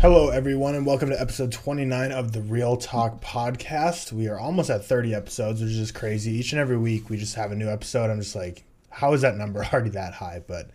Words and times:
Hello, 0.00 0.28
everyone, 0.28 0.76
and 0.76 0.86
welcome 0.86 1.10
to 1.10 1.20
episode 1.20 1.50
29 1.50 2.12
of 2.12 2.30
the 2.30 2.38
ReelTok 2.38 3.20
podcast. 3.20 4.12
We 4.12 4.28
are 4.28 4.38
almost 4.38 4.70
at 4.70 4.84
30 4.84 5.12
episodes, 5.12 5.60
which 5.60 5.72
is 5.72 5.90
crazy. 5.90 6.30
Each 6.30 6.52
and 6.52 6.60
every 6.60 6.76
week, 6.78 7.10
we 7.10 7.16
just 7.16 7.34
have 7.34 7.50
a 7.50 7.56
new 7.56 7.68
episode. 7.68 8.08
I'm 8.08 8.20
just 8.20 8.36
like, 8.36 8.62
how 8.90 9.12
is 9.12 9.22
that 9.22 9.36
number 9.36 9.64
already 9.72 9.90
that 9.90 10.14
high? 10.14 10.40
But 10.46 10.70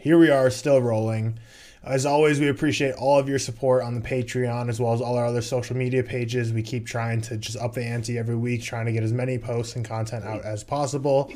here 0.00 0.18
we 0.18 0.30
are, 0.30 0.50
still 0.50 0.82
rolling. 0.82 1.38
As 1.84 2.04
always, 2.04 2.40
we 2.40 2.48
appreciate 2.48 2.96
all 2.96 3.20
of 3.20 3.28
your 3.28 3.38
support 3.38 3.84
on 3.84 3.94
the 3.94 4.00
Patreon 4.00 4.68
as 4.68 4.80
well 4.80 4.92
as 4.92 5.00
all 5.00 5.16
our 5.16 5.26
other 5.26 5.42
social 5.42 5.76
media 5.76 6.02
pages. 6.02 6.52
We 6.52 6.64
keep 6.64 6.86
trying 6.86 7.20
to 7.20 7.36
just 7.36 7.56
up 7.58 7.74
the 7.74 7.84
ante 7.84 8.18
every 8.18 8.34
week, 8.34 8.64
trying 8.64 8.86
to 8.86 8.92
get 8.92 9.04
as 9.04 9.12
many 9.12 9.38
posts 9.38 9.76
and 9.76 9.84
content 9.84 10.24
out 10.24 10.44
as 10.44 10.64
possible. 10.64 11.32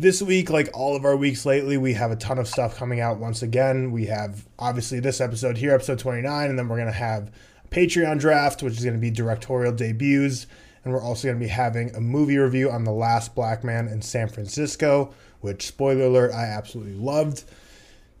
This 0.00 0.22
week, 0.22 0.48
like 0.48 0.70
all 0.72 0.96
of 0.96 1.04
our 1.04 1.14
weeks 1.14 1.44
lately, 1.44 1.76
we 1.76 1.92
have 1.92 2.10
a 2.10 2.16
ton 2.16 2.38
of 2.38 2.48
stuff 2.48 2.74
coming 2.74 3.00
out 3.00 3.18
once 3.18 3.42
again. 3.42 3.92
We 3.92 4.06
have 4.06 4.46
obviously 4.58 4.98
this 4.98 5.20
episode 5.20 5.58
here, 5.58 5.74
episode 5.74 5.98
29, 5.98 6.48
and 6.48 6.58
then 6.58 6.68
we're 6.68 6.78
going 6.78 6.88
to 6.88 6.92
have 6.94 7.30
Patreon 7.68 8.18
draft, 8.18 8.62
which 8.62 8.78
is 8.78 8.82
going 8.82 8.96
to 8.96 8.98
be 8.98 9.10
directorial 9.10 9.74
debuts. 9.74 10.46
And 10.82 10.94
we're 10.94 11.02
also 11.02 11.28
going 11.28 11.38
to 11.38 11.44
be 11.44 11.50
having 11.50 11.94
a 11.94 12.00
movie 12.00 12.38
review 12.38 12.70
on 12.70 12.84
The 12.84 12.92
Last 12.92 13.34
Black 13.34 13.62
Man 13.62 13.88
in 13.88 14.00
San 14.00 14.30
Francisco, 14.30 15.12
which, 15.42 15.66
spoiler 15.66 16.06
alert, 16.06 16.32
I 16.32 16.44
absolutely 16.44 16.94
loved. 16.94 17.44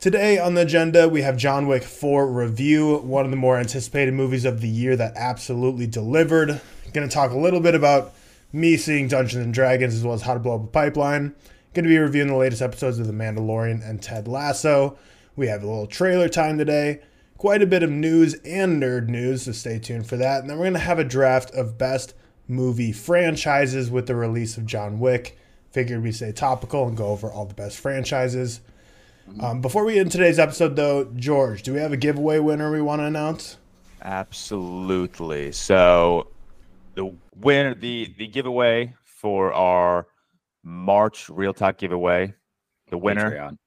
Today 0.00 0.38
on 0.38 0.52
the 0.52 0.60
agenda, 0.60 1.08
we 1.08 1.22
have 1.22 1.38
John 1.38 1.66
Wick 1.66 1.84
4 1.84 2.30
review, 2.30 2.98
one 2.98 3.24
of 3.24 3.30
the 3.30 3.38
more 3.38 3.56
anticipated 3.56 4.12
movies 4.12 4.44
of 4.44 4.60
the 4.60 4.68
year 4.68 4.96
that 4.96 5.16
absolutely 5.16 5.86
delivered. 5.86 6.60
Going 6.92 7.08
to 7.08 7.14
talk 7.14 7.30
a 7.30 7.38
little 7.38 7.60
bit 7.60 7.74
about 7.74 8.12
me 8.52 8.76
seeing 8.76 9.08
Dungeons 9.08 9.42
and 9.42 9.54
Dragons 9.54 9.94
as 9.94 10.04
well 10.04 10.12
as 10.12 10.20
how 10.20 10.34
to 10.34 10.40
blow 10.40 10.56
up 10.56 10.64
a 10.64 10.66
pipeline. 10.66 11.34
Going 11.72 11.84
to 11.84 11.88
be 11.88 11.98
reviewing 11.98 12.26
the 12.26 12.34
latest 12.34 12.62
episodes 12.62 12.98
of 12.98 13.06
The 13.06 13.12
Mandalorian 13.12 13.88
and 13.88 14.02
Ted 14.02 14.26
Lasso. 14.26 14.98
We 15.36 15.46
have 15.46 15.62
a 15.62 15.66
little 15.66 15.86
trailer 15.86 16.28
time 16.28 16.58
today. 16.58 17.00
Quite 17.38 17.62
a 17.62 17.66
bit 17.66 17.84
of 17.84 17.90
news 17.90 18.34
and 18.44 18.82
nerd 18.82 19.08
news, 19.08 19.42
so 19.44 19.52
stay 19.52 19.78
tuned 19.78 20.08
for 20.08 20.16
that. 20.16 20.40
And 20.40 20.50
then 20.50 20.58
we're 20.58 20.64
going 20.64 20.74
to 20.74 20.80
have 20.80 20.98
a 20.98 21.04
draft 21.04 21.52
of 21.52 21.78
best 21.78 22.14
movie 22.48 22.90
franchises 22.90 23.88
with 23.88 24.08
the 24.08 24.16
release 24.16 24.56
of 24.56 24.66
John 24.66 24.98
Wick. 24.98 25.38
Figured 25.70 26.02
we 26.02 26.10
stay 26.10 26.32
topical 26.32 26.88
and 26.88 26.96
go 26.96 27.06
over 27.06 27.30
all 27.30 27.44
the 27.44 27.54
best 27.54 27.78
franchises. 27.78 28.60
Um, 29.38 29.60
before 29.60 29.84
we 29.84 29.96
end 29.96 30.10
today's 30.10 30.40
episode, 30.40 30.74
though, 30.74 31.04
George, 31.04 31.62
do 31.62 31.72
we 31.72 31.78
have 31.78 31.92
a 31.92 31.96
giveaway 31.96 32.40
winner 32.40 32.72
we 32.72 32.82
want 32.82 33.00
to 33.00 33.04
announce? 33.04 33.58
Absolutely. 34.02 35.52
So 35.52 36.26
the 36.94 37.14
winner, 37.36 37.74
the 37.74 38.12
the 38.18 38.26
giveaway 38.26 38.94
for 39.04 39.52
our 39.52 40.08
March 40.62 41.28
ReelTok 41.28 41.78
giveaway, 41.78 42.34
the 42.90 42.98
winner, 42.98 43.30
Patreon. 43.30 43.58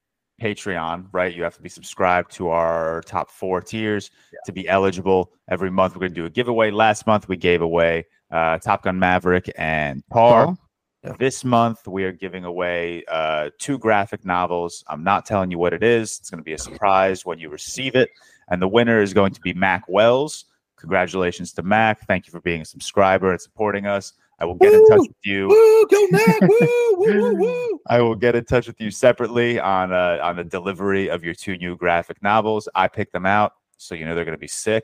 Patreon, 0.41 1.07
right? 1.11 1.33
You 1.33 1.43
have 1.43 1.55
to 1.55 1.61
be 1.61 1.69
subscribed 1.69 2.31
to 2.33 2.49
our 2.49 3.01
top 3.05 3.31
four 3.31 3.61
tiers 3.61 4.11
yeah. 4.31 4.39
to 4.45 4.51
be 4.51 4.67
eligible. 4.67 5.31
Every 5.49 5.71
month 5.71 5.95
we're 5.95 6.01
going 6.01 6.13
to 6.13 6.21
do 6.21 6.25
a 6.25 6.29
giveaway. 6.29 6.71
Last 6.71 7.07
month 7.07 7.27
we 7.27 7.37
gave 7.37 7.61
away 7.61 8.05
uh, 8.31 8.57
Top 8.57 8.83
Gun 8.83 8.99
Maverick 8.99 9.51
and 9.57 10.03
Tar. 10.11 10.57
Yeah. 11.03 11.13
This 11.19 11.43
month 11.43 11.87
we 11.87 12.05
are 12.05 12.11
giving 12.11 12.45
away 12.45 13.03
uh, 13.09 13.49
two 13.59 13.77
graphic 13.77 14.25
novels. 14.25 14.83
I'm 14.87 15.03
not 15.03 15.25
telling 15.25 15.51
you 15.51 15.59
what 15.59 15.73
it 15.73 15.83
is. 15.83 16.17
It's 16.19 16.29
going 16.29 16.39
to 16.39 16.45
be 16.45 16.53
a 16.53 16.57
surprise 16.57 17.25
when 17.25 17.39
you 17.39 17.49
receive 17.49 17.95
it. 17.95 18.09
And 18.49 18.61
the 18.61 18.67
winner 18.67 19.01
is 19.01 19.13
going 19.13 19.33
to 19.33 19.41
be 19.41 19.53
Mac 19.53 19.83
Wells. 19.87 20.45
Congratulations 20.77 21.53
to 21.53 21.63
Mac. 21.63 22.07
Thank 22.07 22.27
you 22.27 22.31
for 22.31 22.41
being 22.41 22.61
a 22.61 22.65
subscriber 22.65 23.31
and 23.31 23.39
supporting 23.39 23.85
us. 23.85 24.13
I 24.39 24.45
will 24.45 24.55
get 24.55 24.71
woo, 24.71 24.79
in 24.79 24.89
touch 24.89 25.07
with 25.07 25.17
you. 25.23 25.47
Woo, 25.47 25.87
go 25.87 26.07
Mac! 26.11 26.41
woo, 26.41 26.95
woo, 26.97 27.35
woo, 27.39 27.79
I 27.87 28.01
will 28.01 28.15
get 28.15 28.35
in 28.35 28.45
touch 28.45 28.67
with 28.67 28.79
you 28.81 28.91
separately 28.91 29.59
on 29.59 29.93
uh, 29.93 30.19
on 30.21 30.35
the 30.35 30.43
delivery 30.43 31.09
of 31.09 31.23
your 31.23 31.33
two 31.33 31.57
new 31.57 31.75
graphic 31.77 32.21
novels. 32.21 32.67
I 32.75 32.87
picked 32.87 33.13
them 33.13 33.25
out, 33.25 33.53
so 33.77 33.95
you 33.95 34.05
know 34.05 34.15
they're 34.15 34.25
going 34.25 34.37
to 34.37 34.41
be 34.41 34.47
sick. 34.47 34.83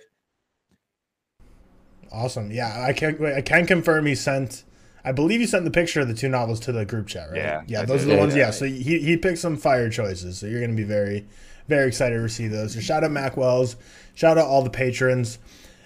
Awesome. 2.11 2.51
Yeah, 2.51 2.85
I 2.87 2.93
can 2.93 3.23
I 3.25 3.41
can 3.41 3.65
confirm 3.65 4.05
he 4.05 4.15
sent. 4.15 4.63
I 5.03 5.11
believe 5.11 5.39
he 5.39 5.47
sent 5.47 5.63
the 5.63 5.71
picture 5.71 6.01
of 6.01 6.07
the 6.07 6.13
two 6.13 6.29
novels 6.29 6.59
to 6.61 6.71
the 6.71 6.85
group 6.85 7.07
chat, 7.07 7.29
right? 7.31 7.37
Yeah. 7.37 7.61
Yeah, 7.67 7.85
those 7.85 8.03
are 8.03 8.09
the 8.09 8.17
ones. 8.17 8.35
Yeah. 8.35 8.51
So 8.51 8.65
he 8.65 8.99
he 8.99 9.17
picked 9.17 9.39
some 9.39 9.57
fire 9.57 9.89
choices. 9.89 10.37
So 10.37 10.47
you're 10.47 10.59
going 10.59 10.71
to 10.71 10.77
be 10.77 10.83
very 10.83 11.25
very 11.67 11.87
excited 11.87 12.15
to 12.15 12.21
receive 12.21 12.51
those. 12.51 12.73
So 12.73 12.79
shout 12.79 13.03
out 13.03 13.11
Mac 13.11 13.37
Wells. 13.37 13.75
Shout 14.15 14.37
out 14.37 14.47
all 14.47 14.63
the 14.63 14.69
patrons. 14.69 15.39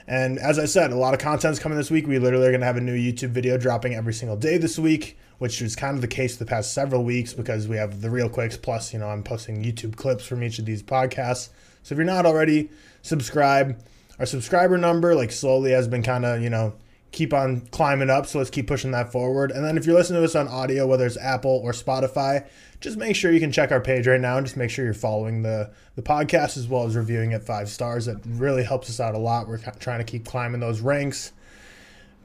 And 0.07 0.37
as 0.37 0.59
I 0.59 0.65
said, 0.65 0.91
a 0.91 0.95
lot 0.95 1.13
of 1.13 1.19
content's 1.19 1.59
coming 1.59 1.77
this 1.77 1.91
week. 1.91 2.07
We 2.07 2.19
literally 2.19 2.47
are 2.47 2.51
going 2.51 2.61
to 2.61 2.67
have 2.67 2.77
a 2.77 2.81
new 2.81 2.95
YouTube 2.95 3.29
video 3.29 3.57
dropping 3.57 3.95
every 3.95 4.13
single 4.13 4.35
day 4.35 4.57
this 4.57 4.77
week, 4.77 5.17
which 5.37 5.61
is 5.61 5.75
kind 5.75 5.95
of 5.95 6.01
the 6.01 6.07
case 6.07 6.35
the 6.35 6.45
past 6.45 6.73
several 6.73 7.03
weeks 7.03 7.33
because 7.33 7.67
we 7.67 7.77
have 7.77 8.01
the 8.01 8.09
real 8.09 8.29
quicks. 8.29 8.57
Plus, 8.57 8.93
you 8.93 8.99
know, 8.99 9.07
I'm 9.09 9.23
posting 9.23 9.63
YouTube 9.63 9.95
clips 9.95 10.25
from 10.25 10.43
each 10.43 10.59
of 10.59 10.65
these 10.65 10.83
podcasts. 10.83 11.49
So 11.83 11.93
if 11.93 11.97
you're 11.97 12.05
not 12.05 12.25
already, 12.25 12.69
subscribe. 13.01 13.79
Our 14.19 14.25
subscriber 14.25 14.77
number, 14.77 15.15
like, 15.15 15.31
slowly 15.31 15.71
has 15.71 15.87
been 15.87 16.03
kind 16.03 16.25
of, 16.25 16.41
you 16.41 16.49
know, 16.49 16.73
keep 17.13 17.31
on 17.31 17.61
climbing 17.67 18.09
up. 18.09 18.25
So 18.25 18.39
let's 18.39 18.49
keep 18.49 18.67
pushing 18.67 18.91
that 18.91 19.11
forward. 19.11 19.51
And 19.51 19.63
then 19.63 19.77
if 19.77 19.85
you're 19.85 19.95
listening 19.95 20.19
to 20.19 20.25
us 20.25 20.35
on 20.35 20.49
audio, 20.49 20.85
whether 20.85 21.05
it's 21.05 21.15
Apple 21.15 21.61
or 21.63 21.71
Spotify, 21.71 22.45
just 22.81 22.97
make 22.97 23.15
sure 23.15 23.31
you 23.31 23.39
can 23.39 23.51
check 23.51 23.71
our 23.71 23.79
page 23.79 24.07
right 24.07 24.19
now 24.19 24.37
and 24.37 24.45
just 24.45 24.57
make 24.57 24.69
sure 24.69 24.83
you're 24.83 24.93
following 24.93 25.43
the 25.43 25.71
the 25.95 26.01
podcast 26.01 26.57
as 26.57 26.67
well 26.67 26.85
as 26.85 26.95
reviewing 26.97 27.31
it 27.31 27.43
five 27.43 27.69
stars. 27.69 28.07
That 28.07 28.17
really 28.25 28.63
helps 28.63 28.89
us 28.89 28.99
out 28.99 29.15
a 29.15 29.19
lot. 29.19 29.47
We're 29.47 29.59
trying 29.79 29.99
to 29.99 30.03
keep 30.03 30.25
climbing 30.25 30.59
those 30.59 30.81
ranks. 30.81 31.31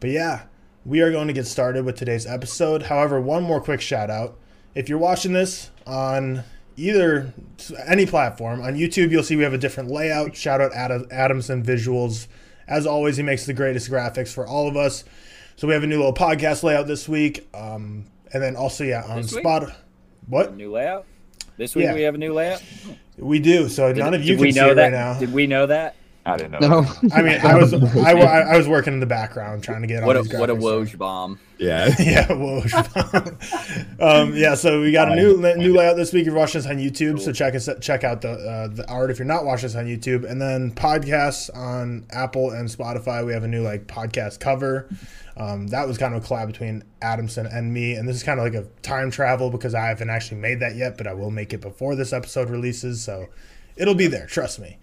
But 0.01 0.11
yeah, 0.11 0.45
we 0.85 1.01
are 1.01 1.13
going 1.13 1.29
to 1.29 1.33
get 1.35 1.47
started 1.47 1.85
with 1.85 1.97
today's 1.97 2.27
episode. 2.27 2.85
However, 2.85 3.21
one 3.21 3.45
more 3.45 3.61
quick 3.61 3.81
shout 3.81 4.11
out. 4.11 4.37
If 4.75 4.89
you're 4.89 4.99
watching 4.99 5.33
this 5.33 5.71
on 5.87 6.45
either 6.77 7.35
any 7.87 8.07
platform 8.07 8.63
on 8.63 8.75
YouTube, 8.75 9.11
you'll 9.11 9.23
see 9.23 9.37
we 9.37 9.43
have 9.43 9.53
a 9.53 9.59
different 9.59 9.91
layout. 9.91 10.35
Shout 10.35 10.61
out 10.61 10.73
Adam, 10.73 11.07
Adamson 11.11 11.63
Visuals. 11.63 12.27
As 12.69 12.87
always, 12.87 13.17
he 13.17 13.23
makes 13.23 13.47
the 13.47 13.55
greatest 13.55 13.91
graphics 13.91 14.33
for 14.33 14.47
all 14.47 14.69
of 14.69 14.77
us. 14.77 15.05
So 15.57 15.67
we 15.67 15.75
have 15.75 15.83
a 15.83 15.87
new 15.87 15.97
little 15.97 16.15
podcast 16.15 16.63
layout 16.63 16.87
this 16.87 17.09
week. 17.09 17.49
Um, 17.55 18.05
and 18.33 18.43
then 18.43 18.57
also, 18.57 18.85
yeah, 18.85 19.05
on 19.05 19.25
Spot. 19.25 19.73
What? 20.27 20.55
New 20.55 20.71
layout? 20.71 21.07
This 21.57 21.75
week 21.75 21.87
yeah. 21.87 21.95
we 21.95 22.03
have 22.03 22.15
a 22.15 22.19
new 22.19 22.33
layout? 22.33 22.63
We 23.17 23.41
do. 23.41 23.69
So 23.69 23.93
did, 23.93 23.99
none 23.99 24.15
of 24.15 24.23
you 24.23 24.37
can 24.37 24.53
see 24.53 24.61
it 24.61 24.75
that? 24.75 24.77
right 24.77 24.93
now. 24.93 25.19
Did 25.19 25.33
we 25.33 25.47
know 25.47 25.67
that? 25.67 25.97
I 26.29 26.37
didn't 26.37 26.61
know. 26.61 26.81
No. 26.81 26.87
I 27.13 27.23
mean, 27.23 27.41
I 27.41 27.57
was 27.57 27.73
I, 27.73 28.13
I, 28.13 28.57
was 28.57 28.69
working 28.69 28.93
in 28.93 29.01
the 29.01 29.07
background 29.07 29.65
trying 29.65 29.81
to 29.81 29.89
get 29.89 30.05
what 30.05 30.17
all 30.17 30.23
a, 30.31 30.39
what 30.39 30.51
a 30.51 30.55
Woj 30.55 30.99
bomb. 30.99 31.41
Yeah, 31.57 31.87
yeah, 31.99 32.27
Woj 32.27 33.99
bomb. 33.99 34.07
um, 34.07 34.35
yeah, 34.37 34.55
so 34.55 34.83
we 34.83 34.93
got 34.93 35.11
a 35.11 35.17
new 35.17 35.39
new 35.57 35.75
layout 35.75 35.97
this 35.97 36.13
week. 36.13 36.23
If 36.23 36.27
you're 36.27 36.37
watching 36.37 36.59
us 36.59 36.67
on 36.67 36.77
YouTube, 36.77 37.19
so 37.19 37.33
check 37.33 37.55
us 37.55 37.69
check 37.81 38.05
out 38.05 38.21
the 38.21 38.33
uh, 38.33 38.69
the 38.69 38.87
art 38.91 39.11
if 39.11 39.19
you're 39.19 39.27
not 39.27 39.47
watching 39.47 39.67
us 39.67 39.75
on 39.75 39.87
YouTube, 39.87 40.29
and 40.29 40.41
then 40.41 40.71
podcasts 40.73 41.49
on 41.57 42.07
Apple 42.11 42.51
and 42.51 42.69
Spotify. 42.69 43.25
We 43.25 43.33
have 43.33 43.45
a 43.45 43.49
new 43.49 43.63
like 43.63 43.87
podcast 43.87 44.39
cover. 44.39 44.89
Um, 45.39 45.69
that 45.69 45.87
was 45.87 45.97
kind 45.97 46.15
of 46.15 46.23
a 46.23 46.27
collab 46.27 46.49
between 46.49 46.83
Adamson 47.01 47.47
and 47.47 47.73
me, 47.73 47.95
and 47.95 48.07
this 48.07 48.17
is 48.17 48.23
kind 48.23 48.39
of 48.39 48.45
like 48.45 48.55
a 48.55 48.67
time 48.83 49.11
travel 49.11 49.51
because 49.51 49.75
I 49.75 49.87
haven't 49.87 50.11
actually 50.11 50.41
made 50.41 50.61
that 50.61 50.77
yet, 50.77 50.99
but 50.99 51.07
I 51.07 51.15
will 51.15 51.31
make 51.31 51.55
it 51.55 51.61
before 51.61 51.95
this 51.95 52.13
episode 52.13 52.51
releases, 52.51 53.03
so 53.03 53.29
it'll 53.77 53.95
be 53.95 54.09
there. 54.09 54.27
Trust 54.27 54.59
me. 54.59 54.79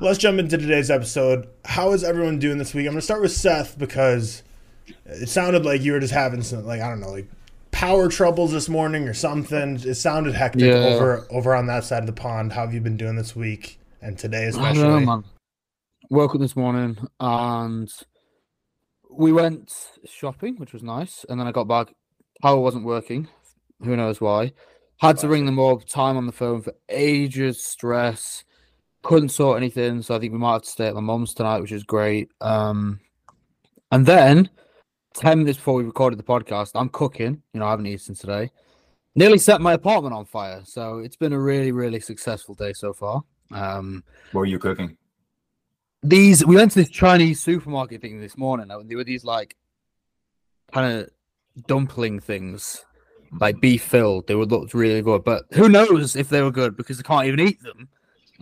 Let's 0.00 0.18
jump 0.18 0.38
into 0.38 0.56
today's 0.56 0.90
episode. 0.90 1.48
How 1.66 1.92
is 1.92 2.02
everyone 2.02 2.38
doing 2.38 2.56
this 2.56 2.72
week? 2.72 2.86
I'm 2.86 2.92
gonna 2.92 3.02
start 3.02 3.20
with 3.20 3.32
Seth 3.32 3.78
because 3.78 4.42
it 5.04 5.28
sounded 5.28 5.66
like 5.66 5.82
you 5.82 5.92
were 5.92 6.00
just 6.00 6.14
having 6.14 6.42
some 6.42 6.64
like 6.64 6.80
I 6.80 6.88
don't 6.88 7.00
know 7.00 7.10
like 7.10 7.28
power 7.72 8.08
troubles 8.08 8.52
this 8.52 8.70
morning 8.70 9.06
or 9.06 9.12
something. 9.12 9.76
It 9.84 9.94
sounded 9.96 10.34
hectic 10.34 10.62
yeah. 10.62 10.74
over 10.74 11.26
over 11.30 11.54
on 11.54 11.66
that 11.66 11.84
side 11.84 12.02
of 12.02 12.06
the 12.06 12.12
pond. 12.14 12.52
How 12.52 12.62
have 12.62 12.72
you 12.72 12.80
been 12.80 12.96
doing 12.96 13.16
this 13.16 13.36
week 13.36 13.78
and 14.00 14.18
today 14.18 14.46
especially? 14.46 14.80
I 14.80 14.82
don't 14.82 15.04
know, 15.04 15.06
man. 15.06 15.24
Woke 16.08 16.34
up 16.34 16.40
this 16.40 16.56
morning 16.56 16.96
and 17.20 17.90
we 19.10 19.30
went 19.30 19.72
shopping, 20.06 20.56
which 20.56 20.72
was 20.72 20.82
nice, 20.82 21.26
and 21.28 21.38
then 21.38 21.46
I 21.46 21.52
got 21.52 21.68
back. 21.68 21.92
Power 22.40 22.58
wasn't 22.60 22.86
working. 22.86 23.28
Who 23.84 23.94
knows 23.94 24.22
why? 24.22 24.52
Had 25.00 25.18
to 25.18 25.28
ring 25.28 25.44
them 25.44 25.58
up. 25.58 25.84
Time 25.84 26.16
on 26.16 26.26
the 26.26 26.32
phone 26.32 26.62
for 26.62 26.72
ages. 26.88 27.62
Stress. 27.62 28.44
Couldn't 29.02 29.30
sort 29.30 29.56
anything, 29.56 30.02
so 30.02 30.14
I 30.14 30.18
think 30.18 30.32
we 30.32 30.38
might 30.38 30.52
have 30.54 30.62
to 30.62 30.68
stay 30.68 30.86
at 30.86 30.94
my 30.94 31.00
mom's 31.00 31.34
tonight, 31.34 31.60
which 31.60 31.72
is 31.72 31.84
great. 31.84 32.30
Um, 32.40 33.00
and 33.90 34.06
then 34.06 34.48
ten 35.14 35.38
minutes 35.38 35.58
before 35.58 35.74
we 35.74 35.84
recorded 35.84 36.18
the 36.18 36.24
podcast, 36.24 36.70
I'm 36.74 36.88
cooking. 36.88 37.42
You 37.52 37.60
know, 37.60 37.66
I 37.66 37.70
haven't 37.70 37.86
eaten 37.86 38.14
today. 38.14 38.50
Nearly 39.14 39.38
set 39.38 39.60
my 39.60 39.74
apartment 39.74 40.14
on 40.14 40.24
fire. 40.24 40.62
So 40.64 40.98
it's 40.98 41.16
been 41.16 41.32
a 41.32 41.38
really, 41.38 41.72
really 41.72 42.00
successful 42.00 42.54
day 42.54 42.72
so 42.72 42.92
far. 42.92 43.22
Um, 43.50 44.04
what 44.30 44.40
were 44.40 44.46
you 44.46 44.58
cooking? 44.58 44.96
these 46.02 46.44
we 46.44 46.56
went 46.56 46.72
to 46.72 46.80
this 46.80 46.90
Chinese 46.90 47.40
supermarket 47.40 48.00
thing 48.00 48.20
this 48.20 48.36
morning. 48.36 48.70
And 48.70 48.90
there 48.90 48.96
were 48.96 49.04
these 49.04 49.24
like 49.24 49.56
kind 50.72 51.00
of 51.00 51.10
dumpling 51.66 52.20
things, 52.20 52.84
like 53.40 53.60
beef 53.60 53.82
filled. 53.82 54.26
They 54.26 54.34
would 54.34 54.50
look 54.50 54.74
really 54.74 55.02
good, 55.02 55.24
but 55.24 55.44
who 55.52 55.68
knows 55.68 56.16
if 56.16 56.28
they 56.28 56.42
were 56.42 56.50
good 56.50 56.76
because 56.76 56.98
I 56.98 57.02
can't 57.02 57.26
even 57.26 57.40
eat 57.40 57.62
them 57.62 57.88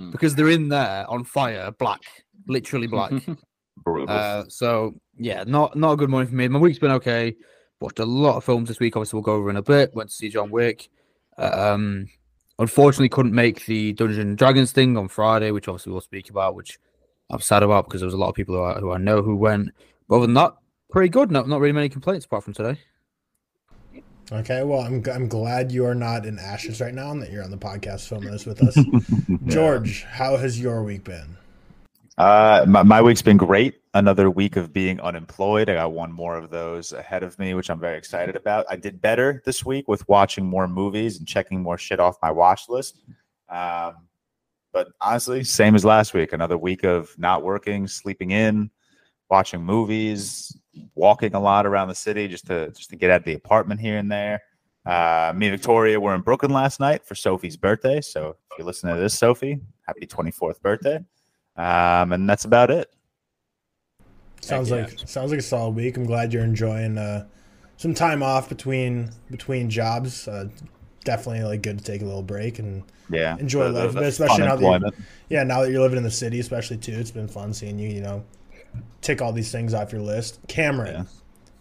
mm. 0.00 0.12
because 0.12 0.34
they're 0.34 0.48
in 0.48 0.68
there 0.68 1.04
on 1.08 1.24
fire, 1.24 1.70
black, 1.72 2.00
literally 2.46 2.86
black. 2.86 3.12
uh, 4.08 4.44
so 4.48 4.94
yeah, 5.16 5.44
not 5.46 5.76
not 5.76 5.92
a 5.92 5.96
good 5.96 6.10
morning 6.10 6.28
for 6.28 6.34
me. 6.34 6.48
My 6.48 6.58
week's 6.58 6.78
been 6.78 6.90
okay. 6.92 7.36
Watched 7.80 7.98
a 7.98 8.04
lot 8.04 8.36
of 8.36 8.44
films 8.44 8.68
this 8.68 8.80
week. 8.80 8.96
Obviously, 8.96 9.16
we'll 9.16 9.24
go 9.24 9.34
over 9.34 9.50
in 9.50 9.56
a 9.56 9.62
bit. 9.62 9.94
Went 9.94 10.10
to 10.10 10.14
see 10.14 10.28
John 10.28 10.50
Wick. 10.50 10.88
Um, 11.38 12.06
unfortunately, 12.58 13.08
couldn't 13.08 13.34
make 13.34 13.64
the 13.66 13.92
Dungeon 13.94 14.36
Dragons 14.36 14.72
thing 14.72 14.96
on 14.96 15.08
Friday, 15.08 15.50
which 15.50 15.66
obviously 15.66 15.92
we'll 15.92 16.02
speak 16.02 16.28
about, 16.28 16.54
which 16.54 16.78
I'm 17.30 17.40
sad 17.40 17.62
about 17.62 17.86
because 17.86 18.02
there 18.02 18.06
was 18.06 18.14
a 18.14 18.18
lot 18.18 18.28
of 18.28 18.34
people 18.34 18.54
who 18.54 18.62
I, 18.62 18.74
who 18.74 18.92
I 18.92 18.98
know 18.98 19.22
who 19.22 19.36
went. 19.36 19.70
But 20.08 20.16
other 20.16 20.26
than 20.26 20.34
that, 20.34 20.54
pretty 20.90 21.08
good. 21.08 21.30
Not 21.30 21.48
not 21.48 21.60
really 21.60 21.72
many 21.72 21.88
complaints 21.88 22.26
apart 22.26 22.44
from 22.44 22.54
today. 22.54 22.78
Okay, 24.32 24.62
well, 24.62 24.80
I'm 24.80 25.02
I'm 25.12 25.26
glad 25.26 25.72
you 25.72 25.84
are 25.86 25.94
not 25.94 26.24
in 26.24 26.38
ashes 26.38 26.80
right 26.80 26.94
now 26.94 27.10
and 27.10 27.20
that 27.20 27.32
you're 27.32 27.42
on 27.42 27.50
the 27.50 27.58
podcast 27.58 28.08
filming 28.08 28.30
this 28.30 28.46
with 28.46 28.62
us. 28.62 28.78
George, 29.46 30.04
how 30.04 30.36
has 30.36 30.60
your 30.60 30.84
week 30.84 31.02
been? 31.02 31.36
Uh, 32.16 32.64
my, 32.68 32.82
my 32.82 33.02
week's 33.02 33.22
been 33.22 33.36
great. 33.36 33.80
Another 33.92 34.30
week 34.30 34.54
of 34.56 34.72
being 34.72 35.00
unemployed. 35.00 35.68
I 35.68 35.74
got 35.74 35.92
one 35.92 36.12
more 36.12 36.36
of 36.36 36.50
those 36.50 36.92
ahead 36.92 37.24
of 37.24 37.36
me, 37.38 37.54
which 37.54 37.70
I'm 37.70 37.80
very 37.80 37.98
excited 37.98 38.36
about. 38.36 38.66
I 38.68 38.76
did 38.76 39.00
better 39.00 39.42
this 39.44 39.64
week 39.64 39.88
with 39.88 40.06
watching 40.08 40.46
more 40.46 40.68
movies 40.68 41.18
and 41.18 41.26
checking 41.26 41.60
more 41.60 41.78
shit 41.78 41.98
off 41.98 42.16
my 42.22 42.30
watch 42.30 42.68
list. 42.68 42.98
Um, 43.48 44.06
but 44.72 44.88
honestly, 45.00 45.42
same 45.42 45.74
as 45.74 45.84
last 45.84 46.14
week. 46.14 46.32
Another 46.32 46.56
week 46.58 46.84
of 46.84 47.18
not 47.18 47.42
working, 47.42 47.88
sleeping 47.88 48.30
in, 48.30 48.70
watching 49.28 49.62
movies, 49.62 50.56
walking 50.94 51.34
a 51.34 51.40
lot 51.40 51.66
around 51.66 51.88
the 51.88 51.94
city 51.94 52.28
just 52.28 52.46
to 52.46 52.70
just 52.70 52.90
to 52.90 52.96
get 52.96 53.10
out 53.10 53.20
of 53.20 53.24
the 53.24 53.34
apartment 53.34 53.80
here 53.80 53.98
and 53.98 54.10
there. 54.10 54.40
Uh, 54.86 55.32
me 55.36 55.46
and 55.48 55.56
Victoria 55.56 56.00
were 56.00 56.14
in 56.14 56.20
Brooklyn 56.22 56.52
last 56.52 56.80
night 56.80 57.04
for 57.04 57.14
Sophie's 57.14 57.56
birthday. 57.56 58.00
So 58.00 58.36
if 58.50 58.58
you 58.58 58.64
listen 58.64 58.88
to 58.92 58.98
this, 58.98 59.18
Sophie, 59.18 59.60
happy 59.86 60.06
24th 60.06 60.60
birthday. 60.62 60.96
Um, 61.56 62.12
and 62.12 62.28
that's 62.28 62.44
about 62.46 62.70
it. 62.70 62.90
Sounds 64.40 64.70
Heck 64.70 64.90
like 64.98 65.08
sounds 65.08 65.30
like 65.30 65.40
a 65.40 65.42
solid 65.42 65.74
week. 65.74 65.96
I'm 65.96 66.06
glad 66.06 66.32
you're 66.32 66.44
enjoying 66.44 66.96
uh, 66.96 67.26
some 67.76 67.92
time 67.94 68.22
off 68.22 68.48
between 68.48 69.10
between 69.30 69.68
jobs. 69.68 70.26
Uh, 70.26 70.48
definitely 71.04 71.42
like 71.44 71.62
good 71.62 71.78
to 71.78 71.84
take 71.84 72.00
a 72.02 72.04
little 72.04 72.22
break 72.22 72.58
and 72.58 72.82
Yeah, 73.10 73.36
Enjoy 73.38 73.64
The- 73.66 73.72
the- 73.72 73.78
life, 73.84 73.92
the 73.92 74.00
but 74.00 74.04
especially 74.04 74.44
now 74.46 74.56
that 74.56 74.80
you- 74.82 75.04
yeah. 75.28 75.42
Now 75.42 75.60
that 75.62 75.70
you're 75.70 75.80
living 75.82 75.98
in 75.98 76.04
the 76.04 76.10
city, 76.10 76.40
especially 76.40 76.78
too, 76.78 76.92
it's 76.92 77.10
been 77.10 77.28
fun 77.28 77.52
seeing 77.52 77.78
you. 77.78 77.88
You 77.90 78.00
know, 78.00 78.24
tick 79.00 79.20
all 79.22 79.32
these 79.32 79.50
things 79.52 79.74
off 79.74 79.92
your 79.92 80.02
list. 80.02 80.38
Cameron, 80.48 80.94
Yeah. 80.94 81.04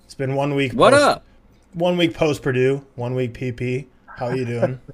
it's 0.06 0.16
been 0.16 0.36
one 0.36 0.56
week. 0.56 0.74
What 0.74 0.92
post- 0.92 1.04
up? 1.04 1.26
One 1.74 1.98
week 1.98 2.14
post 2.16 2.42
Purdue, 2.42 2.86
one 2.96 3.14
week 3.16 3.34
PP. 3.34 3.86
How 4.18 4.28
are 4.28 4.36
you 4.36 4.46
doing? 4.46 4.80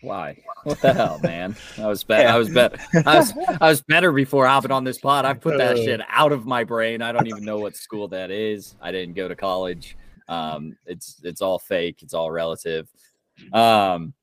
Why? 0.00 0.36
What 0.62 0.80
the 0.80 0.92
hell, 0.92 1.18
man? 1.22 1.56
I 1.76 1.86
was 1.86 2.04
better. 2.04 2.28
I 2.28 2.38
was 2.38 2.48
better. 2.48 2.76
I 3.06 3.18
was, 3.18 3.32
I 3.60 3.68
was 3.68 3.80
better 3.82 4.12
before 4.12 4.46
hopping 4.46 4.70
on 4.70 4.84
this 4.84 4.98
pod. 4.98 5.24
I 5.24 5.34
put 5.34 5.58
that 5.58 5.76
shit 5.76 6.00
out 6.08 6.30
of 6.32 6.46
my 6.46 6.62
brain. 6.64 7.02
I 7.02 7.10
don't 7.10 7.26
even 7.26 7.44
know 7.44 7.58
what 7.58 7.74
school 7.76 8.06
that 8.08 8.30
is. 8.30 8.74
I 8.80 8.92
didn't 8.92 9.14
go 9.16 9.26
to 9.26 9.34
college. 9.34 9.96
Um, 10.28 10.76
it's 10.86 11.20
it's 11.24 11.42
all 11.42 11.58
fake. 11.58 12.02
It's 12.02 12.14
all 12.14 12.30
relative. 12.30 12.88
Um, 13.52 14.14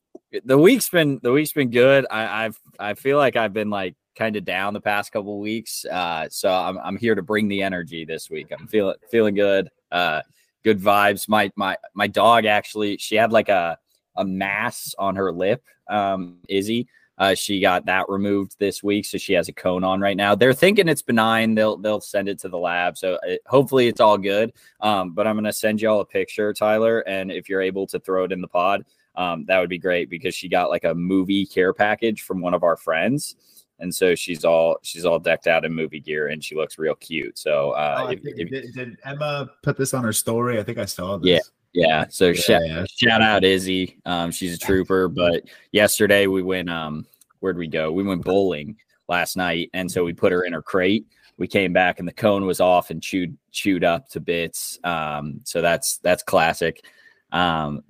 the 0.45 0.57
week's 0.57 0.87
been 0.89 1.19
the 1.21 1.31
week's 1.33 1.51
been 1.53 1.71
good. 1.71 2.05
I, 2.09 2.45
I've 2.45 2.59
I 2.79 2.93
feel 2.93 3.17
like 3.17 3.35
I've 3.35 3.53
been 3.53 3.69
like 3.69 3.95
kind 4.15 4.35
of 4.35 4.45
down 4.45 4.73
the 4.73 4.81
past 4.81 5.11
couple 5.11 5.39
weeks. 5.39 5.85
Uh, 5.85 6.27
so 6.29 6.49
I'm 6.51 6.77
I'm 6.79 6.97
here 6.97 7.15
to 7.15 7.21
bring 7.21 7.47
the 7.47 7.61
energy 7.61 8.05
this 8.05 8.29
week. 8.29 8.47
I'm 8.57 8.67
feeling 8.67 8.95
feeling 9.09 9.35
good. 9.35 9.69
Uh, 9.91 10.21
good 10.63 10.79
vibes. 10.79 11.29
My 11.29 11.51
my 11.55 11.77
my 11.93 12.07
dog 12.07 12.45
actually 12.45 12.97
she 12.97 13.15
had 13.15 13.31
like 13.31 13.49
a 13.49 13.77
a 14.15 14.25
mass 14.25 14.95
on 14.97 15.15
her 15.15 15.31
lip. 15.31 15.63
Um, 15.87 16.37
Izzy, 16.49 16.87
uh, 17.17 17.35
she 17.35 17.61
got 17.61 17.85
that 17.85 18.09
removed 18.09 18.55
this 18.59 18.83
week, 18.83 19.05
so 19.05 19.17
she 19.17 19.33
has 19.33 19.47
a 19.47 19.53
cone 19.53 19.83
on 19.83 20.01
right 20.01 20.17
now. 20.17 20.35
They're 20.35 20.53
thinking 20.53 20.89
it's 20.89 21.01
benign. 21.01 21.55
They'll 21.55 21.77
they'll 21.77 22.01
send 22.01 22.27
it 22.27 22.39
to 22.39 22.49
the 22.49 22.57
lab, 22.57 22.97
so 22.97 23.17
it, 23.23 23.41
hopefully 23.45 23.87
it's 23.87 24.01
all 24.01 24.17
good. 24.17 24.51
Um, 24.81 25.11
but 25.11 25.27
I'm 25.27 25.35
gonna 25.35 25.53
send 25.53 25.81
y'all 25.81 26.01
a 26.01 26.05
picture, 26.05 26.53
Tyler, 26.53 26.99
and 27.01 27.31
if 27.31 27.47
you're 27.47 27.61
able 27.61 27.87
to 27.87 27.99
throw 27.99 28.25
it 28.25 28.31
in 28.31 28.41
the 28.41 28.47
pod, 28.47 28.85
um, 29.15 29.45
that 29.45 29.59
would 29.59 29.69
be 29.69 29.77
great 29.77 30.09
because 30.09 30.35
she 30.35 30.49
got 30.49 30.69
like 30.69 30.83
a 30.83 30.93
movie 30.93 31.45
care 31.45 31.73
package 31.73 32.23
from 32.23 32.41
one 32.41 32.53
of 32.53 32.63
our 32.63 32.75
friends. 32.75 33.35
And 33.79 33.93
so 33.93 34.15
she's 34.15 34.45
all 34.45 34.77
she's 34.83 35.03
all 35.05 35.19
decked 35.19 35.47
out 35.47 35.65
in 35.65 35.73
movie 35.73 35.99
gear 35.99 36.27
and 36.29 36.43
she 36.43 36.55
looks 36.55 36.77
real 36.77 36.95
cute. 36.95 37.37
So 37.37 37.71
uh, 37.71 38.03
Oh, 38.05 38.07
if- 38.11 38.21
think- 38.23 38.39
if- 38.39 38.49
did, 38.49 38.73
did 38.73 38.97
Emma 39.03 39.49
put 39.63 39.77
this 39.77 39.93
on 39.93 40.03
her 40.03 40.13
story? 40.13 40.59
I 40.59 40.63
think 40.63 40.77
I 40.77 40.85
saw 40.85 41.17
this. 41.17 41.27
Yeah. 41.29 41.39
Yeah. 41.73 42.05
So 42.07 42.27
Yeah, 42.27 42.33
shout, 42.33 42.61
yeah. 42.65 42.85
shout 42.89 43.21
out 43.21 43.43
Izzy. 43.43 43.99
Um, 44.05 44.31
she's 44.31 44.55
a 44.55 44.57
trooper. 44.57 45.09
But 45.09 45.43
yesterday 45.73 46.25
we 46.27 46.41
went 46.41 46.69
um 46.69 47.05
where'd 47.39 47.57
we 47.57 47.67
go? 47.67 47.91
We 47.91 48.03
went 48.03 48.23
bowling 48.23 48.77
last 49.09 49.35
night. 49.35 49.69
And 49.73 49.91
so 49.91 50.03
we 50.05 50.13
put 50.13 50.31
her 50.31 50.43
in 50.45 50.53
her 50.53 50.61
crate. 50.61 51.05
We 51.37 51.47
came 51.47 51.73
back 51.73 51.99
and 51.99 52.07
the 52.07 52.13
cone 52.13 52.45
was 52.45 52.61
off 52.61 52.91
and 52.91 53.03
chewed 53.03 53.37
chewed 53.51 53.83
up 53.83 54.07
to 54.11 54.21
bits. 54.21 54.79
Um, 54.85 55.41
so 55.43 55.61
that's 55.61 55.97
that's 55.97 56.23
classic. 56.23 56.85
Um 57.33 57.83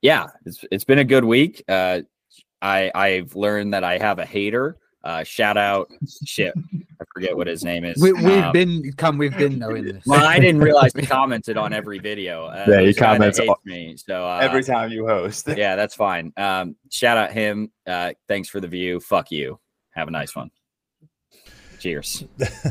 yeah, 0.00 0.28
it's 0.46 0.64
it's 0.72 0.84
been 0.84 1.00
a 1.00 1.04
good 1.04 1.24
week. 1.24 1.62
Uh 1.68 2.00
I 2.62 2.90
I've 2.94 3.36
learned 3.36 3.74
that 3.74 3.84
I 3.84 3.98
have 3.98 4.18
a 4.20 4.24
hater. 4.24 4.78
Uh 5.04 5.22
shout 5.24 5.56
out 5.56 5.88
shit. 6.24 6.52
I 7.00 7.04
forget 7.14 7.36
what 7.36 7.46
his 7.46 7.62
name 7.64 7.84
is. 7.84 8.02
We, 8.02 8.12
we've 8.12 8.26
Um, 8.44 8.52
been, 8.52 8.92
come, 8.96 9.18
we've 9.18 9.36
been 9.36 9.58
knowing 9.60 9.84
this. 9.84 10.02
well, 10.04 10.24
I 10.26 10.40
didn't 10.40 10.60
realize 10.60 10.92
he 10.92 11.06
commented 11.06 11.56
on 11.56 11.72
every 11.72 12.00
video. 12.00 12.46
Uh, 12.46 12.64
Yeah, 12.68 12.80
he 12.80 12.86
this 12.86 12.98
guy 12.98 13.12
that 13.12 13.18
comments 13.18 13.38
hates 13.38 13.48
all- 13.48 13.60
me. 13.64 13.96
So 13.96 14.26
uh, 14.26 14.40
Every 14.42 14.64
time 14.64 14.90
you 14.90 15.06
host. 15.06 15.46
yeah, 15.56 15.76
that's 15.76 15.94
fine. 15.94 16.32
Um, 16.36 16.74
shout 16.90 17.16
out 17.16 17.30
him. 17.32 17.70
Uh, 17.86 18.14
thanks 18.26 18.48
for 18.48 18.58
the 18.60 18.66
view. 18.66 18.98
Fuck 18.98 19.30
you. 19.30 19.60
Have 19.94 20.08
a 20.08 20.10
nice 20.10 20.34
one. 20.34 20.50
Cheers. 21.78 22.24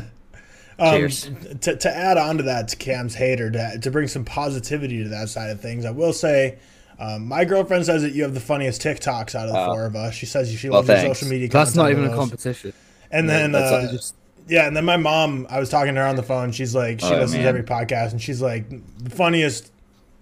Um, 0.80 0.92
Cheers. 0.96 1.28
To, 1.62 1.74
to 1.76 1.90
add 1.92 2.18
on 2.18 2.36
to 2.36 2.44
that, 2.44 2.68
to 2.68 2.76
Cam's 2.76 3.12
hater, 3.16 3.50
to, 3.50 3.80
to 3.80 3.90
bring 3.90 4.06
some 4.06 4.24
positivity 4.24 5.02
to 5.02 5.08
that 5.08 5.28
side 5.28 5.50
of 5.50 5.60
things, 5.60 5.84
I 5.84 5.90
will 5.90 6.12
say, 6.12 6.60
um, 6.98 7.26
my 7.28 7.44
girlfriend 7.44 7.86
says 7.86 8.02
that 8.02 8.12
you 8.12 8.22
have 8.24 8.34
the 8.34 8.40
funniest 8.40 8.82
TikToks 8.82 9.34
out 9.34 9.46
of 9.48 9.52
the 9.54 9.58
Oh. 9.60 9.66
four 9.66 9.86
of 9.86 9.94
us. 9.96 10.14
She 10.14 10.26
says 10.26 10.50
she 10.52 10.68
Well, 10.68 10.82
loves 10.82 10.88
your 10.88 11.14
social 11.14 11.28
media. 11.28 11.48
That's 11.48 11.74
not 11.74 11.90
even 11.90 12.04
a 12.04 12.14
competition. 12.14 12.72
And 13.10 13.28
then, 13.28 13.52
that's 13.52 13.72
uh, 13.72 13.92
Just- 13.92 14.14
yeah, 14.48 14.66
and 14.66 14.76
then 14.76 14.84
my 14.84 14.96
mom, 14.96 15.46
I 15.50 15.60
was 15.60 15.68
talking 15.68 15.94
to 15.94 16.00
her 16.00 16.06
on 16.06 16.16
the 16.16 16.22
phone. 16.22 16.52
She's 16.52 16.74
like, 16.74 17.00
she 17.00 17.06
Oh, 17.06 17.10
listens 17.10 17.34
man. 17.34 17.42
to 17.42 17.48
every 17.48 17.62
podcast, 17.62 18.12
and 18.12 18.20
she's 18.20 18.40
like, 18.42 18.68
the 19.02 19.10
funniest, 19.10 19.70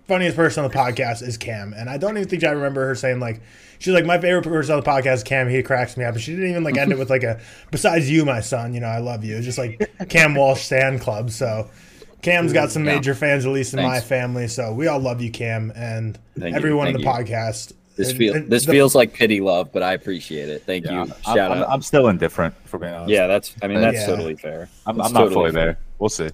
funniest 0.08 0.37
person 0.37 0.64
on 0.64 0.70
the 0.70 0.76
podcast 0.76 1.23
is 1.23 1.37
Cam. 1.37 1.73
And 1.76 1.88
I 1.88 1.96
don't 1.96 2.17
even 2.17 2.28
think 2.28 2.44
I 2.44 2.50
remember 2.50 2.87
her 2.88 2.94
saying 2.94 3.20
like, 3.20 3.40
she's 3.79 3.94
like, 3.94 4.05
my 4.05 4.19
favorite 4.20 4.43
person 4.44 4.75
on 4.75 4.81
the 4.82 4.87
podcast 4.88 5.14
is 5.14 5.22
Cam. 5.25 5.49
He 5.49 5.62
cracks 5.62 5.96
me 5.96 6.05
up. 6.05 6.14
And 6.14 6.22
she 6.22 6.32
didn't 6.34 6.50
even 6.50 6.64
like 6.64 6.76
end 6.76 6.93
it 6.93 6.99
with 6.99 7.11
like 7.11 7.22
a, 7.25 7.40
besides 7.70 8.11
you, 8.11 8.25
my 8.25 8.40
son, 8.40 8.75
you 8.75 8.81
know, 8.81 8.87
I 8.88 8.99
love 8.99 9.25
you. 9.25 9.37
It's 9.37 9.44
just 9.46 9.58
like 9.58 9.90
Cam 10.08 10.34
Walsh 10.34 10.62
Stan 10.62 10.99
Club. 10.99 11.31
So 11.31 11.70
Cam's 12.26 12.52
got 12.52 12.73
some 12.73 12.84
Yeah. 12.84 12.96
major 12.96 13.14
fans, 13.14 13.46
at 13.46 13.52
least 13.52 13.73
in 13.73 13.81
my 13.82 14.00
family. 14.00 14.49
So 14.49 14.73
we 14.73 14.88
all 14.88 14.99
love 14.99 15.23
you, 15.23 15.31
Cam, 15.31 15.73
and 15.76 16.19
Thank 16.38 16.56
everyone 16.56 16.88
in 16.88 16.94
the 16.94 16.99
you. 17.00 17.06
podcast. 17.06 17.73
This 17.96 18.12
feel 18.12 18.34
and 18.34 18.50
this 18.50 18.67
the- 18.67 18.73
feels 18.73 18.94
like 18.96 19.14
pity 19.14 19.40
love, 19.40 19.73
but 19.73 19.82
I 19.82 19.94
appreciate 19.94 20.49
it. 20.50 20.64
Thank 20.67 20.84
Yeah, 20.87 20.93
you. 20.93 21.00
I'm, 21.00 21.08
Shout 21.37 21.38
I'm, 21.52 21.58
out. 21.62 21.69
I'm 21.70 21.82
still 21.82 22.08
indifferent, 22.08 22.55
for 22.65 22.79
being 22.79 22.93
honest. 22.93 23.10
yeah, 23.10 23.27
that's. 23.29 23.55
I 23.62 23.69
mean, 23.69 23.81
that's 23.81 23.96
Yeah. 24.01 24.06
totally 24.06 24.34
fair. 24.34 24.69
I'm, 24.84 25.01
I'm 25.01 25.12
not 25.12 25.19
totally 25.20 25.34
fully 25.34 25.53
fair. 25.53 25.65
there. 25.65 25.79
We'll 25.98 26.10
see. 26.10 26.29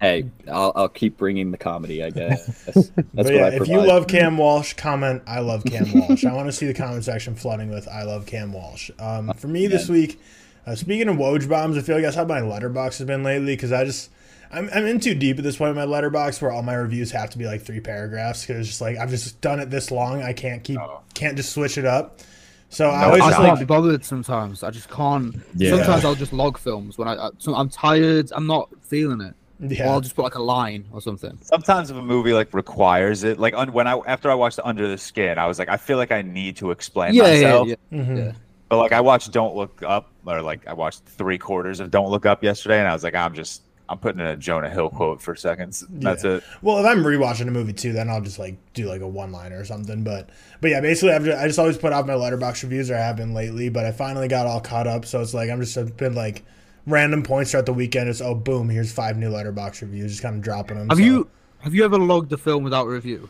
Hey, 0.00 0.26
I'll, 0.50 0.72
I'll 0.76 0.88
keep 0.90 1.16
bringing 1.16 1.52
the 1.52 1.56
comedy. 1.56 2.02
I 2.04 2.10
guess 2.10 2.44
that's, 2.66 2.88
that's 2.90 3.14
what 3.14 3.32
yeah, 3.34 3.44
I 3.46 3.48
if 3.54 3.66
you 3.68 3.80
love 3.80 4.08
Cam 4.08 4.36
Walsh, 4.36 4.74
comment 4.74 5.22
I 5.26 5.40
love 5.40 5.64
Cam 5.64 5.86
Walsh. 5.94 6.24
I 6.26 6.34
want 6.34 6.48
to 6.48 6.52
see 6.52 6.66
the 6.66 6.74
comment 6.74 7.02
section 7.04 7.34
flooding 7.34 7.70
with 7.70 7.88
I 7.88 8.02
love 8.02 8.26
Cam 8.26 8.52
Walsh. 8.52 8.90
Um, 8.98 9.32
for 9.38 9.48
me 9.48 9.68
this 9.68 9.88
week, 9.88 10.20
uh, 10.66 10.74
speaking 10.74 11.08
of 11.08 11.16
Woj 11.16 11.48
bombs, 11.48 11.78
I 11.78 11.80
feel 11.80 11.94
like 11.94 12.04
that's 12.04 12.16
how 12.16 12.24
my 12.26 12.40
letterbox 12.42 12.98
has 12.98 13.06
been 13.06 13.22
lately 13.22 13.54
because 13.56 13.72
I 13.72 13.84
just 13.86 14.10
I'm, 14.50 14.68
I'm 14.74 14.86
in 14.86 15.00
too 15.00 15.14
deep 15.14 15.38
at 15.38 15.44
this 15.44 15.56
point 15.56 15.70
in 15.70 15.76
my 15.76 15.84
letterbox 15.84 16.40
where 16.40 16.50
all 16.52 16.62
my 16.62 16.74
reviews 16.74 17.10
have 17.12 17.30
to 17.30 17.38
be 17.38 17.46
like 17.46 17.62
three 17.62 17.80
paragraphs 17.80 18.42
because 18.42 18.60
it's 18.60 18.68
just 18.68 18.80
like 18.80 18.96
I've 18.98 19.10
just 19.10 19.40
done 19.40 19.60
it 19.60 19.70
this 19.70 19.90
long 19.90 20.22
I 20.22 20.32
can't 20.32 20.62
keep 20.64 20.78
Oh. 20.80 21.00
can't 21.14 21.36
just 21.36 21.52
switch 21.52 21.78
it 21.78 21.84
up. 21.84 22.20
So 22.68 22.88
I 22.90 23.04
always 23.04 23.22
I 23.22 23.26
just 23.28 23.36
can't 23.38 23.48
like 23.50 23.58
be 23.60 23.64
bothered 23.64 24.04
sometimes. 24.04 24.62
I 24.62 24.70
just 24.70 24.90
can't. 24.90 25.36
Yeah. 25.54 25.70
Sometimes 25.70 26.04
I'll 26.04 26.14
just 26.16 26.32
log 26.32 26.58
films 26.58 26.98
when 26.98 27.06
I. 27.08 27.14
I 27.14 27.30
so 27.38 27.54
I'm 27.54 27.68
tired. 27.68 28.30
I'm 28.34 28.46
not 28.46 28.68
feeling 28.82 29.20
it. 29.20 29.34
Or 29.62 29.72
yeah 29.72 29.88
I'll 29.90 30.00
just 30.02 30.14
put 30.16 30.22
like 30.22 30.34
a 30.34 30.42
line 30.42 30.84
or 30.92 31.00
something. 31.00 31.38
Sometimes 31.42 31.90
if 31.90 31.96
a 31.96 32.02
movie 32.02 32.32
like 32.34 32.52
requires 32.52 33.22
it, 33.24 33.38
like 33.38 33.54
un- 33.54 33.72
when 33.72 33.86
I 33.86 33.92
after 34.06 34.30
I 34.30 34.34
watched 34.34 34.58
Under 34.64 34.88
the 34.88 34.98
Skin, 34.98 35.38
I 35.38 35.46
was 35.46 35.58
like, 35.58 35.68
I 35.68 35.76
feel 35.76 35.96
like 35.96 36.10
I 36.12 36.22
need 36.22 36.56
to 36.58 36.72
explain 36.72 37.14
Yeah, 37.14 37.26
yeah, 37.28 37.32
myself. 37.34 37.68
yeah. 37.68 37.74
Mhm. 37.92 38.18
yeah. 38.18 38.32
But 38.68 38.78
like 38.78 38.92
I 38.92 39.00
watched 39.00 39.30
Don't 39.32 39.54
Look 39.54 39.82
Up, 39.86 40.10
or 40.26 40.42
like 40.42 40.66
I 40.66 40.72
watched 40.72 41.04
three 41.04 41.38
quarters 41.38 41.78
of 41.80 41.90
Don't 41.92 42.10
Look 42.10 42.26
Up 42.26 42.42
yesterday, 42.42 42.80
and 42.80 42.88
I 42.88 42.92
was 42.92 43.04
like, 43.04 43.14
I'm 43.14 43.32
just 43.32 43.62
I'm 43.88 43.98
putting 43.98 44.20
in 44.20 44.26
a 44.26 44.36
Jonah 44.36 44.68
Hill 44.70 44.90
quote 44.90 45.22
for 45.22 45.36
seconds. 45.36 45.84
That's 45.88 46.24
Yeah. 46.24 46.36
it. 46.36 46.44
Well, 46.62 46.78
if 46.78 46.86
I'm 46.86 47.04
rewatching 47.04 47.46
a 47.46 47.50
movie 47.52 47.72
too, 47.72 47.92
then 47.92 48.10
I'll 48.10 48.20
just 48.20 48.38
like 48.38 48.56
do 48.74 48.86
like 48.88 49.00
a 49.00 49.06
one 49.06 49.30
liner 49.32 49.60
or 49.60 49.64
something. 49.64 50.02
But 50.02 50.28
but 50.60 50.70
yeah, 50.70 50.80
basically 50.80 51.12
I've 51.14 51.24
just, 51.24 51.38
I 51.38 51.46
just 51.46 51.58
always 51.58 51.78
put 51.78 51.92
out 51.92 52.06
my 52.06 52.14
letterbox 52.14 52.62
reviews, 52.64 52.90
or 52.90 52.96
I 52.96 52.98
have 53.00 53.16
been 53.16 53.32
lately. 53.34 53.68
But 53.68 53.84
I 53.86 53.92
finally 53.92 54.28
got 54.28 54.46
all 54.46 54.60
caught 54.60 54.86
up, 54.86 55.04
so 55.04 55.20
it's 55.20 55.34
like 55.34 55.50
I'm 55.50 55.60
just 55.60 55.76
I've 55.78 55.96
been 55.96 56.14
like 56.14 56.44
random 56.86 57.22
points 57.22 57.52
throughout 57.52 57.66
the 57.66 57.72
weekend. 57.72 58.08
It's 58.08 58.20
oh 58.20 58.34
boom, 58.34 58.68
here's 58.68 58.90
five 58.92 59.16
new 59.16 59.28
letterbox 59.30 59.82
reviews, 59.82 60.10
just 60.12 60.22
kind 60.22 60.34
of 60.36 60.42
dropping 60.42 60.78
them. 60.78 60.88
Have 60.88 60.98
so- 60.98 61.04
you 61.04 61.28
have 61.60 61.74
you 61.74 61.84
ever 61.84 61.98
logged 61.98 62.32
a 62.32 62.36
film 62.36 62.64
without 62.64 62.86
review? 62.86 63.28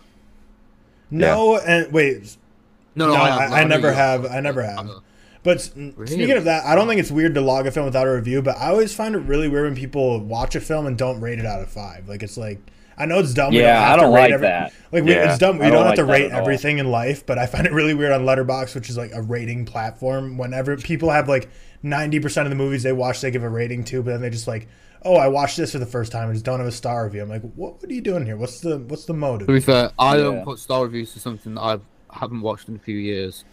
No, 1.11 1.59
and 1.59 1.93
wait, 1.93 2.37
No, 2.95 3.07
no, 3.09 3.15
no, 3.15 3.21
I, 3.23 3.29
have. 3.29 3.53
I, 3.53 3.63
know 3.63 3.69
never 3.69 3.89
you 3.89 3.95
have. 3.95 4.27
I 4.27 4.41
never 4.41 4.63
have. 4.63 4.79
Uh-huh. 4.79 5.01
But 5.47 5.57
s- 5.59 5.71
speaking 6.07 6.33
of 6.33 6.45
that, 6.45 6.65
I 6.67 6.75
don't 6.75 6.89
think 6.89 7.01
it's 7.01 7.11
weird 7.11 7.35
to 7.37 7.41
log 7.41 7.67
a 7.67 7.71
film 7.71 7.87
without 7.87 8.07
a 8.07 8.13
review. 8.13 8.43
But 8.43 8.57
I 8.59 8.67
always 8.69 8.95
find 8.95 9.15
it 9.15 9.21
really 9.21 9.49
weird 9.49 9.65
when 9.65 9.77
people 9.77 10.21
watch 10.21 10.55
a 10.57 10.61
film 10.61 10.87
and 10.87 10.99
don't 10.99 11.21
rate 11.21 11.39
it 11.39 11.47
out 11.47 11.63
of 11.63 11.71
five. 11.71 12.09
Like 12.09 12.23
it's 12.23 12.37
like 12.37 12.59
I 12.99 13.07
know 13.07 13.19
it's 13.21 13.33
dumb. 13.33 13.53
we 13.53 13.61
Yeah, 13.61 13.79
have 13.81 13.93
I 13.93 13.97
to 13.97 14.03
don't 14.03 14.15
rate 14.15 14.21
like 14.23 14.33
every- 14.33 14.47
that. 14.49 14.73
Like 14.93 15.05
we, 15.05 15.13
Yeah, 15.13 15.31
it's 15.31 15.39
dumb. 15.39 15.59
We 15.59 15.65
don't, 15.67 15.75
don't 15.75 15.87
have 15.87 15.95
to 15.97 16.03
like 16.05 16.23
that 16.23 16.25
rate 16.25 16.33
everything 16.33 16.79
in 16.79 16.91
life, 16.91 17.25
but 17.25 17.39
I 17.39 17.47
find 17.47 17.67
it 17.67 17.73
really 17.73 17.95
weird 17.95 18.13
on 18.13 18.25
Letterbox, 18.27 18.75
which 18.75 18.91
is 18.91 18.97
like 18.97 19.13
a 19.15 19.23
rating 19.23 19.65
platform. 19.67 20.37
Whenever 20.37 20.77
people 20.77 21.11
have 21.11 21.29
like 21.29 21.49
ninety 21.83 22.19
percent 22.21 22.47
of 22.47 22.51
the 22.51 22.57
movies 22.57 22.83
they 22.83 22.93
watch, 22.93 23.21
they 23.21 23.31
give 23.31 23.43
a 23.45 23.49
rating 23.49 23.85
to, 23.85 24.03
but 24.03 24.11
then 24.13 24.23
they 24.23 24.31
just 24.31 24.49
like, 24.49 24.67
oh, 25.05 25.15
I 25.17 25.29
watched 25.29 25.57
this 25.59 25.71
for 25.73 25.79
the 25.79 25.87
first 25.87 26.11
time 26.11 26.25
and 26.25 26.35
just 26.35 26.45
don't 26.45 26.59
have 26.59 26.67
a 26.69 26.73
star 26.73 27.05
review. 27.05 27.23
I'm 27.23 27.29
like, 27.29 27.43
what, 27.55 27.81
what 27.81 27.89
are 27.89 27.95
you 27.95 28.01
doing 28.01 28.27
here? 28.27 28.37
What's 28.37 28.61
the 28.61 28.79
what's 28.79 29.05
the 29.05 29.15
motive? 29.15 29.47
To 29.47 29.53
be 29.53 29.61
fair, 29.61 29.93
I 29.99 30.17
don't 30.17 30.43
put 30.45 30.59
star 30.59 30.83
reviews 30.83 31.13
to 31.13 31.21
something 31.21 31.55
that 31.55 31.61
I 31.61 31.79
haven't 32.19 32.41
watched 32.41 32.69
in 32.69 32.75
a 32.77 32.81
few 32.81 32.97
years. 32.97 33.45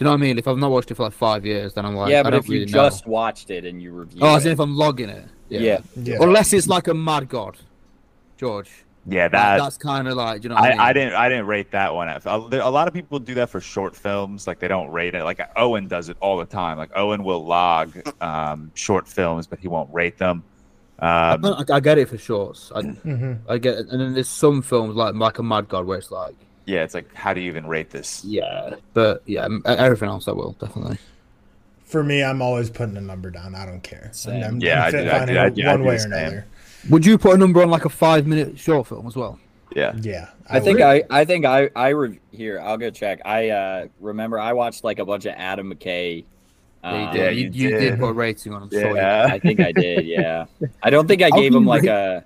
Do 0.00 0.04
you 0.04 0.06
know 0.06 0.12
what 0.12 0.20
I 0.20 0.20
mean? 0.22 0.38
If 0.38 0.48
I've 0.48 0.56
not 0.56 0.70
watched 0.70 0.90
it 0.90 0.94
for 0.94 1.02
like 1.02 1.12
five 1.12 1.44
years, 1.44 1.74
then 1.74 1.84
I'm 1.84 1.94
like, 1.94 2.10
yeah, 2.10 2.20
I 2.20 2.22
but 2.22 2.30
don't 2.30 2.38
if 2.40 2.48
you 2.48 2.64
just 2.64 3.06
know. 3.06 3.12
watched 3.12 3.50
it 3.50 3.66
and 3.66 3.82
you 3.82 3.92
review 3.92 4.20
Oh, 4.22 4.34
as 4.36 4.46
in 4.46 4.52
it, 4.52 4.54
if 4.54 4.58
I'm 4.58 4.74
logging 4.74 5.10
it. 5.10 5.26
yeah. 5.50 5.80
Yeah. 5.94 6.16
Unless 6.20 6.54
it's 6.54 6.66
like 6.68 6.88
a 6.88 6.94
mad 6.94 7.28
god, 7.28 7.58
George. 8.38 8.70
Yeah, 9.06 9.28
That, 9.28 9.58
that 9.58 9.62
that's 9.62 9.76
kind 9.76 10.08
of 10.08 10.16
like, 10.16 10.42
you 10.42 10.48
know 10.48 10.56
I, 10.56 10.68
I, 10.68 10.70
mean? 10.70 10.80
I 10.80 10.92
didn't 10.94 11.14
I 11.16 11.28
didn't 11.28 11.46
rate 11.48 11.70
that 11.72 11.94
one. 11.94 12.08
A, 12.08 12.20
a 12.24 12.70
lot 12.70 12.88
of 12.88 12.94
people 12.94 13.18
do 13.18 13.34
that 13.34 13.50
for 13.50 13.60
short 13.60 13.94
films, 13.94 14.46
like 14.46 14.58
they 14.58 14.68
don't 14.68 14.88
rate 14.90 15.14
it. 15.14 15.22
Like 15.22 15.40
Owen 15.56 15.86
does 15.86 16.08
it 16.08 16.16
all 16.20 16.38
the 16.38 16.46
time. 16.46 16.78
Like 16.78 16.92
Owen 16.96 17.22
will 17.22 17.44
log 17.44 17.92
um, 18.22 18.70
short 18.74 19.06
films, 19.06 19.46
but 19.46 19.58
he 19.58 19.68
won't 19.68 19.92
rate 19.92 20.16
them. 20.16 20.42
I, 20.98 21.32
Um, 21.32 21.40
don't- 21.42 21.70
I 21.70 21.80
get 21.80 21.98
it 21.98 22.08
for 22.08 22.16
shorts. 22.16 22.72
I, 22.74 22.80
hmm 22.82 23.34
I 23.50 23.58
get 23.58 23.74
it. 23.80 23.88
And 23.90 24.00
then 24.00 24.14
there's 24.14 24.28
some 24.30 24.62
films 24.62 24.96
like 24.96 25.14
like 25.14 25.38
a 25.38 25.42
Mad 25.42 25.68
God 25.68 25.84
where 25.84 25.98
it's 25.98 26.10
like, 26.10 26.36
yeah, 26.66 26.82
it's 26.84 26.94
like 26.94 27.12
how 27.14 27.32
do 27.34 27.40
you 27.40 27.48
even 27.48 27.66
rate 27.66 27.90
this? 27.90 28.24
yeah. 28.24 28.74
But 28.94 29.22
yeah, 29.26 29.48
everything 29.66 30.08
else 30.08 30.28
I 30.28 30.32
will 30.32 30.52
definitely. 30.60 30.98
For 31.84 32.04
me, 32.04 32.22
I'm 32.22 32.40
always 32.40 32.70
putting 32.70 32.96
a 32.96 33.00
number 33.00 33.30
down. 33.30 33.54
I 33.56 33.66
don't 33.66 33.82
care. 33.82 34.10
Same. 34.12 34.42
I'm, 34.44 34.50
I'm, 34.54 34.60
Yeah, 34.60 34.82
I 34.84 34.86
I'm 34.86 34.92
do- 34.92 34.98
I 34.98 35.02
do- 35.26 35.38
I 35.38 35.46
it 35.46 35.54
do- 35.54 35.62
I 35.66 35.70
one 35.72 35.80
do 35.82 35.86
way 35.88 35.94
the 35.94 35.96
or 35.96 35.98
same. 35.98 36.12
another. 36.12 36.46
Would 36.88 37.04
you 37.04 37.18
put 37.18 37.34
a 37.34 37.38
number 37.38 37.60
on 37.62 37.68
like 37.70 37.84
a 37.84 37.88
five 37.90 38.26
minute 38.26 38.58
short 38.58 38.86
film 38.86 39.06
as 39.06 39.16
well? 39.16 39.38
Yeah, 39.74 39.92
Yeah, 40.00 40.28
I 40.48 40.58
think 40.60 40.78
would. 40.78 40.86
I, 40.86 41.02
I 41.10 41.24
think 41.24 41.44
I, 41.44 41.70
I 41.76 41.88
re- 41.90 42.18
here. 42.32 42.60
I'll 42.60 42.76
go 42.78 42.90
check. 42.90 43.20
I 43.24 43.50
uh, 43.50 43.86
remember 44.00 44.38
I 44.38 44.52
watched 44.52 44.82
like 44.82 44.98
a 44.98 45.04
bunch 45.04 45.26
of 45.26 45.34
Adam 45.36 45.72
McKay. 45.72 46.24
Yeah, 46.82 46.92
you 47.02 47.06
um, 47.06 47.12
did. 47.12 47.20
Yeah, 47.20 47.30
you, 47.30 47.40
you 47.42 47.50
you 47.50 47.68
did 47.78 47.90
did. 47.90 47.98
put 48.00 48.08
a 48.08 48.12
rating 48.12 48.54
on 48.54 48.62
them. 48.62 48.70
so 48.70 48.94
Yeah. 48.94 49.28
I 49.30 49.38
think 49.38 49.60
I 49.60 49.70
did. 49.72 50.06
Yeah, 50.06 50.46
I 50.82 50.90
don't 50.90 51.06
think 51.06 51.22
I 51.22 51.30
gave 51.30 51.52
can 51.52 51.52
them 51.52 51.66
like 51.66 51.82
rate- 51.82 51.88
a. 51.90 52.24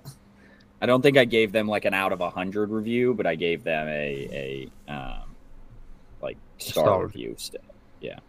I 0.81 0.85
don't 0.85 1.01
think 1.01 1.17
I 1.17 1.25
gave 1.25 1.51
them 1.51 1.67
like 1.67 1.85
an 1.85 1.93
out 1.93 2.11
of 2.11 2.21
a 2.21 2.29
hundred 2.29 2.69
review, 2.69 3.13
but 3.13 3.25
I 3.25 3.35
gave 3.35 3.63
them 3.63 3.87
a 3.87 4.69
a 4.87 4.91
um, 4.91 5.35
like 6.21 6.37
star, 6.57 6.83
Star. 6.83 7.03
review 7.03 7.35
still. 7.37 7.61
Yeah. 8.01 8.19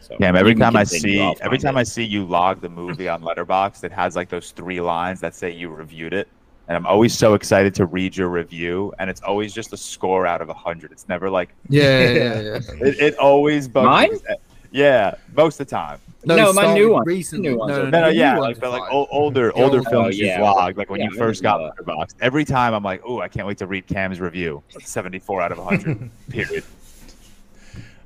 So 0.00 0.16
yeah. 0.18 0.32
Every 0.34 0.54
time 0.54 0.76
I 0.76 0.84
see 0.84 1.20
every 1.40 1.58
time 1.58 1.76
it. 1.76 1.80
I 1.80 1.82
see 1.82 2.04
you 2.04 2.24
log 2.24 2.60
the 2.60 2.68
movie 2.68 3.08
on 3.08 3.22
Letterbox, 3.22 3.84
it 3.84 3.92
has 3.92 4.16
like 4.16 4.28
those 4.28 4.52
three 4.52 4.80
lines 4.80 5.20
that 5.20 5.34
say 5.34 5.50
you 5.50 5.70
reviewed 5.70 6.14
it, 6.14 6.28
and 6.68 6.76
I'm 6.76 6.86
always 6.86 7.16
so 7.16 7.34
excited 7.34 7.74
to 7.76 7.86
read 7.86 8.16
your 8.16 8.28
review, 8.28 8.92
and 8.98 9.10
it's 9.10 9.20
always 9.22 9.52
just 9.52 9.72
a 9.72 9.76
score 9.76 10.26
out 10.26 10.40
of 10.40 10.48
a 10.48 10.54
hundred. 10.54 10.92
It's 10.92 11.08
never 11.08 11.28
like 11.28 11.50
Yeah, 11.68 12.00
yeah, 12.00 12.12
yeah. 12.12 12.40
yeah. 12.40 12.60
it, 12.80 12.98
it 13.00 13.18
always 13.18 13.68
bugs 13.68 13.86
Mine? 13.86 14.36
Yeah, 14.70 15.14
most 15.34 15.60
of 15.60 15.66
the 15.66 15.70
time. 15.70 15.98
No, 16.24 16.50
it 16.50 16.54
my 16.54 16.74
new 16.74 16.92
one. 16.92 17.04
Recently. 17.06 17.48
New 17.50 17.58
ones 17.58 17.70
no, 17.70 17.84
no, 17.84 17.90
No, 17.90 18.00
no, 18.02 18.10
new 18.10 18.18
yeah, 18.18 18.36
ones 18.38 18.56
like 18.56 18.60
but 18.60 18.70
like 18.72 18.82
fine. 18.82 18.92
ol- 18.92 19.08
older 19.10 19.46
The 19.46 19.52
older 19.62 19.78
old- 19.78 19.88
films 19.88 20.18
you 20.18 20.26
yeah. 20.26 20.40
vlog, 20.40 20.76
like 20.76 20.90
when 20.90 21.00
Yeah, 21.00 21.08
you 21.10 21.16
first 21.16 21.42
got 21.42 21.58
do 21.76 21.82
Letterboxd. 21.82 22.14
Every 22.20 22.44
time 22.44 22.74
I'm 22.74 22.82
like, 22.84 23.00
oh, 23.06 23.20
I 23.20 23.28
can't 23.28 23.46
wait 23.46 23.58
to 23.58 23.66
read 23.66 23.86
Cam's 23.86 24.20
review. 24.20 24.62
Seventy 24.82 25.18
four 25.18 25.40
out 25.40 25.50
of 25.52 25.58
hundred. 25.58 26.10
period. 26.28 26.64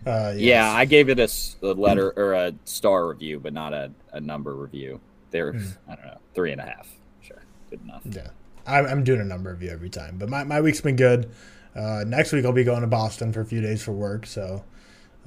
Uh, 0.07 0.33
yes. 0.35 0.39
Yeah, 0.39 0.71
I 0.71 0.85
gave 0.85 1.09
it 1.09 1.19
a 1.19 1.29
letter 1.67 2.13
or 2.17 2.35
a 2.35 2.53
star 2.65 3.09
review, 3.09 3.41
but 3.41 3.53
not 3.55 3.73
a, 3.73 3.91
a 4.13 4.21
number 4.21 4.55
review. 4.55 5.01
They're 5.31 5.53
Hmm. 5.53 5.91
I 5.91 5.95
don't 5.97 6.05
know 6.07 6.19
three 6.35 6.53
and 6.53 6.61
a 6.61 6.65
half. 6.65 6.89
Sure, 7.23 7.43
good 7.71 7.81
enough. 7.83 8.03
Yeah, 8.05 8.29
I'm, 8.67 8.87
I'm 8.87 9.03
doing 9.05 9.21
a 9.21 9.25
number 9.25 9.51
of 9.51 9.63
you 9.63 9.71
every 9.71 9.89
time, 9.91 10.19
but 10.19 10.29
my, 10.29 10.45
my 10.45 10.61
week's 10.61 10.81
been 10.81 10.97
good. 10.97 11.31
Uh, 11.75 12.05
next 12.07 12.33
week 12.33 12.45
I'll 12.45 12.53
be 12.53 12.63
going 12.65 12.83
to 12.83 12.87
Boston 12.87 13.33
for 13.33 13.41
a 13.41 13.45
few 13.47 13.61
days 13.61 13.83
for 13.83 13.93
work, 13.93 14.27
so 14.27 14.63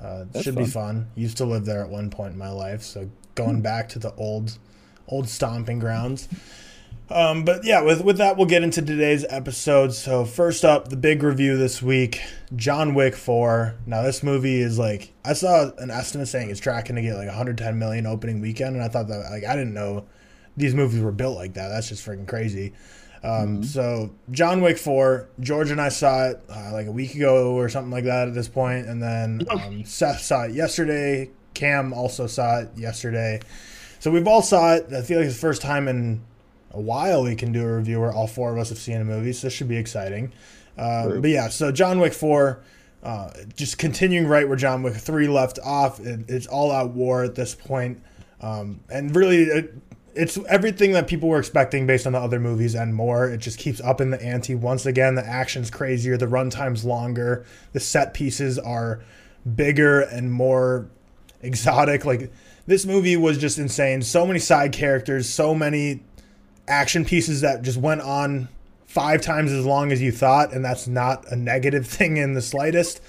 uh, 0.01 0.25
should 0.41 0.55
be 0.55 0.65
fun. 0.65 1.09
Used 1.15 1.37
to 1.37 1.45
live 1.45 1.65
there 1.65 1.83
at 1.83 1.89
one 1.89 2.09
point 2.09 2.33
in 2.33 2.39
my 2.39 2.49
life, 2.49 2.83
so 2.83 3.09
going 3.35 3.61
back 3.61 3.89
to 3.89 3.99
the 3.99 4.13
old 4.15 4.57
old 5.07 5.29
stomping 5.29 5.79
grounds. 5.79 6.27
Um, 7.09 7.45
but 7.45 7.63
yeah, 7.63 7.81
with 7.81 8.03
with 8.03 8.17
that, 8.17 8.35
we'll 8.35 8.47
get 8.47 8.63
into 8.63 8.81
today's 8.81 9.25
episode. 9.29 9.93
So 9.93 10.25
first 10.25 10.65
up, 10.65 10.89
the 10.89 10.97
big 10.97 11.23
review 11.23 11.57
this 11.57 11.81
week: 11.81 12.21
John 12.55 12.93
Wick 12.93 13.15
Four. 13.15 13.75
Now 13.85 14.01
this 14.01 14.23
movie 14.23 14.59
is 14.61 14.77
like 14.77 15.13
I 15.23 15.33
saw 15.33 15.71
an 15.77 15.89
estimate 15.89 16.27
saying 16.27 16.49
it's 16.49 16.59
tracking 16.59 16.97
to 16.97 17.01
get 17.01 17.15
like 17.15 17.27
110 17.27 17.79
million 17.79 18.05
opening 18.05 18.41
weekend, 18.41 18.75
and 18.75 18.83
I 18.83 18.89
thought 18.89 19.07
that 19.07 19.31
like 19.31 19.45
I 19.45 19.55
didn't 19.55 19.73
know 19.73 20.05
these 20.57 20.73
movies 20.73 21.01
were 21.01 21.11
built 21.11 21.37
like 21.37 21.53
that. 21.53 21.69
That's 21.69 21.87
just 21.87 22.05
freaking 22.05 22.27
crazy. 22.27 22.73
Um, 23.23 23.63
So 23.63 24.11
John 24.31 24.61
Wick 24.61 24.77
Four, 24.77 25.27
George 25.39 25.71
and 25.71 25.81
I 25.81 25.89
saw 25.89 26.29
it 26.29 26.41
uh, 26.49 26.71
like 26.71 26.87
a 26.87 26.91
week 26.91 27.15
ago 27.15 27.55
or 27.55 27.69
something 27.69 27.91
like 27.91 28.05
that 28.05 28.27
at 28.27 28.33
this 28.33 28.47
point, 28.47 28.87
and 28.87 29.01
then 29.01 29.41
um, 29.49 29.85
Seth 29.85 30.21
saw 30.21 30.43
it 30.43 30.51
yesterday. 30.51 31.29
Cam 31.53 31.93
also 31.93 32.27
saw 32.27 32.59
it 32.59 32.69
yesterday. 32.77 33.39
So 33.99 34.11
we've 34.11 34.27
all 34.27 34.43
saw 34.43 34.75
it. 34.75 34.93
I 34.93 35.01
feel 35.01 35.17
like 35.17 35.25
it's 35.25 35.35
the 35.35 35.41
first 35.41 35.61
time 35.61 35.87
in 35.87 36.21
a 36.71 36.79
while 36.79 37.23
we 37.23 37.35
can 37.35 37.51
do 37.51 37.63
a 37.63 37.77
review 37.77 37.99
where 37.99 38.13
all 38.13 38.27
four 38.27 38.51
of 38.53 38.59
us 38.59 38.69
have 38.69 38.77
seen 38.77 39.01
a 39.01 39.03
movie. 39.03 39.33
So 39.33 39.47
this 39.47 39.53
should 39.53 39.67
be 39.67 39.77
exciting. 39.77 40.31
Uh, 40.77 41.19
but 41.19 41.29
yeah, 41.31 41.49
so 41.49 41.71
John 41.71 41.99
Wick 41.99 42.13
Four, 42.13 42.61
uh, 43.01 43.31
just 43.55 43.79
continuing 43.79 44.27
right 44.27 44.47
where 44.47 44.57
John 44.57 44.83
Wick 44.83 44.93
Three 44.93 45.27
left 45.27 45.57
off. 45.63 45.99
It, 45.99 46.25
it's 46.29 46.45
all 46.45 46.71
out 46.71 46.91
war 46.91 47.23
at 47.23 47.33
this 47.33 47.55
point. 47.55 48.03
Um, 48.39 48.81
and 48.91 49.15
really, 49.15 49.43
it, 49.45 49.73
it's 50.17 50.37
everything 50.49 50.93
that 50.93 51.07
people 51.07 51.29
were 51.29 51.39
expecting 51.39 51.85
based 51.85 52.07
on 52.07 52.13
the 52.13 52.19
other 52.19 52.39
movies 52.39 52.75
and 52.75 52.93
more. 52.93 53.29
It 53.29 53.37
just 53.37 53.59
keeps 53.59 53.79
up 53.81 54.01
in 54.01 54.09
the 54.09 54.21
ante 54.21 54.55
once 54.55 54.85
again. 54.85 55.15
The 55.15 55.25
action's 55.25 55.69
crazier, 55.69 56.17
the 56.17 56.25
runtime's 56.25 56.83
longer, 56.83 57.45
the 57.73 57.79
set 57.79 58.13
pieces 58.13 58.57
are 58.57 58.99
bigger 59.55 60.01
and 60.01 60.31
more 60.31 60.87
exotic. 61.41 62.03
Like 62.03 62.31
this 62.65 62.85
movie 62.85 63.15
was 63.15 63.37
just 63.37 63.57
insane. 63.57 64.01
So 64.01 64.25
many 64.25 64.39
side 64.39 64.73
characters, 64.73 65.29
so 65.29 65.53
many 65.53 66.01
action 66.67 67.05
pieces 67.05 67.41
that 67.41 67.61
just 67.61 67.77
went 67.77 68.01
on 68.01 68.49
five 68.85 69.21
times 69.21 69.51
as 69.51 69.65
long 69.65 69.91
as 69.91 70.01
you 70.01 70.11
thought, 70.11 70.53
and 70.53 70.65
that's 70.65 70.87
not 70.87 71.25
a 71.31 71.35
negative 71.35 71.85
thing 71.87 72.17
in 72.17 72.33
the 72.33 72.41
slightest. 72.41 73.01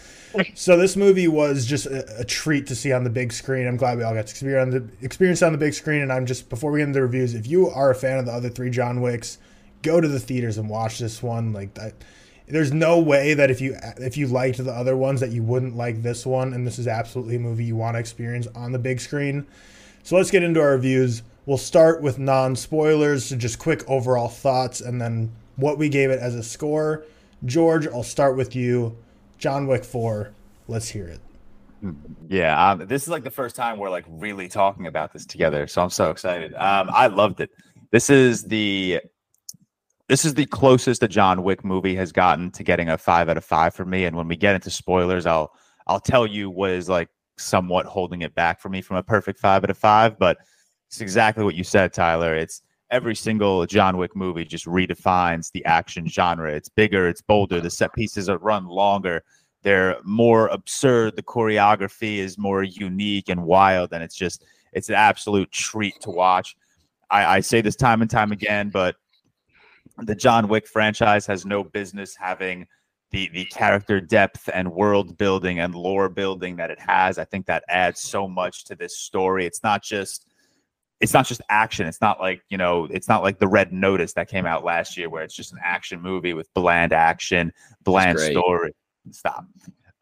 So 0.54 0.76
this 0.76 0.96
movie 0.96 1.28
was 1.28 1.66
just 1.66 1.86
a, 1.86 2.20
a 2.20 2.24
treat 2.24 2.66
to 2.66 2.74
see 2.74 2.92
on 2.92 3.04
the 3.04 3.10
big 3.10 3.32
screen. 3.32 3.66
I'm 3.66 3.76
glad 3.76 3.98
we 3.98 4.04
all 4.04 4.14
got 4.14 4.26
to 4.26 4.30
experience 4.30 4.74
on 4.74 4.88
the 4.88 5.04
experience 5.04 5.42
on 5.42 5.52
the 5.52 5.58
big 5.58 5.74
screen. 5.74 6.02
And 6.02 6.12
I'm 6.12 6.26
just 6.26 6.48
before 6.48 6.70
we 6.70 6.80
get 6.80 6.88
into 6.88 6.98
the 6.98 7.02
reviews, 7.02 7.34
if 7.34 7.46
you 7.46 7.68
are 7.68 7.90
a 7.90 7.94
fan 7.94 8.18
of 8.18 8.26
the 8.26 8.32
other 8.32 8.48
three 8.48 8.70
John 8.70 9.00
Wicks, 9.00 9.38
go 9.82 10.00
to 10.00 10.08
the 10.08 10.20
theaters 10.20 10.58
and 10.58 10.68
watch 10.68 10.98
this 10.98 11.22
one. 11.22 11.52
Like 11.52 11.74
that, 11.74 11.94
there's 12.46 12.72
no 12.72 12.98
way 12.98 13.34
that 13.34 13.50
if 13.50 13.60
you 13.60 13.76
if 13.98 14.16
you 14.16 14.26
liked 14.26 14.58
the 14.58 14.72
other 14.72 14.96
ones 14.96 15.20
that 15.20 15.30
you 15.30 15.42
wouldn't 15.42 15.76
like 15.76 16.02
this 16.02 16.26
one. 16.26 16.52
And 16.52 16.66
this 16.66 16.78
is 16.78 16.86
absolutely 16.86 17.36
a 17.36 17.40
movie 17.40 17.64
you 17.64 17.76
want 17.76 17.94
to 17.94 18.00
experience 18.00 18.46
on 18.54 18.72
the 18.72 18.78
big 18.78 19.00
screen. 19.00 19.46
So 20.02 20.16
let's 20.16 20.30
get 20.30 20.42
into 20.42 20.60
our 20.60 20.72
reviews. 20.72 21.22
We'll 21.46 21.58
start 21.58 22.02
with 22.02 22.18
non 22.18 22.56
spoilers, 22.56 23.26
so 23.26 23.36
just 23.36 23.58
quick 23.58 23.82
overall 23.88 24.28
thoughts, 24.28 24.80
and 24.80 25.00
then 25.00 25.32
what 25.56 25.78
we 25.78 25.88
gave 25.88 26.10
it 26.10 26.20
as 26.20 26.34
a 26.34 26.42
score. 26.42 27.04
George, 27.44 27.86
I'll 27.86 28.02
start 28.02 28.36
with 28.36 28.54
you. 28.54 28.96
John 29.38 29.66
Wick 29.66 29.84
4, 29.84 30.32
let's 30.66 30.88
hear 30.88 31.06
it. 31.06 31.20
Yeah, 32.28 32.70
um, 32.70 32.86
this 32.88 33.02
is 33.02 33.08
like 33.08 33.22
the 33.22 33.30
first 33.30 33.54
time 33.54 33.78
we're 33.78 33.90
like 33.90 34.04
really 34.08 34.48
talking 34.48 34.88
about 34.88 35.12
this 35.12 35.24
together, 35.24 35.68
so 35.68 35.82
I'm 35.82 35.90
so 35.90 36.10
excited. 36.10 36.52
Um, 36.54 36.90
I 36.92 37.06
loved 37.06 37.40
it. 37.40 37.50
This 37.92 38.10
is 38.10 38.42
the 38.44 39.00
this 40.08 40.24
is 40.24 40.34
the 40.34 40.46
closest 40.46 41.02
a 41.02 41.08
John 41.08 41.44
Wick 41.44 41.64
movie 41.64 41.94
has 41.94 42.10
gotten 42.10 42.50
to 42.52 42.64
getting 42.64 42.88
a 42.88 42.98
five 42.98 43.28
out 43.28 43.36
of 43.36 43.44
five 43.44 43.74
for 43.74 43.84
me. 43.84 44.06
And 44.06 44.16
when 44.16 44.26
we 44.26 44.36
get 44.36 44.56
into 44.56 44.70
spoilers, 44.70 45.24
I'll 45.24 45.52
I'll 45.86 46.00
tell 46.00 46.26
you 46.26 46.50
what 46.50 46.70
is 46.70 46.88
like 46.88 47.08
somewhat 47.36 47.86
holding 47.86 48.22
it 48.22 48.34
back 48.34 48.60
for 48.60 48.68
me 48.70 48.82
from 48.82 48.96
a 48.96 49.02
perfect 49.02 49.38
five 49.38 49.62
out 49.62 49.70
of 49.70 49.78
five. 49.78 50.18
But 50.18 50.38
it's 50.88 51.00
exactly 51.00 51.44
what 51.44 51.54
you 51.54 51.62
said, 51.62 51.92
Tyler. 51.92 52.34
It's 52.34 52.62
every 52.90 53.14
single 53.14 53.66
John 53.66 53.96
Wick 53.96 54.16
movie 54.16 54.44
just 54.44 54.66
redefines 54.66 55.52
the 55.52 55.64
action 55.64 56.08
genre. 56.08 56.52
It's 56.52 56.68
bigger, 56.68 57.08
it's 57.08 57.22
bolder, 57.22 57.60
the 57.60 57.70
set 57.70 57.92
pieces 57.92 58.28
are 58.28 58.38
run 58.38 58.66
longer 58.66 59.22
they're 59.62 59.96
more 60.04 60.48
absurd 60.48 61.16
the 61.16 61.22
choreography 61.22 62.18
is 62.18 62.38
more 62.38 62.62
unique 62.62 63.28
and 63.28 63.42
wild 63.42 63.92
and 63.92 64.02
it's 64.02 64.14
just 64.14 64.44
it's 64.72 64.88
an 64.88 64.94
absolute 64.94 65.50
treat 65.50 65.94
to 66.00 66.10
watch. 66.10 66.56
I, 67.10 67.36
I 67.36 67.40
say 67.40 67.60
this 67.60 67.76
time 67.76 68.02
and 68.02 68.10
time 68.10 68.32
again 68.32 68.70
but 68.70 68.96
the 69.98 70.14
john 70.14 70.46
wick 70.46 70.66
franchise 70.66 71.26
has 71.26 71.44
no 71.44 71.64
business 71.64 72.14
having 72.14 72.66
the 73.10 73.30
the 73.32 73.46
character 73.46 74.00
depth 74.00 74.48
and 74.52 74.70
world 74.70 75.16
building 75.16 75.60
and 75.60 75.74
lore 75.74 76.10
building 76.10 76.56
that 76.56 76.70
it 76.70 76.78
has. 76.78 77.18
I 77.18 77.24
think 77.24 77.46
that 77.46 77.64
adds 77.68 78.02
so 78.02 78.28
much 78.28 78.64
to 78.66 78.74
this 78.74 78.98
story. 78.98 79.46
It's 79.46 79.62
not 79.62 79.82
just 79.82 80.26
it's 81.00 81.12
not 81.14 81.26
just 81.26 81.40
action 81.48 81.86
it's 81.86 82.00
not 82.00 82.20
like 82.20 82.42
you 82.48 82.58
know 82.58 82.86
it's 82.90 83.08
not 83.08 83.22
like 83.22 83.38
the 83.38 83.48
red 83.48 83.72
notice 83.72 84.12
that 84.14 84.28
came 84.28 84.46
out 84.46 84.64
last 84.64 84.96
year 84.96 85.08
where 85.08 85.22
it's 85.22 85.34
just 85.34 85.52
an 85.52 85.58
action 85.62 86.00
movie 86.00 86.34
with 86.34 86.52
bland 86.54 86.92
action 86.92 87.52
bland 87.84 88.18
story 88.32 88.72
stop 89.10 89.44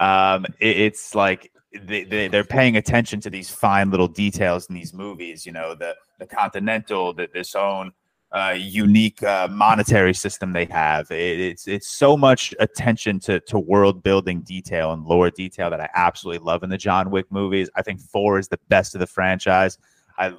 um 0.00 0.44
it- 0.60 0.76
it's 0.78 1.14
like 1.14 1.52
they, 1.82 2.04
they, 2.04 2.26
they're 2.28 2.44
paying 2.44 2.76
attention 2.78 3.20
to 3.20 3.28
these 3.28 3.50
fine 3.50 3.90
little 3.90 4.08
details 4.08 4.66
in 4.68 4.74
these 4.74 4.94
movies 4.94 5.44
you 5.44 5.52
know 5.52 5.74
the 5.74 5.94
the 6.18 6.26
continental 6.26 7.12
that 7.12 7.32
this 7.32 7.54
own 7.54 7.92
uh, 8.32 8.54
unique 8.58 9.22
uh, 9.22 9.46
monetary 9.50 10.12
system 10.12 10.52
they 10.52 10.64
have. 10.64 11.08
It, 11.12 11.40
it's 11.40 11.68
it's 11.68 11.86
so 11.88 12.16
much 12.16 12.52
attention 12.58 13.20
to 13.20 13.38
to 13.40 13.58
world 13.58 14.02
building 14.02 14.40
detail 14.42 14.92
and 14.92 15.04
lore 15.04 15.30
detail 15.30 15.70
that 15.70 15.80
I 15.80 15.88
absolutely 15.94 16.44
love 16.44 16.62
in 16.64 16.68
the 16.68 16.76
John 16.76 17.10
Wick 17.10 17.26
movies. 17.30 17.70
I 17.76 17.82
think 17.82 18.00
four 18.00 18.38
is 18.38 18.48
the 18.48 18.58
best 18.68 18.94
of 18.94 18.98
the 18.98 19.06
franchise. 19.06 19.78
I 20.18 20.34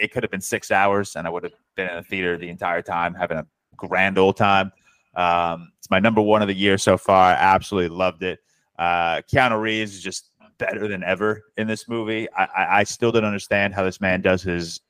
it 0.00 0.12
could 0.12 0.22
have 0.22 0.30
been 0.30 0.40
six 0.40 0.70
hours 0.70 1.16
and 1.16 1.26
I 1.26 1.30
would 1.30 1.44
have 1.44 1.52
been 1.76 1.88
in 1.88 1.96
the 1.96 2.02
theater 2.02 2.36
the 2.36 2.48
entire 2.48 2.82
time 2.82 3.14
having 3.14 3.38
a 3.38 3.46
grand 3.76 4.18
old 4.18 4.36
time. 4.36 4.72
Um, 5.14 5.72
it's 5.78 5.90
my 5.90 5.98
number 5.98 6.20
one 6.20 6.42
of 6.42 6.48
the 6.48 6.54
year 6.54 6.78
so 6.78 6.96
far. 6.96 7.32
I 7.32 7.34
absolutely 7.34 7.96
loved 7.96 8.22
it. 8.22 8.40
Uh, 8.78 9.22
Keanu 9.22 9.60
Reeves 9.60 9.94
is 9.94 10.02
just 10.02 10.30
better 10.58 10.88
than 10.88 11.02
ever 11.02 11.44
in 11.56 11.66
this 11.66 11.88
movie. 11.88 12.28
I, 12.32 12.44
I, 12.44 12.78
I 12.80 12.84
still 12.84 13.12
don't 13.12 13.24
understand 13.24 13.74
how 13.74 13.84
this 13.84 14.00
man 14.00 14.20
does 14.20 14.42
his 14.42 14.80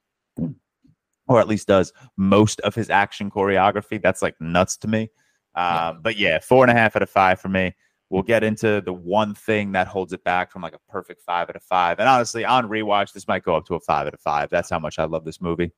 or 1.28 1.40
at 1.40 1.48
least 1.48 1.68
does 1.68 1.92
most 2.16 2.60
of 2.60 2.74
his 2.74 2.90
action 2.90 3.30
choreography. 3.30 4.00
That's 4.02 4.22
like 4.22 4.34
nuts 4.40 4.76
to 4.78 4.88
me. 4.88 5.10
Uh, 5.54 5.92
But 5.94 6.16
yeah, 6.16 6.38
four 6.38 6.64
and 6.64 6.70
a 6.70 6.74
half 6.74 6.96
out 6.96 7.02
of 7.02 7.10
five 7.10 7.40
for 7.40 7.48
me. 7.48 7.74
We'll 8.10 8.22
get 8.22 8.42
into 8.42 8.80
the 8.80 8.92
one 8.92 9.34
thing 9.34 9.72
that 9.72 9.86
holds 9.86 10.12
it 10.12 10.24
back 10.24 10.50
from 10.50 10.62
like 10.62 10.74
a 10.74 10.80
perfect 10.90 11.22
five 11.22 11.50
out 11.50 11.56
of 11.56 11.62
five. 11.62 11.98
And 11.98 12.08
honestly, 12.08 12.44
on 12.44 12.68
rewatch, 12.68 13.12
this 13.12 13.28
might 13.28 13.42
go 13.42 13.54
up 13.56 13.66
to 13.66 13.74
a 13.74 13.80
five 13.80 14.06
out 14.06 14.14
of 14.14 14.20
five. 14.20 14.48
That's 14.48 14.70
how 14.70 14.78
much 14.78 14.98
I 14.98 15.04
love 15.04 15.24
this 15.24 15.40
movie. 15.40 15.72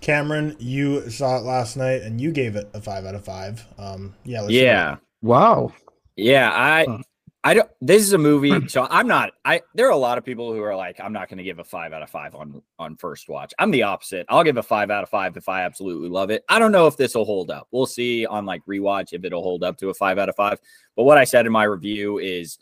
Cameron, 0.00 0.54
you 0.60 1.08
saw 1.10 1.38
it 1.38 1.42
last 1.42 1.76
night 1.76 2.02
and 2.02 2.20
you 2.20 2.30
gave 2.30 2.54
it 2.54 2.68
a 2.74 2.80
five 2.80 3.04
out 3.04 3.14
of 3.14 3.24
five. 3.24 3.64
Um, 3.78 4.14
yeah, 4.24 4.46
yeah, 4.46 4.96
wow, 5.22 5.72
yeah. 6.14 6.52
I 6.52 7.02
I 7.46 7.54
don't. 7.54 7.70
This 7.80 8.02
is 8.02 8.12
a 8.12 8.18
movie, 8.18 8.50
hmm. 8.50 8.66
so 8.66 8.88
I'm 8.90 9.06
not. 9.06 9.30
I 9.44 9.62
there 9.72 9.86
are 9.86 9.92
a 9.92 9.96
lot 9.96 10.18
of 10.18 10.24
people 10.24 10.52
who 10.52 10.60
are 10.64 10.74
like, 10.74 10.98
I'm 10.98 11.12
not 11.12 11.28
going 11.28 11.38
to 11.38 11.44
give 11.44 11.60
a 11.60 11.64
five 11.64 11.92
out 11.92 12.02
of 12.02 12.10
five 12.10 12.34
on 12.34 12.60
on 12.76 12.96
first 12.96 13.28
watch. 13.28 13.54
I'm 13.60 13.70
the 13.70 13.84
opposite. 13.84 14.26
I'll 14.28 14.42
give 14.42 14.56
a 14.56 14.64
five 14.64 14.90
out 14.90 15.04
of 15.04 15.08
five 15.10 15.36
if 15.36 15.48
I 15.48 15.62
absolutely 15.62 16.08
love 16.08 16.30
it. 16.30 16.44
I 16.48 16.58
don't 16.58 16.72
know 16.72 16.88
if 16.88 16.96
this 16.96 17.14
will 17.14 17.24
hold 17.24 17.52
up. 17.52 17.68
We'll 17.70 17.86
see 17.86 18.26
on 18.26 18.46
like 18.46 18.66
rewatch 18.66 19.12
if 19.12 19.24
it'll 19.24 19.44
hold 19.44 19.62
up 19.62 19.78
to 19.78 19.90
a 19.90 19.94
five 19.94 20.18
out 20.18 20.28
of 20.28 20.34
five. 20.34 20.58
But 20.96 21.04
what 21.04 21.18
I 21.18 21.24
said 21.24 21.46
in 21.46 21.52
my 21.52 21.62
review 21.62 22.18
is, 22.18 22.58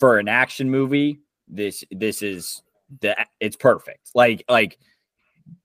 for 0.00 0.18
an 0.18 0.26
action 0.26 0.70
movie, 0.70 1.20
this 1.46 1.84
this 1.90 2.22
is 2.22 2.62
the 3.02 3.14
it's 3.40 3.56
perfect. 3.56 4.08
Like 4.14 4.42
like 4.48 4.78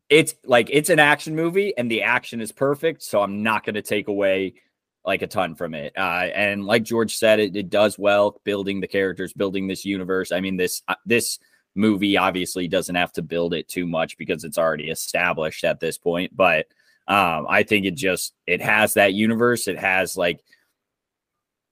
it's 0.10 0.36
like 0.44 0.68
it's 0.70 0.89
an 0.89 1.00
action 1.00 1.34
movie 1.34 1.74
and 1.77 1.89
the 1.89 2.01
action 2.01 2.41
is 2.41 2.51
perfect. 2.51 3.03
So 3.03 3.22
I'm 3.22 3.41
not 3.41 3.63
going 3.63 3.75
to 3.75 3.82
take 3.82 4.10
away 4.10 4.56
like 5.05 5.22
a 5.22 5.27
ton 5.27 5.55
from 5.55 5.74
it. 5.74 5.93
Uh, 5.98 6.29
and 6.34 6.65
like 6.65 6.84
George 6.84 7.15
said, 7.15 7.39
it, 7.39 7.55
it 7.55 7.70
does 7.70 7.98
well 7.98 8.39
building 8.43 8.81
the 8.81 8.88
characters, 8.88 9.34
building 9.34 9.67
this 9.67 9.86
universe. 9.86 10.31
I 10.31 10.41
mean, 10.41 10.58
this 10.58 10.81
uh, 10.88 10.96
this 11.05 11.39
movie 11.75 12.17
obviously 12.17 12.67
doesn't 12.67 12.96
have 12.96 13.13
to 13.13 13.22
build 13.22 13.53
it 13.53 13.67
too 13.67 13.88
much 13.88 14.17
because 14.17 14.43
it's 14.43 14.58
already 14.58 14.89
established 14.89 15.63
at 15.63 15.79
this 15.79 15.98
point. 15.98 16.36
But 16.36 16.67
um, 17.08 17.48
I 17.50 17.63
think 17.63 17.86
it 17.86 17.96
just 17.96 18.34
it 18.46 18.62
has 18.62 18.93
that 18.93 19.13
universe. 19.13 19.67
It 19.67 19.79
has 19.79 20.15
like 20.15 20.41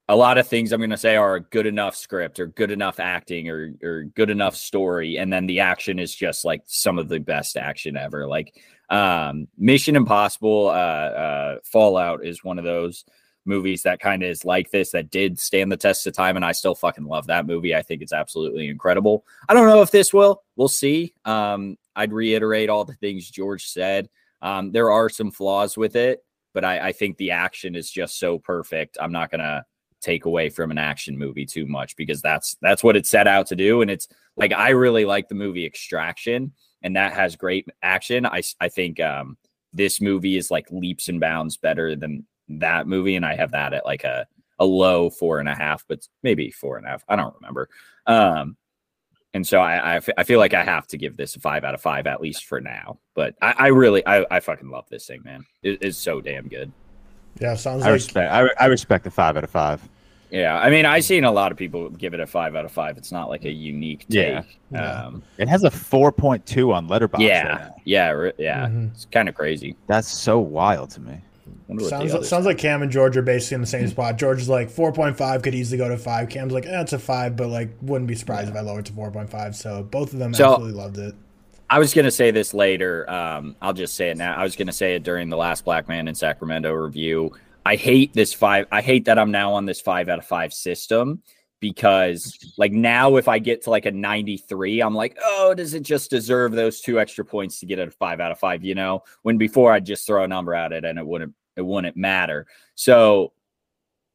a 0.08 0.16
lot 0.16 0.40
of 0.40 0.48
things 0.48 0.72
I'm 0.72 0.80
going 0.80 0.90
to 0.90 0.98
say 0.98 1.16
are 1.16 1.36
a 1.36 1.40
good 1.40 1.68
enough 1.68 1.96
script 1.96 2.40
or 2.40 2.48
good 2.48 2.72
enough 2.72 3.00
acting 3.00 3.48
or 3.50 3.74
or 3.84 4.04
good 4.16 4.32
enough 4.32 4.56
story, 4.56 5.18
and 5.18 5.32
then 5.32 5.46
the 5.46 5.60
action 5.60 6.00
is 6.00 6.16
just 6.16 6.44
like 6.44 6.64
some 6.66 6.98
of 6.98 7.10
the 7.10 7.20
best 7.20 7.58
action 7.58 7.96
ever. 7.96 8.26
Like 8.26 8.60
um, 8.90 9.48
Mission 9.56 9.96
Impossible, 9.96 10.68
uh, 10.68 10.72
uh, 10.72 11.56
Fallout 11.64 12.26
is 12.26 12.44
one 12.44 12.58
of 12.58 12.66
those 12.66 13.06
movies 13.50 13.84
that 13.84 14.00
kind 14.00 14.24
of 14.24 14.30
is 14.30 14.46
like 14.46 14.72
this 14.72 14.92
that 14.92 15.10
did 15.10 15.38
stand 15.38 15.70
the 15.72 15.78
test 15.78 16.08
of 16.08 16.14
time 16.14 16.38
and 16.38 16.46
I 16.46 16.54
still 16.54 16.76
fucking 16.76 17.04
love 17.04 17.28
that 17.28 17.46
movie. 17.46 17.76
I 17.76 17.82
think 17.82 18.02
it's 18.02 18.14
absolutely 18.14 18.70
incredible. 18.70 19.26
I 19.50 19.54
don't 19.54 19.68
know 19.68 19.82
if 19.82 19.92
this 19.92 20.14
will. 20.14 20.44
We'll 20.56 20.70
see. 20.70 21.14
Um, 21.26 21.78
I'd 21.96 22.14
reiterate 22.14 22.70
all 22.70 22.86
the 22.86 22.94
things 22.94 23.30
George 23.30 23.68
said. 23.68 24.08
Um, 24.42 24.72
there 24.72 24.92
are 24.92 25.10
some 25.10 25.32
flaws 25.32 25.76
with 25.76 25.98
it, 25.98 26.24
but 26.54 26.64
I, 26.64 26.88
I 26.88 26.92
think 26.94 27.18
the 27.18 27.32
action 27.32 27.76
is 27.76 27.92
just 27.92 28.20
so 28.20 28.40
perfect. 28.40 28.98
I'm 29.02 29.12
not 29.12 29.32
gonna 29.32 29.66
take 30.02 30.24
away 30.24 30.50
from 30.50 30.72
an 30.72 30.78
action 30.78 31.18
movie 31.18 31.46
too 31.46 31.66
much 31.66 31.96
because 31.98 32.22
that's 32.22 32.56
that's 32.62 32.84
what 32.84 32.96
it 32.96 33.06
set 33.06 33.28
out 33.28 33.48
to 33.48 33.56
do. 33.56 33.82
And 33.82 33.92
it's 33.92 34.08
like 34.38 34.54
I 34.54 34.70
really 34.70 35.04
like 35.04 35.28
the 35.28 35.36
movie 35.36 35.66
Extraction, 35.66 36.54
and 36.84 36.96
that 36.96 37.14
has 37.14 37.36
great 37.36 37.68
action. 37.82 38.26
I 38.26 38.42
I 38.62 38.70
think 38.70 39.00
um, 39.02 39.38
this 39.74 40.00
movie 40.00 40.38
is 40.38 40.52
like 40.52 40.72
leaps 40.72 41.10
and 41.10 41.20
bounds 41.20 41.58
better 41.58 41.96
than 41.96 42.26
that 42.50 42.88
movie, 42.88 43.16
and 43.16 43.26
I 43.26 43.36
have 43.36 43.52
that 43.52 43.74
at 43.74 43.86
like 43.86 44.04
a 44.04 44.26
a 44.60 44.66
low 44.66 45.10
four 45.10 45.40
and 45.40 45.48
a 45.48 45.56
half, 45.56 45.86
but 45.88 46.06
maybe 46.24 46.52
four 46.52 46.78
and 46.78 46.86
a 46.86 46.90
half. 46.90 47.04
I 47.08 47.16
don't 47.16 47.34
remember. 47.36 47.70
Um, 48.08 48.58
and 49.34 49.46
so 49.48 49.60
I, 49.60 49.76
I, 49.76 49.96
f- 49.98 50.10
I 50.18 50.24
feel 50.24 50.40
like 50.40 50.54
I 50.56 50.64
have 50.64 50.88
to 50.88 50.98
give 50.98 51.16
this 51.16 51.36
a 51.36 51.40
five 51.40 51.64
out 51.64 51.76
of 51.76 51.82
five 51.82 52.08
at 52.08 52.20
least 52.20 52.46
for 52.46 52.60
now. 52.60 52.98
But 53.14 53.36
I, 53.42 53.54
I 53.58 53.68
really 53.68 54.06
I, 54.06 54.26
I 54.32 54.40
fucking 54.40 54.70
love 54.70 54.86
this 54.90 55.06
thing, 55.06 55.22
man. 55.24 55.46
It, 55.64 55.78
it's 55.82 55.98
so 55.98 56.20
damn 56.20 56.48
good. 56.48 56.72
Yeah, 57.40 57.54
sounds 57.56 57.84
I 57.84 57.88
like 57.88 57.94
respect. 57.94 58.34
I, 58.34 58.50
I 58.60 58.66
respect 58.66 59.04
the 59.06 59.12
five 59.12 59.38
out 59.38 59.44
of 59.44 59.50
five. 59.50 59.88
Yeah, 60.32 60.58
I 60.60 60.70
mean, 60.70 60.86
I've 60.86 61.06
seen 61.06 61.24
a 61.24 61.32
lot 61.32 61.52
of 61.52 61.58
people 61.58 61.90
give 61.92 62.14
it 62.14 62.20
a 62.20 62.28
five 62.28 62.56
out 62.56 62.66
of 62.66 62.72
five. 62.72 62.98
It's 62.98 63.12
not 63.12 63.30
like 63.30 63.46
a 63.46 63.52
unique 63.52 64.06
take. 64.10 64.60
Yeah. 64.72 64.80
Um, 64.80 65.24
It 65.38 65.48
has 65.48 65.64
a 65.64 65.72
four 65.72 66.12
point 66.12 66.46
two 66.46 66.74
on 66.74 66.88
Letterboxd. 66.88 67.20
yeah, 67.22 67.48
right 67.48 67.60
now. 67.62 67.76
yeah, 67.86 68.10
re- 68.10 68.34
yeah. 68.38 68.68
Mhm. 68.68 68.92
It's 68.92 69.06
kind 69.06 69.30
of 69.30 69.36
crazy. 69.36 69.76
that's 69.88 70.08
so 70.08 70.40
wild 70.40 70.90
to 70.92 71.02
me. 71.02 71.20
Wonder 71.68 71.84
what 71.84 71.90
the 71.90 71.98
sounds 71.98 72.14
others 72.14 72.30
sounds 72.30 72.46
like 72.46 72.58
Cam 72.58 72.82
and 72.82 72.92
George 72.92 73.16
are 73.18 73.22
basically 73.22 73.56
in 73.56 73.62
the 73.62 73.68
same 73.68 73.88
spot. 73.88 74.18
George 74.18 74.40
is 74.42 74.50
like 74.50 74.70
four 74.70 74.92
point 74.92 75.18
five 75.18 75.42
could 75.42 75.56
easily 75.56 75.78
go 75.78 75.88
to 75.90 75.98
five. 75.98 76.30
Cam's 76.30 76.54
like, 76.54 76.66
eh, 76.66 76.82
it's 76.82 76.94
a 76.94 77.00
five, 77.00 77.36
but 77.36 77.48
like 77.50 77.70
wouldn't 77.82 78.08
be 78.08 78.16
surprised 78.16 78.50
if 78.50 78.56
I 78.56 78.62
lowered 78.62 78.86
to 78.88 78.94
four 78.94 79.12
point 79.12 79.30
five. 79.30 79.56
So 79.56 79.84
both 79.84 80.14
of 80.14 80.20
them 80.20 80.34
So- 80.34 80.52
absolutely 80.54 80.78
loved 80.80 80.98
it. 80.98 81.16
I 81.72 81.78
was 81.78 81.94
gonna 81.94 82.10
say 82.10 82.32
this 82.32 82.54
later. 82.56 83.08
Um, 83.10 83.56
I'll 83.62 83.74
just 83.74 83.94
say 83.96 84.10
it 84.10 84.18
now. 84.18 84.36
I 84.36 84.42
was 84.44 84.56
gonna 84.56 84.74
say 84.74 84.96
it 84.96 85.04
during 85.04 85.30
the 85.30 85.38
last 85.38 85.64
Black 85.66 85.88
Man 85.88 86.08
in 86.08 86.16
Sacramento 86.16 86.74
review. 86.74 87.32
I 87.66 87.76
hate 87.76 88.14
this 88.14 88.34
five. 88.34 88.66
I 88.72 88.82
hate 88.82 89.06
that 89.06 89.20
I'm 89.20 89.30
now 89.30 89.54
on 89.54 89.66
this 89.66 89.80
five 89.80 90.10
out 90.10 90.18
of 90.18 90.26
five 90.26 90.52
system 90.52 91.22
because, 91.60 92.38
like, 92.58 92.72
now 92.72 93.18
if 93.18 93.28
I 93.28 93.38
get 93.38 93.64
to 93.64 93.70
like 93.70 93.86
a 93.86 93.92
93, 93.92 94.82
I'm 94.82 94.96
like, 94.96 95.18
oh, 95.24 95.54
does 95.54 95.74
it 95.74 95.84
just 95.84 96.10
deserve 96.10 96.54
those 96.54 96.82
two 96.82 97.00
extra 97.00 97.26
points 97.26 97.60
to 97.60 97.66
get 97.66 97.80
a 97.80 97.92
five 97.92 98.20
out 98.20 98.32
of 98.32 98.40
five? 98.40 98.64
You 98.64 98.76
know, 98.76 99.04
when 99.22 99.38
before 99.38 99.72
I'd 99.72 99.86
just 99.86 100.08
throw 100.08 100.24
a 100.24 100.28
number 100.28 100.56
at 100.56 100.72
it 100.72 100.86
and 100.86 100.98
it 100.98 101.06
wouldn't 101.06 101.36
it 101.60 101.66
wouldn't 101.66 101.96
matter. 101.96 102.48
So 102.76 103.34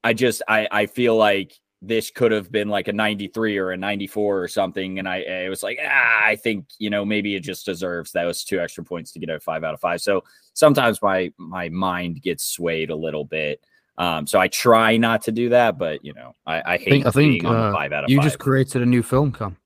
I 0.02 0.12
just 0.14 0.42
I 0.48 0.66
I 0.70 0.86
feel 0.86 1.16
like 1.16 1.58
this 1.86 2.10
could 2.10 2.32
have 2.32 2.50
been 2.50 2.68
like 2.68 2.88
a 2.88 2.92
93 2.92 3.58
or 3.58 3.72
a 3.72 3.76
94 3.76 4.40
or 4.42 4.48
something. 4.48 4.98
And 4.98 5.06
I, 5.06 5.22
I 5.44 5.48
was 5.50 5.62
like, 5.62 5.78
ah, 5.84 6.20
I 6.24 6.34
think, 6.34 6.64
you 6.78 6.88
know, 6.88 7.04
maybe 7.04 7.36
it 7.36 7.40
just 7.40 7.66
deserves 7.66 8.10
those 8.10 8.42
two 8.42 8.58
extra 8.58 8.82
points 8.82 9.12
to 9.12 9.18
get 9.18 9.28
a 9.28 9.38
five 9.38 9.64
out 9.64 9.74
of 9.74 9.80
five. 9.80 10.00
So 10.00 10.24
sometimes 10.54 11.02
my, 11.02 11.30
my 11.36 11.68
mind 11.68 12.22
gets 12.22 12.44
swayed 12.44 12.88
a 12.88 12.96
little 12.96 13.26
bit. 13.26 13.60
Um, 13.98 14.26
so 14.26 14.40
I 14.40 14.48
try 14.48 14.96
not 14.96 15.20
to 15.22 15.32
do 15.32 15.50
that, 15.50 15.76
but 15.76 16.02
you 16.02 16.14
know, 16.14 16.34
I, 16.46 16.62
I 16.74 16.76
hate 16.78 16.88
think- 16.88 17.06
I 17.06 17.10
think, 17.10 17.42
being 17.42 17.46
on 17.46 17.54
uh, 17.54 17.72
five 17.72 17.92
out 17.92 18.04
of 18.04 18.10
you 18.10 18.16
five. 18.16 18.24
just 18.24 18.38
created 18.38 18.80
a 18.80 18.86
new 18.86 19.02
film, 19.02 19.30
come. 19.30 19.58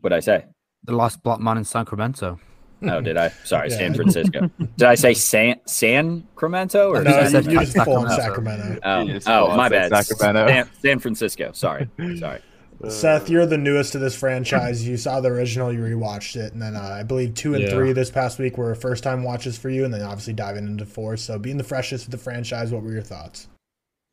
What'd 0.00 0.14
I 0.14 0.20
say? 0.20 0.44
The 0.84 0.94
Last 0.94 1.22
Black 1.22 1.40
Man 1.40 1.56
in 1.56 1.64
Sacramento. 1.64 2.38
Oh, 2.82 3.00
did 3.00 3.16
I? 3.16 3.30
Sorry, 3.44 3.70
Yeah. 3.70 3.78
San 3.78 3.94
Francisco. 3.94 4.50
did 4.76 4.86
I 4.86 4.94
say 4.94 5.14
San 5.14 5.56
San 5.66 6.28
Cremento 6.36 6.90
or 6.90 7.02
No, 7.02 7.10
I 7.10 7.24
you, 7.24 7.30
said 7.30 7.44
you 7.46 7.60
just 7.60 7.76
full 7.84 7.96
on 7.96 8.10
Sacramento. 8.10 8.80
Sacramento. 8.82 9.20
Oh, 9.26 9.50
oh 9.50 9.56
my 9.56 9.68
bad. 9.68 9.90
Sacramento. 10.04 10.46
San, 10.46 10.70
San 10.82 10.98
Francisco. 10.98 11.52
Sorry, 11.52 11.88
sorry. 12.18 12.40
Seth, 12.88 13.30
you're 13.30 13.46
the 13.46 13.56
newest 13.56 13.92
to 13.92 13.98
this 13.98 14.14
franchise. 14.14 14.86
You 14.86 14.98
saw 14.98 15.20
the 15.22 15.28
original, 15.30 15.72
you 15.72 15.80
rewatched 15.80 16.36
it, 16.36 16.52
and 16.52 16.60
then 16.60 16.76
uh, 16.76 16.82
I 16.82 17.02
believe 17.04 17.32
two 17.34 17.54
and 17.54 17.64
Yeah. 17.64 17.70
three 17.70 17.92
this 17.94 18.10
past 18.10 18.38
week 18.38 18.58
were 18.58 18.74
first 18.74 19.02
time 19.02 19.22
watches 19.22 19.56
for 19.56 19.70
you, 19.70 19.86
and 19.86 19.94
then 19.94 20.02
obviously 20.02 20.34
diving 20.34 20.66
into 20.66 20.84
four. 20.84 21.16
So 21.16 21.38
being 21.38 21.56
the 21.56 21.64
freshest 21.64 22.04
of 22.04 22.10
the 22.10 22.18
franchise, 22.18 22.72
what 22.72 22.82
were 22.82 22.92
your 22.92 23.00
thoughts? 23.02 23.48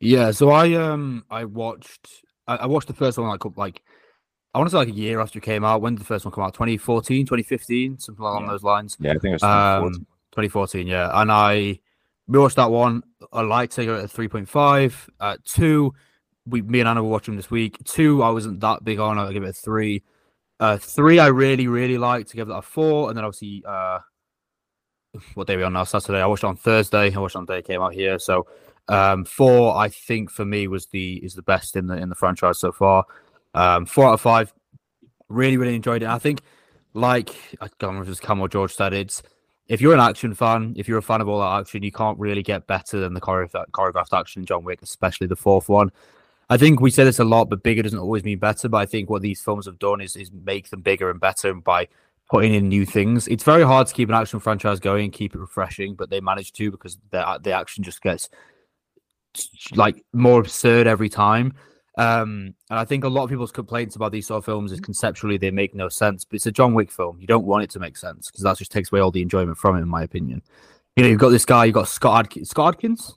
Yeah, 0.00 0.30
so 0.30 0.50
I 0.50 0.72
um 0.74 1.24
I 1.30 1.44
watched 1.44 2.08
I, 2.46 2.56
I 2.56 2.66
watched 2.66 2.88
the 2.88 2.94
first 2.94 3.18
one 3.18 3.28
like 3.28 3.44
like 3.56 3.82
I 4.54 4.58
want 4.58 4.68
to 4.68 4.72
say 4.72 4.78
like 4.78 4.88
a 4.88 4.92
year 4.92 5.20
after 5.20 5.38
it 5.38 5.42
came 5.42 5.64
out. 5.64 5.80
When 5.82 5.94
did 5.94 6.00
the 6.00 6.06
first 6.06 6.24
one 6.24 6.32
come 6.32 6.44
out? 6.44 6.54
2014, 6.54 7.26
2015, 7.26 7.98
something 7.98 8.24
along 8.24 8.44
Yeah. 8.44 8.50
those 8.50 8.62
lines. 8.62 8.96
Yeah, 9.00 9.10
I 9.10 9.14
think 9.14 9.24
it 9.24 9.32
was. 9.32 9.42
Um, 9.42 9.92
2014, 10.32 10.86
yeah. 10.86 11.10
And 11.12 11.30
I 11.32 11.80
we 12.26 12.38
watched 12.38 12.56
that 12.56 12.70
one. 12.70 13.02
I 13.32 13.42
liked 13.42 13.78
it 13.78 13.88
at 13.88 14.10
3.5. 14.10 15.08
At 15.20 15.44
two, 15.44 15.92
we 16.46 16.62
me 16.62 16.80
and 16.80 16.88
Anna 16.88 17.02
were 17.02 17.10
watching 17.10 17.36
this 17.36 17.50
week. 17.50 17.76
Two, 17.84 18.22
I 18.22 18.30
wasn't 18.30 18.60
that 18.60 18.84
big 18.84 18.98
on. 19.00 19.18
I 19.18 19.32
give 19.32 19.42
it 19.42 19.48
a 19.50 19.52
three. 19.52 20.02
Uh, 20.60 20.76
three, 20.78 21.18
I 21.18 21.26
really 21.26 21.66
really 21.66 21.98
liked. 21.98 22.30
To 22.30 22.36
give 22.36 22.48
that 22.48 22.56
a 22.56 22.62
four, 22.62 23.08
and 23.08 23.16
then 23.18 23.24
obviously 23.24 23.62
uh, 23.66 23.98
what 25.34 25.46
day 25.46 25.54
are 25.54 25.58
we 25.58 25.62
on 25.64 25.72
now? 25.72 25.84
Saturday. 25.84 26.20
I 26.20 26.26
watched 26.26 26.44
it 26.44 26.48
on 26.48 26.56
Thursday. 26.56 27.12
I 27.14 27.18
watched 27.18 27.34
it 27.34 27.38
on 27.38 27.46
the 27.46 27.54
day 27.54 27.58
it 27.58 27.66
came 27.66 27.80
out 27.82 27.92
here. 27.94 28.18
So 28.18 28.46
um, 28.88 29.24
four, 29.24 29.76
I 29.76 29.88
think 29.88 30.30
for 30.30 30.44
me 30.44 30.68
was 30.68 30.86
the 30.86 31.14
is 31.24 31.34
the 31.34 31.42
best 31.42 31.76
in 31.76 31.86
the 31.86 31.96
in 31.96 32.08
the 32.08 32.14
franchise 32.14 32.58
so 32.60 32.72
far. 32.72 33.04
Um, 33.54 33.86
four 33.86 34.06
out 34.06 34.14
of 34.14 34.20
five. 34.20 34.52
Really 35.28 35.56
really 35.56 35.74
enjoyed 35.74 36.02
it. 36.02 36.08
I 36.08 36.18
think 36.18 36.42
like 36.92 37.30
I 37.60 37.68
can't 37.68 37.82
remember 37.82 38.04
if 38.04 38.08
it's 38.10 38.20
Cam 38.20 38.40
or 38.40 38.48
George 38.48 38.74
said 38.74 38.92
it's 38.92 39.22
if 39.68 39.80
you're 39.80 39.94
an 39.94 40.00
action 40.00 40.34
fan, 40.34 40.74
if 40.76 40.88
you're 40.88 40.98
a 40.98 41.02
fan 41.02 41.20
of 41.20 41.28
all 41.28 41.40
that 41.40 41.60
action, 41.60 41.82
you 41.82 41.92
can't 41.92 42.18
really 42.18 42.42
get 42.42 42.66
better 42.66 43.00
than 43.00 43.14
the 43.14 43.20
choreographed 43.20 44.18
action 44.18 44.42
in 44.42 44.46
John 44.46 44.64
Wick, 44.64 44.82
especially 44.82 45.26
the 45.26 45.36
fourth 45.36 45.68
one. 45.68 45.90
I 46.50 46.58
think 46.58 46.80
we 46.80 46.90
say 46.90 47.04
this 47.04 47.18
a 47.18 47.24
lot, 47.24 47.48
but 47.48 47.62
bigger 47.62 47.82
doesn't 47.82 47.98
always 47.98 48.24
mean 48.24 48.38
better. 48.38 48.68
But 48.68 48.78
I 48.78 48.86
think 48.86 49.08
what 49.08 49.22
these 49.22 49.40
films 49.40 49.66
have 49.66 49.78
done 49.78 50.00
is 50.00 50.16
is 50.16 50.30
make 50.32 50.68
them 50.68 50.82
bigger 50.82 51.10
and 51.10 51.18
better 51.18 51.54
by 51.54 51.88
putting 52.30 52.54
in 52.54 52.68
new 52.68 52.84
things. 52.84 53.26
It's 53.28 53.44
very 53.44 53.62
hard 53.62 53.86
to 53.86 53.94
keep 53.94 54.08
an 54.08 54.14
action 54.14 54.40
franchise 54.40 54.80
going 54.80 55.04
and 55.04 55.12
keep 55.12 55.34
it 55.34 55.38
refreshing, 55.38 55.94
but 55.94 56.10
they 56.10 56.20
manage 56.20 56.52
to 56.54 56.70
because 56.70 56.98
the 57.10 57.40
the 57.42 57.52
action 57.52 57.82
just 57.84 58.02
gets 58.02 58.28
like 59.74 60.04
more 60.12 60.40
absurd 60.40 60.86
every 60.86 61.08
time. 61.08 61.54
Um, 61.96 62.54
and 62.70 62.78
I 62.78 62.84
think 62.84 63.04
a 63.04 63.08
lot 63.08 63.24
of 63.24 63.30
people's 63.30 63.52
complaints 63.52 63.94
about 63.94 64.10
these 64.12 64.26
sort 64.26 64.38
of 64.38 64.44
films 64.44 64.72
is 64.72 64.80
conceptually 64.80 65.36
they 65.38 65.50
make 65.52 65.74
no 65.74 65.88
sense. 65.88 66.24
But 66.24 66.36
it's 66.36 66.46
a 66.46 66.52
John 66.52 66.74
Wick 66.74 66.90
film. 66.90 67.20
You 67.20 67.26
don't 67.26 67.44
want 67.46 67.62
it 67.64 67.70
to 67.70 67.78
make 67.78 67.96
sense 67.96 68.30
because 68.30 68.42
that 68.42 68.58
just 68.58 68.72
takes 68.72 68.90
away 68.90 69.00
all 69.00 69.10
the 69.12 69.22
enjoyment 69.22 69.56
from 69.58 69.76
it, 69.76 69.82
in 69.82 69.88
my 69.88 70.02
opinion. 70.02 70.42
You 70.96 71.04
know, 71.04 71.08
you've 71.10 71.20
got 71.20 71.28
this 71.30 71.44
guy, 71.44 71.66
you've 71.66 71.74
got 71.74 71.88
Scott 71.88 72.24
Adkins, 72.26 72.50
Scott 72.50 72.74
Adkins, 72.74 73.16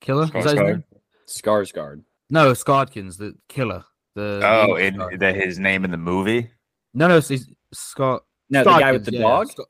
killer. 0.00 0.24
Is 0.24 0.30
that 0.44 0.44
his 0.44 0.54
name? 0.54 0.84
Skarsgård. 1.28 2.02
No, 2.30 2.52
Scott 2.54 2.88
Adkins, 2.88 3.16
the 3.16 3.34
killer. 3.48 3.84
The 4.14 4.40
Oh, 4.44 4.76
the- 4.76 4.82
in 4.86 5.18
the, 5.18 5.32
his 5.32 5.58
name 5.58 5.84
in 5.84 5.90
the 5.90 5.96
movie. 5.96 6.50
no, 6.94 7.06
no, 7.08 7.18
it's, 7.18 7.30
it's 7.30 7.46
Scott. 7.72 8.24
No, 8.50 8.64
the 8.64 8.70
guy 8.70 8.92
with 8.92 9.04
the 9.04 9.12
yeah, 9.12 9.20
dog. 9.22 9.50
Scott- 9.50 9.66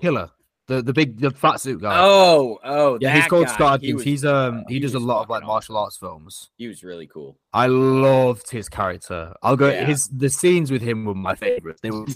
killer, 0.00 0.30
the 0.68 0.82
the 0.82 0.92
big 0.92 1.18
the 1.20 1.30
fat 1.30 1.60
suit 1.60 1.80
guy. 1.80 1.96
Oh, 1.98 2.58
oh, 2.64 2.98
yeah, 3.00 3.14
he's 3.14 3.26
called 3.26 3.46
guy. 3.46 3.54
Scott 3.54 3.80
He 3.82 3.94
was- 3.94 4.02
he's 4.02 4.24
um 4.24 4.64
he, 4.68 4.74
he 4.74 4.80
does 4.80 4.94
a 4.94 4.98
lot 4.98 5.22
of 5.22 5.28
like 5.30 5.38
fucking 5.42 5.46
martial 5.46 5.76
awesome. 5.76 5.84
arts 5.84 5.96
films. 5.96 6.50
He 6.56 6.66
was 6.68 6.82
really 6.82 7.06
cool. 7.06 7.36
I 7.52 7.66
loved 7.68 8.50
his 8.50 8.68
character. 8.68 9.32
I'll 9.42 9.56
go. 9.56 9.68
Yeah. 9.70 9.84
His 9.84 10.08
the 10.08 10.28
scenes 10.28 10.70
with 10.70 10.82
him 10.82 11.04
were 11.04 11.14
my 11.14 11.34
favorite. 11.34 11.78
They 11.82 11.90
were 11.90 12.06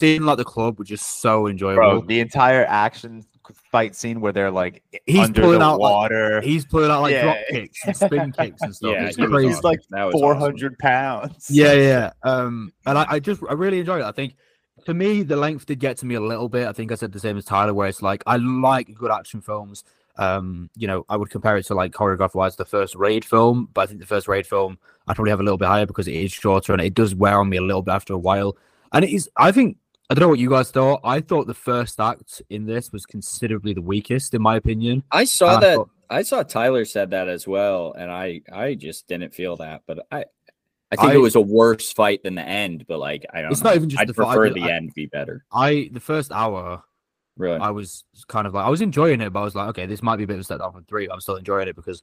seeing 0.00 0.22
like 0.22 0.36
the 0.38 0.44
club 0.44 0.78
were 0.78 0.84
just 0.84 1.20
so 1.20 1.40
Bro, 1.42 1.46
enjoyable. 1.48 2.02
the 2.02 2.20
entire 2.20 2.64
action 2.66 3.24
fight 3.72 3.94
scene 3.96 4.20
where 4.20 4.32
they're 4.32 4.50
like 4.52 4.82
He's 5.04 5.18
under 5.18 5.42
pulling 5.42 5.58
the 5.58 5.64
out, 5.64 5.80
like, 5.80 5.90
water. 5.90 6.40
He's 6.40 6.64
pulling 6.64 6.90
out 6.90 7.02
like 7.02 7.12
Yeah. 7.12 7.22
drop 7.24 7.36
kicks 7.50 7.78
and 7.86 7.96
spin 7.96 8.32
kicks 8.38 8.62
and 8.62 8.74
stuff. 8.74 8.92
Yeah, 8.92 9.06
it's 9.06 9.16
crazy. 9.16 9.48
He's 9.48 9.64
like 9.64 9.80
That 9.90 10.04
was 10.04 10.14
awesome. 10.14 10.20
four 10.22 10.34
hundred 10.36 10.78
pounds. 10.78 11.46
Yeah, 11.50 11.72
yeah. 11.72 12.10
Um, 12.22 12.72
and 12.86 12.96
I, 12.96 13.06
I 13.10 13.18
just 13.18 13.42
I 13.48 13.54
really 13.54 13.80
enjoyed 13.80 14.00
it. 14.00 14.04
I 14.04 14.12
think 14.12 14.36
for 14.84 14.94
me 14.94 15.22
the 15.22 15.36
length 15.36 15.66
did 15.66 15.78
get 15.80 15.96
to 15.98 16.06
me 16.06 16.14
a 16.14 16.20
little 16.20 16.48
bit. 16.48 16.66
I 16.66 16.72
think 16.72 16.92
I 16.92 16.94
said 16.96 17.12
the 17.12 17.20
same 17.20 17.36
as 17.38 17.44
Tyler, 17.44 17.74
where 17.74 17.88
it's 17.88 18.02
like 18.02 18.22
I 18.26 18.36
like 18.36 18.94
good 18.94 19.10
action 19.10 19.40
films. 19.40 19.84
Um, 20.16 20.68
you 20.76 20.86
know, 20.86 21.06
I 21.08 21.16
would 21.16 21.30
compare 21.30 21.56
it 21.56 21.64
to 21.66 21.74
like 21.74 21.92
choreograph 21.92 22.34
wise 22.34 22.56
the 22.56 22.66
first 22.66 22.94
raid 22.94 23.24
film, 23.24 23.68
but 23.72 23.80
I 23.82 23.86
think 23.86 24.00
the 24.00 24.06
first 24.06 24.28
raid 24.28 24.46
film 24.46 24.78
I 25.08 25.14
probably 25.14 25.30
have 25.30 25.40
a 25.40 25.42
little 25.42 25.56
bit 25.58 25.68
higher 25.68 25.86
because 25.86 26.06
it 26.06 26.14
is 26.14 26.32
shorter 26.32 26.72
and 26.72 26.82
it 26.82 26.94
does 26.94 27.14
wear 27.14 27.38
on 27.38 27.48
me 27.48 27.56
a 27.56 27.62
little 27.62 27.82
bit 27.82 27.92
after 27.94 28.12
a 28.12 28.18
while. 28.18 28.56
And 28.92 29.04
it 29.04 29.10
is 29.10 29.28
I 29.36 29.52
think 29.52 29.78
I 30.10 30.14
don't 30.14 30.20
know 30.22 30.28
what 30.28 30.38
you 30.38 30.50
guys 30.50 30.70
thought. 30.70 31.00
I 31.04 31.20
thought 31.20 31.46
the 31.46 31.54
first 31.54 31.98
act 31.98 32.42
in 32.50 32.66
this 32.66 32.92
was 32.92 33.06
considerably 33.06 33.72
the 33.72 33.80
weakest, 33.80 34.34
in 34.34 34.42
my 34.42 34.56
opinion. 34.56 35.02
I 35.10 35.24
saw 35.24 35.48
And 35.48 35.56
I 35.56 35.60
that. 35.68 35.76
thought- 35.76 35.88
I 36.10 36.20
saw 36.20 36.42
Tyler 36.42 36.84
said 36.84 37.08
that 37.12 37.26
as 37.28 37.48
well, 37.48 37.94
and 37.96 38.10
I 38.12 38.42
I 38.52 38.74
just 38.74 39.08
didn't 39.08 39.32
feel 39.32 39.56
that. 39.56 39.80
But 39.86 40.06
I 40.12 40.26
I 40.92 40.96
think 40.96 41.12
I- 41.12 41.14
it 41.14 41.18
was 41.18 41.34
a 41.34 41.40
worse 41.40 41.92
fight 41.92 42.22
than 42.22 42.34
the 42.36 42.42
end. 42.46 42.84
But 42.86 42.98
like 42.98 43.26
I 43.32 43.42
don't. 43.42 43.50
It's 43.52 43.62
know. 43.62 43.70
not 43.70 43.76
even 43.76 43.88
just 43.88 44.00
I'd 44.00 44.08
the 44.08 44.14
fight, 44.14 44.26
prefer 44.36 44.48
but 44.48 44.54
the 44.54 44.70
I- 44.70 44.76
end 44.76 44.94
be 44.94 45.06
better. 45.06 45.44
I 45.52 45.90
the 45.92 46.00
first 46.00 46.30
hour 46.32 46.82
Really. 47.38 47.58
I 47.60 47.70
was 47.70 48.04
kind 48.28 48.46
of 48.46 48.52
like 48.52 48.66
I 48.66 48.68
was 48.68 48.82
enjoying 48.82 49.22
it, 49.22 49.32
but 49.32 49.40
I 49.40 49.44
was 49.44 49.54
like, 49.54 49.68
okay, 49.70 49.86
this 49.86 50.02
might 50.02 50.16
be 50.16 50.24
a 50.24 50.26
bit 50.26 50.34
of 50.34 50.40
a 50.40 50.44
step 50.44 50.58
down 50.58 50.70
from 50.72 50.84
three. 50.84 51.08
I'm 51.10 51.20
still 51.20 51.36
enjoying 51.36 51.66
it 51.66 51.74
because 51.76 52.02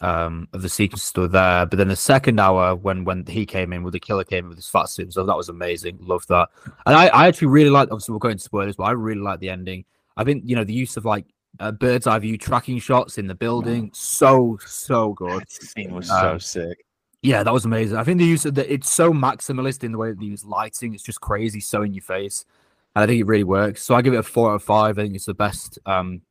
um 0.00 0.48
of 0.52 0.62
the 0.62 0.68
sequence 0.68 1.02
still 1.02 1.28
there. 1.28 1.66
But 1.66 1.78
then 1.78 1.88
the 1.88 1.96
second 1.96 2.38
hour, 2.38 2.74
when 2.76 3.04
when 3.04 3.26
he 3.26 3.44
came 3.44 3.72
in 3.72 3.82
with 3.82 3.92
the 3.92 4.00
killer 4.00 4.22
came 4.24 4.44
in 4.44 4.48
with 4.50 4.58
his 4.58 4.68
fat 4.68 4.88
suit, 4.88 5.12
so 5.12 5.24
that 5.26 5.36
was 5.36 5.48
amazing. 5.48 5.98
Loved 6.00 6.28
that. 6.28 6.48
And 6.86 6.94
I, 6.94 7.08
I 7.08 7.26
actually 7.26 7.48
really 7.48 7.70
liked 7.70 7.90
obviously 7.90 8.12
we're 8.12 8.18
going 8.20 8.36
to 8.38 8.42
spoilers, 8.42 8.76
but 8.76 8.84
I 8.84 8.92
really 8.92 9.20
like 9.20 9.40
the 9.40 9.50
ending. 9.50 9.84
I 10.16 10.22
think 10.24 10.44
you 10.46 10.54
know 10.54 10.64
the 10.64 10.72
use 10.72 10.96
of 10.96 11.04
like 11.04 11.26
uh, 11.60 11.72
bird's 11.72 12.06
eye 12.06 12.18
view 12.20 12.38
tracking 12.38 12.78
shots 12.78 13.18
in 13.18 13.26
the 13.26 13.34
building, 13.34 13.90
so 13.92 14.58
so 14.64 15.12
good. 15.14 15.40
That 15.42 15.50
scene 15.52 15.92
was 15.92 16.06
so 16.08 16.32
Um, 16.32 16.40
sick. 16.40 16.84
Yeah, 17.22 17.44
that 17.44 17.52
was 17.52 17.64
amazing. 17.64 17.96
I 17.96 18.04
think 18.04 18.18
the 18.18 18.24
use 18.24 18.44
of 18.44 18.54
the 18.54 18.70
it's 18.70 18.90
so 18.90 19.12
maximalist 19.12 19.84
in 19.84 19.92
the 19.92 19.98
way 19.98 20.10
that 20.10 20.18
they 20.18 20.26
use 20.26 20.44
lighting. 20.44 20.92
It's 20.92 21.04
just 21.04 21.20
crazy, 21.20 21.60
so 21.60 21.82
in 21.82 21.94
your 21.94 22.02
face. 22.02 22.44
And 22.94 23.04
I 23.04 23.06
think 23.06 23.20
it 23.20 23.26
really 23.26 23.44
works. 23.44 23.82
So 23.82 23.94
I 23.94 24.02
give 24.02 24.12
it 24.12 24.18
a 24.18 24.22
four 24.24 24.50
out 24.50 24.56
of 24.56 24.64
five. 24.64 24.98
I 24.98 25.02
think 25.02 25.14
it's 25.14 25.26
the 25.26 25.34
best. 25.34 25.78
Um, 25.86 26.22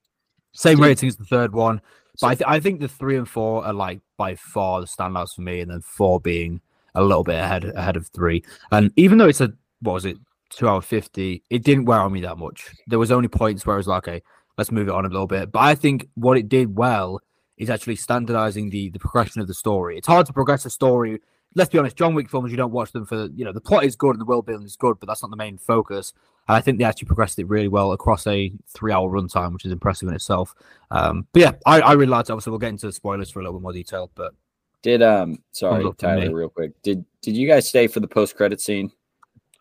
same 0.54 0.78
Dude. 0.78 0.86
rating 0.86 1.08
as 1.08 1.16
the 1.16 1.26
third 1.26 1.54
one, 1.54 1.82
but 2.20 2.28
I, 2.28 2.36
th- 2.36 2.48
I 2.48 2.60
think 2.60 2.82
the 2.82 2.90
three 2.90 3.16
and 3.16 3.28
four 3.28 3.66
are 3.66 3.74
like 3.74 4.02
by 4.18 4.36
far 4.36 4.82
the 4.82 4.88
standouts 4.88 5.36
for 5.36 5.42
me, 5.42 5.62
and 5.62 5.72
then 5.72 5.82
four 5.82 6.20
being 6.20 6.60
a 6.94 7.02
little 7.02 7.24
bit 7.24 7.40
ahead 7.40 7.64
ahead 7.64 7.96
of 7.96 8.08
three. 8.08 8.44
And 8.72 8.92
even 8.98 9.18
though 9.18 9.30
it's 9.30 9.40
a 9.40 9.54
what 9.80 9.94
was 9.94 10.06
it 10.06 10.18
two 10.50 10.68
hour 10.68 10.82
fifty, 10.82 11.42
it 11.50 11.64
didn't 11.64 11.86
wear 11.86 12.02
on 12.02 12.12
me 12.12 12.20
that 12.22 12.38
much. 12.38 12.70
There 12.88 13.00
was 13.00 13.12
only 13.12 13.30
points 13.30 13.66
where 13.66 13.76
I 13.76 13.78
was 13.78 13.88
like, 13.88 14.06
okay, 14.08 14.22
let's 14.58 14.74
move 14.74 14.90
it 14.90 14.94
on 14.94 15.06
a 15.06 15.10
little 15.10 15.26
bit. 15.26 15.54
But 15.54 15.60
I 15.60 15.74
think 15.74 16.10
what 16.16 16.38
it 16.38 16.50
did 16.50 16.76
well 16.76 17.22
is 17.62 17.70
actually 17.70 17.96
standardizing 17.96 18.72
the 18.72 18.90
the 18.90 18.98
progression 18.98 19.40
of 19.40 19.48
the 19.48 19.54
story. 19.54 19.96
It's 19.96 20.08
hard 20.08 20.26
to 20.26 20.34
progress 20.34 20.66
a 20.66 20.70
story. 20.72 21.22
Let's 21.54 21.70
be 21.70 21.78
honest, 21.78 21.96
John 21.96 22.16
Wick 22.16 22.28
films 22.28 22.50
you 22.50 22.58
don't 22.58 22.72
watch 22.72 22.92
them 22.92 23.06
for 23.06 23.28
you 23.36 23.46
know 23.46 23.54
the 23.54 23.62
plot 23.62 23.84
is 23.86 23.96
good 23.96 24.12
and 24.12 24.20
the 24.20 24.26
world 24.26 24.48
building 24.48 24.66
is 24.66 24.76
good, 24.76 25.00
but 25.00 25.06
that's 25.06 25.22
not 25.22 25.30
the 25.30 25.38
main 25.38 25.60
focus. 25.60 26.12
And 26.48 26.58
I 26.58 26.62
think 26.62 26.80
they 26.80 26.84
actually 26.86 27.06
progressed 27.06 27.38
it 27.38 27.48
really 27.48 27.68
well 27.68 27.92
across 27.92 28.26
a 28.26 28.52
three 28.68 28.92
hour 28.92 29.08
runtime, 29.08 29.54
which 29.54 29.64
is 29.64 29.72
impressive 29.72 30.10
in 30.10 30.16
itself. 30.16 30.56
Um, 30.90 31.28
but 31.34 31.42
yeah, 31.42 31.52
I, 31.68 31.82
I 31.82 31.92
really 31.94 32.08
liked 32.08 32.30
it. 32.30 32.34
Obviously, 32.34 32.50
we'll 32.50 32.60
get 32.60 32.70
into 32.70 32.92
spoilers 32.92 33.30
for 33.30 33.42
a 33.42 33.44
little 33.44 33.60
bit 33.60 33.64
more 33.64 33.74
detail, 33.74 34.10
but 34.16 34.34
Did 34.82 35.04
um 35.04 35.44
sorry 35.52 35.86
up 35.86 36.00
from 36.00 36.16
me. 36.16 36.22
Tyler 36.22 36.36
real 36.36 36.50
quick. 36.50 36.72
Did 36.82 37.06
did 37.22 37.38
you 37.38 37.48
guys 37.48 37.70
stay 37.70 37.86
for 37.86 38.00
the 38.00 38.08
post 38.08 38.36
credit 38.36 38.60
scene? 38.60 38.92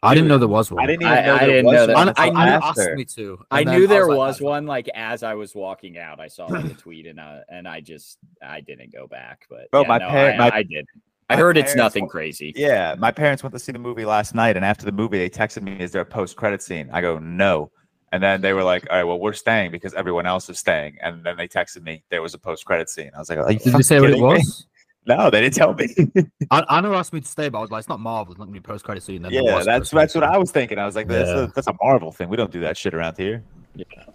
I 0.03 0.15
didn't 0.15 0.29
know 0.29 0.39
there 0.39 0.49
was 0.49 0.71
one. 0.71 0.83
I 0.83 0.87
didn't 0.87 1.03
even 1.03 1.13
I- 1.13 1.27
know 1.27 1.35
I 1.35 1.39
there 1.41 1.47
didn't 1.49 1.65
was 1.67 1.75
know 1.75 1.87
that. 1.89 1.95
one 1.95 2.09
I, 2.17 2.27
I 2.29 2.31
knew 2.31 2.65
asked 2.67 2.91
me 2.95 3.05
to. 3.05 3.45
I 3.51 3.61
and 3.61 3.69
then 3.69 3.79
knew 3.81 3.87
there 3.87 4.07
like, 4.09 4.17
was 4.19 4.41
"Oh, 4.41 4.45
one 4.47 4.67
like 4.67 4.89
as 4.95 5.23
I 5.23 5.35
was 5.35 5.55
walking 5.55 5.99
out. 5.99 6.21
I 6.21 6.29
saw 6.29 6.47
like 6.47 6.65
a 6.65 6.75
tweet 6.75 7.07
and 7.07 7.21
uh 7.21 7.41
and 7.49 7.69
I 7.69 7.81
just 7.81 8.19
I 8.43 8.61
didn't 8.63 8.93
go 8.93 9.07
back. 9.07 9.47
But 9.51 9.71
Bro, 9.71 9.83
yeah, 9.83 9.89
my 9.89 9.99
no, 9.99 10.09
par- 10.09 10.31
I, 10.31 10.37
my- 10.39 10.51
I 10.55 10.63
did. 10.63 10.87
I 11.29 11.37
heard 11.37 11.57
it's 11.57 11.77
nothing 11.77 12.05
wa- 12.05 12.09
crazy. 12.11 12.53
Yeah, 12.57 12.97
my 12.99 13.13
parents 13.13 13.43
went 13.45 13.53
to 13.53 13.59
see 13.61 13.71
the 13.73 13.79
movie 13.79 14.05
last 14.05 14.35
night, 14.35 14.57
and 14.57 14.65
after 14.65 14.85
the 14.85 14.91
movie, 14.91 15.19
they 15.19 15.31
texted 15.31 15.63
me, 15.63 15.77
"Is 15.79 15.93
there 15.93 16.03
a 16.03 16.05
post-credit 16.07 16.61
scene?" 16.61 16.89
I 16.93 17.01
go, 17.03 17.19
"No," 17.21 17.71
and 18.11 18.21
then 18.21 18.41
they 18.41 18.53
were 18.53 18.65
like, 18.65 18.85
"All 18.91 18.97
right, 18.97 19.05
well, 19.05 19.21
we're 19.21 19.33
staying 19.33 19.71
because 19.71 19.95
everyone 19.95 20.27
else 20.27 20.49
is 20.51 20.59
staying." 20.59 20.97
And 21.01 21.23
then 21.23 21.37
they 21.37 21.47
texted 21.47 21.83
me, 21.85 22.03
"There 22.11 22.21
was 22.21 22.35
a 22.35 22.39
post-credit 22.39 22.89
scene." 22.91 23.13
I 23.15 23.19
was 23.21 23.29
like, 23.29 23.39
"Are 23.39 23.53
you 23.53 23.61
Did 23.61 23.75
they 23.75 23.83
say 23.83 24.01
what 24.01 24.11
it 24.11 24.15
kidding 24.15 24.27
me?" 24.29 24.35
was? 24.39 24.67
No, 25.07 25.31
they 25.31 25.41
didn't 25.41 25.55
tell 25.55 25.75
me. 25.75 25.89
I, 26.51 26.65
Anna 26.69 26.93
asked 26.93 27.13
me 27.13 27.21
to 27.21 27.27
stay, 27.29 27.49
but 27.49 27.59
I 27.59 27.61
was 27.63 27.71
like, 27.71 27.81
it's 27.81 27.89
not 27.89 28.01
Marvel. 28.01 28.33
It's 28.33 28.39
not 28.39 28.45
going 28.47 28.55
to 28.55 28.61
be 28.61 28.65
post 28.65 28.85
credit 28.85 29.03
scene. 29.03 29.27
Yeah, 29.31 29.41
was 29.41 29.65
that's 29.65 29.91
post-credit 29.91 30.03
that's 30.03 30.15
what. 30.15 30.25
I 30.25 30.37
was 30.39 30.51
thinking. 30.51 30.79
I 30.79 30.85
was 30.87 30.95
like, 30.95 31.09
"That's 31.09 31.29
Yeah. 31.29 31.45
a 31.45 31.47
that's 31.49 31.67
a 31.69 31.75
Marvel 31.83 32.13
thing. 32.13 32.29
We 32.29 32.37
don't 32.37 32.51
do 32.53 32.61
that 32.61 32.77
shit 32.77 32.93
around 32.95 33.17
here." 33.17 33.43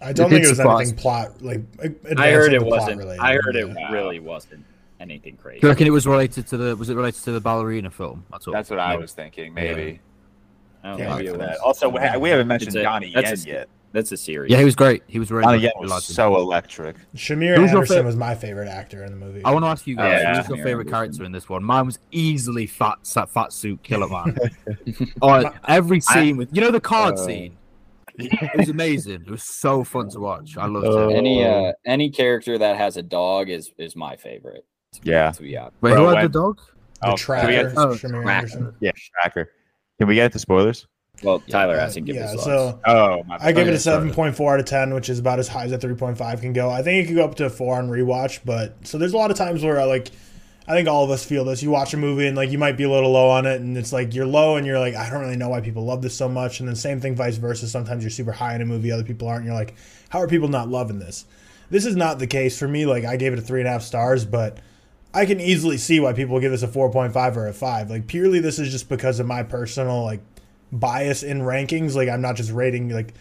I 0.00 0.12
don't 0.12 0.26
It 0.26 0.30
think 0.30 0.30
did 0.30 0.44
it 0.44 0.48
was 0.50 0.56
surprise 0.58 0.88
anything 0.88 0.98
plot 1.02 1.42
like. 1.42 1.60
I 2.18 2.30
heard 2.30 2.52
it 2.54 2.60
the 2.60 2.66
wasn't. 2.66 2.98
related. 2.98 3.20
I 3.20 3.34
heard 3.34 3.56
it 3.56 3.68
Yeah. 3.68 3.90
really 3.92 4.20
wasn't 4.20 4.64
anything 5.00 5.36
crazy. 5.36 5.60
Do 5.60 5.66
you 5.66 5.70
reckon 5.72 5.86
it 5.88 5.90
was 5.90 6.06
related 6.06 6.46
to 6.48 6.56
the? 6.56 6.76
Was 6.76 6.88
it 6.88 6.94
related 6.94 7.22
to 7.24 7.32
the 7.32 7.40
ballerina 7.40 7.90
film? 7.90 8.24
That's, 8.30 8.46
all. 8.46 8.52
That's 8.54 8.70
what 8.70 8.78
I 8.78 8.96
was 8.96 9.12
thinking. 9.12 9.52
Maybe. 9.54 10.00
Yeah, 10.84 11.16
maybe 11.16 11.28
for 11.30 11.34
it 11.34 11.38
That. 11.38 11.58
Also, 11.58 11.88
we, 11.88 11.98
ha- 12.00 12.16
we 12.16 12.28
haven't 12.30 12.46
mentioned 12.46 12.76
a- 12.76 12.82
Donnie 12.84 13.08
Yen 13.08 13.24
a- 13.24 13.34
yet. 13.38 13.68
That's 13.96 14.12
a 14.12 14.16
series. 14.16 14.52
Yeah, 14.52 14.58
he 14.58 14.64
was 14.66 14.76
great. 14.76 15.02
He 15.06 15.18
was 15.18 15.30
really. 15.30 15.44
Johnny 15.44 15.60
good. 15.60 15.72
Was 15.80 15.90
liked 15.90 16.08
him. 16.10 16.14
so 16.14 16.36
electric. 16.36 16.96
Shamier 17.14 17.56
Who's 17.56 17.70
your 17.70 17.78
Anderson 17.80 17.96
fa- 17.96 18.02
was 18.04 18.14
my 18.14 18.34
favorite 18.34 18.68
actor 18.68 19.04
in 19.04 19.10
the 19.10 19.16
movie. 19.16 19.42
I 19.42 19.50
want 19.52 19.64
to 19.64 19.68
ask 19.68 19.86
you 19.86 19.96
guys, 19.96 20.20
Yeah. 20.20 20.36
who's 20.36 20.48
your 20.48 20.58
Yeah. 20.58 20.64
favorite 20.64 20.88
character 20.88 21.24
in 21.24 21.32
this 21.32 21.48
one? 21.48 21.64
Mine 21.64 21.86
was 21.86 21.98
easily 22.10 22.66
fat, 22.66 22.98
fat, 23.04 23.30
fat 23.30 23.52
suit 23.54 23.82
killer 23.82 24.06
man. 24.08 24.36
oh, 25.22 25.50
every 25.66 26.00
scene 26.00 26.36
with 26.36 26.54
you 26.54 26.60
know 26.60 26.70
the 26.70 26.80
card 26.80 27.14
Uh, 27.14 27.24
scene. 27.24 27.56
It 28.18 28.56
was 28.58 28.68
amazing. 28.68 29.22
It 29.26 29.30
was 29.30 29.42
so 29.42 29.82
fun 29.82 30.10
to 30.10 30.20
watch. 30.20 30.56
I 30.58 30.66
loved 30.66 30.86
Uh, 30.86 31.08
it. 31.08 31.16
Any 31.16 31.44
uh 31.44 31.72
any 31.86 32.10
character 32.10 32.58
that 32.58 32.76
has 32.76 32.96
a 32.98 33.02
dog 33.02 33.48
is 33.48 33.72
is 33.78 33.96
my 33.96 34.14
favorite. 34.16 34.66
Yeah. 35.02 35.30
To 35.32 35.42
be 35.42 35.56
honest. 35.56 35.76
Wait, 35.80 35.92
Bro, 35.92 36.00
who 36.02 36.06
had 36.08 36.14
when- 36.16 36.22
the 36.24 36.28
dog? 36.30 36.58
the 36.58 36.72
Oh, 37.02 37.08
can 37.08 37.10
we 37.12 37.16
tracker, 37.16 37.46
get- 37.48 37.64
Oh, 37.78 37.86
Shamier 37.88 37.98
Tracker. 38.22 38.30
Anderson. 38.30 38.74
Yeah, 38.80 38.90
Tracker. 39.22 39.50
Can 39.98 40.08
we 40.08 40.14
get 40.16 40.26
into 40.26 40.38
spoilers? 40.38 40.86
Well, 41.22 41.40
Tyler 41.40 41.78
has 41.78 41.94
to 41.94 42.00
give 42.00 42.16
yeah, 42.16 42.30
his 42.30 42.42
so 42.42 42.72
thoughts. 42.72 42.82
Oh, 42.86 43.22
my 43.24 43.38
I 43.40 43.52
give 43.52 43.66
oh, 43.66 43.70
it 43.70 43.74
a 43.74 43.78
seven 43.78 44.12
point 44.12 44.36
four 44.36 44.54
out 44.54 44.60
of 44.60 44.66
ten, 44.66 44.92
which 44.92 45.08
is 45.08 45.18
about 45.18 45.38
as 45.38 45.48
high 45.48 45.64
as 45.64 45.72
a 45.72 45.78
three 45.78 45.94
point 45.94 46.18
five 46.18 46.40
can 46.40 46.52
go. 46.52 46.70
I 46.70 46.82
think 46.82 47.04
it 47.04 47.06
could 47.08 47.16
go 47.16 47.24
up 47.24 47.36
to 47.36 47.46
a 47.46 47.50
four 47.50 47.76
on 47.76 47.88
rewatch, 47.88 48.40
but 48.44 48.86
so 48.86 48.98
there's 48.98 49.14
a 49.14 49.16
lot 49.16 49.30
of 49.30 49.36
times 49.36 49.64
where 49.64 49.80
I 49.80 49.84
like 49.84 50.10
I 50.68 50.72
think 50.72 50.88
all 50.88 51.04
of 51.04 51.10
us 51.10 51.24
feel 51.24 51.44
this. 51.44 51.62
You 51.62 51.70
watch 51.70 51.94
a 51.94 51.96
movie 51.96 52.26
and 52.26 52.36
like 52.36 52.50
you 52.50 52.58
might 52.58 52.76
be 52.76 52.84
a 52.84 52.90
little 52.90 53.12
low 53.12 53.30
on 53.30 53.46
it, 53.46 53.60
and 53.60 53.78
it's 53.78 53.92
like 53.92 54.14
you're 54.14 54.26
low 54.26 54.56
and 54.56 54.66
you're 54.66 54.80
like, 54.80 54.94
I 54.94 55.08
don't 55.08 55.20
really 55.20 55.36
know 55.36 55.48
why 55.48 55.60
people 55.60 55.84
love 55.84 56.02
this 56.02 56.16
so 56.16 56.28
much. 56.28 56.58
And 56.58 56.68
then 56.68 56.74
same 56.74 57.00
thing 57.00 57.14
vice 57.14 57.36
versa. 57.36 57.68
Sometimes 57.68 58.02
you're 58.02 58.10
super 58.10 58.32
high 58.32 58.56
in 58.56 58.62
a 58.62 58.66
movie, 58.66 58.90
other 58.90 59.04
people 59.04 59.28
aren't. 59.28 59.40
And 59.40 59.46
you're 59.46 59.54
like, 59.54 59.76
how 60.08 60.18
are 60.18 60.28
people 60.28 60.48
not 60.48 60.68
loving 60.68 60.98
this? 60.98 61.24
This 61.70 61.86
is 61.86 61.94
not 61.94 62.18
the 62.18 62.26
case 62.26 62.58
for 62.58 62.66
me. 62.66 62.84
Like 62.84 63.04
I 63.04 63.16
gave 63.16 63.32
it 63.32 63.38
a 63.38 63.42
three 63.42 63.60
and 63.60 63.68
a 63.68 63.72
half 63.72 63.82
stars, 63.82 64.24
but 64.24 64.58
I 65.14 65.24
can 65.24 65.40
easily 65.40 65.78
see 65.78 66.00
why 66.00 66.12
people 66.12 66.38
give 66.40 66.50
this 66.50 66.62
a 66.62 66.68
four 66.68 66.90
point 66.90 67.12
five 67.12 67.36
or 67.36 67.46
a 67.46 67.52
five. 67.52 67.88
Like 67.88 68.08
purely 68.08 68.40
this 68.40 68.58
is 68.58 68.72
just 68.72 68.88
because 68.88 69.20
of 69.20 69.26
my 69.26 69.44
personal 69.44 70.02
like 70.02 70.20
bias 70.72 71.22
in 71.22 71.40
rankings. 71.40 71.94
Like 71.94 72.08
I'm 72.08 72.20
not 72.20 72.36
just 72.36 72.50
rating 72.50 72.88
like 72.90 73.14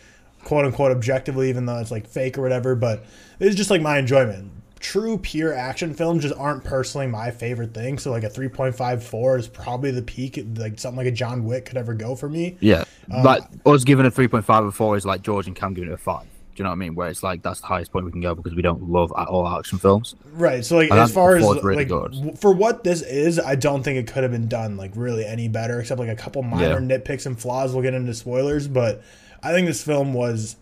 quote 0.43 0.65
unquote 0.65 0.91
objectively, 0.91 1.49
even 1.49 1.65
though 1.65 1.79
it's 1.79 1.91
like 1.91 2.07
fake 2.07 2.37
or 2.37 2.41
whatever. 2.41 2.75
But 2.75 3.05
it's 3.39 3.55
just 3.55 3.69
like 3.69 3.81
my 3.81 3.97
enjoyment. 3.97 4.51
True 4.79 5.17
pure 5.17 5.51
action 5.53 5.95
films 5.95 6.21
just 6.21 6.35
aren't 6.37 6.63
personally 6.63 7.07
my 7.07 7.31
favorite 7.31 7.73
thing. 7.73 7.97
So 7.97 8.11
like 8.11 8.23
a 8.23 8.29
3.54 8.29 9.39
is 9.39 9.47
probably 9.47 9.89
the 9.89 10.03
peak. 10.03 10.39
Like 10.57 10.77
something 10.77 10.97
like 10.97 11.07
a 11.07 11.11
John 11.11 11.43
Wick 11.45 11.65
could 11.65 11.77
ever 11.77 11.95
go 11.95 12.15
for 12.15 12.29
me. 12.29 12.57
Yeah, 12.59 12.83
Um, 13.11 13.23
like 13.23 13.43
us 13.65 13.83
giving 13.83 14.05
a 14.05 14.11
three 14.11 14.27
point 14.27 14.45
five 14.45 14.63
or 14.63 14.71
four 14.71 14.95
is 14.95 15.05
like 15.05 15.21
George 15.23 15.47
and 15.47 15.55
Cam 15.55 15.73
giving 15.73 15.89
it 15.89 15.93
a 15.93 15.97
five. 15.97 16.27
Do 16.55 16.61
you 16.61 16.63
know 16.63 16.69
what 16.69 16.75
I 16.75 16.79
mean? 16.79 16.95
Where 16.95 17.09
it's 17.09 17.21
like 17.21 17.41
that's 17.41 17.59
the 17.59 17.67
highest 17.67 17.91
point 17.91 18.05
we 18.05 18.11
can 18.11 18.21
go 18.21 18.33
because 18.33 18.55
we 18.55 18.61
don't 18.61 18.89
love 18.89 19.11
all 19.11 19.47
action 19.47 19.77
films. 19.77 20.15
Right. 20.31 20.63
So 20.63 20.77
like 20.77 20.91
as 20.91 21.11
far 21.11 21.35
as 21.35 21.43
really 21.63 21.85
like 21.85 21.89
good. 21.89 22.39
for 22.39 22.53
what 22.53 22.83
this 22.85 23.01
is, 23.01 23.39
I 23.39 23.55
don't 23.55 23.83
think 23.83 23.97
it 23.97 24.11
could 24.11 24.23
have 24.23 24.31
been 24.31 24.47
done 24.47 24.77
like 24.77 24.91
really 24.95 25.25
any 25.25 25.49
better, 25.49 25.81
except 25.81 25.99
like 25.99 26.09
a 26.09 26.15
couple 26.15 26.43
minor 26.43 26.79
yeah. 26.79 26.97
nitpicks 26.97 27.25
and 27.25 27.39
flaws. 27.39 27.73
We'll 27.73 27.83
get 27.83 27.93
into 27.93 28.13
spoilers, 28.13 28.69
but 28.69 29.03
I 29.43 29.51
think 29.51 29.67
this 29.67 29.83
film 29.83 30.13
was 30.13 30.55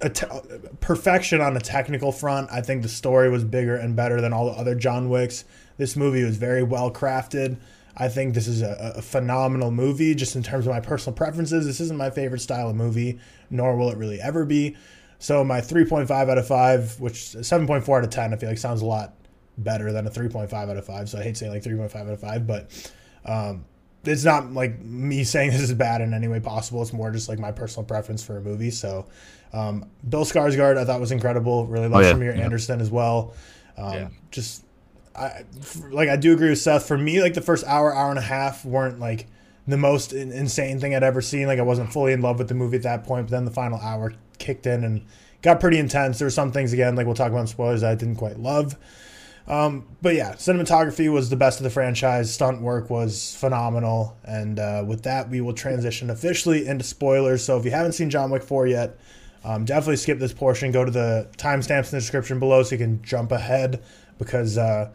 a 0.00 0.08
te- 0.08 0.26
perfection 0.80 1.40
on 1.40 1.56
a 1.56 1.60
technical 1.60 2.10
front. 2.10 2.48
I 2.50 2.62
think 2.62 2.82
the 2.82 2.88
story 2.88 3.28
was 3.28 3.44
bigger 3.44 3.76
and 3.76 3.94
better 3.94 4.20
than 4.20 4.32
all 4.32 4.46
the 4.46 4.58
other 4.58 4.74
John 4.74 5.10
Wicks. 5.10 5.44
This 5.76 5.96
movie 5.96 6.24
was 6.24 6.38
very 6.38 6.62
well 6.62 6.90
crafted. 6.90 7.58
I 7.98 8.08
think 8.08 8.34
this 8.34 8.46
is 8.46 8.62
a, 8.62 8.94
a, 8.96 9.02
phenomenal 9.02 9.70
movie 9.70 10.14
just 10.14 10.36
in 10.36 10.42
terms 10.42 10.66
of 10.66 10.72
my 10.72 10.80
personal 10.80 11.16
preferences. 11.16 11.66
This 11.66 11.80
isn't 11.80 11.96
my 11.96 12.10
favorite 12.10 12.40
style 12.40 12.70
of 12.70 12.76
movie, 12.76 13.18
nor 13.50 13.76
will 13.76 13.90
it 13.90 13.98
really 13.98 14.20
ever 14.20 14.44
be. 14.44 14.76
So 15.18 15.42
my 15.42 15.60
3.5 15.60 16.10
out 16.10 16.38
of 16.38 16.46
5, 16.46 17.00
which 17.00 17.14
7.4 17.14 17.98
out 17.98 18.04
of 18.04 18.10
10, 18.10 18.32
I 18.32 18.36
feel 18.36 18.48
like 18.48 18.58
sounds 18.58 18.82
a 18.82 18.86
lot 18.86 19.14
better 19.58 19.90
than 19.92 20.06
a 20.06 20.10
3.5 20.10 20.52
out 20.52 20.76
of 20.76 20.86
5. 20.86 21.08
So 21.08 21.18
I 21.18 21.22
hate 21.24 21.36
saying 21.36 21.52
like 21.52 21.64
3.5 21.64 21.96
out 21.96 22.08
of 22.08 22.20
5, 22.20 22.46
but 22.46 22.92
um, 23.24 23.64
it's 24.04 24.24
not 24.24 24.52
like 24.52 24.80
me 24.80 25.24
saying 25.24 25.50
this 25.50 25.60
is 25.60 25.74
bad 25.74 26.00
in 26.00 26.14
any 26.14 26.28
way 26.28 26.38
possible. 26.38 26.82
It's 26.82 26.92
more 26.92 27.10
just 27.10 27.28
like 27.28 27.40
my 27.40 27.50
personal 27.50 27.84
preference 27.84 28.22
for 28.22 28.36
a 28.36 28.40
movie. 28.40 28.70
So 28.70 29.06
um, 29.52 29.90
Bill 30.08 30.24
Skarsgård, 30.24 30.78
I 30.78 30.84
thought 30.84 31.00
was 31.00 31.12
incredible. 31.12 31.66
Really 31.66 31.88
love 31.88 32.04
oh, 32.04 32.06
yeah. 32.06 32.12
Shamier 32.12 32.36
yeah. 32.36 32.44
Anderson 32.44 32.80
as 32.80 32.90
well. 32.90 33.34
Um, 33.76 33.92
yeah. 33.92 34.08
Just 34.30 34.64
I 35.14 35.44
like 35.90 36.08
I 36.08 36.16
do 36.16 36.32
agree 36.32 36.50
with 36.50 36.58
Seth. 36.58 36.86
For 36.86 36.98
me, 36.98 37.20
like 37.22 37.34
the 37.34 37.40
first 37.40 37.64
hour, 37.66 37.94
hour 37.94 38.10
and 38.10 38.18
a 38.18 38.22
half 38.22 38.64
weren't 38.64 39.00
like 39.00 39.26
the 39.66 39.76
most 39.76 40.12
insane 40.12 40.80
thing 40.80 40.94
I'd 40.94 41.02
ever 41.02 41.20
seen. 41.20 41.46
Like 41.46 41.58
I 41.58 41.62
wasn't 41.62 41.92
fully 41.92 42.12
in 42.12 42.22
love 42.22 42.38
with 42.38 42.48
the 42.48 42.54
movie 42.54 42.76
at 42.76 42.82
that 42.84 43.04
point, 43.04 43.26
but 43.26 43.30
then 43.30 43.44
the 43.44 43.50
final 43.50 43.78
hour 43.80 44.14
kicked 44.38 44.66
in 44.66 44.84
and 44.84 45.04
got 45.42 45.60
pretty 45.60 45.78
intense. 45.78 46.18
There 46.18 46.26
were 46.26 46.30
some 46.30 46.52
things 46.52 46.72
again, 46.72 46.96
like 46.96 47.06
we'll 47.06 47.14
talk 47.14 47.30
about 47.30 47.48
spoilers, 47.48 47.82
I 47.82 47.94
didn't 47.94 48.16
quite 48.16 48.38
love. 48.38 48.76
Um, 49.46 49.86
but 50.02 50.14
yeah, 50.14 50.34
cinematography 50.34 51.10
was 51.10 51.30
the 51.30 51.36
best 51.36 51.58
of 51.58 51.64
the 51.64 51.70
franchise. 51.70 52.32
Stunt 52.32 52.60
work 52.60 52.90
was 52.90 53.34
phenomenal, 53.34 54.16
and 54.24 54.58
uh, 54.58 54.84
with 54.86 55.04
that, 55.04 55.30
we 55.30 55.40
will 55.40 55.54
transition 55.54 56.10
officially 56.10 56.66
into 56.66 56.84
spoilers. 56.84 57.42
So 57.42 57.58
if 57.58 57.64
you 57.64 57.70
haven't 57.70 57.92
seen 57.92 58.10
John 58.10 58.30
Wick 58.30 58.42
4 58.42 58.66
yet, 58.66 58.98
um, 59.44 59.64
definitely 59.64 59.96
skip 59.96 60.18
this 60.18 60.34
portion. 60.34 60.70
Go 60.70 60.84
to 60.84 60.90
the 60.90 61.28
timestamps 61.38 61.86
in 61.86 61.90
the 61.92 62.00
description 62.00 62.38
below 62.38 62.62
so 62.62 62.74
you 62.74 62.78
can 62.78 63.02
jump 63.02 63.32
ahead 63.32 63.82
because 64.18 64.58
uh, 64.58 64.90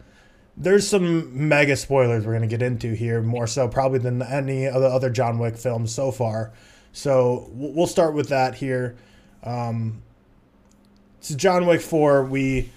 there's 0.56 0.86
some 0.86 1.48
mega 1.48 1.76
spoilers 1.76 2.24
we're 2.24 2.32
going 2.32 2.48
to 2.48 2.48
get 2.48 2.62
into 2.62 2.94
here, 2.94 3.22
more 3.22 3.46
so 3.46 3.68
probably 3.68 3.98
than 3.98 4.22
any 4.22 4.66
of 4.66 4.80
the 4.80 4.88
other 4.88 5.10
John 5.10 5.38
Wick 5.38 5.56
films 5.56 5.92
so 5.92 6.10
far. 6.10 6.52
So 6.92 7.48
we'll 7.52 7.88
start 7.88 8.14
with 8.14 8.28
that 8.28 8.54
here. 8.54 8.96
Um, 9.42 10.02
so 11.20 11.34
John 11.34 11.66
Wick 11.66 11.80
4, 11.80 12.24
we 12.24 12.70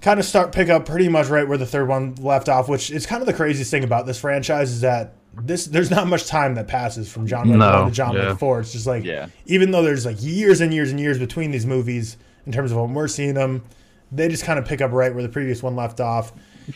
kind 0.00 0.20
of 0.20 0.26
start 0.26 0.52
pick 0.52 0.68
up 0.68 0.86
pretty 0.86 1.08
much 1.08 1.26
right 1.28 1.46
where 1.46 1.58
the 1.58 1.66
third 1.66 1.88
one 1.88 2.14
left 2.16 2.48
off, 2.48 2.68
which 2.68 2.90
is 2.90 3.04
kind 3.04 3.20
of 3.20 3.26
the 3.26 3.32
craziest 3.32 3.70
thing 3.70 3.82
about 3.82 4.06
this 4.06 4.20
franchise 4.20 4.70
is 4.70 4.82
that 4.82 5.14
this 5.42 5.66
there's 5.66 5.90
not 5.90 6.06
much 6.06 6.26
time 6.26 6.54
that 6.54 6.68
passes 6.68 7.10
from 7.10 7.26
John 7.26 7.48
Wick 7.48 7.58
no, 7.58 7.86
to 7.86 7.90
John 7.90 8.14
yeah. 8.14 8.30
Wick 8.30 8.38
4. 8.38 8.60
It's 8.60 8.72
just 8.72 8.86
like 8.86 9.04
yeah. 9.04 9.26
even 9.46 9.70
though 9.70 9.82
there's 9.82 10.06
like 10.06 10.16
years 10.20 10.60
and 10.60 10.72
years 10.72 10.90
and 10.90 11.00
years 11.00 11.18
between 11.18 11.50
these 11.50 11.66
movies 11.66 12.16
in 12.46 12.52
terms 12.52 12.70
of 12.70 12.78
when 12.78 12.94
we're 12.94 13.08
seeing 13.08 13.34
them, 13.34 13.64
they 14.10 14.28
just 14.28 14.44
kind 14.44 14.58
of 14.58 14.64
pick 14.64 14.80
up 14.80 14.92
right 14.92 15.12
where 15.12 15.22
the 15.22 15.28
previous 15.28 15.62
one 15.62 15.76
left 15.76 16.00
off. 16.00 16.32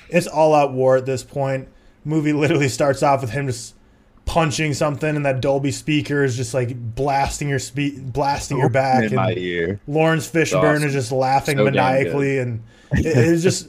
It's 0.09 0.27
all 0.27 0.55
out 0.55 0.73
war 0.73 0.97
at 0.97 1.07
this 1.07 1.25
point. 1.25 1.69
Movie 2.05 2.33
literally 2.33 2.69
starts 2.69 3.03
off 3.03 3.21
with 3.21 3.31
him 3.31 3.47
just 3.47 3.75
punching 4.25 4.75
something, 4.75 5.17
and 5.17 5.27
that 5.27 5.41
Dolby 5.41 5.71
speaker 5.71 6.25
is 6.25 6.37
just 6.37 6.55
like 6.55 6.77
blasting 6.95 7.49
your 7.49 7.59
spe- 7.59 7.99
blasting 7.99 8.59
your 8.59 8.71
back. 8.71 9.05
In 9.05 9.15
my 9.15 9.35
ear. 9.35 9.81
Laurence 9.87 10.31
Fishburne 10.31 10.77
awesome. 10.77 10.89
is 10.89 10.93
just 10.93 11.13
laughing 11.13 11.57
so 11.59 11.65
maniacally, 11.65 12.39
and 12.39 12.63
it, 12.93 13.07
it's 13.07 13.43
just 13.43 13.69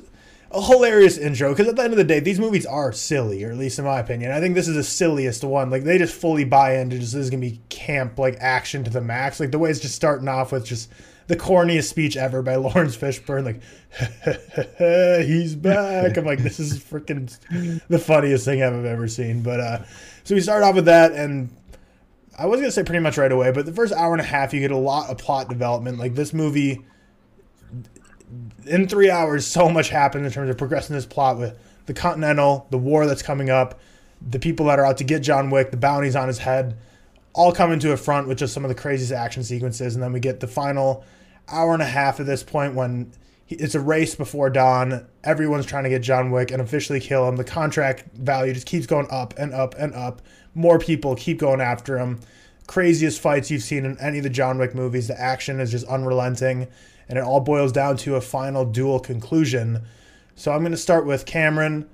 a 0.52 0.62
hilarious 0.62 1.18
intro. 1.18 1.50
Because 1.50 1.68
at 1.68 1.76
the 1.76 1.84
end 1.84 1.94
of 1.94 1.98
the 1.98 2.04
day, 2.04 2.20
these 2.20 2.40
movies 2.40 2.66
are 2.66 2.92
silly, 2.92 3.44
or 3.44 3.52
at 3.52 3.58
least 3.58 3.80
in 3.80 3.86
my 3.86 4.00
opinion. 4.00 4.32
I 4.32 4.40
think 4.40 4.56
this 4.56 4.68
is 4.68 4.76
the 4.76 4.84
silliest 4.84 5.44
one. 5.44 5.70
Like 5.70 5.84
they 5.84 5.98
just 5.98 6.14
fully 6.14 6.44
buy 6.46 6.78
into 6.78 7.00
just 7.00 7.14
this 7.14 7.24
is 7.24 7.30
gonna 7.30 7.42
be 7.42 7.60
camp 7.70 8.20
like 8.20 8.38
action 8.40 8.84
to 8.84 8.92
the 8.92 9.02
max. 9.02 9.40
Like 9.40 9.52
the 9.52 9.60
way 9.60 9.70
it's 9.70 9.80
just 9.80 9.96
starting 9.96 10.28
off 10.28 10.52
with 10.52 10.66
just 10.66 10.90
the 11.28 11.36
corniest 11.36 11.90
speech 11.90 12.18
ever 12.18 12.42
by 12.42 12.56
Laurence 12.58 12.98
Fishburne. 12.98 13.46
Like, 13.46 13.62
he's 15.26 15.56
back. 15.56 16.18
I'm 16.18 16.26
like, 16.26 16.40
this 16.40 16.60
is 16.60 16.80
freaking 16.80 17.36
the 17.88 18.00
funniest 18.00 18.46
thing 18.46 18.64
I've 18.64 18.86
ever 18.86 19.08
seen. 19.08 19.42
But 19.42 19.60
uh, 19.60 19.84
so 20.24 20.36
we 20.36 20.42
start 20.42 20.64
off 20.64 20.76
with 20.76 20.86
that, 20.86 21.14
and 21.14 21.50
I 22.38 22.46
was 22.46 22.60
gonna 22.60 22.72
say 22.72 22.84
pretty 22.84 23.04
much 23.04 23.18
right 23.18 23.32
away, 23.32 23.52
but 23.52 23.66
the 23.66 23.74
first 23.74 23.94
hour 23.94 24.14
and 24.14 24.22
a 24.22 24.26
half, 24.26 24.54
you 24.54 24.60
get 24.60 24.72
a 24.72 24.78
lot 24.78 25.10
of 25.10 25.18
plot 25.18 25.50
development. 25.50 26.00
Like 26.00 26.16
this 26.16 26.34
movie, 26.34 26.86
in 28.66 28.88
three 28.88 29.10
hours, 29.10 29.46
so 29.46 29.70
much 29.70 29.90
happens 29.90 30.26
in 30.26 30.32
terms 30.32 30.50
of 30.50 30.58
progressing 30.58 30.96
this 30.96 31.06
plot 31.06 31.38
with 31.38 31.58
the 31.86 31.94
Continental, 31.94 32.68
the 32.70 32.78
war 32.78 33.06
that's 33.06 33.22
coming 33.22 33.50
up, 33.50 33.80
the 34.22 34.40
people 34.40 34.68
that 34.68 34.80
are 34.80 34.86
out 34.86 34.98
to 34.98 35.04
get 35.04 35.20
John 35.20 35.50
Wick, 35.50 35.72
the 35.72 35.78
bounties 35.78 36.16
on 36.16 36.28
his 36.28 36.40
head 36.40 36.78
all 37.34 37.52
come 37.52 37.72
into 37.72 37.92
a 37.92 37.98
front 37.98 38.28
with 38.28 38.38
just 38.38 38.54
some 38.54 38.64
of 38.64 38.70
the 38.70 38.76
craziest 38.76 39.12
action 39.12 39.44
sequences, 39.44 39.96
and 39.96 40.04
then 40.04 40.14
we 40.14 40.20
get 40.20 40.40
the 40.40 40.48
final 40.48 41.04
hour 41.50 41.74
and 41.74 41.82
a 41.82 41.88
half 41.88 42.20
at 42.20 42.26
this 42.26 42.44
point 42.44 42.76
when 42.76 43.12
it's 43.50 43.76
a 43.76 43.80
race 43.80 44.16
before 44.16 44.50
dawn. 44.50 45.06
Everyone's 45.24 45.66
trying 45.66 45.84
to 45.84 45.90
get 45.90 46.02
John 46.02 46.32
Wick 46.32 46.52
and 46.52 46.62
officially 46.62 47.00
kill 47.00 47.28
him. 47.28 47.36
The 47.36 47.44
contract 47.44 48.16
value 48.16 48.54
just 48.54 48.68
keeps 48.68 48.86
going 48.86 49.08
up 49.10 49.34
and 49.38 49.54
up 49.54 49.76
and 49.78 49.94
up. 49.94 50.22
More 50.56 50.80
people 50.80 51.16
keep 51.16 51.40
going 51.40 51.62
after 51.62 51.98
him. 51.98 52.20
Craziest 52.68 53.20
fights 53.20 53.52
you've 53.52 53.64
seen 53.64 53.86
in 53.86 54.00
any 54.00 54.20
of 54.20 54.24
the 54.24 54.30
John 54.30 54.58
Wick 54.58 54.74
movies. 54.74 55.08
The 55.08 55.20
action 55.20 55.60
is 55.60 55.72
just 55.72 55.86
unrelenting, 55.88 56.68
and 57.10 57.18
it 57.18 57.24
all 57.24 57.42
boils 57.42 57.72
down 57.72 57.98
to 57.98 58.16
a 58.16 58.22
final 58.22 58.64
duel 58.64 59.00
conclusion. 59.00 59.82
So 60.36 60.52
I'm 60.52 60.62
going 60.62 60.72
to 60.72 60.78
start 60.78 61.06
with 61.06 61.26
Cameron 61.26 61.90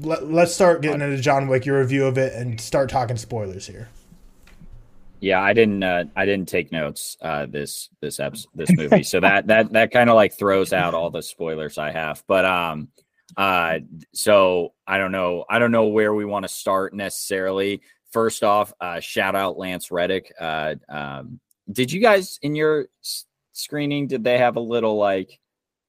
let, 0.00 0.22
us 0.22 0.54
start 0.54 0.82
getting 0.82 1.00
into 1.00 1.20
John 1.20 1.48
Wick, 1.48 1.66
your 1.66 1.80
review 1.80 2.06
of 2.06 2.18
it, 2.18 2.34
and 2.34 2.60
start 2.60 2.88
talking 2.88 3.16
spoilers 3.16 3.66
here. 3.66 3.88
Yeah, 5.20 5.42
I 5.42 5.52
didn't. 5.52 5.82
Uh, 5.82 6.04
I 6.14 6.24
didn't 6.26 6.48
take 6.48 6.70
notes 6.70 7.16
uh, 7.22 7.46
this 7.46 7.88
this 8.00 8.20
episode, 8.20 8.50
this 8.54 8.70
movie, 8.72 9.02
so 9.02 9.18
that 9.20 9.48
that 9.48 9.72
that 9.72 9.90
kind 9.90 10.08
of 10.08 10.14
like 10.14 10.38
throws 10.38 10.72
out 10.72 10.94
all 10.94 11.10
the 11.10 11.22
spoilers 11.22 11.76
I 11.76 11.90
have. 11.90 12.22
But 12.28 12.44
um, 12.44 12.88
uh, 13.36 13.80
so 14.12 14.74
I 14.86 14.98
don't 14.98 15.12
know. 15.12 15.44
I 15.50 15.58
don't 15.58 15.72
know 15.72 15.88
where 15.88 16.14
we 16.14 16.24
want 16.24 16.44
to 16.44 16.48
start 16.48 16.94
necessarily. 16.94 17.82
First 18.12 18.44
off, 18.44 18.72
uh, 18.80 19.00
shout 19.00 19.34
out 19.34 19.58
Lance 19.58 19.90
Reddick. 19.90 20.32
Uh, 20.40 20.76
um, 20.88 21.40
did 21.70 21.90
you 21.90 22.00
guys 22.00 22.38
in 22.42 22.54
your 22.54 22.86
screening? 23.52 24.06
Did 24.06 24.22
they 24.22 24.38
have 24.38 24.56
a 24.56 24.60
little 24.60 24.96
like 24.96 25.40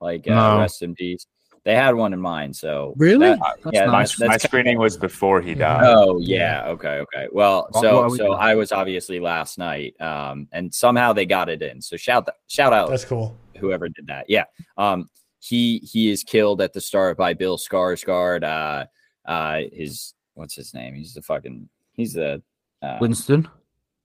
like 0.02 0.28
uh, 0.28 0.34
no. 0.34 0.60
rest 0.60 0.82
in 0.82 0.96
peace? 0.96 1.28
They 1.64 1.76
had 1.76 1.96
one 1.96 2.14
in 2.14 2.22
mind. 2.22 2.56
So 2.56 2.94
really, 2.98 3.30
that, 3.30 3.40
yeah, 3.72 3.86
nice. 3.86 4.20
my, 4.20 4.28
my 4.28 4.38
screening 4.38 4.78
was 4.78 4.98
before 4.98 5.42
he 5.42 5.54
died. 5.54 5.84
Oh 5.86 6.20
yeah, 6.20 6.68
okay, 6.68 7.00
okay. 7.00 7.28
Well, 7.32 7.70
so 7.74 8.10
so 8.16 8.34
I 8.34 8.56
was 8.56 8.72
obviously 8.72 9.20
last 9.20 9.58
night, 9.58 10.00
um, 10.02 10.48
and 10.52 10.74
somehow 10.74 11.14
they 11.14 11.26
got 11.26 11.50
it 11.50 11.62
in. 11.62 11.82
So 11.82 11.98
shout 11.98 12.26
th- 12.26 12.36
shout 12.48 12.74
out. 12.74 12.90
That's 12.90 13.06
cool. 13.06 13.38
Whoever 13.60 13.90
did 13.90 14.08
that, 14.08 14.30
yeah. 14.30 14.46
Um, 14.78 15.10
he 15.40 15.80
he 15.80 16.10
is 16.10 16.24
killed 16.24 16.62
at 16.62 16.74
the 16.74 16.82
start 16.82 17.18
by 17.18 17.34
Bill 17.34 17.58
Skarsgård. 17.58 18.44
Uh, 18.44 18.86
uh, 19.30 19.62
his 19.72 20.14
what's 20.34 20.56
his 20.56 20.74
name? 20.74 20.96
He's 20.96 21.14
the 21.14 21.22
fucking 21.22 21.70
he's 21.94 22.14
the 22.14 22.42
uh, 22.82 22.98
Winston. 23.02 23.48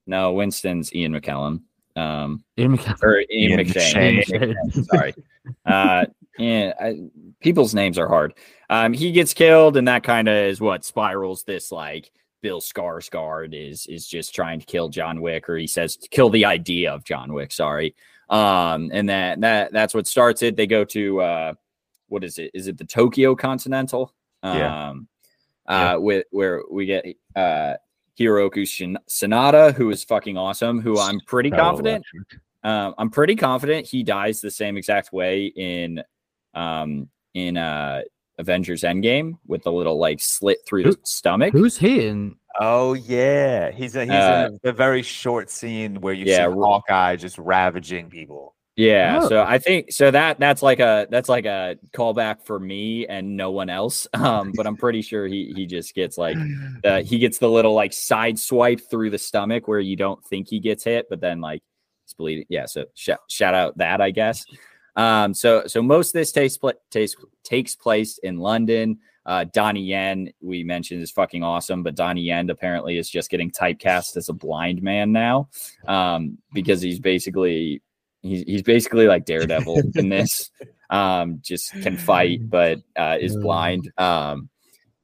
No, 0.07 0.33
Winston's 0.33 0.93
Ian 0.93 1.13
McKellen. 1.13 1.61
Um, 1.95 2.43
Ian 2.57 2.77
McKellen. 2.77 3.03
Or 3.03 3.19
Ian, 3.19 3.27
Ian 3.31 3.59
McShane. 3.59 4.25
McShane. 4.25 4.55
McShane. 4.67 4.85
Sorry. 4.85 5.13
Uh, 5.63 6.03
yeah, 6.37 6.73
I, 6.79 7.09
people's 7.39 7.73
names 7.73 7.97
are 7.97 8.07
hard. 8.07 8.33
Um, 8.69 8.93
he 8.93 9.11
gets 9.11 9.33
killed, 9.33 9.77
and 9.77 9.87
that 9.87 10.03
kind 10.03 10.27
of 10.27 10.35
is 10.35 10.59
what 10.59 10.85
spirals 10.85 11.43
this 11.43 11.71
like 11.71 12.11
Bill 12.41 12.61
Skarsgård 12.61 13.53
is 13.53 13.87
is 13.87 14.07
just 14.07 14.35
trying 14.35 14.59
to 14.59 14.65
kill 14.65 14.89
John 14.89 15.21
Wick, 15.21 15.49
or 15.49 15.57
he 15.57 15.67
says 15.67 15.97
kill 16.11 16.29
the 16.29 16.45
idea 16.45 16.93
of 16.93 17.03
John 17.03 17.33
Wick. 17.33 17.51
Sorry, 17.51 17.95
um, 18.29 18.91
and 18.93 19.09
that 19.09 19.41
that 19.41 19.71
that's 19.71 19.93
what 19.93 20.07
starts 20.07 20.41
it. 20.41 20.55
They 20.55 20.67
go 20.67 20.83
to 20.85 21.21
uh, 21.21 21.53
what 22.07 22.23
is 22.23 22.37
it? 22.37 22.51
Is 22.53 22.67
it 22.67 22.77
the 22.77 22.85
Tokyo 22.85 23.35
Continental? 23.35 24.13
Um, 24.43 24.57
yeah. 24.57 24.95
Uh, 25.67 25.99
with 25.99 26.25
where 26.29 26.61
we 26.69 26.85
get 26.85 27.05
uh 27.35 27.73
Hiroki 28.19 28.67
Shin- 28.67 28.99
Sanada, 29.09 29.73
who 29.73 29.89
is 29.89 30.03
fucking 30.03 30.37
awesome. 30.37 30.79
Who 30.79 30.99
I'm 30.99 31.19
pretty 31.21 31.51
confident. 31.51 32.05
Um, 32.63 32.95
I'm 32.97 33.09
pretty 33.09 33.35
confident 33.35 33.85
he 33.85 34.03
dies 34.03 34.41
the 34.41 34.49
same 34.49 34.77
exact 34.77 35.13
way 35.13 35.45
in 35.55 36.01
um, 36.55 37.09
in 37.33 37.57
uh, 37.57 38.01
Avengers 38.37 38.81
Endgame 38.81 39.37
with 39.47 39.63
the 39.63 39.71
little 39.71 39.99
like 39.99 40.19
slit 40.19 40.59
through 40.65 40.83
Who, 40.83 40.91
the 40.91 40.99
stomach. 41.03 41.53
Who's 41.53 41.77
he 41.77 42.07
in? 42.07 42.35
Oh 42.59 42.93
yeah, 42.93 43.71
he's 43.71 43.95
a, 43.95 44.05
he's 44.05 44.11
uh, 44.11 44.49
in 44.49 44.59
a, 44.63 44.69
a, 44.69 44.73
very 44.73 45.01
short 45.01 45.49
scene 45.49 46.01
where 46.01 46.13
you 46.13 46.25
yeah, 46.25 46.47
see 46.47 46.53
Hawkeye 46.53 47.17
just 47.17 47.37
ravaging 47.37 48.09
people. 48.09 48.55
Yeah, 48.77 49.21
oh. 49.21 49.29
so 49.29 49.41
I 49.41 49.57
think 49.57 49.91
so 49.91 50.11
that 50.11 50.37
that's 50.37 50.61
like 50.61 50.79
a 50.79 51.07
that's 51.09 51.29
like 51.29 51.45
a 51.45 51.77
callback 51.95 52.45
for 52.45 52.59
me 52.59 53.07
and 53.07 53.37
no 53.37 53.51
one 53.51 53.69
else. 53.69 54.07
Um, 54.25 54.53
but 54.55 54.65
I'm 54.65 54.75
pretty 54.75 55.01
sure 55.01 55.27
he 55.27 55.53
he 55.55 55.65
just 55.65 55.93
gets 55.93 56.17
like 56.17 56.37
the 56.83 57.01
he 57.05 57.19
gets 57.19 57.37
the 57.37 57.49
little 57.49 57.73
like 57.73 57.93
side 57.93 58.39
swipe 58.39 58.81
through 58.89 59.11
the 59.11 59.17
stomach 59.17 59.67
where 59.67 59.79
you 59.79 59.95
don't 59.95 60.23
think 60.25 60.47
he 60.49 60.59
gets 60.59 60.83
hit, 60.83 61.07
but 61.09 61.21
then 61.21 61.41
like 61.41 61.61
it's 62.05 62.13
bleeding. 62.13 62.45
Yeah. 62.49 62.65
So 62.65 62.85
sh- 62.95 63.09
shout 63.29 63.53
out 63.53 63.77
that 63.77 64.01
I 64.01 64.11
guess. 64.11 64.45
Um, 64.95 65.33
so 65.33 65.63
so 65.67 65.81
most 65.81 66.09
of 66.09 66.13
this 66.13 66.31
takes 66.31 66.57
pl- 66.57 66.73
takes 66.91 67.15
takes 67.43 67.75
place 67.75 68.17
in 68.19 68.37
London. 68.39 68.99
Uh, 69.25 69.43
Donnie 69.53 69.81
Yen, 69.81 70.29
we 70.39 70.63
mentioned, 70.63 71.01
is 71.01 71.11
fucking 71.11 71.41
awesome, 71.43 71.81
but 71.81 71.95
Donnie 71.95 72.21
Yen 72.21 72.47
apparently 72.51 72.97
is 72.99 73.09
just 73.09 73.29
getting 73.31 73.49
typecast 73.49 74.15
as 74.17 74.29
a 74.29 74.33
blind 74.33 74.83
man 74.83 75.11
now, 75.11 75.49
um, 75.87 76.37
because 76.53 76.79
he's 76.81 76.99
basically 76.99 77.81
he's 78.21 78.43
he's 78.43 78.61
basically 78.61 79.07
like 79.07 79.25
Daredevil 79.25 79.81
in 79.95 80.09
this. 80.09 80.51
Um, 80.91 81.39
just 81.41 81.71
can 81.81 81.97
fight, 81.97 82.47
but 82.49 82.79
uh, 82.95 83.17
is 83.19 83.35
blind. 83.35 83.91
Um, 83.97 84.49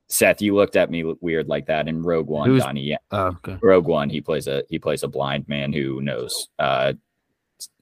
Seth, 0.08 0.42
you 0.42 0.56
looked 0.56 0.76
at 0.76 0.92
me 0.92 1.04
weird 1.22 1.48
like 1.48 1.66
that 1.68 1.88
in 1.88 2.04
Rogue 2.04 2.28
One. 2.28 2.48
Who's- 2.50 2.64
Donnie 2.64 2.82
Yen, 2.84 3.00
Oh, 3.12 3.28
okay. 3.44 3.58
Rogue 3.62 3.88
One, 3.88 4.10
he 4.10 4.22
plays 4.22 4.48
a 4.48 4.64
he 4.70 4.78
plays 4.78 5.02
a 5.04 5.08
blind 5.08 5.48
man 5.50 5.74
who 5.74 6.00
knows 6.02 6.48
uh 6.60 6.94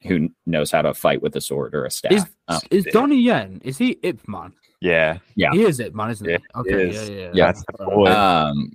who 0.04 0.30
knows 0.46 0.72
how 0.72 0.82
to 0.82 0.94
fight 0.94 1.22
with 1.22 1.36
a 1.36 1.42
sword 1.42 1.76
or 1.76 1.86
a 1.86 1.92
staff. 1.92 2.12
Is 2.12 2.26
Um, 2.48 2.62
is 2.72 2.86
Donnie 2.92 3.22
Yen? 3.22 3.62
Is 3.64 3.78
he 3.78 4.00
Ip 4.04 4.28
Man? 4.28 4.54
Yeah, 4.82 5.20
Yeah. 5.36 5.52
He 5.52 5.64
is 5.64 5.80
Ip 5.80 5.94
Man, 5.94 6.10
isn't 6.12 6.28
Yeah, 6.30 6.38
he? 6.38 6.60
Okay, 6.60 6.90
is. 6.90 7.10
yeah, 7.10 7.16
yeah, 7.16 7.32
Yeah. 7.34 7.46
that's 7.48 7.64
the 7.66 7.86
boy. 7.86 8.12
Um, 8.12 8.72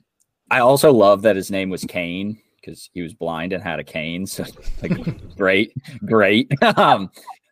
I 0.51 0.61
also 0.61 0.93
love 0.93 1.23
that 1.23 1.37
his 1.37 1.51
name 1.51 1.71
was 1.71 1.83
Kane 1.85 2.39
because 2.61 2.89
he 2.93 3.03
was 3.03 3.15
blind 3.15 3.53
and 3.53 3.63
had 3.63 3.79
a 3.81 3.85
cane. 3.85 4.27
So, 4.27 4.45
like, 4.83 4.93
great, 5.37 5.73
great. 6.05 6.51
um, 6.79 7.11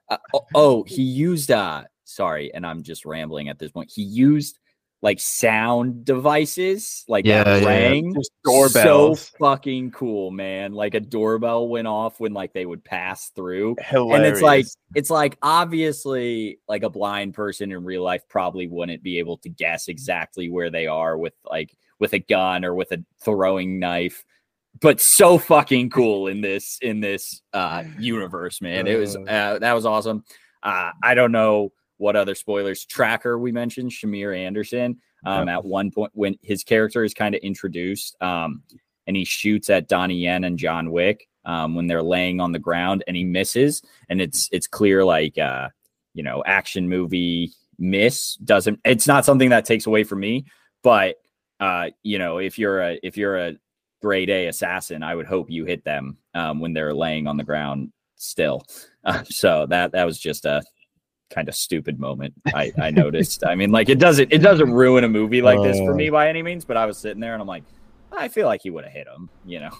uh, 0.08 0.18
oh, 0.34 0.46
oh, 0.54 0.84
he 0.84 1.02
used 1.02 1.50
uh, 1.50 1.84
sorry, 2.04 2.52
and 2.54 2.66
I'm 2.66 2.82
just 2.82 3.04
rambling 3.04 3.48
at 3.48 3.58
this 3.58 3.72
point. 3.72 3.90
He 3.92 4.02
used 4.02 4.58
like 5.02 5.18
sound 5.18 6.04
devices, 6.04 7.04
like 7.08 7.26
Yeah, 7.26 7.42
that 7.42 7.62
yeah, 7.62 7.68
rang. 7.68 8.14
Just 8.14 8.30
So 8.70 9.16
fucking 9.38 9.90
cool, 9.90 10.30
man! 10.30 10.72
Like 10.72 10.94
a 10.94 11.00
doorbell 11.00 11.68
went 11.68 11.88
off 11.88 12.20
when 12.20 12.32
like 12.32 12.52
they 12.52 12.64
would 12.64 12.84
pass 12.84 13.30
through 13.30 13.76
Hilarious. 13.80 14.16
and 14.16 14.26
it's 14.26 14.42
like 14.42 14.66
it's 14.94 15.10
like 15.10 15.36
obviously 15.42 16.60
like 16.68 16.84
a 16.84 16.90
blind 16.90 17.34
person 17.34 17.72
in 17.72 17.84
real 17.84 18.02
life 18.02 18.22
probably 18.28 18.68
wouldn't 18.68 19.02
be 19.02 19.18
able 19.18 19.38
to 19.38 19.48
guess 19.48 19.88
exactly 19.88 20.48
where 20.48 20.70
they 20.70 20.86
are 20.86 21.18
with 21.18 21.34
like 21.44 21.76
with 21.98 22.12
a 22.12 22.18
gun 22.20 22.64
or 22.64 22.74
with 22.74 22.92
a 22.92 23.04
throwing 23.24 23.78
knife 23.78 24.24
but 24.80 25.00
so 25.00 25.38
fucking 25.38 25.90
cool 25.90 26.28
in 26.28 26.40
this 26.40 26.78
in 26.82 27.00
this 27.00 27.42
uh 27.52 27.84
universe 27.98 28.60
man 28.60 28.86
it 28.86 28.96
was 28.96 29.16
uh, 29.16 29.58
that 29.60 29.72
was 29.72 29.86
awesome 29.86 30.24
uh 30.62 30.90
i 31.02 31.14
don't 31.14 31.32
know 31.32 31.72
what 31.98 32.16
other 32.16 32.34
spoilers? 32.34 32.84
Tracker 32.84 33.38
we 33.38 33.52
mentioned 33.52 33.90
shamier 33.90 34.36
anderson 34.36 34.98
um 35.24 35.48
at 35.48 35.64
one 35.64 35.90
point 35.90 36.10
when 36.14 36.36
his 36.42 36.64
character 36.64 37.04
is 37.04 37.14
kind 37.14 37.34
of 37.34 37.40
introduced 37.42 38.20
um 38.20 38.62
and 39.06 39.16
he 39.16 39.24
shoots 39.24 39.70
at 39.70 39.88
donnie 39.88 40.16
yen 40.16 40.44
and 40.44 40.58
john 40.58 40.90
wick 40.90 41.28
um, 41.44 41.74
when 41.74 41.88
they're 41.88 42.04
laying 42.04 42.40
on 42.40 42.52
the 42.52 42.58
ground 42.58 43.02
and 43.06 43.16
he 43.16 43.24
misses 43.24 43.82
and 44.08 44.20
it's 44.20 44.48
it's 44.52 44.66
clear 44.66 45.04
like 45.04 45.38
uh 45.38 45.68
you 46.14 46.22
know 46.22 46.42
action 46.46 46.88
movie 46.88 47.50
miss 47.78 48.36
doesn't 48.36 48.78
it's 48.84 49.06
not 49.06 49.24
something 49.24 49.50
that 49.50 49.64
takes 49.64 49.86
away 49.86 50.04
from 50.04 50.20
me 50.20 50.44
but 50.82 51.16
uh 51.58 51.88
you 52.02 52.18
know 52.18 52.38
if 52.38 52.58
you're 52.58 52.80
a 52.80 52.98
if 53.02 53.16
you're 53.16 53.36
a 53.36 53.54
grade 54.00 54.30
a 54.30 54.46
assassin 54.46 55.02
i 55.02 55.14
would 55.14 55.26
hope 55.26 55.50
you 55.50 55.64
hit 55.64 55.84
them 55.84 56.16
um 56.34 56.60
when 56.60 56.72
they're 56.72 56.94
laying 56.94 57.26
on 57.26 57.36
the 57.36 57.44
ground 57.44 57.92
still. 58.22 58.64
Uh, 59.04 59.22
so 59.28 59.66
that 59.66 59.92
that 59.92 60.04
was 60.04 60.18
just 60.18 60.44
a 60.44 60.62
kind 61.32 61.48
of 61.48 61.54
stupid 61.54 61.98
moment 61.98 62.34
i 62.54 62.70
i 62.80 62.90
noticed 62.90 63.44
i 63.44 63.54
mean 63.54 63.70
like 63.70 63.88
it 63.88 63.98
doesn't 63.98 64.32
it 64.32 64.38
doesn't 64.38 64.70
ruin 64.72 65.04
a 65.04 65.08
movie 65.08 65.42
like 65.42 65.60
this 65.62 65.78
for 65.78 65.94
me 65.94 66.10
by 66.10 66.28
any 66.28 66.42
means 66.42 66.64
but 66.64 66.76
i 66.76 66.84
was 66.86 66.98
sitting 66.98 67.20
there 67.20 67.32
and 67.32 67.40
i'm 67.40 67.48
like 67.48 67.64
i 68.12 68.28
feel 68.28 68.46
like 68.46 68.60
he 68.62 68.70
would 68.70 68.84
have 68.84 68.92
hit 68.92 69.06
him 69.06 69.28
you 69.44 69.58
know 69.60 69.70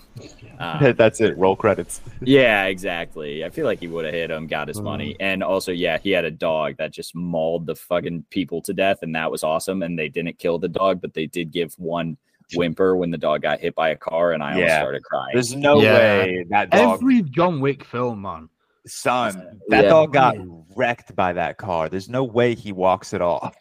uh, 0.59 0.93
that's 0.97 1.21
it. 1.21 1.37
Roll 1.37 1.57
credits. 1.57 2.01
yeah, 2.21 2.65
exactly. 2.67 3.45
I 3.45 3.51
feel 3.51 3.67
like 3.67 3.81
he 3.81 3.89
would 3.89 4.05
have 4.05 4.15
hit 4.15 4.31
him, 4.31 4.47
got 4.47 4.69
his 4.69 4.81
money. 4.81 5.17
And 5.19 5.43
also, 5.43 5.73
yeah, 5.73 5.99
he 5.99 6.11
had 6.11 6.25
a 6.25 6.31
dog 6.31 6.77
that 6.77 6.93
just 6.93 7.15
mauled 7.17 7.67
the 7.67 7.75
fucking 7.75 8.27
people 8.31 8.63
to 8.63 8.73
death, 8.73 8.99
and 9.03 9.15
that 9.17 9.31
was 9.31 9.43
awesome. 9.43 9.83
And 9.83 9.99
they 9.99 10.09
didn't 10.09 10.39
kill 10.39 10.59
the 10.59 10.69
dog, 10.69 11.01
but 11.01 11.15
they 11.15 11.27
did 11.27 11.51
give 11.51 11.75
one 11.79 12.17
whimper 12.55 12.97
when 12.97 13.11
the 13.11 13.19
dog 13.19 13.43
got 13.43 13.61
hit 13.61 13.75
by 13.75 13.89
a 13.91 13.97
car, 13.97 14.33
and 14.33 14.43
I 14.43 14.53
almost 14.53 14.69
Yeah. 14.69 14.81
started 14.81 15.03
crying. 15.03 15.31
There's 15.33 15.55
no 15.57 15.83
Yeah. 15.83 15.95
way 15.95 16.45
that 16.51 16.71
dog, 16.71 17.01
Every 17.01 17.23
John 17.23 17.61
Wick 17.61 17.83
film, 17.83 18.23
man. 18.23 18.49
Son, 18.87 19.61
that 19.69 19.85
Yeah. 19.85 19.91
dog 19.91 20.13
got 20.13 20.37
wrecked 20.77 21.15
by 21.15 21.33
that 21.35 21.57
car. 21.57 21.89
There's 21.89 22.09
no 22.09 22.25
way 22.25 22.55
he 22.55 22.73
walks 22.73 23.13
it 23.13 23.21
off. 23.23 23.55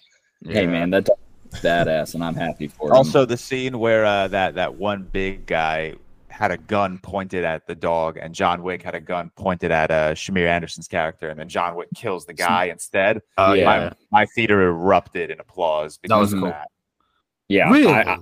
Hey, 0.45 0.65
man, 0.65 0.89
that 0.91 1.05
dog's 1.05 1.61
badass, 1.61 2.15
and 2.15 2.23
I'm 2.23 2.35
happy 2.35 2.67
for 2.67 2.87
him. 2.89 2.95
Also, 2.95 3.25
the 3.25 3.37
scene 3.37 3.77
where 3.79 4.05
uh, 4.05 4.27
that 4.29 4.55
that 4.55 4.75
one 4.75 5.03
big 5.03 5.45
guy 5.45 5.93
had 6.29 6.49
a 6.49 6.57
gun 6.57 6.97
pointed 6.97 7.43
at 7.43 7.67
the 7.67 7.75
dog, 7.75 8.17
and 8.17 8.33
John 8.33 8.63
Wick 8.63 8.81
had 8.81 8.95
a 8.95 8.99
gun 9.01 9.29
pointed 9.35 9.69
at 9.69 9.91
uh, 9.91 10.13
Shamier 10.15 10.47
Anderson's 10.47 10.87
character, 10.87 11.29
and 11.29 11.39
then 11.39 11.47
John 11.49 11.75
Wick 11.75 11.89
kills 11.95 12.25
the 12.25 12.33
guy 12.33 12.65
instead. 12.71 13.21
Oh, 13.37 13.53
Yeah. 13.53 13.65
My 13.65 13.91
my 14.21 14.25
theater 14.33 14.61
erupted 14.63 15.29
in 15.29 15.39
applause 15.39 15.97
because 15.99 16.19
was 16.19 16.33
of 16.33 16.39
cool. 16.39 16.49
that. 16.49 16.67
yeah, 17.47 17.69
Really? 17.69 17.93
I, 17.93 18.17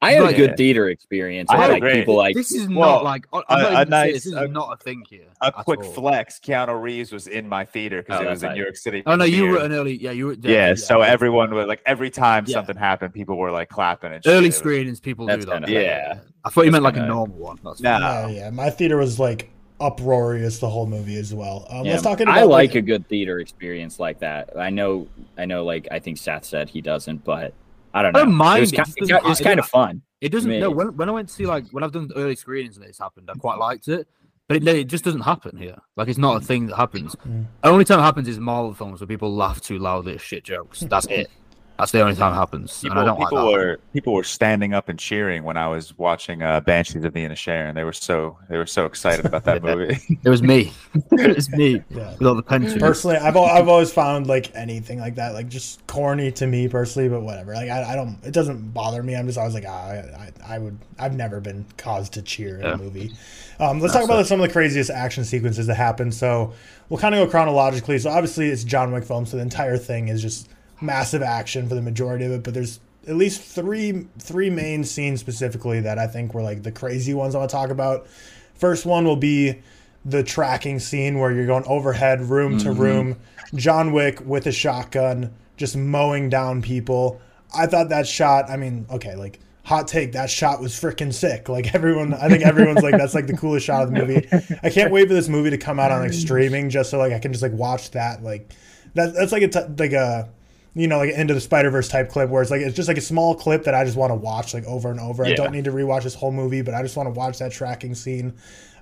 I, 0.00 0.10
I 0.10 0.12
had 0.12 0.20
a 0.20 0.24
Right. 0.26 0.36
good 0.36 0.56
theater 0.56 0.88
experience. 0.90 1.50
I 1.50 1.56
I 1.56 1.60
had 1.62 1.70
like 1.72 1.80
great- 1.80 1.94
people 1.96 2.14
like 2.16 2.36
this 2.36 2.52
is 2.52 2.68
well, 2.68 2.76
not 3.02 3.04
like 3.04 3.26
I- 3.32 3.42
I'm 3.48 3.58
a- 3.58 3.62
not 3.62 3.62
a 3.62 3.64
even 3.64 3.74
saying 3.76 3.90
nice- 3.90 4.12
this 4.14 4.26
is 4.26 4.32
a- 4.32 4.46
not 4.48 4.72
a 4.72 4.76
thing 4.84 5.02
here. 5.10 5.26
A 5.40 5.50
quick 5.50 5.80
all. 5.80 5.90
flex: 5.92 6.38
Keanu 6.38 6.80
Reeves 6.80 7.10
was 7.10 7.26
in 7.26 7.48
my 7.48 7.64
theater 7.64 8.02
because 8.02 8.20
Oh, 8.20 8.24
it 8.26 8.30
was 8.30 8.42
in 8.44 8.48
right. 8.50 8.54
New 8.56 8.62
York 8.62 8.76
City. 8.76 9.02
Oh 9.06 9.16
no, 9.16 9.24
you 9.24 9.46
were 9.48 9.58
an 9.58 9.72
early. 9.72 9.94
Yeah, 10.00 10.12
you 10.12 10.26
were. 10.26 10.36
Yeah, 10.40 10.74
so 10.76 11.00
yeah. 11.02 11.08
everyone 11.08 11.52
was 11.52 11.66
like 11.66 11.82
every 11.84 12.10
time 12.10 12.44
Yeah. 12.46 12.54
something 12.54 12.76
happened, 12.76 13.12
people 13.12 13.36
were 13.36 13.50
like 13.50 13.68
clapping 13.70 14.12
and 14.12 14.22
shit. 14.22 14.32
Early 14.32 14.46
was- 14.46 14.56
screenings 14.56 15.00
people 15.00 15.26
That's 15.26 15.44
do 15.44 15.50
that. 15.50 15.64
kinda- 15.64 15.72
yeah. 15.80 16.18
I 16.44 16.50
thought 16.50 16.64
you 16.64 16.70
That's 16.70 16.80
meant 16.82 16.96
like 16.96 17.02
a 17.04 17.06
normal 17.06 17.36
one. 17.36 17.58
That's 17.64 17.80
No. 17.80 17.90
fine. 17.98 18.02
Yeah, 18.02 18.28
yeah. 18.44 18.50
My 18.50 18.70
theater 18.70 18.96
was 18.98 19.18
like 19.18 19.50
uproarious 19.80 20.58
the 20.58 20.68
whole 20.68 20.86
movie 20.86 21.18
as 21.18 21.34
well. 21.34 21.66
Um, 21.70 21.84
Yeah, 21.84 21.92
let's 21.92 22.02
talk 22.02 22.20
about 22.20 22.36
I 22.36 22.42
like 22.44 22.74
a 22.76 22.80
good 22.82 23.08
theater 23.08 23.38
experience 23.40 23.98
like 23.98 24.20
that. 24.20 24.50
I 24.56 24.70
know, 24.70 25.08
I 25.36 25.44
know. 25.44 25.64
Like 25.64 25.88
I 25.90 25.98
think 25.98 26.18
Seth 26.18 26.44
said 26.44 26.68
he 26.68 26.80
doesn't, 26.80 27.24
but 27.24 27.52
I 27.94 28.02
don't 28.02 28.12
know. 28.12 28.20
I 28.20 28.24
don't 28.24 28.34
mind 28.34 28.58
It 28.58 28.60
was, 28.60 28.72
it, 28.72 28.76
ki- 28.76 28.80
it 28.82 28.84
just 28.84 28.96
it 28.96 29.00
doesn't 29.00 29.16
got- 29.16 29.24
it 29.24 29.28
was 29.28 29.40
kind 29.40 29.58
of 29.58 29.66
fun. 29.66 30.02
It 30.20 30.30
doesn't. 30.30 30.58
No, 30.60 30.70
when, 30.70 30.96
when 30.96 31.08
I 31.08 31.12
went 31.12 31.28
to 31.28 31.34
see 31.34 31.46
like 31.46 31.68
when 31.70 31.84
I've 31.84 31.92
done 31.92 32.10
early 32.16 32.34
screenings 32.36 32.76
and 32.76 32.84
it's 32.84 32.98
happened, 32.98 33.30
I 33.30 33.34
quite 33.38 33.58
liked 33.58 33.88
it. 33.88 34.08
But 34.48 34.56
it, 34.56 34.66
it 34.68 34.84
just 34.88 35.04
doesn't 35.04 35.20
happen 35.20 35.56
here. 35.56 35.76
Like 35.96 36.08
it's 36.08 36.18
not 36.18 36.42
a 36.42 36.44
thing 36.44 36.66
that 36.66 36.76
happens. 36.76 37.14
Mm. 37.16 37.46
Only 37.62 37.84
time 37.84 38.00
it 38.00 38.02
happens 38.02 38.26
is 38.28 38.40
Marvel 38.40 38.72
films 38.74 39.00
where 39.00 39.06
people 39.06 39.32
laugh 39.34 39.60
too 39.60 39.78
loudly 39.78 40.14
at 40.14 40.20
shit 40.22 40.42
jokes. 40.42 40.80
That's 40.80 41.06
it. 41.06 41.30
That's 41.78 41.92
the 41.92 42.00
only 42.00 42.16
time 42.16 42.32
it 42.32 42.36
happens. 42.36 42.82
And 42.82 42.92
I 42.92 42.96
People, 42.96 43.06
don't 43.06 43.20
like 43.20 43.30
that. 43.30 43.44
were 43.44 43.80
people 43.92 44.12
were 44.12 44.24
standing 44.24 44.74
up 44.74 44.88
and 44.88 44.98
cheering 44.98 45.44
when 45.44 45.56
I 45.56 45.68
was 45.68 45.96
watching 45.96 46.42
uh, 46.42 46.58
Banshees 46.60 47.04
of 47.04 47.12
the 47.12 47.24
Inisherin. 47.24 47.74
They 47.74 47.84
were 47.84 47.92
so 47.92 48.36
they 48.48 48.56
were 48.58 48.66
so 48.66 48.84
excited 48.84 49.24
about 49.24 49.44
that 49.44 49.62
movie. 49.62 49.96
It 50.24 50.28
was 50.28 50.42
me. 50.42 50.72
it 51.12 51.36
was 51.36 51.48
me 51.50 51.80
Yeah. 51.90 52.10
with 52.18 52.26
all 52.26 52.34
the 52.34 52.42
pensions. 52.42 52.82
Personally, 52.82 53.16
I've 53.16 53.36
I've 53.36 53.68
always 53.68 53.92
found 53.92 54.26
like 54.26 54.52
anything 54.56 54.98
like 54.98 55.14
that 55.14 55.34
like 55.34 55.48
just 55.48 55.86
corny 55.86 56.32
to 56.32 56.46
me 56.48 56.66
personally, 56.68 57.08
but 57.08 57.20
whatever. 57.22 57.54
Like 57.54 57.70
I, 57.70 57.92
I 57.92 57.94
don't 57.94 58.18
it 58.24 58.32
doesn't 58.32 58.72
bother 58.74 59.02
me. 59.02 59.14
I'm 59.14 59.26
just 59.26 59.38
always 59.38 59.54
like 59.54 59.64
ah, 59.68 59.88
I, 59.90 60.32
I 60.48 60.54
I 60.56 60.58
would 60.58 60.76
I've 60.98 61.14
never 61.14 61.40
been 61.40 61.64
caused 61.76 62.12
to 62.14 62.22
cheer 62.22 62.56
in 62.58 62.64
Yeah. 62.64 62.72
a 62.74 62.76
movie. 62.76 63.12
Um, 63.60 63.78
let's 63.80 63.92
talk 63.92 64.04
about 64.04 64.26
some 64.26 64.40
of 64.40 64.46
the 64.48 64.52
craziest 64.52 64.90
action 64.90 65.24
sequences 65.24 65.68
that 65.68 65.76
happen. 65.76 66.10
So 66.10 66.52
we'll 66.88 66.98
kind 67.00 67.14
of 67.14 67.24
go 67.24 67.30
chronologically. 67.30 67.98
So 68.00 68.10
obviously 68.10 68.48
it's 68.48 68.64
John 68.64 68.90
Wick 68.92 69.04
film, 69.04 69.26
so 69.26 69.36
the 69.36 69.42
entire 69.42 69.76
thing 69.76 70.08
is 70.08 70.20
just 70.22 70.48
massive 70.80 71.22
action 71.22 71.68
for 71.68 71.74
the 71.74 71.82
majority 71.82 72.24
of 72.24 72.32
it. 72.32 72.42
But 72.42 72.54
there's 72.54 72.80
at 73.06 73.16
least 73.16 73.40
three 73.40 74.06
three 74.18 74.50
main 74.50 74.84
scenes 74.84 75.20
specifically 75.20 75.80
that 75.80 75.98
I 75.98 76.06
think 76.06 76.34
were 76.34 76.42
like 76.42 76.62
the 76.62 76.72
crazy 76.72 77.14
ones 77.14 77.34
I 77.34 77.38
want 77.38 77.50
to 77.50 77.56
talk 77.56 77.70
about. 77.70 78.06
First 78.54 78.86
one 78.86 79.04
will 79.04 79.16
be 79.16 79.62
the 80.04 80.22
tracking 80.22 80.78
scene 80.78 81.18
where 81.18 81.32
you're 81.32 81.46
going 81.46 81.64
overhead, 81.66 82.22
room 82.22 82.58
to 82.58 82.68
mm-hmm. 82.68 82.80
room. 82.80 83.16
John 83.54 83.92
Wick 83.92 84.20
with 84.24 84.46
a 84.46 84.52
shotgun, 84.52 85.34
just 85.56 85.76
mowing 85.76 86.28
down 86.28 86.62
people. 86.62 87.20
I 87.54 87.66
thought 87.66 87.88
that 87.90 88.06
shot. 88.06 88.50
I 88.50 88.56
mean, 88.56 88.86
okay, 88.90 89.14
like 89.16 89.40
hot 89.64 89.86
take, 89.86 90.12
that 90.12 90.30
shot 90.30 90.60
was 90.60 90.72
freaking 90.72 91.12
sick. 91.12 91.48
Like 91.48 91.74
everyone, 91.74 92.14
I 92.14 92.28
think 92.28 92.42
everyone's 92.42 92.82
like 92.82 92.96
that's 92.96 93.14
like 93.14 93.26
the 93.26 93.36
coolest 93.36 93.66
shot 93.66 93.82
of 93.82 93.92
the 93.92 93.98
movie. 93.98 94.28
I 94.62 94.70
can't 94.70 94.92
wait 94.92 95.08
for 95.08 95.14
this 95.14 95.28
movie 95.28 95.50
to 95.50 95.58
come 95.58 95.78
out 95.78 95.90
on 95.90 96.00
like 96.00 96.12
streaming, 96.12 96.70
just 96.70 96.90
so 96.90 96.98
like 96.98 97.12
I 97.12 97.18
can 97.18 97.32
just 97.32 97.42
like 97.42 97.52
watch 97.52 97.90
that. 97.92 98.22
Like 98.22 98.52
that, 98.94 99.14
that's 99.14 99.32
like 99.32 99.42
a 99.42 99.48
t- 99.48 99.74
like 99.78 99.92
a 99.92 100.28
you 100.74 100.86
know 100.86 100.98
like 100.98 101.10
into 101.10 101.34
the 101.34 101.40
Spider 101.40 101.70
Verse 101.70 101.88
type 101.88 102.08
clip 102.08 102.30
where 102.30 102.42
it's 102.42 102.50
like 102.50 102.60
it's 102.60 102.76
just 102.76 102.88
like 102.88 102.98
a 102.98 103.02
small 103.02 103.34
clip 103.34 103.64
that 103.64 103.74
I 103.74 103.84
just 103.84 103.96
want 103.96 104.10
to 104.10 104.14
watch 104.14 104.54
like 104.54 104.64
over 104.64 104.90
and 104.90 105.00
over. 105.00 105.24
I 105.24 105.34
don't 105.34 105.52
need 105.52 105.64
to 105.64 105.72
rewatch 105.72 106.02
this 106.04 106.14
whole 106.14 106.32
movie, 106.32 106.62
but 106.62 106.74
I 106.74 106.82
just 106.82 106.96
want 106.96 107.06
to 107.06 107.12
watch 107.12 107.38
that 107.38 107.52
tracking 107.52 107.94
scene. 107.94 108.34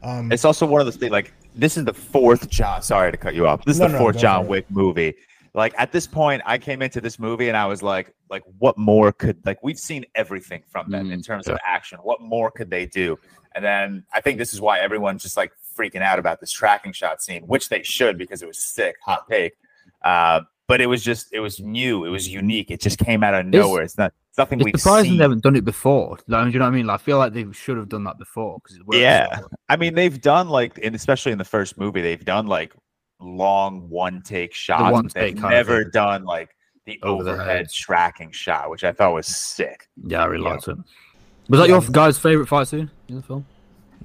Um, 0.03 0.31
it's 0.31 0.45
also 0.45 0.67
one 0.67 0.81
of 0.81 0.87
those 0.87 0.97
things 0.97 1.13
like 1.13 1.33
this 1.55 1.77
is 1.77 1.85
the 1.85 1.95
fourth 1.95 2.49
John. 2.49 2.83
Sorry 2.83 3.11
to 3.11 3.17
cut 3.17 3.35
you 3.35 3.47
off. 3.47 3.65
This 3.65 3.77
is 3.77 3.81
No, 3.81 3.89
the 3.89 3.93
no, 3.95 3.99
fourth 3.99 4.17
go 4.17 4.21
John. 4.23 4.47
Wick 4.47 4.67
movie. 4.71 5.15
Like 5.55 5.75
at 5.79 5.91
this 5.91 6.07
point, 6.07 6.43
I 6.45 6.59
came 6.59 6.83
into 6.83 7.01
this 7.01 7.19
movie 7.19 7.49
and 7.49 7.57
I 7.57 7.65
was 7.67 7.83
like, 7.83 8.15
like 8.29 8.43
what 8.59 8.77
more 8.77 9.11
could 9.11 9.39
like 9.47 9.63
we've 9.63 9.79
seen 9.79 10.05
everything 10.15 10.63
from 10.69 10.91
them 10.91 11.11
in 11.11 11.23
terms 11.23 11.49
of 11.49 11.59
action. 11.65 11.99
What 12.03 12.21
more 12.21 12.51
could 12.51 12.71
they 12.71 12.85
do? 12.87 13.19
And 13.55 13.65
then 13.65 14.05
I 14.13 14.21
think 14.21 14.37
this 14.39 14.53
is 14.53 14.61
why 14.61 14.81
everyone's 14.81 15.23
just 15.23 15.37
like 15.37 15.53
freaking 15.77 16.03
out 16.03 16.19
about 16.19 16.41
this 16.41 16.53
tracking 16.53 16.93
shot 16.93 17.23
scene, 17.23 17.43
which 17.45 17.71
they 17.71 17.83
should 17.83 18.19
because 18.19 18.43
it 18.43 18.47
was 18.47 18.59
sick, 18.59 18.97
hot 19.03 19.27
take. 19.31 19.55
Uh, 20.03 20.43
but 20.69 20.81
it 20.81 20.87
was 20.87 21.03
just 21.03 21.29
it 21.33 21.41
was 21.41 21.61
new, 21.61 22.05
it 22.05 22.11
was 22.11 22.29
unique. 22.29 22.71
It 22.71 22.81
just 22.81 22.99
came 22.99 23.23
out 23.23 23.35
of 23.35 23.47
nowhere. 23.47 23.83
It's 23.83 23.97
not 23.99 24.13
It's 24.31 24.39
nothing 24.39 24.61
It's 24.61 24.65
we've 24.65 24.81
surprising 24.81 25.11
seen. 25.13 25.19
they 25.19 25.23
haven't 25.25 25.43
done 25.43 25.57
it 25.57 25.65
before. 25.65 26.19
Like, 26.27 26.45
do 26.47 26.51
you 26.53 26.59
know 26.59 26.65
what 26.65 26.73
I 26.73 26.77
mean? 26.77 26.87
Like, 26.87 27.01
I 27.01 27.03
feel 27.03 27.19
like 27.19 27.33
they 27.33 27.47
should 27.53 27.77
have 27.77 27.89
done 27.89 28.05
that 28.05 28.19
before 28.19 28.59
because. 28.63 28.79
Yeah. 28.93 29.39
so- 29.39 29.49
I 29.69 29.77
mean, 29.77 29.95
they've 29.95 30.21
done 30.21 30.49
like, 30.49 30.79
and 30.83 30.95
especially 30.95 31.33
in 31.33 31.39
the 31.39 31.45
first 31.45 31.79
movie, 31.79 32.01
they've 32.03 32.25
done 32.25 32.47
like 32.47 32.73
long 33.21 33.89
one 33.89 34.23
take 34.23 34.53
shots. 34.55 34.93
one 34.93 35.05
but 35.05 35.15
they've 35.15 35.35
take 35.35 35.41
kind 35.43 35.55
of 35.55 35.67
never 35.67 35.85
done 35.85 36.25
like 36.25 36.51
the 36.85 36.99
Over 37.03 37.31
overhead 37.31 37.57
head. 37.57 37.73
tracking 37.73 38.31
shot, 38.31 38.71
which 38.71 38.85
I 38.85 38.93
thought 38.93 39.13
was 39.15 39.27
sick. 39.27 39.89
Yeah, 40.05 40.23
I 40.23 40.27
really 40.27 40.45
Yeah. 40.45 40.51
liked 40.51 40.69
it. 40.69 40.77
Was 41.49 41.61
that 41.61 41.69
your 41.69 41.81
guys' 41.81 42.19
favorite 42.19 42.47
fight 42.47 42.67
scene 42.69 42.91
in 43.09 43.17
the 43.17 43.23
film? 43.23 43.47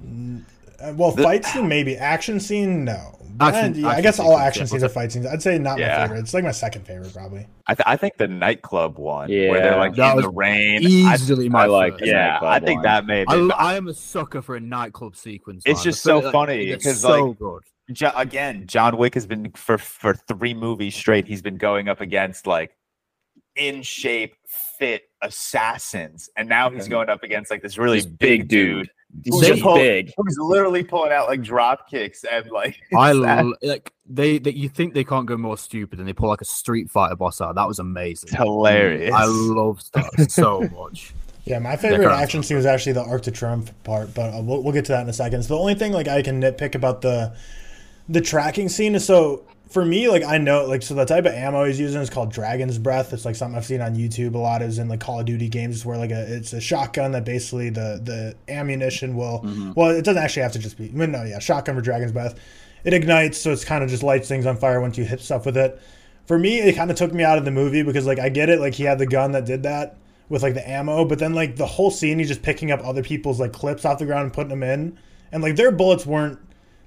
Mm, 0.04 0.42
Uh, 0.82 0.92
well, 0.96 1.12
The- 1.12 1.22
fight 1.22 1.44
scene 1.44 1.68
maybe. 1.68 1.96
Action 1.96 2.40
scene 2.40 2.84
no. 2.84 3.18
Action- 3.40 3.64
And, 3.64 3.76
yeah, 3.76 3.88
I 3.88 4.00
guess 4.02 4.18
all 4.18 4.36
action 4.36 4.66
scenes 4.66 4.84
are 4.84 4.88
fight 4.90 5.10
scenes. 5.10 5.24
I'd 5.26 5.40
say 5.42 5.58
not 5.58 5.78
my 5.78 5.86
favorite. 5.96 6.18
It's 6.20 6.34
like 6.34 6.44
my 6.44 6.50
second 6.52 6.86
favorite 6.86 7.14
probably. 7.14 7.46
I, 7.66 7.74
th- 7.74 7.84
I 7.86 7.96
think 7.96 8.18
the 8.18 8.28
nightclub 8.28 8.98
one, 8.98 9.30
where 9.30 9.60
they're 9.60 9.76
like 9.78 9.94
That 9.94 10.10
in 10.10 10.16
was 10.16 10.24
the 10.26 10.30
rain. 10.32 10.84
I, 10.84 11.14
Easily 11.14 11.48
my 11.48 11.62
I 11.62 11.66
like 11.66 11.94
yeah, 12.02 12.38
I 12.42 12.60
think 12.60 12.78
one. 12.78 12.82
that 12.84 13.06
made 13.06 13.26
I, 13.28 13.36
it. 13.36 13.50
I 13.56 13.74
am 13.76 13.88
a 13.88 13.94
sucker 13.94 14.42
for 14.42 14.56
a 14.56 14.60
nightclub 14.60 15.16
sequence. 15.16 15.62
It's 15.64 15.78
man. 15.78 15.84
just 15.84 16.02
so 16.02 16.18
like 16.18 16.32
funny, 16.32 16.68
it's 16.70 16.84
'cause, 16.84 17.00
so 17.00 17.28
like, 17.28 17.38
good. 17.38 17.62
Jo- 17.92 18.12
again, 18.14 18.66
John 18.66 18.96
Wick 18.98 19.14
has 19.14 19.26
been 19.26 19.50
for 19.52 19.78
for 19.78 20.14
three 20.14 20.52
movies 20.54 20.94
straight. 20.94 21.26
He's 21.26 21.42
been 21.42 21.56
going 21.56 21.88
up 21.88 22.00
against 22.02 22.46
like 22.46 22.76
in 23.56 23.82
shape, 23.82 24.34
fit 24.78 25.04
assassins, 25.22 26.28
and 26.36 26.48
now 26.48 26.70
he's 26.70 26.88
going 26.88 27.08
up 27.08 27.22
against 27.22 27.50
like 27.50 27.62
this 27.62 27.78
really 27.78 27.98
This 27.98 28.06
big, 28.06 28.18
big 28.42 28.48
dude. 28.48 28.78
dude. 28.86 28.90
He's 29.24 29.40
just 29.40 29.62
pull- 29.62 29.76
big. 29.76 30.12
Who's 30.16 30.36
literally 30.38 30.82
pulling 30.82 31.12
out 31.12 31.28
like 31.28 31.42
drop 31.42 31.88
kicks 31.88 32.24
and 32.24 32.50
like 32.50 32.76
I 32.96 33.12
assass- 33.12 33.52
like 33.62 33.92
they, 34.08 34.38
they. 34.38 34.52
You 34.52 34.68
think 34.68 34.94
they 34.94 35.04
can't 35.04 35.26
go 35.26 35.36
more 35.36 35.56
stupid, 35.58 35.98
and 35.98 36.08
they 36.08 36.12
pull 36.12 36.28
like 36.28 36.40
a 36.40 36.46
Street 36.46 36.90
Fighter 36.90 37.16
boss 37.16 37.40
out. 37.40 37.54
That 37.54 37.68
was 37.68 37.78
amazing. 37.78 38.28
it's 38.28 38.36
hilarious. 38.36 39.14
I 39.14 39.24
love 39.26 39.80
that 39.92 40.30
so 40.30 40.62
much. 40.76 41.12
Yeah, 41.44 41.58
my 41.58 41.76
favorite 41.76 41.98
They're 41.98 42.10
action 42.10 42.42
scene 42.42 42.56
was 42.56 42.66
actually 42.66 42.92
the 42.92 43.02
Arc 43.02 43.22
de 43.22 43.32
Triomphe 43.32 43.72
part, 43.82 44.14
but 44.14 44.32
uh, 44.32 44.40
we'll, 44.40 44.62
we'll 44.62 44.72
get 44.72 44.84
to 44.86 44.92
that 44.92 45.02
in 45.02 45.08
a 45.08 45.12
second. 45.12 45.42
So 45.42 45.54
the 45.54 45.60
only 45.60 45.74
thing 45.74 45.92
like 45.92 46.06
I 46.06 46.22
can 46.22 46.40
nitpick 46.40 46.74
about 46.74 47.02
the 47.02 47.34
the 48.08 48.20
tracking 48.20 48.68
scene 48.68 48.94
is 48.94 49.04
so 49.04 49.44
for 49.72 49.84
me 49.84 50.08
like 50.08 50.22
I 50.24 50.38
know 50.38 50.66
like 50.66 50.82
so 50.82 50.94
the 50.94 51.04
type 51.04 51.24
of 51.24 51.32
ammo 51.32 51.64
he's 51.64 51.80
using 51.80 52.00
is 52.00 52.10
called 52.10 52.30
Dragon's 52.32 52.78
Breath. 52.78 53.12
It's 53.12 53.24
like 53.24 53.34
something 53.36 53.56
I've 53.56 53.64
seen 53.64 53.80
on 53.80 53.96
YouTube 53.96 54.34
a 54.34 54.38
lot. 54.38 54.62
Is 54.62 54.78
in 54.78 54.88
like 54.88 55.00
Call 55.00 55.20
of 55.20 55.26
Duty 55.26 55.48
games 55.48 55.84
where 55.86 55.96
like 55.96 56.10
a 56.10 56.34
it's 56.36 56.52
a 56.52 56.60
shotgun 56.60 57.12
that 57.12 57.24
basically 57.24 57.70
the 57.70 58.00
the 58.02 58.34
ammunition 58.52 59.16
will 59.16 59.40
Mhm. 59.44 59.74
well 59.74 59.90
it 59.90 60.04
doesn't 60.04 60.22
actually 60.22 60.42
have 60.42 60.52
to 60.52 60.58
just 60.58 60.76
be 60.78 60.90
no 60.90 61.22
yeah 61.24 61.38
shotgun 61.38 61.74
for 61.74 61.80
Dragon's 61.80 62.12
Breath. 62.12 62.38
It 62.84 62.92
ignites 62.94 63.38
so 63.38 63.50
it's 63.52 63.64
kind 63.64 63.82
of 63.82 63.90
just 63.90 64.02
lights 64.02 64.28
things 64.28 64.44
on 64.46 64.56
fire 64.56 64.80
once 64.80 64.98
you 64.98 65.04
hit 65.04 65.20
stuff 65.20 65.46
with 65.46 65.56
it. 65.56 65.80
For 66.26 66.38
me, 66.38 66.60
it 66.60 66.74
kind 66.76 66.90
of 66.90 66.96
took 66.96 67.12
me 67.12 67.24
out 67.24 67.38
of 67.38 67.44
the 67.44 67.50
movie 67.50 67.82
because 67.82 68.06
like 68.06 68.18
I 68.18 68.28
get 68.28 68.48
it 68.48 68.60
like 68.60 68.74
he 68.74 68.84
had 68.84 68.98
the 68.98 69.06
gun 69.06 69.32
that 69.32 69.44
did 69.44 69.62
that 69.64 69.96
with 70.28 70.42
like 70.42 70.54
the 70.54 70.68
ammo, 70.68 71.04
but 71.04 71.18
then 71.18 71.34
like 71.34 71.56
the 71.56 71.66
whole 71.66 71.90
scene, 71.90 72.18
he's 72.18 72.28
just 72.28 72.42
picking 72.42 72.70
up 72.70 72.80
other 72.86 73.02
people's 73.02 73.40
like 73.40 73.52
clips 73.52 73.84
off 73.84 73.98
the 73.98 74.06
ground 74.06 74.24
and 74.24 74.32
putting 74.32 74.50
them 74.50 74.62
in, 74.62 74.98
and 75.32 75.42
like 75.42 75.56
their 75.56 75.70
bullets 75.72 76.06
weren't 76.06 76.38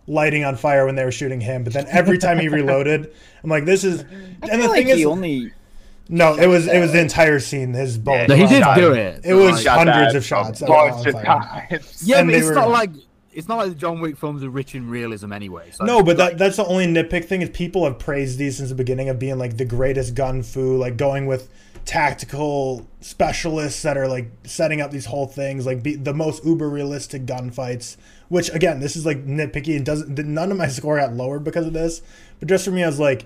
lighting 0.08 0.44
on 0.44 0.56
fire 0.56 0.86
when 0.86 0.96
they 0.96 1.04
were 1.06 1.12
shooting 1.12 1.42
him, 1.42 1.64
but 1.64 1.74
then 1.74 1.86
every 1.90 2.18
time 2.18 2.40
he 2.40 2.48
reloaded, 2.50 3.12
I'm 3.44 3.50
like, 3.50 3.66
this 3.66 3.84
is. 3.84 4.02
I 4.02 4.04
And 4.04 4.42
feel 4.42 4.58
the 4.62 4.68
like 4.68 4.78
thing 4.86 4.96
he 4.96 5.02
is, 5.02 5.06
only 5.08 5.52
no, 6.08 6.36
it 6.36 6.46
was 6.48 6.68
it 6.68 6.80
was 6.80 6.92
the 6.92 7.00
entire 7.02 7.40
scene. 7.40 7.74
His 7.74 7.98
bullets. 7.98 8.30
No, 8.30 8.36
he 8.36 8.46
did 8.46 8.64
do 8.76 8.94
it. 8.94 9.22
It 9.24 9.34
was 9.34 9.62
Shot 9.64 9.78
hundreds 9.80 10.14
that 10.14 10.18
of 10.18 10.26
shots. 10.26 10.62
a 10.62 10.66
that 10.66 10.70
were 10.70 10.76
on 10.76 11.04
bunch 11.04 11.08
of 11.16 11.22
times. 11.24 12.04
Yeah, 12.06 12.20
And 12.20 12.28
but 12.30 12.36
it's 12.36 12.46
were- 12.48 12.54
not 12.54 12.70
like 12.70 12.92
it's 13.34 13.48
not 13.50 13.58
like 13.58 13.70
the 13.70 13.76
John 13.76 14.00
Wick 14.00 14.16
films 14.18 14.44
are 14.44 14.50
rich 14.50 14.76
in 14.76 14.88
realism 14.90 15.34
anyway. 15.34 15.70
So 15.72 15.84
No, 15.84 16.02
but 16.04 16.16
that, 16.18 16.38
that's 16.38 16.56
the 16.56 16.64
only 16.66 16.86
nitpick 16.88 17.26
thing 17.26 17.42
is 17.42 17.50
people 17.50 17.84
have 17.84 18.00
praised 18.00 18.38
these 18.40 18.56
since 18.58 18.70
the 18.70 18.76
beginning 18.76 19.10
of 19.10 19.20
being 19.20 19.38
like 19.38 19.58
the 19.58 19.66
greatest 19.66 20.16
gun 20.16 20.42
fu, 20.42 20.78
like 20.78 20.96
going 20.96 21.26
with 21.26 21.50
tactical 21.84 22.86
specialists 23.02 23.82
that 23.82 23.98
are 23.98 24.08
like 24.08 24.30
setting 24.44 24.80
up 24.80 24.92
these 24.92 25.06
whole 25.08 25.28
things, 25.28 25.66
like 25.66 25.82
be 25.82 25.96
the 25.96 26.14
most 26.14 26.46
uber 26.46 26.70
realistic 26.70 27.26
gunfights. 27.26 27.98
Which 28.30 28.50
again, 28.54 28.80
this 28.80 28.96
is 28.96 29.06
like 29.06 29.26
nitpicky 29.26 29.76
and 29.76 29.86
doesn't 29.86 30.18
none 30.26 30.52
of 30.52 30.58
my 30.58 30.68
score 30.70 30.98
got 31.00 31.14
lowered 31.14 31.44
because 31.44 31.68
of 31.68 31.74
this. 31.74 32.02
But 32.40 32.50
just 32.50 32.66
for 32.66 32.72
me, 32.72 32.84
I 32.84 32.88
was 32.88 33.00
like, 33.00 33.26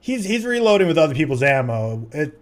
he's 0.00 0.24
he's 0.24 0.44
reloading 0.44 0.86
with 0.88 0.98
other 0.98 1.14
people's 1.14 1.42
ammo. 1.42 2.06
It 2.12 2.38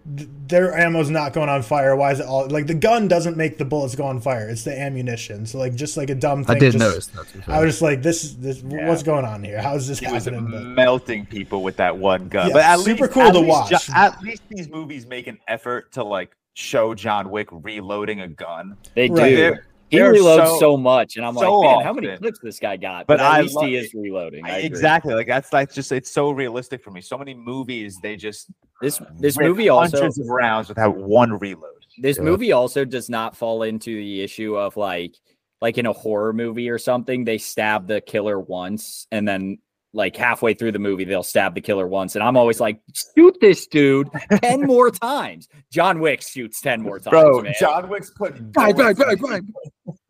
their 0.48 0.76
ammo's 0.76 1.10
not 1.10 1.32
going 1.34 1.48
on 1.50 1.62
fire. 1.62 1.94
Why 1.94 2.12
is 2.12 2.20
it 2.20 2.26
all 2.26 2.48
like 2.48 2.66
the 2.66 2.74
gun 2.74 3.08
doesn't 3.08 3.36
make 3.36 3.58
the 3.58 3.64
bullets 3.66 3.94
go 3.94 4.04
on 4.04 4.20
fire? 4.20 4.48
It's 4.48 4.64
the 4.64 4.78
ammunition. 4.78 5.44
So 5.46 5.58
like 5.58 5.74
just 5.74 5.96
like 5.98 6.08
a 6.10 6.14
dumb 6.14 6.44
thing. 6.44 6.56
I 6.56 6.58
did 6.58 6.72
just- 6.72 6.78
notice 6.84 7.06
that. 7.08 7.28
to. 7.44 7.52
I 7.52 7.60
was 7.60 7.72
just 7.74 7.82
like, 7.82 8.02
this 8.02 8.24
is 8.24 8.36
this. 8.38 8.62
Yeah. 8.62 8.88
What's 8.88 9.02
going 9.02 9.24
on 9.26 9.44
here? 9.44 9.60
How 9.60 9.74
is 9.74 9.86
this 9.86 9.98
He 9.98 10.10
was 10.10 10.24
happening? 10.24 10.50
But- 10.50 10.62
melting 10.64 11.26
people 11.26 11.62
with 11.62 11.76
that 11.76 11.98
one 11.98 12.28
gun. 12.28 12.48
Yeah, 12.48 12.52
but 12.54 12.62
at 12.64 12.78
super 12.80 13.02
least, 13.02 13.12
cool 13.12 13.22
at 13.24 13.32
to 13.32 13.38
least 13.40 13.48
watch. 13.50 13.70
Jo- 13.86 13.92
at 13.94 14.22
least 14.22 14.42
these 14.48 14.68
movies 14.70 15.06
make 15.06 15.26
an 15.26 15.38
effort 15.46 15.92
to 15.92 16.02
like 16.04 16.34
show 16.54 16.94
John 16.94 17.30
Wick 17.30 17.48
reloading 17.50 18.22
a 18.22 18.28
gun. 18.28 18.76
they 18.94 19.08
Right. 19.10 19.28
do. 19.30 19.36
They're- 19.36 19.66
He 19.92 19.98
they're 19.98 20.12
reloads 20.14 20.46
so- 20.46 20.58
so, 20.58 20.76
much, 20.76 21.16
and 21.16 21.24
I'm 21.24 21.34
so 21.36 21.60
like, 21.60 21.76
man, 21.76 21.84
how 21.84 21.92
many 21.92 22.16
clips 22.16 22.38
this 22.42 22.58
guy 22.58 22.76
got? 22.78 23.06
But 23.06 23.18
But, 23.18 23.20
at 23.26 23.30
I 23.30 23.40
least 23.42 23.60
he 23.60 23.76
is 23.76 23.92
reloading. 23.94 24.44
I 24.44 24.56
agree. 24.56 24.66
exactly. 24.66 25.14
Like 25.14 25.26
that's 25.28 25.52
like 25.52 25.70
just 25.72 25.92
it's 25.92 26.10
so 26.10 26.30
realistic 26.30 26.82
for 26.82 26.90
me. 26.90 27.00
So 27.02 27.16
many 27.18 27.34
movies 27.34 27.98
they 28.02 28.16
just 28.16 28.50
This 28.80 29.00
this 29.20 29.38
movie 29.38 29.68
also 29.68 29.98
hundreds 29.98 30.18
of 30.18 30.26
rounds 30.28 30.68
without 30.70 30.96
one 30.96 31.38
reload. 31.38 31.84
this 31.98 32.16
Yeah. 32.16 32.24
movie 32.24 32.52
also 32.52 32.84
does 32.86 33.08
not 33.10 33.36
fall 33.36 33.62
into 33.64 33.94
the 33.94 34.22
issue 34.22 34.56
of 34.56 34.76
like 34.78 35.14
like 35.60 35.76
in 35.78 35.86
a 35.86 35.92
horror 35.92 36.32
movie 36.32 36.68
or 36.70 36.78
something 36.78 37.24
they 37.24 37.38
stab 37.38 37.86
the 37.86 38.00
killer 38.00 38.40
once 38.40 39.06
and 39.12 39.28
then 39.28 39.58
like 39.94 40.16
halfway 40.16 40.54
through 40.54 40.72
the 40.72 40.78
movie 40.78 41.04
they'll 41.04 41.22
stab 41.22 41.54
the 41.54 41.60
killer 41.60 41.86
once 41.86 42.14
and 42.14 42.22
i'm 42.24 42.36
always 42.36 42.60
like 42.60 42.80
shoot 43.14 43.36
this 43.40 43.66
dude 43.66 44.08
10 44.42 44.62
more 44.66 44.90
times 44.90 45.48
john 45.70 46.00
wick 46.00 46.22
shoots 46.22 46.60
10 46.62 46.80
more 46.82 46.98
times 46.98 47.10
Bro, 47.10 47.42
man. 47.42 47.54
John 47.60 47.88
Wick's 47.88 48.10
putting 48.10 48.50
Bang, 48.52 48.74
bang, 48.74 48.94
bullets 48.94 49.22
bang, 49.22 49.52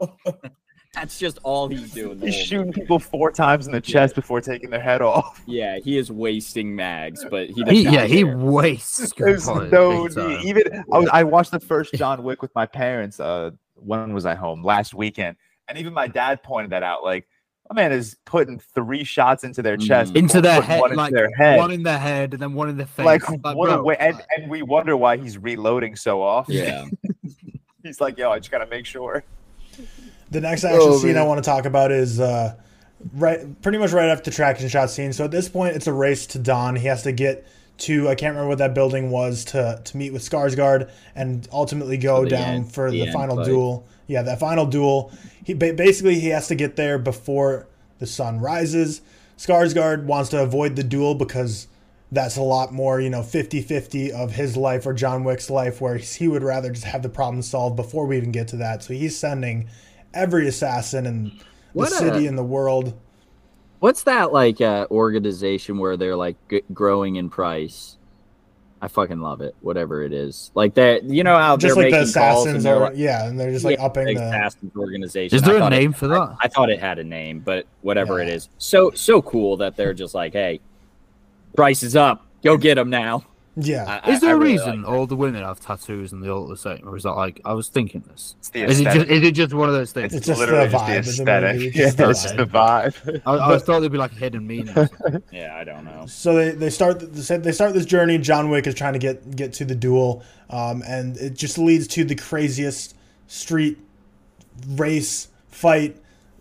that's 0.94 1.18
just 1.18 1.38
all 1.42 1.68
he's 1.68 1.90
doing 1.92 2.20
He's 2.20 2.34
shooting 2.34 2.66
movie. 2.66 2.80
people 2.82 2.98
four 2.98 3.32
times 3.32 3.66
in 3.66 3.72
the 3.72 3.80
chest 3.80 4.14
before 4.14 4.40
taking 4.42 4.68
their 4.70 4.80
head 4.80 5.00
off. 5.02 5.42
yeah 5.46 5.78
he 5.82 5.96
is 5.96 6.12
wasting 6.12 6.76
mags 6.76 7.24
but 7.30 7.48
he, 7.48 7.64
does 7.64 7.72
He, 7.72 7.84
not 7.84 7.92
yeah, 7.94 8.04
he 8.06 8.24
wastes. 8.24 9.12
There's 9.16 9.48
no 9.48 10.06
need. 10.06 10.44
Even 10.44 10.84
I, 10.92 10.98
was, 10.98 11.08
I 11.12 11.24
watched 11.24 11.50
the 11.50 11.60
first 11.60 11.94
John 11.94 12.22
Wick 12.22 12.42
with 12.42 12.54
my 12.54 12.66
parents. 12.66 13.18
Uh, 13.18 13.50
when 13.74 14.12
was 14.12 14.26
I 14.26 14.34
home? 14.34 14.62
Last 14.62 14.94
weekend, 14.94 15.36
and 15.66 15.76
even 15.78 15.92
my 15.92 16.06
dad 16.06 16.42
pointed 16.42 16.70
that 16.70 16.82
out. 16.84 17.02
Like, 17.02 17.26
my 17.74 17.82
man 17.82 17.92
is 17.92 18.16
putting 18.24 18.58
three 18.58 19.04
shots 19.04 19.44
into 19.44 19.62
their 19.62 19.76
chest, 19.76 20.12
Mhm. 20.12 20.16
into 20.16 20.40
before 20.40 20.42
their 20.42 20.62
head, 20.62 20.80
one 20.80 20.90
into 20.90 21.02
like 21.02 21.12
their 21.12 21.30
head. 21.36 21.58
one 21.58 21.70
in 21.70 21.82
the 21.82 21.98
head 21.98 22.32
and 22.34 22.42
then 22.42 22.54
one 22.54 22.68
in 22.68 22.76
the 22.76 22.86
face. 22.86 23.04
like, 23.06 23.28
Like, 23.28 23.56
what 23.56 23.68
a 23.70 23.74
bro, 23.74 23.82
way, 23.82 23.96
and, 23.98 24.16
like- 24.16 24.24
and 24.36 24.50
we 24.50 24.62
wonder 24.62 24.96
why 24.96 25.16
he's 25.16 25.38
reloading 25.38 25.96
so 25.96 26.22
often. 26.22 26.54
yeah 26.54 26.84
he's 27.82 28.00
like, 28.00 28.18
yo, 28.18 28.30
I 28.30 28.38
just 28.38 28.50
gotta 28.50 28.66
make 28.66 28.86
sure. 28.86 29.24
The 30.30 30.40
next 30.40 30.64
action 30.64 30.80
Oh, 30.82 30.98
scene 30.98 31.16
I 31.16 31.24
want 31.24 31.42
to 31.42 31.48
talk 31.48 31.64
about 31.66 31.90
is 31.92 32.18
uh, 32.20 32.54
right, 33.14 33.60
pretty 33.62 33.78
much 33.78 33.92
right 33.92 34.08
after 34.08 34.30
the 34.30 34.34
tracking 34.36 34.68
shot 34.68 34.90
scene. 34.90 35.12
So 35.12 35.24
at 35.24 35.30
this 35.30 35.48
point, 35.48 35.76
it's 35.76 35.86
a 35.86 35.92
race 35.92 36.26
to 36.28 36.38
Don. 36.38 36.76
He 36.76 36.86
has 36.86 37.02
to 37.02 37.12
get 37.12 37.46
to 37.78 38.08
I 38.08 38.14
can't 38.14 38.32
remember 38.34 38.48
what 38.50 38.58
that 38.58 38.74
building 38.74 39.10
was 39.10 39.44
to 39.46 39.80
to 39.82 39.96
meet 39.96 40.12
with 40.12 40.22
Skarsgård 40.22 40.90
and 41.16 41.48
ultimately 41.52 41.96
go 41.96 42.24
down 42.24 42.42
end- 42.48 42.72
for 42.72 42.90
the 42.90 43.06
the, 43.06 43.12
final 43.12 43.36
fight. 43.36 43.46
duel. 43.46 43.86
Yeah, 44.06 44.22
that 44.22 44.40
final 44.40 44.66
duel. 44.66 45.12
He 45.44 45.54
basically 45.54 46.18
he 46.20 46.28
has 46.28 46.48
to 46.48 46.54
get 46.54 46.76
there 46.76 46.98
before 46.98 47.66
the 47.98 48.06
sun 48.06 48.40
rises. 48.40 49.00
Skarsgård 49.38 50.04
wants 50.04 50.30
to 50.30 50.42
avoid 50.42 50.76
the 50.76 50.82
duel 50.84 51.14
because 51.14 51.66
that's 52.10 52.36
a 52.36 52.42
lot 52.42 52.72
more, 52.72 53.00
you 53.00 53.08
know, 53.08 53.22
50-50 53.22 54.10
of 54.10 54.32
his 54.32 54.56
life 54.56 54.86
or 54.86 54.92
John 54.92 55.24
Wick's 55.24 55.48
life 55.48 55.80
where 55.80 55.96
he 55.96 56.28
would 56.28 56.42
rather 56.42 56.70
just 56.70 56.84
have 56.84 57.02
the 57.02 57.08
problem 57.08 57.42
solved 57.42 57.74
before 57.76 58.06
we 58.06 58.16
even 58.18 58.32
get 58.32 58.48
to 58.48 58.56
that. 58.56 58.82
So 58.82 58.92
he's 58.92 59.16
sending 59.18 59.68
every 60.12 60.46
assassin 60.46 61.06
in 61.06 61.24
the 61.24 61.32
What 61.72 61.92
a- 61.92 61.94
city 61.96 62.26
in 62.26 62.36
the 62.36 62.44
world. 62.44 62.92
what's 63.80 64.02
that 64.04 64.32
like 64.32 64.60
uh 64.60 64.86
organization 64.90 65.78
where 65.78 65.96
they're 65.96 66.14
like 66.16 66.36
g- 66.50 66.62
growing 66.72 67.16
in 67.16 67.30
price 67.30 67.96
i 68.82 68.88
fucking 68.88 69.20
love 69.20 69.40
it 69.40 69.54
whatever 69.62 70.02
it 70.02 70.12
is 70.12 70.50
like 70.54 70.74
that 70.74 71.04
you 71.04 71.22
know 71.24 71.36
how 71.38 71.56
Just 71.56 71.74
they're 71.76 71.84
like 71.84 71.92
the 71.92 71.98
making 72.00 72.12
calls 72.14 72.46
and 72.46 72.56
assassins 72.56 72.64
they're 72.64 72.78
like, 72.80 72.92
yeah, 72.96 73.26
and 73.28 73.38
they're 73.40 73.52
just 73.52 73.64
like 73.64 73.78
Yeah, 73.78 73.84
upping 73.86 74.06
like 74.06 74.16
the 74.16 74.24
Assassins 74.26 74.72
organization. 74.76 75.36
Is 75.36 75.42
there 75.42 75.56
a 75.56 75.60
thought 75.60 75.72
it- 75.72 75.78
name 75.78 75.92
for 75.92 76.08
that? 76.08 76.36
I 76.40 76.48
thought 76.48 76.68
it 76.68 76.80
had 76.80 76.98
a 76.98 77.04
name, 77.04 77.38
but 77.40 77.64
whatever 77.82 78.20
it 78.20 78.26
Yeah. 78.28 78.34
is, 78.34 78.48
so 78.58 78.90
so 78.90 79.22
cool 79.22 79.56
that 79.58 79.76
they're 79.76 79.94
just 79.94 80.14
like, 80.14 80.32
hey, 80.32 80.60
price 81.56 81.82
is 81.84 81.94
up, 81.96 82.26
go 82.42 82.56
get 82.56 82.74
them 82.74 82.90
now. 82.90 83.24
Yeah. 83.56 84.00
I- 84.04 84.10
Is 84.10 84.16
I- 84.16 84.20
there 84.20 84.30
I 84.30 84.32
a 84.32 84.36
really 84.36 84.52
reason 84.52 84.82
like 84.82 84.90
all 84.90 85.06
the 85.06 85.16
women 85.16 85.42
have 85.42 85.60
tattoos 85.60 86.12
and 86.12 86.22
they 86.22 86.28
all 86.28 86.40
look 86.46 86.50
the 86.50 86.56
same, 86.56 86.88
or 86.88 86.96
is 86.96 87.02
that 87.02 87.12
like 87.12 87.40
I 87.44 87.52
was 87.52 87.68
thinking 87.68 88.02
this? 88.08 88.34
Is 88.54 88.80
it 88.80 88.84
just 88.84 89.06
is 89.08 89.22
it 89.22 89.32
just 89.32 89.52
one 89.54 89.68
of 89.68 89.74
those 89.74 89.92
things? 89.92 90.14
It's, 90.14 90.26
It's 90.26 90.26
just 90.26 90.40
the 90.40 90.46
literally 90.46 90.68
vibe 90.72 90.98
of 90.98 91.04
just 91.04 91.18
the 91.18 91.24
the 91.24 91.30
aesthetic. 91.32 91.54
movie, 91.56 91.78
Yeah, 91.78 91.84
just 91.84 91.96
the 91.98 92.10
it's 92.10 92.22
just 92.22 92.36
the 92.36 92.46
vibe. 92.46 93.22
I, 93.26 93.54
I 93.54 93.58
thought 93.58 93.80
there'd 93.80 93.92
be 93.92 93.98
like 93.98 94.12
a 94.12 94.16
hidden 94.16 94.46
meaning. 94.46 94.70
or 94.70 94.86
something. 94.88 95.12
that. 95.12 95.22
Yeah, 95.32 95.56
I 95.56 95.64
don't 95.64 95.84
know. 95.84 96.06
So 96.06 96.34
they, 96.34 96.50
they 96.52 96.70
start 96.70 97.00
the, 97.00 97.38
they 97.38 97.52
start 97.52 97.74
this 97.74 97.86
journey. 97.86 98.18
John 98.18 98.48
Wick 98.50 98.66
is 98.66 98.74
trying 98.74 98.94
to 98.94 98.98
get 98.98 99.34
get 99.36 99.52
to 99.54 99.64
the 99.64 99.74
duel, 99.74 100.22
um, 100.50 100.82
and 100.86 101.16
it 101.16 101.34
just 101.34 101.58
leads 101.58 101.86
to 101.88 102.04
the 102.04 102.14
craziest 102.14 102.94
street 103.26 103.78
race 104.76 105.28
fight 105.48 105.96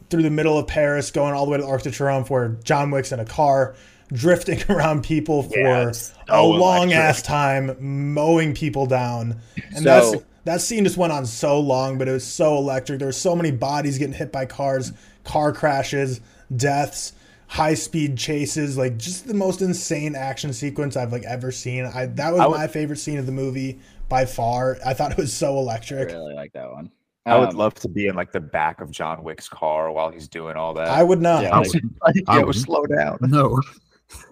through 0.10 0.24
the 0.24 0.30
middle 0.30 0.58
of 0.58 0.68
Paris, 0.68 1.10
going 1.12 1.34
all 1.34 1.46
the 1.46 1.52
way 1.52 1.58
to 1.58 1.64
the 1.64 1.70
Arc 1.70 1.84
de 1.84 1.90
Triomphe, 1.92 2.30
where 2.30 2.50
John 2.64 2.92
Wick's 2.92 3.12
in 3.12 3.20
a 3.20 3.26
car 3.26 3.76
drifting 4.14 4.62
around 4.70 5.04
people 5.04 5.44
for 5.44 5.58
Yeah, 5.60 5.88
it's 5.90 6.14
a 6.30 6.42
long 6.42 6.92
electric. 6.92 6.98
ass 6.98 7.22
time, 7.22 7.76
mowing 8.14 8.54
people 8.54 8.86
down. 8.86 9.40
And 9.76 9.84
So- 9.84 10.12
that's 10.12 10.24
that 10.44 10.60
scene 10.62 10.84
just 10.84 10.98
went 10.98 11.14
on 11.14 11.26
so 11.26 11.60
long, 11.60 12.00
but 12.00 12.08
it 12.08 12.12
was 12.14 12.26
so 12.26 12.58
electric. 12.58 12.98
There 12.98 13.08
were 13.08 13.12
so 13.12 13.36
many 13.36 13.52
bodies 13.52 14.00
getting 14.00 14.16
hit 14.16 14.32
by 14.32 14.48
cars, 14.48 14.92
car 15.24 15.52
crashes, 15.54 16.20
deaths, 16.56 17.14
high 17.46 17.76
speed 17.76 18.18
chases, 18.18 18.76
like 18.78 18.98
just 18.98 19.28
the 19.28 19.36
most 19.36 19.62
insane 19.62 20.16
action 20.16 20.52
sequence 20.52 20.98
I've 20.98 21.12
like 21.12 21.24
ever 21.26 21.52
seen. 21.52 21.86
I 21.86 22.08
that 22.08 22.32
was 22.32 22.42
I 22.42 22.48
would- 22.48 22.58
my 22.58 22.68
favorite 22.68 22.98
scene 22.98 23.20
of 23.20 23.26
the 23.28 23.32
movie 23.32 23.80
by 24.10 24.26
far. 24.26 24.78
I 24.86 24.94
thought 24.96 25.12
it 25.12 25.18
was 25.18 25.32
so 25.32 25.58
electric. 25.60 26.00
I 26.00 26.02
electric. 26.14 26.18
really 26.18 26.34
like 26.34 26.54
that 26.54 26.72
one. 26.72 26.92
I 27.28 27.38
would 27.38 27.50
Um, 27.50 27.58
love 27.58 27.76
to 27.76 27.88
be 27.88 28.08
in 28.08 28.16
like 28.16 28.32
the 28.32 28.40
back 28.40 28.82
of 28.82 28.90
John 28.90 29.24
Wick's 29.24 29.48
car 29.48 29.92
while 29.92 30.10
he's 30.10 30.28
doing 30.28 30.56
all 30.56 30.74
that. 30.74 30.88
I 30.88 31.04
would 31.04 31.22
not. 31.22 31.44
Yeah, 31.44 31.56
like- 31.60 31.72
like, 32.02 32.16
I 32.28 32.40
yo, 32.40 32.46
wouldn't. 32.48 32.66
slow 32.66 32.84
down. 32.88 33.20
No. 33.22 33.62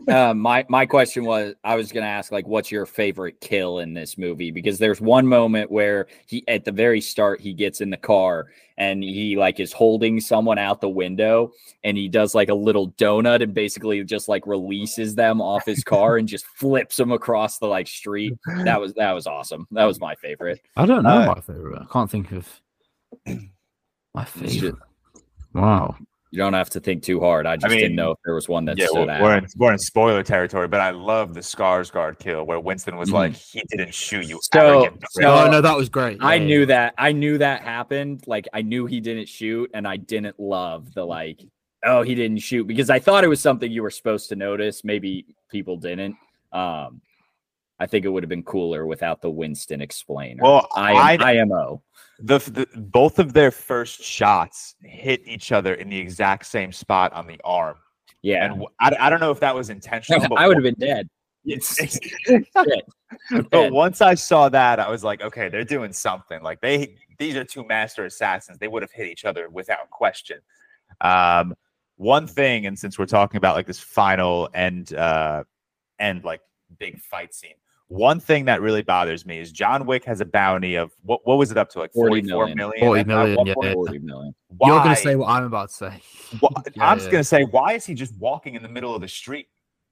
Uh, 0.07 0.33
my 0.33 0.65
my 0.69 0.85
question 0.85 1.23
was 1.25 1.53
I 1.63 1.75
was 1.75 1.91
gonna 1.91 2.05
ask 2.05 2.31
like 2.31 2.47
what's 2.47 2.71
your 2.71 2.85
favorite 2.85 3.39
kill 3.41 3.79
in 3.79 3.93
this 3.93 4.17
movie 4.17 4.51
because 4.51 4.79
there's 4.79 4.99
one 5.01 5.27
moment 5.27 5.69
where 5.71 6.07
he 6.27 6.43
at 6.47 6.65
the 6.65 6.71
very 6.71 7.01
start 7.01 7.39
he 7.41 7.53
gets 7.53 7.81
in 7.81 7.89
the 7.89 7.97
car 7.97 8.47
and 8.77 9.03
he 9.03 9.35
like 9.35 9.59
is 9.59 9.71
holding 9.73 10.19
someone 10.19 10.57
out 10.57 10.81
the 10.81 10.89
window 10.89 11.51
and 11.83 11.97
he 11.97 12.07
does 12.07 12.33
like 12.33 12.49
a 12.49 12.53
little 12.53 12.91
donut 12.93 13.43
and 13.43 13.53
basically 13.53 14.03
just 14.03 14.27
like 14.29 14.47
releases 14.47 15.15
them 15.15 15.41
off 15.41 15.65
his 15.65 15.83
car 15.83 16.17
and 16.17 16.27
just 16.27 16.45
flips 16.45 16.95
them 16.95 17.11
across 17.11 17.59
the 17.59 17.67
like 17.67 17.87
street. 17.87 18.33
That 18.63 18.79
was 18.79 18.93
that 18.95 19.11
was 19.11 19.27
awesome. 19.27 19.67
That 19.71 19.85
was 19.85 19.99
my 19.99 20.15
favorite. 20.15 20.61
I 20.77 20.85
don't 20.85 21.03
know 21.03 21.21
Uh, 21.21 21.35
my 21.35 21.41
favorite. 21.41 21.81
I 21.81 21.85
can't 21.91 22.09
think 22.09 22.31
of 22.31 22.61
my 23.25 24.23
It's 24.23 24.53
ju- 24.53 24.59
favorite. 24.61 24.75
Wow. 25.53 25.97
You 26.31 26.37
don't 26.37 26.53
have 26.53 26.69
to 26.71 26.79
think 26.79 27.01
too 27.01 27.19
hard. 27.19 27.47
I 27.47 27.55
just 27.57 27.71
mean, 27.71 27.79
didn't 27.79 27.95
know 27.95 28.11
if 28.11 28.17
there 28.23 28.35
was 28.35 28.47
one 28.47 28.63
that 28.65 28.77
yeah, 28.77 28.85
stood 28.85 29.07
we're, 29.07 29.13
out. 29.13 29.21
we're 29.21 29.37
in 29.37 29.47
we're 29.57 29.71
in 29.73 29.79
spoiler 29.79 30.21
territory, 30.21 30.67
but 30.67 30.79
I 30.79 30.91
love 30.91 31.33
the 31.33 31.39
Skarsgård 31.39 32.19
kill 32.19 32.45
where 32.45 32.59
Winston 32.59 32.97
was 32.97 33.09
Mhm. 33.09 33.13
like, 33.13 33.33
"He 33.33 33.63
didn't 33.69 33.93
shoot 33.95 34.27
you." 34.27 34.39
So- 34.53 34.59
arrogant 34.59 35.03
so- 35.09 35.21
No, 35.21 35.49
no, 35.49 35.61
that 35.61 35.75
was 35.75 35.89
great. 35.89 36.17
I 36.21 36.35
Yeah, 36.35 36.45
knew 36.45 36.59
yeah. 36.61 36.65
that. 36.65 36.93
I 36.99 37.11
knew 37.13 37.39
that 37.39 37.61
happened. 37.61 38.23
Like 38.27 38.47
I 38.53 38.61
knew 38.61 38.85
he 38.85 38.99
didn't 38.99 39.27
shoot, 39.27 39.71
and 39.73 39.87
I 39.87 39.97
didn't 39.97 40.39
love 40.39 40.93
the 40.93 41.03
like, 41.03 41.41
oh, 41.83 42.03
he 42.03 42.13
didn't 42.13 42.39
shoot 42.39 42.67
because 42.67 42.91
I 42.91 42.99
thought 42.99 43.23
it 43.23 43.27
was 43.29 43.41
something 43.41 43.71
you 43.71 43.81
were 43.81 43.89
supposed 43.89 44.29
to 44.29 44.35
notice. 44.35 44.83
Maybe 44.83 45.25
people 45.49 45.77
didn't. 45.77 46.15
Um, 46.51 47.01
I 47.79 47.85
think 47.85 48.05
it 48.05 48.09
would 48.09 48.23
have 48.23 48.29
been 48.29 48.43
cooler 48.43 48.85
without 48.85 49.21
the 49.21 49.29
Winston 49.29 49.81
explainer. 49.81 50.43
Well, 50.43 50.67
I 50.75 51.13
am 51.13 51.21
I- 51.21 51.39
IMO. 51.39 51.81
the, 52.19 52.39
the 52.39 52.67
both 52.79 53.19
of 53.19 53.33
their 53.33 53.51
first 53.51 54.03
shots 54.03 54.75
hit 54.83 55.21
each 55.25 55.51
other 55.51 55.73
in 55.75 55.89
the 55.89 55.97
exact 55.97 56.45
same 56.45 56.71
spot 56.71 57.13
on 57.13 57.25
the 57.27 57.39
arm, 57.43 57.77
Yeah, 58.21 58.45
and 58.45 58.65
I, 58.79 58.95
I 58.99 59.09
don't 59.09 59.21
know 59.21 59.31
if 59.31 59.39
that 59.39 59.55
was 59.55 59.69
intentional. 59.69 60.19
but 60.29 60.37
I 60.37 60.47
would 60.47 60.57
have 60.57 60.63
been 60.63 60.75
dead. 60.75 61.07
It's, 61.45 61.77
Shit. 62.27 62.45
but 63.49 63.71
once 63.71 64.01
I 64.01 64.13
saw 64.13 64.49
that, 64.49 64.79
I 64.79 64.89
was 64.89 65.03
like, 65.03 65.21
okay, 65.21 65.47
they're 65.47 65.63
doing 65.63 65.93
something. 65.93 66.43
Like 66.43 66.59
they, 66.59 66.97
these 67.17 67.35
are 67.35 67.45
two 67.45 67.65
master 67.65 68.05
assassins. 68.05 68.59
They 68.59 68.67
would 68.67 68.83
have 68.83 68.91
hit 68.91 69.07
each 69.07 69.23
other 69.25 69.49
without 69.49 69.89
question. 69.89 70.39
Um, 71.01 71.55
one 71.95 72.27
thing, 72.27 72.65
and 72.65 72.77
since 72.77 72.99
we're 72.99 73.05
talking 73.05 73.37
about 73.37 73.55
like 73.55 73.67
this 73.67 73.79
final 73.79 74.49
and 74.53 74.93
uh, 74.93 75.43
and 75.97 76.23
like 76.23 76.41
big 76.77 76.99
fight 76.99 77.33
scene, 77.33 77.55
one 77.89 78.19
thing 78.19 78.45
that 78.45 78.61
really 78.61 78.81
bothers 78.83 79.25
me 79.25 79.39
is 79.39 79.51
John 79.51 79.85
Wick 79.85 80.05
has 80.05 80.21
a 80.21 80.25
bounty 80.25 80.75
of 80.75 80.91
what? 81.01 81.21
What 81.27 81.37
was 81.37 81.51
it 81.51 81.57
up 81.57 81.69
to? 81.71 81.79
Like 81.79 81.91
40 81.91 82.21
44 82.21 82.55
million. 82.55 82.57
million. 82.57 82.79
40 82.79 82.99
at- 82.99 83.01
at 83.01 83.07
million, 83.07 83.35
one 83.35 83.47
yeah. 83.47 83.53
point? 83.55 83.73
Forty 83.73 83.99
million. 83.99 84.35
You're 84.63 84.79
going 84.83 84.95
to 84.95 85.01
say 85.01 85.15
what 85.15 85.29
I'm 85.29 85.43
about 85.43 85.69
to 85.69 85.75
say. 85.75 86.01
Why- 86.39 86.49
Yeah, 86.75 86.89
I'm 86.89 86.97
just 86.97 87.07
yeah. 87.07 87.11
gonna 87.11 87.23
say, 87.23 87.43
why 87.45 87.73
is 87.73 87.85
he 87.85 87.93
just 87.95 88.15
walking 88.17 88.55
in 88.55 88.61
the 88.63 88.69
middle 88.69 88.93
of 88.95 89.01
the 89.01 89.07
street? 89.07 89.47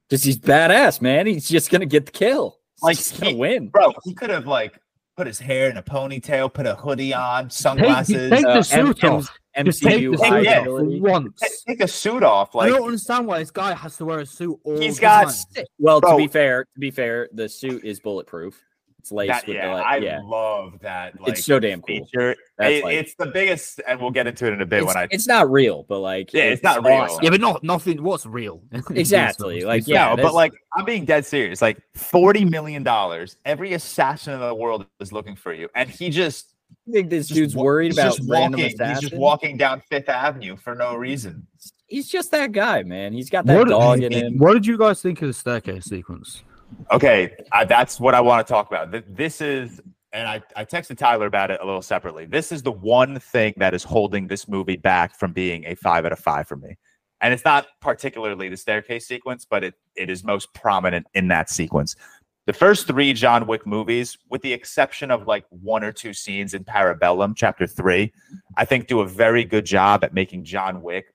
Because 0.10 0.24
he's 0.24 0.38
badass, 0.38 1.02
man. 1.02 1.28
He's 1.28 1.50
just 1.50 1.70
gonna 1.72 1.86
get 1.86 2.06
the 2.06 2.12
kill. 2.12 2.60
Like, 2.82 2.98
He's 2.98 3.12
gonna 3.12 3.32
he- 3.32 3.36
win. 3.36 3.70
Bro, 3.70 3.94
he 4.04 4.14
could 4.14 4.30
have 4.30 4.46
like 4.48 4.80
put 5.18 5.26
his 5.28 5.40
hair 5.40 5.70
in 5.70 5.78
a 5.78 5.84
ponytail, 5.84 6.54
put 6.54 6.68
a 6.68 6.76
hoodie 6.76 7.14
on, 7.14 7.50
sunglasses. 7.50 8.30
take 8.30 8.44
the 8.44 8.50
Uh, 8.60 8.62
suit 8.62 9.04
M- 9.04 9.14
off. 9.16 9.38
M- 9.56 9.66
Just 9.66 9.82
take 9.82 9.98
MCU 10.04 10.16
the 10.16 10.18
high 10.24 10.40
suit 10.44 10.48
high 10.48 10.58
off 10.60 10.66
for 10.66 10.84
once. 10.84 11.40
Take, 11.40 11.52
take 11.68 11.82
a 11.82 11.88
suit 11.88 12.22
off, 12.24 12.56
I 12.56 12.60
like 12.60 12.74
don't 12.74 12.86
understand 12.86 13.26
why 13.26 13.40
this 13.40 13.50
guy 13.50 13.74
has 13.74 13.98
to 13.98 14.06
wear 14.06 14.20
a 14.20 14.26
suit 14.28 14.60
all 14.64 14.80
He's 14.80 14.98
the 14.98 15.02
got 15.02 15.24
time. 15.56 15.66
Well, 15.80 16.00
to 16.02 16.16
be 16.16 16.28
fair, 16.28 16.66
to 16.66 16.80
be 16.80 16.92
fair, 16.92 17.28
the 17.34 17.50
suit 17.50 17.84
is 17.84 18.00
bulletproof. 18.00 18.64
It's 19.08 19.12
laced 19.14 19.30
that. 19.30 19.48
with 19.48 19.56
Yeah, 19.56 19.68
the 19.68 19.74
like, 19.76 19.86
I 19.86 19.98
yeah. 19.98 20.22
love 20.24 20.80
that. 20.82 21.20
Like, 21.20 21.30
it's 21.30 21.46
so 21.46 21.60
damn 21.60 21.82
cool. 21.82 22.06
feature. 22.06 22.36
It- 22.60 22.84
like- 22.84 22.94
it's 22.96 23.16
the 23.16 23.28
biggest, 23.28 23.80
and 23.88 24.00
we'll 24.02 24.12
get 24.12 24.28
into 24.28 24.46
it 24.48 24.54
in 24.54 24.62
a 24.62 24.66
bit 24.66 24.80
It's, 24.80 24.88
when 24.88 24.98
I. 24.98 25.08
it's 25.12 25.28
not 25.28 25.50
real, 25.50 25.86
but 25.88 26.00
like 26.00 26.34
Yeah, 26.34 26.44
it's 26.46 26.64
not 26.64 26.84
real. 26.84 26.94
awesome. 26.96 27.24
Yeah, 27.24 27.30
but 27.30 27.40
not 27.42 27.64
nothing. 27.64 28.04
What's 28.04 28.26
real? 28.26 28.62
Exactly, 28.92 29.62
like, 29.62 29.88
yeah, 29.88 30.14
no, 30.16 30.22
but 30.24 30.34
like 30.34 30.54
I'm 30.76 30.86
being 30.86 31.06
dead 31.06 31.26
serious. 31.26 31.62
Like 31.62 31.78
forty 31.96 32.44
million 32.46 32.84
dollars, 32.84 33.38
every 33.46 33.74
assassin 33.74 34.34
in 34.34 34.40
the 34.40 34.54
world 34.54 34.86
is 35.00 35.12
looking 35.14 35.36
for 35.36 35.54
you, 35.54 35.70
and 35.76 35.90
he 35.90 36.10
just 36.10 36.54
I 36.90 36.92
think 36.92 37.10
this 37.10 37.28
just 37.28 37.38
dude's 37.38 37.56
worried 37.56 37.94
about 37.94 38.18
just 38.18 38.30
random 38.30 38.60
walking. 38.62 38.88
He's 38.90 39.00
just 39.00 39.14
walking 39.16 39.58
down 39.58 39.82
Fifth 39.90 40.10
Avenue 40.10 40.58
for 40.58 40.76
no 40.76 40.96
reason. 40.96 41.48
He's 41.88 42.10
just 42.10 42.32
that 42.32 42.52
guy, 42.52 42.84
man. 42.84 43.14
He's 43.14 43.30
got 43.30 43.46
that 43.46 43.58
What, 43.58 43.70
dog 43.70 44.04
in 44.04 44.12
him. 44.12 44.38
what 44.38 44.54
did 44.54 44.66
you 44.66 44.78
guys 44.78 45.02
think 45.02 45.22
of 45.22 45.30
the 45.30 45.34
staircase 45.34 45.86
sequence? 45.86 46.44
Okay, 46.92 47.36
I, 47.52 47.66
that's 47.66 48.00
what 48.00 48.16
I 48.16 48.22
want 48.22 48.46
to 48.46 48.52
talk 48.52 48.68
about. 48.68 48.94
This 49.16 49.42
is, 49.42 49.82
and 50.14 50.28
I, 50.28 50.42
I 50.56 50.66
texted 50.66 50.98
Tyler 50.98 51.26
about 51.26 51.52
it 51.52 51.60
a 51.62 51.66
little 51.66 51.82
separately. 51.82 52.26
This 52.26 52.52
is 52.52 52.64
the 52.64 52.72
one 52.72 53.20
thing 53.20 53.54
that 53.58 53.74
is 53.74 53.84
holding 53.84 54.28
this 54.28 54.48
movie 54.48 54.78
back 54.78 55.18
from 55.18 55.34
being 55.34 55.66
a 55.66 55.76
five 55.76 56.06
out 56.06 56.12
of 56.12 56.20
five 56.20 56.48
for 56.48 56.56
me. 56.56 56.78
And 57.20 57.34
it's 57.34 57.44
not 57.44 57.68
particularly 57.82 58.48
the 58.48 58.58
staircase 58.58 59.08
sequence, 59.08 59.46
but 59.50 59.64
it, 59.64 59.74
it 59.96 60.10
is 60.10 60.24
most 60.24 60.54
prominent 60.54 61.08
in 61.14 61.28
that 61.30 61.50
sequence. 61.50 61.96
The 62.46 62.54
first 62.54 62.88
three 62.88 63.12
John 63.12 63.48
Wick 63.48 63.66
movies, 63.66 64.18
with 64.30 64.42
the 64.42 64.54
exception 64.54 65.12
of 65.12 65.28
like 65.28 65.44
one 65.50 65.84
or 65.84 65.92
two 65.92 66.14
scenes 66.14 66.54
in 66.54 66.64
Parabellum, 66.64 67.34
chapter 67.36 67.68
three, 67.68 68.14
I 68.56 68.64
think 68.64 68.88
do 68.88 69.02
a 69.02 69.08
very 69.08 69.44
good 69.44 69.66
job 69.66 70.04
at 70.04 70.14
making 70.14 70.46
John 70.46 70.82
Wick 70.82 71.14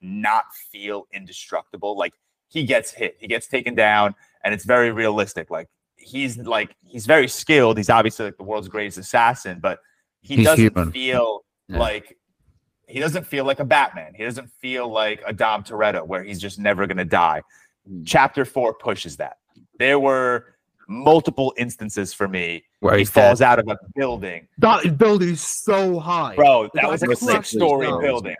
not 0.00 0.44
feel 0.70 1.08
indestructible. 1.12 1.98
Like 1.98 2.12
he 2.46 2.62
gets 2.62 2.92
hit, 2.92 3.16
he 3.18 3.26
gets 3.26 3.48
taken 3.48 3.74
down, 3.74 4.14
and 4.48 4.54
it's 4.54 4.64
very 4.64 4.90
realistic. 4.92 5.50
Like 5.50 5.68
he's 5.96 6.38
like 6.38 6.74
he's 6.86 7.04
very 7.04 7.28
skilled. 7.28 7.76
He's 7.76 7.90
obviously 7.90 8.24
like 8.24 8.38
the 8.38 8.44
world's 8.44 8.66
greatest 8.68 8.96
assassin, 8.96 9.58
but 9.60 9.78
he 10.22 10.36
He's 10.36 10.46
doesn't 10.46 10.64
human. 10.64 10.90
feel 10.90 11.44
Yeah. 11.68 11.78
like 11.80 12.16
he 12.86 12.98
doesn't 12.98 13.26
feel 13.26 13.44
like 13.44 13.60
a 13.60 13.64
Batman. 13.66 14.14
He 14.14 14.24
doesn't 14.24 14.50
feel 14.62 14.88
like 14.90 15.20
a 15.26 15.34
Dom 15.34 15.64
Toretto 15.64 16.06
where 16.06 16.22
he's 16.24 16.40
just 16.40 16.58
never 16.58 16.86
gonna 16.86 17.04
die. 17.04 17.42
Mm. 17.86 18.04
Chapter 18.06 18.46
four 18.46 18.72
pushes 18.72 19.18
that. 19.18 19.36
There 19.78 19.98
were 20.00 20.54
multiple 20.88 21.52
instances 21.58 22.14
for 22.14 22.26
me 22.26 22.64
Where 22.80 22.94
he 22.94 23.00
he's 23.00 23.10
falls 23.10 23.40
dead. 23.40 23.44
out 23.44 23.58
of 23.58 23.68
a 23.68 23.76
building 23.94 24.48
That 24.56 24.96
building 24.96 25.28
is 25.28 25.42
so 25.42 25.98
high. 25.98 26.34
Bro, 26.36 26.70
The 26.72 26.80
that 26.80 26.90
was 26.90 27.02
guy 27.02 27.08
like 27.08 27.16
a 27.18 27.20
six 27.20 27.50
story 27.50 27.86
building. 28.00 28.36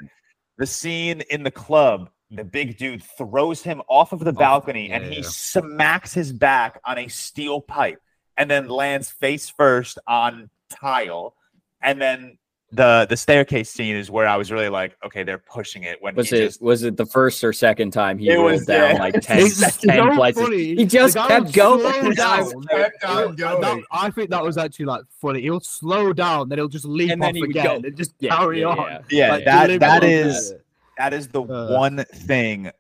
The 0.57 0.65
scene 0.67 1.21
in 1.29 1.43
the 1.43 1.51
club, 1.51 2.09
the 2.31 2.45
big 2.45 2.77
dude 2.77 3.03
throws 3.03 3.63
him 3.63 3.81
off 3.89 4.13
of 4.13 4.21
the 4.21 4.33
balcony 4.33 4.91
and 4.91 5.05
yeah, 5.05 5.11
he 5.11 5.17
yeah. 5.17 5.23
smacks 5.29 6.13
his 6.13 6.33
back 6.33 6.79
on 6.85 6.99
a 6.99 7.09
steel 7.09 7.61
pipe 7.61 8.01
and 8.37 8.51
then 8.51 8.69
lands 8.69 9.11
face 9.11 9.49
first 9.49 9.99
on 10.07 10.51
tile. 10.69 11.35
And 11.81 12.01
then 12.01 12.37
the 12.71 13.07
the 13.09 13.17
staircase 13.17 13.71
scene 13.71 13.97
is 13.97 14.11
where 14.11 14.27
I 14.29 14.37
was 14.37 14.53
really 14.53 14.69
like, 14.69 14.95
okay, 15.03 15.23
they're 15.23 15.39
pushing 15.39 15.85
it 15.85 16.03
when 16.03 16.15
Was 16.17 16.29
he 16.29 16.37
it 16.37 16.41
just 16.49 16.61
was 16.61 16.83
it 16.83 16.99
the 16.99 17.07
first 17.07 17.43
or 17.43 17.51
second 17.55 17.93
time 17.93 18.19
he 18.19 18.29
It 18.29 18.35
rolled 18.35 18.53
was, 18.53 18.67
down 18.67 18.97
yeah. 18.97 18.99
like 19.01 19.15
10, 19.23 19.39
10 19.39 19.49
so 19.49 20.15
places? 20.15 20.43
funny. 20.43 20.75
He 20.77 20.85
just 20.85 21.17
kept 21.29 21.55
going. 21.55 21.81
slow 21.81 22.13
down. 22.13 22.63
Kept 22.67 23.05
on 23.05 23.37
that- 23.37 23.83
I 23.91 24.11
think 24.11 24.29
that 24.29 24.43
was 24.45 24.59
actually 24.59 24.85
like 24.85 25.05
funny. 25.19 25.41
He'll 25.41 25.61
slow 25.61 26.13
down, 26.13 26.51
then 26.51 26.59
he'll 26.59 26.69
just 26.69 26.85
leap 26.85 27.11
And 27.11 27.23
then 27.23 27.39
off 27.39 27.43
again 27.45 27.81
go. 27.81 27.87
and 27.89 27.97
just 27.97 28.13
Yeah, 28.21 28.37
carry 28.37 28.61
yeah, 28.61 28.67
on. 28.67 28.77
yeah. 28.77 29.01
yeah, 29.09 29.31
Like, 29.33 29.45
that 29.47 29.67
deliver 29.69 29.79
that 29.79 30.01
that. 30.03 30.61
That 30.99 31.13
is 31.15 31.29
the 31.29 31.43
Uh. 31.43 31.73
one 31.75 32.05
thing 32.15 32.71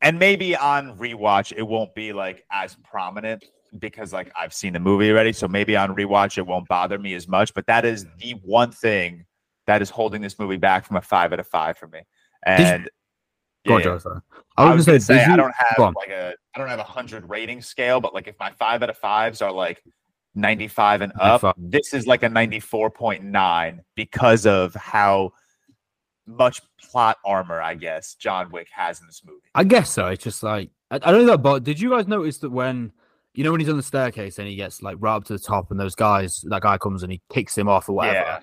and 0.00 0.18
maybe 0.18 0.54
on 0.56 0.98
rewatch 0.98 1.52
it 1.56 1.62
won't 1.62 1.94
be 1.94 2.12
like 2.12 2.44
as 2.50 2.76
prominent 2.84 3.44
because 3.78 4.12
like 4.12 4.30
i've 4.36 4.52
seen 4.52 4.72
the 4.72 4.80
movie 4.80 5.10
already 5.10 5.32
so 5.32 5.48
maybe 5.48 5.76
on 5.76 5.94
rewatch 5.94 6.36
it 6.38 6.46
won't 6.46 6.68
bother 6.68 6.98
me 6.98 7.14
as 7.14 7.26
much 7.26 7.54
but 7.54 7.66
that 7.66 7.84
is 7.84 8.06
the 8.18 8.32
one 8.44 8.70
thing 8.70 9.24
that 9.66 9.80
is 9.80 9.88
holding 9.90 10.20
this 10.20 10.38
movie 10.38 10.56
back 10.58 10.84
from 10.84 10.96
a 10.96 11.00
five 11.00 11.32
out 11.32 11.40
of 11.40 11.46
five 11.46 11.76
for 11.78 11.86
me 11.88 12.00
and 12.44 12.88
on, 13.66 13.78
yeah, 13.78 13.84
Joe, 13.84 13.98
sorry. 13.98 14.20
I 14.58 14.74
was 14.74 14.84
gonna 14.84 14.98
did 14.98 15.04
say 15.04 15.24
I 15.24 15.36
don't 15.36 15.54
have 15.56 15.94
like 15.94 16.10
a 16.10 16.34
I 16.54 16.58
don't 16.58 16.68
have 16.68 16.78
a 16.78 16.84
hundred 16.84 17.28
rating 17.30 17.62
scale, 17.62 17.98
but 17.98 18.12
like 18.12 18.28
if 18.28 18.38
my 18.38 18.50
five 18.52 18.82
out 18.82 18.90
of 18.90 18.98
fives 18.98 19.40
are 19.40 19.50
like 19.50 19.82
ninety 20.34 20.68
five 20.68 21.00
and 21.00 21.12
up, 21.18 21.42
95. 21.42 21.54
this 21.70 21.94
is 21.94 22.06
like 22.06 22.22
a 22.24 22.28
ninety 22.28 22.60
four 22.60 22.90
point 22.90 23.24
nine 23.24 23.80
because 23.94 24.44
of 24.44 24.74
how 24.74 25.32
much 26.26 26.62
plot 26.80 27.18
armor 27.24 27.60
I 27.60 27.74
guess 27.74 28.14
John 28.14 28.50
Wick 28.50 28.68
has 28.72 29.00
in 29.00 29.06
this 29.06 29.22
movie. 29.24 29.40
I 29.54 29.64
guess 29.64 29.90
so. 29.90 30.08
It's 30.08 30.24
just 30.24 30.42
like 30.42 30.70
I, 30.90 30.96
I 30.96 31.12
don't 31.12 31.26
know, 31.26 31.38
but 31.38 31.64
did 31.64 31.80
you 31.80 31.90
guys 31.90 32.06
notice 32.06 32.38
that 32.38 32.50
when 32.50 32.92
you 33.34 33.44
know 33.44 33.50
when 33.50 33.60
he's 33.60 33.68
on 33.68 33.76
the 33.76 33.82
staircase 33.82 34.38
and 34.38 34.48
he 34.48 34.56
gets 34.56 34.82
like 34.82 34.96
right 35.00 35.16
up 35.16 35.24
to 35.24 35.32
the 35.32 35.38
top, 35.38 35.70
and 35.70 35.78
those 35.78 35.94
guys, 35.94 36.44
that 36.48 36.62
guy 36.62 36.78
comes 36.78 37.02
and 37.02 37.10
he 37.12 37.20
kicks 37.32 37.56
him 37.56 37.68
off 37.68 37.88
or 37.88 37.94
whatever. 37.94 38.16
Yeah. 38.16 38.40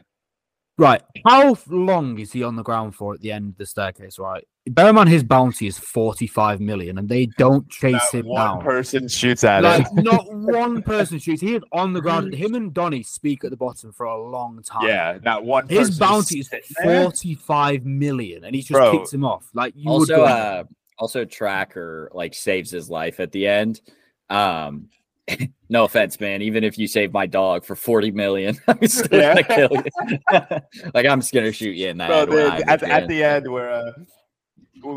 Right. 0.81 1.01
How 1.27 1.55
long 1.69 2.17
is 2.17 2.31
he 2.31 2.43
on 2.43 2.55
the 2.55 2.63
ground 2.63 2.95
for 2.95 3.13
at 3.13 3.21
the 3.21 3.31
end 3.31 3.49
of 3.51 3.57
the 3.57 3.67
staircase? 3.67 4.17
Right. 4.17 4.43
Bear 4.67 4.89
in 4.89 4.95
mind 4.95 5.09
his 5.09 5.23
bounty 5.23 5.67
is 5.67 5.77
forty-five 5.77 6.59
million, 6.59 6.97
and 6.97 7.07
they 7.07 7.27
don't 7.37 7.69
chase 7.69 7.93
Not 7.93 8.13
him 8.15 8.25
one 8.25 8.45
down. 8.57 8.61
person 8.63 9.07
shoots 9.07 9.43
at 9.43 9.63
Like 9.63 9.85
it. 9.95 10.03
not 10.03 10.25
one 10.31 10.81
person 10.81 11.19
shoots. 11.19 11.39
He 11.41 11.53
is 11.55 11.63
on 11.71 11.93
the 11.93 12.01
ground. 12.01 12.33
Him 12.43 12.55
and 12.55 12.73
Donnie 12.73 13.03
speak 13.03 13.43
at 13.43 13.51
the 13.51 13.57
bottom 13.57 13.91
for 13.91 14.07
a 14.07 14.19
long 14.29 14.61
time. 14.63 14.87
Yeah, 14.87 15.17
not 15.23 15.43
one. 15.45 15.67
His 15.67 15.89
person 15.89 15.99
bounty 15.99 16.39
is 16.39 16.49
forty-five 16.83 17.85
million, 17.85 18.43
and 18.43 18.55
he 18.55 18.61
just 18.61 18.71
Bro. 18.71 18.91
kicks 18.97 19.13
him 19.13 19.23
off. 19.23 19.47
Like 19.53 19.73
you 19.75 19.89
also 19.89 20.15
go, 20.15 20.25
uh 20.25 20.63
also 20.97 21.25
tracker 21.25 22.09
like 22.13 22.33
saves 22.33 22.69
his 22.71 22.89
life 22.89 23.19
at 23.19 23.31
the 23.31 23.47
end 23.47 23.81
um 24.29 24.87
no 25.69 25.83
offense 25.85 26.19
man 26.19 26.41
even 26.41 26.63
if 26.63 26.77
you 26.77 26.87
save 26.87 27.13
my 27.13 27.25
dog 27.25 27.63
for 27.63 27.75
40 27.75 28.11
million 28.11 28.59
i'm 28.67 28.87
still 28.87 29.19
Yeah. 29.19 29.41
gonna 29.41 29.43
kill 29.43 29.69
you 29.71 30.59
like 30.93 31.05
i'm 31.05 31.21
just 31.21 31.33
gonna 31.33 31.51
shoot 31.51 31.75
you 31.75 31.89
in 31.89 31.97
Bro, 31.97 32.25
the- 32.25 32.47
at, 32.67 32.83
at 32.83 32.83
at 32.83 33.07
the 33.07 33.23
end 33.23 33.49
where 33.51 33.71
uh, 33.71 33.91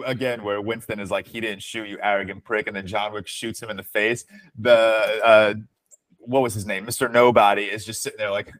again 0.06 0.42
where 0.42 0.60
Winston 0.62 0.98
is 0.98 1.10
like 1.10 1.26
he 1.26 1.40
didn't 1.40 1.62
shoot 1.62 1.86
you 1.88 1.98
arrogant 2.02 2.42
prick 2.42 2.66
and 2.68 2.74
then 2.76 2.86
John 2.86 3.12
Wick 3.12 3.26
shoots 3.26 3.62
him 3.62 3.68
in 3.70 3.76
the 3.76 3.82
face 3.82 4.24
the 4.58 4.74
uh 5.24 5.54
what 6.20 6.40
was 6.42 6.54
his 6.54 6.64
name 6.64 6.86
Mr. 6.86 7.10
Nobody 7.12 7.64
is 7.64 7.84
just 7.84 8.02
sitting 8.02 8.16
there 8.18 8.30
like 8.30 8.50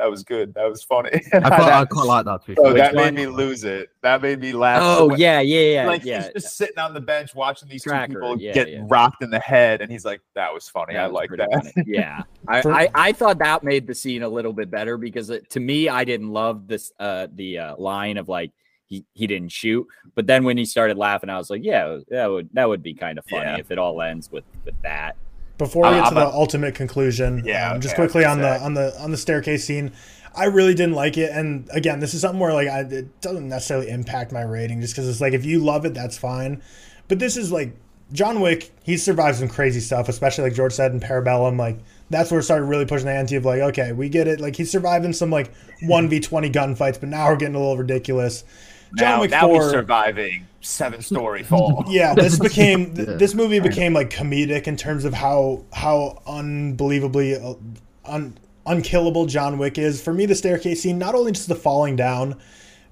that 0.00 0.10
was 0.10 0.22
good 0.24 0.52
that 0.54 0.68
was 0.68 0.82
funny 0.82 1.10
I 1.32 1.38
quite, 1.40 1.52
I 1.52 1.80
That- 1.80 1.88
quite 1.90 2.06
like 2.06 2.24
that. 2.24 2.44
to 2.46 2.54
be 2.54 2.72
that 2.78 2.94
made 2.94 3.14
me 3.14 3.26
lose 3.26 3.64
it 3.64 3.90
that 4.02 4.20
made 4.22 4.40
me 4.40 4.52
laugh 4.52 4.80
oh 4.82 5.08
When- 5.08 5.18
yeah 5.20 5.40
yeah 5.40 5.60
yeah 5.82 5.86
like 5.86 6.04
yeah 6.04 6.24
he's 6.24 6.42
just 6.42 6.56
sitting 6.56 6.78
on 6.78 6.94
the 6.94 7.00
bench 7.00 7.34
watching 7.34 7.68
these 7.68 7.82
Tracker, 7.82 8.14
two 8.14 8.18
people 8.20 8.40
yeah, 8.40 8.52
get 8.52 8.70
yeah. 8.70 8.80
rocked 8.88 9.22
in 9.22 9.30
the 9.30 9.38
head 9.40 9.80
and 9.82 9.90
he's 9.92 10.04
like 10.04 10.20
that 10.34 10.52
was 10.52 10.68
funny 10.68 10.96
I 10.96 11.06
was 11.06 11.12
like 11.14 11.30
that 11.36 11.48
funny. 11.52 11.72
Yeah, 11.86 12.22
I, 12.48 12.60
I 12.60 12.88
I 13.08 13.12
thought 13.12 13.38
that 13.38 13.62
made 13.62 13.86
the 13.86 13.94
scene 13.94 14.22
a 14.22 14.28
little 14.28 14.52
bit 14.52 14.70
better 14.70 14.96
because 14.96 15.30
it, 15.30 15.48
to 15.50 15.60
me, 15.60 15.88
I 15.88 16.04
didn't 16.04 16.30
love 16.32 16.66
this 16.66 16.92
uh 16.98 17.26
the 17.34 17.58
uh, 17.58 17.76
line 17.76 18.16
of 18.16 18.28
like 18.28 18.52
he 18.86 19.04
he 19.12 19.26
didn't 19.26 19.52
shoot, 19.52 19.86
but 20.14 20.26
then 20.26 20.44
when 20.44 20.56
he 20.56 20.64
started 20.64 20.96
laughing, 20.96 21.30
I 21.30 21.38
was 21.38 21.48
like, 21.50 21.62
yeah, 21.62 21.98
that 22.08 22.26
would 22.26 22.48
that 22.54 22.68
would 22.68 22.82
be 22.82 22.94
kind 22.94 23.18
of 23.18 23.24
funny 23.26 23.44
Yeah. 23.44 23.58
if 23.58 23.70
it 23.70 23.78
all 23.78 24.00
ends 24.02 24.30
with 24.32 24.44
with 24.64 24.74
that. 24.82 25.16
Before 25.60 25.84
we 25.84 25.90
get 25.90 26.08
to 26.08 26.14
the 26.14 26.26
a- 26.26 26.30
ultimate 26.30 26.74
conclusion, 26.74 27.42
Yeah, 27.44 27.72
um, 27.72 27.80
just 27.80 27.94
okay, 27.94 28.02
quickly 28.02 28.24
on 28.24 28.40
gonna 28.40 28.58
the 28.58 28.64
on 28.64 28.74
the 28.74 29.00
on 29.00 29.10
the 29.10 29.16
staircase 29.16 29.64
scene, 29.64 29.92
I 30.34 30.46
really 30.46 30.74
didn't 30.74 30.94
like 30.94 31.18
it. 31.18 31.30
And 31.32 31.68
again, 31.72 32.00
this 32.00 32.14
is 32.14 32.22
something 32.22 32.40
where 32.40 32.54
like 32.54 32.68
I, 32.68 32.80
it 32.80 33.20
doesn't 33.20 33.48
necessarily 33.48 33.90
impact 33.90 34.32
my 34.32 34.42
rating, 34.42 34.80
just 34.80 34.94
because 34.94 35.08
it's 35.08 35.20
like 35.20 35.34
if 35.34 35.44
you 35.44 35.60
love 35.60 35.84
it, 35.84 35.94
that's 35.94 36.16
fine. 36.16 36.62
But 37.08 37.18
this 37.18 37.36
is 37.36 37.52
like 37.52 37.76
John 38.12 38.40
Wick. 38.40 38.70
He 38.82 38.96
survived 38.96 39.38
some 39.38 39.48
crazy 39.48 39.80
stuff, 39.80 40.08
especially 40.08 40.44
like 40.44 40.54
George 40.54 40.72
said 40.72 40.92
in 40.92 41.00
Parabellum. 41.00 41.58
Like 41.58 41.78
that's 42.08 42.30
where 42.30 42.40
it 42.40 42.44
started 42.44 42.64
really 42.64 42.86
pushing 42.86 43.06
the 43.06 43.12
ante 43.12 43.36
of 43.36 43.44
like, 43.44 43.60
okay, 43.60 43.92
we 43.92 44.08
get 44.08 44.26
it. 44.28 44.40
Like 44.40 44.56
he's 44.56 44.70
surviving 44.70 45.12
some 45.12 45.30
like 45.30 45.52
one 45.82 46.08
v 46.08 46.20
twenty 46.20 46.50
gunfights, 46.50 46.98
but 46.98 47.08
now 47.08 47.28
we're 47.28 47.36
getting 47.36 47.54
a 47.54 47.58
little 47.58 47.76
ridiculous. 47.76 48.44
John 48.96 49.08
now, 49.16 49.20
Wick 49.20 49.30
now 49.30 49.48
he's 49.48 49.62
4 49.62 49.70
surviving 49.70 50.46
seven 50.62 51.00
story 51.00 51.42
fall. 51.42 51.84
Yeah 51.88 52.14
this 52.14 52.38
became 52.48 52.94
Yeah. 52.94 53.04
this 53.16 53.34
movie 53.34 53.60
became 53.60 53.94
like 53.94 54.10
comedic 54.10 54.66
in 54.66 54.76
terms 54.76 55.04
of 55.04 55.14
how 55.14 55.64
how 55.72 56.22
unbelievably 56.26 57.36
uh, 57.36 57.54
un, 58.04 58.36
unkillable 58.66 59.26
john 59.26 59.56
wick 59.58 59.78
is. 59.78 60.02
For 60.02 60.12
me 60.12 60.26
the 60.26 60.34
staircase 60.34 60.82
scene 60.82 60.98
not 60.98 61.14
only 61.14 61.32
just 61.32 61.48
the 61.48 61.54
falling 61.54 61.96
down 61.96 62.38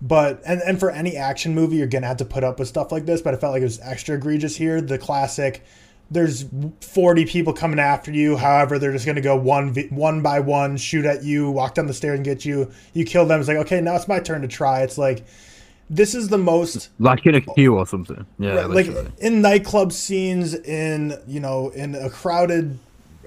but 0.01 0.41
and, 0.47 0.63
and 0.63 0.79
for 0.81 0.91
any 0.91 1.17
action 1.17 1.55
movie 1.55 1.77
you're 1.77 1.87
gonna 1.89 2.07
have 2.07 2.17
to 2.19 2.25
put 2.25 2.43
up 2.45 2.59
with 2.59 2.69
stuff 2.69 2.91
like 2.93 3.05
this 3.05 3.21
but 3.21 3.35
i 3.35 3.37
felt 3.37 3.53
like 3.53 3.61
it 3.61 3.65
was 3.65 3.81
extra 3.81 4.17
egregious 4.17 4.57
here. 4.57 4.81
The 4.81 4.97
classic 4.99 5.65
there's 6.11 6.47
40 6.81 7.27
people 7.27 7.53
coming 7.53 7.79
after 7.79 8.11
you 8.11 8.39
however 8.39 8.79
they're 8.79 8.93
just 8.93 9.05
going 9.05 9.17
to 9.17 9.21
go 9.21 9.37
one 9.37 9.75
one 9.91 10.23
by 10.23 10.41
one 10.41 10.79
shoot 10.79 11.05
at 11.05 11.23
you 11.23 11.51
walk 11.51 11.75
down 11.75 11.87
the 11.87 11.93
stairs 11.93 12.17
and 12.17 12.25
get 12.25 12.47
you. 12.47 12.71
You 12.95 13.05
kill 13.05 13.27
them 13.27 13.41
it's 13.41 13.49
like 13.49 13.59
okay 13.59 13.83
now 13.83 13.95
it's 13.97 14.09
my 14.09 14.19
turn 14.21 14.41
to 14.41 14.49
try. 14.49 14.81
It's 14.81 14.97
like 14.97 15.27
this 15.91 16.15
is 16.15 16.29
the 16.29 16.39
most 16.39 16.91
like 16.99 17.25
in 17.27 17.35
a 17.35 17.41
queue 17.41 17.77
or 17.77 17.87
something. 17.87 18.27
Yeah, 18.39 18.67
Right, 18.67 18.71
like 18.71 18.87
in 19.19 19.41
nightclub 19.41 19.93
scenes 19.93 20.55
in 20.55 21.15
you 21.27 21.41
know 21.41 21.71
in 21.71 21.95
a 21.95 22.11
crowded 22.11 22.79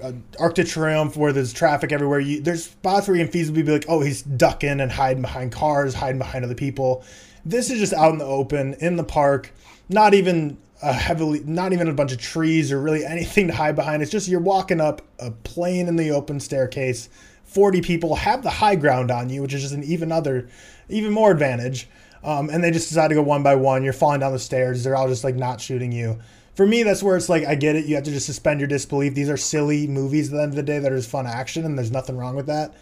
uh, 0.02 0.12
Arc 0.38 0.54
de 0.54 0.64
Triomphe 0.64 1.16
where 1.16 1.32
there's 1.32 1.52
traffic 1.52 1.92
everywhere 1.92 2.20
you 2.20 2.40
there's 2.40 2.64
spots 2.64 3.08
where 3.08 3.16
you 3.16 3.26
can 3.26 3.32
feasibly 3.32 3.64
be 3.64 3.72
like 3.72 3.86
oh 3.88 4.00
he's 4.00 4.22
ducking 4.22 4.80
and 4.80 4.92
hiding 4.92 5.22
behind 5.22 5.52
cars 5.52 5.94
hiding 5.94 6.18
behind 6.18 6.44
other 6.44 6.54
people. 6.54 7.04
This 7.44 7.70
is 7.70 7.80
just 7.80 7.92
out 7.92 8.12
in 8.12 8.18
the 8.18 8.24
open 8.24 8.74
in 8.74 8.96
the 8.96 9.04
park 9.04 9.52
not 9.88 10.14
even 10.14 10.56
a 10.82 10.92
heavily 10.92 11.40
not 11.44 11.72
even 11.72 11.88
a 11.88 11.94
bunch 11.94 12.12
of 12.12 12.18
trees 12.18 12.70
or 12.70 12.80
really 12.80 13.04
anything 13.04 13.48
to 13.48 13.54
hide 13.54 13.74
behind. 13.74 14.02
It's 14.02 14.12
just 14.12 14.28
you're 14.28 14.40
walking 14.40 14.80
up 14.80 15.02
a 15.18 15.32
plain 15.32 15.88
in 15.88 15.96
the 15.96 16.10
open 16.10 16.38
staircase. 16.38 17.08
40 17.44 17.82
people 17.82 18.14
have 18.14 18.42
the 18.42 18.50
high 18.50 18.76
ground 18.76 19.10
on 19.10 19.28
you 19.28 19.42
which 19.42 19.52
is 19.52 19.62
just 19.62 19.74
an 19.74 19.82
even 19.82 20.10
other 20.10 20.48
even 20.88 21.12
more 21.12 21.32
advantage 21.32 21.88
um, 22.24 22.50
and 22.50 22.62
they 22.62 22.70
just 22.70 22.88
decide 22.88 23.08
to 23.08 23.14
go 23.14 23.22
one 23.22 23.42
by 23.42 23.54
one. 23.54 23.82
You're 23.82 23.92
falling 23.92 24.20
down 24.20 24.32
the 24.32 24.38
stairs. 24.38 24.84
They're 24.84 24.96
all 24.96 25.08
just 25.08 25.24
like 25.24 25.34
not 25.34 25.60
shooting 25.60 25.92
you. 25.92 26.18
For 26.54 26.66
me, 26.66 26.82
that's 26.82 27.02
where 27.02 27.16
it's 27.16 27.28
like 27.28 27.44
I 27.44 27.54
get 27.54 27.76
it. 27.76 27.86
You 27.86 27.94
have 27.94 28.04
to 28.04 28.10
just 28.10 28.26
suspend 28.26 28.60
your 28.60 28.68
disbelief. 28.68 29.14
These 29.14 29.30
are 29.30 29.36
silly 29.36 29.86
movies 29.86 30.28
at 30.28 30.36
the 30.36 30.42
end 30.42 30.52
of 30.52 30.56
the 30.56 30.62
day 30.62 30.78
that 30.78 30.92
are 30.92 30.96
just 30.96 31.10
fun 31.10 31.26
action, 31.26 31.64
and 31.64 31.78
there's 31.78 31.90
nothing 31.90 32.16
wrong 32.16 32.36
with 32.36 32.46
that. 32.46 32.74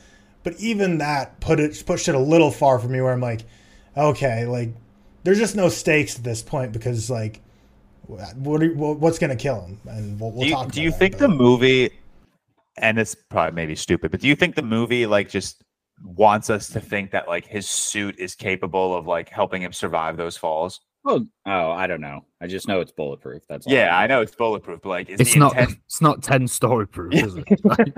But 0.43 0.59
even 0.59 0.99
that 0.99 1.41
put 1.41 1.61
it 1.61 1.83
pushed 1.87 2.09
it 2.09 2.15
a 2.15 2.19
little 2.19 2.51
far 2.51 2.79
for 2.79 2.89
me, 2.89 3.01
where 3.01 3.13
I'm 3.13 3.21
like, 3.21 3.43
okay, 3.97 4.47
like 4.47 4.71
there's 5.23 5.39
just 5.39 5.57
no 5.57 5.69
stakes 5.69 6.17
at 6.17 6.25
this 6.25 6.43
point 6.43 6.73
because 6.73 7.09
like, 7.11 7.41
what 8.07 8.63
are, 8.63 8.73
what's 8.73 9.19
gonna 9.19 9.37
kill 9.37 9.61
him? 9.63 9.81
And 9.87 10.19
we'll, 10.19 10.33
we'll 10.33 10.43
do 10.43 10.49
you, 10.49 10.55
talk. 10.55 10.73
do 10.73 10.83
you 10.83 10.91
think 10.91 11.19
the 11.19 11.29
movie 11.29 11.91
and 12.79 12.99
it's 12.99 13.15
probably 13.15 13.55
maybe 13.55 13.77
stupid 13.77 14.11
but 14.11 14.21
do 14.21 14.29
you 14.29 14.35
think 14.35 14.55
the 14.55 14.63
movie 14.63 15.07
like 15.07 15.29
just 15.29 15.63
wants 16.03 16.51
us 16.51 16.69
to 16.69 16.81
think 16.81 17.11
that 17.11 17.29
like 17.29 17.47
his 17.47 17.69
suit 17.69 18.19
is 18.19 18.35
capable 18.35 18.95
of 18.97 19.07
like 19.07 19.29
helping 19.29 19.63
him 19.63 19.73
survive 19.73 20.17
those 20.17 20.37
falls 20.37 20.81
Oh, 21.07 21.25
oh, 21.47 21.71
I 21.71 21.87
don't 21.87 22.03
know. 22.03 22.27
I 22.43 22.47
just 22.47 22.69
know 22.69 22.81
it's 22.83 22.93
bulletproof. 22.93 23.43
That's 23.49 23.67
all 23.67 23.73
yeah 23.73 23.97
I 23.97 24.05
i 24.05 24.07
know 24.07 24.21
it's 24.21 24.35
bulletproof 24.35 24.81
but 24.83 24.91
like 24.91 25.09
is 25.09 25.19
it's 25.19 25.35
not. 25.35 25.53
intent 25.57 25.79
It's 25.87 26.03
not 26.03 26.23
ten 26.23 26.47
story 26.47 26.87
proof, 26.87 27.15
is 27.15 27.37
it? 27.37 27.47
Like- 27.65 27.89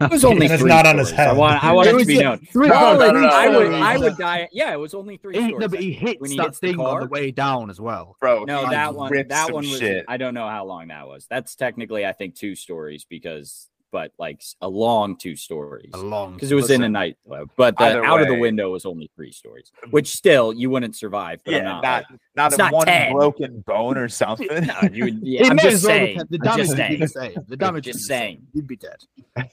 It 0.00 0.10
was 0.10 0.24
only 0.24 0.46
it's 0.50 0.62
three 0.62 0.70
not 0.70 0.86
on 0.86 0.96
his 0.96 1.08
stories. 1.08 1.26
I 1.26 1.28
head. 1.28 1.36
want, 1.36 1.62
I 1.62 1.72
want 1.72 1.88
It 1.88 1.90
it, 1.90 1.92
to 1.92 1.96
was 1.98 2.06
be 2.06 2.18
known. 2.22 2.38
three- 2.50 2.68
No, 2.68 2.94
no, 2.94 2.98
like, 2.98 3.12
no, 3.12 3.20
no, 3.20 3.28
I 3.32 3.48
would, 3.54 3.72
I 3.74 3.98
would 3.98 4.16
die. 4.16 4.48
Yeah, 4.50 4.72
it 4.72 4.78
was 4.78 4.94
only 4.94 5.18
three. 5.18 5.38
He, 5.38 5.52
no, 5.52 5.68
but 5.68 5.78
he 5.78 5.92
hits 5.92 6.22
When 6.22 6.30
he 6.30 6.38
that 6.38 6.44
hits 6.46 6.60
the 6.60 6.68
thing 6.68 6.80
on 6.80 7.00
the 7.00 7.06
way 7.08 7.30
down 7.32 7.68
as 7.68 7.82
well. 7.82 8.16
bro 8.18 8.44
No, 8.44 8.66
that 8.70 8.94
one. 8.94 9.12
That 9.28 9.52
one 9.52 9.68
was. 9.68 9.78
shit. 9.78 10.06
I 10.08 10.16
don't 10.16 10.32
know 10.32 10.48
how 10.48 10.64
long 10.64 10.88
that 10.88 11.06
was. 11.06 11.26
That's 11.28 11.54
technically, 11.54 12.06
I 12.06 12.12
think, 12.12 12.34
two 12.34 12.54
stories 12.54 13.04
because, 13.04 13.68
but 13.90 14.12
like 14.18 14.42
a 14.60 14.68
long 14.68 15.16
two 15.16 15.36
stories 15.36 15.90
A 15.94 15.98
long 15.98 16.34
because 16.34 16.50
it 16.52 16.54
was 16.54 16.70
in 16.70 16.82
a 16.82 16.88
nightclub. 16.88 17.50
But 17.56 17.76
the 17.76 17.84
either 17.84 18.04
out 18.04 18.20
of 18.20 18.28
the 18.28 18.38
window 18.38 18.70
was 18.72 18.84
only 18.84 19.10
three 19.16 19.32
stories, 19.32 19.72
which 19.90 20.08
still 20.08 20.52
you 20.52 20.70
wouldn't 20.70 20.96
survive. 20.96 21.40
But 21.44 21.54
yeah 21.54 21.62
not. 21.62 21.82
not 21.82 22.04
not, 22.36 22.58
not 22.58 22.72
one 22.72 22.86
10. 22.86 23.12
broken 23.12 23.60
bone 23.66 23.96
or 23.98 24.08
something 24.08 24.46
no, 24.66 24.88
you 24.92 25.04
would, 25.04 25.18
yeah, 25.22 25.46
I'm 25.48 25.58
just 25.58 25.84
well 25.84 25.92
saying. 25.94 26.18
The 26.30 26.38
I'm 26.42 26.56
damage 26.56 26.56
just 26.66 26.68
would 26.68 26.76
be 26.76 26.82
saying. 26.82 27.00
the 27.00 27.08
same. 27.08 27.34
The 27.48 27.56
damage 27.56 27.84
Just 27.84 27.84
would 27.84 27.84
be 27.84 27.92
the 27.92 27.98
same. 27.98 28.06
saying. 28.08 28.46
You'd 28.54 28.66
be 28.68 28.76
dead. 28.76 28.98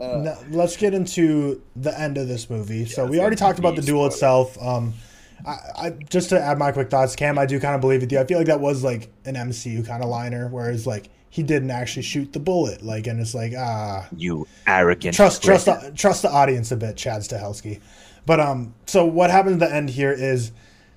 Now, 0.00 0.38
let's 0.50 0.76
get 0.76 0.94
into 0.94 1.60
the 1.74 1.98
end 1.98 2.18
of 2.18 2.28
this 2.28 2.48
movie. 2.48 2.84
so 2.86 3.04
we 3.04 3.18
already 3.18 3.34
talked 3.34 3.58
about 3.58 3.74
the 3.74 3.80
the 3.80 3.86
duel 3.88 4.08
spoilers. 4.12 4.14
itself. 4.14 4.62
Um, 4.62 4.94
I, 5.46 5.56
I 5.76 5.90
just 6.08 6.28
to 6.30 6.40
add 6.40 6.56
my 6.58 6.70
quick 6.72 6.88
thoughts, 6.88 7.16
Cam, 7.16 7.38
I 7.38 7.46
do 7.46 7.58
kind 7.58 7.74
of 7.74 7.80
believe 7.80 8.00
with 8.02 8.12
you. 8.12 8.20
I 8.20 8.24
feel 8.24 8.38
like 8.38 8.46
that 8.46 8.60
was 8.60 8.84
like 8.84 9.10
an 9.24 9.34
MCU 9.34 9.84
kind 9.86 10.02
of 10.02 10.08
liner, 10.08 10.48
whereas 10.48 10.86
like 10.86 11.10
he 11.30 11.42
didn't 11.42 11.70
actually 11.70 12.02
shoot 12.02 12.32
the 12.32 12.40
bullet, 12.40 12.82
like, 12.82 13.06
and 13.06 13.20
it's 13.20 13.34
like 13.34 13.52
ah, 13.56 14.08
you 14.16 14.46
arrogant 14.66 15.14
trust 15.14 15.42
prick. 15.42 15.60
trust 15.62 15.66
the, 15.66 15.92
trust 15.92 16.22
the 16.22 16.30
audience 16.30 16.72
a 16.72 16.76
bit, 16.76 16.96
Chad 16.96 17.22
Stahelski. 17.22 17.80
But 18.26 18.40
um, 18.40 18.74
so 18.86 19.04
what 19.04 19.30
happens 19.30 19.62
at 19.62 19.68
the 19.68 19.74
end 19.74 19.90
here 19.90 20.12
is 20.12 20.52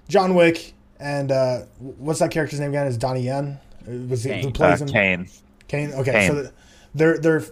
John 0.08 0.36
Wick 0.36 0.74
and 1.02 1.32
uh, 1.32 1.62
what's 1.80 2.20
that 2.20 2.32
character's 2.32 2.60
name 2.60 2.70
again? 2.70 2.88
Is 2.88 2.98
Donnie 2.98 3.24
Yen? 3.24 3.60
Uh, 3.88 3.92
Was 4.08 4.24
he, 4.24 4.30
who 4.34 4.36
Kane. 4.36 4.48
uh, 4.48 4.52
plays 4.52 4.82
him? 4.82 4.88
Kane. 4.88 5.30
Kane. 5.68 5.94
Okay, 5.94 6.12
Kane. 6.12 6.30
so 6.30 6.52
they're 6.94 7.18
they're 7.18 7.44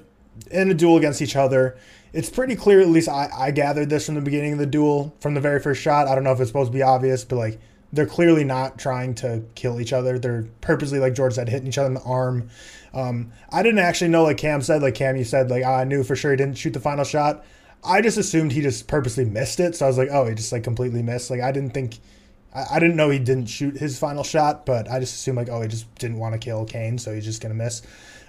in 0.51 0.69
a 0.69 0.73
duel 0.73 0.97
against 0.97 1.21
each 1.21 1.35
other. 1.35 1.77
It's 2.13 2.29
pretty 2.29 2.55
clear, 2.55 2.79
at 2.79 2.87
least 2.87 3.09
I, 3.09 3.29
I 3.35 3.51
gathered 3.51 3.89
this 3.89 4.05
from 4.05 4.15
the 4.15 4.21
beginning 4.21 4.53
of 4.53 4.59
the 4.59 4.65
duel, 4.65 5.15
from 5.19 5.35
the 5.35 5.41
very 5.41 5.59
first 5.59 5.81
shot. 5.81 6.07
I 6.07 6.15
don't 6.15 6.23
know 6.23 6.31
if 6.31 6.39
it's 6.39 6.49
supposed 6.49 6.71
to 6.71 6.75
be 6.75 6.81
obvious, 6.81 7.23
but 7.23 7.35
like 7.35 7.59
they're 7.91 8.05
clearly 8.05 8.43
not 8.43 8.77
trying 8.77 9.15
to 9.15 9.43
kill 9.55 9.79
each 9.81 9.93
other. 9.93 10.19
They're 10.19 10.47
purposely, 10.61 10.99
like 10.99 11.13
George 11.15 11.33
said, 11.33 11.49
hitting 11.49 11.67
each 11.67 11.77
other 11.77 11.87
in 11.87 11.93
the 11.95 12.01
arm. 12.03 12.49
Um, 12.93 13.31
I 13.51 13.63
didn't 13.63 13.79
actually 13.79 14.09
know, 14.09 14.23
like 14.23 14.37
Cam 14.37 14.61
said, 14.61 14.81
like 14.81 14.95
Cam, 14.95 15.15
you 15.15 15.23
said, 15.23 15.49
like 15.49 15.63
I 15.63 15.83
knew 15.83 16.03
for 16.03 16.15
sure 16.15 16.31
he 16.31 16.37
didn't 16.37 16.57
shoot 16.57 16.73
the 16.73 16.79
final 16.79 17.03
shot. 17.03 17.45
I 17.83 18.01
just 18.01 18.17
assumed 18.17 18.51
he 18.51 18.61
just 18.61 18.87
purposely 18.87 19.25
missed 19.25 19.59
it, 19.59 19.75
so 19.75 19.85
I 19.85 19.87
was 19.87 19.97
like, 19.97 20.09
oh, 20.11 20.25
he 20.27 20.35
just 20.35 20.51
like 20.51 20.63
completely 20.63 21.01
missed. 21.01 21.29
Like 21.29 21.41
I 21.41 21.51
didn't 21.51 21.71
think, 21.71 21.99
I, 22.53 22.65
I 22.73 22.79
didn't 22.79 22.95
know 22.95 23.09
he 23.09 23.19
didn't 23.19 23.45
shoot 23.45 23.77
his 23.77 23.97
final 23.97 24.23
shot, 24.23 24.65
but 24.65 24.89
I 24.91 24.99
just 24.99 25.13
assumed 25.15 25.37
like, 25.37 25.49
oh, 25.49 25.61
he 25.61 25.67
just 25.67 25.93
didn't 25.95 26.17
want 26.17 26.33
to 26.33 26.39
kill 26.39 26.65
Kane, 26.65 26.97
so 26.97 27.13
he's 27.13 27.25
just 27.25 27.41
gonna 27.41 27.53
miss. 27.55 27.81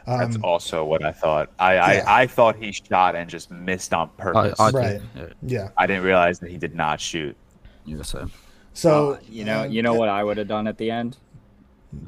That's 0.06 0.36
Um, 0.36 0.44
also 0.44 0.84
what 0.84 1.04
I 1.04 1.12
thought. 1.12 1.50
I, 1.58 1.74
yeah. 1.74 2.04
I 2.06 2.22
I 2.22 2.26
thought 2.26 2.56
he 2.56 2.72
shot 2.72 3.14
and 3.16 3.28
just 3.28 3.50
missed 3.50 3.92
on 3.92 4.08
purpose. 4.18 4.58
I 4.58 4.68
I, 4.68 4.70
Right. 4.70 5.00
did. 5.14 5.34
yeah. 5.42 5.68
I 5.76 5.86
didn't 5.86 6.04
realize 6.04 6.38
that 6.40 6.50
he 6.50 6.56
did 6.58 6.74
not 6.74 7.00
shoot. 7.00 7.36
Yeah, 7.84 7.96
the 7.96 8.04
same. 8.04 8.30
So 8.72 9.12
Uh, 9.14 9.18
you 9.28 9.44
know, 9.44 9.62
um, 9.64 9.70
you 9.70 9.82
know 9.82 9.94
what 9.94 10.08
I 10.08 10.22
would 10.24 10.36
have 10.38 10.48
done 10.48 10.66
at 10.66 10.78
the 10.78 10.90
end. 10.90 11.16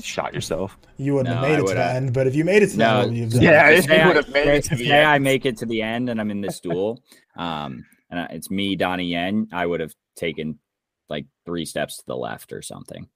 Shot 0.01 0.33
yourself. 0.33 0.79
You 0.97 1.15
wouldn't 1.15 1.35
have 1.35 1.43
made 1.43 1.57
I 1.57 1.63
it 1.63 1.67
to 1.67 1.75
the 1.75 1.85
end, 1.85 2.13
but 2.15 2.27
if 2.29 2.35
you 2.37 2.45
made 2.45 2.63
it 2.63 2.71
to 2.71 2.77
the 2.77 2.85
end, 2.87 3.17
you 3.17 3.23
have 3.25 3.33
done? 3.33 3.43
Yeah, 3.43 3.67
Say 3.69 3.77
if 3.79 3.89
you 3.89 3.95
I- 3.97 4.07
would 4.07 4.17
have 4.17 4.29
made 4.29 4.49
it 4.49 4.65
to 4.65 4.77
the 4.77 4.87
say 4.89 5.05
I 5.05 5.19
make 5.19 5.45
it 5.45 5.57
to 5.59 5.67
the 5.67 5.83
end 5.83 6.09
and 6.09 6.21
I'm 6.21 6.31
in 6.31 6.41
this 6.41 6.61
duel, 6.67 7.03
um, 7.37 7.85
and 8.11 8.29
it's 8.31 8.49
me, 8.51 8.77
Donnie 8.77 9.07
Yen, 9.07 9.49
I 9.53 9.67
would 9.67 9.81
have 9.81 9.93
taken 10.15 10.59
like 11.09 11.27
three 11.45 11.65
steps 11.65 11.97
to 11.97 12.05
the 12.07 12.17
left 12.17 12.53
or 12.53 12.63
something. 12.63 13.09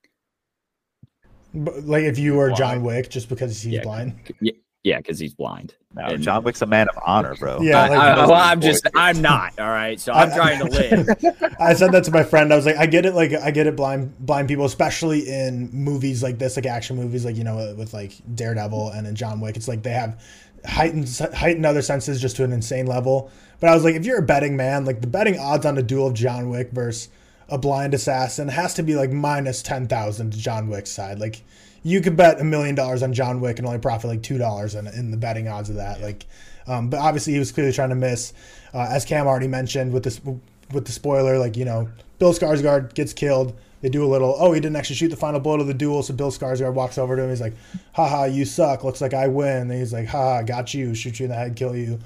like 1.54 2.02
if 2.04 2.18
you 2.18 2.34
were 2.34 2.50
John 2.50 2.82
Wick, 2.82 3.08
just 3.10 3.28
because 3.28 3.62
he's 3.62 3.74
yeah, 3.74 3.82
blind. 3.82 4.14
Yeah, 4.40 4.52
yeah, 4.86 4.98
because 4.98 5.18
he's 5.18 5.34
blind. 5.34 5.74
No, 5.96 6.04
and, 6.04 6.22
John 6.22 6.44
Wick's 6.44 6.62
a 6.62 6.66
man 6.66 6.86
of 6.88 6.96
honor, 7.04 7.34
bro. 7.34 7.60
Yeah, 7.60 7.88
like, 7.88 7.98
I, 7.98 8.10
I, 8.10 8.26
well, 8.26 8.34
I'm 8.34 8.60
just, 8.60 8.86
I'm 8.94 9.20
not. 9.20 9.58
All 9.58 9.68
right, 9.68 9.98
so 9.98 10.12
I'm 10.12 10.30
trying 10.30 10.60
to 10.60 10.64
live. 10.66 11.08
I 11.60 11.74
said 11.74 11.90
that 11.90 12.04
to 12.04 12.12
my 12.12 12.22
friend. 12.22 12.52
I 12.52 12.56
was 12.56 12.66
like, 12.66 12.76
I 12.76 12.86
get 12.86 13.04
it. 13.04 13.12
Like, 13.12 13.32
I 13.32 13.50
get 13.50 13.66
it. 13.66 13.74
Blind, 13.74 14.16
blind 14.20 14.46
people, 14.46 14.64
especially 14.64 15.28
in 15.28 15.70
movies 15.72 16.22
like 16.22 16.38
this, 16.38 16.54
like 16.54 16.66
action 16.66 16.94
movies, 16.94 17.24
like 17.24 17.34
you 17.34 17.42
know, 17.42 17.58
uh, 17.58 17.74
with 17.76 17.92
like 17.94 18.12
Daredevil 18.36 18.90
and 18.90 19.08
in 19.08 19.16
John 19.16 19.40
Wick. 19.40 19.56
It's 19.56 19.66
like 19.66 19.82
they 19.82 19.90
have 19.90 20.22
heightened 20.64 21.08
heightened 21.34 21.66
other 21.66 21.82
senses 21.82 22.20
just 22.20 22.36
to 22.36 22.44
an 22.44 22.52
insane 22.52 22.86
level. 22.86 23.28
But 23.58 23.70
I 23.70 23.74
was 23.74 23.82
like, 23.82 23.96
if 23.96 24.06
you're 24.06 24.20
a 24.20 24.22
betting 24.22 24.56
man, 24.56 24.84
like 24.84 25.00
the 25.00 25.08
betting 25.08 25.36
odds 25.36 25.66
on 25.66 25.76
a 25.78 25.82
duel 25.82 26.06
of 26.06 26.14
John 26.14 26.48
Wick 26.48 26.70
versus 26.70 27.08
a 27.48 27.58
blind 27.58 27.92
assassin 27.92 28.46
has 28.46 28.74
to 28.74 28.84
be 28.84 28.94
like 28.94 29.10
minus 29.10 29.62
ten 29.62 29.88
thousand 29.88 30.30
to 30.30 30.38
John 30.38 30.68
Wick's 30.68 30.90
side. 30.90 31.18
Like 31.18 31.42
you 31.86 32.00
could 32.00 32.16
bet 32.16 32.40
a 32.40 32.44
million 32.44 32.74
dollars 32.74 33.04
on 33.04 33.12
John 33.12 33.40
Wick 33.40 33.60
and 33.60 33.66
only 33.66 33.78
profit 33.78 34.10
like 34.10 34.20
two 34.20 34.38
dollars 34.38 34.74
in, 34.74 34.88
in 34.88 35.12
the 35.12 35.16
betting 35.16 35.46
odds 35.46 35.70
of 35.70 35.76
that. 35.76 36.00
Like, 36.00 36.26
um, 36.66 36.90
but 36.90 36.98
obviously 36.98 37.34
he 37.34 37.38
was 37.38 37.52
clearly 37.52 37.72
trying 37.72 37.90
to 37.90 37.94
miss. 37.94 38.32
Uh, 38.74 38.88
as 38.90 39.04
Cam 39.04 39.28
already 39.28 39.46
mentioned 39.46 39.92
with 39.92 40.02
this 40.02 40.20
with 40.24 40.84
the 40.84 40.90
spoiler, 40.90 41.38
like 41.38 41.56
you 41.56 41.64
know, 41.64 41.88
Bill 42.18 42.32
Skarsgård 42.32 42.94
gets 42.94 43.12
killed. 43.12 43.56
They 43.82 43.88
do 43.88 44.04
a 44.04 44.08
little. 44.08 44.34
Oh, 44.36 44.52
he 44.52 44.58
didn't 44.58 44.74
actually 44.74 44.96
shoot 44.96 45.10
the 45.10 45.16
final 45.16 45.38
blow 45.38 45.58
to 45.58 45.62
the 45.62 45.74
duel, 45.74 46.02
so 46.02 46.12
Bill 46.12 46.32
Skarsgård 46.32 46.74
walks 46.74 46.98
over 46.98 47.14
to 47.14 47.22
him. 47.22 47.30
He's 47.30 47.40
like, 47.40 47.54
"Haha, 47.92 48.24
you 48.24 48.44
suck. 48.44 48.82
Looks 48.82 49.00
like 49.00 49.14
I 49.14 49.28
win." 49.28 49.70
And 49.70 49.72
he's 49.72 49.92
like, 49.92 50.08
"Haha, 50.08 50.42
got 50.42 50.74
you. 50.74 50.92
Shoot 50.92 51.20
you 51.20 51.26
in 51.26 51.30
the 51.30 51.36
head, 51.36 51.54
kill 51.54 51.76
you." 51.76 52.00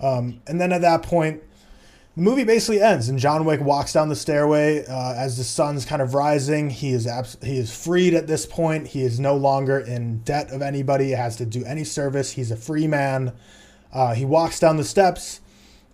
Um, 0.00 0.40
and 0.46 0.58
then 0.58 0.72
at 0.72 0.80
that 0.80 1.02
point, 1.02 1.42
the 2.18 2.24
movie 2.24 2.42
basically 2.42 2.82
ends, 2.82 3.08
and 3.08 3.16
John 3.16 3.44
Wick 3.44 3.60
walks 3.60 3.92
down 3.92 4.08
the 4.08 4.16
stairway 4.16 4.84
uh, 4.84 5.14
as 5.14 5.36
the 5.36 5.44
sun's 5.44 5.84
kind 5.84 6.02
of 6.02 6.14
rising. 6.14 6.68
He 6.68 6.90
is 6.90 7.06
abs- 7.06 7.38
he 7.44 7.58
is 7.58 7.72
freed 7.72 8.12
at 8.12 8.26
this 8.26 8.44
point. 8.44 8.88
He 8.88 9.02
is 9.02 9.20
no 9.20 9.36
longer 9.36 9.78
in 9.78 10.18
debt 10.22 10.50
of 10.50 10.60
anybody. 10.60 11.04
He 11.04 11.10
has 11.12 11.36
to 11.36 11.46
do 11.46 11.64
any 11.64 11.84
service. 11.84 12.32
He's 12.32 12.50
a 12.50 12.56
free 12.56 12.88
man. 12.88 13.34
Uh, 13.92 14.14
he 14.14 14.24
walks 14.24 14.58
down 14.58 14.78
the 14.78 14.84
steps, 14.84 15.40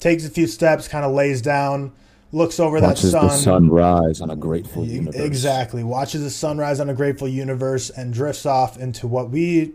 takes 0.01 0.25
a 0.25 0.31
few 0.31 0.47
steps, 0.47 0.89
kind 0.89 1.05
of 1.05 1.13
lays 1.13 1.43
down, 1.43 1.93
looks 2.33 2.59
over 2.59 2.81
watches 2.81 3.13
that 3.13 3.21
sun. 3.21 3.29
the 3.29 3.35
sun 3.35 3.69
rise 3.69 4.23
on 4.23 4.31
a 4.31 4.37
grateful 4.37 4.87
universe. 4.87 5.21
Exactly, 5.21 5.85
watches 5.85 6.23
the 6.23 6.31
sunrise 6.31 6.81
on 6.81 6.89
a 6.89 6.95
grateful 6.95 7.29
universe, 7.29 7.91
and 7.91 8.15
drifts 8.15 8.47
off 8.47 8.79
into 8.79 9.07
what 9.07 9.29
we 9.29 9.75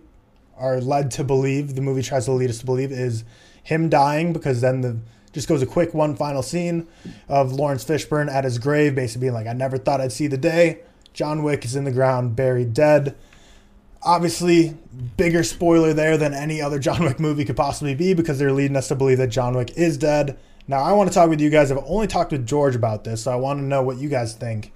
are 0.58 0.82
led 0.82 1.12
to 1.12 1.24
believe. 1.24 1.76
The 1.76 1.82
movie 1.82 2.02
tries 2.02 2.26
to 2.26 2.32
lead 2.32 2.50
us 2.50 2.58
to 2.58 2.66
believe 2.66 2.92
is 2.92 3.24
him 3.62 3.88
dying 3.88 4.34
because 4.34 4.62
then 4.62 4.82
the 4.82 4.98
just 5.34 5.48
goes 5.48 5.62
a 5.62 5.66
quick 5.66 5.94
one 5.94 6.16
final 6.16 6.42
scene 6.42 6.88
of 7.28 7.52
Laurence 7.52 7.84
Fishburne 7.86 8.32
at 8.32 8.44
his 8.44 8.58
grave, 8.58 8.96
basically 8.96 9.28
being 9.28 9.34
like, 9.34 9.48
I 9.48 9.54
never 9.54 9.78
thought 9.78 10.02
I'd 10.02 10.12
see 10.12 10.28
the 10.28 10.38
day. 10.38 10.80
John 11.14 11.44
Wick 11.44 11.66
is 11.66 11.76
in 11.76 11.84
the 11.84 11.92
ground, 11.92 12.36
buried 12.36 12.74
dead. 12.74 13.16
Obviously, 14.02 14.78
bigger 15.18 15.44
spoiler 15.44 15.94
there 15.94 16.18
than 16.18 16.34
any 16.34 16.62
other 16.62 16.80
John 16.80 17.04
Wick 17.04 17.20
movie 17.20 17.46
could 17.46 17.58
possibly 17.58 17.96
be 17.96 18.14
because 18.14 18.40
they're 18.40 18.52
leading 18.52 18.78
us 18.78 18.88
to 18.88 18.96
believe 18.96 19.18
that 19.18 19.28
John 19.28 19.56
Wick 19.56 19.72
is 19.78 19.98
dead. 19.98 20.38
Now, 20.68 20.82
I 20.82 20.94
want 20.94 21.10
to 21.10 21.14
talk 21.14 21.30
with 21.30 21.42
you 21.42 21.50
guys. 21.50 21.72
I've 21.72 21.84
only 21.86 22.08
talked 22.08 22.32
with 22.32 22.46
George 22.46 22.76
about 22.76 23.04
this, 23.04 23.24
so 23.24 23.32
I 23.32 23.36
want 23.36 23.60
to 23.60 23.64
know 23.64 23.82
what 23.82 23.98
you 23.98 24.08
guys 24.08 24.36
think. 24.36 24.72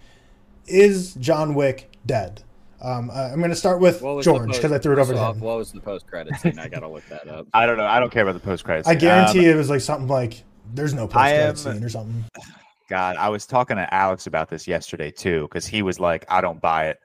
Is 0.66 1.14
John 1.16 1.54
Wick 1.54 1.92
dead? 2.06 2.44
Um, 2.84 3.10
uh, 3.10 3.30
I'm 3.32 3.40
going 3.40 3.50
to 3.50 3.56
start 3.56 3.80
with 3.80 4.02
George 4.02 4.52
because 4.52 4.72
I 4.74 4.78
threw 4.78 4.94
it 4.94 5.00
over 5.00 5.14
to 5.14 5.20
him. 5.20 5.40
What 5.40 5.58
was 5.58 5.72
the 5.72 5.80
post 5.80 6.06
credit 6.06 6.36
scene? 6.36 6.60
I 6.60 6.68
got 6.68 6.82
to 6.82 6.90
look 6.90 7.08
that 7.08 7.28
up. 7.30 7.48
I 7.54 7.66
don't 7.66 7.78
know. 7.78 7.86
I 7.86 8.00
don't 8.00 8.12
care 8.12 8.24
about 8.24 8.34
the 8.34 8.42
post 8.42 8.66
credit 8.66 8.86
I 8.88 8.96
guarantee 8.96 9.48
um, 9.50 9.54
it 9.54 9.56
was 9.56 9.70
like 9.70 9.80
something 9.80 10.10
like 10.10 10.44
there's 10.74 10.94
no 10.94 11.08
post 11.08 11.14
credit 11.14 11.58
scene 11.58 11.84
or 11.84 11.90
something. 11.90 12.26
God, 12.90 13.16
I 13.16 13.30
was 13.30 13.46
talking 13.46 13.78
to 13.78 13.92
Alex 13.94 14.28
about 14.28 14.50
this 14.50 14.68
yesterday 14.68 15.10
too 15.12 15.44
because 15.44 15.66
he 15.66 15.82
was 15.82 16.00
like, 16.00 16.26
I 16.30 16.42
don't 16.42 16.62
buy 16.62 16.90
it. 16.90 17.00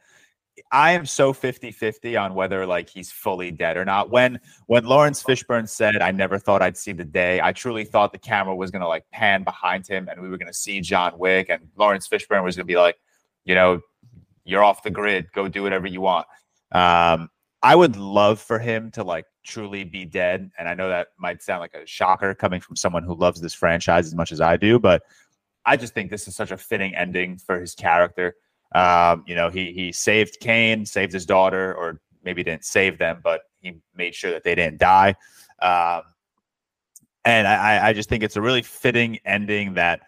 I 0.73 0.91
am 0.91 1.07
so 1.07 1.33
50-50 1.33 2.21
on 2.21 2.35
whether 2.35 2.67
like 2.67 2.91
he's 2.91 3.13
fully 3.13 3.53
dead 3.53 3.77
or 3.77 3.85
not. 3.85 4.11
When 4.11 4.41
when 4.67 4.85
Laurence 4.85 5.23
Fishburne 5.23 5.69
said 5.69 6.03
I 6.03 6.11
never 6.11 6.37
thought 6.37 6.61
I'd 6.61 6.77
see 6.77 6.91
the 6.91 7.05
day, 7.05 7.41
I 7.41 7.53
truly 7.53 7.85
thought 7.85 8.11
the 8.11 8.19
camera 8.19 8.55
was 8.57 8.73
gonna 8.73 8.89
like 8.89 9.09
pan 9.13 9.45
behind 9.45 9.87
him 9.87 10.09
and 10.09 10.21
we 10.21 10.29
were 10.29 10.37
gonna 10.37 10.53
see 10.53 10.81
John 10.81 11.17
Wick 11.17 11.49
and 11.49 11.69
Laurence 11.77 12.09
Fishburne 12.09 12.43
was 12.43 12.57
gonna 12.57 12.67
be 12.67 12.77
like, 12.77 12.97
you 13.45 13.55
know, 13.55 13.81
you're 14.49 14.65
off 14.65 14.83
the 14.83 14.91
grid. 14.91 15.27
Go 15.35 15.47
do 15.47 15.63
whatever 15.63 15.87
you 15.87 16.01
want. 16.01 16.27
Um, 16.73 17.29
I 17.63 17.75
would 17.75 17.97
love 17.97 18.41
for 18.41 18.59
him 18.59 18.91
to 18.93 19.05
like 19.05 19.27
truly 19.45 19.85
be 19.85 20.05
dead. 20.05 20.51
And 20.59 20.69
I 20.69 20.75
know 20.75 20.89
that 20.89 21.09
might 21.19 21.43
sound 21.43 21.61
like 21.61 21.75
a 21.75 21.87
shocker 21.87 22.35
coming 22.35 22.61
from 22.61 22.77
someone 22.77 23.03
who 23.03 23.15
loves 23.15 23.41
this 23.41 23.55
franchise 23.55 24.07
as 24.07 24.15
much 24.15 24.33
as 24.33 24.41
I 24.41 24.57
do, 24.57 24.79
but 24.79 25.03
I 25.67 25.77
just 25.77 25.93
think 25.93 26.11
this 26.11 26.27
is 26.29 26.35
such 26.35 26.51
a 26.51 26.57
fitting 26.57 26.95
ending 26.95 27.37
for 27.37 27.61
his 27.61 27.75
character. 27.75 28.37
Um, 28.75 29.25
you 29.27 29.35
know, 29.35 29.51
he 29.51 29.73
he 29.73 29.93
saved 29.93 30.39
Kane, 30.41 30.87
saved 30.87 31.13
his 31.13 31.27
daughter, 31.27 31.75
or 31.75 32.01
maybe 32.23 32.43
didn't 32.43 32.65
save 32.65 32.99
them, 32.99 33.21
but 33.23 33.43
he 33.61 33.81
made 33.95 34.15
sure 34.15 34.31
that 34.31 34.45
they 34.45 34.55
didn't 34.55 34.79
die. 34.79 35.15
Um, 35.61 36.03
and 37.25 37.47
I, 37.47 37.89
I 37.89 37.93
just 37.93 38.09
think 38.09 38.23
it's 38.23 38.37
a 38.37 38.41
really 38.41 38.63
fitting 38.63 39.19
ending 39.25 39.75
that, 39.75 40.01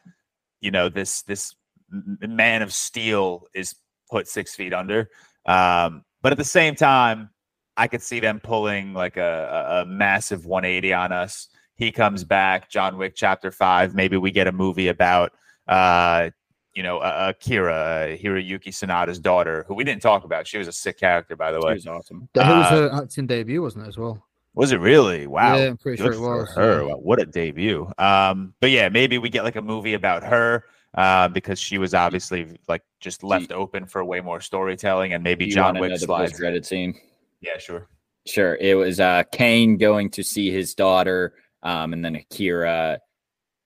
you 0.61 0.70
know, 0.70 0.88
this 0.88 1.22
this 1.22 1.55
man 1.91 2.62
of 2.62 2.72
steel 2.72 3.47
is 3.55 3.74
put 4.11 4.28
six 4.28 4.54
feet 4.54 4.74
under. 4.74 5.11
Um, 5.46 6.04
but 6.22 6.32
at 6.32 6.38
the 6.38 6.44
same 6.44 6.74
time, 6.74 7.30
I 7.76 7.86
could 7.86 8.02
see 8.02 8.20
them 8.20 8.40
pulling 8.40 8.92
like 8.92 9.16
a, 9.16 9.82
a, 9.82 9.86
massive 9.86 10.44
180 10.44 10.92
on 10.92 11.12
us. 11.12 11.48
He 11.76 11.90
comes 11.90 12.24
back, 12.24 12.68
John 12.68 12.98
Wick 12.98 13.14
Chapter 13.16 13.50
Five. 13.50 13.94
Maybe 13.94 14.18
we 14.18 14.30
get 14.30 14.46
a 14.46 14.52
movie 14.52 14.88
about, 14.88 15.32
uh, 15.66 16.28
you 16.74 16.82
know, 16.82 16.98
uh, 16.98 17.32
Akira, 17.34 17.72
uh, 17.72 18.06
Hiroyuki 18.16 18.68
Sanada's 18.68 19.18
daughter, 19.18 19.64
who 19.66 19.74
we 19.74 19.84
didn't 19.84 20.02
talk 20.02 20.24
about. 20.24 20.46
She 20.46 20.58
was 20.58 20.68
a 20.68 20.72
sick 20.72 20.98
character, 20.98 21.36
by 21.36 21.52
the 21.52 21.61
way. 21.61 21.72
She 21.72 21.76
was 21.76 21.86
awesome. 21.86 22.28
That 22.34 22.48
was 22.48 22.68
her 22.68 23.02
acting 23.02 23.26
debut, 23.26 23.62
wasn't 23.62 23.86
it, 23.86 23.88
as 23.88 23.96
well? 23.96 24.22
Was 24.54 24.72
it 24.72 24.80
really? 24.80 25.26
Wow. 25.26 25.56
Yeah, 25.56 25.68
I'm 25.68 25.78
pretty 25.78 26.02
Good 26.02 26.14
sure 26.14 26.22
it 26.34 26.38
was. 26.38 26.52
Her. 26.54 26.86
Yeah. 26.86 26.94
What 26.94 27.20
a 27.20 27.24
debut. 27.24 27.90
Um, 27.96 28.52
but 28.61 28.70
yeah, 28.70 28.88
maybe 28.90 29.16
we 29.16 29.30
get 29.30 29.44
like 29.44 29.56
a 29.56 29.62
movie 29.62 29.94
about 29.94 30.22
her 30.24 30.64
uh, 30.95 31.28
because 31.28 31.59
she 31.59 31.78
was 31.78 31.95
obviously 31.95 32.59
like 32.68 32.82
just 33.01 33.22
left 33.22 33.53
open 33.53 33.86
for 33.86 34.05
way 34.05 34.20
more 34.20 34.41
storytelling, 34.41 35.12
and 35.12 35.22
maybe 35.22 35.47
John 35.47 35.78
Wick 35.78 35.97
slides. 35.99 36.38
Credit 36.38 36.64
scene. 36.66 36.99
Yeah, 37.41 37.59
sure. 37.59 37.88
Sure. 38.26 38.57
It 38.57 38.74
was 38.74 39.01
uh, 39.01 39.22
Caine 39.32 39.76
going 39.76 40.11
to 40.11 40.22
see 40.22 40.51
his 40.51 40.74
daughter, 40.74 41.34
um, 41.62 41.93
and 41.93 42.05
then 42.05 42.16
Akira. 42.16 43.01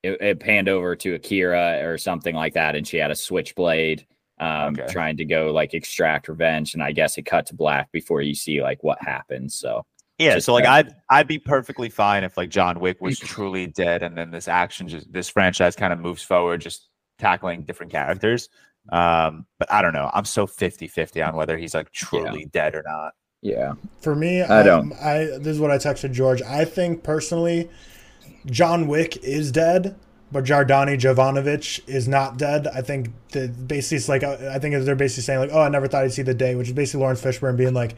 It, 0.03 0.21
it, 0.21 0.41
panned 0.41 0.69
over 0.69 0.95
to 0.97 1.15
Akira 1.15 1.81
or 1.83 1.97
something 1.97 2.35
like 2.35 2.53
that, 2.55 2.77
and 2.77 2.87
she 2.87 2.99
had 2.99 3.11
a 3.11 3.15
switchblade, 3.15 4.07
um, 4.39 4.75
okay. 4.79 4.87
trying 4.93 5.17
to 5.17 5.25
go 5.25 5.51
like 5.51 5.73
extract 5.73 6.29
revenge. 6.29 6.75
And 6.75 6.83
I 6.83 6.93
guess 6.93 7.17
it 7.17 7.23
cut 7.23 7.47
to 7.47 7.55
black 7.55 7.91
before 7.91 8.21
you 8.21 8.35
see 8.35 8.61
like 8.63 8.85
what 8.85 8.99
happens. 9.01 9.55
So 9.55 9.87
yeah, 10.19 10.39
so 10.39 10.53
like 10.53 10.67
I'd 10.67 10.95
I'd 11.09 11.27
be 11.27 11.39
perfectly 11.39 11.89
fine 11.89 12.23
if 12.23 12.37
like 12.37 12.51
John 12.51 12.79
Wick 12.81 13.01
was 13.01 13.19
truly 13.19 13.67
dead, 13.67 14.03
and 14.03 14.17
then 14.17 14.31
this 14.31 14.47
action 14.47 14.89
just 14.89 15.11
this 15.13 15.31
franchise 15.31 15.75
kind 15.75 15.93
of 15.93 15.99
moves 15.99 16.23
forward, 16.23 16.61
just 16.61 16.89
tackling 17.19 17.63
different 17.63 17.93
characters. 17.93 18.49
Um, 18.91 19.47
but 19.59 19.73
I 19.73 19.83
don't 19.83 19.95
know. 19.95 20.11
I'm 20.13 20.25
so 20.25 20.47
50 20.47 20.89
50 20.89 21.23
on 21.23 21.37
whether 21.37 21.57
he's 21.57 21.75
like 21.75 21.91
truly 21.91 22.41
yeah. 22.41 22.47
dead 22.53 22.75
or 22.75 22.83
not. 22.87 23.15
Yeah. 23.41 23.75
For 24.01 24.15
me, 24.15 24.43
I 24.43 24.63
don't. 24.63 24.93
Um, 24.93 24.99
I 25.03 25.19
this 25.39 25.49
is 25.49 25.61
what 25.61 25.71
I 25.71 25.77
texted 25.77 26.13
George. 26.13 26.41
I 26.43 26.65
think 26.65 27.03
personally, 27.03 27.69
John 28.47 28.89
Wick 28.89 29.23
is 29.23 29.53
dead, 29.53 29.97
but 30.33 30.45
Jardani 30.45 30.99
Jovanovic 30.99 31.87
is 31.87 32.09
not 32.09 32.39
dead. 32.39 32.67
I 32.67 32.81
think 32.81 33.11
the 33.33 33.49
basically 33.49 33.99
it's 33.99 34.09
like 34.09 34.23
uh, 34.23 34.51
I 34.51 34.59
think 34.59 34.83
they're 34.85 34.97
basically 34.97 35.25
saying 35.25 35.41
like, 35.41 35.51
oh, 35.53 35.61
I 35.61 35.69
never 35.69 35.87
thought 35.89 36.05
I'd 36.05 36.13
see 36.13 36.23
the 36.23 36.35
day, 36.35 36.55
which 36.55 36.69
is 36.69 36.75
basically 36.75 37.01
Laurence 37.01 37.23
Fishburne 37.23 37.57
being 37.57 37.75
like, 37.75 37.97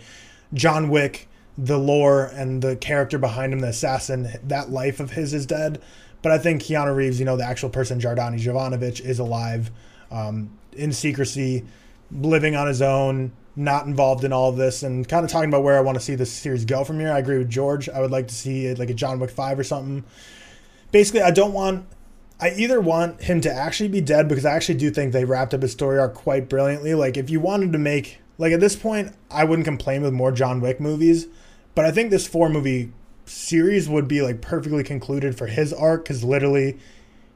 John 0.53 0.89
Wick, 0.89 1.29
the 1.57 1.79
lore 1.79 2.27
and 2.27 2.61
the 2.61 2.77
character 2.77 3.17
behind 3.19 3.53
him, 3.53 3.61
the 3.61 3.69
assassin, 3.69 4.29
that 4.45 4.71
life 4.71 5.01
of 5.01 5.13
his 5.13 5.33
is 5.33 5.47
dead. 5.47 5.81
But 6.27 6.33
I 6.33 6.39
think 6.39 6.61
Keanu 6.61 6.93
Reeves, 6.93 7.21
you 7.21 7.25
know, 7.25 7.37
the 7.37 7.45
actual 7.45 7.69
person, 7.69 8.01
Jardani 8.01 8.41
Jovanovic, 8.41 9.01
is 9.01 9.21
alive, 9.21 9.71
um, 10.11 10.51
in 10.73 10.93
secrecy, 10.93 11.65
living 12.11 12.57
on 12.57 12.67
his 12.67 12.83
own, 12.83 13.31
not 13.55 13.87
involved 13.87 14.25
in 14.25 14.33
all 14.33 14.51
of 14.51 14.57
this, 14.57 14.83
and 14.83 15.09
kind 15.09 15.25
of 15.25 15.31
talking 15.31 15.49
about 15.49 15.63
where 15.63 15.79
I 15.79 15.83
want 15.83 15.97
to 15.99 16.03
see 16.03 16.17
this 16.17 16.33
series 16.33 16.65
go 16.65 16.83
from 16.83 16.99
here. 16.99 17.13
I 17.13 17.21
agree 17.21 17.39
with 17.39 17.49
George. 17.49 17.89
I 17.89 18.01
would 18.01 18.11
like 18.11 18.27
to 18.27 18.35
see 18.35 18.67
it 18.67 18.77
like 18.77 18.91
a 18.91 18.95
John 18.95 19.21
Wick 19.21 19.31
five 19.31 19.57
or 19.57 19.63
something. 19.63 20.03
Basically, 20.91 21.23
I 21.23 21.31
don't 21.31 21.53
want. 21.53 21.87
I 22.41 22.51
either 22.51 22.81
want 22.81 23.23
him 23.23 23.41
to 23.43 23.53
actually 23.53 23.91
be 23.91 24.01
dead 24.01 24.27
because 24.27 24.45
I 24.45 24.57
actually 24.57 24.79
do 24.79 24.91
think 24.91 25.13
they 25.13 25.25
wrapped 25.25 25.55
up 25.55 25.63
his 25.63 25.71
story 25.71 26.01
arc 26.01 26.15
quite 26.15 26.49
brilliantly. 26.49 26.95
Like 26.95 27.17
if 27.17 27.31
you 27.31 27.39
wanted 27.39 27.71
to 27.73 27.79
make 27.79 28.19
like 28.37 28.53
at 28.53 28.59
this 28.59 28.75
point, 28.75 29.15
I 29.31 29.45
wouldn't 29.45 29.65
complain 29.65 30.03
with 30.03 30.13
more 30.13 30.33
John 30.33 30.61
Wick 30.61 30.81
movies, 30.81 31.29
but 31.77 31.85
I 31.85 31.93
think 31.93 32.11
this 32.11 32.27
four 32.27 32.49
movie 32.49 32.91
series 33.27 33.89
would 33.89 34.09
be 34.09 34.23
like 34.23 34.41
perfectly 34.41 34.83
concluded 34.83 35.37
for 35.37 35.47
his 35.47 35.73
arc 35.73 36.05
because 36.05 36.25
literally 36.25 36.79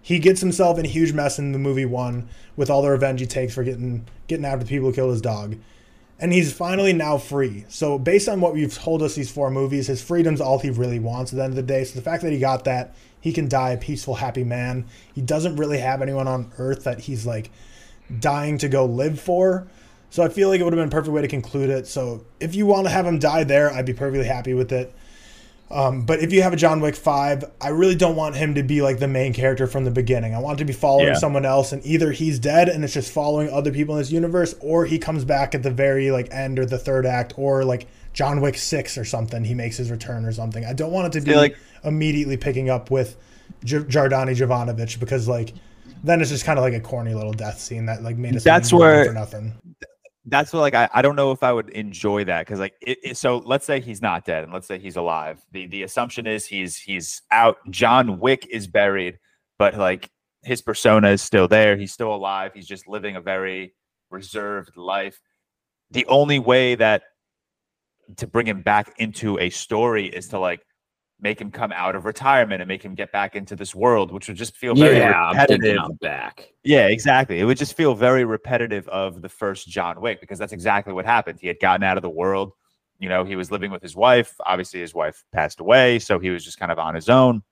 he 0.03 0.19
gets 0.19 0.41
himself 0.41 0.79
in 0.79 0.85
a 0.85 0.89
huge 0.89 1.13
mess 1.13 1.39
in 1.39 1.53
the 1.53 1.59
movie 1.59 1.85
one 1.85 2.29
with 2.57 2.71
all 2.71 2.83
the 2.83 2.91
revenge 2.91 3.21
he 3.21 3.27
takes 3.27 3.55
for 3.55 3.63
getting 3.65 4.07
getting 4.29 4.45
after 4.45 4.65
the 4.65 4.69
people 4.69 4.89
who 4.89 4.95
killed 4.95 5.11
his 5.11 5.21
dog. 5.21 5.57
and 6.21 6.33
he's 6.35 6.53
finally 6.53 6.93
now 6.93 7.17
free. 7.17 7.65
So 7.69 7.99
based 7.99 8.29
on 8.29 8.41
what 8.41 8.55
you've 8.55 8.75
told 8.75 9.03
us 9.03 9.15
these 9.15 9.31
four 9.31 9.51
movies, 9.51 9.87
his 9.87 10.03
freedom's 10.03 10.41
all 10.41 10.59
he 10.59 10.69
really 10.69 10.99
wants 10.99 11.33
at 11.33 11.37
the 11.37 11.45
end 11.45 11.53
of 11.53 11.57
the 11.57 11.63
day. 11.63 11.83
So 11.85 11.95
the 11.95 12.03
fact 12.03 12.23
that 12.23 12.33
he 12.33 12.39
got 12.39 12.65
that, 12.65 12.95
he 13.21 13.33
can 13.33 13.49
die 13.49 13.71
a 13.71 13.79
peaceful, 13.79 14.17
happy 14.17 14.45
man. 14.45 14.87
He 15.15 15.23
doesn't 15.23 15.57
really 15.57 15.79
have 15.79 16.03
anyone 16.03 16.29
on 16.29 16.53
Earth 16.59 16.85
that 16.85 17.01
he's 17.01 17.25
like 17.25 17.51
dying 18.19 18.59
to 18.59 18.69
go 18.69 18.85
live 18.85 19.19
for. 19.19 19.67
So 20.11 20.23
I 20.23 20.29
feel 20.29 20.51
like 20.51 20.61
it 20.61 20.65
would 20.65 20.75
have 20.75 20.79
been 20.81 20.89
a 20.89 20.91
perfect 20.91 21.15
way 21.15 21.23
to 21.23 21.29
conclude 21.29 21.71
it. 21.71 21.87
So 21.87 22.25
if 22.39 22.55
you 22.55 22.67
want 22.67 22.87
to 22.87 22.91
have 22.91 23.07
him 23.07 23.19
die 23.19 23.45
there, 23.45 23.73
I'd 23.73 23.87
be 23.87 23.95
perfectly 23.95 24.27
happy 24.27 24.53
with 24.53 24.73
it. 24.73 24.95
Um, 25.71 26.03
but 26.03 26.19
if 26.21 26.33
you 26.33 26.43
have 26.43 26.53
a 26.53 26.57
John 26.57 26.81
Wick 26.81 26.97
5, 26.97 27.45
I 27.61 27.69
really 27.69 27.95
don't 27.95 28.17
want 28.17 28.35
him 28.35 28.55
to 28.57 28.63
be 28.65 28.83
like 28.83 28.99
the 28.99 29.07
main 29.07 29.33
character 29.33 29.67
from 29.69 29.85
the 29.85 29.91
beginning. 29.93 30.35
I 30.35 30.39
want 30.41 30.59
to 30.59 30.65
be 30.65 30.73
following 30.73 31.09
Yeah. 31.09 31.15
someone 31.15 31.45
else, 31.45 31.71
and 31.73 31.85
either 31.87 32.11
he's 32.11 32.39
dead 32.41 32.69
and 32.69 32.83
it's 32.83 32.93
just 32.95 33.13
following 33.13 33.49
other 33.51 33.71
people 33.71 33.95
in 33.95 34.01
this 34.01 34.11
universe, 34.11 34.55
or 34.61 34.85
he 34.87 34.99
comes 34.99 35.25
back 35.25 35.55
at 35.55 35.63
the 35.63 35.71
very 35.71 36.11
like 36.11 36.29
end 36.33 36.59
or 36.59 36.67
the 36.67 36.79
third 36.79 37.07
act, 37.07 37.35
or 37.37 37.65
like 37.65 37.87
John 38.13 38.41
Wick 38.41 38.57
6 38.59 38.99
or 38.99 39.05
something. 39.05 39.45
He 39.45 39.55
makes 39.55 39.77
his 39.77 39.91
return 39.93 40.25
or 40.25 40.33
something. 40.33 40.65
I 40.65 40.73
don't 40.73 40.91
want 40.91 41.15
it 41.15 41.21
to 41.21 41.25
be 41.25 41.37
like- 41.37 41.57
immediately 41.85 42.37
picking 42.37 42.69
up 42.69 42.91
with 42.91 43.17
J- 43.65 43.79
Jardani 43.79 44.35
Jovanovic 44.37 44.99
because 45.01 45.29
like 45.29 45.53
then 46.03 46.21
it's 46.21 46.31
just 46.31 46.45
kind 46.45 46.59
of 46.59 46.65
like 46.65 46.75
a 46.75 46.81
corny 46.81 47.15
little 47.15 47.33
death 47.33 47.61
scene 47.61 47.87
that 47.87 48.03
like 48.03 48.17
made 48.17 48.35
us 48.35 48.43
That's 48.43 48.73
where- 48.73 49.05
for 49.05 49.13
nothing. 49.13 49.53
That's 50.27 50.53
what 50.53 50.61
like 50.61 50.75
I, 50.75 50.89
I 50.93 51.03
don't 51.03 51.17
know 51.17 51.33
if 51.33 51.43
I 51.43 51.53
would 51.53 51.71
enjoy 51.71 52.25
that 52.25 52.47
because 52.47 52.61
like 52.61 52.75
it, 52.83 52.99
it- 53.03 53.17
so 53.17 53.39
let's 53.39 53.65
say 53.67 53.81
he's 53.81 54.03
not 54.03 54.25
dead 54.25 54.45
and 54.45 54.53
let's 54.53 54.67
say 54.67 54.79
he's 54.79 54.97
alive. 54.97 55.45
The 55.53 55.67
the 55.67 55.83
assumption 55.83 56.27
is 56.27 56.47
he's 56.47 56.77
he's 56.77 57.23
out. 57.31 57.57
John 57.71 58.19
Wick 58.21 58.47
is 58.51 58.67
buried, 58.67 59.19
but 59.59 59.77
like 59.77 60.11
his 60.43 60.63
persona 60.63 61.09
is 61.11 61.23
still 61.23 61.49
there. 61.49 61.77
He's 61.77 61.93
still 61.93 62.15
alive. 62.15 62.53
He's 62.55 62.67
just 62.67 62.87
living 62.89 63.17
a 63.17 63.21
very 63.21 63.75
reserved 64.11 64.77
life. 64.77 65.21
The 65.91 66.07
only 66.07 66.39
way 66.39 66.75
that 66.77 67.03
to 68.17 68.27
bring 68.27 68.47
him 68.47 68.63
back 68.63 68.93
into 68.99 69.39
a 69.39 69.51
story 69.51 70.07
is 70.07 70.29
to 70.29 70.39
like 70.39 70.65
make 71.23 71.41
him 71.41 71.51
come 71.51 71.73
out 71.73 71.95
of 71.95 72.05
retirement 72.05 72.63
and 72.63 72.69
make 72.69 72.83
him 72.83 72.95
get 72.95 73.13
back 73.13 73.37
into 73.37 73.55
this 73.55 73.75
world, 73.75 74.11
which 74.13 74.29
would 74.29 74.37
just 74.37 74.57
feel 74.57 74.75
very 74.75 74.97
Yeah, 74.99 75.13
I'm 75.13 75.33
repetitive. 75.37 75.79
I'm 75.79 75.93
back. 75.95 76.53
Yeah, 76.65 76.87
exactly. 76.87 77.41
It 77.41 77.45
would 77.45 77.59
just 77.59 77.77
feel 77.77 77.95
very 77.95 78.25
repetitive 78.25 78.89
of 78.89 79.21
the 79.23 79.29
first 79.29 79.69
John 79.69 80.01
Wick 80.01 80.21
because 80.21 80.39
that's 80.39 80.53
exactly 80.53 80.93
what 80.93 81.05
happened. 81.05 81.39
He 81.41 81.47
had 81.47 81.59
gotten 81.61 81.83
out 81.83 81.97
of 81.99 82.03
the 82.03 82.11
world. 82.11 82.53
You 82.99 83.09
know, 83.09 83.25
he 83.25 83.37
was 83.37 83.51
living 83.51 83.71
with 83.71 83.83
his 83.83 83.97
wife. 83.97 84.35
Obviously, 84.45 84.81
his 84.81 84.95
wife 84.95 85.25
passed 85.33 85.61
away, 85.61 85.99
so 85.99 86.19
he 86.19 86.31
was 86.31 86.45
just 86.45 86.59
kind 86.59 86.71
of 86.73 86.79
on 86.79 86.95
his 86.95 87.09
own. 87.09 87.43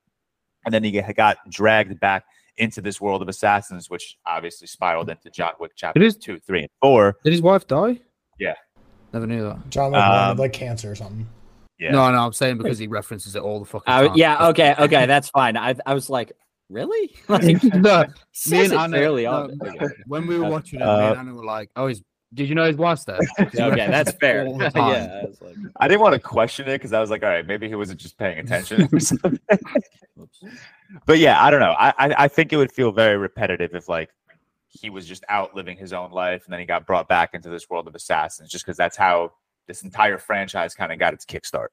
And 0.64 0.74
then 0.74 0.84
he 0.84 0.90
got 0.92 1.38
dragged 1.48 1.98
back 2.00 2.24
into 2.58 2.80
this 2.80 3.00
world 3.00 3.22
of 3.22 3.28
assassins, 3.28 3.88
which 3.88 4.16
obviously 4.26 4.66
spiraled 4.66 5.08
into 5.08 5.30
John 5.30 5.52
Wick 5.60 5.72
chapters 5.76 6.14
is- 6.14 6.16
two, 6.16 6.38
three, 6.40 6.60
and 6.60 6.70
four. 6.82 7.16
Did 7.24 7.32
his 7.32 7.42
wife 7.42 7.66
die? 7.66 8.00
Yeah. 8.38 8.54
Never 9.12 9.26
knew 9.26 9.42
that. 9.44 9.70
John 9.70 9.92
Wick 9.92 10.00
wanted, 10.00 10.30
Um, 10.32 10.36
like 10.36 10.52
cancer 10.52 10.90
or 10.90 10.94
something. 10.94 11.26
Yeah. 11.78 11.92
No, 11.92 12.10
no, 12.10 12.18
I'm 12.18 12.32
saying 12.32 12.58
because 12.58 12.78
he 12.78 12.86
references 12.88 13.36
it 13.36 13.42
all 13.42 13.60
the 13.60 13.66
fucking 13.66 13.92
Uh, 13.92 14.08
time. 14.08 14.16
yeah, 14.16 14.48
okay, 14.48 14.74
okay, 14.78 15.06
that's 15.06 15.28
fine. 15.30 15.56
I, 15.56 15.74
I 15.86 15.94
was 15.94 16.10
like, 16.10 16.32
really? 16.68 17.14
Like, 17.28 17.62
no, 17.64 18.04
me 18.50 18.64
and 18.64 18.72
it 18.72 18.78
Anna, 18.78 18.96
fairly 18.96 19.24
no, 19.24 19.30
often. 19.30 19.58
no, 19.62 19.88
when 20.06 20.26
we 20.26 20.38
were 20.38 20.46
Uh, 20.46 20.50
watching 20.50 20.80
it, 20.80 20.84
me 20.84 20.88
uh, 20.90 21.10
and 21.10 21.20
Anna 21.20 21.34
were 21.34 21.44
like, 21.44 21.70
"Oh, 21.76 21.86
he's, 21.86 22.02
did 22.34 22.48
you 22.48 22.54
know 22.56 22.64
his 22.66 22.76
wife's 22.76 23.04
dead?" 23.04 23.20
okay, 23.40 23.86
that's 23.88 24.12
fair. 24.12 24.44
All 24.46 24.58
the 24.58 24.70
time. 24.70 24.92
yeah, 24.92 25.20
I 25.22 25.26
was 25.26 25.40
like, 25.40 25.54
I 25.78 25.86
didn't 25.88 26.00
want 26.00 26.14
to 26.14 26.20
question 26.20 26.66
it 26.68 26.72
because 26.78 26.92
I 26.92 27.00
was 27.00 27.10
like, 27.10 27.22
all 27.22 27.28
right, 27.28 27.46
maybe 27.46 27.68
he 27.68 27.74
wasn't 27.74 28.00
just 28.00 28.18
paying 28.18 28.38
attention. 28.38 28.88
or 28.92 28.98
something. 29.00 29.38
oops. 30.20 30.42
but 31.06 31.18
yeah, 31.18 31.42
I 31.42 31.50
don't 31.50 31.60
know. 31.60 31.74
I, 31.78 31.88
I 31.96 32.24
I 32.24 32.28
think 32.28 32.52
it 32.52 32.56
would 32.56 32.72
feel 32.72 32.90
very 32.92 33.16
repetitive 33.16 33.74
if 33.74 33.88
like 33.88 34.10
he 34.68 34.90
was 34.90 35.06
just 35.06 35.24
out 35.28 35.54
living 35.54 35.76
his 35.78 35.92
own 35.92 36.10
life 36.10 36.44
and 36.44 36.52
then 36.52 36.60
he 36.60 36.66
got 36.66 36.86
brought 36.86 37.08
back 37.08 37.34
into 37.34 37.48
this 37.48 37.70
world 37.70 37.86
of 37.88 37.94
assassins, 37.94 38.50
just 38.50 38.64
because 38.66 38.76
that's 38.76 38.96
how 38.96 39.32
this 39.68 39.82
entire 39.82 40.18
franchise 40.18 40.74
kind 40.74 40.90
of 40.90 40.98
got 40.98 41.14
its 41.14 41.24
kickstart. 41.24 41.68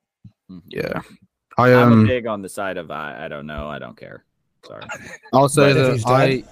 Yeah, 0.68 1.02
I 1.58 1.74
I'm 1.74 1.94
um, 1.94 2.06
big 2.06 2.28
on 2.28 2.44
the 2.44 2.50
side 2.50 2.78
of 2.78 2.92
I, 2.92 3.26
I 3.26 3.28
don't 3.28 3.48
know, 3.48 3.68
I 3.68 3.80
don't 3.80 3.98
care. 3.98 4.24
Sorry. 4.68 4.84
I'll 5.34 5.50
say 5.50 5.74
But 5.74 5.78
if 5.78 5.94
he's 5.94 6.04
that 6.04 6.12
I 6.12 6.44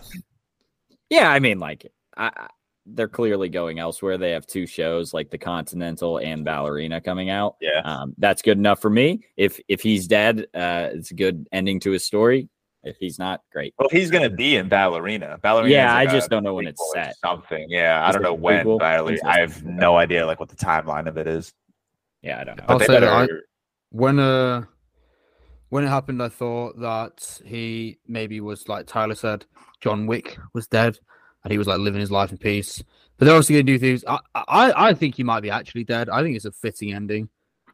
Yeah, 1.10 1.30
I 1.30 1.40
mean, 1.40 1.60
like, 1.60 1.92
I, 2.18 2.32
I- 2.36 2.48
they're 2.86 3.08
clearly 3.08 3.48
going 3.48 3.80
elsewhere. 3.80 4.18
They 4.18 4.32
have 4.32 4.46
two 4.46 4.66
shows, 4.68 5.14
like 5.14 5.30
the 5.30 5.38
Continental 5.38 6.18
and 6.18 6.44
Ballerina, 6.44 7.00
coming 7.00 7.30
out. 7.30 7.56
Yeah. 7.62 7.80
Um, 7.86 8.14
that's 8.18 8.42
good 8.42 8.58
enough 8.58 8.82
for 8.82 8.90
me. 8.90 9.22
If 9.38 9.58
if 9.70 9.80
he's 9.82 10.06
dead, 10.06 10.48
uh, 10.54 10.90
it's 10.92 11.12
a 11.12 11.14
good 11.14 11.48
ending 11.54 11.80
to 11.80 11.92
his 11.92 12.06
story. 12.06 12.50
If 12.84 12.98
he's 13.00 13.18
not, 13.18 13.42
great. 13.52 13.74
Well, 13.80 13.88
he's 13.92 14.12
gonna 14.12 14.30
be 14.30 14.58
in 14.58 14.68
Ballerina. 14.68 15.40
Ballerina. 15.42 15.74
Yeah, 15.74 15.94
like 15.94 16.10
I 16.10 16.12
just 16.12 16.30
don't 16.30 16.44
know 16.44 16.54
when 16.56 16.68
it's 16.68 16.82
set. 16.94 17.16
Something. 17.18 17.66
Yeah, 17.70 18.06
I 18.06 18.12
don't 18.12 18.22
know 18.22 18.30
a 18.32 18.34
when 18.34 18.66
prequel? 18.66 18.80
Ballerina. 18.80 19.22
I 19.26 19.40
have 19.40 19.64
no 19.64 19.96
idea 19.96 20.26
like 20.26 20.40
what 20.40 20.50
the 20.50 20.56
timeline 20.58 21.08
of 21.08 21.18
it 21.18 21.28
is. 21.28 21.54
Yeah, 22.22 22.42
I 22.42 22.44
don't 22.44 22.58
know. 22.58 22.66
I'll 22.68 22.78
But 22.78 22.88
they 22.88 22.94
say 22.94 23.00
that 23.00 23.10
I- 23.10 23.28
when 23.92 24.20
uh 24.20 24.64
when 25.70 25.84
it 25.86 25.88
happened, 25.88 26.22
I 26.22 26.30
thought 26.30 26.80
that 26.82 27.42
he 27.46 27.98
maybe 28.08 28.42
was 28.42 28.68
like 28.68 28.86
Tyler 28.86 29.16
said, 29.16 29.46
John 29.82 30.06
Wick 30.06 30.38
was 30.54 30.68
dead, 30.68 31.00
and 31.44 31.52
he 31.52 31.58
was 31.58 31.68
like 31.68 31.80
living 31.80 32.02
his 32.02 32.12
life 32.12 32.32
in 32.32 32.38
peace. 32.38 32.84
But 33.18 33.26
they're 33.26 33.36
also 33.36 33.54
going 33.54 33.66
to 33.66 33.72
do 33.72 33.80
things. 33.80 34.04
I, 34.08 34.20
I 34.36 34.90
I 34.90 34.94
think 34.94 35.16
he 35.16 35.24
might 35.24 35.40
be 35.42 35.50
actually 35.50 35.84
dead. 35.86 36.10
I 36.10 36.22
think 36.22 36.36
it's 36.36 36.46
a 36.46 36.52
fitting 36.52 36.94
ending. 36.94 37.30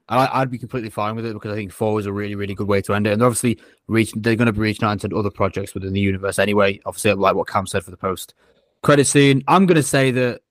And 0.09 0.19
I, 0.19 0.41
I'd 0.41 0.51
be 0.51 0.57
completely 0.57 0.89
fine 0.89 1.15
with 1.15 1.25
it 1.25 1.33
because 1.33 1.51
I 1.51 1.55
think 1.55 1.71
four 1.71 1.99
is 1.99 2.05
a 2.05 2.13
really, 2.13 2.35
really 2.35 2.55
good 2.55 2.67
way 2.67 2.81
to 2.81 2.93
end 2.93 3.07
it. 3.07 3.13
And 3.13 3.21
obviously 3.21 3.59
reaching, 3.87 4.21
they're 4.21 4.35
going 4.35 4.47
to 4.47 4.53
be 4.53 4.59
reaching 4.59 4.85
out 4.85 5.03
into 5.03 5.15
other 5.15 5.29
projects 5.29 5.73
within 5.73 5.93
the 5.93 5.99
universe 5.99 6.39
anyway. 6.39 6.79
Obviously, 6.85 7.13
like 7.13 7.35
what 7.35 7.47
Cam 7.47 7.67
said 7.67 7.83
for 7.83 7.91
the 7.91 7.97
post 7.97 8.33
credit 8.81 9.05
scene. 9.05 9.43
I'm 9.47 9.65
going 9.65 9.75
to 9.75 9.83
say 9.83 10.11
that 10.11 10.41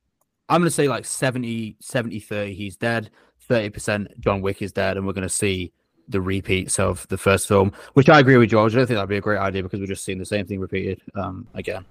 I'm 0.48 0.61
going 0.61 0.68
to 0.68 0.74
say 0.74 0.88
like 0.88 1.04
70, 1.04 1.76
70, 1.80 2.20
30, 2.20 2.54
he's 2.54 2.76
dead. 2.76 3.11
30% 3.50 4.18
John 4.20 4.42
Wick 4.42 4.62
is 4.62 4.72
dead. 4.72 4.96
And 4.96 5.06
we're 5.06 5.12
going 5.12 5.22
to 5.22 5.28
see 5.28 5.72
the 6.09 6.20
repeats 6.20 6.78
of 6.78 7.06
the 7.09 7.18
first 7.18 7.48
film, 7.48 7.72
which 7.94 8.09
I 8.09 8.20
agree 8.20 8.36
with 8.36 8.50
George. 8.50 8.74
I 8.74 8.78
don't 8.78 8.86
think 8.86 8.96
that'd 8.96 9.09
be 9.09 9.16
a 9.16 9.20
great 9.20 9.38
idea 9.38 9.62
because 9.62 9.80
we're 9.80 9.86
just 9.86 10.04
seeing 10.04 10.18
the 10.18 10.24
same 10.24 10.46
thing 10.46 10.61
repeated 10.61 11.00
um, 11.14 11.46
again. 11.54 11.84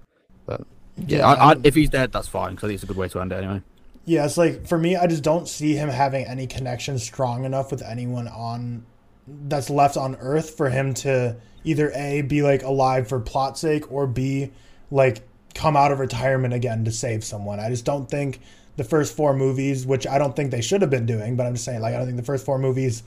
But 0.46 0.62
yeah, 1.06 1.26
I, 1.26 1.52
I, 1.52 1.56
if 1.62 1.74
he's 1.74 1.90
dead, 1.90 2.12
that's 2.12 2.28
fine 2.28 2.54
because 2.54 2.64
I 2.64 2.68
think 2.68 2.76
it's 2.76 2.84
a 2.84 2.86
good 2.86 2.96
way 2.96 3.08
to 3.08 3.20
end 3.20 3.32
it 3.32 3.36
anyway. 3.36 3.62
Yeah, 4.08 4.24
it's 4.24 4.38
like 4.38 4.66
for 4.66 4.78
me, 4.78 4.96
I 4.96 5.06
just 5.06 5.22
don't 5.22 5.46
see 5.46 5.74
him 5.74 5.90
having 5.90 6.24
any 6.24 6.46
connection 6.46 6.98
strong 6.98 7.44
enough 7.44 7.70
with 7.70 7.82
anyone 7.82 8.26
on 8.26 8.86
that's 9.26 9.68
left 9.68 9.98
on 9.98 10.16
Earth 10.16 10.56
for 10.56 10.70
him 10.70 10.94
to 10.94 11.36
either 11.62 11.92
a 11.94 12.22
be 12.22 12.40
like 12.40 12.62
alive 12.62 13.06
for 13.06 13.20
plot 13.20 13.58
sake 13.58 13.92
or 13.92 14.06
b 14.06 14.50
like 14.90 15.20
come 15.54 15.76
out 15.76 15.92
of 15.92 15.98
retirement 15.98 16.54
again 16.54 16.86
to 16.86 16.90
save 16.90 17.22
someone. 17.22 17.60
I 17.60 17.68
just 17.68 17.84
don't 17.84 18.08
think 18.08 18.40
the 18.76 18.84
first 18.84 19.14
four 19.14 19.34
movies, 19.34 19.84
which 19.84 20.06
I 20.06 20.16
don't 20.16 20.34
think 20.34 20.52
they 20.52 20.62
should 20.62 20.80
have 20.80 20.90
been 20.90 21.04
doing, 21.04 21.36
but 21.36 21.44
I'm 21.44 21.52
just 21.52 21.66
saying 21.66 21.82
like 21.82 21.92
I 21.92 21.98
don't 21.98 22.06
think 22.06 22.16
the 22.16 22.22
first 22.22 22.46
four 22.46 22.58
movies 22.58 23.02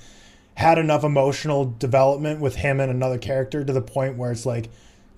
had 0.54 0.78
enough 0.78 1.04
emotional 1.04 1.66
development 1.80 2.42
with 2.42 2.58
him 2.58 2.80
and 2.80 2.92
another 2.92 3.18
character 3.18 3.66
to 3.66 3.74
the 3.74 3.82
point 3.82 4.18
where 4.18 4.32
it's 4.32 4.46
like 4.46 4.70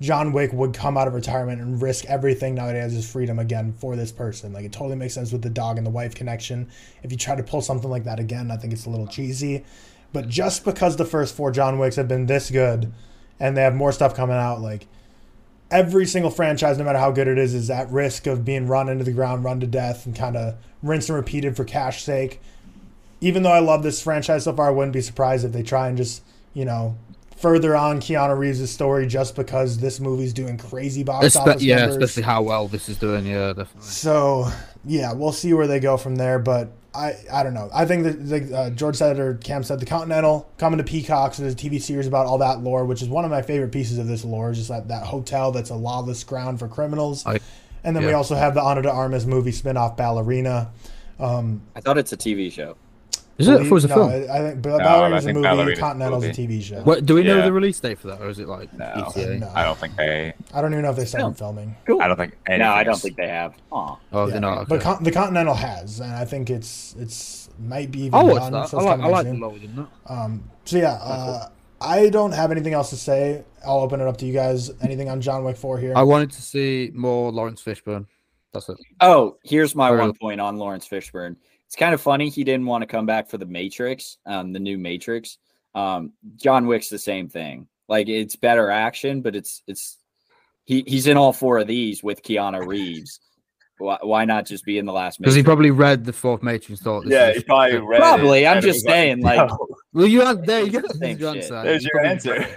John 0.01 0.33
Wick 0.33 0.51
would 0.51 0.73
come 0.73 0.97
out 0.97 1.07
of 1.07 1.13
retirement 1.13 1.61
and 1.61 1.81
risk 1.81 2.05
everything 2.05 2.55
now 2.55 2.65
that 2.65 2.75
he 2.75 2.81
has 2.81 2.93
his 2.93 3.09
freedom 3.09 3.39
again 3.39 3.73
for 3.73 3.95
this 3.95 4.11
person. 4.11 4.51
Like 4.51 4.65
it 4.65 4.71
totally 4.71 4.95
makes 4.95 5.13
sense 5.13 5.31
with 5.31 5.41
the 5.41 5.49
dog 5.49 5.77
and 5.77 5.85
the 5.85 5.91
wife 5.91 6.15
connection. 6.15 6.69
If 7.03 7.11
you 7.11 7.17
try 7.17 7.35
to 7.35 7.43
pull 7.43 7.61
something 7.61 7.89
like 7.89 8.03
that 8.03 8.19
again, 8.19 8.51
I 8.51 8.57
think 8.57 8.73
it's 8.73 8.85
a 8.85 8.89
little 8.89 9.07
cheesy. 9.07 9.63
But 10.11 10.29
just 10.29 10.65
because 10.65 10.95
the 10.95 11.05
first 11.05 11.35
four 11.35 11.51
John 11.51 11.79
Wicks 11.79 11.95
have 11.95 12.07
been 12.07 12.25
this 12.25 12.51
good 12.51 12.91
and 13.39 13.55
they 13.55 13.61
have 13.61 13.75
more 13.75 13.91
stuff 13.91 14.15
coming 14.15 14.35
out, 14.35 14.61
like 14.61 14.87
every 15.71 16.05
single 16.05 16.31
franchise, 16.31 16.77
no 16.77 16.83
matter 16.83 16.99
how 16.99 17.11
good 17.11 17.27
it 17.27 17.37
is, 17.37 17.53
is 17.53 17.69
at 17.69 17.89
risk 17.89 18.27
of 18.27 18.45
being 18.45 18.67
run 18.67 18.89
into 18.89 19.03
the 19.03 19.11
ground, 19.11 19.43
run 19.43 19.59
to 19.59 19.67
death, 19.67 20.05
and 20.05 20.15
kind 20.15 20.37
of 20.37 20.55
rinse 20.83 21.09
and 21.09 21.15
repeated 21.15 21.55
for 21.55 21.63
cash 21.63 22.03
sake. 22.03 22.39
Even 23.21 23.41
though 23.41 23.51
I 23.51 23.59
love 23.59 23.83
this 23.83 24.01
franchise 24.01 24.43
so 24.43 24.53
far, 24.53 24.67
I 24.67 24.71
wouldn't 24.71 24.93
be 24.93 25.01
surprised 25.01 25.45
if 25.45 25.51
they 25.51 25.63
try 25.63 25.87
and 25.87 25.97
just, 25.97 26.21
you 26.53 26.65
know, 26.65 26.97
further 27.37 27.75
on 27.75 27.99
Keanu 27.99 28.37
Reeves' 28.37 28.69
story 28.71 29.07
just 29.07 29.35
because 29.35 29.77
this 29.79 29.99
movie's 29.99 30.33
doing 30.33 30.57
crazy 30.57 31.03
box 31.03 31.25
Espe- 31.25 31.39
office 31.41 31.63
yeah, 31.63 31.77
numbers. 31.77 31.95
especially 31.97 32.23
how 32.23 32.41
well 32.41 32.67
this 32.67 32.89
is 32.89 32.97
doing. 32.97 33.25
Yeah, 33.25 33.47
definitely. 33.53 33.81
So 33.81 34.49
yeah, 34.85 35.13
we'll 35.13 35.31
see 35.31 35.53
where 35.53 35.67
they 35.67 35.79
go 35.79 35.97
from 35.97 36.15
there. 36.15 36.39
But 36.39 36.71
I 36.95 37.15
I 37.31 37.43
don't 37.43 37.53
know. 37.53 37.69
I 37.73 37.85
think 37.85 38.03
that 38.03 38.25
like 38.25 38.51
uh, 38.51 38.69
George 38.71 38.95
said 38.95 39.19
or 39.19 39.35
Cam 39.35 39.63
said, 39.63 39.79
the 39.79 39.85
Continental 39.85 40.49
coming 40.57 40.77
to 40.77 40.83
Peacock. 40.83 41.33
So 41.33 41.41
there's 41.43 41.53
a 41.53 41.57
TV 41.57 41.81
series 41.81 42.07
about 42.07 42.25
all 42.27 42.37
that 42.39 42.61
lore, 42.61 42.85
which 42.85 43.01
is 43.01 43.09
one 43.09 43.25
of 43.25 43.31
my 43.31 43.41
favorite 43.41 43.71
pieces 43.71 43.97
of 43.97 44.07
this 44.07 44.23
lore. 44.23 44.51
Is 44.51 44.57
just 44.57 44.69
that 44.69 44.87
that 44.89 45.05
hotel 45.05 45.51
that's 45.51 45.69
a 45.69 45.75
lawless 45.75 46.23
ground 46.23 46.59
for 46.59 46.67
criminals. 46.67 47.25
I- 47.25 47.39
and 47.85 47.93
then 47.93 48.05
we 48.05 48.13
also 48.13 48.35
have 48.35 48.53
the 48.53 48.61
Ana 48.61 48.81
de 48.81 48.89
Armas 48.89 49.25
movie 49.25 49.51
spinoff 49.51 49.97
Ballerina. 49.97 50.71
Um, 51.19 51.63
I 51.75 51.81
thought 51.81 51.97
it's 51.97 52.13
a 52.13 52.17
TV 52.17 52.49
show. 52.49 52.77
Is 53.39 53.47
it? 53.47 53.51
I 53.53 53.57
thought 53.57 53.65
it 53.65 53.71
was 53.71 53.85
a 53.85 53.87
no, 53.87 53.95
film. 53.95 54.09
I, 54.09 54.13
I 54.15 54.17
think 54.51 54.67
I 54.67 54.77
Ballerina's 54.77 55.23
a 55.23 55.25
think 55.27 55.35
movie. 55.37 55.47
Ballerina's 55.47 55.77
a 55.77 55.81
Continental's 55.81 56.23
a 56.23 56.27
movie. 56.27 56.47
TV 56.47 56.61
show. 56.63 56.81
What 56.83 57.05
do 57.05 57.15
we 57.15 57.23
know 57.23 57.37
Yeah. 57.37 57.45
the 57.45 57.51
release 57.53 57.79
date 57.79 57.97
for 57.99 58.07
that, 58.07 58.21
or 58.21 58.29
is 58.29 58.37
it 58.39 58.47
like 58.47 58.71
No. 58.73 58.85
ETA? 59.15 59.39
No. 59.39 59.51
I 59.55 59.63
don't 59.63 59.77
think 59.77 59.95
they. 59.95 60.33
I 60.53 60.61
don't 60.61 60.71
even 60.71 60.83
know 60.83 60.91
if 60.91 60.97
they 60.97 61.05
started 61.05 61.35
filming. 61.37 61.75
Cool. 61.85 62.01
I 62.01 62.07
don't 62.07 62.17
think. 62.17 62.37
No, 62.47 62.69
I 62.71 62.83
don't 62.83 62.99
think 62.99 63.17
they 63.17 63.27
have. 63.27 63.55
Aw. 63.71 63.97
Oh, 64.11 64.25
Yeah, 64.25 64.31
they're 64.31 64.41
not. 64.41 64.67
But 64.67 64.81
Con- 64.81 65.03
the 65.03 65.11
Continental 65.11 65.55
has, 65.55 65.99
and 65.99 66.13
I 66.13 66.25
think 66.25 66.49
it's 66.51 66.95
it's 66.99 67.49
might 67.59 67.89
be 67.91 68.01
even 68.03 68.13
I'll 68.19 68.27
watch 68.27 68.41
done. 68.41 68.51
that. 68.53 68.69
so 68.69 68.77
I 68.79 68.83
like. 68.83 68.99
I 68.99 69.07
like 69.07 69.25
the 69.27 69.33
lower 69.33 69.57
than 69.57 69.75
that. 69.77 69.87
Um, 70.13 70.43
so 70.65 70.77
yeah, 70.77 70.93
uh, 71.01 71.49
I 71.81 72.09
don't 72.09 72.33
have 72.33 72.51
anything 72.51 72.73
else 72.73 72.91
to 72.91 72.97
say. 72.97 73.43
I'll 73.65 73.79
open 73.79 73.99
it 73.99 74.07
up 74.07 74.17
to 74.17 74.25
you 74.27 74.33
guys. 74.33 74.69
Anything 74.81 75.09
on 75.09 75.21
John 75.21 75.43
Wick 75.43 75.57
Four 75.57 75.79
here? 75.79 75.93
I 75.95 76.03
wanted 76.03 76.31
to 76.31 76.41
see 76.43 76.91
more 76.93 77.31
Laurence 77.31 77.63
Fishburne. 77.63 78.05
That's 78.53 78.69
it. 78.69 78.77
Oh, 79.01 79.37
here's 79.43 79.73
my 79.73 79.89
Or- 79.89 79.97
one 79.97 80.13
point 80.13 80.39
on 80.39 80.57
Laurence 80.57 80.87
Fishburne. 80.87 81.35
It's 81.73 81.79
kind 81.79 81.95
of 81.95 82.01
funny 82.01 82.29
he 82.29 82.43
didn't 82.43 82.67
want 82.67 82.83
to 82.83 82.85
come 82.85 83.07
back 83.07 83.27
for 83.27 83.39
the 83.39 83.47
Matrix, 83.47 84.17
um, 84.27 84.53
the 84.53 84.59
new 84.59 84.77
Matrix. 84.77 85.39
Um, 85.73 86.13
John 86.35 86.67
Wick's 86.67 86.87
the 86.87 86.99
same 86.99 87.29
thing. 87.29 87.67
Like 87.89 88.07
it's 88.09 88.35
better 88.35 88.69
action, 88.69 89.23
but 89.23 89.35
it's 89.35 89.63
it's 89.65 89.97
he 90.65 90.83
he's 90.85 91.07
in 91.07 91.17
all 91.17 91.33
four 91.33 91.57
of 91.57 91.65
these 91.65 92.03
with 92.03 92.21
Keanu 92.21 92.67
Reeves. 92.67 93.19
Why, 93.79 93.97
why 94.03 94.23
not 94.23 94.45
just 94.45 94.65
be 94.65 94.77
in 94.77 94.85
the 94.85 94.93
last? 94.93 95.17
Because 95.17 95.33
he 95.33 95.41
probably 95.41 95.71
read 95.71 96.05
the 96.05 96.13
fourth 96.13 96.43
Matrix 96.43 96.69
and 96.69 96.79
thought, 96.79 97.05
this 97.05 97.11
Yeah, 97.13 97.29
is 97.31 97.37
he 97.37 97.43
probably 97.43 97.71
good. 97.71 97.87
read 97.87 97.97
it, 97.97 98.01
Probably, 98.01 98.45
I'm 98.45 98.61
just 98.61 98.75
was 98.77 98.85
like, 98.85 98.93
saying, 98.93 99.21
like- 99.23 99.49
no, 99.49 99.67
Well, 99.93 100.05
you 100.05 100.21
had 100.21 100.45
there 100.45 100.61
you 100.63 100.79
go. 100.79 100.87
Same 100.89 101.17
There's 101.17 101.19
your 101.19 101.33
shit. 101.33 101.43
answer. 101.51 101.63
there's 101.63 101.83
your 101.85 102.05
answer. 102.05 102.47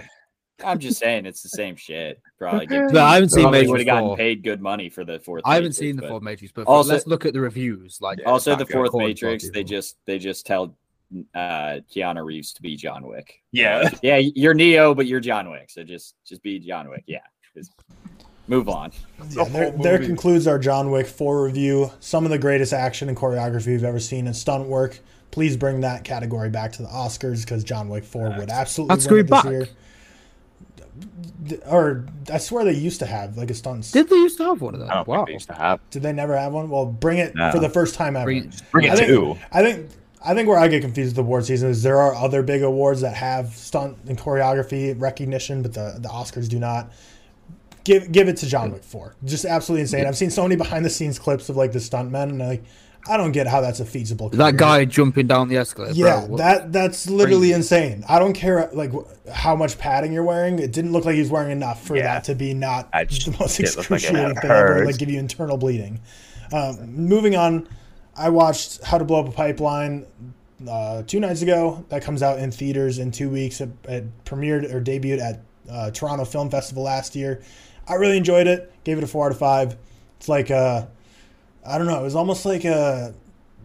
I'm 0.65 0.79
just 0.79 0.99
saying 0.99 1.25
it's 1.25 1.43
the 1.43 1.49
same 1.49 1.75
shit. 1.75 2.19
Probably 2.39 2.65
get, 2.67 2.91
No, 2.91 3.03
I 3.03 3.15
haven't 3.15 3.29
seen 3.29 3.43
probably 3.43 3.59
Matrix 3.59 3.71
would 3.71 3.79
have 3.81 3.85
gotten 3.87 4.09
4. 4.09 4.17
paid 4.17 4.43
good 4.43 4.61
money 4.61 4.89
for 4.89 5.05
the 5.05 5.19
fourth. 5.19 5.41
I 5.45 5.55
haven't 5.55 5.65
Matrix, 5.69 5.77
seen 5.77 5.95
the 5.97 6.07
fourth 6.07 6.23
Matrix, 6.23 6.51
but 6.53 6.65
Also- 6.67 6.93
let's 6.93 7.07
look 7.07 7.25
at 7.25 7.33
the 7.33 7.41
reviews. 7.41 7.99
Like, 8.01 8.19
Yeah, 8.19 8.29
Also, 8.29 8.55
the 8.55 8.65
fourth 8.65 8.87
According 8.89 9.15
to 9.17 9.25
a 9.25 9.27
lot 9.27 9.33
of 9.33 9.33
Matrix, 9.43 9.49
they 9.53 9.63
just 9.63 9.97
they 10.05 10.17
just 10.19 10.45
tell 10.45 10.75
uh 11.35 11.79
Keanu 11.93 12.25
Reeves 12.25 12.53
to 12.53 12.61
be 12.61 12.75
John 12.75 13.07
Wick. 13.07 13.41
Yeah. 13.51 13.89
yeah, 14.01 14.17
you're 14.17 14.53
Neo, 14.53 14.93
but 14.93 15.05
you're 15.07 15.19
John 15.21 15.49
Wick. 15.49 15.69
So 15.69 15.83
just 15.83 16.15
just 16.25 16.41
be 16.43 16.59
John 16.59 16.89
Wick. 16.89 17.03
Yeah, 17.07 17.19
just 17.55 17.71
move 18.47 18.67
on. 18.67 18.91
Yeah, 19.31 19.43
there, 19.45 19.71
there 19.71 19.99
concludes 19.99 20.47
our 20.47 20.57
John 20.59 20.89
Wick 20.91 21.05
4 21.07 21.43
review. 21.45 21.91
Some 21.99 22.25
of 22.25 22.31
the 22.31 22.37
greatest 22.39 22.73
action 22.73 23.07
and 23.09 23.17
choreography 23.17 23.67
we've 23.67 23.83
ever 23.83 23.99
seen 23.99 24.25
in 24.27 24.33
stunt 24.33 24.67
work. 24.67 24.99
Please 25.31 25.55
bring 25.57 25.81
that 25.81 26.03
category 26.03 26.49
back 26.49 26.71
to 26.73 26.81
the 26.81 26.87
Oscars 26.87 27.43
because 27.45 27.63
John 27.63 27.89
Wick 27.89 28.03
4 28.05 28.35
would 28.37 28.49
absolutely 28.49 28.95
That's 28.95 29.07
win 29.09 29.19
it 29.19 29.23
this 29.23 29.29
back. 29.29 29.45
year. 29.45 29.67
D- 31.43 31.57
Or 31.69 32.05
I 32.31 32.37
swear 32.37 32.63
they 32.65 32.73
used 32.73 32.99
to 32.99 33.05
have 33.05 33.37
like 33.37 33.49
a 33.49 33.53
stunt. 33.53 33.89
did 33.93 34.09
they 34.09 34.15
used 34.15 34.37
to 34.37 34.43
have 34.45 34.61
one 34.61 34.73
of 34.73 34.79
them? 34.79 34.89
I 34.89 34.95
don't 34.95 35.07
Wow. 35.07 35.15
think 35.17 35.27
they 35.27 35.33
used 35.33 35.47
to 35.47 35.53
have. 35.55 35.79
Did 35.91 36.03
they 36.03 36.13
never 36.13 36.37
have 36.37 36.51
one? 36.53 36.69
Well, 36.69 36.85
bring 36.85 37.17
it 37.19 37.35
No. 37.35 37.51
for 37.51 37.59
the 37.59 37.69
first 37.69 37.95
time 37.95 38.15
ever. 38.15 38.25
Bring- 38.25 38.51
Bring 38.71 38.89
I 38.89 38.93
it 38.93 38.97
think, 38.97 39.07
too. 39.09 39.37
I 39.51 39.63
think 39.63 39.87
I 40.25 40.33
think 40.33 40.49
where 40.49 40.57
I 40.57 40.67
get 40.67 40.81
confused 40.81 41.11
with 41.11 41.15
the 41.17 41.21
award 41.21 41.45
season 41.45 41.69
is 41.69 41.83
there 41.83 42.01
are 42.01 42.13
other 42.15 42.41
big 42.41 42.63
awards 42.63 43.01
that 43.01 43.13
have 43.13 43.55
stunt 43.55 43.97
and 44.07 44.17
choreography 44.17 44.99
recognition, 44.99 45.61
but 45.61 45.73
the, 45.73 45.95
the 45.99 46.09
Oscars 46.09 46.49
do 46.49 46.59
not. 46.59 46.91
Give 47.83 48.11
give 48.11 48.27
it 48.27 48.35
to 48.37 48.47
John 48.47 48.71
Wick 48.73 48.83
four. 48.83 49.15
Just 49.23 49.45
absolutely 49.45 49.81
insane. 49.83 50.05
I've 50.05 50.17
seen 50.17 50.29
so 50.31 50.41
many 50.43 50.55
behind 50.57 50.83
the 50.83 50.89
scenes 50.89 51.17
clips 51.19 51.47
of 51.49 51.55
like 51.55 51.71
the 51.71 51.79
stuntmen, 51.79 52.23
and 52.23 52.39
like 52.39 52.63
I 53.09 53.17
don't 53.17 53.31
get 53.31 53.47
how 53.47 53.61
that's 53.61 53.79
a 53.79 53.85
feasible. 53.85 54.29
That 54.29 54.57
guy 54.57 54.85
jumping 54.85 55.27
down 55.27 55.47
the 55.49 55.57
escalator. 55.57 55.93
Yeah, 55.93 56.25
bro, 56.27 56.37
that 56.37 56.71
that's 56.73 57.09
literally 57.09 57.47
crazy. 57.49 57.53
insane. 57.53 58.03
I 58.07 58.19
don't 58.19 58.33
care 58.33 58.69
like 58.73 58.91
how 59.31 59.55
much 59.55 59.77
padding 59.77 60.11
you're 60.13 60.23
wearing. 60.23 60.59
It 60.59 60.71
didn't 60.71 60.91
look 60.91 61.05
like 61.05 61.13
he 61.15 61.21
was 61.21 61.29
wearing 61.29 61.51
enough 61.51 61.83
for 61.85 61.95
Yeah. 61.95 62.03
that 62.15 62.23
to 62.25 62.35
be 62.35 62.53
not 62.53 62.89
just- 63.07 63.25
the 63.25 63.37
most 63.39 63.59
it 63.59 63.63
looked 63.75 63.89
like 63.91 64.01
excruciating 64.03 64.35
thing 64.41 64.49
hurt. 64.49 64.75
ever. 64.77 64.85
Like 64.85 64.97
give 64.97 65.09
you 65.09 65.19
internal 65.19 65.57
bleeding. 65.57 65.99
Um, 66.51 66.95
moving 66.95 67.35
on, 67.35 67.67
I 68.15 68.29
watched 68.29 68.83
How 68.83 68.97
to 68.97 69.03
Blow 69.05 69.19
Up 69.21 69.27
a 69.27 69.31
Pipeline 69.31 70.05
uh, 70.67 71.03
two 71.03 71.19
nights 71.19 71.41
ago. 71.41 71.85
That 71.89 72.01
comes 72.03 72.23
out 72.23 72.39
in 72.39 72.51
theaters 72.51 72.99
in 72.99 73.11
two 73.11 73.29
weeks. 73.29 73.61
It, 73.61 73.69
it 73.83 74.23
premiered 74.25 74.73
or 74.73 74.81
debuted 74.81 75.19
at 75.19 75.41
uh, 75.69 75.91
Toronto 75.91 76.25
Film 76.25 76.49
Festival 76.49 76.83
last 76.83 77.15
year. 77.15 77.41
I 77.87 77.95
really 77.95 78.17
enjoyed 78.17 78.47
it. 78.47 78.71
Gave 78.83 78.97
it 78.97 79.03
a 79.03 79.07
four 79.07 79.25
out 79.27 79.31
of 79.31 79.37
five. 79.37 79.75
It's 80.17 80.27
like 80.29 80.49
a, 80.49 80.89
I 81.67 81.77
don't 81.77 81.87
know. 81.87 81.99
It 81.99 82.03
was 82.03 82.15
almost 82.15 82.45
like 82.45 82.65
a 82.65 83.13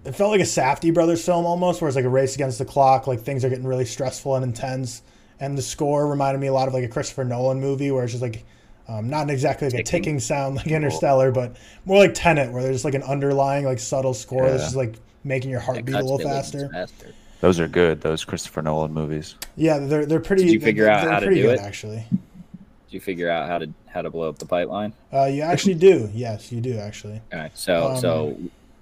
it 0.04 0.12
felt 0.12 0.30
like 0.30 0.40
a 0.40 0.44
Safdie 0.44 0.92
brothers 0.92 1.24
film 1.24 1.46
almost, 1.46 1.80
where 1.80 1.88
it's 1.88 1.96
like 1.96 2.04
a 2.04 2.10
race 2.10 2.34
against 2.34 2.58
the 2.58 2.64
clock, 2.64 3.06
like 3.06 3.20
things 3.20 3.44
are 3.44 3.48
getting 3.48 3.66
really 3.66 3.84
stressful 3.84 4.34
and 4.34 4.44
intense. 4.44 5.02
And 5.38 5.56
the 5.56 5.62
score 5.62 6.06
reminded 6.06 6.40
me 6.40 6.48
a 6.48 6.52
lot 6.52 6.68
of 6.68 6.74
like 6.74 6.84
a 6.84 6.88
Christopher 6.88 7.24
Nolan 7.24 7.60
movie, 7.60 7.90
where 7.90 8.04
it's 8.04 8.12
just 8.12 8.22
like 8.22 8.44
um, 8.88 9.08
not 9.08 9.30
exactly 9.30 9.68
like 9.68 9.74
a 9.74 9.76
Ticking. 9.78 10.02
ticking 10.02 10.20
sound 10.20 10.56
like 10.56 10.66
Interstellar, 10.66 11.30
but 11.30 11.56
more 11.84 11.98
like 11.98 12.14
Tenet, 12.14 12.52
where 12.52 12.62
there's 12.62 12.76
just 12.76 12.84
like 12.84 12.94
an 12.94 13.02
underlying 13.04 13.64
like 13.64 13.78
subtle 13.78 14.14
score 14.14 14.48
that's 14.48 14.64
just 14.64 14.76
like 14.76 14.94
making 15.24 15.50
your 15.50 15.60
heart 15.60 15.84
beat 15.84 15.94
a 15.94 16.00
little 16.00 16.18
faster. 16.18 16.68
faster. 16.68 17.14
Those 17.40 17.58
are 17.58 17.68
good. 17.68 18.00
Those 18.00 18.24
Christopher 18.24 18.62
Nolan 18.62 18.92
movies. 18.92 19.36
Yeah, 19.56 19.78
they're 19.78 20.06
they're 20.06 20.20
pretty. 20.20 20.44
Did 20.44 20.52
you 20.52 20.60
figure 20.60 20.84
they're, 20.84 20.92
out 20.92 21.02
they're 21.02 21.12
how 21.12 21.20
to 21.20 21.26
pretty 21.26 21.42
do 21.42 21.48
good, 21.48 21.58
it? 21.58 21.62
Actually, 21.62 22.06
Did 22.10 22.18
you 22.94 23.00
figure 23.00 23.30
out 23.30 23.48
how 23.48 23.58
to 23.58 23.72
how 23.86 24.02
to 24.02 24.10
blow 24.10 24.28
up 24.28 24.38
the 24.38 24.46
pipeline? 24.46 24.92
uh, 25.12 25.26
you 25.26 25.42
actually 25.42 25.74
do. 25.74 26.10
Yes, 26.14 26.50
you 26.52 26.60
do 26.60 26.78
actually. 26.78 27.20
All 27.32 27.38
right, 27.38 27.56
so 27.56 27.88
Um, 27.90 28.00
so 28.00 28.38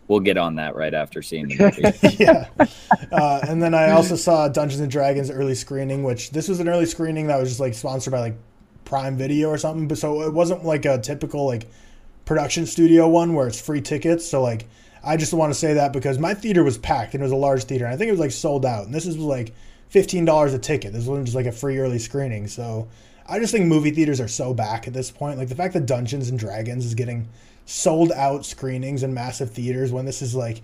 we'll 0.09 0.21
get 0.21 0.37
on 0.37 0.57
that 0.57 0.75
right 0.75 0.93
after 0.93 1.23
seeing 1.23 1.49
the 1.49 1.57
movie. 1.57 2.17
yeah. 2.23 2.49
Uh, 3.13 3.41
and 3.49 3.63
then 3.63 3.75
I 3.75 3.93
also 3.93 4.17
saw 4.17 4.49
Dungeons 4.49 4.81
and 4.81 4.91
Dragons 4.91 5.31
early 5.31 5.55
screening, 5.55 6.03
which 6.03 6.31
this 6.31 6.49
was 6.49 6.59
an 6.61 6.69
early 6.69 6.87
screening 6.87 7.29
that 7.29 7.39
was 7.39 7.49
just 7.49 7.61
like 7.61 7.75
sponsored 7.75 8.11
by 8.13 8.21
like 8.21 8.35
Prime 8.85 9.17
Video 9.17 9.49
or 9.49 9.59
something. 9.59 9.87
But 9.87 9.99
so 9.99 10.23
it 10.23 10.33
wasn't 10.33 10.65
like 10.65 10.85
a 10.85 10.99
typical 10.99 11.47
like 11.47 11.69
production 12.25 12.67
studio 12.67 13.09
one 13.09 13.35
where 13.35 13.47
it's 13.47 13.61
free 13.61 13.81
tickets. 13.81 14.27
So 14.27 14.43
like 14.43 14.67
I 15.03 15.17
just 15.17 15.33
want 15.33 15.53
to 15.53 15.59
say 15.59 15.75
that 15.75 15.93
because 15.93 16.19
my 16.19 16.35
theater 16.35 16.63
was 16.63 16.77
packed 16.77 17.15
and 17.15 17.23
it 17.23 17.25
was 17.25 17.33
a 17.33 17.37
large 17.37 17.65
theater. 17.65 17.85
And 17.85 17.95
I 17.95 17.97
think 17.97 18.09
it 18.09 18.13
was 18.13 18.21
like 18.21 18.33
sold 18.33 18.67
out. 18.67 18.87
And 18.87 18.95
this 18.95 19.07
was 19.07 19.17
like 19.17 19.55
fifteen 19.89 20.25
dollars 20.25 20.53
a 20.55 20.59
ticket. 20.59 20.93
This 20.93 21.07
wasn't 21.07 21.27
just 21.27 21.37
like 21.37 21.47
a 21.47 21.53
free 21.53 21.79
early 21.79 21.99
screening. 22.01 22.49
So 22.49 22.89
I 23.31 23.39
just 23.39 23.53
think 23.53 23.67
movie 23.67 23.93
theaters 23.93 24.21
are 24.21 24.29
so 24.29 24.53
back 24.53 24.89
at 24.89 24.93
this 24.93 25.11
point. 25.11 25.39
Like 25.39 25.49
the 25.49 25.55
fact 25.55 25.73
that 25.75 25.87
Dungeons 25.87 26.29
and 26.29 26.39
Dragons 26.39 26.85
is 26.85 26.95
getting 26.95 27.29
sold 27.65 28.11
out 28.13 28.45
screenings 28.45 29.05
in 29.05 29.15
massive 29.15 29.53
theaters 29.53 29.93
when 29.93 30.05
this 30.05 30.21
is 30.21 30.35
like 30.35 30.63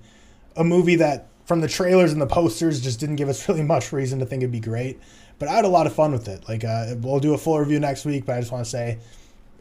a 0.56 0.64
movie 0.64 0.96
that 0.96 1.28
from 1.44 1.60
the 1.60 1.68
trailers 1.68 2.12
and 2.12 2.20
the 2.20 2.26
posters 2.26 2.80
just 2.80 2.98
didn't 2.98 3.16
give 3.16 3.28
us 3.28 3.48
really 3.48 3.62
much 3.62 3.92
reason 3.92 4.18
to 4.18 4.26
think 4.26 4.42
it'd 4.42 4.50
be 4.50 4.60
great. 4.60 4.98
But 5.38 5.48
I 5.48 5.52
had 5.52 5.64
a 5.64 5.68
lot 5.68 5.86
of 5.86 5.92
fun 5.92 6.10
with 6.10 6.26
it. 6.26 6.48
Like 6.48 6.64
uh, 6.64 6.96
we'll 6.98 7.20
do 7.20 7.34
a 7.34 7.38
full 7.38 7.58
review 7.58 7.78
next 7.78 8.04
week, 8.04 8.26
but 8.26 8.36
I 8.36 8.40
just 8.40 8.50
want 8.50 8.64
to 8.64 8.70
say 8.70 8.98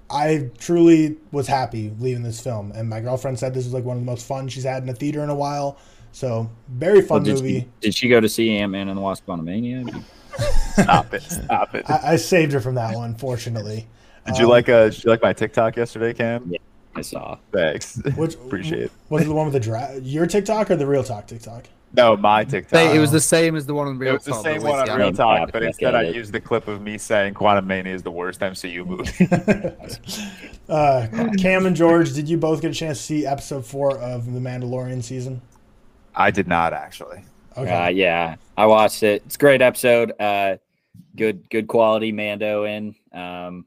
I 0.09 0.49
truly 0.57 1.17
was 1.31 1.47
happy 1.47 1.93
leaving 1.99 2.23
this 2.23 2.39
film, 2.39 2.71
and 2.73 2.89
my 2.89 3.01
girlfriend 3.01 3.37
said 3.37 3.53
this 3.53 3.65
was 3.65 3.73
like 3.73 3.83
one 3.83 3.97
of 3.97 4.01
the 4.01 4.11
most 4.11 4.25
fun 4.25 4.47
she's 4.47 4.63
had 4.63 4.83
in 4.83 4.89
a 4.89 4.93
theater 4.93 5.23
in 5.23 5.29
a 5.29 5.35
while. 5.35 5.77
So 6.11 6.49
very 6.69 6.99
Well, 6.99 7.07
fun 7.07 7.23
did, 7.23 7.35
movie. 7.35 7.59
She, 7.61 7.67
did 7.81 7.95
she 7.95 8.07
go 8.07 8.19
to 8.19 8.29
see 8.29 8.55
Ant 8.57 8.71
Man 8.71 8.87
and 8.87 8.97
the 8.97 9.01
Wasp: 9.01 9.25
Quantumania? 9.27 10.03
Stop 10.73 11.13
it. 11.13 11.21
Stop 11.23 11.75
it. 11.75 11.89
I, 11.89 12.13
I 12.13 12.15
saved 12.17 12.51
her 12.53 12.59
from 12.59 12.75
that 12.75 12.95
one, 12.95 13.15
fortunately. 13.15 13.87
Did 14.25 14.37
you 14.37 14.45
Um, 14.45 14.49
like 14.51 14.69
uh 14.69 14.89
did 14.89 15.03
you 15.03 15.09
like 15.09 15.21
my 15.21 15.33
TikTok 15.33 15.75
yesterday, 15.77 16.13
Cam? 16.13 16.45
Yeah. 16.49 16.57
I 16.95 17.01
saw. 17.01 17.37
Thanks. 17.51 18.01
Which 18.15 18.35
Appreciate 18.45 18.83
it. 18.83 18.91
Was 19.09 19.23
it 19.23 19.25
the 19.25 19.33
one 19.33 19.45
with 19.45 19.53
the 19.53 19.59
dra- 19.59 19.99
your 20.01 20.25
TikTok 20.25 20.71
or 20.71 20.75
the 20.77 20.85
ReelTok 20.85 21.27
TikTok? 21.27 21.65
No, 21.93 22.17
my 22.17 22.43
TikTok. 22.43 22.93
It 22.95 22.99
was 22.99 23.11
the 23.11 23.21
same 23.21 23.55
as 23.55 23.65
the 23.65 23.73
one 23.73 23.87
on 23.87 23.95
It 23.95 23.99
Real 23.99 24.13
was 24.15 24.25
the 24.25 24.31
Talk, 24.31 24.43
same 24.43 24.61
but 24.61 24.69
one 24.69 24.89
on 24.89 24.97
Real 24.97 25.07
Same 25.07 25.15
Talk, 25.15 25.51
but 25.53 25.63
instead 25.63 25.95
I 25.95 26.03
used 26.03 26.33
the 26.33 26.41
clip 26.41 26.67
of 26.67 26.81
me 26.81 26.97
saying 26.97 27.35
Quantumania 27.35 27.87
is 27.87 28.03
the 28.03 28.11
worst 28.11 28.41
MCU 28.41 28.85
movie. 28.85 29.27
uh, 30.69 31.07
Cam 31.37 31.65
and 31.65 31.75
George, 31.75 32.13
did 32.13 32.27
you 32.27 32.37
both 32.37 32.61
get 32.61 32.71
a 32.71 32.73
chance 32.73 32.97
to 32.97 33.03
see 33.03 33.25
episode 33.25 33.65
four 33.65 33.97
of 33.97 34.25
the 34.33 34.39
Mandalorian 34.39 35.03
season? 35.03 35.41
I 36.15 36.31
did 36.31 36.47
not 36.47 36.73
actually. 36.73 37.23
Okay. 37.57 37.71
Uh, 37.71 37.87
yeah, 37.87 38.35
I 38.57 38.65
watched 38.65 39.03
it. 39.03 39.23
It's 39.25 39.35
a 39.35 39.39
great 39.39 39.61
episode. 39.61 40.13
Uh, 40.19 40.57
good, 41.15 41.49
good 41.49 41.67
quality 41.67 42.11
Mando 42.11 42.65
in. 42.65 42.95
Um, 43.13 43.65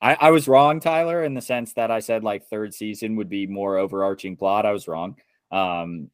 I, 0.00 0.14
I 0.14 0.30
was 0.30 0.48
wrong, 0.48 0.80
Tyler, 0.80 1.24
in 1.24 1.34
the 1.34 1.42
sense 1.42 1.72
that 1.74 1.90
I 1.90 2.00
said 2.00 2.24
like 2.24 2.48
third 2.48 2.74
season 2.74 3.16
would 3.16 3.28
be 3.28 3.46
more 3.46 3.76
overarching 3.76 4.36
plot. 4.36 4.66
I 4.66 4.72
was 4.72 4.88
wrong. 4.88 5.16
Um, 5.50 6.10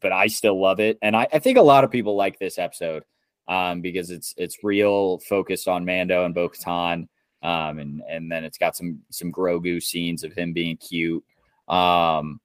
but 0.00 0.12
I 0.12 0.28
still 0.28 0.60
love 0.60 0.80
it, 0.80 0.98
and 1.02 1.16
I, 1.16 1.26
I 1.32 1.38
think 1.40 1.58
a 1.58 1.62
lot 1.62 1.84
of 1.84 1.90
people 1.90 2.14
like 2.16 2.38
this 2.38 2.58
episode 2.58 3.04
um, 3.48 3.80
because 3.80 4.10
it's 4.10 4.34
it's 4.36 4.62
real 4.62 5.18
focused 5.18 5.68
on 5.68 5.84
Mando 5.84 6.24
and 6.24 6.34
Bo-Katan, 6.34 7.08
um, 7.42 7.78
and 7.78 8.02
and 8.08 8.30
then 8.30 8.44
it's 8.44 8.58
got 8.58 8.76
some 8.76 9.00
some 9.10 9.32
Grogu 9.32 9.82
scenes 9.82 10.22
of 10.22 10.32
him 10.32 10.52
being 10.52 10.76
cute. 10.76 11.24
Um, 11.68 12.40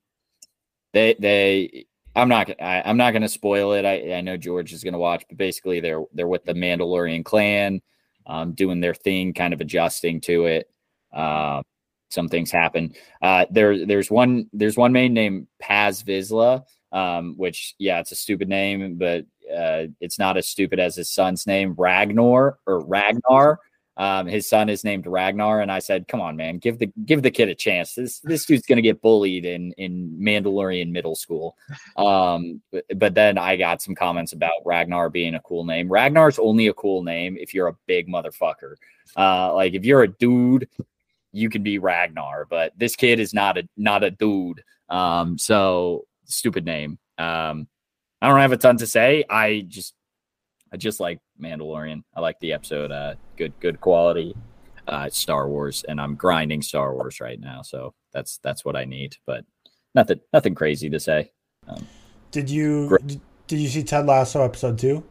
they 0.93 1.15
they 1.19 1.85
I'm 2.16 2.30
not 2.30 2.49
I, 2.62 2.82
I'm 2.86 2.97
not 2.97 3.12
going 3.12 3.22
to 3.22 3.30
spoil 3.30 3.74
it. 3.74 3.86
I, 3.86 4.16
I 4.16 4.22
know 4.22 4.38
George 4.38 4.74
is 4.74 4.84
going 4.84 4.93
to 4.93 4.99
watch, 4.99 5.26
but 5.28 5.38
basically 5.38 5.80
they're 5.80 6.03
they're 6.14 6.28
with 6.28 6.45
the 6.45 6.53
Mandalorian 6.53 7.24
clan, 7.24 7.82
um, 8.26 8.53
doing 8.53 8.80
their 8.80 8.93
thing, 8.93 9.34
kind 9.34 9.53
of 9.53 9.62
adjusting 9.62 10.22
to 10.22 10.45
it. 10.45 10.70
Uh, 11.14 11.62
some 12.10 12.28
things 12.28 12.51
happen. 12.51 12.93
Uh, 13.22 13.45
there 13.51 13.86
there's 13.86 14.10
one 14.10 14.49
there's 14.53 14.78
one 14.78 14.91
main 14.91 15.14
named 15.14 15.47
Paz 15.60 16.03
Vizsla, 16.03 16.64
um, 16.91 17.36
which 17.38 17.76
yeah, 17.78 17.99
it's 17.99 18.12
a 18.12 18.16
stupid 18.16 18.49
name, 18.49 18.95
but 18.95 19.26
uh, 19.55 19.86
it's 19.99 20.20
not 20.20 20.38
as 20.38 20.47
stupid 20.47 20.80
as 20.80 20.95
his 20.95 21.12
son's 21.12 21.45
name, 21.47 21.76
Ragnar 21.78 22.57
or 22.66 22.86
Ragnar. 22.86 23.60
Um, 23.99 24.27
his 24.27 24.47
son 24.47 24.69
is 24.69 24.85
named 24.85 25.05
Ragnar, 25.05 25.59
and 25.59 25.69
I 25.69 25.79
said, 25.79 26.07
"Come 26.07 26.21
on, 26.21 26.37
man, 26.37 26.57
give 26.57 26.79
the 26.79 26.89
give 27.05 27.21
the 27.21 27.29
kid 27.29 27.49
a 27.49 27.55
chance. 27.55 27.95
This 27.95 28.21
this 28.21 28.45
dude's 28.45 28.65
gonna 28.65 28.81
get 28.81 29.01
bullied 29.01 29.45
in 29.45 29.73
in 29.73 30.17
Mandalorian 30.19 30.89
middle 30.89 31.15
school." 31.15 31.55
Um, 31.97 32.61
but, 32.71 32.85
but 32.95 33.13
then 33.13 33.37
I 33.37 33.57
got 33.57 33.81
some 33.81 33.93
comments 33.93 34.31
about 34.31 34.53
Ragnar 34.65 35.09
being 35.09 35.35
a 35.35 35.41
cool 35.41 35.65
name. 35.65 35.91
Ragnar's 35.91 36.39
only 36.39 36.67
a 36.67 36.73
cool 36.73 37.03
name 37.03 37.35
if 37.37 37.53
you're 37.53 37.67
a 37.67 37.75
big 37.87 38.07
motherfucker. 38.07 38.75
Uh, 39.17 39.53
like 39.53 39.73
if 39.73 39.83
you're 39.83 40.03
a 40.03 40.07
dude, 40.07 40.69
you 41.33 41.49
can 41.49 41.61
be 41.61 41.77
Ragnar, 41.77 42.45
but 42.49 42.71
this 42.77 42.95
kid 42.95 43.19
is 43.19 43.33
not 43.33 43.57
a 43.57 43.67
not 43.75 44.03
a 44.03 44.11
dude. 44.11 44.63
Um, 44.87 45.37
so 45.37 46.05
stupid 46.23 46.63
name. 46.63 46.99
Um, 47.17 47.67
I 48.21 48.29
don't 48.29 48.39
have 48.39 48.53
a 48.53 48.57
ton 48.57 48.77
to 48.77 48.87
say. 48.87 49.25
I 49.29 49.65
just 49.67 49.93
I 50.71 50.77
just 50.77 51.01
like 51.01 51.19
Mandalorian. 51.41 52.03
I 52.15 52.21
like 52.21 52.39
the 52.39 52.53
episode. 52.53 52.91
Uh, 52.91 53.15
good 53.37 53.53
good 53.59 53.79
quality. 53.81 54.35
Uh, 54.87 55.09
Star 55.09 55.47
Wars, 55.47 55.85
and 55.87 56.01
I'm 56.01 56.15
grinding 56.15 56.61
Star 56.63 56.93
Wars 56.95 57.19
right 57.21 57.39
now. 57.39 57.61
So 57.61 57.93
that's 58.11 58.39
that's 58.43 58.65
what 58.65 58.75
I 58.75 58.85
need. 58.85 59.15
But 59.27 59.45
nothing 59.95 60.19
nothing 60.33 60.55
crazy 60.55 60.89
to 60.89 60.99
say. 60.99 61.31
Um, 61.67 61.85
Did 62.31 62.49
you 62.49 62.87
Great. 62.89 63.19
did, 63.47 63.59
you 63.59 63.67
see 63.67 63.83
Ted 63.83 64.05
Lasso 64.07 64.43
episode 64.43 64.79
two? 64.79 65.03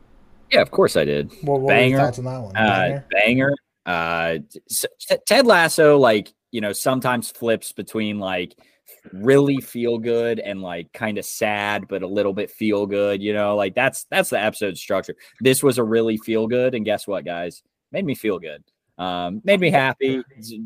yeah, 0.51 0.63
of 0.63 0.71
course 0.71 0.97
I 0.97 1.05
did. 1.05 1.31
What, 1.43 1.61
what 1.61 1.69
Banger. 1.69 1.99
thoughts 1.99 2.19
on 2.19 2.25
that 2.25 2.41
one? 2.41 2.57
Uh, 2.57 2.79
Banger? 2.79 3.07
banger. 3.11 3.55
Uh, 3.87 4.39
s- 4.71 4.85
T- 5.01 5.17
Ted 5.27 5.47
Lasso, 5.47 5.97
like 5.99 6.33
you 6.51 6.61
know, 6.61 6.73
sometimes 6.73 7.31
flips 7.31 7.73
between 7.73 8.19
like 8.19 8.57
really 9.13 9.59
feel 9.59 9.99
good 9.99 10.39
and 10.39 10.63
like 10.63 10.93
kind 10.93 11.19
of 11.19 11.25
sad, 11.25 11.89
but 11.89 12.03
a 12.03 12.07
little 12.07 12.33
bit 12.33 12.51
feel 12.51 12.87
good. 12.87 13.23
You 13.23 13.33
know, 13.33 13.57
like 13.57 13.75
that's 13.75 14.05
that's 14.11 14.31
the 14.31 14.41
episode 14.41 14.77
structure. 14.77 15.17
This 15.41 15.63
was 15.63 15.79
a 15.79 15.85
really 15.85 16.17
feel 16.19 16.47
good, 16.47 16.75
and 16.75 16.85
guess 16.85 17.07
what, 17.07 17.25
guys? 17.25 17.63
Made 17.93 18.05
me 18.05 18.15
feel 18.15 18.39
good. 18.39 18.63
Um, 18.99 19.41
made 19.45 19.61
me 19.61 19.71
happy. 19.71 20.23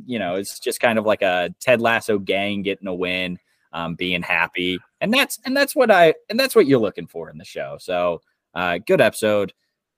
You 0.06 0.18
know, 0.18 0.36
it's 0.36 0.58
just 0.58 0.80
kind 0.80 0.98
of 0.98 1.04
like 1.04 1.22
a 1.22 1.54
Ted 1.60 1.80
Lasso 1.80 2.18
gang 2.18 2.62
getting 2.62 2.88
a 2.88 2.94
win, 2.94 3.38
um, 3.72 3.94
being 3.94 4.22
happy, 4.22 4.78
and 5.00 5.12
that's 5.12 5.38
and 5.44 5.56
that's 5.56 5.76
what 5.76 5.90
I 5.90 6.14
and 6.30 6.40
that's 6.40 6.54
what 6.54 6.66
you're 6.66 6.80
looking 6.80 7.06
for 7.06 7.30
in 7.30 7.38
the 7.38 7.44
show. 7.44 7.76
So, 7.78 8.22
uh, 8.54 8.78
good 8.86 9.00
episode. 9.00 9.52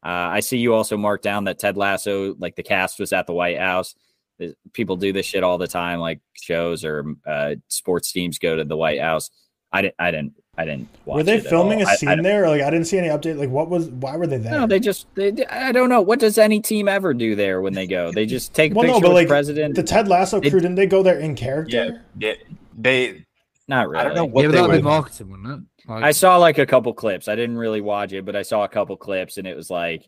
Uh, 0.04 0.28
I 0.32 0.40
see 0.40 0.58
you 0.58 0.74
also 0.74 0.98
marked 0.98 1.24
down 1.24 1.44
that 1.44 1.58
Ted 1.58 1.78
Lasso, 1.78 2.34
like 2.38 2.56
the 2.56 2.62
cast 2.62 3.00
was 3.00 3.12
at 3.12 3.26
the 3.26 3.32
White 3.32 3.58
House. 3.58 3.94
Th- 4.38 4.54
People 4.72 4.96
do 4.96 5.12
this 5.12 5.26
shit 5.26 5.42
all 5.44 5.58
the 5.58 5.68
time, 5.68 6.00
like 6.00 6.20
shows 6.34 6.84
or 6.84 7.04
uh, 7.26 7.54
sports 7.68 8.12
teams 8.12 8.38
go 8.38 8.56
to 8.56 8.64
the 8.64 8.76
White 8.76 9.00
House. 9.00 9.30
I 9.72 9.82
didn't. 9.82 9.94
I 9.98 10.10
didn't. 10.10 10.32
I 10.56 10.64
didn't. 10.64 10.88
Watch 11.04 11.14
it. 11.14 11.16
Were 11.16 11.22
they 11.24 11.36
it 11.38 11.46
filming 11.46 11.80
all. 11.82 11.86
a 11.86 11.90
I- 11.90 11.92
I 11.92 11.96
scene 11.96 12.08
don't- 12.10 12.22
there? 12.22 12.44
Or 12.44 12.48
like 12.48 12.62
I 12.62 12.70
didn't 12.70 12.86
see 12.86 12.98
any 12.98 13.08
update. 13.08 13.36
Like 13.38 13.50
what 13.50 13.68
was? 13.70 13.86
Why 13.88 14.16
were 14.16 14.26
they 14.26 14.38
there? 14.38 14.52
No, 14.52 14.66
they 14.66 14.78
just. 14.78 15.06
They, 15.14 15.44
I 15.46 15.72
don't 15.72 15.88
know. 15.88 16.00
What 16.00 16.20
does 16.20 16.38
any 16.38 16.60
team 16.60 16.86
ever 16.88 17.12
do 17.12 17.34
there 17.34 17.60
when 17.60 17.72
they 17.72 17.86
go? 17.86 18.12
They 18.12 18.24
just 18.36 18.54
take 18.54 18.72
a 18.72 18.74
Well, 18.74 18.86
no, 18.86 18.92
picture 18.94 19.02
but, 19.02 19.08
with 19.08 19.14
like, 19.16 19.26
the 19.26 19.32
president. 19.32 19.74
the 19.74 19.82
Ted 19.82 20.06
Lasso 20.08 20.40
They- 20.40 20.50
crew 20.50 20.60
didn't 20.60 20.76
they 20.76 20.86
go 20.86 21.02
there 21.02 21.18
in 21.18 21.34
character? 21.34 22.02
Yeah, 22.18 22.34
they. 22.76 23.24
Not 23.66 23.88
really. 23.88 24.00
I 24.00 24.04
don't 24.04 24.14
know 24.14 24.24
what 24.26 24.42
but 24.44 24.48
they 24.52 24.56
that 24.58 24.68
would 24.68 24.76
be 24.76 24.82
were. 24.82 25.26
wouldn't 25.30 25.64
it? 25.86 25.88
Like, 25.90 26.04
I 26.04 26.10
saw 26.12 26.36
like 26.36 26.58
a 26.58 26.66
couple 26.66 26.92
clips. 26.92 27.28
I 27.28 27.34
didn't 27.34 27.56
really 27.56 27.80
watch 27.80 28.12
it, 28.12 28.24
but 28.24 28.36
I 28.36 28.42
saw 28.42 28.62
a 28.64 28.68
couple 28.68 28.96
clips, 28.96 29.38
and 29.38 29.46
it 29.46 29.56
was 29.56 29.70
like 29.70 30.06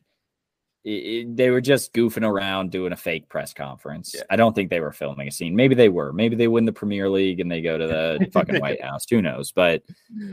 it, 0.87 0.91
it- 0.91 1.37
they 1.37 1.51
were 1.51 1.61
just 1.61 1.93
goofing 1.93 2.27
around 2.27 2.71
doing 2.71 2.93
a 2.93 2.97
fake 2.97 3.29
press 3.29 3.53
conference. 3.53 4.15
Yeah. 4.15 4.23
I 4.31 4.37
don't 4.37 4.55
think 4.55 4.71
they 4.71 4.81
were 4.81 4.93
filming 4.93 5.29
a 5.29 5.31
scene. 5.33 5.55
Maybe 5.57 5.75
they 5.75 5.89
were. 5.89 6.13
Maybe 6.13 6.37
they 6.37 6.49
win 6.49 6.65
the 6.65 6.73
Premier 6.73 7.11
League 7.11 7.41
and 7.41 7.51
they 7.51 7.61
go 7.61 7.77
to 7.77 7.87
the 7.87 8.29
fucking 8.33 8.61
White 8.61 8.83
House. 8.83 9.05
Who 9.11 9.21
knows? 9.21 9.53
But 9.53 9.83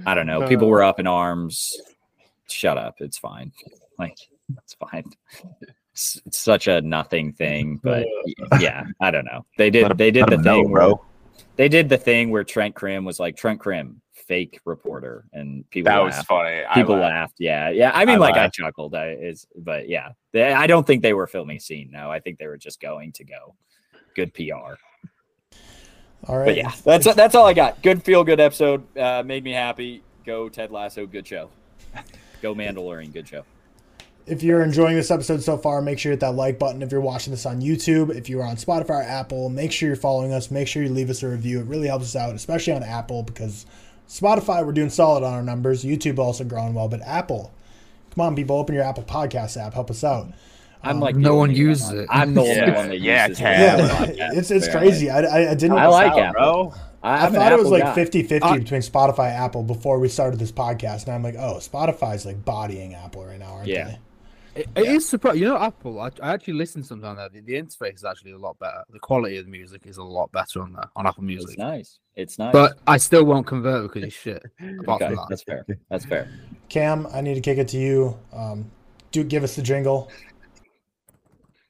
I 0.06 0.14
don't 0.14 0.28
know. 0.28 0.48
People 0.48 0.68
uh, 0.68 0.72
were 0.72 0.84
up 0.84 1.00
in 1.00 1.08
arms. 1.08 1.76
Shut 2.48 2.78
up. 2.78 2.96
It's 3.00 3.18
fine. 3.18 3.52
Like 3.98 4.16
it's 4.64 4.76
fine. 4.76 5.06
It's, 5.94 6.22
it's 6.26 6.38
such 6.38 6.68
a 6.68 6.82
nothing 6.82 7.34
thing, 7.34 7.80
but 7.84 8.06
uh, 8.52 8.58
yeah, 8.60 8.84
I 9.00 9.12
don't 9.12 9.26
know. 9.26 9.46
They 9.58 9.70
did. 9.70 9.98
They 9.98 10.12
did 10.12 10.26
the 10.26 10.32
the 10.32 10.36
'em 10.38 10.42
know, 10.44 10.62
thing, 10.64 10.72
where- 10.72 10.82
bro. 10.82 11.06
they 11.56 11.70
did 11.70 11.88
the 11.90 11.98
thing 11.98 12.30
where 12.32 12.44
Trent 12.44 12.76
Crimm 12.76 13.06
was 13.06 13.20
like 13.20 13.38
Trent 13.38 13.60
Crimm, 13.60 14.02
fake 14.28 14.60
reporter, 14.66 15.26
and 15.34 15.70
people 15.70 15.92
That 15.92 16.04
was 16.04 16.16
laughed. 16.16 16.28
funny. 16.28 16.62
People 16.74 16.96
laughed. 16.96 17.12
laughed. 17.14 17.34
Yeah, 17.40 17.70
yeah. 17.70 17.92
I 17.94 18.06
mean, 18.06 18.16
I 18.16 18.20
like 18.20 18.36
laughed. 18.36 18.56
I 18.60 18.64
chuckled. 18.64 18.96
I 18.96 19.10
is, 19.12 19.46
but 19.56 19.88
yeah, 19.90 20.10
They- 20.32 20.52
I 20.54 20.68
don't 20.68 20.86
think 20.88 21.02
they 21.02 21.14
were 21.14 21.28
filming 21.28 21.58
a 21.58 21.60
scene. 21.60 21.90
No, 21.92 22.10
I 22.12 22.20
think 22.20 22.40
they 22.40 22.48
were 22.48 22.58
just 22.58 22.80
going 22.82 23.12
to 23.14 23.24
go. 23.24 23.56
Good 24.16 24.34
PR. 24.34 24.76
All 26.28 26.38
right. 26.38 26.46
But 26.46 26.56
yeah, 26.58 26.72
that's 26.86 27.14
that's 27.16 27.36
all 27.36 27.46
I 27.46 27.54
got. 27.54 27.82
Good 27.84 28.04
feel 28.04 28.24
good 28.24 28.40
episode. 28.40 28.86
Uh, 28.98 29.24
made 29.26 29.44
me 29.44 29.52
happy. 29.52 30.02
Go 30.26 30.48
Ted 30.50 30.72
Lasso. 30.72 31.06
Good 31.06 31.28
show. 31.28 31.50
Go 32.42 32.56
Mandalorian. 32.56 33.12
Good 33.14 33.28
show. 33.28 33.44
If 34.26 34.42
you're 34.42 34.64
enjoying 34.64 34.96
this 34.96 35.12
episode 35.12 35.44
so 35.44 35.58
far, 35.58 35.82
make 35.82 36.00
sure 36.00 36.10
you 36.10 36.14
hit 36.14 36.22
that 36.22 36.36
like 36.36 36.58
button. 36.58 36.82
If 36.82 36.94
you're 36.94 37.02
watching 37.02 37.32
this 37.32 37.46
on 37.46 37.60
YouTube, 37.60 38.16
if 38.16 38.30
you 38.30 38.40
are 38.40 38.46
on 38.46 38.56
Spotify 38.56 38.90
or 38.90 39.02
Apple, 39.02 39.50
make 39.50 39.74
sure 39.74 39.88
you're 39.90 39.98
following 39.98 40.32
us. 40.32 40.50
Make 40.50 40.70
sure 40.70 40.82
you 40.82 40.88
leave 40.90 41.10
us 41.10 41.24
a 41.24 41.28
review. 41.28 41.60
It 41.60 41.66
really 41.66 41.88
helps 41.88 42.06
us 42.06 42.16
out, 42.16 42.34
especially 42.34 42.72
on 42.72 42.84
Apple, 42.84 43.24
because 43.24 43.66
Spotify, 44.08 44.66
we're 44.66 44.72
doing 44.74 44.90
solid 44.90 45.24
on 45.24 45.34
our 45.34 45.44
numbers. 45.44 45.84
YouTube 45.84 46.20
also 46.20 46.44
growing 46.44 46.74
well, 46.74 46.88
but 46.88 47.02
Apple, 47.02 47.52
come 48.14 48.26
on, 48.26 48.36
people, 48.36 48.58
open 48.58 48.76
your 48.76 48.84
Apple 48.84 49.04
Podcast 49.04 49.58
app. 49.58 49.74
Help 49.74 49.90
us 49.90 50.04
out. 50.04 50.28
I'm 50.84 50.98
Um, 50.98 51.00
like 51.00 51.16
no 51.16 51.36
one 51.36 51.52
uses 51.52 51.90
it. 51.92 52.08
I'm 52.10 52.34
the 52.34 52.42
only 52.42 52.56
Yeah, 52.56 52.76
one 52.76 52.90
that 52.90 53.00
yeah, 53.00 53.28
uses 53.28 53.40
Cam. 53.40 53.80
it. 53.80 54.18
Yeah, 54.18 54.32
Yeah, 54.34 54.38
it's 54.40 54.52
it's 54.52 54.68
crazy. 54.68 55.10
I, 55.10 55.22
I, 55.22 55.52
I 55.52 55.56
didn't. 55.56 55.78
I 55.78 55.88
like 55.88 56.12
Out, 56.12 56.20
Apple. 56.20 56.34
bro. 56.34 56.74
I 57.02 57.26
I'm 57.26 57.34
thought 57.34 57.52
it 57.52 57.56
was 57.58 57.66
Apple 57.68 57.72
like 57.72 57.84
guy. 57.84 57.96
50 57.96 58.24
50 58.24 58.48
I- 58.48 58.58
between 58.60 58.82
Spotify 58.82 59.32
Apple 59.32 59.64
before 59.64 60.00
we 60.00 60.10
started 60.10 60.40
this 60.40 60.52
podcast. 60.52 61.08
Now 61.08 61.16
I'm 61.16 61.24
like, 61.24 61.36
oh, 61.36 61.56
Spotify's 61.60 62.26
like 62.26 62.44
bodying 62.46 62.94
Apple 62.96 63.26
right 63.26 63.40
now, 63.40 63.54
aren't 63.56 63.68
Yeah. 63.68 63.86
they? 63.86 64.00
It, 64.56 64.68
it 64.76 64.86
is 64.86 65.08
surprising. 65.08 65.42
You 65.42 65.50
know, 65.50 65.58
Apple. 65.58 66.00
I, 66.00 66.12
I 66.22 66.34
actually 66.34 66.54
listen 66.54 66.84
sometimes. 66.84 67.18
Now. 67.18 67.28
The, 67.28 67.42
the 67.42 67.54
interface 67.54 67.96
is 67.96 68.04
actually 68.04 68.34
a 68.34 68.38
lot 68.38 68.60
better. 68.60 68.84
The 68.90 69.00
quality 69.00 69.38
of 69.38 69.46
the 69.46 69.52
music 69.52 69.86
is 69.86 69.98
a 69.98 70.04
lot 70.04 70.32
better 70.32 70.62
on 70.62 70.74
there 70.74 70.90
on 70.96 71.08
Apple 71.08 71.24
It's 71.24 71.28
Music. 71.28 71.58
nice. 71.58 72.00
It's 72.16 72.38
nice. 72.38 72.54
But 72.54 72.78
I 72.86 72.98
still 72.98 73.26
won't 73.26 73.48
convert 73.48 73.84
because 73.92 74.08
it's 74.08 74.16
shit. 74.16 74.44
Apart 74.80 75.02
okay, 75.02 75.08
from 75.08 75.16
that, 75.16 75.26
that's 75.30 75.44
fair. 75.44 75.66
That's 75.90 76.06
fair. 76.06 76.30
Cam, 76.70 77.08
I 77.12 77.22
need 77.22 77.36
to 77.36 77.42
kick 77.42 77.58
it 77.58 77.68
to 77.70 77.78
you. 77.78 78.18
Um, 78.32 78.70
do 79.12 79.24
give 79.24 79.44
us 79.44 79.56
the 79.56 79.64
jingle. 79.64 80.12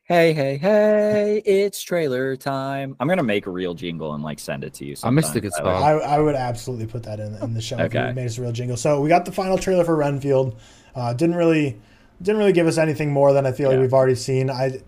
Hey, 0.06 0.34
hey, 0.34 0.58
hey! 0.58 1.42
It's 1.46 1.82
trailer 1.82 2.36
time. 2.36 2.98
I'm 3.00 3.08
gonna 3.08 3.24
make 3.24 3.48
a 3.48 3.50
real 3.50 3.74
jingle 3.74 4.14
and 4.14 4.22
like 4.22 4.38
send 4.38 4.66
it 4.66 4.74
to 4.76 4.86
you. 4.86 4.98
I 5.02 5.10
missed 5.10 5.34
the 5.34 5.40
sometime, 5.40 5.42
good 5.42 5.54
spot. 5.54 5.82
I, 5.82 5.92
I 5.94 6.20
would 6.20 6.36
absolutely 6.36 6.88
put 6.88 7.04
that 7.04 7.22
in, 7.22 7.36
in 7.36 7.54
the 7.54 7.62
show 7.62 7.78
if 7.80 7.86
Okay. 7.86 8.10
you 8.10 8.14
made 8.14 8.26
us 8.26 8.38
a 8.38 8.42
real 8.42 8.52
jingle. 8.52 8.76
So 8.76 9.00
we 9.00 9.08
got 9.08 9.24
the 9.24 9.32
final 9.32 9.58
trailer 9.58 9.86
for 9.86 9.96
Renfield. 9.96 10.60
Uh, 10.94 11.14
didn't 11.14 11.36
really 11.38 11.82
didn't 12.22 12.38
really 12.39 12.53
give 12.53 12.68
us 12.68 12.78
anything 12.78 13.11
more 13.11 13.34
than 13.34 13.45
I 13.45 13.51
feel 13.51 13.70
like 13.70 13.80
we've 13.80 13.93
already 13.93 14.16
seen. 14.16 14.49
I 14.49 14.80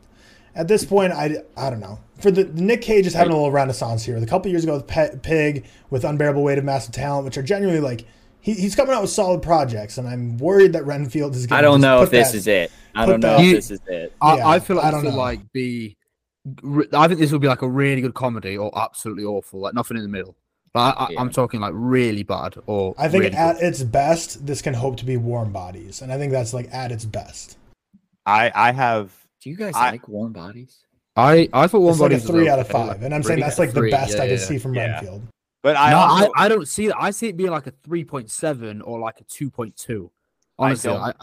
at 0.56 0.68
this 0.68 0.86
point 0.86 1.12
I, 1.14 1.38
I 1.58 1.70
don't 1.70 1.80
know. 1.82 2.00
For 2.20 2.32
the 2.32 2.46
Nick 2.46 2.82
Cage 2.82 3.06
is 3.06 3.14
having 3.14 3.34
a 3.34 3.36
little 3.36 3.52
renaissance 3.52 4.04
here. 4.06 4.16
A 4.18 4.26
couple 4.26 4.50
years 4.50 4.64
ago 4.64 4.74
with 4.76 4.88
Pet 4.88 5.22
Pig, 5.22 5.66
with 5.90 6.06
Unbearable 6.06 6.44
Weight 6.44 6.58
of 6.58 6.64
Massive 6.64 6.94
Talent, 6.94 7.26
which 7.26 7.38
are 7.38 7.44
genuinely 7.44 7.82
like 7.82 8.06
he, 8.40 8.54
he's 8.54 8.76
coming 8.76 8.94
out 8.96 9.02
with 9.02 9.12
solid 9.12 9.42
projects, 9.42 9.98
and 9.98 10.08
I'm 10.08 10.38
worried 10.38 10.74
that 10.74 10.86
Renfield 10.86 11.36
is. 11.36 11.46
I 11.46 11.48
Gonna 11.50 11.62
don't 11.64 11.82
know 11.82 11.98
put 12.00 12.04
if 12.06 12.10
this 12.12 12.32
that- 12.32 12.38
is 12.38 12.48
it. 12.48 12.72
I 12.94 13.06
don't 13.06 13.20
know 13.20 13.38
that- 13.38 13.44
if 13.46 13.56
this 13.56 13.72
is 13.72 13.80
it. 13.88 14.14
I, 14.22 14.38
Yeah, 14.38 14.48
I 14.48 14.60
feel 14.60 14.78
like 14.78 14.86
I 14.86 14.92
don't 14.92 15.04
will 15.04 15.12
know. 15.12 15.18
like 15.18 15.52
be. 15.52 15.98
I 16.94 17.08
think 17.08 17.20
this 17.20 17.32
will 17.32 17.40
be 17.40 17.48
like 17.48 17.64
a 17.64 17.68
really 17.68 18.02
good 18.02 18.14
comedy 18.14 18.56
or 18.56 18.72
absolutely 18.78 19.24
awful, 19.26 19.60
like 19.62 19.74
nothing 19.74 19.98
in 19.98 20.04
the 20.04 20.10
middle. 20.10 20.36
But 20.76 20.98
I, 20.98 21.06
I, 21.06 21.08
Yeah. 21.12 21.22
I'm 21.22 21.30
talking 21.30 21.62
like 21.62 21.72
really 21.74 22.24
bad 22.24 22.56
or. 22.68 22.94
I 22.98 23.08
think 23.08 23.24
really 23.24 23.36
at 23.38 23.60
good. 23.60 23.64
its 23.68 23.82
best, 23.82 24.46
this 24.46 24.62
can 24.62 24.74
hope 24.74 24.98
to 24.98 25.06
be 25.06 25.16
Warm 25.16 25.54
Bodies, 25.54 26.02
and 26.02 26.12
I 26.12 26.18
think 26.18 26.34
that's 26.34 26.54
like 26.54 26.68
at 26.74 26.92
its 26.92 27.06
best. 27.06 27.58
I 28.26 28.52
I 28.54 28.74
have 28.74 29.14
Do 29.42 29.50
you 29.50 29.56
guys 29.56 29.74
I- 29.74 29.92
like 29.92 30.08
warm 30.10 30.34
bodies? 30.34 30.80
I 31.16 31.48
I 31.54 31.68
thought 31.68 31.80
warm 31.80 31.92
It's 31.94 32.02
like 32.02 32.12
a 32.12 32.20
three 32.20 32.50
out 32.50 32.60
of 32.60 32.68
five, 32.68 32.88
like 32.88 33.02
and 33.04 33.16
I'm 33.16 33.24
saying 33.24 33.40
that's 33.40 33.58
yeah, 33.58 33.66
like 33.66 33.74
the 33.74 33.90
best 33.90 34.18
yeah, 34.18 34.24
I 34.24 34.28
can 34.28 34.38
yeah. 34.38 34.44
see 34.44 34.58
from 34.58 34.74
Yeah. 34.76 34.92
Renfield. 34.96 35.22
but 35.64 35.78
I 35.78 35.92
no, 35.92 35.98
also, 35.98 36.32
I, 36.36 36.46
I 36.46 36.48
don't 36.50 36.68
see 36.68 36.88
that. 36.88 36.98
I 37.00 37.12
see 37.12 37.28
it 37.30 37.38
being 37.38 37.52
like 37.52 37.68
a 37.68 37.72
3.7 37.72 38.82
or 38.84 39.00
like 39.00 39.22
a 39.22 39.24
2.2. 39.24 40.10
Honestly, 40.60 40.90
don't- 40.92 41.02
I, 41.02 41.14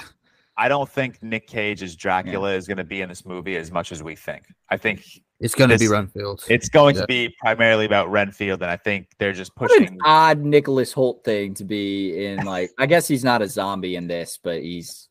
I 0.64 0.68
don't 0.68 0.88
think 0.88 1.22
Nick 1.22 1.46
Cage's 1.48 1.96
Dracula 1.96 2.52
is 2.54 2.66
going 2.68 2.76
to 2.78 2.84
be 2.84 3.00
in 3.00 3.08
this 3.08 3.24
movie 3.26 3.56
as 3.56 3.70
much 3.72 3.90
as 3.90 4.02
we 4.02 4.14
think. 4.14 4.44
I 4.70 4.76
think 4.76 5.04
it's 5.40 5.54
going 5.56 5.70
to 5.70 5.78
be 5.78 5.88
Renfield. 5.88 6.44
it's 6.48 6.68
going 6.68 6.94
Yeah. 6.94 7.00
to 7.02 7.06
be 7.08 7.34
primarily 7.40 7.84
about 7.84 8.10
Renfield, 8.10 8.62
and 8.62 8.70
I 8.70 8.76
think 8.76 9.08
they're 9.18 9.32
just 9.32 9.54
pushing. 9.56 9.74
What 9.80 9.82
an 9.82 9.98
pushing. 9.98 10.00
odd 10.04 10.38
Nicholas 10.40 10.92
Hoult 10.94 11.24
thing 11.24 11.54
to 11.54 11.64
be 11.64 12.26
in. 12.26 12.44
Like, 12.44 12.70
I 12.78 12.86
guess 12.86 13.08
he's 13.08 13.24
not 13.24 13.42
a 13.42 13.48
zombie 13.48 13.96
in 13.96 14.06
this, 14.06 14.38
but 14.42 14.62
he's 14.62 15.08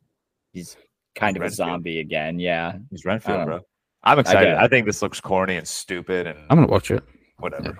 he's 0.54 0.78
kind 1.16 1.36
of 1.36 1.43
a 1.43 1.49
zombie 1.49 1.99
again. 1.99 2.39
Yeah, 2.39 2.78
He's 2.89 3.04
Renfield, 3.04 3.39
um, 3.41 3.45
bro. 3.45 3.58
know. 3.58 3.64
I'm 4.04 4.20
excited. 4.20 4.45
get 4.45 4.54
it. 4.54 4.58
I, 4.58 4.68
think 4.70 4.86
this 4.86 5.02
looks 5.02 5.20
corny 5.20 5.58
and 5.58 5.68
stupid 5.68 6.26
and 6.28 6.39
I'm 6.49 6.58
going 6.58 6.68
to 6.68 6.72
watch 6.72 6.89
it. 6.91 7.04
whatever. 7.38 7.78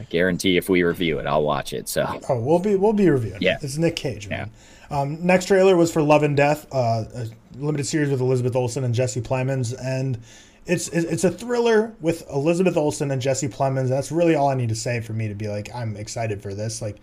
I 0.00 0.04
guarantee 0.04 0.56
if 0.56 0.68
we 0.68 0.84
review 0.84 1.18
it, 1.18 1.26
I'll 1.26 1.42
watch 1.42 1.72
it. 1.72 1.88
So 1.88 2.06
Oh, 2.28 2.40
we'll 2.40 2.60
be 2.60 2.76
we'll 2.76 2.92
be 2.92 3.10
reviewing. 3.10 3.38
Yeah. 3.42 3.58
it's 3.60 3.76
Nick 3.78 3.96
Cage. 3.96 4.28
Man. 4.28 4.50
Um, 4.90 5.24
next 5.24 5.46
trailer 5.46 5.76
was 5.76 5.92
for 5.92 6.02
Love 6.02 6.22
and 6.22 6.36
Death, 6.36 6.66
uh, 6.72 7.04
a 7.14 7.26
limited 7.56 7.84
series 7.84 8.10
with 8.10 8.20
Elizabeth 8.20 8.56
Olsen 8.56 8.84
and 8.84 8.94
Jesse 8.94 9.20
Plemons, 9.20 9.74
and 9.78 10.18
it's 10.66 10.88
it's 10.88 11.24
a 11.24 11.30
thriller 11.30 11.94
with 12.00 12.28
Elizabeth 12.30 12.76
Olsen 12.76 13.10
and 13.10 13.20
Jesse 13.20 13.48
Plemons. 13.48 13.88
That's 13.88 14.10
really 14.12 14.34
all 14.34 14.48
I 14.48 14.54
need 14.54 14.68
to 14.70 14.74
say 14.74 15.00
for 15.00 15.12
me 15.12 15.28
to 15.28 15.34
be 15.34 15.48
like 15.48 15.74
I'm 15.74 15.96
excited 15.96 16.42
for 16.42 16.54
this. 16.54 16.80
Like, 16.80 16.96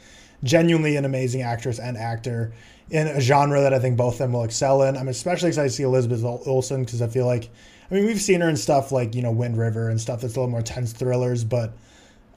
genuinely 0.44 0.96
an 0.96 1.06
amazing 1.06 1.42
actress 1.42 1.80
and 1.80 1.98
actor 1.98 2.54
in 2.90 3.08
a 3.08 3.22
genre 3.22 3.62
that 3.62 3.74
I 3.74 3.80
think 3.80 3.98
both 3.98 4.16
of 4.16 4.20
them 4.20 4.34
will 4.34 4.44
excel 4.44 4.84
in. 4.84 4.98
I'm 4.98 5.08
especially 5.08 5.50
excited 5.50 5.70
to 5.70 5.76
see 5.76 5.84
Elizabeth 5.84 6.24
Ol- 6.24 6.44
Olsen 6.46 6.84
because 6.84 7.02
I 7.02 7.08
feel 7.08 7.26
like, 7.26 7.50
I 7.90 7.94
mean, 7.96 8.06
we've 8.06 8.22
seen 8.22 8.42
her 8.42 8.50
in 8.50 8.58
stuff 8.58 8.92
like 8.92 9.14
you 9.14 9.22
know 9.22 9.32
Wind 9.32 9.58
River 9.58 9.90
and 9.90 10.02
stuff 10.02 10.22
that's 10.22 10.36
a 10.36 10.40
little 10.40 10.52
more 10.52 10.64
tense 10.64 10.94
thrillers, 10.94 11.44
but. 11.44 11.74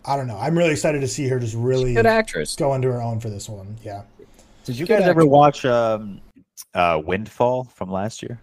I 0.04 0.16
don't 0.16 0.26
know. 0.26 0.38
I'm 0.38 0.56
really 0.56 0.70
excited 0.70 1.02
to 1.02 1.08
see 1.08 1.28
her 1.28 1.38
just 1.38 1.54
really 1.54 1.92
good 1.92 2.06
actress. 2.06 2.56
go 2.56 2.72
into 2.72 2.90
her 2.90 3.02
own 3.02 3.20
for 3.20 3.28
this 3.28 3.46
one. 3.46 3.76
Yeah. 3.82 4.04
Did 4.68 4.78
you 4.78 4.84
guys 4.86 5.02
ever 5.04 5.24
watch 5.24 5.64
um, 5.64 6.20
uh, 6.74 7.00
Windfall 7.02 7.64
from 7.64 7.90
last 7.90 8.22
year? 8.22 8.38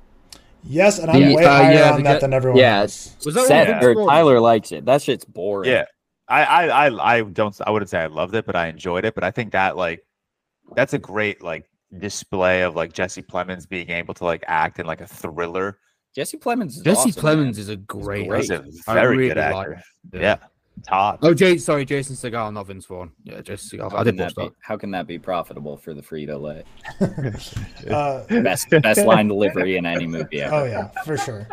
Yes, 0.64 0.98
and 0.98 1.12
I'm 1.12 1.22
The- 1.22 1.36
way 1.36 1.46
uh, 1.46 1.50
higher 1.50 1.74
yeah, 1.76 1.92
on 1.92 1.98
the 1.98 2.04
that 2.06 2.14
get- 2.14 2.22
than 2.22 2.34
everyone 2.34 2.60
yeah, 2.60 2.80
else. 2.80 3.16
Was 3.24 3.36
that 3.36 3.46
Seth, 3.46 3.68
one? 3.70 3.82
Yeah. 3.82 3.88
or 4.04 4.08
Tyler 4.08 4.40
likes 4.40 4.72
it. 4.72 4.86
That 4.86 5.04
shit's 5.04 5.24
boring. 5.24 5.70
Yeah, 5.70 5.86
I, 6.28 6.44
I, 6.44 6.88
I, 6.88 7.18
I 7.18 7.22
don't. 7.22 7.56
I 7.68 7.70
wouldn't 7.70 7.90
say 7.92 8.00
I 8.00 8.08
loved 8.08 8.34
it, 8.34 8.48
but 8.48 8.56
I 8.56 8.68
enjoyed 8.70 9.06
it. 9.06 9.14
But 9.14 9.24
I 9.24 9.30
think 9.30 9.52
that 9.52 9.78
like, 9.78 10.04
that's 10.76 10.94
a 10.94 10.98
great 10.98 11.44
like 11.44 11.70
display 12.00 12.64
of 12.64 12.76
like 12.76 12.92
Jesse 12.94 13.22
Plemons 13.22 13.70
being 13.70 13.92
able 13.92 14.16
to 14.16 14.26
like 14.26 14.44
act 14.48 14.80
in 14.80 14.88
like 14.88 15.02
a 15.02 15.08
thriller. 15.08 15.78
Jesse 16.16 16.38
Plemons. 16.38 16.70
Is 16.70 16.78
Jesse 16.82 17.10
awesome, 17.12 17.22
Plemons 17.22 17.38
man. 17.44 17.60
is 17.60 17.70
a 17.70 17.76
great. 17.76 18.28
great. 18.28 18.42
He's 18.42 18.50
a 18.50 18.66
I 18.88 18.94
very 18.96 19.18
really 19.18 19.28
good 19.30 19.38
like 19.38 19.54
actor. 19.56 19.74
him. 19.76 19.82
Yeah. 20.22 20.38
Todd. 20.84 21.20
Oh, 21.22 21.34
Jay, 21.34 21.58
sorry, 21.58 21.86
Jason 21.86 22.16
Segel, 22.16 22.54
not 22.54 22.68
Vince 22.68 22.86
Vaughn. 22.86 23.12
Yeah, 23.24 23.42
Jason 23.42 23.80
Segel. 23.80 23.92
How 23.92 23.98
I 23.98 24.04
can, 24.04 24.16
did 24.16 24.24
watch 24.24 24.36
that 24.36 24.50
be, 24.50 24.56
how 24.62 24.78
can 24.78 24.92
that 24.92 25.08
be 25.08 25.18
profitable 25.18 25.78
for 25.78 25.94
the 25.94 26.02
Frito 26.02 26.40
Lay? 26.42 26.64
Uh, 27.92 28.26
Best 28.42 28.70
best 28.70 29.06
line 29.06 29.28
delivery 29.28 29.78
in 29.78 29.86
any 29.86 30.08
movie 30.08 30.42
ever. 30.42 30.56
oh 30.56 30.66
yeah, 30.66 30.88
for 31.04 31.18
sure. 31.18 31.48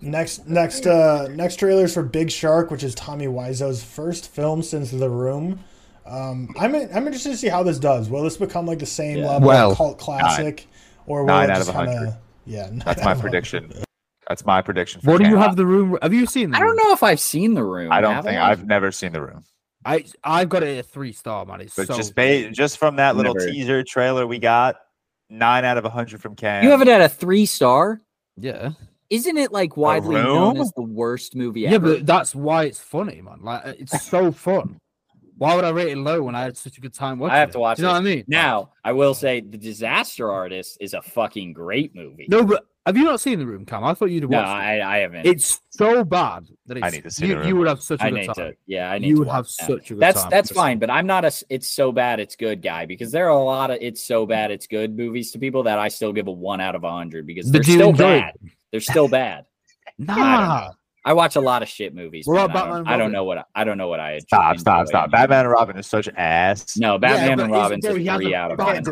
Next, 0.00 0.46
next, 0.46 0.86
uh, 0.86 1.28
next 1.32 1.56
trailers 1.56 1.92
for 1.94 2.02
Big 2.02 2.30
Shark, 2.30 2.70
which 2.70 2.84
is 2.84 2.94
Tommy 2.94 3.26
Wiseau's 3.26 3.82
first 3.82 4.30
film 4.30 4.62
since 4.62 4.90
The 4.90 5.10
Room. 5.10 5.58
Um, 6.06 6.54
I'm 6.58 6.74
I'm 6.74 7.06
interested 7.06 7.30
to 7.30 7.36
see 7.36 7.48
how 7.48 7.62
this 7.62 7.78
does. 7.78 8.08
Will 8.08 8.22
this 8.22 8.36
become 8.36 8.64
like 8.66 8.78
the 8.78 8.86
same 8.86 9.18
Yeah. 9.18 9.28
level 9.28 9.48
Well, 9.48 9.74
cult 9.76 9.98
classic, 9.98 10.66
or 11.06 11.20
will 11.20 11.26
nine 11.28 11.50
it 11.50 11.52
out 11.52 11.60
of 11.60 11.66
just 11.66 11.76
100. 11.76 11.98
kinda, 11.98 12.18
yeah, 12.46 12.66
nine 12.70 12.82
That's 12.84 13.04
my 13.04 13.12
of 13.12 13.18
100. 13.18 13.20
prediction. 13.22 13.72
That's 14.28 14.44
my 14.44 14.60
prediction. 14.62 15.00
For 15.00 15.12
What 15.12 15.18
do 15.22 15.24
you 15.24 15.36
Cam. 15.36 15.40
have 15.42 15.56
the 15.56 15.64
room? 15.66 15.96
Have 16.02 16.12
you 16.12 16.26
seen 16.26 16.50
the 16.50 16.56
I 16.56 16.60
don't 16.60 16.68
Room? 16.70 16.76
know 16.76 16.92
if 16.92 17.02
I've 17.02 17.20
seen 17.20 17.54
the 17.54 17.64
room. 17.64 17.90
I 17.90 18.00
don't 18.00 18.22
think 18.22 18.38
I? 18.38 18.50
I've 18.50 18.66
never 18.66 18.92
seen 18.92 19.12
the 19.12 19.22
room, 19.22 19.42
I 19.84 20.04
I've 20.22 20.48
got 20.50 20.62
it 20.62 20.78
a 20.78 20.82
three 20.82 21.12
star, 21.12 21.46
man. 21.46 21.60
It's 21.62 21.74
but 21.74 21.86
so 21.86 21.96
just 21.96 22.14
ba- 22.14 22.50
just 22.50 22.76
from 22.78 22.96
that 22.96 23.16
little 23.16 23.34
Never. 23.34 23.50
teaser 23.50 23.82
trailer 23.82 24.26
we 24.26 24.38
got, 24.38 24.76
nine 25.30 25.64
out 25.64 25.78
of 25.78 25.84
a 25.86 25.88
hundred 25.90 26.20
from 26.20 26.34
Cam. 26.36 26.62
You 26.64 26.70
have 26.70 26.82
it 26.82 26.88
at 26.88 27.00
a 27.00 27.08
three 27.08 27.46
star. 27.46 28.00
yeah. 28.36 28.70
Isn't 29.10 29.38
it 29.38 29.52
like 29.52 29.78
widely 29.78 30.16
known 30.16 30.58
as 30.58 30.70
the 30.72 30.82
worst 30.82 31.34
movie 31.34 31.60
Yeah, 31.62 31.78
but 31.78 32.04
that's 32.04 32.34
why 32.34 32.64
it's 32.64 32.78
funny, 32.78 33.22
man. 33.22 33.38
Like 33.40 33.64
uh, 33.64 33.72
it's 33.78 34.02
so 34.04 34.30
fun. 34.46 34.78
Why 35.38 35.54
would 35.54 35.64
I 35.64 35.70
rate 35.70 35.88
it 35.92 35.96
low 35.96 36.20
when 36.24 36.34
I 36.34 36.42
had 36.42 36.58
such 36.58 36.76
a 36.76 36.80
good 36.82 36.92
time 36.92 37.18
watching? 37.18 37.34
I 37.34 37.38
have 37.38 37.48
it? 37.48 37.52
to 37.52 37.58
watch 37.60 37.76
Do 37.78 37.84
you 37.84 37.88
know 37.88 37.94
this. 37.94 38.02
what 38.04 38.10
I 38.10 38.14
mean? 38.16 38.24
Now, 38.28 38.72
I 38.84 38.92
will 38.92 39.14
say 39.14 39.40
The 39.40 39.56
Disaster 39.56 40.30
Artist 40.30 40.76
is 40.80 40.92
a 40.92 41.00
fucking 41.00 41.54
great 41.54 41.94
movie. 41.94 42.26
No, 42.28 42.44
but 42.44 42.66
have 42.88 42.96
you 42.96 43.04
not 43.04 43.20
seen 43.20 43.38
the 43.38 43.46
room, 43.46 43.64
Cam? 43.64 43.84
I 43.84 43.94
thought 43.94 44.06
you'd 44.06 44.22
have 44.24 44.30
No, 44.30 44.38
watched 44.38 44.48
it. 44.50 44.80
I, 44.80 44.96
I 44.96 44.98
haven't. 44.98 45.26
It's 45.26 45.60
so 45.70 46.02
bad 46.04 46.46
that 46.66 46.78
it's, 46.78 46.86
I 46.86 46.90
need 46.90 47.04
to 47.04 47.10
see 47.10 47.26
you, 47.28 47.38
The 47.40 47.46
you 47.48 47.56
would 47.56 47.68
have 47.68 47.82
such 47.82 48.00
a 48.00 48.04
I 48.04 48.10
good 48.10 48.16
need 48.20 48.26
time. 48.26 48.34
to. 48.34 48.52
Yeah, 48.66 48.90
I 48.90 48.98
need 48.98 49.08
You 49.08 49.14
to 49.14 49.18
would 49.20 49.28
have 49.28 49.44
that. 49.44 49.50
such 49.50 49.90
a 49.90 49.94
good 49.94 50.00
That's 50.00 50.22
time. 50.22 50.30
that's 50.30 50.48
Just- 50.48 50.58
fine, 50.58 50.78
but 50.78 50.90
I'm 50.90 51.06
not 51.06 51.24
a. 51.24 51.32
it's 51.50 51.68
so 51.68 51.92
bad 51.92 52.18
it's 52.18 52.34
good 52.34 52.62
guy 52.62 52.86
because 52.86 53.12
there 53.12 53.26
are 53.26 53.38
a 53.38 53.44
lot 53.44 53.70
of 53.70 53.78
it's 53.80 54.02
so 54.04 54.26
bad 54.26 54.50
it's 54.50 54.66
good 54.66 54.96
movies 54.96 55.30
to 55.32 55.38
people 55.38 55.62
that 55.64 55.78
I 55.78 55.88
still 55.88 56.12
give 56.12 56.26
a 56.26 56.32
one 56.32 56.60
out 56.60 56.74
of 56.74 56.82
a 56.84 56.90
hundred 56.90 57.26
because 57.26 57.50
they're 57.52 57.62
do 57.62 57.72
you 57.72 57.78
still 57.78 57.92
bad. 57.92 58.32
They're 58.72 58.80
still 58.80 59.08
bad. 59.08 59.44
Nah, 59.98 60.70
I 61.04 61.12
watch 61.14 61.36
a 61.36 61.40
lot 61.40 61.62
of 61.62 61.68
shit 61.68 61.94
movies. 61.94 62.26
What 62.26 62.34
man. 62.36 62.44
about 62.50 62.56
I, 62.56 62.68
don't, 62.68 62.68
Batman 62.68 62.78
and 62.80 62.88
I 62.88 62.96
don't 63.04 63.12
know 63.12 63.24
what 63.24 63.38
I, 63.38 63.44
I 63.54 63.64
don't 63.64 63.78
know 63.78 63.88
what 63.88 63.98
I 64.00 64.18
Stop, 64.20 64.58
stop, 64.58 64.80
enjoy 64.82 64.90
stop. 64.90 65.10
Batman 65.10 65.40
and 65.46 65.50
Robin 65.50 65.76
is 65.78 65.86
such 65.86 66.08
ass. 66.16 66.76
No, 66.76 66.98
Batman 66.98 67.38
but 67.38 67.44
and 67.44 67.50
isn't 67.50 67.50
Robin's 67.52 67.82
there- 67.82 67.96
a 67.96 67.98
he 67.98 68.06
has 68.06 68.16
three 68.20 68.34
out 68.34 68.52
of 68.52 68.58
bad 68.58 68.86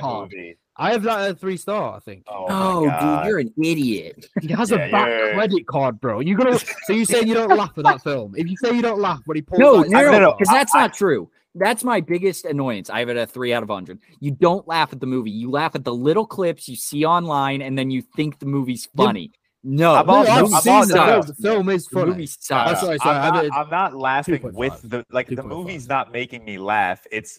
hundred. 0.00 0.56
Credit 0.82 0.88
card. 0.88 0.90
I 0.90 0.92
have 0.92 1.02
that 1.04 1.20
at 1.28 1.30
a 1.30 1.34
three 1.34 1.56
star. 1.56 1.96
I 1.96 2.00
think 2.00 2.24
Oh, 2.28 2.46
Oh, 2.48 2.80
dude, 2.82 3.26
you're 3.26 3.38
an 3.38 3.52
idiot. 3.62 4.26
he 4.40 4.48
has 4.48 4.70
Yeah, 4.70 4.78
a 4.86 4.90
bad 4.90 5.08
you're- 5.08 5.34
credit 5.34 5.66
card, 5.66 6.00
bro. 6.00 6.20
You 6.20 6.36
gonna 6.36 6.58
so 6.58 6.92
you 6.92 7.04
say 7.04 7.20
you 7.22 7.34
don't 7.34 7.56
laugh 7.56 7.72
at 7.76 7.84
that 7.84 8.02
film? 8.02 8.34
If 8.36 8.48
you 8.48 8.56
say 8.56 8.74
you 8.74 8.82
don't 8.82 9.00
laugh 9.00 9.20
when 9.26 9.36
he 9.36 9.42
pulls 9.42 9.58
No, 9.60 9.78
out 9.78 9.82
his 9.84 9.92
no, 9.92 10.02
no, 10.02 10.10
no, 10.12 10.20
no, 10.20 10.32
because 10.38 10.52
that's 10.52 10.74
not 10.74 10.94
true. 10.94 11.30
That's 11.54 11.84
my 11.84 12.00
biggest 12.00 12.46
annoyance. 12.46 12.88
I 12.88 13.00
have 13.00 13.10
it 13.10 13.16
at 13.18 13.30
three 13.30 13.52
out 13.52 13.62
of 13.62 13.68
hundred. 13.68 13.98
You 14.20 14.30
don't 14.30 14.66
laugh 14.66 14.92
at 14.94 15.00
the 15.00 15.06
movie. 15.06 15.30
You 15.30 15.50
laugh 15.50 15.74
at 15.74 15.84
the 15.84 15.92
little 15.94 16.26
clips 16.26 16.66
you 16.68 16.76
see 16.76 17.04
online, 17.04 17.60
and 17.60 17.76
then 17.76 17.90
you 17.90 18.00
think 18.16 18.38
the 18.38 18.46
movie's 18.46 18.88
Yeah. 18.94 19.04
funny. 19.04 19.32
No, 19.62 19.94
I'm 19.94 20.06
No, 20.06 20.12
also- 20.14 20.30
I've 20.32 20.44
I'm 20.54 20.60
seen 20.62 20.72
also- 20.72 20.94
the 20.94 21.04
film. 21.04 21.26
The 21.26 21.34
film 21.34 21.68
is 21.68 21.84
The 21.86 21.90
funny. 22.00 22.10
movie 22.12 22.26
sucks. 22.26 22.82
Oh, 22.82 22.86
sorry, 22.86 22.98
sorry, 22.98 23.16
I 23.18 23.28
I'm, 23.28 23.34
not, 23.48 23.56
I'm 23.58 23.70
not 23.70 23.94
laughing 23.94 24.34
2.5. 24.40 24.54
with 24.54 24.80
the 24.82 25.04
like 25.12 25.28
the 25.28 25.36
2.5. 25.36 25.48
movie's 25.48 25.88
not 25.88 26.10
making 26.10 26.44
me 26.44 26.56
laugh. 26.58 27.06
It's 27.12 27.38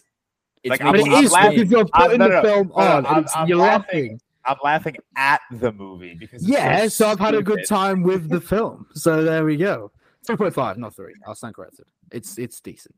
It's 0.64 0.70
Like, 0.70 0.80
But 0.80 0.86
I'm- 0.86 0.94
it 0.96 1.12
I'm 1.12 1.24
is 1.24 1.32
laughing- 1.32 1.50
because 1.58 1.70
you're 1.70 1.80
I'm- 1.92 2.02
putting 2.08 2.18
no, 2.18 2.28
the 2.30 2.42
film 2.42 2.68
no, 2.68 2.74
no, 2.74 2.80
on 2.82 3.06
I'm- 3.06 3.16
and 3.16 3.24
it's, 3.26 3.36
I'm 3.36 3.48
you're 3.48 3.58
laughing. 3.58 4.02
laughing. 4.12 4.20
I'm 4.46 4.56
laughing 4.62 4.96
at 5.16 5.40
the 5.52 5.72
movie 5.72 6.14
because 6.18 6.42
it's 6.42 6.50
Yeah, 6.50 6.88
so 6.88 7.08
I've 7.08 7.18
had 7.20 7.34
a 7.34 7.42
good 7.42 7.66
time 7.66 8.02
with 8.02 8.28
the 8.28 8.40
film. 8.40 8.86
So 8.94 9.22
there 9.24 9.44
we 9.44 9.56
go. 9.56 9.90
Two 10.26 10.36
point 10.36 10.54
five, 10.54 10.76
not 10.78 10.94
three. 10.96 11.14
I'll 11.26 11.34
stand 11.34 11.54
corrected. 11.54 11.84
It's 12.10 12.38
it's 12.38 12.60
decent. 12.60 12.94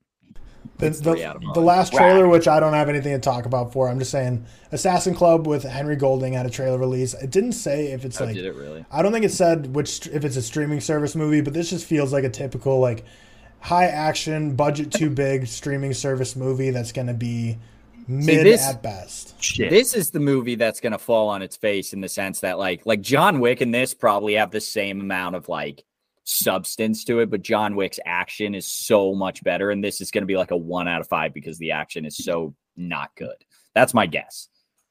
The, 0.78 0.86
It's 0.86 1.01
the, 1.01 1.14
the 1.55 1.60
last 1.60 1.93
trailer, 1.93 2.28
which 2.28 2.47
I 2.48 2.59
don't 2.60 2.72
have 2.74 2.88
anything 2.88 3.12
to 3.12 3.18
talk 3.20 3.47
about 3.47 3.72
for, 3.72 3.88
I'm 3.88 3.98
just 3.98 4.10
saying, 4.10 4.44
Assassin 4.72 5.14
Club 5.14 5.47
with 5.47 5.62
Henry 5.62 5.97
Golding 5.97 6.34
had 6.34 6.44
a 6.44 6.51
trailer 6.51 6.76
release. 6.78 7.14
It 7.14 7.30
didn't 7.30 7.52
say 7.52 7.93
if 7.93 8.05
it's 8.05 8.20
Oh, 8.20 8.24
like 8.26 8.34
did 8.34 8.44
it 8.44 8.55
really? 8.56 8.84
I 8.90 9.01
don't 9.02 9.12
think 9.12 9.24
it 9.24 9.30
said 9.32 9.74
which 9.74 10.06
if 10.09 10.24
it's 10.24 10.36
a 10.36 10.43
streaming 10.43 10.80
service 10.80 11.14
movie, 11.16 11.40
but 11.40 11.55
this 11.55 11.70
just 11.70 11.86
feels 11.86 12.12
like 12.12 12.24
a 12.24 12.28
typical 12.28 12.78
like 12.80 13.05
high 13.66 13.86
action, 13.86 14.55
budget 14.55 14.93
too 14.93 15.10
big 15.10 15.47
streaming 15.47 15.93
service 15.93 16.36
movie 16.36 16.70
that's 16.70 16.93
going 16.93 17.09
to 17.09 17.14
be 17.14 17.59
mid 18.06 18.47
this- 18.47 18.66
at 18.66 18.80
best. 18.82 19.43
Shit. 19.43 19.70
This 19.70 19.94
is 19.94 20.10
the 20.10 20.20
movie 20.20 20.55
that's 20.55 20.80
gonna 20.80 20.98
fall 20.98 21.28
on 21.28 21.43
its 21.43 21.56
face 21.56 21.93
in 21.93 22.01
the 22.01 22.09
sense 22.09 22.40
that 22.40 22.59
like 22.59 22.86
like 22.86 23.01
John 23.01 23.38
Wick 23.40 23.60
and 23.60 23.74
this 23.74 23.93
probably 23.94 24.34
have 24.34 24.51
the 24.51 24.60
same 24.60 25.01
amount 25.01 25.36
of 25.36 25.48
like 25.48 25.84
substance 26.24 27.05
to 27.05 27.20
it, 27.20 27.30
but 27.30 27.43
John 27.43 27.76
Wick's 27.76 28.01
action 28.06 28.55
is 28.55 28.66
so 28.66 29.14
much 29.14 29.44
better, 29.44 29.70
and 29.70 29.84
this 29.84 30.01
is 30.01 30.10
gonna 30.10 30.26
be 30.26 30.36
like 30.36 30.52
a 30.52 30.56
one 30.56 30.88
out 30.88 31.01
of 31.01 31.09
five 31.09 31.34
because 31.34 31.59
the 31.59 31.72
action 31.72 32.05
is 32.06 32.16
so 32.16 32.55
not 32.76 33.10
good. 33.16 33.36
That's 33.74 33.93
my 33.94 34.06
guess. 34.06 34.48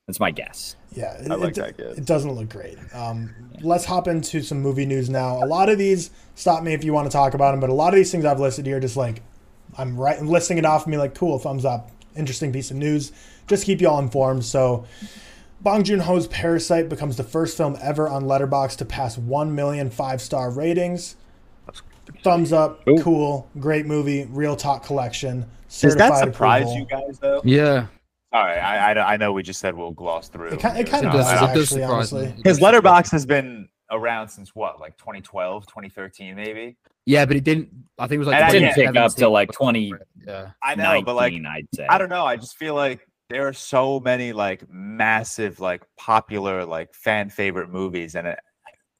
That's 0.08 0.20
my 0.20 0.30
guess. 0.30 0.76
Yeah, 0.92 1.14
it, 1.14 1.32
I 1.32 1.36
like 1.36 1.58
it, 1.58 1.62
that 1.62 1.78
guess. 1.78 1.98
It 1.98 2.06
doesn't 2.06 2.32
look 2.32 2.50
great. 2.50 2.78
Um, 2.94 3.34
let's 3.62 3.86
hop 3.86 4.08
into 4.08 4.42
some 4.44 4.62
movie 4.62 4.86
news 4.86 5.10
now. 5.10 5.44
A 5.44 5.48
lot 5.48 5.68
of 5.68 5.78
these, 5.80 6.12
stop 6.36 6.64
me 6.64 6.74
if 6.74 6.84
you 6.84 6.94
want 6.94 7.10
to 7.10 7.12
talk 7.12 7.34
about 7.34 7.52
them, 7.52 7.60
but 7.60 7.70
a 7.70 7.74
lot 7.74 7.90
of 7.90 7.96
these 7.96 8.12
things 8.12 8.24
I've 8.24 8.40
listed 8.40 8.68
here, 8.68 8.80
just 8.80 8.96
like 8.96 9.24
I'm 9.78 9.98
right, 9.98 10.22
listing 10.22 10.58
it 10.58 10.66
off 10.66 10.84
and 10.84 10.92
be 10.92 10.98
like, 10.98 11.16
cool, 11.16 11.40
thumbs 11.40 11.66
up, 11.66 11.90
interesting 12.16 12.54
piece 12.54 12.70
of 12.70 12.78
news. 12.78 13.12
Just 13.48 13.66
keep 13.66 13.82
you 13.82 13.90
all 13.90 14.00
informed. 14.00 14.46
So, 14.46 14.86
Bong 15.62 15.84
Joon 15.84 16.00
Ho's 16.00 16.28
Parasite 16.28 16.90
becomes 16.90 17.18
the 17.18 17.24
first 17.24 17.58
film 17.58 17.76
ever 17.82 18.08
on 18.08 18.26
Letterboxd 18.26 18.78
to 18.78 18.86
pass 18.86 19.18
1 19.18 19.56
million 19.56 19.90
five 19.90 20.22
star 20.22 20.52
ratings. 20.52 21.16
Thumbs 22.24 22.54
up, 22.54 22.88
Ooh. 22.88 23.02
cool, 23.02 23.50
great 23.60 23.88
movie, 23.88 24.26
ReelTok 24.26 24.84
collection. 24.84 25.46
Does 25.70 25.96
that 25.96 26.14
certified 26.14 26.24
surprise 26.24 26.62
approval. 26.64 26.78
you 26.78 26.86
guys 26.86 27.20
though? 27.20 27.42
Yeah, 27.44 27.88
All 28.36 28.44
right, 28.44 28.58
I, 28.58 28.92
I, 28.92 29.14
I 29.14 29.18
know 29.18 29.32
we 29.32 29.44
just 29.44 29.62
said 29.62 29.78
we'll 29.78 29.92
gloss 29.92 30.28
through. 30.28 30.50
It 30.50 30.60
kind, 30.60 30.78
it 30.78 30.88
kind 30.90 31.06
of 31.06 31.14
does, 31.14 31.26
uh, 31.26 31.54
does, 31.54 31.54
does 31.54 31.64
actually, 31.72 31.84
honestly. 31.84 32.26
It 32.26 32.46
His 32.46 32.60
Letterboxd 32.60 33.10
has 33.12 33.26
been 33.26 33.70
around 33.92 34.28
since 34.28 34.54
what, 34.54 34.78
like 34.78 34.98
2012, 34.98 35.66
2013, 35.66 36.36
maybe. 36.36 36.76
Yeah, 37.06 37.26
but 37.26 37.38
it 37.38 37.46
didn't. 37.46 37.70
I 37.98 38.08
think 38.08 38.16
it 38.16 38.20
was 38.20 38.28
like 38.28 38.44
It 38.50 38.60
didn't 38.60 38.74
pick 38.74 38.88
up 38.88 39.16
2017. 39.16 39.20
till 39.22 39.32
like 39.32 39.52
20 39.54 39.94
Yeah, 40.28 40.52
I 40.62 40.76
know, 40.76 41.02
but 41.02 41.16
like 41.16 41.34
I'd 41.34 41.68
say. 41.74 41.88
I 41.88 41.98
don't 41.98 42.10
know. 42.10 42.26
I 42.26 42.36
just 42.36 42.58
feel 42.58 42.76
like 42.76 43.08
there 43.30 43.48
are 43.48 43.54
so 43.54 44.02
many 44.02 44.34
like 44.34 44.70
massive, 44.70 45.62
like 45.62 45.84
popular, 45.98 46.66
like 46.66 46.94
fan 46.94 47.30
favorite 47.30 47.70
movies, 47.70 48.16
and 48.16 48.28
it, 48.28 48.40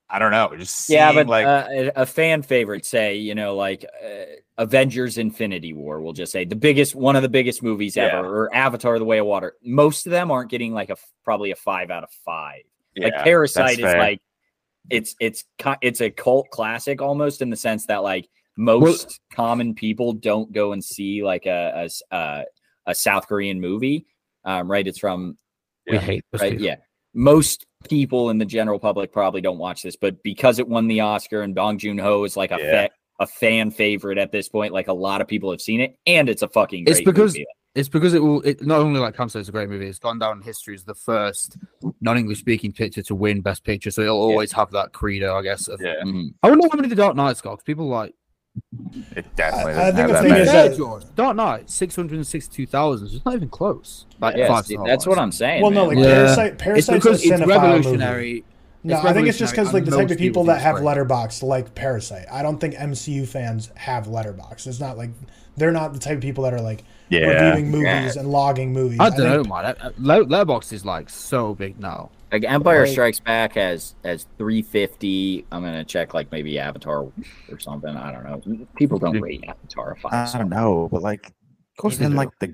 I 0.10 0.20
don't 0.20 0.32
know. 0.32 0.54
Just 0.56 0.88
yeah, 0.90 1.12
but 1.12 1.28
like 1.28 1.46
uh, 1.46 1.68
a 1.70 1.92
a 2.02 2.06
fan 2.06 2.44
favorite, 2.44 2.86
say, 2.86 3.16
you 3.16 3.34
know, 3.34 3.56
like 3.56 3.84
uh, 4.04 4.26
Avengers 4.58 5.18
Infinity 5.18 5.74
War, 5.74 6.00
we'll 6.02 6.14
just 6.14 6.32
say 6.32 6.46
the 6.46 6.56
biggest, 6.56 6.94
one 6.96 7.16
of 7.16 7.24
the 7.24 7.30
biggest 7.30 7.64
movies 7.64 7.96
Yeah. 7.96 8.18
ever, 8.18 8.44
or 8.44 8.56
Avatar 8.56 9.00
The 9.00 9.06
Way 9.06 9.18
of 9.18 9.26
Water. 9.26 9.56
Most 9.64 10.06
of 10.06 10.12
them 10.12 10.30
aren't 10.30 10.52
getting 10.52 10.74
like 10.74 10.92
a 10.92 10.98
probably 11.24 11.52
a 11.52 11.56
five 11.56 11.90
out 11.90 12.04
of 12.04 12.12
five. 12.24 12.62
like 12.96 13.14
Parasite 13.24 13.80
is 13.80 13.86
fair. 13.86 13.98
like 13.98 14.22
it's 14.92 15.16
it's 15.20 15.44
it's 15.82 16.02
a 16.02 16.12
cult 16.12 16.50
classic 16.52 17.02
almost 17.02 17.42
in 17.42 17.50
the 17.50 17.56
sense 17.58 17.88
that 17.88 18.04
like 18.04 18.30
most 18.58 19.20
common 19.34 19.74
people 19.74 20.14
don't 20.14 20.52
go 20.54 20.72
and 20.74 20.84
see 20.86 21.24
like 21.24 21.48
a 21.48 21.90
uh, 22.12 22.44
a 22.86 22.94
South 22.96 23.28
Korean 23.28 23.60
movie. 23.60 24.06
Um, 24.46 24.70
right? 24.70 24.86
It's 24.86 25.00
from 25.00 25.36
we 25.88 25.94
Yeah. 25.96 26.00
hate 26.00 26.26
those 26.32 26.42
right? 26.42 26.52
people. 26.52 26.66
Yeah. 26.68 26.76
Most 27.16 27.66
people 27.90 28.30
in 28.30 28.38
the 28.38 28.46
general 28.46 28.80
public 28.80 29.12
probably 29.12 29.42
don't 29.42 29.58
watch 29.58 29.84
this, 29.84 29.96
but 29.96 30.22
because 30.24 30.60
it 30.60 30.68
won 30.68 30.88
the 30.88 31.02
Oscar 31.02 31.42
and 31.42 31.54
Bong 31.56 31.78
Joon 31.78 31.98
Ho 31.98 32.24
is 32.24 32.36
like 32.38 32.52
a 32.52 32.58
Yeah. 32.60 32.88
fa- 32.88 32.90
a 33.20 33.28
fan 33.28 33.72
favorite 33.72 34.18
at 34.18 34.32
this 34.34 34.50
point, 34.50 34.74
like 34.74 34.88
a 34.90 34.94
lot 34.94 35.22
of 35.22 35.28
people 35.28 35.50
have 35.52 35.62
seen 35.62 35.80
it, 35.80 35.98
and 36.06 36.28
it's 36.28 36.42
a 36.42 36.50
fucking. 36.50 36.84
It's 36.88 37.02
because- 37.02 37.34
movie. 37.34 37.46
It's 37.76 37.90
because 37.90 38.14
it 38.14 38.24
will. 38.24 38.40
It 38.44 38.66
not 38.66 38.80
only 38.80 39.02
like 39.02 39.18
Cam 39.18 39.28
said, 39.28 39.40
it's 39.42 39.50
a 39.50 39.52
great 39.52 39.68
movie. 39.68 39.86
It's 39.88 40.00
gone 40.00 40.18
down 40.18 40.38
in 40.38 40.44
history 40.44 40.76
as 40.76 40.86
the 40.86 40.96
first 40.96 41.58
non-English 42.00 42.40
speaking 42.40 42.72
picture 42.72 43.02
to 43.04 43.14
win 43.14 43.42
Best 43.42 43.66
Picture. 43.66 43.92
So 43.92 44.02
it'll 44.02 44.16
always 44.22 44.54
have 44.54 44.72
that 44.72 44.94
credo, 44.94 45.36
I 45.36 45.42
guess. 45.42 45.68
Of, 45.68 45.82
Yeah, 45.82 45.96
Mhm. 46.06 46.30
I 46.42 46.50
wonder 46.50 46.70
how 46.72 46.78
many 46.78 46.88
the 46.88 46.96
Dark 46.96 47.18
Knight's 47.18 47.42
got. 47.42 47.56
'cause 47.58 47.64
people 47.66 47.88
like 47.88 48.16
it 49.16 49.36
definitely. 49.36 49.74
I- 49.74 49.88
I 49.88 49.92
think 49.92 49.98
have 49.98 50.08
the 50.08 50.14
that 50.14 50.22
thing 50.24 50.32
many. 50.32 50.42
is 50.44 50.52
Fair, 50.52 50.70
that- 50.70 50.78
George. 50.78 51.04
Dark 51.16 51.36
Knight 51.36 51.70
six 51.70 51.96
hundred 51.96 52.16
and 52.16 52.28
sixty-two 52.28 52.66
thousand. 52.68 53.08
It's 53.14 53.26
not 53.26 53.36
even 53.36 53.50
close. 53.50 54.06
Like 54.20 54.36
Yeah, 54.38 54.48
five 54.48 54.66
see, 54.66 54.76
that's 54.86 55.06
wise. 55.06 55.08
what 55.08 55.20
I'm 55.20 55.32
saying. 55.32 55.62
Well, 55.62 55.72
no, 55.72 55.86
like 55.86 55.98
Yeah. 55.98 56.04
Parasite. 56.06 56.54
It's 56.54 56.64
Parasite's 56.64 57.04
because 57.04 57.26
a 57.26 57.28
it's 57.34 57.42
cinephile 57.42 57.48
movie. 57.48 57.52
revolutionary. 57.76 58.44
No, 58.84 58.98
I 59.02 59.14
think 59.14 59.28
it's 59.28 59.40
just 59.40 59.54
because 59.54 59.74
like 59.74 59.86
the 59.86 59.92
type 59.92 60.04
of 60.12 60.18
people 60.18 60.44
people 60.44 60.44
that 60.46 60.62
have 60.62 60.76
Letterboxd 60.76 61.42
like 61.44 61.74
Parasite. 61.74 62.26
I 62.32 62.44
don't 62.44 62.60
think 62.60 62.76
MCU 62.76 63.28
fans 63.28 63.72
have 63.76 64.06
Letterboxd. 64.06 64.68
It's 64.68 64.80
not 64.80 64.96
like 64.98 65.10
they're 65.58 65.72
not 65.72 65.94
the 65.94 66.00
type 66.00 66.18
of 66.18 66.22
people 66.22 66.44
that 66.44 66.54
are 66.54 66.62
like 66.62 66.84
Yeah, 67.10 67.22
reviewing 67.48 67.72
movies 67.72 68.16
and 68.16 68.30
logging 68.32 68.74
movies. 68.74 69.00
I 69.00 69.10
don't 69.10 69.20
know, 69.20 69.44
think- 69.44 69.50
man. 69.50 69.66
Uh, 69.82 69.90
Let- 69.98 70.24
Letterboxd 70.28 70.72
is 70.74 70.86
like 70.86 71.10
so 71.10 71.56
big 71.56 71.80
now. 71.80 72.12
Like 72.36 72.44
Empire 72.52 72.82
Right. 72.82 72.90
Strikes 72.90 73.22
Back 73.22 73.54
has 73.54 73.96
has 74.04 74.28
350. 74.38 75.46
I'm 75.54 75.64
gonna 75.64 75.86
check 75.86 76.14
like 76.14 76.30
maybe 76.34 76.60
Avatar 76.60 77.10
or 77.48 77.60
something. 77.60 77.96
I 77.96 78.12
don't 78.12 78.26
know. 78.26 78.66
People 78.76 79.00
don't 79.00 79.22
rate 79.22 79.46
Avatar 79.48 79.94
a 79.94 79.96
five. 79.96 80.12
I 80.14 80.26
star. 80.26 80.42
don't 80.42 80.50
know, 80.50 80.90
but 80.92 81.02
like, 81.02 81.28
of 81.28 81.34
course 81.78 81.96
they 81.96 82.04
even 82.04 82.12
do. 82.12 82.18
like 82.18 82.38
the 82.42 82.54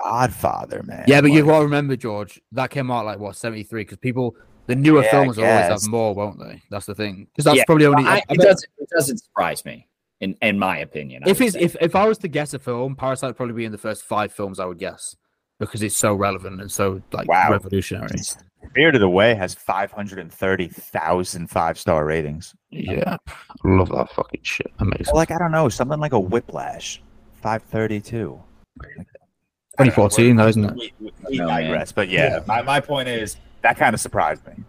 Godfather, 0.00 0.84
man. 0.84 1.04
Yeah, 1.08 1.20
but 1.20 1.32
you 1.32 1.40
like, 1.40 1.48
got 1.48 1.58
to 1.58 1.64
remember, 1.64 1.96
George, 1.96 2.40
that 2.52 2.70
came 2.70 2.92
out 2.92 3.06
like 3.06 3.18
what 3.18 3.34
seventy 3.34 3.64
three 3.64 3.82
because 3.82 3.98
people, 3.98 4.36
the 4.68 4.76
newer 4.76 5.02
Yeah, 5.02 5.10
films 5.10 5.36
will 5.36 5.46
always 5.50 5.66
have 5.66 5.82
more, 5.88 6.14
won't 6.14 6.38
they? 6.38 6.62
That's 6.70 6.86
the 6.86 6.94
thing. 6.94 7.26
Because 7.32 7.46
that's 7.46 7.56
Yeah, 7.56 7.64
probably 7.64 7.86
only. 7.86 8.04
I, 8.04 8.18
I 8.18 8.22
it 8.30 8.40
doesn't. 8.40 8.70
It 8.78 8.88
doesn't 8.88 9.18
surprise 9.18 9.64
me. 9.64 9.88
In 10.20 10.36
in 10.42 10.60
my 10.60 10.78
opinion, 10.78 11.24
I 11.24 11.30
if 11.30 11.40
it's 11.40 11.54
say. 11.54 11.60
if 11.62 11.74
if 11.80 11.96
I 11.96 12.06
was 12.06 12.18
to 12.18 12.28
guess 12.28 12.54
a 12.54 12.60
film, 12.60 12.94
Parasite 12.94 13.30
would 13.30 13.36
probably 13.36 13.56
be 13.56 13.64
in 13.64 13.72
the 13.72 13.78
first 13.78 14.04
five 14.04 14.32
films 14.32 14.60
I 14.60 14.64
would 14.66 14.78
guess 14.78 15.16
because 15.58 15.82
it's 15.82 15.96
so 15.96 16.14
relevant 16.14 16.60
and 16.60 16.70
so 16.70 17.02
like 17.12 17.28
wow. 17.28 17.50
revolutionary. 17.50 18.08
the 18.74 19.08
Way 19.08 19.34
has 19.34 19.54
530,000 19.54 21.50
five 21.50 21.78
star 21.78 22.04
ratings. 22.04 22.54
Yeah, 22.70 23.16
love 23.64 23.88
that 23.90 24.10
fucking 24.12 24.42
shit. 24.42 24.72
Amazing. 24.78 25.14
Like 25.14 25.30
I 25.30 25.38
don't 25.38 25.52
know, 25.52 25.68
something 25.68 26.00
like 26.00 26.12
a 26.12 26.20
Whiplash, 26.20 27.02
532. 27.42 28.40
2014, 29.78 30.36
though, 30.36 30.48
isn't 30.48 30.64
it? 30.64 30.74
We, 30.74 30.92
we, 31.00 31.12
we 31.30 31.36
digress, 31.38 31.92
but 31.92 32.08
yeah, 32.08 32.38
yeah, 32.38 32.40
My, 32.46 32.62
my 32.62 32.80
point 32.80 33.08
is 33.08 33.36
that 33.62 33.76
kind 33.76 33.94
of 33.94 34.00
surprised 34.00 34.44
me. 34.46 34.64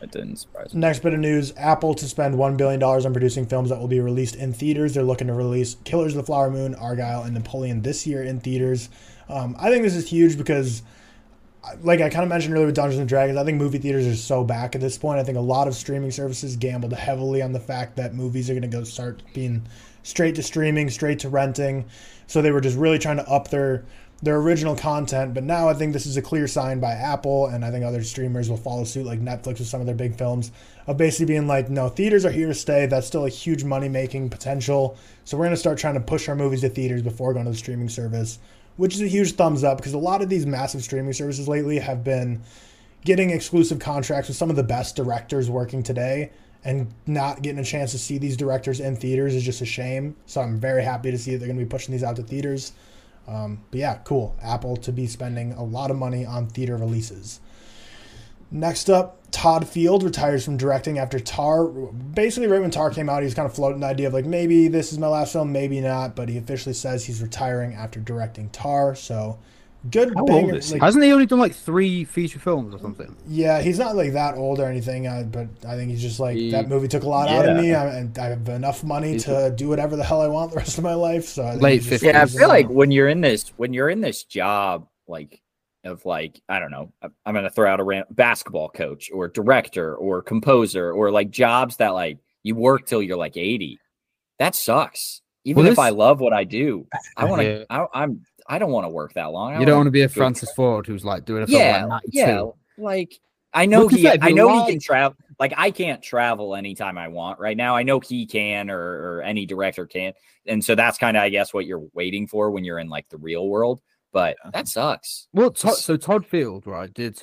It 0.00 0.12
didn't 0.12 0.36
surprise 0.36 0.72
me. 0.72 0.80
Next 0.80 1.00
bit 1.00 1.12
of 1.12 1.20
news: 1.20 1.52
Apple 1.56 1.94
to 1.94 2.06
spend 2.06 2.38
one 2.38 2.56
billion 2.56 2.80
dollars 2.80 3.04
on 3.04 3.12
producing 3.12 3.46
films 3.46 3.70
that 3.70 3.78
will 3.78 3.88
be 3.88 4.00
released 4.00 4.36
in 4.36 4.52
theaters. 4.52 4.94
They're 4.94 5.02
looking 5.02 5.26
to 5.26 5.32
release 5.34 5.76
Killers 5.84 6.12
of 6.14 6.18
the 6.18 6.26
Flower 6.26 6.50
Moon, 6.50 6.74
Argyle, 6.76 7.22
and 7.22 7.34
Napoleon 7.34 7.82
this 7.82 8.06
year 8.06 8.22
in 8.22 8.40
theaters. 8.40 8.90
Um, 9.28 9.56
I 9.58 9.70
think 9.70 9.82
this 9.82 9.96
is 9.96 10.08
huge 10.08 10.36
because, 10.36 10.82
like 11.82 12.00
I 12.00 12.10
kind 12.10 12.22
of 12.22 12.28
mentioned 12.28 12.54
earlier 12.54 12.66
with 12.66 12.74
Dungeons 12.74 13.00
and 13.00 13.08
Dragons, 13.08 13.38
I 13.38 13.44
think 13.44 13.58
movie 13.58 13.78
theaters 13.78 14.06
are 14.06 14.16
so 14.16 14.44
back 14.44 14.74
at 14.74 14.80
this 14.80 14.98
point. 14.98 15.18
I 15.18 15.24
think 15.24 15.38
a 15.38 15.42
lot 15.42 15.68
of 15.68 15.74
streaming 15.74 16.10
services 16.10 16.56
gambled 16.56 16.92
heavily 16.92 17.42
on 17.42 17.52
the 17.52 17.60
fact 17.60 17.96
that 17.96 18.14
movies 18.14 18.50
are 18.50 18.54
going 18.54 18.62
to 18.62 18.68
go 18.68 18.84
start 18.84 19.22
being 19.32 19.66
straight 20.02 20.34
to 20.34 20.42
streaming, 20.42 20.90
straight 20.90 21.20
to 21.20 21.28
renting. 21.28 21.86
So 22.26 22.42
they 22.42 22.50
were 22.50 22.60
just 22.60 22.76
really 22.76 22.98
trying 22.98 23.16
to 23.16 23.28
up 23.28 23.48
their 23.48 23.84
their 24.22 24.36
original 24.36 24.74
content. 24.74 25.34
But 25.34 25.44
now 25.44 25.68
I 25.68 25.74
think 25.74 25.92
this 25.92 26.06
is 26.06 26.16
a 26.16 26.22
clear 26.22 26.46
sign 26.46 26.80
by 26.80 26.92
Apple, 26.92 27.46
and 27.46 27.64
I 27.64 27.70
think 27.70 27.84
other 27.84 28.02
streamers 28.02 28.48
will 28.48 28.56
follow 28.56 28.84
suit, 28.84 29.06
like 29.06 29.20
Netflix 29.20 29.58
with 29.58 29.68
some 29.68 29.80
of 29.80 29.86
their 29.86 29.94
big 29.94 30.16
films, 30.16 30.50
of 30.86 30.96
basically 30.96 31.26
being 31.26 31.46
like, 31.46 31.68
no, 31.68 31.88
theaters 31.88 32.24
are 32.24 32.30
here 32.30 32.48
to 32.48 32.54
stay. 32.54 32.86
That's 32.86 33.06
still 33.06 33.26
a 33.26 33.30
huge 33.30 33.64
money 33.64 33.88
making 33.88 34.30
potential. 34.30 34.96
So 35.24 35.36
we're 35.36 35.44
going 35.44 35.54
to 35.54 35.60
start 35.60 35.78
trying 35.78 35.94
to 35.94 36.00
push 36.00 36.28
our 36.28 36.34
movies 36.34 36.62
to 36.62 36.68
theaters 36.68 37.02
before 37.02 37.32
going 37.32 37.44
to 37.44 37.50
the 37.50 37.56
streaming 37.56 37.88
service, 37.88 38.38
which 38.76 38.94
is 38.94 39.02
a 39.02 39.08
huge 39.08 39.32
thumbs 39.32 39.64
up 39.64 39.78
because 39.78 39.92
a 39.92 39.98
lot 39.98 40.22
of 40.22 40.28
these 40.28 40.46
massive 40.46 40.82
streaming 40.82 41.12
services 41.12 41.48
lately 41.48 41.78
have 41.78 42.02
been 42.02 42.42
getting 43.04 43.30
exclusive 43.30 43.78
contracts 43.78 44.28
with 44.28 44.36
some 44.36 44.50
of 44.50 44.56
the 44.56 44.62
best 44.62 44.96
directors 44.96 45.50
working 45.50 45.82
today. 45.82 46.30
And 46.66 46.94
not 47.06 47.42
getting 47.42 47.58
a 47.58 47.64
chance 47.64 47.90
to 47.90 47.98
see 47.98 48.16
these 48.16 48.38
directors 48.38 48.80
in 48.80 48.96
theaters 48.96 49.34
is 49.34 49.42
just 49.42 49.60
a 49.60 49.66
shame. 49.66 50.16
So 50.24 50.40
I'm 50.40 50.58
very 50.58 50.82
happy 50.82 51.10
to 51.10 51.18
see 51.18 51.32
that 51.32 51.38
they're 51.38 51.46
going 51.46 51.58
to 51.58 51.64
be 51.64 51.68
pushing 51.68 51.92
these 51.92 52.02
out 52.02 52.16
to 52.16 52.22
theaters. 52.22 52.72
Um, 53.28 53.62
but 53.70 53.80
yeah, 53.80 53.98
cool. 54.04 54.34
Apple 54.42 54.76
to 54.78 54.90
be 54.90 55.06
spending 55.06 55.52
a 55.52 55.62
lot 55.62 55.90
of 55.90 55.98
money 55.98 56.24
on 56.24 56.46
theater 56.46 56.78
releases. 56.78 57.40
Next 58.54 58.88
up, 58.88 59.18
Todd 59.32 59.66
Field 59.66 60.04
retires 60.04 60.44
from 60.44 60.56
directing 60.56 61.00
after 61.00 61.18
Tar. 61.18 61.66
Basically, 61.66 62.46
right 62.46 62.60
when 62.60 62.70
Tar 62.70 62.88
came 62.90 63.08
out, 63.08 63.18
he 63.18 63.24
was 63.24 63.34
kind 63.34 63.46
of 63.46 63.52
floating 63.52 63.80
the 63.80 63.88
idea 63.88 64.06
of 64.06 64.14
like 64.14 64.26
maybe 64.26 64.68
this 64.68 64.92
is 64.92 64.98
my 65.00 65.08
last 65.08 65.32
film, 65.32 65.50
maybe 65.50 65.80
not. 65.80 66.14
But 66.14 66.28
he 66.28 66.38
officially 66.38 66.72
says 66.72 67.04
he's 67.04 67.20
retiring 67.20 67.74
after 67.74 67.98
directing 67.98 68.50
Tar. 68.50 68.94
So 68.94 69.40
good 69.90 70.12
How 70.14 70.24
banger. 70.24 70.60
Like, 70.60 70.80
Hasn't 70.80 71.02
he 71.02 71.12
only 71.12 71.26
done 71.26 71.40
like 71.40 71.52
three 71.52 72.04
feature 72.04 72.38
films 72.38 72.72
or 72.72 72.78
something? 72.78 73.16
Yeah, 73.26 73.60
he's 73.60 73.76
not 73.76 73.96
like 73.96 74.12
that 74.12 74.36
old 74.36 74.60
or 74.60 74.66
anything. 74.66 75.08
Uh, 75.08 75.24
but 75.24 75.48
I 75.66 75.74
think 75.74 75.90
he's 75.90 76.00
just 76.00 76.20
like 76.20 76.36
he, 76.36 76.52
that 76.52 76.68
movie 76.68 76.86
took 76.86 77.02
a 77.02 77.08
lot 77.08 77.28
yeah. 77.28 77.38
out 77.38 77.48
of 77.48 77.56
me, 77.56 77.74
I, 77.74 77.86
and 77.96 78.16
I 78.16 78.26
have 78.26 78.48
enough 78.48 78.84
money 78.84 79.14
he's 79.14 79.24
to 79.24 79.52
do 79.56 79.68
whatever 79.68 79.96
the 79.96 80.04
hell 80.04 80.22
I 80.22 80.28
want 80.28 80.52
the 80.52 80.58
rest 80.58 80.78
of 80.78 80.84
my 80.84 80.94
life. 80.94 81.24
So 81.24 81.42
late 81.54 81.82
fifties. 81.82 82.04
Yeah, 82.04 82.22
I 82.22 82.26
feel 82.26 82.46
like 82.46 82.68
when 82.68 82.92
you're 82.92 83.08
in 83.08 83.20
this 83.20 83.48
when 83.56 83.72
you're 83.72 83.90
in 83.90 84.00
this 84.00 84.22
job, 84.22 84.86
like 85.08 85.40
of 85.84 86.04
like 86.06 86.40
I 86.48 86.58
don't 86.58 86.70
know, 86.70 86.92
I'm 87.24 87.34
gonna 87.34 87.50
throw 87.50 87.70
out 87.70 87.80
a 87.80 87.84
rant, 87.84 88.14
basketball 88.14 88.68
coach 88.68 89.10
or 89.12 89.28
director 89.28 89.94
or 89.96 90.22
composer 90.22 90.92
or 90.92 91.10
like 91.10 91.30
jobs 91.30 91.76
that 91.76 91.90
like 91.90 92.18
you 92.42 92.54
work 92.54 92.86
till 92.86 93.02
you're 93.02 93.16
like 93.16 93.36
80. 93.36 93.78
That 94.38 94.54
sucks. 94.54 95.22
Even 95.44 95.62
well, 95.62 95.72
if 95.72 95.76
this... 95.76 95.78
I 95.78 95.90
love 95.90 96.20
what 96.20 96.32
I 96.32 96.44
do, 96.44 96.86
I 97.16 97.24
want 97.30 97.42
to. 97.42 97.66
Yeah. 97.70 97.86
I'm 97.92 98.24
I 98.46 98.58
don't 98.58 98.70
want 98.70 98.84
to 98.84 98.90
work 98.90 99.14
that 99.14 99.26
long. 99.32 99.54
I 99.54 99.60
you 99.60 99.66
don't 99.66 99.76
want 99.76 99.86
to 99.86 99.92
be 99.92 100.02
a 100.02 100.08
Francis 100.08 100.52
Ford 100.52 100.86
who's 100.86 101.04
like 101.04 101.24
doing 101.24 101.42
a 101.44 101.46
film 101.46 101.60
yeah, 101.60 101.84
like 101.86 102.02
yeah. 102.10 102.44
Like 102.76 103.18
I 103.52 103.66
know 103.66 103.88
he, 103.88 104.08
I 104.08 104.30
know 104.32 104.64
he 104.64 104.72
can 104.72 104.80
travel. 104.80 105.16
Like 105.38 105.54
I 105.56 105.70
can't 105.70 106.02
travel 106.02 106.54
anytime 106.54 106.98
I 106.98 107.08
want 107.08 107.38
right 107.38 107.56
now. 107.56 107.76
I 107.76 107.84
know 107.84 108.00
he 108.00 108.26
can, 108.26 108.68
or, 108.68 108.80
or 109.18 109.22
any 109.22 109.46
director 109.46 109.86
can, 109.86 110.12
and 110.46 110.64
so 110.64 110.74
that's 110.74 110.98
kind 110.98 111.16
of 111.16 111.22
I 111.22 111.28
guess 111.28 111.54
what 111.54 111.66
you're 111.66 111.84
waiting 111.94 112.26
for 112.26 112.50
when 112.50 112.64
you're 112.64 112.78
in 112.78 112.88
like 112.88 113.08
the 113.08 113.16
real 113.16 113.48
world. 113.48 113.80
But 114.14 114.36
that 114.52 114.68
sucks. 114.68 115.26
Well, 115.32 115.50
Todd, 115.50 115.74
so 115.74 115.96
Todd 115.96 116.24
Field, 116.24 116.68
right, 116.68 116.94
did 116.94 117.20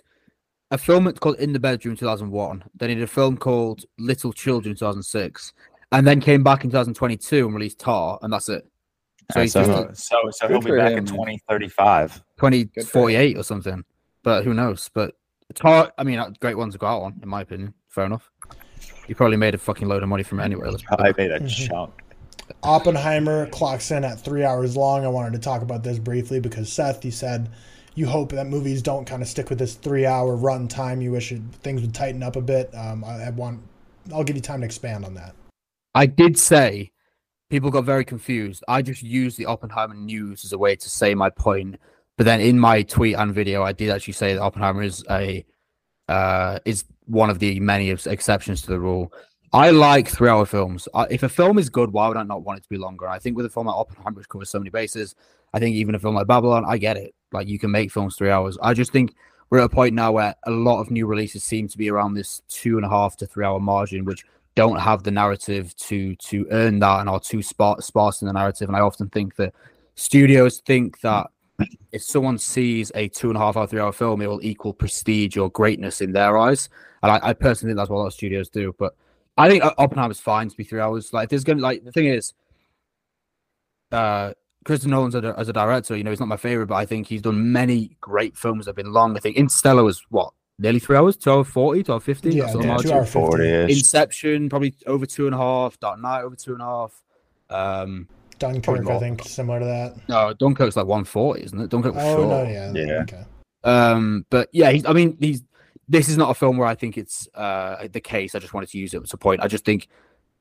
a 0.72 0.78
film 0.78 1.12
called 1.14 1.40
In 1.40 1.54
the 1.54 1.60
Bedroom 1.60 1.96
2001. 1.96 2.66
Then 2.76 2.90
he 2.90 2.96
did 2.96 3.04
a 3.06 3.08
film 3.08 3.38
called 3.38 3.86
Little 3.98 4.34
Children 4.34 4.76
2006, 4.76 5.54
and 5.94 6.06
then 6.06 6.20
came 6.20 6.44
back 6.44 6.66
in 6.66 6.70
2022 6.70 7.46
and 7.46 7.56
released 7.56 7.80
Tar, 7.80 8.20
and 8.22 8.32
that's 8.32 8.50
it. 8.50 8.68
So, 9.32 9.46
so, 9.46 9.88
just, 9.88 10.10
so, 10.10 10.18
so 10.32 10.48
he'll 10.50 10.60
be 10.60 10.72
back 10.72 10.92
him. 10.92 10.98
in 11.00 11.06
2035, 11.06 12.16
2048 12.38 13.38
or 13.38 13.44
something. 13.44 13.86
But 14.22 14.44
who 14.44 14.54
knows? 14.54 14.90
But 14.94 15.16
Tar. 15.56 15.94
I 15.98 16.04
mean, 16.04 16.20
uh, 16.20 16.32
great 16.42 16.58
ones 16.58 16.74
to 16.74 16.78
go 16.78 16.88
out 16.88 17.04
on, 17.04 17.20
in 17.24 17.30
my 17.30 17.42
opinion. 17.42 17.74
Fair 17.88 18.04
enough. 18.04 18.30
You 19.08 19.16
probably 19.16 19.38
made 19.38 19.56
a 19.56 19.58
fucking 19.58 19.88
load 19.88 20.04
of 20.04 20.10
money 20.10 20.24
from 20.24 20.42
it 20.42 20.44
anyway. 20.44 20.74
I 21.00 21.14
made 21.18 21.32
a 21.32 21.48
chunk. 21.48 21.94
Oppenheimer 22.64 23.48
clocks 23.48 23.92
in 23.92 24.04
at 24.04 24.20
three 24.20 24.44
hours 24.44 24.78
long. 24.78 25.06
I 25.06 25.10
wanted 25.10 25.34
to 25.34 25.40
talk 25.40 25.62
about 25.62 25.84
this 25.84 26.00
briefly 26.00 26.40
because 26.40 26.72
Seth, 26.72 27.04
you 27.06 27.12
said 27.12 27.50
you 27.96 28.06
hope 28.06 28.32
that 28.32 28.48
movies 28.48 28.82
don't 28.82 29.06
kind 29.06 29.22
of 29.22 29.28
stick 29.28 29.50
with 29.50 29.60
this 29.60 29.76
three-hour 29.76 30.36
run 30.36 30.68
time. 30.68 31.02
You 31.02 31.12
wish 31.12 31.32
it, 31.32 31.42
things 31.62 31.82
would 31.82 31.94
tighten 31.94 32.24
up 32.24 32.36
a 32.36 32.42
bit. 32.42 32.74
Um, 32.76 33.04
I, 33.04 33.26
I 33.26 33.30
want. 33.32 33.62
I'll 34.14 34.24
give 34.24 34.36
you 34.36 34.42
time 34.42 34.62
to 34.62 34.66
expand 34.66 35.06
on 35.06 35.14
that. 35.16 35.36
I 35.94 36.06
did 36.06 36.38
say 36.38 36.92
people 37.50 37.70
got 37.70 37.84
very 37.84 38.06
confused. 38.06 38.64
I 38.68 38.82
just 38.82 39.04
used 39.04 39.38
the 39.38 39.46
Oppenheimer 39.46 39.94
news 39.94 40.46
as 40.46 40.54
a 40.54 40.58
way 40.58 40.76
to 40.76 40.90
say 40.90 41.14
my 41.14 41.30
point. 41.30 41.78
But 42.18 42.26
then 42.26 42.40
in 42.40 42.60
my 42.60 42.82
tweet 42.84 43.16
and 43.16 43.34
video, 43.34 43.64
I 43.64 43.74
did 43.74 43.90
actually 43.90 44.14
say 44.14 44.34
that 44.34 44.42
Oppenheimer 44.42 44.84
is 44.84 45.04
a 45.10 45.46
uh, 46.08 46.60
is 46.66 46.86
one 47.06 47.30
of 47.30 47.40
the 47.40 47.60
many 47.60 47.90
exceptions 47.90 48.62
to 48.62 48.68
the 48.68 48.80
rule. 48.80 49.14
I 49.54 49.72
like 49.72 50.08
three 50.08 50.30
hour 50.30 50.46
films. 50.46 50.88
If 51.10 51.24
a 51.24 51.30
film 51.30 51.58
is 51.58 51.70
good, 51.70 51.92
why 51.92 52.08
would 52.08 52.18
I 52.18 52.24
not 52.24 52.44
want 52.44 52.60
it 52.60 52.64
to 52.64 52.70
be 52.70 52.78
longer? 52.78 53.08
I 53.08 53.20
think 53.20 53.36
with 53.36 53.46
a 53.46 53.50
film 53.50 53.68
like 53.68 53.76
Oppenheimer, 53.76 54.18
which 54.18 54.30
covers 54.30 54.50
so 54.50 54.60
many 54.60 54.70
bases, 54.70 55.16
I 55.54 55.60
think 55.60 55.76
even 55.76 55.96
a 55.96 56.00
film 56.00 56.16
like 56.16 56.28
Babylon, 56.28 56.64
I 56.66 56.78
get 56.78 56.96
it. 56.96 57.14
Like 57.34 57.48
you 57.48 57.60
can 57.60 57.72
make 57.72 57.92
films 57.92 58.16
three 58.16 58.30
hours. 58.30 58.58
I 58.62 58.74
just 58.74 58.94
think 58.94 59.14
we're 59.50 59.60
at 59.60 59.66
a 59.66 59.70
point 59.70 59.94
now 59.94 60.14
where 60.14 60.36
a 60.46 60.52
lot 60.52 60.80
of 60.80 60.90
new 60.90 61.06
releases 61.06 61.44
seem 61.44 61.68
to 61.68 61.78
be 61.78 61.90
around 61.90 62.14
this 62.14 62.42
two 62.48 62.78
and 62.78 62.86
a 62.86 62.90
half 62.90 63.18
to 63.18 63.28
three 63.28 63.46
hour 63.46 63.60
margin, 63.60 64.06
which 64.06 64.24
don't 64.56 64.80
have 64.80 65.04
the 65.04 65.12
narrative 65.12 65.76
to 65.78 66.16
to 66.16 66.48
earn 66.52 66.80
that 66.80 67.02
and 67.02 67.10
are 67.10 67.20
too 67.20 67.42
sparse, 67.42 67.86
sparse 67.86 68.22
in 68.22 68.28
the 68.28 68.34
narrative. 68.34 68.70
And 68.70 68.78
I 68.78 68.82
often 68.82 69.10
think 69.10 69.36
that 69.36 69.54
studios 69.96 70.62
think 70.62 71.02
that 71.02 71.28
if 71.92 72.02
someone 72.02 72.38
sees 72.38 72.92
a 72.96 73.10
two 73.10 73.30
and 73.30 73.38
a 73.38 73.42
half 73.42 73.58
hour, 73.58 73.68
three 73.68 73.82
hour 73.82 73.92
film, 73.92 74.22
it 74.22 74.28
will 74.28 74.44
equal 74.44 74.74
prestige 74.74 75.36
or 75.36 75.50
greatness 75.52 76.00
in 76.00 76.14
their 76.14 76.38
eyes. 76.38 76.70
And 77.04 77.12
I, 77.12 77.20
I 77.22 77.34
personally 77.34 77.72
think 77.72 77.78
that's 77.78 77.90
what 77.90 77.98
a 77.98 78.00
lot 78.00 78.08
of 78.08 78.14
studios 78.14 78.48
do. 78.48 78.74
But 78.78 78.96
I 79.38 79.50
think 79.50 79.64
Oppenheimer's 79.78 80.20
fine 80.20 80.50
to 80.50 80.56
be 80.56 80.64
three 80.64 80.80
hours. 80.80 81.14
Like, 81.14 81.30
there's 81.30 81.44
gonna 81.44 81.62
like 81.62 81.84
the 81.84 81.92
thing 81.92 82.08
is, 82.08 82.34
uh, 83.92 84.34
Christopher 84.64 84.90
Nolan's 84.90 85.16
a, 85.16 85.34
as 85.38 85.50
a 85.50 85.54
director, 85.54 85.96
you 85.96 86.04
know, 86.04 86.12
he's 86.12 86.20
not 86.20 86.28
my 86.28 86.38
favorite, 86.38 86.68
but 86.68 86.76
I 86.76 86.86
think 86.86 87.08
he's 87.08 87.22
done 87.22 87.52
many 87.52 87.98
great 88.00 88.38
films 88.38 88.66
that 88.66 88.70
have 88.70 88.76
been 88.76 88.94
long. 88.94 89.18
I 89.18 89.20
think 89.20 89.38
Interstellar 89.38 89.84
was 89.84 90.04
what 90.10 90.34
nearly 90.60 90.80
three 90.80 90.98
hours, 90.98 91.18
12 91.18 91.48
40, 91.48 91.84
12 91.84 92.04
50. 92.04 92.30
Yeah, 92.30 92.54
yeah 92.60 92.78
two 92.78 92.94
hour 92.94 93.06
40 93.06 93.64
Inception, 93.64 94.50
probably 94.50 94.76
over 94.86 95.06
two 95.06 95.26
and 95.26 95.34
a 95.34 95.38
half. 95.38 95.80
Dark 95.80 96.00
Knight, 96.00 96.22
over 96.22 96.36
two 96.36 96.54
and 96.54 96.62
a 96.62 96.66
half. 96.66 97.04
Um, 97.50 98.08
Dunkirk, 98.38 98.88
I 98.88 99.00
think, 99.00 99.24
similar 99.24 99.60
to 99.60 99.66
that. 99.66 100.10
No, 100.10 100.34
Dunkirk's 100.34 100.76
like 100.76 100.86
140, 100.86 101.44
isn't 101.44 101.60
it? 101.60 101.70
Dunkirk 101.70 101.96
was 101.96 102.04
oh, 102.04 102.16
short. 102.16 102.30
No, 102.30 102.44
yeah. 102.44 102.72
Yeah. 102.74 103.02
Okay. 103.02 103.24
Um, 103.64 104.26
but 104.30 104.50
yeah, 104.52 104.72
he's, 104.72 104.86
I 104.86 104.94
mean, 104.94 105.18
he's, 105.20 105.44
this 105.92 106.08
is 106.08 106.18
not 106.18 106.30
a 106.30 106.34
film 106.34 106.58
where 106.58 106.68
I 106.68 106.76
think 106.76 106.98
it's 106.98 107.28
uh, 107.36 107.86
the 107.92 108.00
case. 108.00 108.34
I 108.34 108.40
just 108.40 108.54
wanted 108.54 108.70
to 108.70 108.78
use 108.78 108.94
it 108.94 109.04
as 109.04 109.12
a 109.14 109.18
point. 109.18 109.42
I 109.42 109.48
just 109.48 109.66
think 109.66 109.90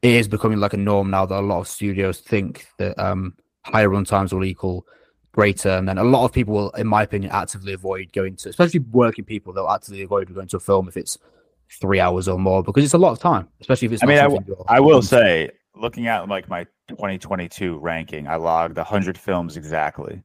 it 0.00 0.12
is 0.12 0.28
becoming 0.28 0.60
like 0.60 0.74
a 0.74 0.76
norm 0.76 1.10
now 1.10 1.26
that 1.26 1.38
a 1.38 1.40
lot 1.40 1.58
of 1.58 1.66
studios 1.66 2.20
think 2.20 2.68
that 2.78 2.96
um, 2.98 3.34
higher 3.64 3.88
run 3.88 4.04
times 4.04 4.32
will 4.32 4.44
equal 4.44 4.86
greater. 5.32 5.70
And 5.70 5.88
then 5.88 5.98
a 5.98 6.04
lot 6.04 6.24
of 6.24 6.32
people 6.32 6.54
will, 6.54 6.70
in 6.70 6.86
my 6.86 7.02
opinion, 7.02 7.32
actively 7.32 7.72
avoid 7.72 8.12
going 8.12 8.36
to, 8.36 8.48
especially 8.48 8.78
working 8.78 9.24
people, 9.24 9.52
they'll 9.52 9.68
actively 9.68 10.02
avoid 10.02 10.32
going 10.32 10.46
to 10.48 10.56
a 10.56 10.60
film 10.60 10.86
if 10.86 10.96
it's 10.96 11.18
three 11.80 11.98
hours 11.98 12.28
or 12.28 12.38
more 12.38 12.62
because 12.62 12.84
it's 12.84 12.94
a 12.94 12.98
lot 12.98 13.10
of 13.10 13.18
time, 13.18 13.48
especially 13.60 13.86
if 13.86 13.92
it's. 13.92 14.04
I 14.04 14.06
mean, 14.06 14.18
I, 14.18 14.76
I 14.76 14.80
will 14.80 15.02
say, 15.02 15.50
looking 15.74 16.06
at 16.06 16.28
like 16.28 16.48
my 16.48 16.62
2022 16.88 17.76
ranking, 17.78 18.28
I 18.28 18.36
logged 18.36 18.76
100 18.76 19.18
films 19.18 19.56
exactly. 19.56 20.22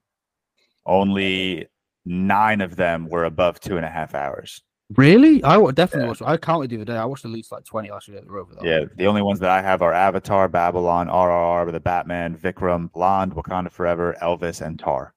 Only 0.86 1.66
nine 2.06 2.62
of 2.62 2.76
them 2.76 3.10
were 3.10 3.24
above 3.24 3.60
two 3.60 3.78
and 3.78 3.86
a 3.86 3.90
half 3.90 4.14
hours. 4.14 4.62
Really? 4.96 5.44
I 5.44 5.58
definitely 5.72 6.02
yeah. 6.02 6.08
watched. 6.08 6.22
I 6.22 6.38
counted 6.38 6.70
the 6.70 6.76
other 6.76 6.86
day. 6.86 6.96
I 6.96 7.06
watched 7.06 7.26
at 7.26 7.32
least 7.32 7.52
like 7.52 7.66
twenty 7.66 7.90
last 7.90 8.08
year 8.08 8.18
at 8.18 8.26
the 8.26 8.32
Rover. 8.32 8.54
Though. 8.54 8.68
Yeah, 8.68 8.86
the 8.96 9.08
only 9.08 9.24
ones 9.24 9.40
that 9.40 9.50
I 9.50 9.62
have 9.62 9.82
are 9.82 9.92
Avatar, 9.92 10.48
Babylon, 10.48 11.08
RRR, 11.08 11.66
with 11.66 11.74
The 11.74 11.80
Batman, 11.80 12.38
Vikram, 12.38 12.92
Blonde, 12.92 13.34
Wakanda 13.34 13.72
Forever, 13.72 14.16
Elvis, 14.22 14.62
and 14.62 14.78
Tar. 14.78 15.16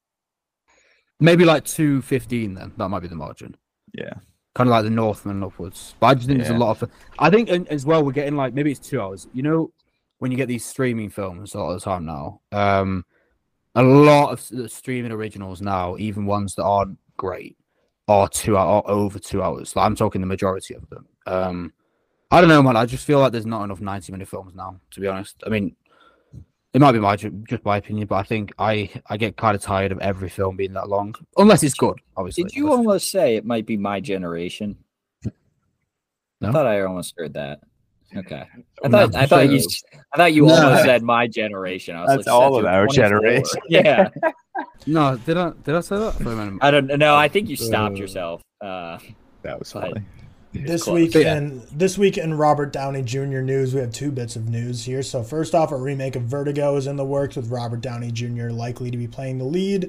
Maybe 1.21 1.45
like 1.45 1.65
two 1.65 2.01
fifteen. 2.01 2.55
Then 2.55 2.73
that 2.79 2.89
might 2.89 3.01
be 3.01 3.09
the 3.09 3.15
margin. 3.15 3.57
Yeah, 3.93 4.15
kind 4.55 4.69
of 4.69 4.73
like 4.73 4.85
the 4.85 4.91
Northman 4.91 5.43
upwards. 5.43 5.95
But 6.01 6.07
I 6.07 6.15
just 6.15 6.29
think 6.29 6.39
yeah. 6.39 6.45
there's 6.45 6.57
a 6.57 6.59
lot 6.59 6.81
of. 6.81 6.91
I 7.19 7.29
think 7.29 7.51
as 7.51 7.85
well 7.85 8.03
we're 8.03 8.13
getting 8.13 8.37
like 8.37 8.55
maybe 8.55 8.71
it's 8.71 8.81
two 8.81 9.03
hours. 9.03 9.29
You 9.35 9.43
know, 9.43 9.73
when 10.19 10.31
you 10.31 10.39
get 10.39 10.49
these 10.49 10.65
streaming 10.65 11.11
films 11.11 11.55
a 11.55 11.59
lot 11.59 11.73
of 11.73 11.81
the 11.81 11.85
time 11.85 12.07
now, 12.07 12.41
um, 12.53 13.05
a 13.75 13.83
lot 13.83 14.33
of 14.33 14.49
the 14.49 14.71
streaming 14.71 15.13
originals 15.13 15.61
now, 15.61 15.99
even 15.99 16.25
ones 16.25 16.55
that 16.55 16.65
aren't 16.65 16.97
great, 17.19 17.58
are 18.09 18.29
two 18.29 18.57
hour, 18.57 18.83
are 18.83 18.91
over 18.91 19.19
two 19.19 19.43
hours. 19.43 19.77
Like 19.77 19.87
I'm 19.87 19.95
talking 19.97 20.21
the 20.21 20.27
majority 20.27 20.75
of 20.75 20.89
them. 20.89 21.07
Um, 21.27 21.73
I 22.31 22.41
don't 22.41 22.49
know, 22.49 22.63
man. 22.63 22.77
I 22.77 22.87
just 22.87 23.07
feel 23.07 23.21
like 23.21 23.33
there's 23.33 23.47
not 23.47 23.65
enough 23.65 23.81
90 23.81 24.13
minute 24.13 24.29
films 24.29 24.55
now, 24.55 24.81
to 24.93 25.01
be 25.01 25.07
honest. 25.07 25.37
I 25.47 25.49
mean, 25.51 25.75
it 26.75 26.81
might 26.81 26.93
be 26.93 26.99
my 26.99 27.17
just 27.17 27.65
my 27.65 27.79
opinion, 27.79 28.07
but 28.07 28.17
I 28.17 28.23
think 28.23 28.53
I 28.59 28.91
I 29.07 29.17
get 29.17 29.37
kind 29.37 29.55
of 29.55 29.63
tired 29.63 29.93
of 29.93 29.99
every 30.01 30.29
film 30.29 30.57
being 30.57 30.75
that 30.75 30.89
long, 30.89 31.15
unless 31.39 31.63
it's 31.63 31.75
good. 31.75 31.99
Obviously, 32.17 32.45
Did 32.45 32.55
you 32.57 32.65
Unless- 32.67 32.79
almost 32.79 33.11
say 33.11 33.37
it 33.37 33.45
might 33.47 33.67
be 33.67 33.77
my 33.77 34.01
generation? 34.01 34.77
No. 36.41 36.51
I 36.51 36.53
thought 36.53 36.67
I 36.67 36.83
almost 36.83 37.15
heard 37.17 37.35
that. 37.35 37.61
Okay. 38.17 38.47
I 38.85 38.89
No, 38.89 39.07
thought 39.09 39.15
I 39.17 39.27
thought 39.27 39.51
you 39.51 39.61
I 40.13 40.17
thought 40.17 40.33
you 40.35 40.47
No. 40.47 40.55
almost 40.55 40.85
said 40.85 41.03
my 41.03 41.27
generation. 41.27 41.97
I 41.97 42.03
was 42.03 42.09
That's 42.17 42.27
like, 42.27 42.35
all 42.35 42.55
Seth, 42.55 42.61
of 42.61 42.67
our 42.67 42.87
generation. 42.87 43.61
Yeah. 43.69 44.09
No, 44.87 45.17
did 45.19 45.37
I 45.37 45.53
did 45.65 45.75
I 45.75 45.81
say 45.81 45.99
that? 45.99 46.15
For 46.15 46.33
a 46.33 46.37
minute. 46.37 46.59
I 46.63 46.71
don't 46.71 46.87
know. 46.99 47.15
I 47.15 47.29
think 47.29 47.49
you 47.49 47.57
stopped 47.57 47.97
Uh, 47.97 47.99
yourself. 47.99 48.43
Uh, 48.61 48.99
That 49.43 49.59
was 49.59 49.71
funny. 49.73 50.03
This 50.55 50.85
close. 50.85 50.95
week 50.95 51.15
Yeah. 51.15 51.37
in 51.37 51.63
this 51.71 51.99
week 51.99 52.17
in 52.17 52.35
Robert 52.35 52.73
Downey 52.73 53.03
Jr. 53.03 53.41
news, 53.43 53.75
we 53.75 53.81
have 53.81 53.93
two 53.93 54.11
bits 54.11 54.35
of 54.35 54.49
news 54.49 54.85
here. 54.87 55.03
So 55.03 55.23
first 55.23 55.55
off, 55.55 55.71
a 55.73 55.77
remake 55.77 56.17
of 56.17 56.23
Vertigo 56.23 56.77
is 56.77 56.87
in 56.87 56.97
the 56.97 57.05
works 57.05 57.37
with 57.37 57.51
Robert 57.51 57.81
Downey 57.83 58.11
Jr. 58.11 58.49
likely 58.49 58.91
to 58.91 58.97
be 58.97 59.07
playing 59.07 59.39
the 59.39 59.45
lead. 59.45 59.85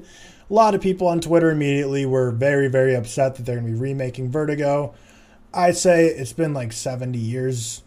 A 0.50 0.52
lot 0.52 0.74
of 0.74 0.80
people 0.82 1.08
on 1.08 1.20
Twitter 1.20 1.50
immediately 1.50 2.04
were 2.04 2.30
very 2.30 2.68
very 2.68 2.94
upset 2.94 3.36
that 3.36 3.46
they're 3.46 3.56
going 3.58 3.66
to 3.68 3.72
be 3.72 3.78
remaking 3.80 4.30
Vertigo. 4.30 4.92
I 5.54 5.72
say 5.72 6.06
it's 6.06 6.32
been 6.34 6.52
like 6.54 6.72
70 6.72 7.18
years. 7.18 7.82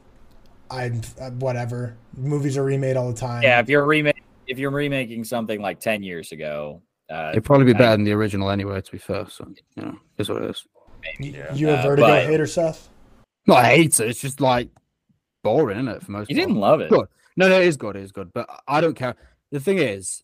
I 0.72 0.92
uh, 1.22 1.30
whatever. 1.32 1.96
Movies 2.18 2.58
are 2.58 2.64
remade 2.64 2.98
all 2.98 3.12
the 3.12 3.18
time. 3.20 3.44
yeah, 3.44 3.60
if 3.60 3.70
you're 3.70 3.86
remake 3.86 4.23
if 4.48 4.57
you're 4.60 4.72
remaking 4.72 5.24
something 5.24 5.61
like 5.61 5.80
ten 5.80 6.03
years 6.03 6.32
ago, 6.32 6.82
uh, 7.10 7.30
It'd 7.32 7.44
probably 7.45 7.65
be 7.65 7.74
I- 7.76 7.78
better 7.78 7.91
than 7.98 8.03
the 8.06 8.14
original 8.14 8.49
anyway. 8.49 8.82
To 8.82 8.91
be 8.91 8.98
fair, 8.98 9.28
so 9.30 9.48
you 9.76 9.84
know, 9.84 9.98
it's 10.18 10.30
what 10.30 10.41
it 10.44 10.49
is. 10.49 10.64
Y- 11.20 11.34
Yeah. 11.36 11.53
You 11.53 11.70
a 11.70 11.74
Uh, 11.78 11.82
Vertigo 11.84 12.07
but- 12.07 12.26
hater, 12.26 12.48
Seth? 12.48 12.90
No, 13.48 13.56
I 13.56 13.65
hate 13.76 13.99
it. 13.99 14.07
It's 14.10 14.22
just 14.22 14.40
like 14.40 14.70
boring, 15.44 15.78
isn't 15.78 15.88
it? 15.90 16.03
For 16.03 16.11
most. 16.11 16.30
you 16.30 16.36
part? 16.38 16.48
didn't 16.48 16.60
love 16.61 16.82
it. 16.82 16.90
Good. 16.90 17.07
No, 17.36 17.49
no, 17.49 17.60
it 17.60 17.68
is 17.68 17.76
good. 17.78 17.95
It 17.95 18.03
is 18.03 18.11
good, 18.11 18.32
but 18.34 18.48
I 18.68 18.80
don't 18.80 18.95
care. 18.95 19.15
The 19.52 19.60
thing 19.60 19.80
is, 19.80 20.24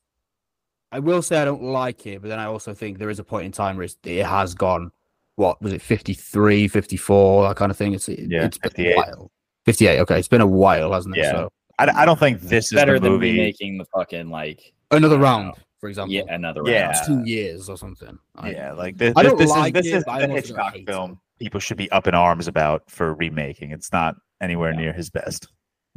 I 0.92 1.00
will 1.00 1.22
say 1.22 1.40
I 1.42 1.46
don't 1.46 1.62
like 1.64 2.08
it, 2.08 2.22
but 2.22 2.30
then 2.30 2.40
I 2.40 2.46
also 2.46 2.74
think 2.74 2.98
there 2.98 3.10
is 3.10 3.20
a 3.20 3.24
point 3.24 3.46
in 3.46 3.52
time 3.52 3.78
where 3.78 3.88
it 4.04 4.26
has 4.26 4.54
gone. 4.56 4.92
What 5.36 5.62
was 5.62 5.74
it? 5.74 5.82
53, 5.82 6.68
54, 6.68 7.48
that 7.48 7.56
kind 7.56 7.72
of 7.72 7.78
thing. 7.78 7.94
It's 7.94 8.08
Yeah, 8.10 8.46
it's 8.46 8.58
been 8.58 8.72
58. 8.72 8.94
a 8.94 8.96
while. 8.98 9.32
58. 9.66 10.00
Okay, 10.00 10.18
it's 10.20 10.28
been 10.28 10.42
a 10.42 10.48
while, 10.48 10.94
hasn't 10.94 11.16
it? 11.18 11.22
Yeah. 11.22 11.32
So 11.32 11.50
I, 11.80 12.02
I 12.02 12.06
don't 12.06 12.20
think 12.20 12.42
this 12.42 12.66
is 12.66 12.74
Better 12.74 12.94
the 13.00 13.04
than 13.06 13.12
movie. 13.14 13.32
remaking 13.32 13.78
the 13.78 13.86
fucking 13.86 14.30
like 14.30 14.74
another 14.92 15.18
round, 15.18 15.48
know. 15.48 15.54
for 15.80 15.90
example. 15.90 16.14
yeah 16.14 16.24
another 16.28 16.62
Yeah. 16.66 16.82
round. 16.88 16.96
It's 16.98 17.06
two 17.08 17.24
years 17.26 17.70
or 17.70 17.78
something. 17.78 18.18
I- 18.36 18.52
Yeah, 18.52 18.74
like 18.74 18.98
this, 18.98 19.14
I 19.16 19.24
don't 19.24 19.38
this 19.38 19.50
like 19.50 19.76
is 19.78 19.84
this 19.84 19.94
it, 19.94 19.98
is 19.98 20.04
the 20.06 20.28
Hitchcock 20.28 20.74
hate 20.74 20.82
it. 20.84 20.88
film 20.92 21.20
people 21.40 21.60
should 21.60 21.78
be 21.78 21.90
up 21.92 22.06
in 22.06 22.14
arms 22.14 22.48
about 22.50 22.84
for 22.92 23.14
remaking. 23.14 23.72
It's 23.72 23.92
not 23.94 24.16
anywhere 24.42 24.74
near 24.74 24.92
his 24.94 25.10
best. 25.10 25.48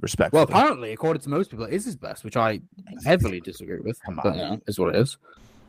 Respect. 0.01 0.33
Well, 0.33 0.43
apparently, 0.45 0.91
according 0.93 1.21
to 1.23 1.29
most 1.29 1.51
people, 1.51 1.67
it 1.67 1.75
is 1.75 1.85
his 1.85 1.97
best, 1.97 2.25
which 2.25 2.37
I 2.37 2.61
heavily 3.05 3.41
disagree 3.41 3.79
with. 3.81 4.01
Come 4.05 4.19
on. 4.21 4.35
you 4.35 4.39
know, 4.41 4.61
is 4.67 4.79
what 4.79 4.95
it 4.95 4.99
is. 5.01 5.17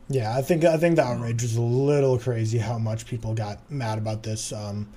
Yeah, 0.08 0.36
I 0.36 0.42
think 0.42 0.64
I 0.64 0.76
think 0.76 0.96
the 0.96 1.02
outrage 1.04 1.42
was 1.42 1.56
a 1.56 1.62
little 1.62 2.18
crazy 2.18 2.58
how 2.58 2.78
much 2.78 3.06
people 3.06 3.32
got 3.34 3.58
mad 3.70 3.98
about 3.98 4.22
this. 4.22 4.52
Um, 4.52 4.88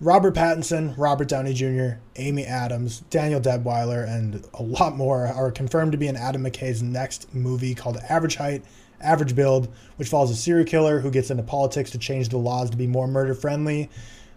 Robert 0.00 0.34
Pattinson, 0.34 0.96
Robert 0.98 1.28
Downey 1.28 1.54
Jr., 1.54 1.98
Amy 2.16 2.44
Adams, 2.44 3.00
Danielle 3.08 3.40
Deadwyler, 3.40 4.06
and 4.06 4.46
a 4.54 4.62
lot 4.62 4.94
more 4.94 5.26
are 5.26 5.50
confirmed 5.50 5.92
to 5.92 5.98
be 5.98 6.06
in 6.06 6.16
Adam 6.16 6.44
McKay's 6.44 6.82
next 6.82 7.34
movie 7.34 7.74
called 7.74 7.96
Average 8.08 8.36
Height, 8.36 8.64
Average 9.00 9.34
Build, 9.34 9.68
which 9.96 10.08
follows 10.08 10.30
a 10.30 10.36
serial 10.36 10.66
killer 10.66 11.00
who 11.00 11.10
gets 11.10 11.30
into 11.30 11.42
politics 11.42 11.90
to 11.92 11.98
change 11.98 12.28
the 12.28 12.36
laws 12.36 12.68
to 12.70 12.76
be 12.76 12.86
more 12.86 13.08
murder 13.08 13.34
friendly. 13.34 13.88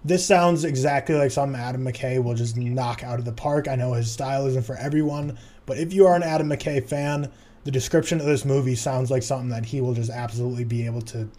This 0.05 0.25
sounds 0.25 0.63
exactly 0.63 1.15
like 1.15 1.31
something 1.31 1.59
Adam 1.59 1.83
McKay 1.83 2.23
will 2.23 2.35
just 2.35 2.55
knock 2.55 3.03
out 3.03 3.19
of 3.19 3.25
the 3.25 3.33
park. 3.33 3.67
I 3.67 3.75
know 3.75 3.93
his 3.93 4.09
style 4.09 4.45
isn't 4.47 4.65
for 4.65 4.77
everyone, 4.77 5.37
but 5.65 5.77
if 5.77 5.91
you 5.91 6.07
are 6.07 6.15
an 6.15 6.23
Adam 6.23 6.47
McKay 6.49 6.81
fan, 6.87 7.29
the 7.65 7.71
description 7.71 8.21
of 8.21 8.25
this 8.25 8.45
movie 8.45 8.75
sounds 8.75 9.11
like 9.11 9.23
something 9.23 9.49
that 9.49 9.65
he 9.65 9.81
will 9.81 9.93
just 9.93 10.09
absolutely 10.09 10.63
be 10.63 10.85
able 10.85 11.01
to 11.01 11.29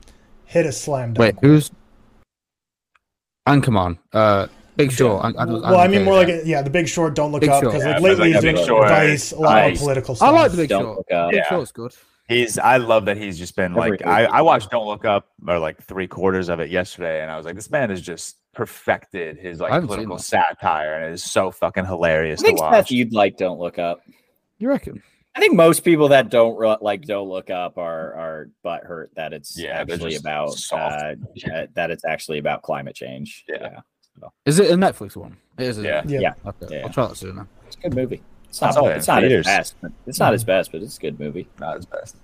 hit 0.44 0.66
a 0.66 0.72
slam 0.72 1.14
dunk. 1.14 1.40
Wait, 1.40 1.42
who's? 1.42 1.70
And 3.46 3.62
come 3.62 3.76
on, 3.76 3.98
uh, 4.12 4.46
Big 4.76 4.92
Short. 4.92 5.24
and- 5.24 5.34
and- 5.36 5.52
well, 5.62 5.76
I 5.76 5.86
mean, 5.88 5.96
and- 5.98 6.04
more 6.04 6.14
like 6.14 6.28
a, 6.28 6.42
yeah, 6.46 6.62
the 6.62 6.70
Big 6.70 6.88
Short. 6.88 7.14
Don't 7.14 7.32
look 7.32 7.40
Big 7.40 7.50
up 7.50 7.62
because 7.62 7.82
Yeah, 7.84 7.94
like 7.94 8.02
lately 8.02 8.16
like 8.18 8.26
he's 8.28 8.36
a 8.36 8.40
doing 8.40 8.54
Big 8.56 8.66
Short. 8.66 8.88
Vice, 8.88 9.32
a 9.32 9.36
lot 9.40 9.54
Nice. 9.54 9.76
of 9.76 9.82
political 9.82 10.14
stuff. 10.14 10.28
I 10.28 10.30
like 10.32 10.50
the 10.52 10.56
Big 10.58 10.68
Don't 10.68 10.82
Short. 10.82 10.96
look 10.98 11.10
up. 11.12 11.30
Big 11.30 11.38
Yeah. 11.38 11.48
Short's 11.48 11.72
good. 11.72 11.92
He's 12.28 12.58
I 12.58 12.76
love 12.76 13.06
that 13.06 13.16
he's 13.16 13.36
just 13.38 13.56
been 13.56 13.76
Every 13.76 13.90
like 13.90 14.06
I. 14.06 14.24
I 14.26 14.40
watched 14.42 14.70
Don't 14.70 14.86
Look 14.86 15.04
Up 15.04 15.26
or 15.48 15.58
like 15.58 15.82
three 15.82 16.06
quarters 16.06 16.48
of 16.48 16.60
it 16.60 16.70
yesterday 16.70 17.22
and 17.22 17.30
I 17.30 17.36
was 17.36 17.44
like, 17.44 17.56
this 17.56 17.70
man 17.70 17.90
has 17.90 18.00
just 18.00 18.36
perfected 18.52 19.36
his 19.38 19.58
like 19.60 19.72
political 19.84 20.16
satire 20.18 20.94
and 20.94 21.06
it 21.06 21.12
is 21.12 21.24
so 21.24 21.50
fucking 21.50 21.86
hilarious 21.86 22.40
I 22.40 22.44
think 22.44 22.58
to 22.58 22.64
Seth, 22.64 22.72
watch. 22.72 22.90
you'd 22.92 23.12
like 23.12 23.36
Don't 23.36 23.58
Look 23.58 23.78
Up. 23.80 24.00
You 24.58 24.68
reckon? 24.68 25.02
I 25.34 25.40
think 25.40 25.54
most 25.54 25.84
people 25.84 26.08
that 26.08 26.28
don't 26.28 26.56
ru- 26.58 26.76
like 26.80 27.02
Don't 27.02 27.28
Look 27.28 27.50
Up 27.50 27.78
are 27.78 28.14
are 28.14 28.48
butthurt 28.64 29.08
that 29.14 29.32
it's 29.32 29.56
Yeah, 29.58 29.70
actually 29.80 30.16
about 30.16 30.56
uh, 30.72 30.76
uh, 30.76 31.14
that 31.74 31.90
it's 31.90 32.04
actually 32.04 32.38
about 32.38 32.62
climate 32.62 32.94
change. 32.96 33.44
Yeah. 33.48 33.80
Is 34.44 34.58
it 34.58 34.70
a 34.70 34.74
Netflix 34.74 35.16
one? 35.16 35.36
It 35.56 35.62
is. 35.64 35.78
isn't 35.78 35.84
Yeah. 35.84 36.00
it? 36.00 36.10
Yeah. 36.10 36.20
Yeah. 36.20 36.34
Okay, 36.46 36.76
Yeah. 36.78 36.82
I'll 36.84 36.92
try 36.92 37.06
that 37.06 37.16
soon. 37.16 37.36
Then. 37.36 37.48
it's 37.66 37.76
a 37.76 37.80
good 37.80 37.94
movie. 37.94 38.22
It's 38.48 38.60
not, 38.60 38.74
saw 38.74 38.86
it 38.88 38.96
it's 38.96 39.06
not 39.06 39.22
his 39.22 39.46
best. 39.46 39.76
But 39.80 39.92
it's 40.06 40.18
not 40.18 40.32
his 40.32 40.42
best, 40.44 40.72
but 40.72 40.82
it's 40.82 40.98
a 40.98 41.00
good 41.00 41.20
movie. 41.20 41.48
Not 41.60 41.76
his 41.76 41.86
best. 41.86 42.16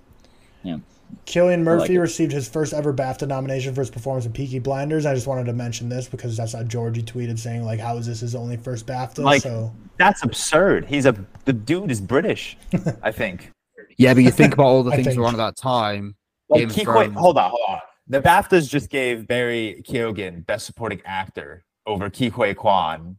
Cillian 1.25 1.61
Murphy 1.63 1.95
it. 1.95 1.99
received 1.99 2.31
his 2.31 2.47
first 2.47 2.73
ever 2.73 2.93
BAFTA 2.93 3.27
nomination 3.27 3.73
for 3.75 3.81
his 3.81 3.89
performance 3.89 4.25
in 4.25 4.31
Peaky 4.33 4.59
Blinders. 4.59 5.05
I 5.05 5.13
just 5.13 5.27
wanted 5.27 5.45
to 5.45 5.53
mention 5.53 5.89
this 5.89 6.07
because 6.07 6.37
that's 6.37 6.53
how 6.53 6.63
Georgie 6.63 7.03
tweeted 7.03 7.37
saying 7.39 7.63
like, 7.63 7.79
"How 7.79 7.97
is 7.97 8.05
this 8.07 8.21
his 8.21 8.35
only 8.35 8.57
first 8.57 8.85
BAFTA?" 8.87 9.23
Like- 9.23 9.41
so 9.41 9.73
That's 9.97 10.23
absurd. 10.23 10.85
He's 10.85 11.05
a 11.05 11.15
the 11.45 11.53
dude 11.53 11.91
is 11.91 11.99
British, 12.01 12.57
I 13.03 13.11
think. 13.11 13.51
Yeah, 13.97 14.13
but 14.13 14.23
you 14.23 14.31
think 14.31 14.53
about 14.53 14.65
all 14.65 14.83
the 14.83 14.91
things 14.95 15.07
think- 15.07 15.17
that 15.19 15.23
on 15.25 15.33
at 15.33 15.37
that 15.37 15.55
time. 15.57 16.15
Like 16.49 16.59
Game 16.61 16.69
of 16.69 16.75
Ke- 16.75 16.77
wait, 16.77 16.83
Thrones. 16.85 17.17
hold 17.17 17.37
on, 17.37 17.49
hold 17.49 17.61
on. 17.67 17.79
The 18.07 18.21
BAFTAs 18.21 18.69
just 18.69 18.89
gave 18.89 19.27
Barry 19.27 19.83
Keoghan 19.85 20.45
Best 20.45 20.65
Supporting 20.65 21.01
Actor 21.05 21.65
over 21.85 22.09
Ke 22.09 22.31
Huy 22.31 22.53
Quan. 22.53 23.17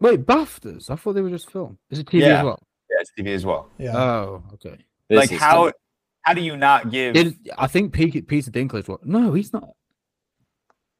Wait, 0.00 0.24
BAFTAs? 0.24 0.88
I 0.88 0.96
thought 0.96 1.12
they 1.12 1.20
were 1.20 1.28
just 1.30 1.50
film. 1.50 1.76
Is 1.90 1.98
it 1.98 2.06
TV 2.06 2.20
Yeah. 2.22 2.38
as 2.38 2.44
well? 2.44 2.62
Yeah, 2.90 2.96
it's 3.00 3.10
TV 3.18 3.34
as 3.34 3.44
well. 3.44 3.68
yeah, 3.76 3.96
Oh, 3.96 4.42
okay. 4.54 4.76
This 5.10 5.18
like 5.18 5.32
is 5.32 5.38
how 5.40 5.72
how 6.24 6.34
do 6.34 6.40
you 6.40 6.56
not 6.56 6.90
give? 6.90 7.14
Did 7.14 7.36
I 7.56 7.66
think 7.66 7.92
Peter, 7.92 8.20
Peter 8.22 8.50
Dinklage? 8.50 8.88
What? 8.88 9.04
No, 9.06 9.32
he's 9.32 9.52
not. 9.52 9.70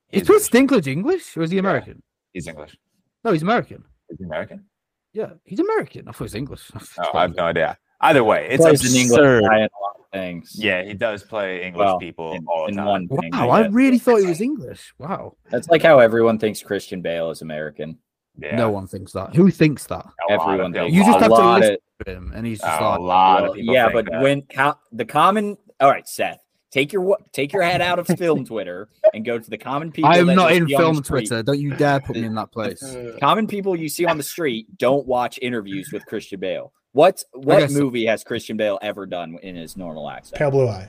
he's, 0.09 0.23
Is 0.29 0.49
Peter 0.49 0.67
Dinklage 0.67 0.87
English 0.87 1.37
or 1.37 1.43
is 1.43 1.51
he 1.51 1.59
American? 1.59 2.03
he's 2.33 2.47
English. 2.47 2.77
No, 3.25 3.33
he's 3.33 3.43
American. 3.43 3.85
Is 4.11 4.19
he 4.19 4.25
American? 4.25 4.65
Yeah, 5.13 5.31
he's 5.45 5.61
American. 5.61 6.09
I 6.09 6.13
thought 6.13 6.19
he 6.19 6.25
was 6.25 6.35
English. 6.35 6.71
Oh, 6.99 7.19
I 7.19 7.23
have 7.23 7.37
no 7.37 7.45
idea. 7.45 7.79
Either 8.01 8.23
way, 8.25 8.49
it's 8.51 8.63
plays 8.63 8.83
an 8.93 9.01
English 9.01 9.19
guy 9.49 9.57
in 9.59 9.63
a 9.63 9.81
lot 9.83 9.97
of 9.99 10.05
things. 10.13 10.53
Yeah, 10.59 10.83
he 10.83 10.93
does 10.93 11.23
play 11.23 11.63
English 11.65 11.87
Well, 11.87 11.99
people 11.99 12.33
in, 12.35 12.45
all 12.47 12.65
the 12.67 12.71
in 12.73 12.77
time. 12.77 12.87
one 12.87 13.09
thing. 13.09 13.31
Wow, 13.33 13.51
I 13.51 13.63
guess. 13.63 13.73
really 13.73 13.99
thought 13.99 14.21
he 14.21 14.27
was 14.27 14.41
English. 14.41 14.93
Wow. 14.99 15.37
That's 15.51 15.69
like 15.69 15.83
how 15.83 16.01
everyone 16.01 16.39
thinks 16.39 16.63
Christian 16.63 17.01
Bale 17.01 17.31
is 17.31 17.41
American. 17.41 17.99
Yeah, 18.39 18.57
No 18.57 18.71
one 18.71 18.87
thinks 18.89 19.13
that. 19.13 19.35
Who 19.37 19.51
thinks 19.51 19.87
that? 19.87 20.05
a 20.29 20.33
Everyone 20.33 20.61
of 20.61 20.67
people- 20.73 20.83
thinks. 20.89 20.97
You 20.97 21.05
just 21.05 21.19
have 21.21 21.29
to 21.29 21.35
lot 21.35 21.61
listen 21.61 21.75
of- 22.01 22.07
to 22.07 22.13
him, 22.13 22.33
and 22.35 22.47
he's 22.47 22.61
just 22.61 22.81
a 22.81 22.85
like, 22.85 22.99
lot 23.01 23.43
Well, 23.43 23.51
of 23.53 23.57
people. 23.57 23.75
yeah, 23.75 23.85
think 23.85 23.95
but 23.95 24.13
that. 24.13 24.23
when 24.23 24.43
co- 24.43 24.75
the 24.93 25.05
common, 25.05 25.57
all 25.81 25.89
right, 25.91 26.07
Seth, 26.09 26.41
take 26.73 26.93
your 26.93 27.03
wa- 27.03 27.17
take 27.33 27.53
your 27.53 27.63
head 27.63 27.81
out 27.81 28.01
of 28.01 28.07
film 28.09 28.45
Twitter 28.47 28.89
and 29.15 29.25
go 29.25 29.39
to 29.39 29.49
the 29.51 29.57
common 29.57 29.93
people. 29.93 30.11
I 30.11 30.19
am 30.19 30.27
not 30.27 30.51
in 30.53 30.67
see 30.67 30.75
on 30.75 30.81
the 30.97 31.03
film. 31.03 31.03
Twitter. 31.05 31.43
Don't 31.45 31.61
you 31.61 31.75
dare 31.77 32.01
put 32.01 32.17
me 32.17 32.25
in 32.25 32.35
that 32.35 32.51
place. 32.51 32.83
Common 33.21 33.47
people 33.47 33.77
you 33.77 33.89
see 33.89 34.05
on 34.07 34.17
the 34.17 34.25
street 34.25 34.67
don't 34.79 35.07
watch 35.07 35.39
interviews 35.41 35.91
with 35.93 36.05
Christian 36.07 36.41
Bale. 36.41 36.73
What 36.91 37.23
what 37.33 37.61
guess 37.61 37.73
so. 37.73 37.79
movie 37.81 38.07
has 38.07 38.25
Christian 38.25 38.57
Bale 38.57 38.79
ever 38.83 39.07
done 39.07 39.39
in 39.43 39.55
his 39.55 39.77
normal 39.77 40.11
accent? 40.11 40.39
Pale 40.39 40.51
Blue 40.51 40.67
Eye, 40.69 40.89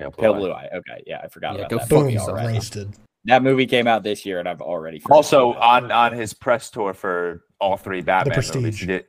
Yeah, 0.00 0.08
Pale. 0.10 0.34
Blue 0.34 0.50
Eye. 0.52 0.68
Okay, 0.74 1.02
yeah, 1.06 1.20
I 1.22 1.28
forgot 1.28 1.52
Yeah, 1.54 1.58
about 1.60 1.70
go 1.70 1.76
that. 1.76 1.82
fuck 1.82 1.88
boom, 1.90 1.98
movie 2.02 2.12
yourself. 2.14 2.36
roasted. 2.38 2.92
That 3.24 3.42
movie 3.42 3.66
came 3.66 3.86
out 3.86 4.02
this 4.02 4.24
year, 4.24 4.38
and 4.38 4.48
I've 4.48 4.60
already 4.62 5.02
Also 5.10 5.52
it. 5.52 5.56
on 5.58 5.90
on 5.92 6.12
his 6.12 6.32
press 6.34 6.70
tour 6.70 6.94
for 6.94 7.42
all 7.60 7.76
three 7.76 8.00
Batman 8.00 8.42
movies, 8.54 8.78
he 8.78 8.86
did 8.86 9.04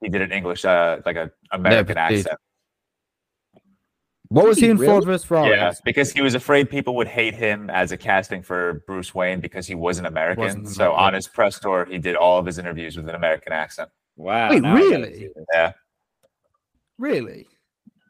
he 0.00 0.08
did 0.08 0.20
an 0.22 0.32
English 0.32 0.64
uh 0.64 0.98
like 1.06 1.16
a 1.16 1.30
American 1.52 1.94
Prestige. 1.94 2.20
accent. 2.26 2.40
What 4.28 4.46
was 4.46 4.58
he 4.58 4.68
in 4.68 4.76
Really? 4.78 4.86
Ford 4.92 5.04
vs 5.04 5.24
Ferrari? 5.24 5.50
Yeah, 5.50 5.72
because 5.84 6.10
he 6.10 6.20
was 6.20 6.34
afraid 6.34 6.68
people 6.68 6.96
would 6.96 7.06
hate 7.06 7.34
him 7.34 7.70
as 7.70 7.92
a 7.92 7.96
casting 7.96 8.42
for 8.42 8.82
Bruce 8.86 9.14
Wayne 9.14 9.38
because 9.40 9.66
he 9.66 9.74
wasn't 9.76 10.08
American. 10.08 10.42
Wasn't 10.42 10.68
so 10.70 10.86
American. 10.86 11.04
on 11.04 11.14
his 11.14 11.28
press 11.28 11.60
tour, 11.60 11.84
he 11.88 11.98
did 11.98 12.16
all 12.16 12.38
of 12.40 12.46
his 12.46 12.58
interviews 12.58 12.96
with 12.96 13.08
an 13.08 13.14
American 13.14 13.52
accent. 13.52 13.88
wow. 14.16 14.50
Wait, 14.50 14.62
now 14.62 14.74
I 14.74 14.80
gotta 14.80 14.90
really? 14.90 15.28
Yeah, 15.52 15.72
Really? 16.98 17.46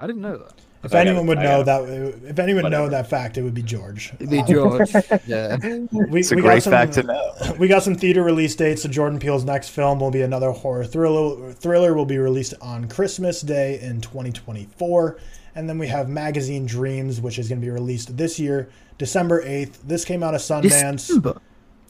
I 0.01 0.07
didn't 0.07 0.23
know 0.23 0.39
that. 0.39 0.55
If 0.85 0.95
I 0.95 1.01
anyone 1.01 1.27
gotta- 1.27 1.29
would 1.29 1.39
I 1.39 1.43
know 1.45 1.65
gotta- 1.65 1.87
that, 2.21 2.31
if 2.31 2.39
anyone 2.39 2.63
would 2.65 2.73
know 2.73 2.89
that 2.89 3.09
fact, 3.09 3.39
it 3.39 3.43
would 3.43 3.55
be 3.55 3.63
George. 3.63 4.13
It'd 4.15 4.31
be 4.31 4.43
George. 4.43 4.93
yeah. 5.27 5.57
we, 5.91 6.21
It's 6.21 6.31
a 6.33 6.37
we 6.37 6.43
got 6.43 6.49
great 6.49 6.63
some- 6.63 6.71
fact 6.73 6.93
to 6.95 7.03
know. 7.05 7.33
we 7.59 7.69
got 7.69 7.83
some 7.83 7.95
theater 7.95 8.23
release 8.23 8.55
dates. 8.55 8.83
So 8.83 8.89
Jordan 8.89 9.19
Peele's 9.19 9.45
next 9.45 9.71
film 9.71 10.01
will 10.01 10.11
be 10.11 10.23
another 10.23 10.51
horror 10.51 10.85
thriller. 10.85 11.53
Thriller 11.53 11.95
will 11.95 12.07
be 12.07 12.19
released 12.19 12.55
on 12.61 12.89
Christmas 12.89 13.41
Day 13.41 13.81
in 13.81 14.01
2024, 14.01 15.19
and 15.55 15.69
then 15.69 15.79
we 15.79 15.87
have 15.89 16.09
Magazine 16.09 16.67
Dreams, 16.67 17.21
which 17.21 17.39
is 17.39 17.49
going 17.49 17.61
to 17.61 17.65
be 17.65 17.71
released 17.71 18.17
this 18.17 18.39
year, 18.39 18.69
December 18.99 19.43
8th. 19.45 19.79
This 19.85 20.05
came 20.05 20.23
out 20.23 20.35
of 20.35 20.41
Sundance. 20.41 20.63
December. 21.09 21.41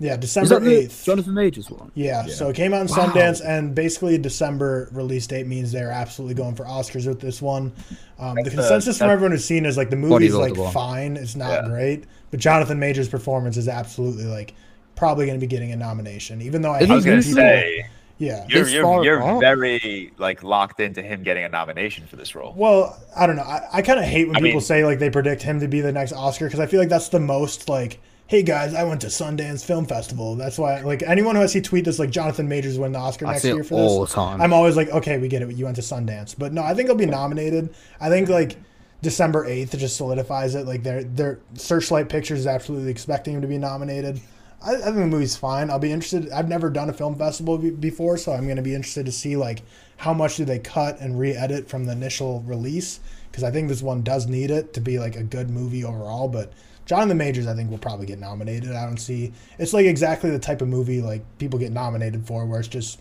Yeah, 0.00 0.16
December 0.16 0.58
8th. 0.60 1.04
Jonathan 1.04 1.34
Majors 1.34 1.70
one? 1.70 1.92
Yeah, 1.94 2.26
so 2.26 2.48
it 2.48 2.56
came 2.56 2.74
out 2.74 2.80
in 2.82 2.88
Wow. 2.88 3.06
Sundance, 3.06 3.40
and 3.46 3.74
basically 3.74 4.16
a 4.16 4.18
December 4.18 4.88
release 4.92 5.26
date 5.26 5.46
means 5.46 5.70
they're 5.70 5.92
absolutely 5.92 6.34
going 6.34 6.56
for 6.56 6.64
Oscars 6.64 7.06
with 7.06 7.20
this 7.20 7.40
one. 7.40 7.72
Um, 8.18 8.34
the 8.42 8.50
consensus 8.50 8.98
from 8.98 9.10
everyone 9.10 9.30
who's 9.30 9.44
seen 9.44 9.64
is 9.64 9.76
like 9.76 9.90
the 9.90 9.96
movie's 9.96 10.32
Bodybuilder 10.32 10.56
like 10.58 10.72
fine, 10.72 11.16
it's 11.16 11.36
not 11.36 11.62
Yeah. 11.62 11.68
great, 11.68 12.04
but 12.32 12.40
Jonathan 12.40 12.78
Majors' 12.80 13.08
performance 13.08 13.56
is 13.56 13.68
absolutely 13.68 14.24
like 14.24 14.54
probably 14.96 15.26
going 15.26 15.38
to 15.38 15.44
be 15.44 15.48
getting 15.48 15.70
a 15.72 15.76
nomination, 15.76 16.42
even 16.42 16.60
though 16.62 16.72
I, 16.72 16.80
I 16.80 16.94
was 16.94 17.04
gonna 17.04 17.22
say 17.22 17.86
yeah. 18.18 18.44
you're 18.48 18.66
you're, 18.68 19.04
you're 19.04 19.40
very 19.40 20.12
like 20.18 20.42
locked 20.42 20.80
into 20.80 21.02
him 21.02 21.22
getting 21.22 21.44
a 21.44 21.48
nomination 21.48 22.06
for 22.08 22.16
this 22.16 22.34
role. 22.34 22.52
Well, 22.56 22.98
I 23.16 23.26
don't 23.28 23.36
know. 23.36 23.42
I, 23.42 23.68
I 23.74 23.82
kind 23.82 23.98
of 24.00 24.04
hate 24.06 24.26
when 24.26 24.36
I 24.36 24.40
people 24.40 24.52
mean- 24.54 24.60
say 24.60 24.84
like 24.84 24.98
they 24.98 25.10
predict 25.10 25.42
him 25.42 25.60
to 25.60 25.68
be 25.68 25.80
the 25.80 25.92
next 25.92 26.12
Oscar 26.12 26.46
because 26.46 26.58
I 26.60 26.66
feel 26.66 26.80
like 26.80 26.88
that's 26.88 27.08
the 27.10 27.20
most 27.20 27.68
like, 27.68 28.00
hey 28.26 28.42
guys, 28.42 28.74
I 28.74 28.84
went 28.84 29.02
to 29.02 29.09
Sundance 29.09 29.64
Film 29.64 29.86
Festival. 29.86 30.34
That's 30.36 30.59
why 30.59 30.80
like 30.80 31.02
anyone 31.02 31.36
who 31.36 31.42
I 31.42 31.46
see 31.46 31.60
tweet 31.60 31.84
this 31.84 31.98
like 31.98 32.10
Jonathan 32.10 32.48
Majors 32.48 32.78
win 32.78 32.92
the 32.92 32.98
Oscar 32.98 33.26
I 33.26 33.32
next 33.32 33.44
year 33.44 33.62
for 33.64 33.74
this. 33.80 33.90
all 33.90 34.05
the 34.05 34.12
time. 34.12 34.40
I'm 34.40 34.52
always 34.52 34.76
like, 34.76 34.88
okay, 34.88 35.18
we 35.18 35.28
get 35.28 35.42
it. 35.42 35.55
You 35.55 35.64
went 35.64 35.76
to 35.76 35.82
Sundance, 35.82 36.34
but 36.36 36.52
no, 36.52 36.62
I 36.62 36.74
think 36.74 36.88
he'll 36.88 36.96
be 36.96 37.06
nominated. 37.06 37.74
I 38.01 38.09
think 38.09 38.28
like 38.28 38.56
December 39.02 39.44
eighth 39.44 39.76
just 39.78 39.96
solidifies 39.96 40.55
it. 40.55 40.66
Like 40.66 40.82
their 40.82 41.05
their 41.05 41.40
Searchlight 41.55 42.09
Pictures 42.09 42.40
is 42.40 42.46
absolutely 42.46 42.90
expecting 42.90 43.34
him 43.34 43.42
to 43.42 43.48
be 43.48 43.59
nominated. 43.59 44.20
I, 44.62 44.76
I 44.76 44.80
think 44.80 44.96
the 44.96 45.06
movie's 45.06 45.36
fine. 45.36 45.68
I'll 45.70 45.78
be 45.78 45.92
interested. 45.92 46.30
I've 46.30 46.48
never 46.48 46.70
done 46.70 46.88
a 46.88 46.94
film 46.94 47.16
festival 47.16 47.59
be- 47.59 47.70
before, 47.70 48.16
so 48.16 48.32
I'm 48.32 48.44
going 48.44 48.56
to 48.56 48.62
be 48.62 48.74
interested 48.74 49.05
to 49.06 49.12
see 49.12 49.36
like 49.36 49.62
how 49.98 50.14
much 50.14 50.36
do 50.36 50.44
they 50.44 50.59
cut 50.59 50.98
and 51.01 51.18
re-edit 51.18 51.68
from 51.68 51.84
the 51.84 51.92
initial 51.92 52.40
release 52.46 53.01
because 53.30 53.44
I 53.44 53.51
think 53.51 53.68
this 53.68 53.82
one 53.82 54.02
does 54.02 54.26
need 54.26 54.51
it 54.51 54.72
to 54.74 54.80
be 54.80 54.98
like 54.98 55.16
a 55.16 55.22
good 55.22 55.51
movie 55.51 55.84
overall. 55.84 56.28
But 56.28 56.52
Jonathan 56.86 57.16
Majors, 57.16 57.47
I 57.47 57.55
think, 57.55 57.70
will 57.70 57.78
probably 57.78 58.06
get 58.06 58.19
nominated. 58.19 58.73
I 58.73 58.85
don't 58.85 58.98
see. 58.98 59.32
It's 59.59 59.73
like 59.73 59.86
exactly 59.86 60.31
the 60.31 60.39
type 60.39 60.61
of 60.62 60.69
movie 60.69 61.01
like 61.01 61.23
people 61.39 61.59
get 61.59 61.73
nominated 61.73 62.27
for, 62.27 62.44
where 62.47 62.61
it's 62.61 62.69
just 62.69 63.01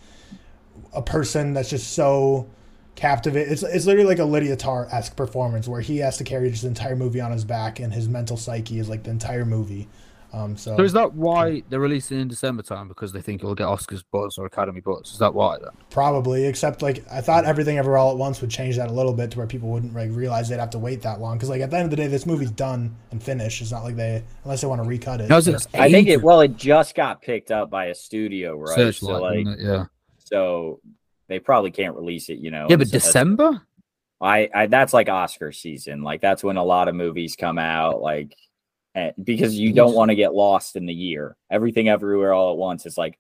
a 0.94 1.02
person 1.02 1.54
that's 1.54 1.70
just 1.70 1.94
so 1.94 2.48
captivated. 2.96 3.52
It's 3.52 3.64
it's 3.64 3.86
literally 3.86 4.08
like 4.08 4.20
a 4.20 4.26
Lydia 4.26 4.56
Tar 4.56 4.88
esque 4.92 5.16
performance 5.16 5.68
where 5.68 5.82
he 5.82 5.98
has 5.98 6.18
to 6.18 6.24
carry 6.24 6.50
the 6.50 6.68
entire 6.68 6.96
movie 6.96 7.20
on 7.22 7.32
his 7.32 7.44
back, 7.44 7.80
and 7.80 7.94
his 7.94 8.08
mental 8.08 8.38
psyche 8.38 8.80
is 8.80 8.90
like 8.90 9.04
the 9.04 9.12
entire 9.12 9.46
movie. 9.46 9.88
Um, 10.34 10.58
so, 10.58 10.76
So 10.76 10.84
is 10.84 10.94
that 10.94 11.14
why 11.14 11.62
they're 11.70 11.80
releasing 11.80 12.20
in 12.20 12.28
December 12.28 12.64
time 12.64 12.88
because 12.88 13.12
they 13.12 13.22
think 13.22 13.44
it'll 13.44 13.54
get 13.54 13.68
Oscars 13.68 14.04
buzz 14.12 14.40
or 14.40 14.48
Academy 14.48 14.82
buzz? 14.82 15.12
Is 15.12 15.20
that 15.20 15.34
why 15.34 15.60
then? 15.60 15.70
probably, 15.92 16.48
except 16.48 16.82
like 16.82 17.06
I 17.12 17.22
thought 17.22 17.46
everything 17.46 17.78
ever 17.78 17.96
all 17.98 18.12
at 18.12 18.18
once 18.18 18.42
would 18.42 18.50
change 18.50 18.78
that 18.78 18.90
a 18.90 18.92
little 18.92 19.14
bit 19.14 19.30
to 19.32 19.38
where 19.38 19.46
people 19.46 19.70
wouldn't 19.70 19.94
like 19.94 20.10
realize 20.12 20.50
they'd 20.50 20.60
have 20.60 20.72
to 20.72 20.80
wait 20.80 21.04
that 21.04 21.22
long 21.22 21.38
because 21.38 21.50
like 21.50 21.62
at 21.62 21.70
the 21.70 21.78
end 21.78 21.86
of 21.86 21.92
the 21.92 21.98
day, 21.98 22.08
this 22.08 22.26
movie's 22.26 22.50
done 22.50 22.96
and 23.12 23.22
finished. 23.22 23.62
It's 23.62 23.72
not 23.72 23.84
like 23.84 23.96
they 23.96 24.24
unless 24.44 24.62
they 24.62 24.68
want 24.68 24.82
to 24.82 24.88
recut 24.90 25.22
it. 25.22 25.30
No, 25.30 25.38
it's 25.38 25.68
I 25.76 25.92
think 25.92 26.08
it. 26.08 26.24
Well, 26.24 26.42
it 26.42 26.58
just 26.58 26.96
got 26.96 27.22
picked 27.22 27.52
up 27.52 27.70
by 27.70 27.86
a 27.86 27.96
studio, 27.96 28.58
right? 28.58 28.76
Searchlight, 28.76 29.16
so 29.16 29.22
like, 29.22 29.48
it? 29.48 29.60
yeah. 29.60 29.86
so 30.18 30.80
they 31.28 31.40
probably 31.40 31.70
can't 31.70 31.96
release 31.96 32.30
it. 32.30 32.40
You 32.40 32.50
know. 32.50 32.66
Yeah, 32.70 32.78
but 32.78 32.88
until- 32.88 33.00
December? 33.00 33.62
I, 34.20 34.50
I 34.56 34.68
that's 34.68 34.94
like 34.94 35.10
Oscar 35.10 35.52
season. 35.52 36.02
Like 36.02 36.22
that's 36.22 36.44
when 36.44 36.56
a 36.56 36.64
lot 36.64 36.88
of 36.88 36.96
movies 36.96 37.36
come 37.38 37.60
out. 37.60 38.02
Like 38.02 38.34
because 39.24 39.58
you 39.58 39.74
don't 39.74 39.96
want 39.96 40.10
to 40.10 40.16
get 40.16 40.34
lost 40.34 40.76
in 40.76 40.86
the 40.86 40.94
year. 40.94 41.36
Everything 41.50 41.90
everywhere 41.90 42.34
all 42.34 42.52
at 42.52 42.58
once 42.58 42.86
is 42.86 42.98
like 42.98 43.18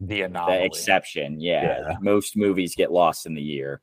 The 0.00 0.22
the 0.26 0.64
exception. 0.64 1.40
Yeah. 1.40 1.62
Yeah. 1.62 1.96
Most 2.00 2.36
movies 2.36 2.74
get 2.74 2.90
lost 2.90 3.26
in 3.26 3.34
the 3.34 3.42
year. 3.42 3.80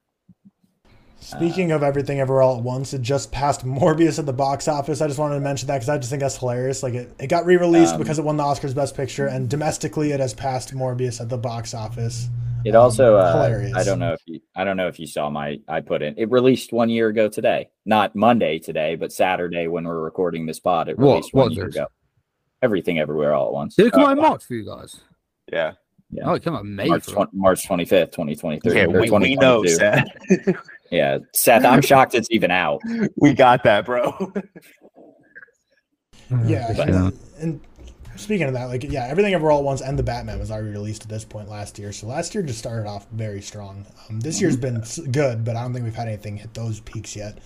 Speaking 1.21 1.73
of 1.73 1.83
everything 1.83 2.21
everywhere 2.21 2.41
all 2.41 2.57
at 2.57 2.63
once, 2.63 2.93
it 2.93 3.01
just 3.01 3.29
passed 3.31 3.65
Morbius 3.65 4.19
at 4.19 4.25
the 4.25 4.33
box 4.33 4.69
office. 4.69 5.01
I 5.01 5.07
just 5.07 5.19
wanted 5.19 5.35
to 5.35 5.41
mention 5.41 5.67
that 5.67 5.75
because 5.75 5.89
I 5.89 5.97
just 5.97 6.09
think 6.09 6.21
that's 6.21 6.37
hilarious. 6.37 6.81
Like 6.81 6.93
it, 6.93 7.13
it 7.19 7.27
got 7.27 7.45
re-released 7.45 7.95
Um, 7.95 7.99
because 7.99 8.19
it 8.19 8.23
won 8.25 8.37
the 8.37 8.43
Oscars 8.43 8.73
Best 8.73 8.95
Picture, 8.95 9.27
and 9.27 9.49
domestically 9.49 10.11
it 10.11 10.21
has 10.21 10.33
passed 10.33 10.73
Morbius 10.73 11.19
at 11.19 11.27
the 11.27 11.37
box 11.37 11.73
office. 11.73 12.29
It 12.65 12.75
also 12.75 13.15
uh, 13.15 13.33
hilarious. 13.45 13.73
I 13.75 13.83
don't 13.83 13.99
know 13.99 14.13
if 14.13 14.21
you 14.25 14.39
I 14.55 14.63
don't 14.63 14.77
know 14.77 14.87
if 14.87 14.99
you 14.99 15.07
saw 15.07 15.29
my 15.29 15.59
I 15.67 15.81
put 15.81 16.01
in 16.01 16.15
it 16.17 16.29
released 16.29 16.73
one 16.73 16.89
year 16.89 17.07
ago 17.07 17.29
today. 17.29 17.69
Not 17.85 18.15
Monday 18.15 18.59
today, 18.59 18.95
but 18.95 19.11
Saturday 19.11 19.67
when 19.67 19.85
we're 19.85 19.99
recording 20.01 20.45
this 20.45 20.59
pod. 20.59 20.89
It 20.89 20.97
What- 20.97 21.11
released 21.13 21.33
one 21.33 21.45
what 21.45 21.53
year 21.53 21.67
is? 21.67 21.75
ago. 21.75 21.87
Everything 22.61 22.99
everywhere 22.99 23.33
all 23.33 23.47
at 23.47 23.53
once. 23.53 23.75
Did 23.75 23.87
it 23.87 23.93
come 23.93 24.03
Uh, 24.03 24.07
out 24.07 24.11
in 24.17 24.21
March 24.23 24.43
for 24.43 24.53
you 24.55 24.65
guys? 24.65 24.99
Yeah. 25.51 25.73
Yeah. 26.11 26.23
Oh, 26.25 26.33
it 26.33 26.43
came 26.43 26.55
out 26.55 26.65
May. 26.65 26.87
March, 26.87 27.05
for 27.05 27.11
20, 27.11 27.31
March 27.33 27.67
25th, 27.67 28.11
2023. 28.11 28.71
Okay, 28.71 28.87
we, 28.87 29.09
we 29.11 29.35
know, 29.35 29.63
Seth. 29.65 30.07
Yeah, 30.91 31.19
Seth, 31.33 31.63
I'm 31.65 31.81
shocked 31.83 32.15
it's 32.15 32.27
even 32.31 32.49
out. 32.49 32.81
we 33.15 33.33
got 33.33 33.63
that, 33.63 33.85
bro. 33.85 34.11
Yeah, 36.45 36.73
But- 36.75 36.89
and, 36.89 37.19
and 37.39 37.61
speaking 38.19 38.47
of 38.47 38.53
that, 38.53 38.65
like 38.65 38.83
yeah, 38.83 39.07
everything 39.07 39.33
ever 39.33 39.49
all 39.51 39.59
at 39.59 39.63
once 39.63 39.81
and 39.81 39.97
the 39.97 40.03
Batman 40.03 40.39
was 40.39 40.51
already 40.51 40.69
released 40.69 41.03
at 41.03 41.09
this 41.09 41.25
point 41.25 41.49
last 41.49 41.79
year. 41.79 41.91
So 41.91 42.07
last 42.07 42.33
year 42.33 42.43
just 42.43 42.59
started 42.59 42.87
off 42.87 43.07
very 43.11 43.41
strong. 43.41 43.85
Um, 44.09 44.19
this 44.19 44.41
year's 44.41 44.57
been 44.57 44.83
good, 45.11 45.43
but 45.43 45.55
I 45.55 45.61
don't 45.61 45.73
think 45.73 45.85
we've 45.85 45.95
had 45.95 46.07
anything 46.07 46.37
hit 46.37 46.53
those 46.53 46.79
peaks 46.79 47.15
yet. 47.15 47.39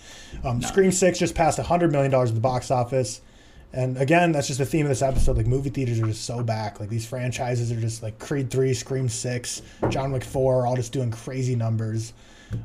Um, 0.44 0.60
Scream 0.62 0.90
Six 0.90 1.18
just 1.18 1.34
passed 1.34 1.58
hundred 1.58 1.92
million 1.92 2.10
dollars 2.10 2.30
at 2.30 2.34
the 2.34 2.40
box 2.40 2.70
office. 2.70 3.20
And 3.72 3.96
again, 3.98 4.30
that's 4.30 4.46
just 4.46 4.60
the 4.60 4.66
theme 4.66 4.86
of 4.86 4.90
this 4.90 5.02
episode. 5.02 5.36
Like 5.36 5.46
movie 5.46 5.70
theaters 5.70 5.98
are 6.00 6.06
just 6.06 6.24
so 6.24 6.44
back. 6.44 6.78
Like 6.78 6.88
these 6.88 7.06
franchises 7.06 7.72
are 7.72 7.80
just 7.80 8.02
like 8.02 8.18
Creed 8.20 8.50
Three, 8.50 8.72
Scream 8.72 9.08
Six, 9.08 9.62
John 9.88 10.12
Wick 10.12 10.22
Four, 10.22 10.62
are 10.62 10.66
all 10.66 10.76
just 10.76 10.92
doing 10.92 11.10
crazy 11.10 11.56
numbers. 11.56 12.12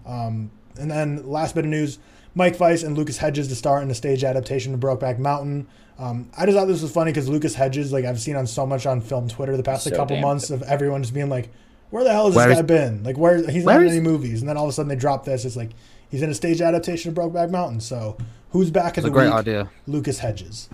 Um, 0.05 0.51
and 0.79 0.89
then 0.89 1.27
last 1.27 1.55
bit 1.55 1.65
of 1.65 1.71
news: 1.71 1.97
Mike 2.35 2.55
Faist 2.55 2.83
and 2.83 2.95
Lucas 2.95 3.17
Hedges 3.17 3.47
to 3.47 3.55
star 3.55 3.81
in 3.81 3.87
the 3.87 3.95
stage 3.95 4.23
adaptation 4.23 4.73
of 4.73 4.79
Brokeback 4.79 5.17
Mountain. 5.17 5.67
Um, 5.99 6.29
I 6.37 6.45
just 6.45 6.57
thought 6.57 6.65
this 6.67 6.81
was 6.81 6.91
funny 6.91 7.11
because 7.11 7.27
Lucas 7.27 7.53
Hedges, 7.55 7.91
like 7.91 8.05
I've 8.05 8.19
seen 8.21 8.35
on 8.37 8.47
so 8.47 8.65
much 8.65 8.85
on 8.85 9.01
film 9.01 9.27
Twitter 9.27 9.57
the 9.57 9.63
past 9.63 9.85
like, 9.85 9.95
couple 9.95 10.15
damn 10.15 10.23
months 10.23 10.49
of 10.49 10.63
everyone 10.63 11.01
just 11.03 11.13
being 11.13 11.27
like, 11.29 11.49
"Where 11.89 12.03
the 12.05 12.11
hell 12.11 12.27
has 12.27 12.35
Where 12.35 12.47
this 12.47 12.57
is- 12.57 12.61
guy 12.61 12.65
been? 12.67 13.03
Like 13.03 13.17
where 13.17 13.37
he's 13.49 13.65
where 13.65 13.75
not 13.75 13.81
in 13.81 13.87
is- 13.87 13.93
any 13.97 14.01
movies?" 14.01 14.39
And 14.41 14.47
then 14.49 14.55
all 14.55 14.63
of 14.63 14.69
a 14.69 14.73
sudden 14.73 14.87
they 14.89 14.95
drop 14.95 15.25
this. 15.25 15.43
It's 15.43 15.57
like 15.57 15.71
he's 16.09 16.21
in 16.21 16.29
a 16.29 16.33
stage 16.33 16.61
adaptation 16.61 17.09
of 17.09 17.15
Brokeback 17.15 17.51
Mountain. 17.51 17.81
So 17.81 18.17
who's 18.51 18.71
back 18.71 18.97
in 18.97 19.01
It's 19.01 19.07
a 19.07 19.09
the 19.09 19.13
great 19.13 19.25
week? 19.25 19.33
idea. 19.35 19.69
Lucas 19.87 20.19
Hedges. 20.19 20.69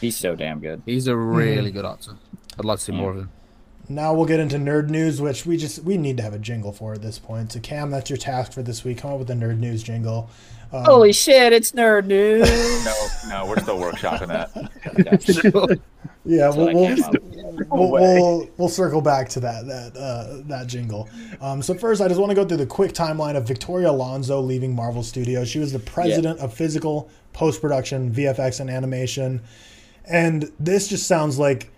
He's 0.00 0.16
so 0.16 0.36
damn 0.36 0.60
good. 0.60 0.82
He's 0.84 1.06
a 1.06 1.16
really 1.16 1.70
good 1.70 1.86
actor. 1.86 2.12
I'd 2.58 2.64
like 2.66 2.78
to 2.78 2.84
see 2.84 2.92
more 2.92 3.12
of 3.12 3.16
him. 3.16 3.30
Now 3.88 4.12
we'll 4.12 4.26
get 4.26 4.40
into 4.40 4.56
nerd 4.56 4.90
news, 4.90 5.22
which 5.22 5.46
we 5.46 5.56
just 5.56 5.84
we 5.84 5.96
need 5.96 6.16
to 6.18 6.22
have 6.22 6.34
a 6.34 6.38
jingle 6.38 6.72
for 6.72 6.92
at 6.92 7.00
this 7.00 7.18
point. 7.18 7.52
So 7.52 7.60
Cam, 7.60 7.90
that's 7.90 8.10
your 8.10 8.16
task 8.18 8.52
for 8.52 8.62
this 8.62 8.84
week. 8.84 8.98
Come 8.98 9.12
up 9.12 9.18
with 9.20 9.30
a 9.30 9.34
nerd 9.34 9.58
news 9.58 9.82
jingle. 9.82 10.28
Um, 10.72 10.84
Holy 10.84 11.12
shit, 11.12 11.52
it's 11.52 11.72
nerd 11.72 12.06
news. 12.06 12.84
no, 12.84 13.06
no, 13.28 13.46
we're 13.46 13.60
still 13.60 13.78
workshopping 13.78 14.28
that. 14.28 15.80
yeah, 16.24 16.48
we'll, 16.50 16.74
we'll, 16.74 16.94
came 16.94 17.04
up 17.04 17.12
with. 17.12 17.68
we'll, 17.70 17.90
we'll, 17.90 18.50
we'll 18.56 18.68
circle 18.68 19.00
back 19.00 19.28
to 19.30 19.40
that 19.40 19.66
that 19.66 19.96
uh, 19.96 20.42
that 20.46 20.66
jingle. 20.66 21.08
Um, 21.40 21.62
so 21.62 21.74
first, 21.74 22.00
I 22.00 22.08
just 22.08 22.20
want 22.20 22.30
to 22.30 22.34
go 22.34 22.44
through 22.44 22.56
the 22.58 22.66
quick 22.66 22.92
timeline 22.92 23.36
of 23.36 23.46
Victoria 23.46 23.90
Alonso 23.90 24.40
leaving 24.40 24.74
Marvel 24.74 25.02
Studios. 25.02 25.48
She 25.48 25.60
was 25.60 25.72
the 25.72 25.78
president 25.78 26.40
of 26.40 26.52
physical, 26.52 27.10
post 27.32 27.60
production, 27.60 28.12
VFX, 28.12 28.60
and 28.60 28.68
animation. 28.68 29.42
And 30.04 30.50
this 30.58 30.88
just 30.88 31.06
sounds 31.06 31.38
like, 31.38 31.70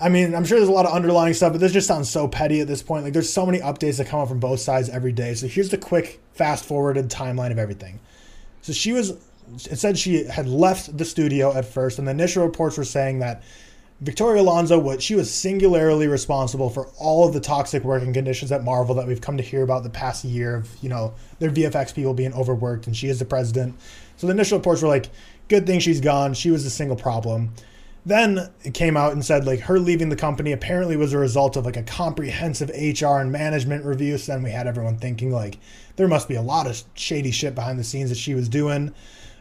I 0.00 0.08
mean, 0.08 0.34
I'm 0.34 0.44
sure 0.44 0.58
there's 0.58 0.68
a 0.68 0.72
lot 0.72 0.86
of 0.86 0.92
underlying 0.92 1.34
stuff, 1.34 1.52
but 1.52 1.60
this 1.60 1.72
just 1.72 1.86
sounds 1.86 2.08
so 2.08 2.28
petty 2.28 2.60
at 2.60 2.68
this 2.68 2.82
point. 2.82 3.04
Like 3.04 3.12
there's 3.12 3.32
so 3.32 3.44
many 3.46 3.58
updates 3.58 3.98
that 3.98 4.06
come 4.06 4.20
up 4.20 4.28
from 4.28 4.40
both 4.40 4.60
sides 4.60 4.88
every 4.88 5.12
day. 5.12 5.34
So 5.34 5.46
here's 5.46 5.70
the 5.70 5.78
quick 5.78 6.20
fast 6.32 6.64
forwarded 6.64 7.08
timeline 7.08 7.50
of 7.50 7.58
everything. 7.58 8.00
So 8.66 8.72
she 8.72 8.90
was, 8.90 9.10
it 9.70 9.76
said 9.78 9.96
she 9.96 10.24
had 10.24 10.48
left 10.48 10.98
the 10.98 11.04
studio 11.04 11.54
at 11.54 11.66
first, 11.66 12.00
and 12.00 12.08
the 12.08 12.10
initial 12.10 12.44
reports 12.44 12.76
were 12.76 12.82
saying 12.82 13.20
that 13.20 13.44
Victoria 14.00 14.42
Alonso 14.42 14.76
was 14.76 15.04
she 15.04 15.14
was 15.14 15.32
singularly 15.32 16.08
responsible 16.08 16.68
for 16.68 16.88
all 16.98 17.28
of 17.28 17.32
the 17.32 17.38
toxic 17.38 17.84
working 17.84 18.12
conditions 18.12 18.50
at 18.50 18.64
Marvel 18.64 18.96
that 18.96 19.06
we've 19.06 19.20
come 19.20 19.36
to 19.36 19.42
hear 19.44 19.62
about 19.62 19.84
the 19.84 19.88
past 19.88 20.24
year 20.24 20.56
of 20.56 20.76
you 20.82 20.88
know 20.88 21.14
their 21.38 21.50
VFX 21.50 21.94
people 21.94 22.12
being 22.12 22.34
overworked, 22.34 22.88
and 22.88 22.96
she 22.96 23.06
is 23.06 23.20
the 23.20 23.24
president. 23.24 23.78
So 24.16 24.26
the 24.26 24.32
initial 24.32 24.58
reports 24.58 24.82
were 24.82 24.88
like, 24.88 25.10
good 25.46 25.64
thing 25.64 25.78
she's 25.78 26.00
gone. 26.00 26.34
She 26.34 26.50
was 26.50 26.64
the 26.64 26.70
single 26.70 26.96
problem. 26.96 27.52
Then 28.04 28.50
it 28.64 28.74
came 28.74 28.96
out 28.96 29.12
and 29.12 29.24
said 29.24 29.46
like 29.46 29.60
her 29.60 29.78
leaving 29.78 30.08
the 30.08 30.16
company 30.16 30.50
apparently 30.50 30.96
was 30.96 31.12
a 31.12 31.18
result 31.18 31.54
of 31.54 31.64
like 31.64 31.76
a 31.76 31.84
comprehensive 31.84 32.70
HR 32.70 33.18
and 33.18 33.30
management 33.30 33.84
review. 33.84 34.18
So 34.18 34.32
then 34.32 34.42
we 34.42 34.50
had 34.50 34.66
everyone 34.66 34.98
thinking 34.98 35.30
like 35.30 35.58
there 35.96 36.08
must 36.08 36.28
be 36.28 36.34
a 36.34 36.42
lot 36.42 36.66
of 36.66 36.82
shady 36.94 37.30
shit 37.30 37.54
behind 37.54 37.78
the 37.78 37.84
scenes 37.84 38.10
that 38.10 38.18
she 38.18 38.34
was 38.34 38.48
doing. 38.48 38.94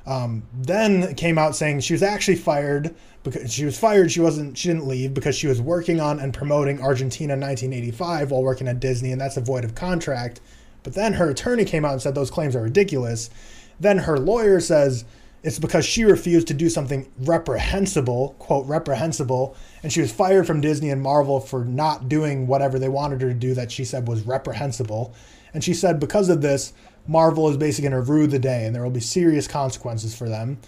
Um, 0.06 0.44
then 0.54 1.16
came 1.16 1.38
out 1.38 1.56
saying 1.56 1.80
she 1.80 1.94
was 1.94 2.04
actually 2.04 2.36
fired 2.36 2.96
because 3.24 3.52
she 3.52 3.66
was 3.66 3.78
fired. 3.78 4.12
She 4.12 4.20
wasn't. 4.20 4.58
She 4.58 4.70
didn't 4.70 4.88
leave 4.88 5.14
because 5.14 5.36
she 5.36 5.48
was 5.48 5.62
working 5.62 6.00
on 6.00 6.20
and 6.20 6.34
promoting 6.34 6.82
Argentina 6.82 7.34
1985 7.34 8.32
while 8.32 8.44
working 8.44 8.68
at 8.68 8.80
Disney, 8.80 9.12
and 9.12 9.20
that's 9.20 9.38
a 9.38 9.42
void 9.42 9.64
of 9.64 9.74
contract. 9.76 10.42
But 10.84 10.94
then 10.94 11.14
her 11.14 11.30
attorney 11.32 11.66
came 11.66 11.84
out 11.84 11.94
and 11.94 12.02
said 12.02 12.14
those 12.14 12.30
claims 12.30 12.56
are 12.56 12.62
ridiculous. 12.62 13.32
Then 13.80 13.98
her 13.98 14.20
lawyer 14.20 14.60
says 14.60 15.06
it's 15.46 15.60
because 15.60 15.86
she 15.86 16.04
refused 16.06 16.48
to 16.48 16.54
do 16.54 16.70
something 16.70 17.12
reprehensible, 17.20 18.36
quote, 18.40 18.66
reprehensible, 18.68 19.56
and 19.84 19.94
she 19.94 20.02
was 20.02 20.12
fired 20.12 20.48
from 20.48 20.62
Disney 20.62 20.90
and 20.90 21.02
Marvel 21.02 21.40
for 21.40 21.66
not 21.66 22.10
doing 22.10 22.48
whatever 22.48 22.80
they 22.80 22.90
wanted 22.90 23.22
her 23.22 23.28
to 23.30 23.34
do 23.36 23.54
that 23.54 23.72
she 23.72 23.86
said 23.86 24.08
was 24.08 24.24
reprehensible. 24.24 25.14
And 25.56 25.64
she 25.64 25.74
said 25.74 26.02
because 26.02 26.28
of 26.28 26.42
this, 26.42 26.74
Marvel 27.08 27.50
is 27.50 27.56
basically 27.56 27.90
going 27.90 28.06
to 28.06 28.12
rue 28.12 28.28
the 28.28 28.38
day 28.38 28.66
and 28.66 28.76
there 28.76 28.84
will 28.84 28.90
be 28.92 29.00
serious 29.00 29.48
consequences 29.48 30.14
for 30.14 30.28
them. 30.28 30.60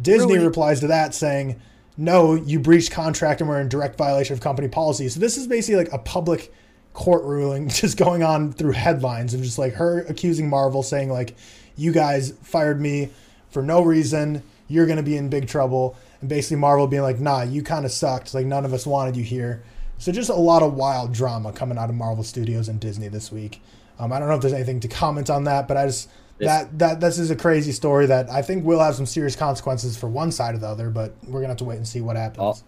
Disney 0.00 0.34
Really? 0.34 0.46
replies 0.46 0.80
to 0.80 0.88
that 0.88 1.14
saying, 1.14 1.58
no, 1.96 2.34
you 2.34 2.60
breached 2.60 2.90
contract 2.90 3.40
and 3.40 3.48
we're 3.48 3.58
in 3.58 3.70
direct 3.70 3.96
violation 3.96 4.34
of 4.34 4.40
company 4.40 4.68
policy. 4.68 5.08
So 5.08 5.18
this 5.18 5.38
is 5.38 5.46
basically 5.46 5.82
like 5.82 5.92
a 5.94 5.98
public 5.98 6.52
court 6.92 7.24
ruling 7.24 7.68
just 7.70 7.96
going 7.96 8.22
on 8.22 8.52
through 8.52 8.72
headlines 8.72 9.32
of 9.32 9.40
just 9.40 9.58
like 9.58 9.72
her 9.74 10.00
accusing 10.00 10.50
Marvel 10.50 10.82
saying 10.82 11.10
like, 11.10 11.34
you 11.76 11.90
guys 11.90 12.34
fired 12.42 12.82
me 12.82 13.08
for 13.48 13.62
no 13.62 13.82
reason. 13.82 14.42
You're 14.68 14.86
going 14.86 14.98
to 14.98 15.02
be 15.02 15.16
in 15.16 15.30
big 15.30 15.48
trouble. 15.48 15.96
And 16.20 16.28
basically 16.28 16.58
Marvel 16.58 16.86
being 16.86 17.02
like, 17.02 17.18
nah, 17.18 17.44
you 17.44 17.62
kind 17.62 17.86
of 17.86 17.92
sucked. 17.92 18.34
Like 18.34 18.44
none 18.44 18.66
of 18.66 18.74
us 18.74 18.86
wanted 18.86 19.16
you 19.16 19.24
here. 19.24 19.62
So 19.96 20.12
just 20.12 20.28
a 20.28 20.34
lot 20.34 20.62
of 20.62 20.74
wild 20.74 21.14
drama 21.14 21.50
coming 21.50 21.78
out 21.78 21.88
of 21.88 21.94
Marvel 21.94 22.24
Studios 22.24 22.68
and 22.68 22.78
Disney 22.78 23.08
this 23.08 23.32
week. 23.32 23.62
Um, 23.98 24.12
I 24.12 24.18
don't 24.18 24.28
know 24.28 24.34
if 24.34 24.40
there's 24.40 24.52
anything 24.52 24.80
to 24.80 24.88
comment 24.88 25.30
on 25.30 25.44
that, 25.44 25.68
but 25.68 25.76
I 25.76 25.86
just 25.86 26.08
that 26.38 26.78
that 26.78 27.00
this 27.00 27.18
is 27.18 27.30
a 27.30 27.36
crazy 27.36 27.72
story 27.72 28.06
that 28.06 28.28
I 28.30 28.42
think 28.42 28.64
will 28.64 28.80
have 28.80 28.94
some 28.94 29.06
serious 29.06 29.36
consequences 29.36 29.96
for 29.96 30.08
one 30.08 30.32
side 30.32 30.54
or 30.54 30.58
the 30.58 30.68
other. 30.68 30.90
But 30.90 31.14
we're 31.24 31.40
gonna 31.40 31.48
have 31.48 31.58
to 31.58 31.64
wait 31.64 31.76
and 31.76 31.86
see 31.86 32.00
what 32.00 32.16
happens. 32.16 32.38
All, 32.38 32.58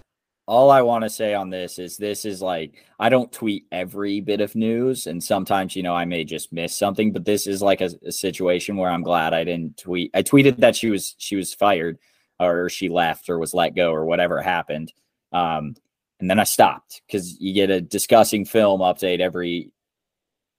all 0.47 0.71
I 0.71 0.83
want 0.83 1.03
to 1.03 1.11
say 1.11 1.35
on 1.35 1.51
this 1.51 1.79
is 1.79 1.97
this 1.97 2.25
is 2.25 2.41
like 2.41 2.75
I 3.01 3.09
don't 3.09 3.33
tweet 3.33 3.67
every 3.73 4.21
bit 4.21 4.41
of 4.41 4.55
news, 4.55 5.07
and 5.07 5.23
sometimes 5.23 5.75
you 5.75 5.83
know 5.83 5.95
I 5.95 6.05
may 6.05 6.25
just 6.25 6.53
miss 6.53 6.77
something. 6.77 7.13
But 7.13 7.25
this 7.25 7.47
is 7.47 7.61
like 7.61 7.81
a, 7.81 7.91
a 8.07 8.13
situation 8.13 8.77
where 8.77 8.91
I'm 8.91 9.03
glad 9.03 9.35
I 9.35 9.45
didn't 9.45 9.79
tweet. 9.79 10.11
I 10.15 10.23
tweeted 10.23 10.59
that 10.59 10.77
she 10.77 10.91
was 10.91 11.15
she 11.19 11.37
was 11.37 11.53
fired, 11.53 11.99
or 12.39 12.69
she 12.69 12.89
left, 12.89 13.29
or 13.29 13.39
was 13.39 13.55
let 13.55 13.75
go, 13.75 13.91
or 13.91 14.05
whatever 14.05 14.41
happened. 14.41 14.93
Um, 15.33 15.75
and 16.21 16.31
then 16.31 16.39
I 16.39 16.45
stopped 16.45 17.03
because 17.07 17.39
you 17.41 17.53
get 17.53 17.71
a 17.71 17.83
DiscussingFilm 17.83 18.79
update 18.79 19.21
every 19.21 19.73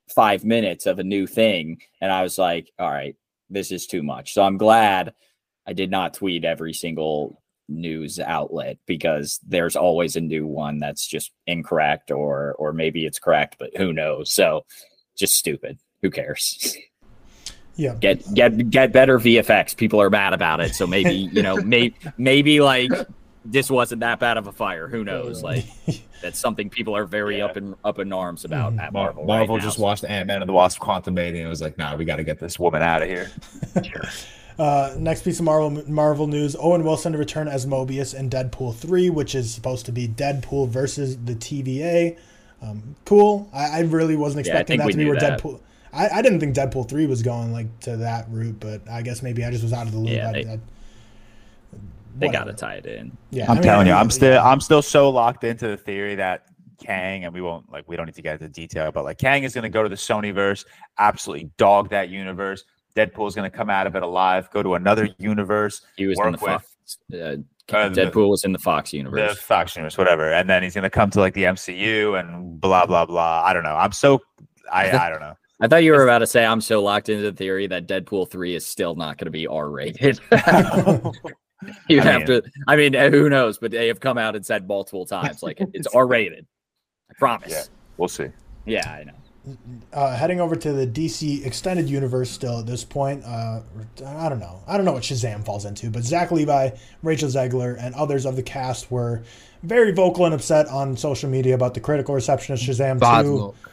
five 0.08 0.46
minutes 0.46 0.86
of 0.86 1.00
a 1.00 1.04
new 1.04 1.28
thing, 1.28 1.82
and 2.02 2.12
I 2.12 2.24
was 2.24 2.38
like, 2.38 2.72
all 2.80 2.90
right, 2.90 3.16
this 3.50 3.72
is 3.72 3.88
too 3.88 4.04
much. 4.04 4.34
So 4.34 4.44
I'm 4.44 4.58
glad 4.58 5.14
I 5.66 5.74
did 5.74 5.92
not 5.92 6.14
tweet 6.14 6.46
every 6.46 6.74
single 6.74 7.42
news 7.70 8.20
outlet 8.20 8.78
because 8.86 9.40
there's 9.46 9.76
always 9.76 10.16
a 10.16 10.22
new 10.22 10.48
one 10.48 10.80
that's 10.80 11.06
just 11.06 11.32
incorrect 11.48 12.12
or 12.12 12.54
or 12.54 12.72
maybe 12.72 13.06
it's 13.06 13.20
correct 13.20 13.58
but 13.60 13.76
who 13.76 13.92
knows? 13.92 14.32
So 14.32 14.66
just 15.18 15.36
stupid. 15.36 15.78
Who 16.02 16.10
cares? 16.10 16.76
Yeah. 17.80 17.94
get 17.94 18.34
get 18.34 18.72
get 18.72 18.92
better 18.92 19.20
vfx 19.20 19.78
people 19.78 20.02
are 20.02 20.10
mad 20.10 20.34
about 20.34 20.62
it. 20.62 20.74
So 20.74 20.88
maybe 20.88 21.14
you 21.32 21.44
know 21.44 21.58
may, 21.58 21.94
maybe 22.18 22.60
like 22.60 22.90
this 23.50 23.72
wasn't 23.72 24.02
that 24.02 24.20
bad 24.20 24.36
of 24.38 24.46
a 24.48 24.52
fire 24.52 24.88
who 24.88 25.04
knows 25.04 25.42
like 25.42 25.66
that's 26.22 26.38
something 26.38 26.70
people 26.70 26.96
are 26.96 27.06
very 27.06 27.42
up 27.42 27.56
in 27.56 27.74
up 27.84 27.98
in 27.98 28.12
arms 28.12 28.44
about 28.46 28.74
Mhm. 28.74 28.82
at 28.82 28.92
marvel 28.94 29.24
Marvel, 29.26 29.56
right 29.56 29.62
now. 29.62 29.68
just 29.68 29.80
watched 29.80 30.04
Ant 30.06 30.28
Man 30.28 30.42
and 30.42 30.50
the 30.50 30.54
Wasp: 30.54 30.80
Quantumania 30.82 31.40
and 31.42 31.50
was 31.50 31.62
like, 31.62 31.78
"Nah, 31.78 31.96
we 31.96 32.04
got 32.06 32.18
to 32.18 32.24
get 32.24 32.40
this 32.40 32.54
This 32.54 32.60
woman 32.60 32.82
out 32.82 33.02
of 33.02 33.08
here. 33.08 33.32
Uh, 34.60 34.96
next 34.98 35.22
piece 35.22 35.38
of 35.38 35.46
Marvel 35.46 35.70
Marvel 35.88 36.26
news: 36.26 36.56
Owen 36.60 36.84
Wilson 36.84 37.12
to 37.12 37.18
return 37.20 37.48
as 37.48 37.68
Mobius 37.68 38.16
in 38.18 38.28
Deadpool 38.28 38.74
three, 38.76 39.12
which 39.12 39.36
is 39.36 39.54
supposed 39.54 39.86
to 39.86 39.92
be 39.92 40.08
Deadpool 40.08 40.70
versus 40.70 41.16
the 41.26 41.36
TVA. 41.36 42.18
Um, 42.64 42.96
cool. 43.06 43.48
I, 43.54 43.66
I 43.68 43.80
really 43.82 44.16
wasn't 44.16 44.40
expecting 44.48 44.80
think 44.80 44.88
that 44.90 44.92
to 44.94 44.98
be 44.98 45.06
where 45.08 45.20
that. 45.20 45.40
Deadpool. 45.44 45.60
I, 45.94 46.10
I 46.10 46.22
didn't 46.24 46.40
think 46.40 46.56
Deadpool 46.56 46.90
three 46.90 47.06
was 47.06 47.22
going 47.22 47.54
like 47.54 47.68
to 47.82 47.98
that 47.98 48.26
route, 48.32 48.60
but 48.60 48.82
I 48.90 49.04
guess 49.04 49.22
maybe 49.22 49.46
I 49.46 49.52
just 49.52 49.62
was 49.62 49.74
out 49.74 49.86
of 49.86 49.92
the 49.92 50.00
loop. 50.00 50.10
Yeah, 50.16 50.32
I- 50.32 50.60
they- 52.20 52.28
I- 52.28 52.32
they 52.32 52.38
whatever. 52.38 52.46
got 52.46 52.58
to 52.58 52.66
tie 52.66 52.74
it 52.76 52.86
in 52.86 53.18
Yeah, 53.32 53.46
I'm 53.46 53.52
I 53.52 53.54
mean, 53.56 53.64
telling 53.64 53.88
you, 53.88 53.94
I- 53.94 54.00
I'm 54.00 54.10
still. 54.10 54.42
I'm 54.42 54.60
still 54.62 54.82
so 54.82 55.10
locked 55.10 55.44
into 55.44 55.68
the 55.68 55.78
theory 55.78 56.16
that 56.16 56.46
Kang, 56.84 57.26
and 57.26 57.34
we 57.34 57.42
won't 57.42 57.72
like 57.72 57.86
we 57.88 57.96
don't 57.96 58.06
need 58.06 58.16
to 58.16 58.22
get 58.22 58.34
into 58.42 58.50
detail, 58.50 58.92
but 58.92 59.04
like 59.04 59.18
Kang 59.18 59.44
is 59.44 59.54
gonna 59.56 59.70
go 59.70 59.82
to 59.84 59.90
the 59.90 59.96
Sonyverse, 59.96 60.66
absolutely 61.00 61.50
dog 61.58 61.90
that 61.90 62.10
universe. 62.10 62.64
Deadpool 62.96 63.28
is 63.28 63.36
gonna 63.36 63.50
come 63.50 63.70
out 63.70 63.88
of 63.88 63.96
it 63.96 64.04
alive, 64.04 64.50
go 64.52 64.62
to 64.64 64.76
another 64.76 65.10
universe, 65.18 65.82
he 65.96 66.06
was 66.08 66.18
in 66.20 66.24
the 66.26 66.32
Work 66.32 66.42
with- 66.42 66.50
fox 66.52 66.98
uh, 67.14 67.18
uh, 67.18 67.90
deadpool 67.90 68.30
was 68.30 68.44
in 68.46 68.54
the 68.54 68.60
fox 68.60 68.94
universe, 68.94 69.18
the 69.18 69.22
universe 69.24 69.42
Fox 69.42 69.76
universe, 69.76 69.98
whatever, 69.98 70.32
and 70.32 70.50
then 70.50 70.64
he's 70.64 70.74
gonna 70.76 70.90
come 70.90 71.10
to 71.10 71.20
like 71.20 71.34
the 71.34 71.44
MCU 71.46 72.18
and 72.20 72.62
blah 72.62 72.86
blah 72.86 73.06
blah. 73.06 73.44
I 73.46 73.54
don't 73.54 73.64
know. 73.64 73.76
I'm 73.76 73.92
so 73.92 74.22
I 74.72 74.90
I 74.92 75.10
don't 75.10 75.20
know. 75.20 75.34
I 75.60 75.68
thought 75.68 75.84
you 75.84 75.92
were 75.94 76.04
about 76.04 76.20
to 76.20 76.28
say 76.28 76.46
I'm 76.46 76.62
so 76.62 76.84
locked 76.84 77.10
into 77.10 77.24
the 77.24 77.32
theory 77.36 77.66
that 77.68 77.88
Deadpool 77.88 78.30
3 78.30 78.54
is 78.54 78.64
still 78.64 78.94
not 78.94 79.18
going 79.18 79.26
to 79.26 79.32
be 79.32 79.48
R 79.48 79.70
rated. 79.72 80.20
you 81.90 82.02
I 82.02 82.04
have 82.04 82.26
to, 82.26 82.44
I 82.68 82.76
mean, 82.76 82.96
uh, 82.96 83.10
who 83.10 83.30
knows? 83.30 83.58
But 83.58 83.72
they 83.72 83.88
have 83.88 84.00
come 84.00 84.18
out 84.18 84.36
and 84.36 84.46
said 84.46 84.68
multiple 84.68 85.06
times, 85.08 85.42
like, 85.44 85.58
it's 85.74 85.88
R 85.88 86.06
rated. 86.06 86.46
I 87.10 87.14
promise. 87.18 87.52
Yeah. 87.52 87.64
We'll 87.98 88.10
see. 88.10 88.28
Yeah, 88.66 88.90
I 88.90 89.04
know. 89.06 89.14
uh, 89.94 90.16
heading 90.16 90.42
over 90.42 90.56
to 90.56 90.74
the 90.74 90.86
DC 90.86 91.46
extended 91.46 91.90
universe 91.90 92.30
still 92.30 92.60
at 92.60 92.66
this 92.66 92.84
point. 92.84 93.24
Uh, 93.24 93.62
I 94.06 94.28
don't 94.30 94.40
know. 94.40 94.62
I 94.68 94.76
don't 94.76 94.86
know 94.86 94.92
what 94.92 95.04
Shazam 95.04 95.46
falls 95.46 95.64
into, 95.66 95.90
but 95.90 96.04
Zach 96.04 96.32
Levi, 96.32 96.72
Rachel 97.02 97.30
Zegler, 97.30 97.78
and 97.80 97.96
others 97.96 98.26
of 98.26 98.36
the 98.36 98.44
cast 98.44 98.92
were 98.92 99.24
very 99.64 99.92
vocal 99.94 100.26
and 100.26 100.34
upset 100.36 100.68
on 100.68 100.96
social 100.98 101.30
media 101.30 101.56
about 101.56 101.74
the 101.74 101.80
critical 101.80 102.14
reception 102.14 102.54
of 102.54 102.60
Shazam 102.60 103.00
Bad 103.00 103.24
2. 103.24 103.36
luck. 103.38 103.67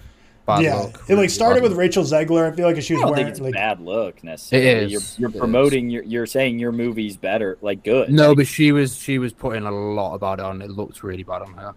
Bad 0.46 0.62
yeah, 0.62 0.74
luck. 0.74 1.02
it 1.08 1.16
like 1.16 1.30
started 1.30 1.62
with. 1.62 1.72
Rachel 1.72 2.04
Zegler. 2.04 2.52
I 2.52 2.54
feel 2.54 2.66
like 2.70 2.80
she 2.82 2.94
I 2.94 2.96
was 2.96 3.02
don't 3.02 3.10
wearing 3.12 3.24
think 3.26 3.28
it's 3.30 3.40
a 3.40 3.42
like 3.44 3.54
bad 3.54 3.80
look 3.80 4.22
necessarily. 4.22 4.92
is. 4.92 4.92
You're, 4.92 5.00
you're 5.18 5.30
It 5.30 5.34
is. 5.36 5.40
promoting, 5.40 5.88
you're, 5.90 6.02
you're 6.02 6.26
saying 6.26 6.58
your 6.58 6.70
movie's 6.72 7.16
better, 7.16 7.56
like 7.62 7.82
good. 7.82 8.10
No, 8.10 8.28
Like, 8.28 8.36
but 8.38 8.46
she 8.46 8.70
was 8.72 8.94
she 8.96 9.18
was 9.18 9.32
putting 9.32 9.62
a 9.64 9.70
lot 9.70 10.14
about 10.14 10.40
it 10.40 10.44
on. 10.44 10.60
It 10.60 10.70
looked 10.70 11.02
really 11.02 11.22
bad 11.22 11.42
on 11.42 11.54
her. 11.54 11.72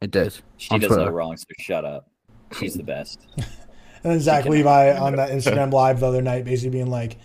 It 0.00 0.12
did. 0.12 0.34
she 0.56 0.78
does 0.78 0.90
no 0.90 0.96
Twitter. 0.96 1.10
wrong, 1.12 1.36
so 1.36 1.46
shut 1.58 1.84
up. 1.84 2.08
She's 2.58 2.74
the 2.74 2.82
best. 2.84 3.26
And 4.04 4.12
then 4.14 4.20
Zach 4.20 4.46
Levi 4.46 4.98
on 4.98 5.14
that 5.14 5.30
Instagram 5.30 5.72
live 5.72 6.00
the 6.00 6.06
other 6.06 6.22
night, 6.22 6.44
basically 6.44 6.70
being 6.70 6.90
like, 6.90 7.18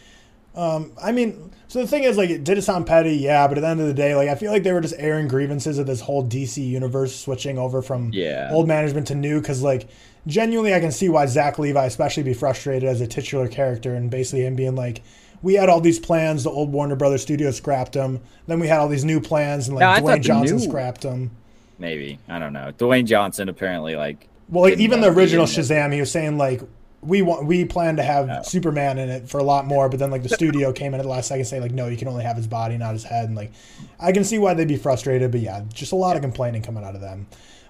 um, 0.53 0.91
I 1.01 1.11
mean, 1.11 1.51
so 1.67 1.79
the 1.81 1.87
thing 1.87 2.03
is, 2.03 2.17
like, 2.17 2.29
it 2.29 2.43
did 2.43 2.57
it 2.57 2.61
sound 2.63 2.85
petty, 2.87 3.15
yeah, 3.17 3.47
but 3.47 3.57
at 3.57 3.61
the 3.61 3.67
end 3.67 3.81
of 3.81 3.87
the 3.87 3.93
day, 3.93 4.15
like, 4.15 4.29
I 4.29 4.35
feel 4.35 4.51
like 4.51 4.63
they 4.63 4.71
were 4.73 4.81
just 4.81 4.95
airing 4.97 5.27
grievances 5.27 5.77
of 5.77 5.85
this 5.87 6.01
whole 6.01 6.23
DC 6.23 6.65
universe 6.65 7.15
switching 7.15 7.57
over 7.57 7.81
from 7.81 8.11
Yeah. 8.13 8.49
old 8.51 8.67
management 8.67 9.07
to 9.07 9.15
new, 9.15 9.39
because, 9.41 9.61
like, 9.61 9.87
genuinely, 10.25 10.73
I 10.73 10.79
can 10.79 10.91
see 10.91 11.09
why 11.09 11.25
Zach 11.25 11.59
Levi, 11.59 11.85
especially, 11.85 12.23
be 12.23 12.33
frustrated 12.33 12.87
as 12.87 13.01
a 13.01 13.07
titular 13.07 13.47
character, 13.47 13.93
and 13.95 14.09
basically 14.09 14.45
him 14.45 14.55
being 14.55 14.75
like, 14.75 15.01
we 15.43 15.53
had 15.53 15.69
all 15.69 15.81
these 15.81 15.99
plans, 15.99 16.43
the 16.43 16.49
old 16.49 16.71
Warner 16.71 16.95
Brothers 16.95 17.21
studio 17.21 17.51
scrapped 17.51 17.93
them, 17.93 18.21
then 18.47 18.59
we 18.59 18.67
had 18.67 18.79
all 18.79 18.87
these 18.87 19.05
new 19.05 19.19
plans, 19.21 19.67
and 19.67 19.75
like 19.75 19.81
Yeah, 19.81 19.91
I 19.91 19.99
Dwayne 19.99 20.05
thought 20.05 20.13
the 20.13 20.19
Johnson 20.19 20.57
new- 20.57 20.63
scrapped 20.63 21.01
them. 21.01 21.31
Maybe. 21.79 22.17
I 22.27 22.39
don't 22.39 22.53
know. 22.53 22.71
Dwayne 22.79 23.05
Johnson 23.05 23.47
apparently, 23.49 23.95
like, 23.95 24.27
Well, 24.49 24.63
like 24.63 24.79
even 24.79 25.01
the 25.01 25.09
original 25.09 25.45
in 25.45 25.51
it. 25.51 25.53
Shazam, 25.53 25.93
he 25.93 25.99
was 25.99 26.09
saying 26.11 26.37
like 26.39 26.61
we 27.01 27.21
want 27.21 27.45
we 27.45 27.63
plan 27.65 27.95
to 27.97 28.03
have. 28.03 28.45
Superman 28.45 28.97
in 28.97 29.09
it 29.09 29.29
for 29.29 29.37
a 29.37 29.43
lot 29.43 29.65
more, 29.65 29.87
but 29.89 29.99
then 29.99 30.09
like 30.11 30.23
the 30.23 30.29
studio 30.41 30.71
came 30.73 30.93
in 30.93 30.99
at 30.99 31.03
the 31.03 31.09
last 31.09 31.27
second 31.27 31.45
saying 31.45 31.61
like 31.61 31.71
no, 31.71 31.87
you 31.87 31.97
can 31.97 32.07
only 32.07 32.23
have 32.23 32.35
his 32.37 32.47
body, 32.47 32.77
not 32.77 32.93
his 32.93 33.03
head, 33.03 33.25
and 33.25 33.35
like 33.35 33.51
I 33.99 34.11
can 34.11 34.23
see 34.23 34.39
why 34.39 34.53
they'd 34.53 34.67
be 34.67 34.77
frustrated, 34.77 35.31
but 35.31 35.41
yeah, 35.41 35.63
just 35.73 35.91
a 35.91 35.95
lot 35.95 36.15
of 36.15 36.21
complaining 36.21 36.61
coming 36.61 36.83
out 36.83 36.95
of 36.95 37.01
them. 37.01 37.27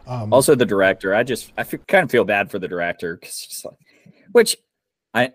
Um, 0.08 0.32
Also, 0.32 0.56
the 0.56 0.66
director. 0.66 1.14
I 1.14 1.24
just 1.24 1.52
I 1.58 1.64
kind 1.64 2.04
of 2.06 2.12
feel 2.12 2.24
bad 2.24 2.50
for 2.50 2.60
the 2.60 2.68
director, 2.68 3.18
'cause 3.18 3.46
it's 3.46 3.66
like, 3.66 3.78
which 4.32 4.56
I 5.14 5.32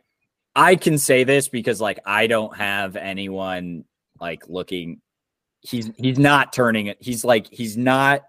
I 0.56 0.77
can 0.77 0.98
say 0.98 1.24
this 1.24 1.48
because 1.48 1.81
like 1.81 1.98
I 2.06 2.27
don't 2.27 2.56
have 2.56 2.97
anyone 2.97 3.85
like 4.20 4.48
looking. 4.48 5.01
He's 5.60 5.90
he's 5.97 6.19
not 6.19 6.52
turning 6.52 6.86
it. 6.86 6.97
He's 7.01 7.24
like 7.24 7.47
he's 7.51 7.77
not 7.77 8.23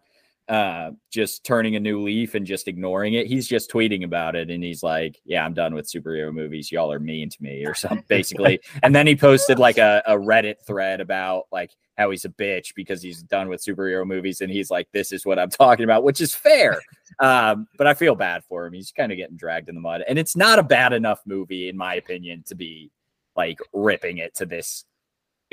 uh 0.49 0.91
just 1.09 1.45
turning 1.45 1.75
a 1.77 1.79
new 1.79 2.01
leaf 2.01 2.35
and 2.35 2.45
just 2.45 2.67
ignoring 2.67 3.13
it. 3.13 3.27
He's 3.27 3.47
just 3.47 3.71
tweeting 3.71 4.03
about 4.03 4.35
it 4.35 4.49
and 4.49 4.63
he's 4.63 4.83
like 4.83 5.17
yeah 5.23 5.45
i'm 5.45 5.53
done 5.53 5.73
with 5.73 5.89
superhero 5.89 6.33
movies. 6.33 6.71
Y'all 6.71 6.91
are 6.91 6.99
mean 6.99 7.29
to 7.29 7.37
me 7.41 7.65
or 7.65 7.73
something 7.73 8.03
basically. 8.07 8.59
And 8.81 8.93
then 8.93 9.07
he 9.07 9.15
posted 9.15 9.57
like 9.57 9.77
a, 9.77 10.03
a 10.05 10.15
reddit 10.15 10.55
thread 10.67 10.99
about 10.99 11.45
like 11.51 11.71
how 11.97 12.09
he's 12.09 12.25
a 12.25 12.29
bitch 12.29 12.75
because 12.75 13.01
he's 13.01 13.23
done 13.23 13.47
with 13.47 13.63
superhero 13.63 14.05
movies 14.05 14.41
and 14.41 14.51
he's 14.51 14.69
like 14.69 14.87
this 14.91 15.11
is 15.11 15.25
what 15.25 15.37
i'm 15.37 15.49
talking 15.61 15.85
about 15.85 16.03
which 16.03 16.19
is 16.19 16.35
fair. 16.35 16.81
Um 17.19 17.67
but 17.77 17.87
i 17.87 17.93
feel 17.93 18.15
bad 18.15 18.43
for 18.43 18.65
him. 18.65 18.73
He's 18.73 18.91
kind 18.91 19.11
of 19.11 19.17
getting 19.17 19.37
dragged 19.37 19.69
in 19.69 19.75
the 19.75 19.81
mud. 19.81 20.03
And 20.07 20.19
it's 20.19 20.35
not 20.35 20.59
a 20.59 20.63
bad 20.63 20.91
enough 20.91 21.21
movie 21.25 21.69
in 21.69 21.77
my 21.77 21.95
opinion 21.95 22.43
to 22.47 22.55
be 22.55 22.91
like 23.35 23.59
ripping 23.73 24.17
it 24.17 24.35
to 24.35 24.45
this 24.45 24.85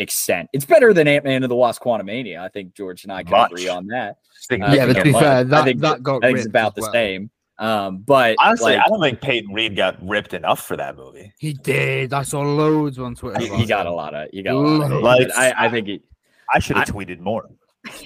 extent 0.00 0.48
it's 0.52 0.64
better 0.64 0.92
than 0.94 1.06
ant-man 1.06 1.42
and 1.42 1.50
the 1.50 1.54
wasp 1.56 1.82
quantumania 1.82 2.40
i 2.40 2.48
think 2.48 2.74
george 2.74 3.04
and 3.04 3.12
i 3.12 3.22
can 3.22 3.32
Much. 3.32 3.50
agree 3.52 3.68
on 3.68 3.86
that 3.88 4.16
Uh, 4.50 4.56
Yeah, 4.72 4.86
but 4.86 4.94
to 4.96 5.02
be 5.04 5.12
but 5.12 5.20
fair, 5.20 5.60
I 5.60 5.64
think 5.64 5.80
that 5.80 6.02
got 6.02 6.24
I 6.24 6.28
think 6.28 6.38
it's 6.38 6.46
about 6.46 6.74
the 6.74 6.80
well. 6.82 6.92
same. 6.92 7.30
Um, 7.58 7.98
but 7.98 8.36
Honestly, 8.40 8.72
like, 8.76 8.86
I 8.86 8.88
don't 8.88 9.00
think 9.02 9.20
Peyton 9.20 9.52
Reed 9.52 9.76
got 9.76 9.96
ripped 10.02 10.32
enough 10.32 10.66
for 10.66 10.78
that 10.78 10.96
movie. 10.96 11.30
He 11.38 11.52
did. 11.52 12.14
I 12.14 12.22
saw 12.22 12.40
loads 12.40 12.98
on 12.98 13.14
Twitter. 13.14 13.38
he, 13.38 13.48
he 13.54 13.66
got 13.66 13.84
a 13.86 13.90
lot 13.92 14.14
of 14.14 14.28
you 14.32 14.42
got 14.42 14.54
a 14.54 14.58
lot 14.58 14.90
of 14.90 15.02
Like- 15.02 15.28
I, 15.36 15.66
I 15.66 15.68
think 15.68 15.86
he, 15.88 16.00
I 16.54 16.58
should 16.58 16.78
have 16.78 16.88
tweeted 16.88 17.20
more. 17.20 17.50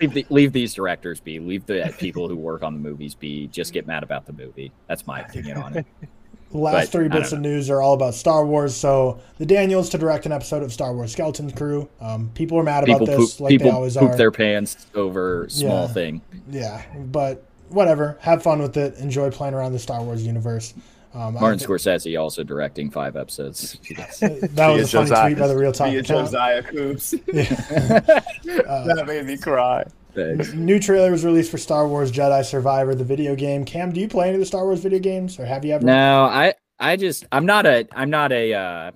leave, 0.00 0.12
the, 0.14 0.24
leave 0.30 0.52
these 0.52 0.72
directors 0.74 1.18
be. 1.20 1.38
Leave 1.40 1.66
the 1.66 1.92
people 1.98 2.28
who 2.28 2.36
work 2.36 2.62
on 2.62 2.74
the 2.74 2.80
movies 2.80 3.14
be. 3.16 3.48
Just 3.48 3.72
get 3.72 3.86
mad 3.88 4.02
about 4.04 4.24
the 4.26 4.32
movie. 4.32 4.70
That's 4.88 5.04
my 5.06 5.20
opinion 5.20 5.56
on 5.58 5.76
it. 5.78 5.86
The 6.50 6.58
last 6.58 6.74
But, 6.74 6.88
three 6.90 7.08
bits 7.08 7.30
of 7.32 7.40
news 7.40 7.70
are 7.70 7.80
all 7.80 7.94
about 7.94 8.14
Star 8.14 8.44
Wars. 8.44 8.74
So 8.74 9.20
the 9.38 9.46
Daniels 9.46 9.88
to 9.90 9.98
direct 9.98 10.26
an 10.26 10.32
episode 10.32 10.62
of 10.64 10.72
Star 10.72 10.92
Wars 10.92 11.12
Skeleton 11.12 11.50
Crew. 11.52 11.88
Um, 12.00 12.30
people 12.34 12.58
are 12.58 12.64
mad 12.64 12.84
People 12.86 13.04
about 13.04 13.16
poop, 13.16 13.20
this, 13.28 13.40
like 13.40 13.50
they 13.50 13.58
people 13.58 13.70
always 13.72 13.96
poop 13.96 14.10
are. 14.10 14.16
their 14.16 14.32
pants 14.32 14.86
over 14.94 15.46
small 15.48 15.86
Yeah. 15.86 15.92
thing. 15.92 16.20
Yeah, 16.50 16.82
but 17.06 17.44
whatever. 17.68 18.18
Have 18.22 18.42
fun 18.42 18.60
with 18.60 18.76
it. 18.76 18.96
Enjoy 18.98 19.30
playing 19.30 19.54
around 19.54 19.72
the 19.72 19.78
Star 19.78 20.02
Wars 20.02 20.26
universe. 20.26 20.74
Um, 21.14 21.36
I 21.36 21.40
Martin 21.40 21.58
thi- 21.58 21.66
Scorsese 21.66 22.20
also 22.20 22.42
directing 22.44 22.90
five 22.90 23.16
episodes. 23.16 23.76
that 23.96 24.68
was 24.72 24.92
a 24.94 25.06
funny 25.06 25.28
tweet 25.28 25.38
by 25.40 25.46
the 25.48 25.56
Real 25.56 25.72
time. 25.72 25.90
Via 25.90 26.00
account. 26.00 26.26
Josiah 26.26 26.62
Coops. 26.62 27.14
Uh, 27.30 28.84
that 28.94 29.04
made 29.06 29.24
me 29.26 29.36
cry. 29.36 29.84
Thanks. 30.14 30.52
New 30.52 30.78
trailer 30.80 31.10
was 31.10 31.24
released 31.24 31.50
for 31.50 31.58
Star 31.58 31.86
Wars 31.88 32.10
Jedi 32.12 32.44
Survivor, 32.44 32.94
the 32.94 33.04
video 33.04 33.34
game. 33.34 33.64
Cam, 33.64 33.92
do 33.92 34.00
you 34.00 34.08
play 34.08 34.26
any 34.26 34.34
of 34.34 34.40
the 34.40 34.46
Star 34.46 34.64
Wars 34.64 34.80
video 34.80 34.98
games, 34.98 35.38
or 35.38 35.44
have 35.44 35.64
you 35.64 35.72
ever? 35.74 35.84
No, 35.84 36.24
I 36.24 36.54
I 36.78 36.96
just 36.96 37.26
I'm 37.32 37.46
not 37.46 37.66
a 37.66 37.86
I'm 37.92 38.10
not 38.10 38.32
a 38.32 38.52
uh 38.54 38.90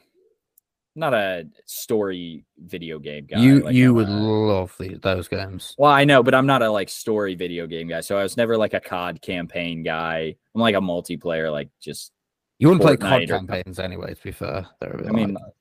not 0.96 1.12
a 1.12 1.44
story 1.66 2.44
video 2.58 2.98
game 3.00 3.26
guy. 3.26 3.38
you 3.40 3.60
Like, 3.60 3.74
you 3.74 3.88
I'm 3.90 3.94
would 3.96 4.08
a- 4.08 4.12
love 4.12 4.74
the, 4.78 4.94
those 4.94 5.26
games. 5.26 5.74
well, 5.76 5.90
I 5.90 6.04
know, 6.04 6.22
but 6.22 6.34
I'm 6.36 6.46
not 6.46 6.62
a 6.62 6.70
like 6.70 6.88
story 6.88 7.34
video 7.34 7.66
game 7.66 7.88
guy. 7.88 8.00
So 8.00 8.16
I 8.16 8.22
was 8.22 8.36
never 8.36 8.56
like 8.56 8.74
a 8.74 8.80
COD 8.80 9.20
campaign 9.20 9.82
guy. 9.82 10.36
I'm 10.54 10.60
like 10.60 10.76
a 10.76 10.80
multiplayer, 10.80 11.50
like 11.50 11.68
just 11.80 12.12
You 12.60 12.68
wouldn't 12.68 12.82
play 12.82 12.96
COD 12.96 13.24
or- 13.24 13.26
campaigns 13.38 13.78
anyway. 13.80 14.14
To 14.14 14.22
be 14.22 14.30
fair, 14.30 14.66
They're 14.80 14.92
a 14.92 14.98
bit 14.98 15.06
I 15.08 15.10
mean, 15.10 15.34
that. 15.34 15.52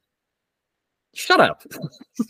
Shut 1.14 1.40
up. 1.40 1.64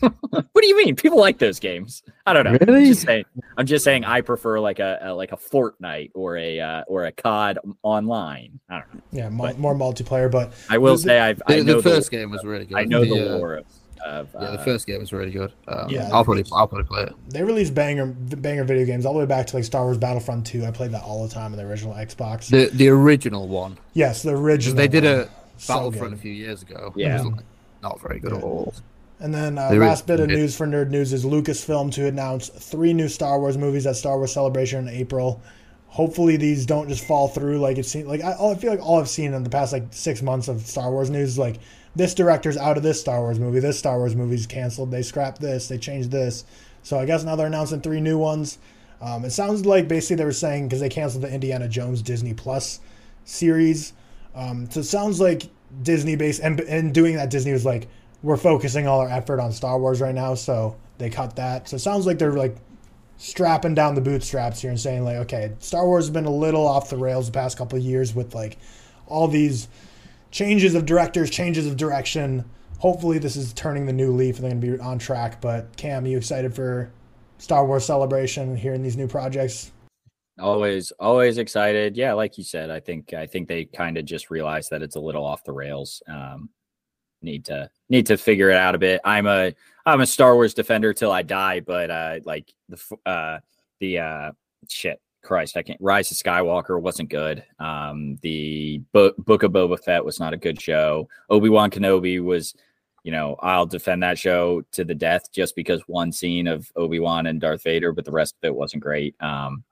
what 0.00 0.60
do 0.60 0.66
you 0.66 0.76
mean? 0.76 0.96
People 0.96 1.18
like 1.18 1.38
those 1.38 1.58
games. 1.60 2.02
I 2.26 2.32
don't 2.32 2.44
know. 2.44 2.50
I'm 2.50 2.58
Really? 2.74 2.86
just 2.88 3.02
saying. 3.02 3.24
I'm 3.56 3.66
just 3.66 3.84
saying. 3.84 4.04
I 4.04 4.20
prefer 4.20 4.60
like 4.60 4.78
a, 4.78 4.98
a 5.02 5.14
like 5.14 5.32
a 5.32 5.36
Fortnite 5.36 6.10
or 6.14 6.36
a 6.36 6.60
uh, 6.60 6.84
or 6.86 7.04
a 7.06 7.12
COD 7.12 7.58
online. 7.82 8.58
I 8.70 8.80
don't 8.80 8.94
know. 8.94 9.00
Yeah, 9.12 9.28
mo- 9.28 9.44
But- 9.44 9.58
more 9.58 9.74
multiplayer, 9.74 10.30
but 10.30 10.52
I 10.70 10.78
will 10.78 10.94
The- 10.96 11.02
say 11.02 11.20
I've 11.20 11.42
I 11.46 11.56
the, 11.56 11.64
know 11.64 11.80
the 11.80 11.82
first 11.90 12.10
game 12.10 12.30
was 12.30 12.44
really 12.44 12.64
good. 12.66 12.78
I 12.78 12.84
know 12.84 13.04
the 13.04 13.34
uh, 13.34 13.38
lore 13.38 13.54
of. 13.56 13.66
of 14.04 14.28
Yeah, 14.34 14.40
the 14.52 14.60
uh, 14.60 14.64
first 14.64 14.86
game 14.86 15.00
was 15.00 15.12
really 15.12 15.30
good. 15.30 15.52
Um, 15.68 15.88
Yeah, 15.90 16.08
I'll 16.12 16.24
probably 16.24 16.44
I'll 16.52 16.66
probably 16.68 16.84
play 16.84 17.02
it. 17.04 17.12
they 17.30 17.42
released 17.42 17.74
banger 17.74 18.06
banger 18.06 18.64
video 18.64 18.84
games 18.86 19.06
all 19.06 19.12
the 19.14 19.18
way 19.20 19.26
back 19.26 19.46
to 19.48 19.56
like 19.56 19.64
Star 19.64 19.84
Wars 19.84 19.98
Battlefront 19.98 20.46
2. 20.46 20.64
I 20.66 20.70
played 20.70 20.92
that 20.92 21.02
all 21.02 21.26
the 21.26 21.32
time 21.32 21.52
on 21.52 21.58
the 21.58 21.64
original 21.64 21.94
Xbox. 21.94 22.48
The 22.48 22.66
the 22.76 22.88
original 22.88 23.48
one. 23.48 23.78
yes, 23.94 24.22
the 24.22 24.30
original. 24.36 24.76
They 24.76 24.88
did 24.88 25.04
one. 25.04 25.12
a 25.12 25.28
Battlefront 25.68 26.10
good. 26.10 26.18
a 26.18 26.22
few 26.22 26.32
years 26.32 26.62
ago. 26.62 26.92
Yeah. 26.96 27.20
It 27.20 27.24
was, 27.24 27.32
like, 27.34 27.44
not 27.84 28.00
very 28.00 28.18
good 28.18 28.32
at 28.32 28.42
all. 28.42 28.74
And 29.20 29.32
then 29.32 29.58
uh, 29.58 29.70
last 29.70 30.06
bit 30.08 30.18
of 30.18 30.26
news 30.26 30.56
for 30.56 30.66
Nerd 30.66 30.90
News 30.90 31.12
is 31.12 31.24
Lucasfilm 31.24 31.92
to 31.92 32.08
announce 32.08 32.48
three 32.48 32.92
new 32.92 33.08
Star 33.08 33.38
Wars 33.38 33.56
movies 33.56 33.86
at 33.86 33.94
Star 33.94 34.18
Wars 34.18 34.32
Celebration 34.32 34.88
in 34.88 34.94
April. 34.94 35.40
Hopefully 35.86 36.36
these 36.36 36.66
don't 36.66 36.88
just 36.88 37.06
fall 37.06 37.28
through 37.28 37.60
like 37.60 37.78
it 37.78 37.86
seems 37.86 38.08
like 38.08 38.22
I, 38.22 38.32
I 38.32 38.54
feel 38.56 38.72
like 38.72 38.84
all 38.84 38.98
I've 38.98 39.08
seen 39.08 39.32
in 39.32 39.44
the 39.44 39.50
past 39.50 39.72
like 39.72 39.84
six 39.90 40.20
months 40.22 40.48
of 40.48 40.66
Star 40.66 40.90
Wars 40.90 41.10
news 41.10 41.30
is 41.30 41.38
like 41.38 41.60
this 41.94 42.14
director's 42.14 42.56
out 42.56 42.76
of 42.76 42.82
this 42.82 43.00
Star 43.00 43.20
Wars 43.20 43.38
movie, 43.38 43.60
this 43.60 43.78
Star 43.78 43.98
Wars 43.98 44.16
movie's 44.16 44.46
canceled, 44.46 44.90
they 44.90 45.02
scrapped 45.02 45.40
this, 45.40 45.68
they 45.68 45.78
changed 45.78 46.10
this. 46.10 46.44
So 46.82 46.98
I 46.98 47.06
guess 47.06 47.22
now 47.22 47.36
they're 47.36 47.46
announcing 47.46 47.80
three 47.80 48.00
new 48.00 48.18
ones. 48.18 48.58
Um, 49.00 49.24
it 49.24 49.30
sounds 49.30 49.64
like 49.64 49.86
basically 49.86 50.16
they 50.16 50.24
were 50.24 50.32
saying 50.32 50.66
because 50.66 50.80
they 50.80 50.88
canceled 50.88 51.22
the 51.22 51.32
Indiana 51.32 51.68
Jones 51.68 52.02
Disney 52.02 52.34
Plus 52.34 52.80
series. 53.24 53.92
Um, 54.34 54.68
so 54.70 54.80
it 54.80 54.84
sounds 54.84 55.20
like 55.20 55.44
Disney 55.82 56.16
based 56.16 56.40
and 56.42 56.60
and 56.60 56.94
doing 56.94 57.16
that 57.16 57.30
Disney 57.30 57.52
was 57.52 57.64
like 57.64 57.88
we're 58.22 58.36
focusing 58.36 58.86
all 58.86 59.00
our 59.00 59.08
effort 59.08 59.38
on 59.38 59.52
Star 59.52 59.78
Wars 59.78 60.00
right 60.00 60.14
now, 60.14 60.34
so 60.34 60.76
they 60.98 61.10
cut 61.10 61.36
that. 61.36 61.68
So 61.68 61.76
it 61.76 61.80
sounds 61.80 62.06
like 62.06 62.18
they're 62.18 62.32
like 62.32 62.56
strapping 63.18 63.74
down 63.74 63.94
the 63.94 64.00
bootstraps 64.00 64.60
here 64.62 64.70
and 64.70 64.80
saying 64.80 65.04
like, 65.04 65.16
okay, 65.16 65.52
Star 65.58 65.86
Wars 65.86 66.06
has 66.06 66.10
been 66.10 66.24
a 66.24 66.34
little 66.34 66.66
off 66.66 66.88
the 66.90 66.96
rails 66.96 67.26
the 67.26 67.32
past 67.32 67.58
couple 67.58 67.78
of 67.78 67.84
years 67.84 68.14
with 68.14 68.34
like 68.34 68.56
all 69.06 69.28
these 69.28 69.68
changes 70.30 70.74
of 70.74 70.86
directors, 70.86 71.30
changes 71.30 71.66
of 71.66 71.76
direction. 71.76 72.44
Hopefully, 72.78 73.18
this 73.18 73.36
is 73.36 73.52
turning 73.52 73.86
the 73.86 73.92
new 73.92 74.12
leaf 74.12 74.36
and 74.36 74.44
they're 74.44 74.72
to 74.72 74.78
be 74.78 74.82
on 74.82 74.98
track. 74.98 75.40
But 75.40 75.76
Cam, 75.76 76.06
you 76.06 76.16
excited 76.16 76.54
for 76.54 76.90
Star 77.38 77.66
Wars 77.66 77.84
Celebration 77.84 78.56
hearing 78.56 78.82
these 78.82 78.96
new 78.96 79.06
projects? 79.06 79.70
Always 80.38 80.90
always 80.92 81.38
excited. 81.38 81.96
Yeah 81.96 82.12
like 82.14 82.36
you 82.38 82.44
said 82.44 82.70
i 82.70 82.80
think 82.80 83.12
i 83.14 83.26
think 83.26 83.48
they 83.48 83.64
kind 83.64 83.96
of 83.96 84.04
just 84.04 84.30
realized 84.30 84.70
that 84.70 84.82
it's 84.82 84.96
a 84.96 85.00
little 85.00 85.24
off 85.24 85.44
the 85.44 85.52
rails 85.52 86.02
um 86.08 86.48
need 87.22 87.44
to 87.46 87.68
need 87.88 88.06
to 88.06 88.16
figure 88.16 88.50
it 88.50 88.56
out 88.56 88.74
a 88.74 88.78
bit. 88.78 89.00
I'm 89.04 89.26
a 89.26 89.54
i'm 89.86 90.00
a 90.00 90.06
star 90.06 90.34
wars 90.34 90.54
defender 90.54 90.92
till 90.92 91.10
i 91.10 91.22
die 91.22 91.60
but 91.60 91.90
uh 91.90 92.20
like 92.24 92.52
the 92.68 92.80
uh 93.06 93.38
the 93.80 93.98
uh 93.98 94.32
shit 94.68 95.00
christ 95.22 95.56
i 95.56 95.62
can't 95.62 95.80
rise 95.80 96.10
of 96.10 96.16
skywalker 96.18 96.80
wasn't 96.80 97.08
good. 97.08 97.44
Um 97.58 98.18
the 98.22 98.82
book 98.92 99.16
book 99.18 99.42
of 99.42 99.52
boba 99.52 99.82
fett 99.82 100.04
was 100.04 100.20
not 100.20 100.34
a 100.34 100.38
good 100.38 100.60
show. 100.60 101.08
Obi-wan 101.30 101.70
kenobi 101.70 102.22
was 102.22 102.54
you 103.04 103.12
know 103.12 103.36
i'll 103.40 103.66
defend 103.66 104.02
that 104.02 104.18
show 104.18 104.62
to 104.72 104.84
the 104.84 104.94
death 104.94 105.30
just 105.32 105.54
because 105.56 105.80
one 105.86 106.10
scene 106.12 106.46
of 106.46 106.70
obi-wan 106.76 107.26
and 107.26 107.40
darth 107.40 107.62
vader 107.62 107.92
but 107.92 108.04
the 108.04 108.10
rest 108.10 108.34
of 108.42 108.46
it 108.46 108.54
wasn't 108.54 108.82
great. 108.82 109.14
Um 109.20 109.64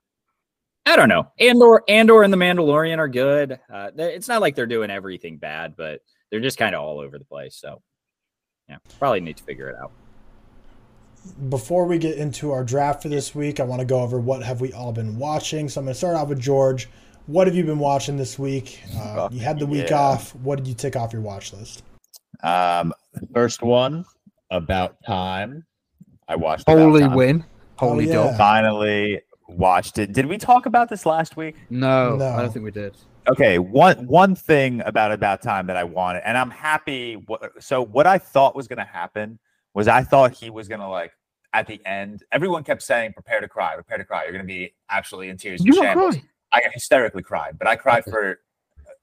I 0.84 0.96
don't 0.96 1.08
know. 1.08 1.30
Andor, 1.38 1.82
Andor, 1.88 2.22
and 2.22 2.32
the 2.32 2.36
Mandalorian 2.36 2.98
are 2.98 3.08
good. 3.08 3.58
Uh, 3.72 3.90
it's 3.96 4.28
not 4.28 4.40
like 4.40 4.56
they're 4.56 4.66
doing 4.66 4.90
everything 4.90 5.36
bad, 5.38 5.74
but 5.76 6.00
they're 6.30 6.40
just 6.40 6.58
kind 6.58 6.74
of 6.74 6.82
all 6.82 6.98
over 6.98 7.18
the 7.18 7.24
place. 7.24 7.56
So, 7.56 7.80
yeah, 8.68 8.78
probably 8.98 9.20
need 9.20 9.36
to 9.36 9.44
figure 9.44 9.68
it 9.68 9.76
out. 9.76 9.92
Before 11.50 11.86
we 11.86 11.98
get 11.98 12.16
into 12.18 12.50
our 12.50 12.64
draft 12.64 13.02
for 13.02 13.08
this 13.08 13.32
week, 13.32 13.60
I 13.60 13.62
want 13.62 13.78
to 13.78 13.84
go 13.86 14.00
over 14.00 14.18
what 14.18 14.42
have 14.42 14.60
we 14.60 14.72
all 14.72 14.92
been 14.92 15.16
watching. 15.18 15.68
So 15.68 15.80
I'm 15.80 15.84
going 15.84 15.92
to 15.94 15.98
start 15.98 16.16
off 16.16 16.28
with 16.28 16.40
George. 16.40 16.88
What 17.26 17.46
have 17.46 17.54
you 17.54 17.62
been 17.62 17.78
watching 17.78 18.16
this 18.16 18.40
week? 18.40 18.80
Uh, 18.96 19.28
you 19.30 19.38
had 19.38 19.60
the 19.60 19.66
week 19.66 19.90
Yeah. 19.90 20.00
off. 20.00 20.34
What 20.36 20.56
did 20.56 20.66
you 20.66 20.74
tick 20.74 20.96
off 20.96 21.12
your 21.12 21.22
watch 21.22 21.52
list? 21.52 21.84
Um, 22.42 22.92
first 23.32 23.62
one, 23.62 24.04
About 24.50 24.96
Time. 25.06 25.64
I 26.26 26.34
watched. 26.34 26.62
About 26.62 26.78
Holy 26.78 27.02
Time. 27.02 27.14
win. 27.14 27.44
Holy 27.76 28.08
yeah. 28.08 28.14
dog. 28.14 28.36
Finally 28.36 29.20
watched 29.52 29.98
it. 29.98 30.12
Did 30.12 30.26
we 30.26 30.38
talk 30.38 30.66
about 30.66 30.88
this 30.88 31.06
last 31.06 31.36
week? 31.36 31.56
No, 31.70 32.16
No. 32.16 32.28
I 32.28 32.42
don't 32.42 32.52
think 32.52 32.64
we 32.64 32.70
did. 32.70 32.96
Okay, 33.28 33.58
one 33.58 34.06
one 34.08 34.34
thing 34.34 34.80
about 34.84 35.12
about 35.12 35.42
time 35.42 35.68
that 35.68 35.76
I 35.76 35.84
wanted, 35.84 36.22
and 36.26 36.36
I'm 36.36 36.50
happy. 36.50 37.24
So 37.60 37.80
what 37.80 38.06
I 38.06 38.18
thought 38.18 38.56
was 38.56 38.66
going 38.66 38.80
to 38.80 38.84
happen 38.84 39.38
was 39.74 39.86
I 39.86 40.02
thought 40.02 40.32
he 40.32 40.50
was 40.50 40.66
going 40.66 40.80
to 40.80 40.88
like 40.88 41.12
at 41.52 41.68
the 41.68 41.80
end. 41.86 42.24
Everyone 42.32 42.64
kept 42.64 42.82
saying, 42.82 43.12
"Prepare 43.12 43.40
to 43.40 43.46
cry, 43.48 43.74
prepare 43.74 43.98
to 43.98 44.04
cry." 44.04 44.24
You're 44.24 44.32
going 44.32 44.44
to 44.44 44.52
be 44.52 44.74
absolutely 44.90 45.28
in 45.28 45.36
tears. 45.36 45.64
You 45.64 45.72
not 45.74 45.82
shambles." 45.84 46.16
cry? 46.16 46.24
I 46.52 46.62
hysterically 46.74 47.22
cried, 47.22 47.58
but 47.58 47.68
I 47.68 47.76
cried 47.76 48.04
for. 48.04 48.40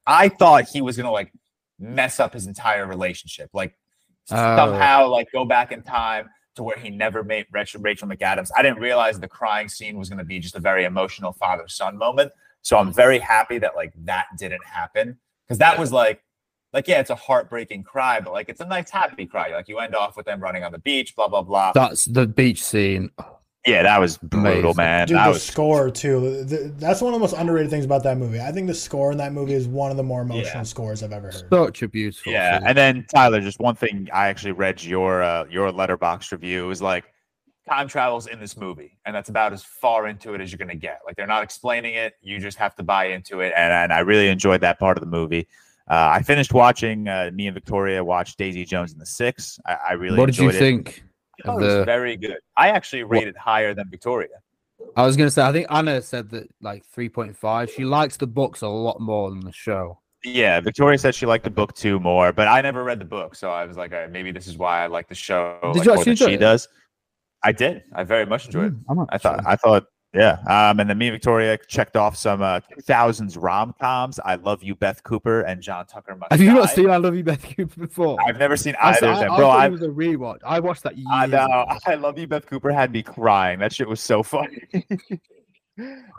I 0.06 0.28
thought 0.28 0.68
he 0.68 0.82
was 0.82 0.98
going 0.98 1.06
to 1.06 1.12
like 1.12 1.32
mess 1.80 2.20
up 2.20 2.34
his 2.34 2.46
entire 2.46 2.86
relationship, 2.88 3.50
like 3.54 3.74
Oh. 4.32 4.36
somehow 4.36 5.08
like 5.08 5.28
go 5.32 5.44
back 5.44 5.72
in 5.72 5.82
time 5.82 6.30
to 6.60 6.64
where 6.64 6.78
he 6.78 6.90
never 6.90 7.24
made 7.24 7.46
Rachel, 7.52 7.82
Rachel 7.82 8.06
McAdams. 8.06 8.52
I 8.54 8.62
didn't 8.62 8.80
realize 8.80 9.18
the 9.18 9.30
crying 9.30 9.70
scene 9.70 9.98
was 9.98 10.10
going 10.10 10.20
to 10.20 10.26
be 10.26 10.40
just 10.40 10.56
a 10.56 10.60
very 10.60 10.84
emotional 10.84 11.32
father 11.32 11.70
son 11.70 11.98
moment. 11.98 12.34
So 12.64 12.78
I'm 12.78 12.92
very 12.92 13.18
happy 13.18 13.60
that 13.60 13.78
like 13.78 13.94
that 14.04 14.26
didn't 14.38 14.66
happen 14.66 15.18
because 15.48 15.58
that 15.60 15.80
was 15.80 15.94
like, 15.94 16.22
like 16.74 16.86
yeah, 16.90 17.00
it's 17.00 17.12
a 17.12 17.16
heartbreaking 17.16 17.84
cry, 17.84 18.20
but 18.20 18.34
like 18.34 18.50
it's 18.50 18.60
a 18.60 18.66
nice 18.66 18.90
happy 18.90 19.26
cry. 19.26 19.54
Like 19.54 19.70
you 19.70 19.80
end 19.80 19.96
off 19.96 20.18
with 20.18 20.26
them 20.26 20.42
running 20.42 20.66
on 20.66 20.74
the 20.74 20.80
beach, 20.80 21.16
blah 21.16 21.30
blah 21.30 21.44
blah. 21.44 21.72
That's 21.72 22.04
the 22.04 22.28
beach 22.28 22.62
scene. 22.62 23.10
Yeah, 23.68 23.84
that 23.84 24.00
was 24.00 24.18
brutal, 24.18 24.72
Amazing. 24.72 24.76
man. 24.78 25.08
Dude, 25.08 25.18
that 25.18 25.26
the 25.26 25.32
was 25.34 25.44
score 25.44 25.92
too. 25.92 26.44
The, 26.46 26.74
that's 26.78 27.02
one 27.02 27.14
of 27.14 27.20
the 27.20 27.22
most 27.22 27.34
underrated 27.34 27.70
things 27.70 27.84
about 27.86 28.04
that 28.04 28.18
movie. 28.18 28.40
I 28.40 28.52
think 28.54 28.68
the 28.68 28.74
score 28.74 29.12
in 29.12 29.18
that 29.18 29.34
movie 29.34 29.54
is 29.54 29.68
one 29.68 29.92
of 29.92 29.98
the 29.98 30.04
more 30.04 30.22
emotional 30.22 30.46
Yeah. 30.46 30.64
scores 30.64 31.04
I've 31.04 31.12
ever 31.12 31.28
heard. 31.28 31.46
Such 31.52 31.82
a 31.82 31.88
beautiful. 31.90 32.32
Yeah, 32.32 32.58
scene. 32.60 32.68
and 32.68 32.78
then 32.78 33.06
Tyler, 33.14 33.42
just 33.42 33.60
one 33.60 33.76
thing. 33.76 34.08
I 34.14 34.28
actually 34.30 34.54
read 34.54 34.82
your 34.84 35.22
uh, 35.22 35.46
your 35.50 35.72
Letterboxd 35.72 36.32
review. 36.32 36.64
It 36.64 36.68
was 36.68 36.82
like 36.82 37.04
time 37.68 37.90
travels 37.90 38.28
in 38.28 38.40
this 38.40 38.56
movie, 38.56 38.98
and 39.06 39.14
that's 39.14 39.30
about 39.30 39.52
as 39.52 39.62
far 39.64 40.08
into 40.08 40.34
it 40.34 40.42
as 40.42 40.52
you're 40.52 40.58
gonna 40.58 40.74
get. 40.76 41.02
Like 41.06 41.18
they're 41.18 41.28
not 41.28 41.44
explaining 41.44 41.96
it; 41.96 42.14
you 42.22 42.40
just 42.40 42.58
have 42.58 42.76
to 42.76 42.84
buy 42.84 43.08
into 43.08 43.42
it. 43.42 43.52
And, 43.58 43.74
and 43.74 43.92
I 43.94 44.00
really 44.00 44.30
enjoyed 44.30 44.62
that 44.62 44.80
part 44.80 44.98
of 44.98 45.02
the 45.02 45.10
movie. 45.10 45.48
Uh, 45.90 46.08
I 46.14 46.22
finished 46.22 46.54
watching. 46.54 47.10
Uh, 47.10 47.30
me 47.34 47.48
and 47.48 47.54
Victoria 47.56 48.04
watched 48.06 48.38
Daisy 48.38 48.64
Jones 48.64 48.94
and 48.94 49.02
the 49.02 49.06
Six. 49.06 49.60
I, 49.66 49.78
I 49.90 49.94
really 49.94 50.18
what 50.18 50.28
did 50.28 50.38
you 50.38 50.50
it. 50.50 50.54
think? 50.56 51.04
I 51.44 51.48
thought 51.48 51.58
of 51.58 51.70
it 51.70 51.78
was 51.78 51.86
very 51.86 52.18
good. 52.18 52.38
I 52.58 52.70
actually 52.70 53.04
rated 53.04 53.36
higher 53.36 53.74
than 53.74 53.90
Victoria. 53.90 54.30
I 54.96 55.06
was 55.06 55.18
gonna 55.18 55.32
say, 55.32 55.44
I 55.44 55.52
think 55.52 55.68
Anna 55.70 56.02
said 56.02 56.30
that 56.32 56.50
like 56.62 56.86
three 56.86 57.10
point 57.10 57.36
five. 57.36 57.70
She 57.70 57.84
likes 57.86 58.18
the 58.18 58.28
books 58.28 58.62
a 58.62 58.68
lot 58.68 59.00
more 59.00 59.30
than 59.30 59.42
the 59.42 59.52
show. 59.52 60.00
Yeah, 60.24 60.60
Victoria 60.60 60.98
said 60.98 61.16
she 61.16 61.26
liked 61.26 61.46
the 61.46 61.50
book 61.50 61.74
too 61.74 62.00
more, 62.00 62.34
but 62.34 62.48
I 62.48 62.60
never 62.62 62.84
read 62.84 63.00
the 63.00 63.06
book, 63.06 63.36
so 63.36 63.52
I 63.52 63.64
was 63.66 63.78
like, 63.78 63.94
all 63.94 64.00
right, 64.00 64.12
maybe 64.12 64.32
this 64.32 64.48
is 64.48 64.58
why 64.58 64.84
I 64.84 64.88
like 64.88 65.08
the 65.08 65.16
show 65.16 65.58
Did 65.62 65.78
like, 65.78 65.86
you 65.86 65.96
more 65.96 66.04
than 66.04 66.16
she 66.16 66.34
it? 66.34 66.38
does. 66.38 66.68
I 67.42 67.54
did. 67.54 67.84
I 67.96 68.04
very 68.04 68.26
much 68.26 68.46
enjoyed 68.46 68.74
it. 68.74 68.80
Mm, 68.80 68.84
I 68.90 68.94
might 68.96 69.08
I 69.12 69.18
thought, 69.18 69.36
actually. 69.36 69.52
I 69.52 69.56
thought, 69.56 69.86
yeah. 70.14 70.40
Um, 70.48 70.80
and 70.80 70.90
then 70.90 70.98
me 70.98 71.08
and 71.08 71.14
Victoria 71.14 71.58
checked 71.68 71.96
off 71.96 72.16
some 72.18 72.42
uh, 72.42 72.62
2000s 72.80 73.42
rom 73.42 73.76
coms. 73.80 74.20
I 74.26 74.36
love 74.36 74.64
you, 74.64 74.74
Beth 74.74 75.04
Cooper 75.04 75.42
and 75.42 75.62
John 75.62 75.86
Tucker. 75.86 76.16
Must 76.16 76.32
Have 76.32 76.42
you 76.42 76.54
not 76.54 76.70
seen 76.70 76.90
I 76.90 76.98
Love 76.98 77.16
You, 77.16 77.24
Beth 77.24 77.44
Cooper 77.56 77.82
before? 77.82 78.18
I've 78.26 78.40
never 78.40 78.58
seen 78.58 78.76
I, 78.82 78.90
either 78.92 79.08
I, 79.08 79.14
of 79.14 79.20
them, 79.20 79.32
I 79.32 79.38
bro. 79.38 79.50
I, 79.50 79.68
it 79.68 79.72
was 79.72 79.84
a 79.84 79.88
rewatch. 79.88 80.40
I 80.46 80.60
watched 80.60 80.84
that 80.84 80.98
years 80.98 81.08
I 81.12 81.28
know. 81.28 81.66
I 81.86 81.96
love 81.96 82.18
you, 82.18 82.26
Beth 82.26 82.48
Cooper 82.48 82.72
had 82.72 82.92
me 82.92 83.04
crying. 83.04 83.60
That 83.60 83.72
shit 83.72 83.88
was 83.88 84.02
so 84.02 84.24
funny. 84.24 84.64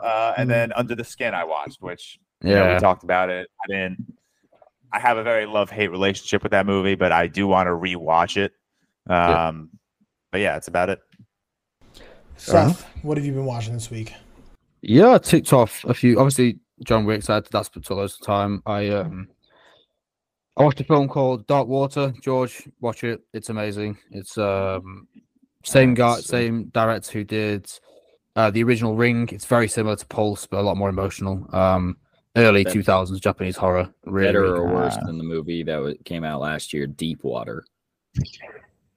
uh, 0.03 0.33
and 0.37 0.49
then 0.49 0.71
Under 0.73 0.95
the 0.95 1.03
Skin, 1.03 1.33
I 1.33 1.43
watched, 1.43 1.81
which 1.81 2.17
you 2.41 2.51
know, 2.51 2.63
Yeah, 2.63 2.73
we 2.75 2.79
talked 2.79 3.03
about 3.03 3.29
it. 3.29 3.49
I 3.63 3.67
didn't. 3.67 4.13
I 4.93 4.99
have 4.99 5.17
a 5.17 5.23
very 5.23 5.45
love 5.45 5.69
hate 5.69 5.89
relationship 5.89 6.43
with 6.43 6.51
that 6.51 6.65
movie, 6.65 6.95
but 6.95 7.11
I 7.11 7.27
do 7.27 7.47
want 7.47 7.67
to 7.67 7.71
rewatch 7.71 8.37
it. 8.37 8.53
Um, 9.09 9.69
but 10.31 10.41
yeah, 10.41 10.57
it's 10.57 10.67
about 10.67 10.89
it. 10.89 10.99
Seth, 12.41 12.87
what 13.03 13.17
have 13.17 13.25
you 13.25 13.33
been 13.33 13.45
watching 13.45 13.73
this 13.73 13.91
week? 13.91 14.13
Yeah, 14.81 15.13
I 15.13 15.17
ticked 15.19 15.53
off 15.53 15.83
a 15.85 15.93
few. 15.93 16.19
Obviously, 16.19 16.59
John 16.83 17.05
Wick 17.05 17.21
said 17.21 17.45
that's 17.51 17.69
put 17.69 17.85
to 17.85 17.93
loads 17.93 18.17
of 18.19 18.25
time. 18.25 18.63
I 18.65 18.89
um, 18.89 19.27
I 20.57 20.63
watched 20.63 20.79
a 20.81 20.83
film 20.83 21.07
called 21.07 21.45
Dark 21.45 21.67
Water. 21.67 22.13
George, 22.21 22.67
watch 22.79 23.03
it. 23.03 23.21
It's 23.33 23.49
amazing. 23.49 23.97
It's 24.09 24.37
um, 24.39 25.07
same 25.63 25.93
guy, 25.93 26.19
same 26.21 26.65
director 26.73 27.19
who 27.19 27.23
did 27.23 27.67
uh, 28.35 28.49
the 28.49 28.63
original 28.63 28.95
Ring. 28.95 29.29
It's 29.31 29.45
very 29.45 29.67
similar 29.67 29.95
to 29.95 30.05
Pulse, 30.07 30.47
but 30.47 30.61
a 30.61 30.63
lot 30.63 30.77
more 30.77 30.89
emotional. 30.89 31.47
Um, 31.55 31.97
early 32.35 32.63
two 32.65 32.81
thousands 32.81 33.19
Japanese 33.19 33.55
horror. 33.55 33.93
Really, 34.05 34.29
Better 34.29 34.55
or 34.55 34.65
good. 34.67 34.75
worse 34.75 34.97
than 35.05 35.19
the 35.19 35.23
movie 35.23 35.61
that 35.61 35.97
came 36.05 36.23
out 36.23 36.41
last 36.41 36.73
year, 36.73 36.87
Deep 36.87 37.23
Water. 37.23 37.65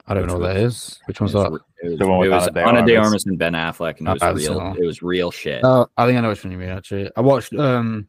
I 0.07 0.15
don't 0.15 0.27
know 0.27 0.39
what 0.39 0.53
that 0.53 0.57
is. 0.59 1.01
Which 1.07 1.21
one's 1.21 1.33
that? 1.33 1.47
It 1.47 1.91
was, 1.91 1.99
The 1.99 2.07
one 2.07 2.19
with 2.19 2.29
it 2.29 2.31
was 2.31 2.49
Ana 2.49 2.85
de 2.85 2.97
Armas. 2.97 3.07
Armas 3.07 3.27
and 3.27 3.39
Ben 3.39 3.55
Affleck, 3.55 3.99
and 3.99 4.09
it 4.09 4.13
was 4.13 4.23
I've 4.23 4.37
real. 4.37 4.75
It 4.79 4.85
was 4.85 5.03
real 5.03 5.31
shit. 5.31 5.65
Uh, 5.65 5.87
I 5.97 6.07
think 6.07 6.19
I 6.19 6.21
know 6.21 6.29
which 6.29 6.45
one 6.45 6.53
you 6.53 6.59
mean. 6.59 6.69
Actually, 6.69 7.11
I 7.17 7.23
watched 7.23 7.55
um, 7.55 8.09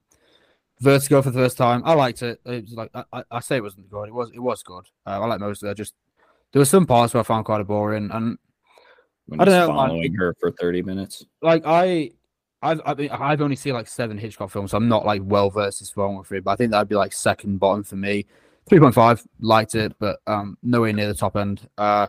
Vertigo 0.81 1.21
for 1.21 1.31
the 1.31 1.39
first 1.39 1.57
time. 1.57 1.81
I 1.85 1.93
liked 1.93 2.21
it. 2.21 2.41
It 2.45 2.63
was 2.65 2.73
like 2.73 2.89
I, 2.93 3.03
I, 3.13 3.23
I 3.31 3.39
say 3.39 3.57
it 3.57 3.63
wasn't 3.63 3.89
good. 3.89 4.09
It 4.09 4.13
was 4.13 4.29
it 4.33 4.39
was 4.39 4.61
good. 4.63 4.83
Uh, 5.05 5.21
I 5.21 5.25
like 5.25 5.39
most 5.39 5.63
of 5.63 5.69
it. 5.69 5.77
Just 5.77 5.93
there 6.51 6.59
were 6.59 6.65
some 6.65 6.85
parts 6.85 7.13
where 7.13 7.21
I 7.21 7.23
found 7.23 7.45
quite 7.45 7.65
boring, 7.65 8.09
and 8.11 8.37
when 9.27 9.39
I 9.39 9.45
don't 9.45 9.53
he's 9.53 9.67
know, 9.67 9.73
man. 9.73 9.87
following 9.89 10.13
her 10.15 10.35
for 10.39 10.51
thirty 10.51 10.81
minutes. 10.81 11.25
like 11.41 11.63
I. 11.65 12.11
I've 12.61 12.81
I 12.83 12.93
mean, 12.95 13.09
I've 13.11 13.41
only 13.41 13.57
seen 13.57 13.73
like 13.73 13.87
seven 13.87 14.17
Hitchcock 14.17 14.49
films, 14.49 14.71
so 14.71 14.77
I'm 14.77 14.87
not 14.87 15.05
like 15.05 15.21
well 15.23 15.51
versed 15.51 15.81
as 15.83 15.91
filmography, 15.91 16.43
but 16.43 16.51
I 16.51 16.55
think 16.55 16.71
that'd 16.71 16.89
be 16.89 16.95
like 16.95 17.13
second 17.13 17.59
bottom 17.59 17.83
for 17.83 17.95
me. 17.95 18.25
Three 18.67 18.79
point 18.79 18.95
five, 18.95 19.23
liked 19.39 19.75
it, 19.75 19.93
but 19.99 20.19
um 20.27 20.57
nowhere 20.63 20.93
near 20.93 21.07
the 21.07 21.13
top 21.13 21.35
end. 21.35 21.67
Uh 21.77 22.07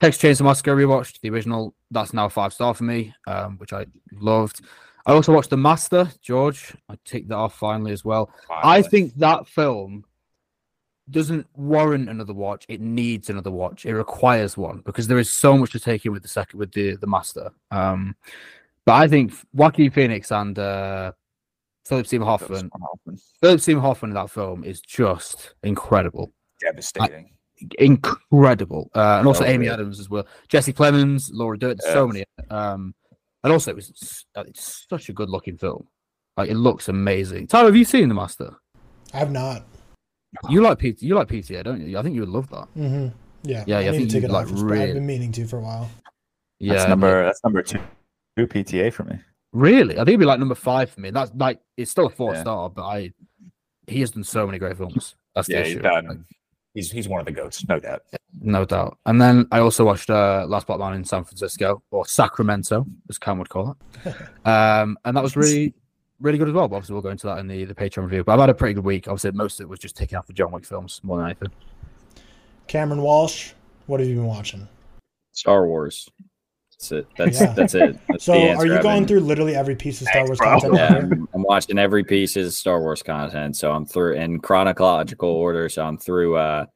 Texas 0.00 0.22
Chainsaw 0.22 0.44
Massacre 0.44 0.76
rewatched 0.76 1.20
the 1.20 1.30
original. 1.30 1.74
That's 1.90 2.12
now 2.12 2.26
a 2.26 2.30
five 2.30 2.52
star 2.52 2.74
for 2.74 2.84
me, 2.84 3.14
um, 3.26 3.58
which 3.58 3.72
I 3.72 3.86
loved. 4.12 4.60
I 5.06 5.12
also 5.12 5.32
watched 5.32 5.50
The 5.50 5.56
Master, 5.56 6.10
George. 6.20 6.74
I 6.88 6.96
ticked 7.04 7.28
that 7.28 7.36
off 7.36 7.56
finally 7.56 7.92
as 7.92 8.04
well. 8.04 8.30
I 8.50 8.82
think 8.82 9.14
that 9.16 9.48
film 9.48 10.04
doesn't 11.10 11.46
warrant 11.54 12.08
another 12.10 12.34
watch. 12.34 12.66
It 12.68 12.80
needs 12.80 13.30
another 13.30 13.50
watch. 13.50 13.86
It 13.86 13.94
requires 13.94 14.56
one 14.56 14.82
because 14.84 15.08
there 15.08 15.18
is 15.18 15.30
so 15.30 15.56
much 15.56 15.72
to 15.72 15.80
take 15.80 16.04
in 16.04 16.12
with 16.12 16.22
the 16.22 16.28
second 16.28 16.58
with 16.58 16.72
the 16.72 16.96
the 16.96 17.06
master. 17.06 17.50
Um, 17.70 18.14
but 18.84 18.92
I 18.94 19.08
think 19.08 19.32
Joaquin 19.52 19.90
Phoenix 19.90 20.30
and 20.30 20.58
uh, 20.58 21.12
Philip 21.88 22.06
Seymour 22.06 22.26
Hoffman, 22.28 22.70
Philip 23.40 23.60
Seymour 23.60 23.82
Hoffman 23.82 24.10
in 24.10 24.14
that 24.14 24.30
film 24.30 24.62
is 24.64 24.80
just 24.80 25.54
incredible, 25.62 26.32
devastating. 26.60 27.30
incredible, 27.78 28.90
uh, 28.94 29.16
and 29.18 29.26
also 29.26 29.44
Oh, 29.44 29.48
Amy 29.48 29.66
yeah. 29.66 29.74
Adams 29.74 29.98
as 30.00 30.08
well, 30.10 30.26
Jesse 30.48 30.72
Plemons, 30.72 31.30
Laura 31.32 31.58
Dern, 31.58 31.78
so 31.78 32.06
many. 32.06 32.24
Um, 32.50 32.94
and 33.44 33.52
also 33.52 33.70
it 33.70 33.76
was 33.76 34.24
uh, 34.36 34.44
it's 34.46 34.86
such 34.88 35.08
a 35.08 35.12
good 35.12 35.30
looking 35.30 35.56
film. 35.56 35.86
Like 36.36 36.50
it 36.50 36.56
looks 36.56 36.88
amazing. 36.88 37.46
Tyler, 37.46 37.66
have 37.66 37.76
you 37.76 37.84
seen 37.84 38.08
the 38.08 38.14
master? 38.14 38.54
I 39.14 39.18
have 39.18 39.30
not. 39.32 39.64
You 40.50 40.60
like 40.60 40.78
PT, 40.78 41.02
you 41.02 41.14
like 41.14 41.28
PTA, 41.28 41.64
don't 41.64 41.80
you? 41.80 41.98
I 41.98 42.02
think 42.02 42.14
you 42.14 42.20
would 42.20 42.28
love 42.28 42.50
that. 42.50 42.68
Mm-hmm. 42.76 43.08
Yeah. 43.44 43.64
Yeah, 43.66 43.78
I 43.78 43.80
yeah, 43.80 43.88
I 43.88 43.90
need 43.92 43.98
think 43.98 44.10
to 44.10 44.14
take 44.16 44.22
you'd 44.22 44.30
it 44.30 44.32
like 44.32 44.46
off. 44.46 44.52
It's- 44.52 44.62
I've 44.88 44.94
been 44.94 45.06
meaning 45.06 45.32
to 45.32 45.46
for 45.46 45.56
a 45.58 45.62
while. 45.62 45.88
Yeah, 46.58 46.74
that's 46.74 46.84
but- 46.84 46.88
number 46.90 47.24
that's 47.24 47.42
number 47.44 47.62
two, 47.62 47.80
two 48.36 48.46
PTA 48.46 48.92
for 48.92 49.04
me. 49.04 49.18
Really, 49.52 49.94
I 49.94 49.98
think 49.98 50.08
it'd 50.08 50.20
be 50.20 50.26
like 50.26 50.38
number 50.38 50.54
five 50.54 50.90
for 50.90 51.00
me. 51.00 51.10
That's 51.10 51.32
like 51.34 51.60
it's 51.76 51.90
still 51.90 52.06
a 52.06 52.10
four 52.10 52.34
Yeah. 52.34 52.40
star, 52.42 52.68
but 52.70 52.84
I 52.84 53.12
he 53.86 54.00
has 54.00 54.10
done 54.10 54.24
so 54.24 54.44
many 54.46 54.58
great 54.58 54.76
films. 54.76 55.14
That's 55.34 55.48
the 55.48 55.54
Yeah, 55.54 55.62
he's 55.64 55.72
issue, 55.74 55.82
done. 55.82 56.06
like, 56.08 56.18
He's 56.74 56.92
he's 56.92 57.08
one 57.08 57.18
of 57.20 57.26
the 57.26 57.32
goats, 57.32 57.66
no 57.66 57.80
doubt. 57.80 58.02
no 58.40 58.64
doubt. 58.66 58.98
And 59.06 59.20
then 59.20 59.46
I 59.50 59.60
also 59.60 59.84
watched 59.84 60.10
uh, 60.10 60.44
Last 60.46 60.66
Black 60.66 60.78
Man 60.78 60.92
in 60.94 61.04
San 61.04 61.24
Francisco 61.24 61.82
or 61.90 62.06
Sacramento, 62.06 62.86
as 63.08 63.18
Cam 63.18 63.38
would 63.38 63.48
call 63.48 63.76
it. 64.04 64.14
Um, 64.46 64.98
and 65.04 65.16
that 65.16 65.22
was 65.22 65.34
really 65.36 65.74
really 66.20 66.36
good 66.38 66.48
as 66.48 66.54
well. 66.54 66.68
But 66.68 66.76
obviously, 66.76 66.92
we'll 66.92 67.02
go 67.02 67.08
into 67.10 67.26
that 67.26 67.38
in 67.38 67.48
the 67.48 67.64
the 67.64 67.74
Patreon 67.74 68.02
review. 68.04 68.22
But 68.24 68.32
I've 68.34 68.40
had 68.40 68.50
a 68.50 68.54
pretty 68.54 68.74
good 68.74 68.84
week. 68.84 69.08
Obviously, 69.08 69.32
most 69.32 69.58
of 69.60 69.64
it 69.64 69.68
was 69.70 69.78
just 69.78 69.96
taking 69.96 70.18
off 70.18 70.26
the 70.26 70.34
John 70.34 70.52
Wick 70.52 70.66
films 70.66 71.00
more 71.02 71.16
than 71.16 71.26
anything. 71.26 71.48
Cameron 72.66 73.00
Walsh, 73.02 73.52
what 73.86 73.98
have 74.00 74.08
you 74.08 74.16
been 74.16 74.26
watching? 74.26 74.68
Star 75.32 75.66
Wars. 75.66 76.08
That's 76.78 76.92
it. 76.92 77.06
That's 77.16 77.40
Yeah. 77.40 77.52
that's 77.54 77.74
it. 77.74 77.98
That's 78.08 78.24
So, 78.24 78.32
the 78.34 78.54
are 78.54 78.66
you 78.66 78.80
going 78.80 79.04
through 79.04 79.20
literally 79.20 79.56
every 79.56 79.74
piece 79.74 80.00
of 80.00 80.06
Star 80.08 80.24
Wars 80.26 80.38
bro. 80.38 80.60
content? 80.60 80.74
Yeah. 80.74 80.96
I'm, 80.96 81.28
I'm 81.34 81.42
watching 81.42 81.76
every 81.76 82.04
piece 82.04 82.36
of 82.36 82.52
Star 82.52 82.80
Wars 82.80 83.02
content, 83.02 83.56
so 83.56 83.72
I'm 83.72 83.84
through 83.84 84.14
in 84.14 84.38
chronological 84.38 85.28
order. 85.28 85.68
So 85.68 85.84
I'm 85.84 85.98
through. 85.98 86.36
uh 86.36 86.66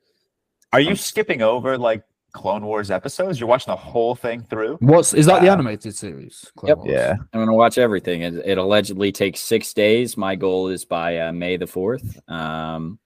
Are 0.73 0.81
you 0.81 0.97
skipping 0.97 1.41
over 1.41 1.79
like 1.79 2.03
Clone 2.33 2.65
Wars 2.67 2.91
episodes? 2.91 3.39
You're 3.39 3.49
watching 3.49 3.71
the 3.71 3.77
whole 3.77 4.17
thing 4.17 4.43
through? 4.51 4.79
What's 4.81 5.15
is 5.15 5.27
that 5.27 5.43
the 5.43 5.51
animated 5.53 5.95
series? 5.95 6.51
Clone 6.57 6.69
Yep. 6.71 6.79
Wars? 6.79 6.91
Yeah. 6.91 7.15
I'm 7.33 7.41
gonna 7.41 7.55
watch 7.55 7.79
everything. 7.79 8.23
It, 8.23 8.35
it 8.45 8.59
allegedly 8.59 9.13
takes 9.13 9.39
six 9.41 9.73
days. 9.73 10.17
My 10.17 10.35
goal 10.35 10.67
is 10.67 10.85
by 10.85 11.19
uh, 11.19 11.33
May 11.33 11.59
the 11.59 11.69
fourth. 11.69 12.19
Um, 12.29 12.99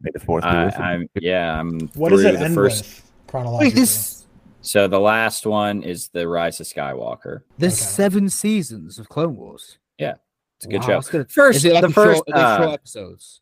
May 0.00 0.12
the 0.14 0.20
fourth 0.20 0.44
be 0.44 0.48
I, 0.48 0.64
with 0.64 0.74
you. 0.78 0.82
I'm 0.82 1.08
yeah. 1.20 1.60
I'm 1.60 1.78
What 1.94 2.08
does 2.08 2.24
it 2.24 2.38
the 2.38 2.44
end 2.46 2.54
first. 2.54 2.84
with 2.84 3.10
chronologically? 3.26 3.66
Wait, 3.68 3.74
this 3.74 4.17
So 4.60 4.88
the 4.88 4.98
last 5.00 5.46
one 5.46 5.82
is 5.82 6.08
the 6.08 6.26
Rise 6.28 6.60
of 6.60 6.66
Skywalker. 6.66 7.40
there's 7.58 7.74
Okay. 7.74 7.84
seven 7.90 8.28
seasons 8.28 8.98
of 8.98 9.08
Clone 9.08 9.36
Wars. 9.36 9.78
Yeah, 9.98 10.14
it's 10.56 10.66
a 10.66 10.68
good 10.68 10.80
Wow, 10.80 10.86
show. 10.86 10.92
that's 10.94 11.08
good. 11.10 11.30
First, 11.30 11.64
like 11.64 11.80
the 11.82 11.90
first 11.90 12.16
short, 12.26 12.36
uh, 12.36 12.56
short 12.58 12.70
episodes? 12.74 13.40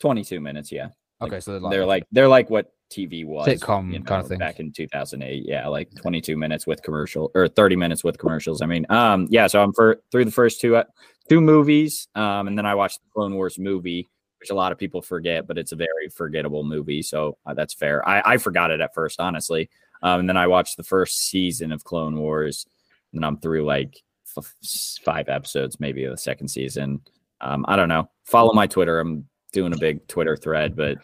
22 0.00 0.40
minutes. 0.40 0.70
Yeah, 0.72 0.88
Like, 1.20 1.32
Okay, 1.32 1.40
so 1.40 1.52
they're 1.52 1.60
like, 1.60 1.70
they're 1.70 1.86
like 1.86 2.04
they're 2.12 2.28
like 2.28 2.50
what 2.50 2.72
TV 2.90 3.24
was 3.24 3.48
Sitcom 3.48 3.92
you 3.92 4.02
kind 4.02 4.20
of 4.22 4.28
thing. 4.28 4.38
back 4.38 4.60
in 4.60 4.70
2008. 4.72 5.44
Yeah, 5.46 5.66
like 5.68 5.88
22 5.96 6.36
minutes 6.36 6.66
with 6.66 6.82
commercial 6.82 7.30
or 7.34 7.48
30 7.48 7.76
minutes 7.76 8.04
with 8.04 8.18
commercials. 8.18 8.60
I 8.60 8.66
mean, 8.66 8.86
um, 8.90 9.26
yeah. 9.30 9.46
So 9.46 9.62
I'm 9.62 9.72
for 9.72 10.00
through 10.12 10.26
the 10.26 10.30
first 10.30 10.60
two 10.60 10.76
uh, 10.76 10.84
two 11.28 11.40
movies, 11.40 12.08
um, 12.14 12.48
and 12.48 12.58
then 12.58 12.66
I 12.66 12.74
watched 12.74 13.00
the 13.00 13.08
Clone 13.12 13.34
Wars 13.34 13.58
movie, 13.58 14.08
which 14.40 14.50
a 14.50 14.54
lot 14.54 14.70
of 14.72 14.78
people 14.78 15.00
forget, 15.00 15.46
but 15.46 15.56
it's 15.58 15.72
a 15.72 15.76
very 15.76 16.08
forgettable 16.14 16.62
movie. 16.64 17.02
So 17.02 17.38
uh, 17.46 17.54
that's 17.54 17.72
fair. 17.74 18.06
I, 18.06 18.22
I 18.34 18.36
forgot 18.36 18.70
it 18.70 18.80
at 18.80 18.92
first, 18.94 19.18
honestly. 19.20 19.70
Um, 20.04 20.20
and 20.20 20.28
then 20.28 20.36
I 20.36 20.46
watched 20.46 20.76
the 20.76 20.84
first 20.84 21.28
season 21.28 21.72
of 21.72 21.82
Clone 21.82 22.16
Wars, 22.16 22.66
and 23.12 23.24
I'm 23.24 23.38
through 23.38 23.64
like 23.64 24.00
f- 24.36 24.54
five 25.02 25.28
episodes, 25.28 25.80
maybe 25.80 26.04
of 26.04 26.12
the 26.12 26.18
second 26.18 26.48
season. 26.48 27.00
Um, 27.40 27.64
I 27.66 27.74
don't 27.74 27.88
know. 27.88 28.08
Follow 28.24 28.52
my 28.52 28.66
Twitter. 28.66 29.00
I'm 29.00 29.26
doing 29.52 29.72
a 29.72 29.78
big 29.78 30.06
Twitter 30.06 30.36
thread, 30.36 30.76
but 30.76 30.98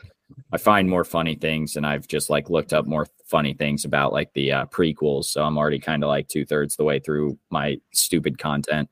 I 0.53 0.59
find 0.59 0.89
more 0.89 1.05
funny 1.05 1.35
things, 1.35 1.77
and 1.77 1.87
I've 1.87 2.07
just 2.07 2.31
like 2.31 2.51
looked 2.51 2.73
up 2.73 2.87
more 2.87 3.07
funny 3.25 3.55
things 3.55 3.85
about 3.85 4.13
like 4.13 4.33
the 4.35 4.53
uh, 4.53 4.67
prequels. 4.67 5.25
So 5.25 5.43
I'm 5.45 5.57
already 5.59 5.79
kind 5.81 6.05
of 6.05 6.09
like 6.09 6.29
two 6.29 6.45
thirds 6.45 6.77
the 6.77 6.85
way 6.85 6.99
through 7.01 7.39
my 7.51 7.81
stupid 7.93 8.39
content. 8.39 8.89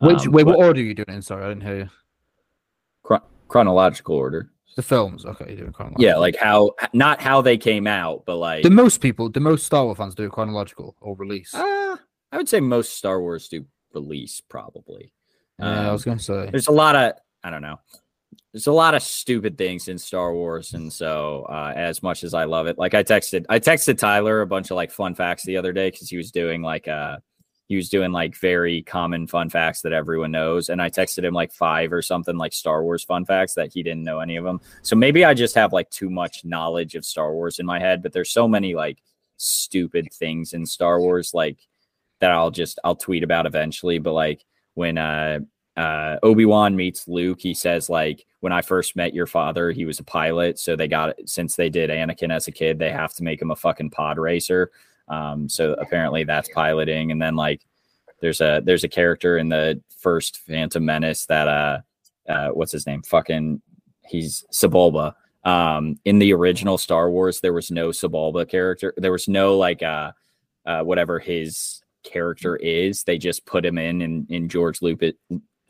Which 0.00 0.26
Um, 0.26 0.32
wait, 0.32 0.46
what 0.46 0.56
order 0.56 0.80
are 0.80 0.82
you 0.82 0.94
doing 0.94 1.06
it 1.08 1.14
in? 1.14 1.22
Sorry, 1.22 1.44
I 1.44 1.48
didn't 1.48 1.62
hear 1.62 1.76
you. 1.78 1.88
chro- 3.04 3.22
chronological 3.48 4.16
order? 4.16 4.50
The 4.76 4.82
films, 4.82 5.24
okay, 5.26 5.46
you're 5.48 5.56
doing 5.56 5.72
chronological. 5.72 6.04
Yeah, 6.04 6.16
like 6.16 6.36
how 6.36 6.72
not 6.94 7.20
how 7.20 7.42
they 7.42 7.58
came 7.58 7.86
out, 7.86 8.24
but 8.26 8.36
like 8.36 8.62
the 8.62 8.70
most 8.70 9.00
people, 9.00 9.28
the 9.28 9.40
most 9.40 9.66
Star 9.66 9.84
Wars 9.84 9.98
fans 9.98 10.14
do 10.14 10.28
chronological 10.30 10.96
or 11.00 11.14
release. 11.16 11.54
uh, 11.54 11.96
I 12.32 12.36
would 12.38 12.48
say 12.48 12.60
most 12.60 12.96
Star 12.96 13.20
Wars 13.20 13.48
do 13.48 13.66
release 13.92 14.40
probably. 14.40 15.12
yeah, 15.58 15.88
I 15.88 15.92
was 15.92 16.06
Um, 16.06 16.12
gonna 16.12 16.20
say. 16.20 16.48
there's 16.50 16.68
a 16.68 16.72
lot 16.72 16.96
of 16.96 17.12
I 17.44 17.50
don't 17.50 17.62
know. 17.62 17.78
There's 18.52 18.66
a 18.66 18.72
lot 18.72 18.94
of 18.94 19.02
stupid 19.02 19.56
things 19.58 19.88
in 19.88 19.98
Star 19.98 20.32
Wars, 20.34 20.74
and 20.74 20.92
so 20.92 21.46
uh, 21.50 21.72
as 21.74 22.02
much 22.02 22.22
as 22.24 22.32
I 22.34 22.44
love 22.44 22.66
it, 22.66 22.78
like 22.78 22.92
I 22.94 23.02
texted, 23.02 23.44
I 23.48 23.58
texted 23.58 23.98
Tyler 23.98 24.42
a 24.42 24.46
bunch 24.46 24.70
of 24.70 24.76
like 24.76 24.90
fun 24.90 25.14
facts 25.14 25.42
the 25.44 25.56
other 25.56 25.72
day 25.72 25.90
because 25.90 26.08
he 26.10 26.16
was 26.16 26.30
doing 26.30 26.62
like 26.62 26.86
uh 26.88 27.16
he 27.72 27.76
was 27.76 27.88
doing 27.88 28.12
like 28.12 28.36
very 28.36 28.82
common 28.82 29.26
fun 29.26 29.48
facts 29.48 29.80
that 29.80 29.94
everyone 29.94 30.30
knows, 30.30 30.68
and 30.68 30.82
I 30.82 30.90
texted 30.90 31.24
him 31.24 31.32
like 31.32 31.50
five 31.50 31.90
or 31.90 32.02
something 32.02 32.36
like 32.36 32.52
Star 32.52 32.82
Wars 32.82 33.02
fun 33.02 33.24
facts 33.24 33.54
that 33.54 33.72
he 33.72 33.82
didn't 33.82 34.04
know 34.04 34.20
any 34.20 34.36
of 34.36 34.44
them. 34.44 34.60
So 34.82 34.94
maybe 34.94 35.24
I 35.24 35.32
just 35.32 35.54
have 35.54 35.72
like 35.72 35.88
too 35.88 36.10
much 36.10 36.44
knowledge 36.44 36.96
of 36.96 37.06
Star 37.06 37.32
Wars 37.32 37.58
in 37.58 37.64
my 37.64 37.80
head, 37.80 38.02
but 38.02 38.12
there's 38.12 38.28
so 38.28 38.46
many 38.46 38.74
like 38.74 38.98
stupid 39.38 40.12
things 40.12 40.52
in 40.52 40.66
Star 40.66 41.00
Wars 41.00 41.32
like 41.32 41.66
that 42.20 42.30
I'll 42.30 42.50
just 42.50 42.78
I'll 42.84 42.94
tweet 42.94 43.22
about 43.22 43.46
eventually, 43.46 43.98
but 43.98 44.12
like 44.12 44.44
when 44.74 44.98
uh 44.98 45.38
uh 45.74 46.18
Obi-Wan 46.22 46.76
meets 46.76 47.08
Luke, 47.08 47.40
he 47.40 47.54
says 47.54 47.88
like 47.88 48.26
when 48.40 48.52
I 48.52 48.60
first 48.60 48.96
met 48.96 49.14
your 49.14 49.26
father, 49.26 49.70
he 49.70 49.86
was 49.86 49.98
a 49.98 50.04
pilot, 50.04 50.58
so 50.58 50.76
they 50.76 50.88
got 50.88 51.14
since 51.24 51.56
they 51.56 51.70
did 51.70 51.88
Anakin 51.88 52.30
as 52.30 52.48
a 52.48 52.52
kid, 52.52 52.78
they 52.78 52.90
have 52.90 53.14
to 53.14 53.24
make 53.24 53.40
him 53.40 53.50
a 53.50 53.56
fucking 53.56 53.88
pod 53.88 54.18
racer. 54.18 54.70
Um 55.12 55.48
so 55.48 55.74
apparently 55.74 56.24
that's 56.24 56.48
piloting 56.48 57.10
and 57.10 57.20
then 57.20 57.36
like 57.36 57.62
there's 58.20 58.40
a 58.40 58.62
there's 58.64 58.84
a 58.84 58.88
character 58.88 59.38
in 59.38 59.48
the 59.48 59.80
first 59.98 60.38
Phantom 60.46 60.84
Menace 60.84 61.26
that 61.26 61.48
uh 61.48 61.80
uh 62.28 62.48
what's 62.48 62.72
his 62.72 62.86
name? 62.86 63.02
Fucking 63.02 63.60
he's 64.06 64.44
Sebulba. 64.52 65.14
Um 65.44 65.98
in 66.04 66.18
the 66.18 66.32
original 66.32 66.78
Star 66.78 67.10
Wars 67.10 67.40
there 67.40 67.52
was 67.52 67.70
no 67.70 67.88
Sebulba 67.88 68.48
character. 68.48 68.94
There 68.96 69.12
was 69.12 69.28
no 69.28 69.56
like 69.58 69.82
uh 69.82 70.12
uh 70.66 70.82
whatever 70.82 71.18
his 71.18 71.82
character 72.04 72.56
is. 72.56 73.04
They 73.04 73.18
just 73.18 73.44
put 73.46 73.64
him 73.64 73.78
in 73.78 74.02
in, 74.02 74.26
in 74.28 74.48
George 74.48 74.82
Lucas 74.82 75.14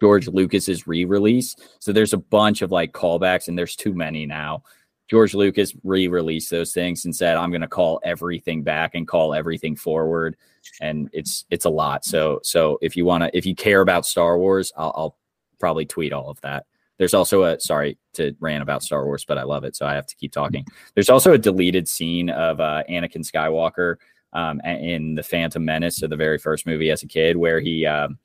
George 0.03 0.27
Lucas's 0.27 0.89
re-release. 0.89 1.55
So 1.79 1.93
there's 1.93 2.13
a 2.13 2.19
bunch 2.19 2.61
of 2.61 2.73
like 2.73 2.93
callbacks, 2.93 3.47
and 3.47 3.57
there's 3.57 3.77
too 3.77 3.95
many 3.95 4.27
now. 4.27 4.65
George 5.11 5.35
Lucas 5.35 5.75
re-released 5.85 6.51
those 6.51 6.73
things 6.73 7.05
and 7.05 7.15
said, 7.15 7.37
"I'm 7.37 7.51
going 7.51 7.61
to 7.61 7.69
call 7.69 8.01
everything 8.05 8.63
back 8.63 8.95
and 8.95 9.07
call 9.07 9.35
everything 9.35 9.77
forward," 9.77 10.37
and 10.81 11.11
it's 11.13 11.45
it's 11.51 11.65
a 11.65 11.71
lot. 11.71 12.05
So 12.05 12.41
so 12.43 12.79
if 12.81 12.97
you 12.97 13.05
want 13.05 13.25
to, 13.25 13.37
if 13.37 13.45
you 13.45 13.55
care 13.55 13.81
about 13.81 14.07
Star 14.07 14.39
Wars, 14.39 14.73
I'll, 14.77 14.93
I'll 14.97 15.17
probably 15.59 15.85
tweet 15.87 16.13
all 16.13 16.31
of 16.31 16.41
that. 16.41 16.67
There's 16.99 17.15
also 17.15 17.43
a 17.45 17.61
sorry 17.61 17.99
to 18.15 18.35
rant 18.41 18.63
about 18.63 18.83
Star 18.83 19.05
Wars, 19.05 19.25
but 19.25 19.39
I 19.39 19.43
love 19.43 19.65
it, 19.65 19.75
so 19.77 19.87
I 19.87 19.95
have 19.95 20.07
to 20.07 20.17
keep 20.17 20.33
talking. 20.33 20.65
There's 20.95 21.11
also 21.11 21.33
a 21.33 21.39
deleted 21.39 21.89
scene 21.89 22.31
of 22.31 22.61
uh, 22.61 22.83
Anakin 22.89 23.29
Skywalker 23.29 23.97
um, 24.33 24.61
in 24.61 25.15
the 25.15 25.23
Phantom 25.23 25.65
Menace, 25.65 25.97
so 25.97 26.07
the 26.07 26.17
very 26.17 26.39
first 26.39 26.67
movie 26.67 26.91
as 26.91 27.03
a 27.03 27.07
kid, 27.07 27.37
where 27.37 27.61
he 27.61 27.87
um, 27.87 28.19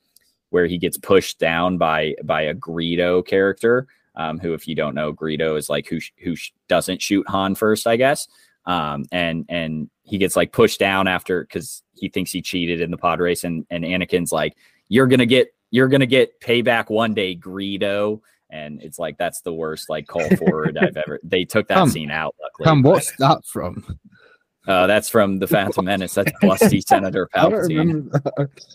where 0.51 0.65
he 0.65 0.77
gets 0.77 0.97
pushed 0.97 1.39
down 1.39 1.77
by 1.77 2.15
by 2.23 2.43
a 2.43 2.53
Greedo 2.53 3.25
character. 3.25 3.87
Um, 4.17 4.39
who, 4.39 4.53
if 4.53 4.67
you 4.67 4.73
don't 4.75 4.95
know, 4.95 5.13
Greedo 5.13 5.57
is 5.57 5.69
like 5.69 5.87
who 5.87 5.99
sh- 5.99 6.11
who 6.23 6.35
sh- 6.35 6.51
doesn't 6.67 7.01
shoot 7.01 7.27
Han 7.29 7.53
first, 7.55 7.85
I 7.87 7.95
guess. 7.97 8.27
Um, 8.65 9.05
and 9.11 9.45
and 9.47 9.89
he 10.03 10.17
gets 10.17 10.35
like 10.35 10.51
pushed 10.51 10.79
down 10.79 11.07
after 11.07 11.43
because 11.43 11.83
he 11.93 12.09
thinks 12.09 12.31
he 12.31 12.41
cheated 12.41 12.81
in 12.81 12.89
the 12.91 12.97
pod 12.97 13.19
race, 13.19 13.43
and 13.43 13.65
and 13.69 13.83
Anakin's 13.83 14.31
like, 14.31 14.57
"You're 14.89 15.07
gonna 15.07 15.25
get 15.27 15.53
you're 15.69 15.87
gonna 15.87 16.05
get 16.07 16.39
payback 16.41 16.89
one 16.89 17.13
day, 17.13 17.35
Greedo." 17.35 18.19
And 18.49 18.81
it's 18.81 18.97
like 18.97 19.17
that's 19.17 19.41
the 19.41 19.53
worst 19.53 19.89
like 19.89 20.07
call 20.07 20.27
forward 20.37 20.77
I've 20.77 20.97
ever. 20.97 21.19
They 21.23 21.45
took 21.45 21.67
that 21.67 21.75
Come- 21.75 21.89
scene 21.89 22.09
out. 22.09 22.33
Luckily, 22.41 22.81
but- 22.81 22.89
what's 22.89 23.15
that 23.17 23.45
from? 23.45 23.99
Uh, 24.67 24.85
that's 24.85 25.07
from 25.07 25.39
the 25.39 25.47
Phantom 25.47 25.85
Menace. 25.85 26.13
That's 26.13 26.31
busty 26.43 26.85
Senator 26.85 27.29
Palpatine. 27.35 28.11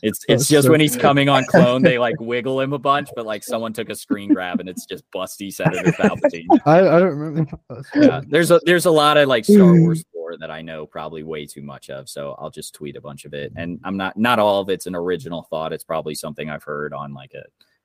It's 0.02 0.24
it's 0.26 0.48
just 0.48 0.66
so 0.66 0.70
when 0.70 0.80
he's 0.80 0.96
coming 0.96 1.28
on 1.28 1.44
clone, 1.44 1.82
they 1.82 1.98
like 1.98 2.16
wiggle 2.20 2.60
him 2.60 2.72
a 2.72 2.78
bunch, 2.78 3.10
but 3.14 3.26
like 3.26 3.44
someone 3.44 3.72
took 3.72 3.90
a 3.90 3.94
screen 3.94 4.32
grab 4.32 4.60
and 4.60 4.68
it's 4.68 4.86
just 4.86 5.04
busty 5.10 5.52
Senator 5.52 5.92
Palpatine. 5.92 6.46
I, 6.64 6.78
I 6.78 6.98
don't 6.98 7.18
remember. 7.18 7.58
Yeah, 7.94 8.22
there's 8.26 8.50
a 8.50 8.60
there's 8.64 8.86
a 8.86 8.90
lot 8.90 9.18
of 9.18 9.28
like 9.28 9.44
Star 9.44 9.78
Wars 9.78 10.02
lore 10.14 10.36
that 10.38 10.50
I 10.50 10.62
know 10.62 10.86
probably 10.86 11.22
way 11.24 11.44
too 11.46 11.62
much 11.62 11.90
of, 11.90 12.08
so 12.08 12.36
I'll 12.38 12.50
just 12.50 12.74
tweet 12.74 12.96
a 12.96 13.00
bunch 13.00 13.26
of 13.26 13.34
it. 13.34 13.52
And 13.56 13.78
I'm 13.84 13.98
not 13.98 14.16
not 14.16 14.38
all 14.38 14.62
of 14.62 14.70
it's 14.70 14.86
an 14.86 14.94
original 14.94 15.42
thought. 15.42 15.74
It's 15.74 15.84
probably 15.84 16.14
something 16.14 16.48
I've 16.48 16.64
heard 16.64 16.94
on 16.94 17.12
like 17.12 17.34
a 17.34 17.44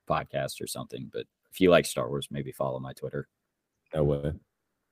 podcast 0.10 0.62
or 0.62 0.68
something. 0.68 1.10
But 1.12 1.26
if 1.52 1.60
you 1.60 1.72
like 1.72 1.86
Star 1.86 2.08
Wars, 2.08 2.30
maybe 2.32 2.54
follow 2.54 2.80
my 2.80 2.94
Twitter. 2.94 3.28
No 3.94 4.04
way. 4.06 4.32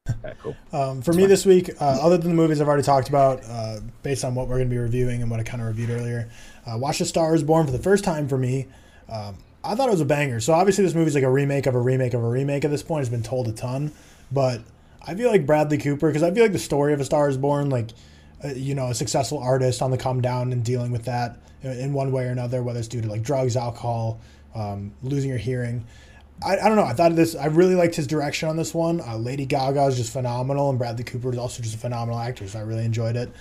Okay, 0.07 0.33
cool. 0.41 0.55
Um, 0.71 1.01
for 1.01 1.13
me 1.13 1.25
this 1.25 1.45
week, 1.45 1.69
uh, 1.81 1.97
other 2.01 2.17
than 2.17 2.29
the 2.29 2.35
movies 2.35 2.61
I've 2.61 2.67
already 2.67 2.83
talked 2.83 3.09
about, 3.09 3.43
uh, 3.45 3.79
based 4.03 4.23
on 4.23 4.35
what 4.35 4.47
we're 4.47 4.57
going 4.57 4.69
to 4.69 4.73
be 4.73 4.77
reviewing 4.79 5.21
and 5.21 5.31
what 5.31 5.39
I 5.39 5.43
kind 5.43 5.61
of 5.61 5.67
reviewed 5.67 5.89
earlier, 5.89 6.29
uh, 6.67 6.77
watched 6.77 7.01
A 7.01 7.05
Star 7.05 7.33
Is 7.33 7.41
Born 7.43 7.65
for 7.65 7.71
the 7.71 7.79
first 7.79 8.03
time 8.03 8.27
for 8.27 8.37
me. 8.37 8.67
Um, 9.09 9.37
I 9.63 9.73
thought 9.73 9.87
it 9.87 9.91
was 9.91 10.01
a 10.01 10.05
banger. 10.05 10.39
So 10.39 10.53
obviously 10.53 10.83
this 10.83 10.93
movie's 10.93 11.15
like 11.15 11.23
a 11.23 11.29
remake 11.29 11.65
of 11.65 11.73
a 11.73 11.81
remake 11.81 12.13
of 12.13 12.23
a 12.23 12.27
remake 12.29 12.63
at 12.65 12.71
this 12.71 12.83
point. 12.83 13.01
It's 13.01 13.09
been 13.09 13.23
told 13.23 13.47
a 13.47 13.51
ton, 13.51 13.91
but 14.31 14.61
I 15.01 15.15
feel 15.15 15.31
like 15.31 15.47
Bradley 15.47 15.79
Cooper 15.79 16.07
because 16.09 16.21
I 16.21 16.31
feel 16.31 16.43
like 16.43 16.53
the 16.53 16.59
story 16.59 16.93
of 16.93 16.99
A 16.99 17.05
Star 17.05 17.27
Is 17.27 17.37
Born, 17.37 17.71
like 17.71 17.89
uh, 18.43 18.49
you 18.49 18.75
know, 18.75 18.89
a 18.89 18.93
successful 18.93 19.39
artist 19.39 19.81
on 19.81 19.89
the 19.89 19.97
come 19.97 20.21
down 20.21 20.51
and 20.51 20.63
dealing 20.63 20.91
with 20.91 21.05
that 21.05 21.39
in- 21.63 21.71
in 21.79 21.93
one 21.93 22.11
way 22.11 22.25
or 22.25 22.29
another, 22.29 22.61
whether 22.61 22.77
it's 22.77 22.87
due 22.87 23.01
to 23.01 23.07
like 23.07 23.23
drugs, 23.23 23.57
alcohol, 23.57 24.19
um, 24.53 24.91
losing 25.01 25.29
your 25.29 25.39
hearing. 25.39 25.83
I, 26.43 26.57
I 26.57 26.67
don't 26.67 26.75
know. 26.75 26.83
I 26.83 26.93
thought 26.93 27.15
this. 27.15 27.35
I 27.35 27.45
really 27.45 27.75
liked 27.75 27.95
his 27.95 28.07
direction 28.07 28.49
on 28.49 28.57
this 28.57 28.73
one. 28.73 29.01
Uh, 29.01 29.17
Lady 29.17 29.45
Gaga 29.45 29.85
is 29.85 29.97
just 29.97 30.11
phenomenal, 30.11 30.69
and 30.69 30.77
Bradley 30.77 31.03
Cooper 31.03 31.31
is 31.31 31.37
also 31.37 31.63
just 31.63 31.75
a 31.75 31.77
phenomenal 31.77 32.19
actor. 32.19 32.47
So 32.47 32.59
I 32.59 32.63
really 32.63 32.85
enjoyed 32.85 33.15
it. 33.15 33.31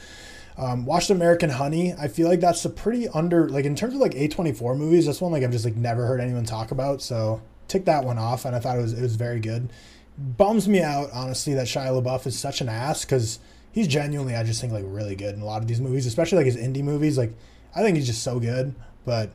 Um, 0.57 0.87
watched 0.87 1.11
American 1.11 1.51
Honey. 1.51 1.93
I 1.95 2.07
feel 2.07 2.29
like 2.29 2.41
that's 2.41 2.65
a 2.65 2.71
pretty 2.71 3.09
under 3.09 3.49
like 3.49 3.65
in 3.65 3.75
terms 3.75 3.95
of 3.95 4.01
like 4.01 4.15
A 4.15 4.29
twenty 4.29 4.53
four 4.53 4.77
movies. 4.77 5.07
This 5.07 5.21
one 5.21 5.33
like 5.33 5.43
I've 5.43 5.51
just 5.51 5.65
like 5.65 5.77
never 5.77 6.07
heard 6.07 6.21
anyone 6.21 6.45
talk 6.45 6.71
about. 6.71 7.03
So 7.03 7.43
tick 7.67 7.85
that 7.87 8.05
one 8.05 8.19
off, 8.19 8.45
and 8.45 8.55
I 8.55 8.61
thought 8.61 8.79
it 8.79 8.83
was 8.83 8.93
it 8.93 9.03
was 9.03 9.17
very 9.17 9.41
good. 9.41 9.71
Bums 10.17 10.69
me 10.69 10.81
out 10.81 11.11
honestly 11.13 11.55
that 11.55 11.67
Shia 11.67 12.01
LaBeouf 12.01 12.27
is 12.27 12.39
such 12.39 12.61
an 12.61 12.69
ass 12.69 13.05
because 13.05 13.41
he's 13.73 13.89
genuinely 13.89 14.37
I 14.37 14.45
just 14.45 14.61
think 14.61 14.73
like 14.73 14.85
really 14.87 15.17
good 15.17 15.35
in 15.35 15.41
a 15.41 15.45
lot 15.45 15.61
of 15.61 15.67
these 15.67 15.81
movies, 15.81 16.07
especially 16.07 16.39
like 16.39 16.47
his 16.47 16.57
indie 16.57 16.85
movies. 16.85 17.19
Like 17.19 17.35
I 17.75 17.83
think 17.83 17.97
he's 17.97 18.07
just 18.07 18.23
so 18.23 18.39
good, 18.39 18.77
but 19.05 19.33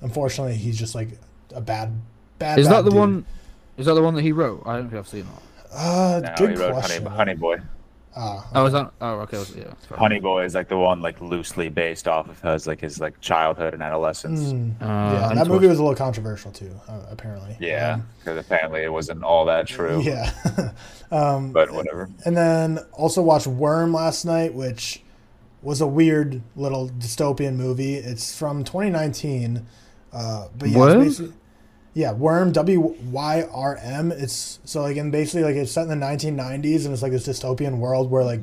unfortunately 0.00 0.56
he's 0.56 0.76
just 0.76 0.96
like 0.96 1.10
a 1.54 1.60
bad 1.60 2.00
bad. 2.38 2.58
Is 2.58 2.68
that 2.68 2.84
the 2.84 2.90
dude. 2.90 2.98
one? 2.98 3.24
Is 3.76 3.86
that 3.86 3.94
the 3.94 4.02
one 4.02 4.14
that 4.14 4.22
he 4.22 4.32
wrote? 4.32 4.62
I 4.66 4.76
don't 4.76 4.88
think 4.88 4.98
I've 4.98 5.08
seen 5.08 5.24
that. 5.26 5.76
Uh, 5.76 6.20
No, 6.22 6.34
good 6.38 6.50
he 6.50 6.56
wrote 6.56 6.72
Honey, 6.74 6.80
question. 6.80 7.06
Honey 7.06 7.34
Boy. 7.34 7.56
Ah, 8.18 8.48
Oh, 8.54 8.64
is 8.64 8.72
that? 8.72 8.90
Oh, 9.02 9.20
okay. 9.20 9.36
was- 9.36 9.54
Yeah. 9.54 9.64
Honey 9.94 10.20
Boy 10.20 10.44
is 10.44 10.54
like 10.54 10.68
the 10.68 10.78
one 10.78 11.02
like 11.02 11.20
loosely 11.20 11.68
based 11.68 12.08
off 12.08 12.30
of 12.30 12.40
his 12.40 12.66
like 12.66 12.80
his 12.80 12.98
like 12.98 13.20
childhood 13.20 13.74
and 13.74 13.82
adolescence. 13.82 14.40
mm, 14.40 14.70
Uh, 14.80 14.84
yeah, 14.86 15.28
I 15.28 15.34
that 15.34 15.46
movie 15.48 15.66
was 15.66 15.78
a 15.78 15.82
little 15.82 15.94
controversial 15.96 16.50
too. 16.50 16.70
Uh, 16.88 17.00
apparently. 17.10 17.56
Yeah, 17.60 17.94
Um, 17.94 18.06
because 18.20 18.38
apparently 18.38 18.82
it 18.84 18.90
wasn't 18.92 19.22
all 19.22 19.44
that 19.44 19.66
true. 19.66 20.00
yeah. 20.00 20.32
um, 21.10 21.52
But 21.52 21.70
whatever. 21.72 22.08
and 22.24 22.34
then 22.34 22.78
also 22.94 23.20
watched 23.20 23.46
Wyrm 23.48 23.92
last 23.94 24.24
night, 24.24 24.54
which 24.54 25.02
was 25.60 25.82
a 25.82 25.86
weird 25.86 26.40
little 26.54 26.88
dystopian 26.88 27.56
movie. 27.56 27.96
It's 27.96 28.34
from 28.38 28.64
2019. 28.64 29.66
Uh, 30.12 30.46
but 30.56 30.70
yeah, 30.70 30.78
Wyrm? 30.78 31.06
it's 31.06 31.18
basically 31.18 31.32
yeah, 31.96 32.12
Wyrm 32.12 32.52
W 32.52 32.94
Y 33.10 33.48
R 33.50 33.78
M. 33.80 34.12
It's 34.12 34.58
so 34.66 34.82
like 34.82 34.98
and 34.98 35.10
basically 35.10 35.44
like 35.44 35.56
it's 35.56 35.72
set 35.72 35.88
in 35.88 35.98
the 35.98 36.06
1990s 36.06 36.84
and 36.84 36.92
it's 36.92 37.00
like 37.00 37.10
this 37.10 37.26
dystopian 37.26 37.78
world 37.78 38.10
where 38.10 38.22
like 38.22 38.40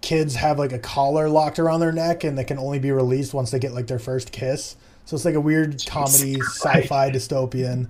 kids 0.00 0.34
have 0.34 0.58
like 0.58 0.72
a 0.72 0.78
collar 0.80 1.28
locked 1.28 1.60
around 1.60 1.78
their 1.78 1.92
neck 1.92 2.24
and 2.24 2.36
they 2.36 2.42
can 2.42 2.58
only 2.58 2.80
be 2.80 2.90
released 2.90 3.32
once 3.32 3.52
they 3.52 3.60
get 3.60 3.72
like 3.72 3.86
their 3.86 4.00
first 4.00 4.32
kiss. 4.32 4.74
So 5.04 5.14
it's 5.14 5.24
like 5.24 5.36
a 5.36 5.40
weird 5.40 5.86
comedy, 5.86 6.40
sci-fi 6.40 7.10
dystopian. 7.12 7.86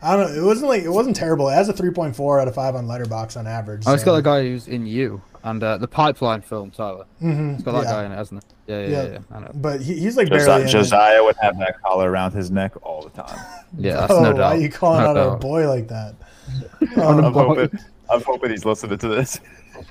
I 0.00 0.14
don't 0.14 0.32
know. 0.32 0.40
It 0.40 0.46
wasn't 0.46 0.68
like 0.68 0.84
it 0.84 0.90
wasn't 0.90 1.16
terrible. 1.16 1.48
It 1.48 1.54
has 1.54 1.68
a 1.68 1.72
3.4 1.72 2.40
out 2.40 2.46
of 2.46 2.54
5 2.54 2.76
on 2.76 2.86
Letterboxd 2.86 3.36
on 3.36 3.48
average. 3.48 3.82
Oh, 3.88 3.94
it's 3.94 4.04
so- 4.04 4.12
got 4.12 4.16
the 4.16 4.22
guy 4.22 4.42
who's 4.42 4.68
in 4.68 4.86
You 4.86 5.20
and 5.44 5.62
uh, 5.62 5.76
the 5.78 5.86
Pipeline 5.86 6.40
film, 6.40 6.70
Tyler. 6.70 7.04
Mhm, 7.22 7.54
It's 7.54 7.62
got 7.62 7.72
that 7.72 7.84
yeah. 7.84 7.92
guy 7.92 8.04
in 8.06 8.12
it, 8.12 8.16
hasn't 8.16 8.42
it? 8.42 8.50
Yeah, 8.66 8.80
yeah, 8.80 8.86
Yeah. 8.88 9.02
yeah. 9.04 9.12
yeah, 9.12 9.36
I 9.36 9.40
know. 9.40 9.50
But 9.54 9.80
he, 9.82 10.00
he's 10.00 10.16
like 10.16 10.28
Josiah, 10.28 10.46
barely. 10.58 10.72
Josiah 10.72 11.22
would 11.22 11.36
have 11.40 11.58
that 11.58 11.80
collar 11.82 12.10
around 12.10 12.32
his 12.32 12.50
neck 12.50 12.72
all 12.82 13.02
the 13.02 13.10
time. 13.10 13.38
Yeah, 13.78 13.96
that's 14.00 14.12
Oh, 14.12 14.22
no 14.22 14.32
why 14.32 14.42
are 14.42 14.56
you 14.56 14.70
calling 14.70 15.02
No 15.02 15.08
out 15.20 15.34
a 15.34 15.36
boy 15.36 15.68
like 15.68 15.88
that? 15.88 16.14
Um, 16.96 17.24
I'm 17.24 17.32
hoping, 17.32 17.78
I'm 18.10 18.22
hoping 18.22 18.50
he's 18.50 18.64
listening 18.64 18.98
to 18.98 19.08
this. 19.08 19.40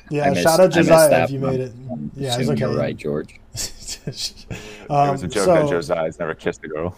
yeah, 0.10 0.30
missed- 0.30 0.44
shout 0.44 0.60
out 0.60 0.72
Josiah 0.72 1.24
if 1.24 1.32
you 1.32 1.40
made 1.40 1.60
it. 1.60 1.74
Yeah, 2.16 2.28
it's 2.30 2.38
assuming 2.38 2.52
okay. 2.64 2.72
You're 2.72 2.80
right, 2.80 2.96
George. 2.98 3.40
it 3.54 4.88
um, 4.90 5.10
was 5.12 5.24
a 5.24 5.28
joke 5.28 5.46
so, 5.46 5.54
that 5.56 5.70
Josiah's 5.70 6.20
never 6.20 6.34
kissed 6.34 6.64
a 6.64 6.68
girl. 6.68 6.96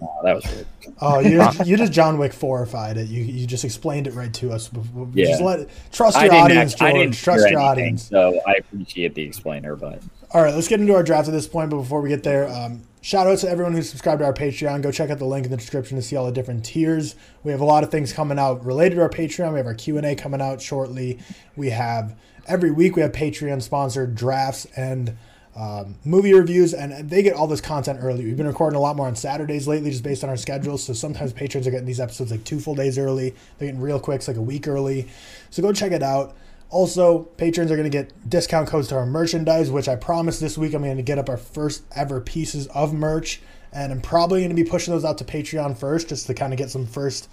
Oh, 0.00 0.18
that 0.24 0.34
was 0.34 0.44
weird. 0.46 0.66
oh, 1.00 1.18
you 1.20 1.38
just, 1.38 1.66
you 1.66 1.76
just 1.76 1.92
John 1.92 2.18
Wick 2.18 2.32
fourified 2.32 2.96
it. 2.96 3.08
You 3.08 3.22
you 3.22 3.46
just 3.46 3.64
explained 3.64 4.06
it 4.06 4.14
right 4.14 4.32
to 4.34 4.52
us. 4.52 4.68
before- 4.68 5.08
Yeah. 5.12 5.26
Just 5.26 5.42
let 5.42 5.68
trust 5.92 6.20
your 6.20 6.32
audience, 6.34 6.72
act- 6.74 6.82
I 6.82 6.90
George. 6.92 7.02
didn't 7.02 7.14
Trust 7.16 7.38
your 7.40 7.46
anything, 7.48 7.58
audience. 7.66 8.02
so 8.08 8.40
I 8.46 8.52
appreciate 8.54 9.14
the 9.14 9.22
explainer, 9.22 9.76
but 9.76 10.02
All 10.32 10.42
right, 10.42 10.54
let's 10.54 10.68
get 10.68 10.80
into 10.80 10.94
our 10.94 11.02
draft 11.02 11.28
at 11.28 11.32
this 11.34 11.46
point. 11.46 11.70
But 11.70 11.76
before 11.76 12.00
we 12.00 12.08
get 12.08 12.22
there, 12.22 12.48
um, 12.48 12.82
shout 13.02 13.26
out 13.26 13.38
to 13.38 13.48
everyone 13.50 13.74
who's 13.74 13.90
subscribed 13.90 14.20
to 14.20 14.24
our 14.24 14.32
Patreon. 14.32 14.80
Go 14.82 14.90
check 14.90 15.10
out 15.10 15.18
the 15.18 15.26
link 15.26 15.44
in 15.44 15.50
the 15.50 15.56
description 15.58 15.96
to 15.96 16.02
see 16.02 16.16
all 16.16 16.24
the 16.26 16.32
different 16.32 16.64
tiers. 16.64 17.14
We 17.44 17.52
have 17.52 17.60
a 17.60 17.64
lot 17.66 17.84
of 17.84 17.90
things 17.90 18.12
coming 18.12 18.38
out 18.38 18.64
related 18.64 18.94
to 18.96 19.02
our 19.02 19.10
Patreon. 19.10 19.52
We 19.52 19.58
have 19.58 19.66
our 19.66 19.74
Q 19.74 19.98
and 19.98 20.06
A 20.06 20.14
coming 20.14 20.40
out 20.40 20.62
shortly. 20.62 21.18
We 21.56 21.70
have 21.70 22.16
every 22.48 22.70
week 22.70 22.96
we 22.96 23.02
have 23.02 23.12
Patreon 23.12 23.60
sponsored 23.62 24.14
drafts 24.14 24.66
and 24.76 25.16
um, 25.54 25.96
movie 26.04 26.32
reviews, 26.32 26.72
and 26.72 27.10
they 27.10 27.22
get 27.22 27.34
all 27.34 27.46
this 27.46 27.60
content 27.60 27.98
early. 28.02 28.24
We've 28.24 28.36
been 28.36 28.46
recording 28.46 28.76
a 28.76 28.80
lot 28.80 28.96
more 28.96 29.06
on 29.06 29.16
Saturdays 29.16 29.68
lately, 29.68 29.90
just 29.90 30.02
based 30.02 30.24
on 30.24 30.30
our 30.30 30.36
schedules. 30.36 30.82
So 30.82 30.92
sometimes 30.92 31.32
patrons 31.32 31.66
are 31.66 31.70
getting 31.70 31.86
these 31.86 32.00
episodes 32.00 32.30
like 32.30 32.44
two 32.44 32.58
full 32.58 32.74
days 32.74 32.98
early. 32.98 33.34
They're 33.58 33.68
getting 33.68 33.80
real 33.80 34.00
quick, 34.00 34.16
it's 34.16 34.28
like 34.28 34.36
a 34.36 34.42
week 34.42 34.66
early. 34.66 35.08
So 35.50 35.62
go 35.62 35.72
check 35.72 35.92
it 35.92 36.02
out. 36.02 36.34
Also, 36.70 37.24
patrons 37.36 37.70
are 37.70 37.76
going 37.76 37.90
to 37.90 37.96
get 37.96 38.30
discount 38.30 38.66
codes 38.66 38.88
to 38.88 38.96
our 38.96 39.04
merchandise, 39.04 39.70
which 39.70 39.88
I 39.88 39.96
promise 39.96 40.40
this 40.40 40.56
week 40.56 40.72
I'm 40.72 40.82
going 40.82 40.96
to 40.96 41.02
get 41.02 41.18
up 41.18 41.28
our 41.28 41.36
first 41.36 41.84
ever 41.94 42.18
pieces 42.18 42.66
of 42.68 42.94
merch. 42.94 43.42
And 43.74 43.92
I'm 43.92 44.00
probably 44.00 44.40
going 44.40 44.56
to 44.56 44.62
be 44.62 44.68
pushing 44.68 44.94
those 44.94 45.04
out 45.04 45.18
to 45.18 45.24
Patreon 45.24 45.76
first, 45.76 46.08
just 46.08 46.26
to 46.28 46.34
kind 46.34 46.52
of 46.52 46.58
get 46.58 46.70
some 46.70 46.86
first 46.86 47.28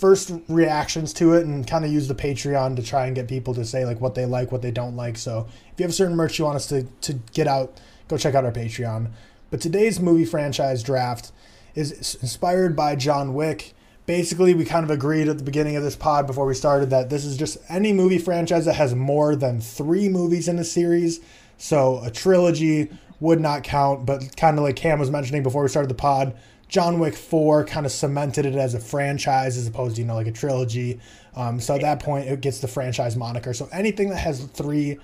first 0.00 0.32
reactions 0.48 1.12
to 1.12 1.34
it 1.34 1.44
and 1.44 1.66
kind 1.66 1.84
of 1.84 1.92
use 1.92 2.08
the 2.08 2.14
Patreon 2.14 2.74
to 2.76 2.82
try 2.82 3.06
and 3.06 3.14
get 3.14 3.28
people 3.28 3.52
to 3.54 3.64
say 3.66 3.84
like 3.84 4.00
what 4.00 4.14
they 4.14 4.24
like, 4.24 4.50
what 4.50 4.62
they 4.62 4.70
don't 4.70 4.96
like. 4.96 5.18
So 5.18 5.46
if 5.72 5.78
you 5.78 5.84
have 5.84 5.94
certain 5.94 6.16
merch 6.16 6.38
you 6.38 6.46
want 6.46 6.56
us 6.56 6.66
to, 6.68 6.84
to 7.02 7.12
get 7.32 7.46
out, 7.46 7.78
go 8.08 8.16
check 8.16 8.34
out 8.34 8.46
our 8.46 8.52
Patreon. 8.52 9.10
But 9.50 9.60
today's 9.60 10.00
movie 10.00 10.24
franchise 10.24 10.82
draft 10.82 11.32
is 11.74 12.16
inspired 12.22 12.74
by 12.74 12.96
John 12.96 13.34
Wick. 13.34 13.74
Basically, 14.06 14.54
we 14.54 14.64
kind 14.64 14.84
of 14.84 14.90
agreed 14.90 15.28
at 15.28 15.36
the 15.36 15.44
beginning 15.44 15.76
of 15.76 15.82
this 15.82 15.96
pod 15.96 16.26
before 16.26 16.46
we 16.46 16.54
started 16.54 16.88
that 16.90 17.10
this 17.10 17.24
is 17.24 17.36
just 17.36 17.58
any 17.68 17.92
movie 17.92 18.18
franchise 18.18 18.64
that 18.64 18.74
has 18.74 18.94
more 18.94 19.36
than 19.36 19.60
three 19.60 20.08
movies 20.08 20.48
in 20.48 20.58
a 20.58 20.64
series. 20.64 21.20
So 21.58 22.02
a 22.02 22.10
trilogy 22.10 22.90
would 23.20 23.40
not 23.40 23.64
count, 23.64 24.06
but 24.06 24.36
kind 24.36 24.56
of 24.56 24.64
like 24.64 24.76
Cam 24.76 24.98
was 24.98 25.10
mentioning 25.10 25.42
before 25.42 25.62
we 25.62 25.68
started 25.68 25.90
the 25.90 25.94
pod, 25.94 26.34
John 26.70 27.00
Wick 27.00 27.14
4 27.14 27.64
kind 27.64 27.84
of 27.84 27.92
cemented 27.92 28.46
it 28.46 28.54
as 28.54 28.74
a 28.74 28.80
franchise 28.80 29.58
as 29.58 29.66
opposed 29.66 29.96
to, 29.96 30.02
you 30.02 30.06
know, 30.06 30.14
like 30.14 30.28
a 30.28 30.32
trilogy. 30.32 31.00
Um, 31.34 31.60
so 31.60 31.74
at 31.74 31.80
that 31.82 32.00
point, 32.00 32.28
it 32.28 32.40
gets 32.40 32.60
the 32.60 32.68
franchise 32.68 33.16
moniker. 33.16 33.52
So 33.52 33.68
anything 33.72 34.08
that 34.10 34.18
has 34.18 34.44
three 34.44 34.98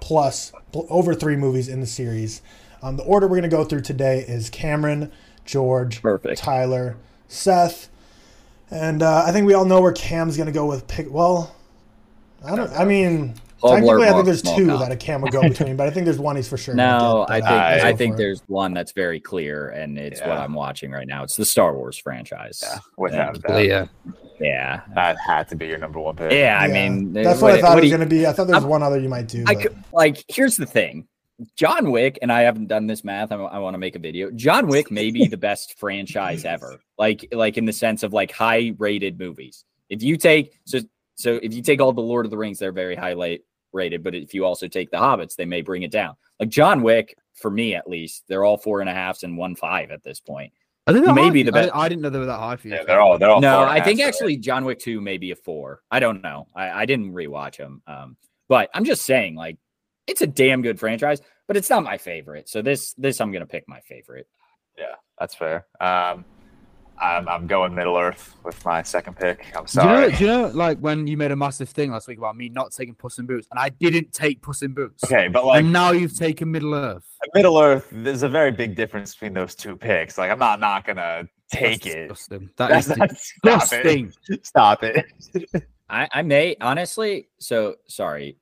plus, 0.00 0.52
over 0.74 1.14
three 1.14 1.36
movies 1.36 1.68
in 1.68 1.80
the 1.80 1.86
series. 1.86 2.42
Um, 2.82 2.96
the 2.96 3.04
order 3.04 3.28
we're 3.28 3.36
going 3.36 3.48
to 3.48 3.56
go 3.56 3.62
through 3.64 3.82
today 3.82 4.24
is 4.26 4.50
Cameron, 4.50 5.12
George, 5.44 6.02
Perfect. 6.02 6.38
Tyler, 6.38 6.96
Seth, 7.28 7.88
And 8.70 9.02
uh, 9.02 9.24
I 9.24 9.30
think 9.30 9.46
we 9.46 9.54
all 9.54 9.64
know 9.64 9.80
where 9.80 9.92
Cam's 9.92 10.36
gonna 10.36 10.52
go 10.52 10.66
with 10.66 10.86
pick. 10.88 11.10
Well, 11.10 11.54
I 12.44 12.56
don't. 12.56 12.70
I 12.72 12.84
mean, 12.84 13.34
technically, 13.70 14.08
I 14.08 14.12
think 14.12 14.24
there's 14.26 14.42
two 14.42 14.66
cop. 14.68 14.80
that 14.80 14.92
a 14.92 14.96
Cam 14.96 15.20
would 15.22 15.32
go 15.32 15.42
between, 15.42 15.76
but 15.76 15.86
I 15.86 15.90
think 15.90 16.04
there's 16.04 16.18
one 16.18 16.36
he's 16.36 16.48
for 16.48 16.56
sure. 16.56 16.74
No, 16.74 17.26
I 17.28 17.40
think 17.40 17.50
I- 17.50 17.88
I 17.90 17.92
think 17.94 18.12
for 18.12 18.14
it. 18.14 18.18
there's 18.18 18.42
one 18.48 18.74
that's 18.74 18.92
very 18.92 19.20
clear, 19.20 19.70
and 19.70 19.98
it's 19.98 20.20
what 20.20 20.30
I'm 20.38 20.54
watching 20.54 20.90
right 20.90 21.06
now. 21.06 21.22
It's 21.24 21.36
the 21.36 21.44
Star 21.44 21.74
Wars 21.76 21.96
franchise. 21.96 22.60
Yeah, 22.62 22.78
without 22.96 23.36
a 23.36 23.40
doubt. 23.40 23.56
Leah. 23.56 23.90
Yeah, 24.40 24.80
That 24.94 25.16
had 25.24 25.46
to 25.50 25.56
be 25.56 25.66
your 25.68 25.78
number 25.78 26.00
one 26.00 26.16
pick. 26.16 26.32
yeah. 26.32 26.58
I 26.60 26.66
Yeah. 26.66 26.72
mean, 26.72 27.12
that's 27.12 27.40
what, 27.40 27.52
I 27.54 27.60
thought 27.60 27.78
it 27.78 27.82
was 27.82 27.90
gonna 27.92 28.06
be. 28.06 28.26
I 28.26 28.32
thought 28.32 28.48
there 28.48 28.56
was 28.56 28.64
I'm- 28.64 28.70
one 28.70 28.82
other 28.82 28.98
you 28.98 29.08
might 29.08 29.28
do. 29.28 29.44
I 29.46 29.54
could, 29.54 29.76
like, 29.92 30.24
here's 30.28 30.56
the 30.56 30.66
thing. 30.66 31.06
John 31.56 31.90
Wick, 31.90 32.18
and 32.22 32.30
I 32.32 32.42
haven't 32.42 32.66
done 32.68 32.86
this 32.86 33.02
math. 33.04 33.32
I, 33.32 33.58
want 33.58 33.74
to 33.74 33.78
make 33.78 33.96
a 33.96 33.98
video. 33.98 34.30
John 34.30 34.66
Wick 34.68 34.90
may 34.92 35.10
be 35.10 35.26
the 35.26 35.36
best 35.36 35.74
franchise 35.78 36.44
ever. 36.44 36.80
Like, 36.98 37.26
like 37.32 37.56
in 37.56 37.64
the 37.64 37.72
sense 37.72 38.02
of 38.02 38.12
like 38.12 38.30
high 38.32 38.74
rated 38.78 39.18
movies. 39.18 39.64
If 39.88 40.02
you 40.02 40.16
take 40.16 40.52
so 40.64 40.80
so 41.16 41.38
if 41.42 41.52
you 41.52 41.60
take 41.62 41.80
all 41.80 41.92
the 41.92 42.00
Lord 42.00 42.26
of 42.26 42.30
the 42.30 42.36
Rings, 42.38 42.58
they're 42.58 42.72
very 42.72 42.94
high 42.96 43.12
late 43.14 43.42
rated. 43.72 44.02
But 44.02 44.14
if 44.14 44.34
you 44.34 44.44
also 44.44 44.68
take 44.68 44.90
the 44.90 44.96
Hobbits, 44.98 45.36
they 45.36 45.44
may 45.44 45.62
bring 45.62 45.82
it 45.82 45.90
down. 45.90 46.16
Like 46.40 46.48
John 46.48 46.82
Wick, 46.82 47.16
for 47.34 47.50
me 47.50 47.74
at 47.74 47.88
least, 47.88 48.24
they're 48.28 48.44
all 48.44 48.56
four 48.58 48.80
and 48.80 48.88
a 48.90 48.92
halves 48.94 49.22
and 49.22 49.36
one 49.36 49.54
five 49.54 49.90
at 49.90 50.02
this 50.02 50.20
point. 50.20 50.52
I 50.86 50.92
think 50.92 51.06
Maybe 51.14 51.42
the 51.44 51.52
you. 51.52 51.58
I- 51.58 51.62
best- 51.62 51.74
I, 51.76 51.88
didn't 51.88 52.02
know 52.02 52.10
they 52.10 52.18
were 52.18 52.26
that 52.26 52.38
high 52.40 52.56
for 52.56 52.66
you. 52.68 52.74
Yeah, 52.74 52.82
they're 52.84 53.00
all 53.00 53.16
they're 53.18 53.30
all. 53.30 53.40
no, 53.40 53.52
four 53.52 53.60
and 53.62 53.70
a 53.70 53.72
I 53.72 53.76
half, 53.78 53.86
think 53.86 54.00
so- 54.00 54.06
actually 54.06 54.36
John 54.38 54.64
Wick 54.64 54.80
2 54.80 55.00
may 55.00 55.16
be 55.16 55.30
a 55.30 55.36
four. 55.36 55.80
I 55.90 56.00
don't 56.00 56.22
know. 56.22 56.48
I, 56.56 56.70
I 56.82 56.86
didn't 56.86 57.12
rewatch 57.12 57.58
them. 57.58 57.82
Um, 57.86 58.16
but 58.48 58.68
I'm 58.74 58.84
just 58.84 59.02
saying, 59.02 59.36
like, 59.36 59.58
it's 60.08 60.22
a 60.22 60.26
damn 60.26 60.60
good 60.62 60.80
franchise, 60.80 61.20
but 61.46 61.56
it's 61.56 61.70
not 61.70 61.84
my 61.84 61.98
favorite. 61.98 62.48
So 62.48 62.62
this 62.62 62.94
this 62.94 63.20
I'm 63.20 63.30
gonna 63.30 63.46
pick 63.46 63.68
my 63.68 63.80
favorite. 63.80 64.26
Yeah, 64.76 64.96
that's 65.20 65.36
fair. 65.36 65.66
Um, 65.80 66.24
I'm 67.02 67.28
I'm 67.28 67.46
going 67.48 67.74
Middle 67.74 67.96
Earth 67.96 68.36
with 68.44 68.64
my 68.64 68.82
second 68.82 69.16
pick. 69.16 69.52
I'm 69.56 69.66
sorry. 69.66 69.86
Do 69.86 69.90
you, 69.90 69.96
know, 69.96 70.08
sorry. 70.08 70.18
do 70.18 70.24
you 70.24 70.30
know, 70.52 70.56
like 70.56 70.78
when 70.78 71.06
you 71.08 71.16
made 71.16 71.32
a 71.32 71.36
massive 71.36 71.68
thing 71.68 71.90
last 71.90 72.06
week 72.06 72.18
about 72.18 72.36
me 72.36 72.48
not 72.48 72.70
taking 72.72 72.94
Puss 72.94 73.18
in 73.18 73.26
Boots, 73.26 73.48
and 73.50 73.58
I 73.58 73.70
didn't 73.70 74.12
take 74.12 74.40
Puss 74.40 74.62
in 74.62 74.72
Boots, 74.72 75.02
Okay, 75.04 75.26
but 75.28 75.44
like 75.44 75.60
and 75.64 75.72
now 75.72 75.90
you've 75.90 76.16
taken 76.16 76.50
Middle 76.50 76.74
Earth. 76.74 77.04
Middle 77.34 77.58
Earth, 77.58 77.88
there's 77.90 78.22
a 78.22 78.28
very 78.28 78.52
big 78.52 78.76
difference 78.76 79.14
between 79.14 79.34
those 79.34 79.54
two 79.56 79.76
picks. 79.76 80.16
Like 80.16 80.30
I'm 80.30 80.38
not 80.38 80.60
not 80.60 80.86
gonna 80.86 81.24
take 81.50 81.82
That's 81.82 81.94
it. 81.94 82.08
Disgusting. 82.08 82.50
That 82.56 82.68
That's 82.70 82.86
is 82.90 82.96
not, 82.96 83.10
stop 83.16 83.60
disgusting. 83.60 84.12
it. 84.28 84.46
Stop 84.46 84.82
it. 84.84 85.06
I, 85.90 86.08
I 86.12 86.22
may 86.22 86.56
honestly, 86.60 87.28
so 87.40 87.74
sorry. 87.88 88.36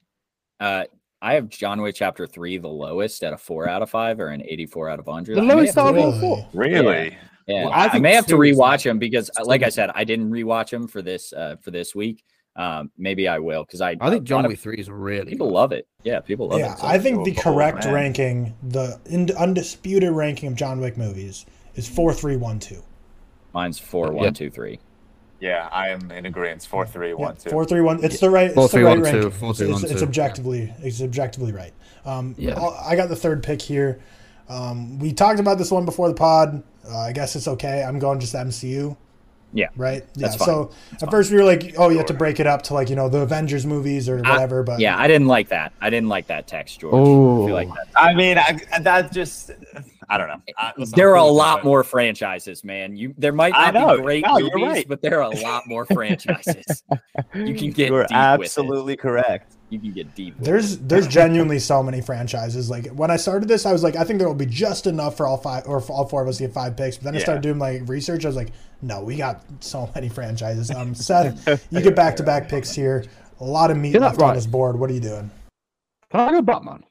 Uh 0.60 0.84
I 1.22 1.34
have 1.34 1.48
John 1.48 1.80
Wick 1.82 1.94
chapter 1.96 2.26
three 2.26 2.58
the 2.58 2.68
lowest 2.68 3.22
at 3.24 3.32
a 3.32 3.38
four 3.38 3.68
out 3.68 3.82
of 3.82 3.90
five 3.90 4.20
or 4.20 4.28
an 4.28 4.42
84 4.42 4.88
out 4.88 4.98
of 4.98 5.06
100. 5.06 5.36
The 5.36 5.42
lowest 5.42 5.74
have 5.74 5.86
out 5.88 5.96
of 5.96 6.04
all 6.04 6.10
Really? 6.12 6.20
four. 6.20 6.48
Really? 6.54 7.08
Yeah, 7.08 7.14
Well, 7.52 7.68
I 7.72 7.88
I, 7.88 7.98
may 7.98 8.14
have 8.14 8.26
to 8.26 8.36
two 8.36 8.42
is 8.42 8.56
rewatch 8.56 8.58
like- 8.60 8.82
them 8.84 8.98
because, 8.98 9.30
uh, 9.38 9.44
like 9.44 9.62
I 9.62 9.68
said, 9.68 9.90
I 9.94 10.04
didn't 10.04 10.30
rewatch 10.30 10.70
them 10.70 10.86
for 10.88 11.02
this 11.02 11.32
uh, 11.32 11.56
for 11.60 11.70
this 11.70 11.94
week. 11.94 12.24
Um, 12.56 12.90
maybe 12.98 13.28
I 13.28 13.38
will 13.38 13.64
because 13.64 13.80
I 13.80 13.96
I 14.00 14.10
think 14.10 14.24
John 14.24 14.46
Wick 14.46 14.58
three 14.58 14.76
is 14.78 14.90
really. 14.90 15.30
people 15.30 15.46
good. 15.48 15.54
love 15.54 15.72
it. 15.72 15.86
Yeah, 16.04 16.20
people 16.20 16.48
love 16.48 16.58
yeah, 16.58 16.72
it. 16.74 16.78
so- 16.78 16.86
I 16.86 16.98
think 16.98 17.24
the 17.24 17.34
correct 17.34 17.84
man. 17.84 17.94
ranking, 17.94 18.54
the 18.62 18.98
ind- 19.06 19.30
undisputed 19.30 20.10
ranking 20.10 20.48
of 20.48 20.56
John 20.56 20.80
Wick 20.80 20.96
movies 20.98 21.46
is 21.76 21.88
four, 21.88 22.12
three, 22.12 22.36
one, 22.36 22.58
two. 22.58 22.82
Mine's 23.54 23.78
four, 23.78 24.06
Yeah. 24.08 24.12
one, 24.24 24.34
two, 24.34 24.50
three. 24.50 24.80
Yeah, 25.40 25.68
I 25.72 25.88
am 25.88 26.10
in 26.10 26.26
agreement. 26.26 26.64
Four, 26.66 26.86
three, 26.86 27.10
Yeah, 27.10 27.14
one, 27.14 27.36
two. 27.36 27.48
four, 27.50 27.64
three, 27.64 27.80
one. 27.80 28.04
It's 28.04 28.20
the 28.20 28.28
right. 28.28 28.52
Four, 28.52 28.64
It's 28.64 28.72
the 28.72 28.78
three, 28.78 28.84
right 28.84 28.90
one, 28.90 28.98
two. 28.98 29.04
ranking. 29.16 29.30
Four, 29.30 29.50
It's, 29.50 29.58
three, 29.58 29.70
it's, 29.70 29.82
one, 29.82 29.90
it's 29.90 30.00
two. 30.00 30.06
objectively, 30.06 30.74
it's 30.82 31.00
objectively 31.02 31.52
right. 31.52 31.72
Um, 32.04 32.34
Yeah. 32.36 32.54
I'll- 32.60 32.78
I 32.84 32.94
got 32.96 33.08
the 33.08 33.16
third 33.16 33.42
pick 33.42 33.62
here. 33.62 34.00
Um, 34.48 34.98
we 34.98 35.12
talked 35.12 35.40
about 35.40 35.56
this 35.58 35.70
one 35.70 35.84
before 35.84 36.08
the 36.08 36.14
pod. 36.14 36.62
Uh, 36.88 36.98
I 36.98 37.12
guess 37.12 37.36
it's 37.36 37.48
okay. 37.48 37.82
I'm 37.82 37.98
going 37.98 38.20
just 38.20 38.34
MCU. 38.34 38.96
Yeah, 39.52 39.66
Right. 39.76 40.04
Yeah. 40.14 40.28
that's 40.28 40.36
fine. 40.36 40.46
So 40.46 40.70
at 41.02 41.10
first 41.10 41.30
we 41.30 41.36
were 41.36 41.44
like, 41.44 41.74
oh, 41.76 41.88
you 41.88 41.96
have 41.98 42.06
to 42.06 42.14
break 42.14 42.38
it 42.38 42.46
up 42.46 42.62
to 42.62 42.74
like 42.74 42.88
you 42.88 42.96
know 42.96 43.08
the 43.08 43.18
Avengers 43.20 43.66
movies 43.66 44.08
or 44.08 44.22
I- 44.24 44.30
whatever. 44.30 44.62
but 44.62 44.78
Yeah, 44.80 44.96
I 44.98 45.08
didn't 45.08 45.26
like 45.26 45.48
that. 45.48 45.72
I 45.80 45.90
didn't 45.90 46.08
like 46.08 46.28
that 46.28 46.46
text, 46.46 46.80
George. 46.80 46.94
I 46.94 46.98
Oh, 46.98 47.46
feel 47.46 47.54
like 47.54 47.68
that. 47.68 47.88
I 47.96 48.14
mean, 48.14 48.38
I, 48.38 48.60
that 48.80 49.12
just 49.12 49.50
I 50.08 50.18
don't 50.18 50.28
know. 50.28 50.40
I, 50.58 50.72
There 50.94 51.10
are 51.10 51.16
a 51.16 51.24
lot 51.24 51.60
it. 51.60 51.64
more 51.64 51.82
franchises, 51.84 52.62
man. 52.64 52.96
You 52.96 53.14
there 53.18 53.32
might 53.32 53.54
I 53.56 53.70
not 53.70 53.74
know. 53.88 53.96
be 53.96 54.02
great 54.02 54.24
No, 54.26 54.38
you're 54.38 54.56
movies, 54.58 54.74
right. 54.76 54.88
but 54.88 55.02
there 55.02 55.22
are 55.22 55.32
a 55.32 55.36
lot 55.40 55.66
more 55.66 55.84
franchises. 55.96 56.82
you 57.34 57.54
can 57.54 57.70
get 57.72 57.88
You 57.88 57.96
are 57.96 58.06
absolutely 58.10 58.96
correct. 58.96 59.50
with 59.50 59.56
it. 59.56 59.56
You 59.74 59.78
can 59.78 59.92
get 59.92 60.14
deep. 60.16 60.36
With 60.36 60.44
There's 60.46 60.78
there's 60.78 61.06
genuinely 61.20 61.58
so 61.60 61.80
many 61.82 62.00
franchises. 62.00 62.68
Like 62.70 62.86
when 62.88 63.10
I 63.10 63.16
started 63.16 63.48
this, 63.48 63.66
I 63.66 63.72
was 63.72 63.82
like, 63.84 63.94
I 63.96 64.04
think 64.04 64.18
there 64.18 64.26
will 64.28 64.34
be 64.34 64.46
just 64.46 64.86
enough 64.86 65.16
for 65.16 65.26
all 65.26 65.36
five 65.36 65.64
or 65.66 65.80
for 65.80 65.92
all 65.92 66.06
four 66.08 66.22
of 66.22 66.28
us 66.28 66.38
to 66.38 66.44
get 66.44 66.52
five 66.52 66.76
picks. 66.76 66.96
But 66.96 67.04
then 67.04 67.16
I 67.16 67.18
started 67.20 67.42
doing 67.42 67.58
like 67.58 67.88
research. 67.88 68.24
I 68.24 68.28
was 68.28 68.36
like, 68.36 68.50
no, 68.82 69.02
we 69.02 69.16
got 69.16 69.42
so 69.60 69.90
many 69.94 70.08
franchises. 70.08 70.70
Um, 70.70 70.94
Seth, 70.94 71.46
you 71.70 71.80
get 71.80 71.94
back 71.96 72.16
to 72.16 72.22
back 72.22 72.48
picks 72.48 72.72
here. 72.74 73.04
A 73.40 73.44
lot 73.44 73.70
of 73.70 73.76
meat 73.76 73.92
Get 73.92 74.00
that 74.00 74.06
left 74.10 74.22
on 74.22 74.34
this 74.34 74.46
board. 74.46 74.78
What 74.78 74.90
are 74.90 74.92
you 74.94 75.00
doing? 75.00 75.30
Can 76.10 76.20
I 76.20 76.30
go 76.32 76.42
Batman? 76.42 76.84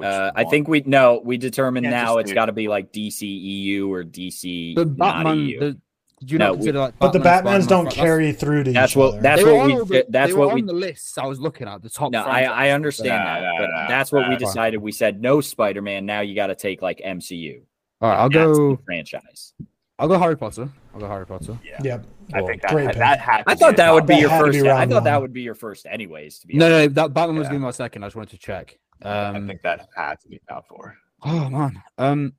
Uh, 0.00 0.30
I 0.36 0.44
think 0.44 0.68
we 0.68 0.82
no, 0.84 1.22
we 1.24 1.38
determined 1.38 1.84
Can't 1.84 1.94
now 1.94 2.18
it's 2.18 2.32
got 2.32 2.46
to 2.46 2.52
be 2.52 2.68
like 2.68 2.92
DC 2.92 3.22
EU 3.22 3.90
or 3.90 4.04
DC 4.04 4.74
The 4.76 4.84
Batman. 4.84 5.38
EU. 5.38 5.58
The, 5.60 5.80
do 6.24 6.32
you 6.32 6.38
No, 6.38 6.46
not 6.46 6.52
we- 6.52 6.56
consider 6.58 6.78
like 6.80 6.98
But 6.98 7.12
the 7.12 7.18
Batmans 7.18 7.22
Spider-Man, 7.40 7.66
don't 7.66 7.84
Flash- 7.86 7.94
carry 7.94 8.32
through 8.32 8.64
to 8.64 8.72
That's 8.72 8.92
each 8.92 8.96
what 8.96 9.08
other. 9.14 9.22
that's 9.22 9.42
They 9.42 9.52
what 9.52 9.66
we 9.66 9.72
all 9.72 9.84
the- 9.86 10.06
that's 10.10 10.32
they 10.32 10.38
what 10.38 10.48
were 10.48 10.54
we 10.54 10.60
on 10.60 10.66
the 10.66 10.72
lists 10.74 11.16
I 11.18 11.24
was 11.26 11.40
looking 11.40 11.66
at. 11.66 11.82
The 11.82 11.88
top. 11.90 12.12
no, 12.12 12.22
I. 12.24 12.42
I 12.42 12.70
understand 12.70 13.08
No, 13.08 13.24
that, 13.24 13.40
no, 13.42 13.52
but 13.58 13.66
no, 13.70 13.88
that's 13.88 14.12
what 14.12 14.28
we 14.28 14.34
no. 14.34 14.38
decided. 14.38 14.78
We 14.82 14.92
said 14.92 15.20
no 15.22 15.40
Spider 15.40 15.80
Man. 15.82 16.04
Now 16.04 16.20
you 16.20 16.34
got 16.34 16.48
to 16.48 16.54
take 16.54 16.82
like 16.82 17.00
MCU. 17.04 17.62
All 18.02 18.10
right, 18.10 18.16
I'll 18.18 18.28
That's 18.28 18.56
the 18.58 18.76
go. 18.76 18.78
franchise. 18.84 19.54
I'll 19.98 20.08
go 20.08 20.18
Harry 20.18 20.36
Potter. 20.36 20.68
I'll 20.92 21.00
go 21.00 21.08
Harry 21.08 21.24
Potter. 21.26 21.58
Yeah, 21.64 21.80
Yep. 21.82 22.06
I 22.34 22.42
think 22.42 22.62
that 22.62 22.70
Great 22.72 22.86
had, 22.88 22.96
that 22.96 23.20
had. 23.20 23.44
I 23.46 23.54
thought 23.54 23.76
that 23.76 23.92
would 23.94 24.04
be 24.06 24.14
That 24.14 24.20
your 24.20 24.30
first. 24.30 24.52
be 24.60 24.68
I 24.68 24.72
round 24.78 24.90
thought 24.90 25.04
that 25.04 25.20
would 25.20 25.32
be 25.32 25.42
your 25.42 25.54
first, 25.54 25.86
anyways. 25.86 26.40
To 26.40 26.46
be 26.46 26.54
No, 26.54 26.66
honest. 26.66 26.94
no, 26.96 27.02
that 27.02 27.14
Batman 27.14 27.38
was 27.38 27.48
going 27.48 27.54
to 27.60 27.60
be 27.60 27.64
my 27.64 27.70
second. 27.70 28.02
I 28.02 28.06
just 28.08 28.16
wanted 28.16 28.30
to 28.30 28.38
check. 28.38 28.78
I 29.02 29.26
Um, 29.28 29.46
think 29.46 29.62
that 29.62 29.88
had 29.96 30.20
to 30.20 30.28
be 30.28 30.40
top 30.48 30.66
four. 30.68 30.96
oh 31.22 31.48
man. 31.48 31.82
Um. 31.98 32.32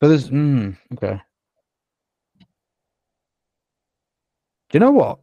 But 0.00 0.08
there's. 0.08 0.30
Mm, 0.30 0.76
okay. 0.94 1.20
Do 4.70 4.74
you 4.74 4.80
know 4.80 4.90
what? 4.92 5.18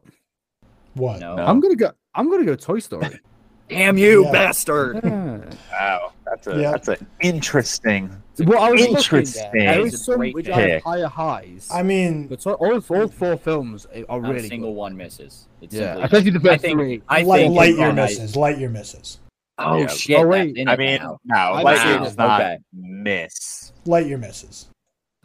What? 0.95 1.19
No. 1.19 1.35
No. 1.35 1.45
I'm 1.45 1.59
gonna 1.59 1.75
go. 1.75 1.91
I'm 2.13 2.29
gonna 2.31 2.45
go 2.45 2.55
Toy 2.55 2.79
Story. 2.79 3.19
Damn 3.69 3.97
you, 3.97 4.25
Yeah. 4.25 4.31
bastard! 4.31 4.99
Yeah. 5.03 5.39
Wow, 5.71 6.13
that's 6.25 6.45
a 6.47 6.61
Yeah. 6.61 6.71
that's 6.71 6.87
an 6.87 7.07
interesting. 7.21 8.11
Well, 8.39 8.61
I 8.61 8.69
was 8.71 8.81
looking 8.81 8.95
Interesting. 8.97 9.49
there. 9.53 9.75
There 9.75 9.85
It's 9.85 9.95
is 9.95 10.09
a 10.09 10.15
great 10.15 10.33
which 10.35 10.45
pick. 10.47 10.55
have 10.55 10.81
higher 10.83 11.07
highs. 11.07 11.69
I 11.71 11.83
mean, 11.83 12.27
but 12.27 12.41
so, 12.41 12.53
all, 12.53 12.73
all 12.73 13.07
four 13.07 13.37
films 13.37 13.85
are 14.09 14.19
Not 14.19 14.29
really 14.29 14.45
a 14.45 14.49
single 14.49 14.71
good. 14.71 14.77
one 14.77 14.97
misses. 14.97 15.47
It's 15.61 15.73
Yeah, 15.73 15.93
simply- 15.93 16.03
especially 16.03 16.29
the 16.31 16.39
I 16.39 16.53
first 16.53 16.61
think. 16.63 16.77
three. 16.79 17.01
I 17.07 17.21
light, 17.23 17.37
think 17.39 17.57
Lightyear 17.57 17.77
Night- 17.77 17.95
misses. 17.95 18.35
Lightyear 18.35 18.71
misses. 18.71 19.19
Oh 19.57 19.77
Yeah. 19.79 19.87
shit! 19.87 20.19
Oh, 20.19 20.27
wait. 20.27 20.57
I 20.67 20.75
mean, 20.75 20.99
now. 21.01 21.17
no, 21.23 21.35
I've 21.37 21.65
Lightyear 21.65 22.03
does 22.03 22.17
not 22.17 22.41
Okay. 22.41 22.57
miss. 22.73 23.71
Lightyear 23.87 24.19
misses. 24.19 24.67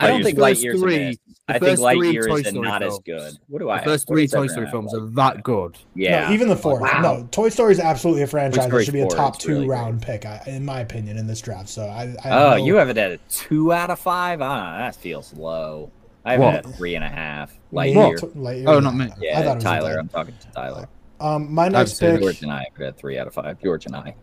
I 0.00 0.06
don't 0.08 0.22
think 0.22 0.36
the 0.38 0.44
first 0.44 0.60
three- 0.62 0.96
the 0.98 1.18
I 1.48 1.52
think 1.58 1.62
first 1.78 1.82
three 1.82 2.14
Lightyear 2.14 2.28
Toy 2.28 2.34
is 2.36 2.46
Story 2.48 2.68
not 2.68 2.82
as 2.82 2.98
good. 3.04 3.32
What 3.48 3.58
do 3.58 3.64
The 3.66 3.70
I? 3.72 3.84
first 3.84 4.06
three 4.08 4.28
Toy 4.28 4.46
Story 4.46 4.66
at? 4.66 4.72
films 4.72 4.94
are 4.94 5.06
that 5.16 5.42
good. 5.42 5.76
Yeah, 5.94 6.28
No, 6.28 6.34
even 6.34 6.48
the 6.48 6.56
fourth. 6.56 6.80
Wow. 6.80 7.00
No, 7.02 7.28
Toy 7.32 7.48
Story 7.48 7.72
is 7.72 7.80
absolutely 7.80 8.22
a 8.22 8.26
franchise 8.28 8.58
that 8.64 8.68
Story 8.68 8.84
should 8.84 8.94
be 8.94 9.00
a 9.00 9.08
top 9.08 9.38
two 9.38 9.52
really 9.54 9.68
round 9.68 10.00
pick, 10.02 10.24
I, 10.26 10.40
in 10.46 10.64
my 10.64 10.80
opinion, 10.80 11.18
in 11.18 11.26
this 11.26 11.40
draft. 11.40 11.68
So 11.68 11.82
I. 11.86 12.14
I 12.24 12.30
Oh, 12.30 12.50
know- 12.50 12.64
you 12.64 12.76
have 12.76 12.88
it 12.88 12.98
at 12.98 13.12
a 13.12 13.18
two 13.28 13.72
out 13.72 13.90
of 13.90 13.98
five. 13.98 14.40
Ah, 14.40 14.78
that 14.78 14.94
feels 14.96 15.34
low. 15.34 15.90
I 16.24 16.32
have 16.32 16.40
What? 16.40 16.54
it 16.54 16.66
at 16.66 16.74
three 16.76 16.94
and 16.94 17.04
a 17.04 17.08
half. 17.08 17.50
Me? 17.72 17.94
Lightyear. 17.94 18.20
T- 18.20 18.26
Lightyear? 18.38 18.68
Oh, 18.68 18.78
not 18.80 18.94
me. 18.94 19.06
I 19.06 19.14
Yeah, 19.20 19.42
thought 19.42 19.60
Tyler. 19.60 19.96
a 19.96 20.00
I'm 20.00 20.08
talking 20.08 20.34
to 20.38 20.46
Tyler. 20.52 20.88
Um, 21.18 21.52
my 21.52 21.68
next 21.68 21.96
seen 21.98 22.12
pick. 22.12 22.20
George 22.22 22.42
and 22.42 22.52
I 22.52 22.58
have 22.72 22.80
it 22.80 22.86
at 22.86 22.96
three 22.98 23.18
out 23.18 23.26
of 23.26 23.34
five. 23.34 23.60
George 23.62 23.86
and 23.86 23.96
I. 23.96 24.14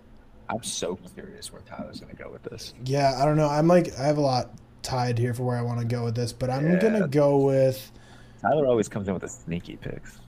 I'm 0.50 0.64
so 0.64 0.98
curious 1.14 1.52
where 1.52 1.62
Tyler's 1.64 2.00
gonna 2.00 2.14
go 2.14 2.30
with 2.32 2.42
this. 2.44 2.74
Yeah, 2.86 3.16
I 3.22 3.26
don't 3.26 3.36
know. 3.36 3.50
I'm 3.50 3.68
like, 3.68 3.98
I 4.00 4.04
have 4.08 4.18
a 4.18 4.22
lot 4.22 4.50
tied 4.88 5.18
here 5.18 5.34
for 5.34 5.44
where 5.44 5.58
I 5.58 5.62
want 5.62 5.80
to 5.82 5.86
go 5.86 6.06
with 6.06 6.16
this, 6.16 6.32
but 6.32 6.50
I'm 6.50 6.66
Yeah. 6.66 6.80
gonna 6.80 7.08
go 7.08 7.38
with. 7.38 7.92
Tyler 8.42 8.66
always 8.68 8.88
comes 8.88 9.08
in 9.08 9.14
with 9.14 9.22
the 9.24 9.28
sneaky 9.30 9.76
picks. 9.76 10.20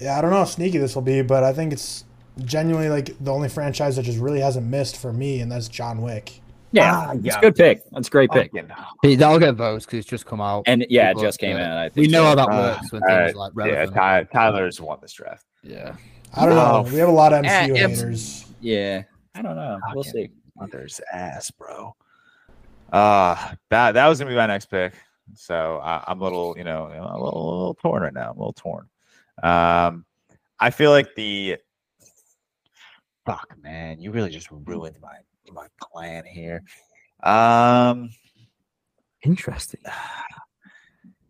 Yeah, 0.00 0.18
I 0.18 0.20
don't 0.20 0.30
know 0.30 0.38
how 0.38 0.44
sneaky 0.44 0.78
this 0.78 0.94
will 0.94 1.02
be, 1.02 1.22
but 1.22 1.44
I 1.44 1.52
think 1.52 1.72
it's 1.72 2.04
genuinely 2.44 2.88
like 2.88 3.14
the 3.20 3.32
only 3.32 3.48
franchise 3.48 3.96
that 3.96 4.02
just 4.02 4.18
really 4.18 4.40
hasn't 4.40 4.66
missed 4.66 4.96
for 4.96 5.12
me, 5.12 5.40
and 5.40 5.50
that's 5.52 5.68
John 5.68 6.02
Wick. 6.02 6.40
Yeah, 6.72 6.92
Ah, 6.94 7.12
it's 7.12 7.24
yeah. 7.24 7.38
a 7.38 7.40
good 7.40 7.56
pick. 7.56 7.82
That's 7.90 8.08
a 8.08 8.10
great 8.10 8.30
pick. 8.30 8.52
Fucking- 8.52 8.70
He- 9.02 9.16
That'll 9.16 9.38
get 9.40 9.56
votes 9.56 9.84
because 9.86 10.00
it's 10.00 10.08
just 10.08 10.24
come 10.26 10.40
out. 10.40 10.62
And 10.66 10.86
yeah, 10.88 11.10
it 11.10 11.18
just 11.18 11.38
came 11.40 11.56
yeah. 11.56 11.66
in. 11.66 11.78
I 11.78 11.88
think 11.88 12.06
we 12.06 12.12
know 12.12 12.22
so. 12.22 12.26
how 12.28 12.34
that 12.36 12.48
Uh, 12.48 12.52
works 12.78 12.92
when 12.92 13.02
things 13.02 13.10
right. 13.12 13.36
like 13.36 13.52
Yeah, 13.56 13.64
relevant. 13.64 13.94
Ty- 13.94 14.24
Tyler's 14.32 14.80
won 14.80 14.98
this 15.02 15.12
draft. 15.12 15.44
Yeah. 15.64 15.92
I 16.34 16.46
don't 16.46 16.54
know. 16.54 16.84
Oh, 16.86 16.92
We 16.92 16.98
have 17.00 17.08
a 17.08 17.12
lot 17.12 17.32
of 17.32 17.44
MCU 17.44 17.74
eh, 17.76 17.88
haters. 17.88 18.46
Yeah, 18.60 19.02
I 19.34 19.42
don't 19.42 19.56
know. 19.56 19.78
We'll 19.94 20.04
see. 20.04 20.30
Mother's 20.56 21.00
ass, 21.12 21.50
bro. 21.50 21.94
Uh 22.92 23.54
that 23.70 23.92
that 23.92 24.08
was 24.08 24.18
gonna 24.18 24.30
be 24.30 24.36
my 24.36 24.46
next 24.46 24.66
pick. 24.66 24.94
So 25.34 25.80
I, 25.82 26.04
I'm 26.08 26.20
a 26.20 26.24
little, 26.24 26.56
you 26.58 26.64
know, 26.64 26.86
a 26.86 27.18
little, 27.18 27.54
a 27.54 27.58
little 27.58 27.74
torn 27.74 28.02
right 28.02 28.12
now. 28.12 28.30
I'm 28.30 28.36
a 28.36 28.40
little 28.40 28.52
torn. 28.52 28.88
Um, 29.42 30.04
I 30.58 30.70
feel 30.70 30.90
like 30.90 31.14
the 31.14 31.56
fuck, 33.24 33.56
man, 33.62 34.00
you 34.00 34.10
really 34.10 34.30
just 34.30 34.48
ruined 34.50 34.96
my 35.00 35.16
my 35.52 35.66
plan 35.80 36.24
here. 36.24 36.62
Um, 37.22 38.10
Interesting. 39.22 39.80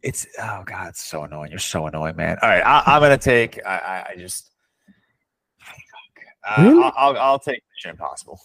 It's 0.03 0.27
oh 0.41 0.63
god, 0.65 0.89
it's 0.89 1.03
so 1.03 1.25
annoying. 1.25 1.51
You're 1.51 1.59
so 1.59 1.87
annoying, 1.87 2.17
man. 2.17 2.39
All 2.41 2.49
right, 2.49 2.65
I, 2.65 2.83
I'm 2.87 3.03
gonna 3.03 3.19
take. 3.19 3.61
I, 3.67 4.07
I, 4.09 4.17
just. 4.17 4.51
Uh, 6.43 6.63
Really? 6.63 6.83
I'll, 6.83 6.93
I'll, 6.97 7.19
I'll 7.19 7.39
take 7.39 7.63
Mission 7.77 7.91
Impossible. 7.91 8.41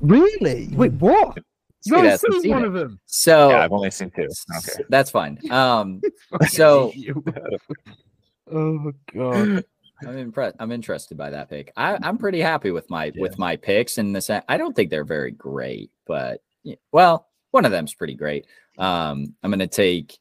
Really? 0.00 0.70
Wait, 0.72 0.90
what? 0.94 1.38
You 1.84 1.96
Sweet 1.96 2.04
haven't 2.04 2.32
seen 2.32 2.42
seen 2.42 2.50
one 2.52 2.62
it. 2.64 2.66
of 2.68 2.72
them. 2.74 3.00
So 3.06 3.50
Yeah, 3.50 3.64
I've 3.64 3.72
only 3.72 3.90
seen 3.90 4.10
two. 4.10 4.24
s- 4.24 4.44
Okay. 4.58 4.84
that's 4.88 5.10
fine. 5.10 5.38
Um, 5.50 6.00
so 6.48 6.92
oh 8.52 8.92
god. 9.14 9.64
I'm 10.04 10.18
impressed. 10.18 10.56
I'm 10.58 10.72
interested 10.72 11.16
by 11.16 11.30
that 11.30 11.48
pick. 11.48 11.72
I, 11.76 11.96
I'm 12.02 12.18
pretty 12.18 12.40
happy 12.40 12.72
with 12.72 12.90
my 12.90 13.12
with 13.16 13.38
my 13.38 13.54
picks 13.56 13.98
in 13.98 14.12
the 14.12 14.20
sense. 14.20 14.44
I 14.48 14.56
don't 14.56 14.74
think 14.74 14.90
they're 14.90 15.04
very 15.04 15.30
great, 15.30 15.90
but 16.06 16.40
y- 16.64 16.76
well, 16.90 17.28
one 17.52 17.64
of 17.64 17.70
them's 17.70 17.94
pretty 17.94 18.14
great. 18.14 18.46
Um, 18.78 19.34
I'm 19.44 19.50
gonna 19.52 19.68
take 19.68 20.18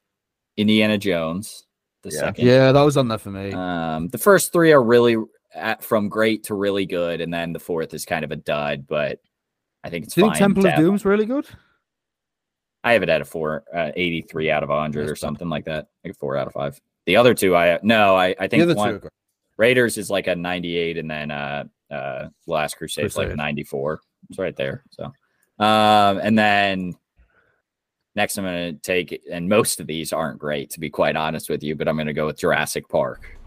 Indiana 0.56 0.98
Jones. 1.00 1.66
The 2.04 2.12
Yeah. 2.12 2.20
second. 2.20 2.46
Yeah, 2.48 2.72
that 2.72 2.82
was 2.82 2.96
on 2.98 3.08
there 3.08 3.18
for 3.18 3.32
me. 3.32 3.54
Um, 3.54 4.08
the 4.10 4.18
first 4.20 4.54
three 4.54 4.72
are 4.72 4.84
really 4.84 5.18
at, 5.56 5.84
from 5.84 6.10
great 6.10 6.44
to 6.46 6.54
really 6.56 6.86
good, 6.86 7.20
and 7.22 7.34
then 7.34 7.52
the 7.54 7.60
fourth 7.60 7.94
is 7.96 8.06
kind 8.06 8.24
of 8.24 8.32
a 8.32 8.36
dud. 8.36 8.86
But 8.88 9.20
I 9.84 9.90
think 9.90 10.06
it's 10.06 10.16
Do 10.16 10.22
you 10.22 10.28
fine. 10.28 10.34
think 10.34 10.56
Temple 10.56 10.68
of 10.68 10.76
Doom's 10.76 11.06
really 11.06 11.26
good? 11.26 11.48
I 12.84 12.94
have 12.94 13.04
it 13.04 13.10
at 13.10 13.22
a 13.22 13.26
four, 13.26 13.64
uh, 13.74 13.92
83 13.96 14.50
out 14.52 14.64
of 14.64 14.70
100 14.70 15.00
or 15.02 15.06
That's 15.08 15.20
fine. 15.20 15.28
something 15.28 15.50
like 15.50 15.66
that. 15.66 15.88
Like 16.04 16.14
a 16.14 16.18
four 16.18 16.38
out 16.38 16.48
of 16.48 16.54
five. 16.54 16.80
The 17.06 17.16
other 17.16 17.34
two, 17.34 17.56
I 17.56 17.80
no, 17.84 18.16
I, 18.16 18.36
I 18.40 18.48
think 18.48 18.64
other 18.64 18.76
one. 18.76 19.02
Raiders 19.58 19.98
is 19.98 20.10
like 20.10 20.28
a 20.28 20.36
98, 20.36 20.98
and 20.98 21.10
then 21.10 21.30
uh, 21.30 21.66
uh, 21.92 22.30
Last 22.48 22.78
Crusade 22.78 23.06
is 23.06 23.18
like 23.18 23.28
Crusade. 23.28 23.38
94. 23.38 24.02
It's 24.30 24.40
right 24.40 24.56
there. 24.56 24.84
So, 24.92 25.06
um, 25.64 26.20
and 26.24 26.38
then 26.38 26.96
next, 28.16 28.38
I'm 28.38 28.46
going 28.46 28.76
to 28.76 28.82
take, 28.82 29.22
and 29.32 29.48
most 29.48 29.80
of 29.80 29.88
these 29.88 30.14
aren't 30.14 30.40
great 30.40 30.70
to 30.72 30.80
be 30.80 30.90
quite 30.90 31.16
honest 31.16 31.50
with 31.50 31.62
you, 31.64 31.76
but 31.76 31.88
I'm 31.88 31.96
going 31.96 32.08
to 32.08 32.14
go 32.14 32.26
with 32.26 32.40
Jurassic 32.40 32.88
Park. 32.90 33.38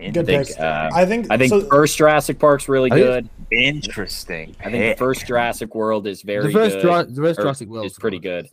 Good 0.00 0.26
think, 0.26 0.46
picks. 0.46 0.58
uh, 0.58 0.90
I 0.92 1.04
think. 1.04 1.26
I 1.30 1.36
think 1.36 1.50
so, 1.50 1.60
first 1.68 1.96
Jurassic 1.98 2.38
Park's 2.38 2.68
really 2.68 2.90
good. 2.90 3.28
Interesting. 3.50 4.54
I 4.60 4.70
think 4.70 4.94
the 4.94 4.98
first 4.98 5.26
Jurassic 5.26 5.74
World 5.74 6.06
is 6.06 6.22
very 6.22 6.46
the 6.46 6.52
first, 6.52 6.76
good. 6.76 6.82
Dra- 6.82 7.04
the 7.04 7.22
first 7.22 7.40
Jurassic 7.40 7.68
World 7.68 7.86
is 7.86 7.98
pretty 7.98 8.18
good. 8.18 8.48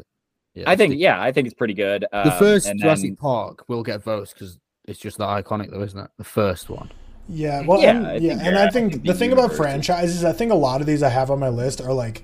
Yeah, 0.54 0.64
I 0.70 0.76
think, 0.76 0.92
the, 0.92 0.98
yeah, 0.98 1.22
I 1.22 1.32
think 1.32 1.48
it's 1.48 1.54
pretty 1.54 1.74
good. 1.74 2.06
the 2.12 2.32
Um, 2.34 2.40
first 2.40 2.68
and 2.68 2.80
Jurassic 2.80 3.10
then- 3.12 3.16
Park 3.18 3.66
will 3.68 3.84
get 3.84 4.02
votes 4.04 4.34
because 4.34 4.58
it's 4.88 5.00
just 5.00 5.18
that 5.18 5.26
iconic, 5.28 5.70
though, 5.72 5.82
isn't 5.82 6.00
it? 6.00 6.10
The 6.18 6.24
first 6.24 6.70
one. 6.70 6.90
Yeah, 7.28 7.62
well, 7.66 7.82
Yeah, 7.82 7.90
and, 7.98 8.08
I 8.08 8.14
yeah, 8.16 8.30
think 8.36 8.42
and 8.44 8.58
I 8.58 8.66
I 8.68 8.70
think 8.70 8.92
think 8.94 9.04
the 9.06 9.12
the 9.14 9.18
thing 9.20 9.32
about 9.32 9.42
universe 9.52 9.54
is- 9.54 9.66
franchises, 9.66 10.24
I 10.24 10.32
think 10.32 10.52
a 10.52 10.56
lot 10.56 10.80
of 10.82 10.88
these 10.88 11.04
I 11.04 11.10
have 11.10 11.30
on 11.32 11.40
my 11.40 11.50
list 11.50 11.82
are 11.82 11.92
like 11.94 12.24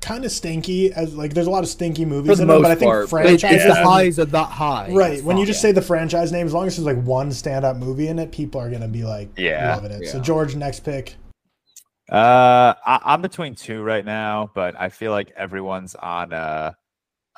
kind 0.00 0.24
of 0.24 0.30
stinky. 0.32 0.92
As 0.92 1.14
like, 1.14 1.34
there's 1.34 1.46
a 1.46 1.50
lot 1.50 1.62
of 1.64 1.68
stinky 1.68 2.04
movies 2.04 2.36
the 2.36 2.42
in 2.42 2.48
them, 2.48 2.62
but 2.62 2.70
I 2.70 2.74
think 2.74 2.90
part, 2.90 3.10
but 3.10 3.22
But 3.24 3.32
if 3.32 3.40
the 3.40 3.48
when- 3.48 3.84
highs 3.84 4.18
are 4.18 4.24
that 4.26 4.48
high, 4.50 4.90
right 4.92 5.12
it's 5.14 5.22
when 5.22 5.36
you 5.36 5.42
fine. 5.42 5.46
just 5.48 5.60
say 5.60 5.72
the 5.72 5.82
franchise 5.82 6.32
name, 6.32 6.46
as 6.46 6.52
long 6.54 6.66
as 6.66 6.76
there's 6.76 6.86
like 6.86 7.04
one 7.04 7.30
standout 7.30 7.78
movie 7.78 8.08
in 8.08 8.18
it, 8.18 8.32
people 8.32 8.60
are 8.60 8.70
gonna 8.70 8.88
be 8.88 9.04
like 9.04 9.30
Yeah. 9.36 9.74
loving 9.74 9.90
it. 9.92 10.06
So 10.08 10.20
George, 10.20 10.54
next 10.56 10.80
pick. 10.80 11.16
Uh, 12.10 12.74
I, 12.86 13.00
I'm 13.04 13.20
between 13.20 13.54
two 13.56 13.82
right 13.82 14.04
now, 14.04 14.50
but 14.54 14.78
I 14.80 14.90
feel 14.90 15.10
like 15.10 15.32
everyone's 15.36 15.94
on 15.96 16.32
a 16.32 16.76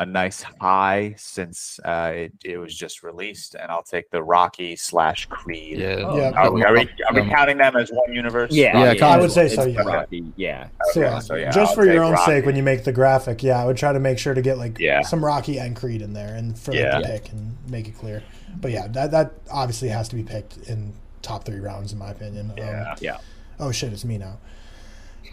a 0.00 0.06
nice 0.06 0.44
high 0.60 1.12
since 1.18 1.80
uh, 1.84 2.12
it, 2.14 2.32
it 2.44 2.56
was 2.58 2.72
just 2.74 3.02
released, 3.02 3.54
and 3.56 3.70
I'll 3.70 3.82
take 3.82 4.10
the 4.10 4.22
Rocky 4.22 4.76
slash 4.76 5.26
Creed. 5.26 5.78
yeah, 5.78 5.96
Oh, 6.06 6.16
Yeah. 6.16 6.30
Are 6.36 6.52
we, 6.52 6.62
are 6.62 6.72
we, 6.72 6.80
are 7.08 7.14
we 7.14 7.20
Um, 7.22 7.28
counting 7.30 7.56
them 7.58 7.74
as 7.76 7.90
one 7.90 8.12
universe? 8.12 8.52
Yeah, 8.52 8.78
Yeah, 8.84 8.92
yeah, 8.92 9.06
I 9.08 9.18
would 9.18 9.32
say 9.32 9.48
so, 9.48 9.64
yeah. 9.64 9.80
Rocky, 9.80 10.24
yeah. 10.36 10.68
So, 10.92 11.00
Okay, 11.00 11.10
yeah, 11.10 11.18
so, 11.18 11.34
yeah, 11.34 11.50
just 11.50 11.70
I'll 11.70 11.74
for 11.74 11.84
your 11.84 12.04
take 12.04 12.18
own 12.18 12.26
sake, 12.26 12.46
when 12.46 12.54
you 12.54 12.62
make 12.62 12.84
the 12.84 12.92
graphic, 12.92 13.42
yeah, 13.42 13.60
I 13.60 13.64
would 13.66 13.76
try 13.76 13.92
to 13.92 13.98
make 13.98 14.18
sure 14.18 14.34
to 14.34 14.42
get 14.42 14.56
like 14.56 14.78
Yeah. 14.78 15.02
some 15.02 15.24
Rocky 15.24 15.58
and 15.58 15.74
Creed 15.74 16.00
in 16.00 16.12
there, 16.12 16.32
and 16.34 16.56
for 16.56 16.70
like, 16.70 16.80
Yeah. 16.80 17.00
the 17.00 17.06
pick 17.06 17.30
and 17.32 17.56
make 17.66 17.88
it 17.88 17.98
clear. 17.98 18.22
But 18.60 18.70
yeah, 18.70 18.86
that 18.88 19.10
that 19.10 19.32
obviously 19.50 19.88
has 19.88 20.08
to 20.10 20.14
be 20.16 20.22
picked 20.22 20.58
in 20.68 20.92
top 21.22 21.44
three 21.44 21.58
rounds, 21.60 21.92
in 21.92 21.98
my 21.98 22.10
opinion. 22.10 22.52
Um, 22.52 22.56
Yeah. 22.58 22.94
Yeah. 23.00 23.16
Oh 23.58 23.72
shit, 23.72 23.92
it's 23.92 24.04
me 24.04 24.18
now. 24.18 24.38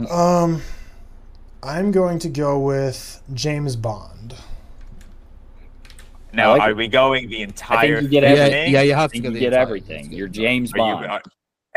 um, 0.09 0.63
I'm 1.61 1.91
going 1.91 2.17
to 2.19 2.29
go 2.29 2.57
with 2.59 3.21
James 3.33 3.75
Bond. 3.75 4.33
Now, 6.35 6.51
like 6.51 6.61
are 6.61 6.71
it. 6.71 6.77
we 6.77 6.87
going 6.87 7.29
the 7.29 7.39
I 7.39 7.43
entire 7.43 8.01
think 8.01 8.03
you 8.03 8.09
get 8.09 8.23
yeah, 8.23 8.29
everything. 8.29 8.73
yeah, 8.73 8.81
you 8.81 8.93
have 8.93 9.11
to 9.11 9.13
think 9.13 9.23
get 9.23 9.27
you 9.29 9.33
the 9.35 9.39
get 9.39 9.47
entire- 9.53 9.61
everything. 9.63 10.11
You're 10.11 10.27
James 10.27 10.73
Are 10.73 10.77
you- 10.77 10.83
Bond. 10.83 11.05
are- 11.07 11.21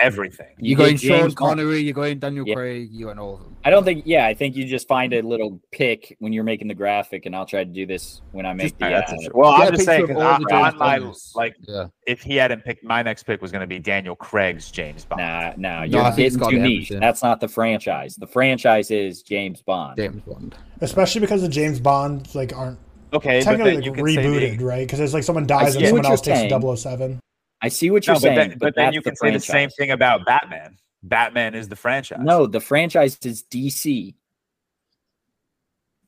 everything. 0.00 0.46
You 0.58 0.70
You're 0.70 0.76
going 0.78 0.92
get 0.92 1.00
James 1.00 1.10
Sean 1.10 1.20
Bond. 1.22 1.36
Connery, 1.36 1.80
you're 1.80 1.92
going 1.92 2.20
Daniel 2.20 2.46
Yeah. 2.46 2.54
Craig, 2.54 2.88
you 2.92 3.10
and 3.10 3.18
all 3.18 3.34
of 3.34 3.40
them. 3.40 3.56
I 3.64 3.70
don't 3.70 3.82
think. 3.84 4.04
Yeah, 4.06 4.26
I 4.26 4.32
think 4.34 4.54
you 4.54 4.64
just 4.64 4.86
find 4.86 5.12
a 5.12 5.20
little 5.22 5.60
pick 5.72 6.16
when 6.20 6.32
you're 6.32 6.44
making 6.44 6.68
the 6.68 6.74
graphic, 6.74 7.26
and 7.26 7.34
I'll 7.34 7.44
try 7.46 7.64
to 7.64 7.70
do 7.70 7.84
this 7.84 8.22
when 8.30 8.46
I 8.46 8.52
make 8.54 8.74
All 8.74 8.78
the. 8.78 8.84
right, 8.86 8.94
uh, 8.94 8.98
interesting. 9.00 9.30
well, 9.34 9.58
Get 9.58 9.60
a 9.60 9.66
I'm 9.66 9.72
just 9.74 9.84
saying 9.86 10.00
picture 10.06 10.12
of 10.12 10.18
'cause 10.18 10.44
all 10.52 10.64
on, 10.64 10.72
on 10.72 10.78
my 10.78 10.98
Bonds. 11.00 11.32
like, 11.34 11.56
Yeah. 11.66 11.86
if 12.06 12.22
he 12.22 12.36
hadn't 12.36 12.64
picked 12.64 12.84
my 12.84 13.02
next 13.02 13.24
pick 13.24 13.42
was 13.42 13.50
going 13.50 13.62
to 13.62 13.66
be 13.66 13.80
Daniel 13.80 14.14
Craig's 14.14 14.70
James 14.70 15.04
Bond. 15.04 15.20
Nah, 15.20 15.52
nah, 15.56 15.78
No, 15.80 15.82
you're 15.82 16.00
I 16.02 16.08
it's 16.16 16.36
getting 16.36 16.48
too 16.48 16.58
niche. 16.60 16.90
That's 16.90 17.24
not 17.24 17.40
the 17.40 17.48
franchise. 17.48 18.14
The 18.14 18.28
franchise 18.28 18.92
is 18.92 19.22
James 19.22 19.62
Bond. 19.62 19.96
James 19.96 20.22
Bond. 20.22 20.54
Especially 20.80 21.20
because 21.20 21.42
the 21.42 21.48
James 21.48 21.80
Bonds 21.80 22.36
like 22.36 22.56
aren't 22.56 22.78
Okay, 23.12 23.38
but 23.40 23.44
technically 23.44 23.70
then 23.76 23.80
like 23.82 23.98
you 23.98 24.14
say 24.14 24.22
rebooted, 24.22 24.58
the, 24.58 24.64
right? 24.64 24.86
Because 24.86 25.00
it's 25.00 25.14
like 25.14 25.24
someone 25.24 25.46
dies 25.46 25.76
and 25.76 25.86
someone 25.86 26.04
else 26.06 26.26
you're 26.26 26.36
takes 26.36 26.50
saying. 26.52 26.76
007. 26.76 27.20
I 27.62 27.68
see 27.68 27.90
what 27.90 28.06
you're 28.06 28.14
no, 28.14 28.20
but 28.20 28.22
saying, 28.22 28.36
then, 28.36 28.48
but, 28.50 28.58
but 28.60 28.74
then 28.74 28.84
that's 28.86 28.94
you 28.94 29.00
the 29.00 29.10
can 29.10 29.16
say 29.16 29.30
the 29.32 29.40
same 29.40 29.70
thing 29.70 29.90
about 29.90 30.24
Batman. 30.26 30.76
Batman 31.02 31.54
is 31.54 31.68
the 31.68 31.76
franchise. 31.76 32.18
No, 32.22 32.46
the 32.46 32.60
franchise 32.60 33.18
is 33.24 33.42
DC. 33.44 34.14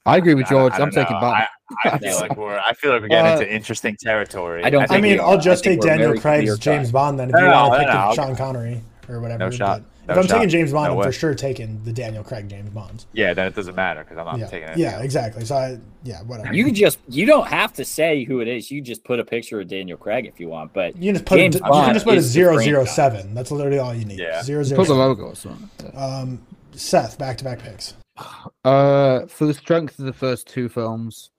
I 0.06 0.16
agree 0.16 0.34
with 0.34 0.46
George. 0.48 0.72
I 0.74 0.78
I'm 0.78 0.90
taking 0.90 1.14
know. 1.14 1.20
back. 1.20 1.50
I, 1.84 1.90
I 1.90 1.98
feel 1.98 2.16
like 2.20 2.36
we're. 2.36 2.58
I 2.58 2.72
feel 2.74 2.92
like 2.92 3.02
we're 3.02 3.08
getting 3.08 3.32
Uh, 3.32 3.34
into 3.40 3.52
interesting 3.52 3.96
territory. 4.00 4.64
I 4.64 4.70
don't 4.70 4.82
I 4.84 4.86
think 4.86 5.02
mean, 5.02 5.12
we 5.14 5.20
I'll 5.20 5.38
just 5.38 5.62
take 5.62 5.80
Daniel 5.80 6.08
very 6.08 6.18
Craig's 6.20 6.58
James. 6.58 6.90
Bond 6.90 7.18
then 7.18 7.28
if 7.28 7.34
No, 7.34 7.40
you 7.40 7.46
no, 7.48 7.68
want 7.68 7.72
to 7.74 7.78
no, 7.78 7.84
pick 7.84 7.94
no, 7.94 8.08
the 8.08 8.14
Sean 8.14 8.36
Connery 8.36 8.82
or 9.08 9.20
whatever. 9.20 9.38
No 9.38 9.50
shot. 9.50 9.82
But 10.06 10.14
No 10.16 10.20
if 10.22 10.30
I'm 10.30 10.38
taking. 10.38 10.48
James 10.48 10.72
Bond, 10.72 10.86
No 10.86 10.92
I'm 10.92 10.98
way. 10.98 11.04
for 11.06 11.12
sure 11.12 11.34
taking 11.34 11.82
the 11.84 11.92
Daniel 11.92 12.22
Craig 12.24 12.48
James 12.48 12.70
Bonds. 12.70 13.06
Yeah, 13.12 13.34
then 13.34 13.46
it 13.46 13.54
doesn't 13.54 13.74
matter 13.74 14.00
because 14.02 14.18
I'm 14.18 14.24
not 14.26 14.38
yeah, 14.38 14.46
taking 14.46 14.68
it. 14.68 14.78
yeah, 14.78 15.00
exactly. 15.02 15.44
So 15.44 15.54
I, 15.56 15.78
yeah, 16.02 16.22
whatever. 16.22 16.52
You 16.54 16.70
just 16.72 16.98
you 17.08 17.26
don't 17.26 17.46
have 17.48 17.72
to 17.74 17.84
say 17.84 18.24
who 18.24 18.40
it 18.40 18.48
is. 18.48 18.70
You 18.70 18.80
just 18.80 19.04
put 19.04 19.20
a 19.20 19.24
picture 19.24 19.60
of 19.60 19.68
Daniel 19.68 19.96
Craig 19.98 20.26
if 20.26 20.40
you 20.40 20.48
want. 20.48 20.72
But 20.72 20.96
You 20.96 21.08
can 21.08 21.14
just 21.14 21.24
put 21.26 21.36
James 21.38 21.56
a, 21.56 21.58
you 21.58 21.64
can 21.64 21.94
just 21.94 22.06
put 22.06 22.14
a 22.14 22.16
is 22.18 22.26
the 22.26 22.30
zero 22.32 22.58
zero 22.58 22.78
franchise. 22.84 22.96
seven. 22.96 23.34
That's 23.34 23.50
literally 23.50 23.78
all 23.78 23.94
you 23.94 24.04
need. 24.04 24.18
Yeah. 24.18 24.42
Zero 24.42 24.62
zero 24.62 24.78
Put 24.80 24.88
the 24.88 24.94
logo 24.94 25.24
or 25.24 25.34
something. 25.36 25.68
Yeah. 25.82 26.04
Um, 26.04 26.40
Seth, 26.72 27.18
back 27.18 27.36
to 27.38 27.44
back 27.44 27.58
picks. 27.60 27.94
Uh, 28.64 29.26
for 29.26 29.46
the 29.46 29.54
strength 29.54 29.98
of 29.98 30.04
the 30.04 30.12
first 30.12 30.46
two 30.46 30.68
films, 30.68 31.30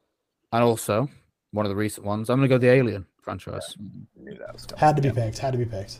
and 0.51 0.63
also 0.63 1.07
one 1.51 1.65
of 1.65 1.69
the 1.69 1.75
recent 1.75 2.05
ones, 2.05 2.29
I'm 2.29 2.37
gonna 2.37 2.47
go 2.47 2.57
the 2.57 2.69
Alien 2.71 3.05
franchise, 3.21 3.75
I 3.79 4.23
knew 4.23 4.35
that 4.37 4.53
was. 4.53 4.67
Had 4.77 4.95
to 4.95 5.01
be 5.01 5.11
picked. 5.11 5.37
Had 5.37 5.51
to 5.51 5.57
be 5.57 5.65
picked. 5.65 5.99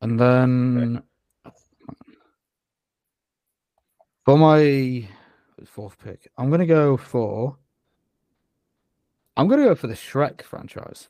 and 0.00 0.18
then 0.18 1.02
for 4.30 4.38
my 4.38 5.08
fourth 5.64 5.98
pick, 5.98 6.28
I'm 6.38 6.50
gonna 6.50 6.66
go 6.66 6.96
for. 6.96 7.56
I'm 9.36 9.48
gonna 9.48 9.64
go 9.64 9.74
for 9.74 9.86
the 9.88 9.94
Shrek 9.94 10.42
franchise. 10.42 11.08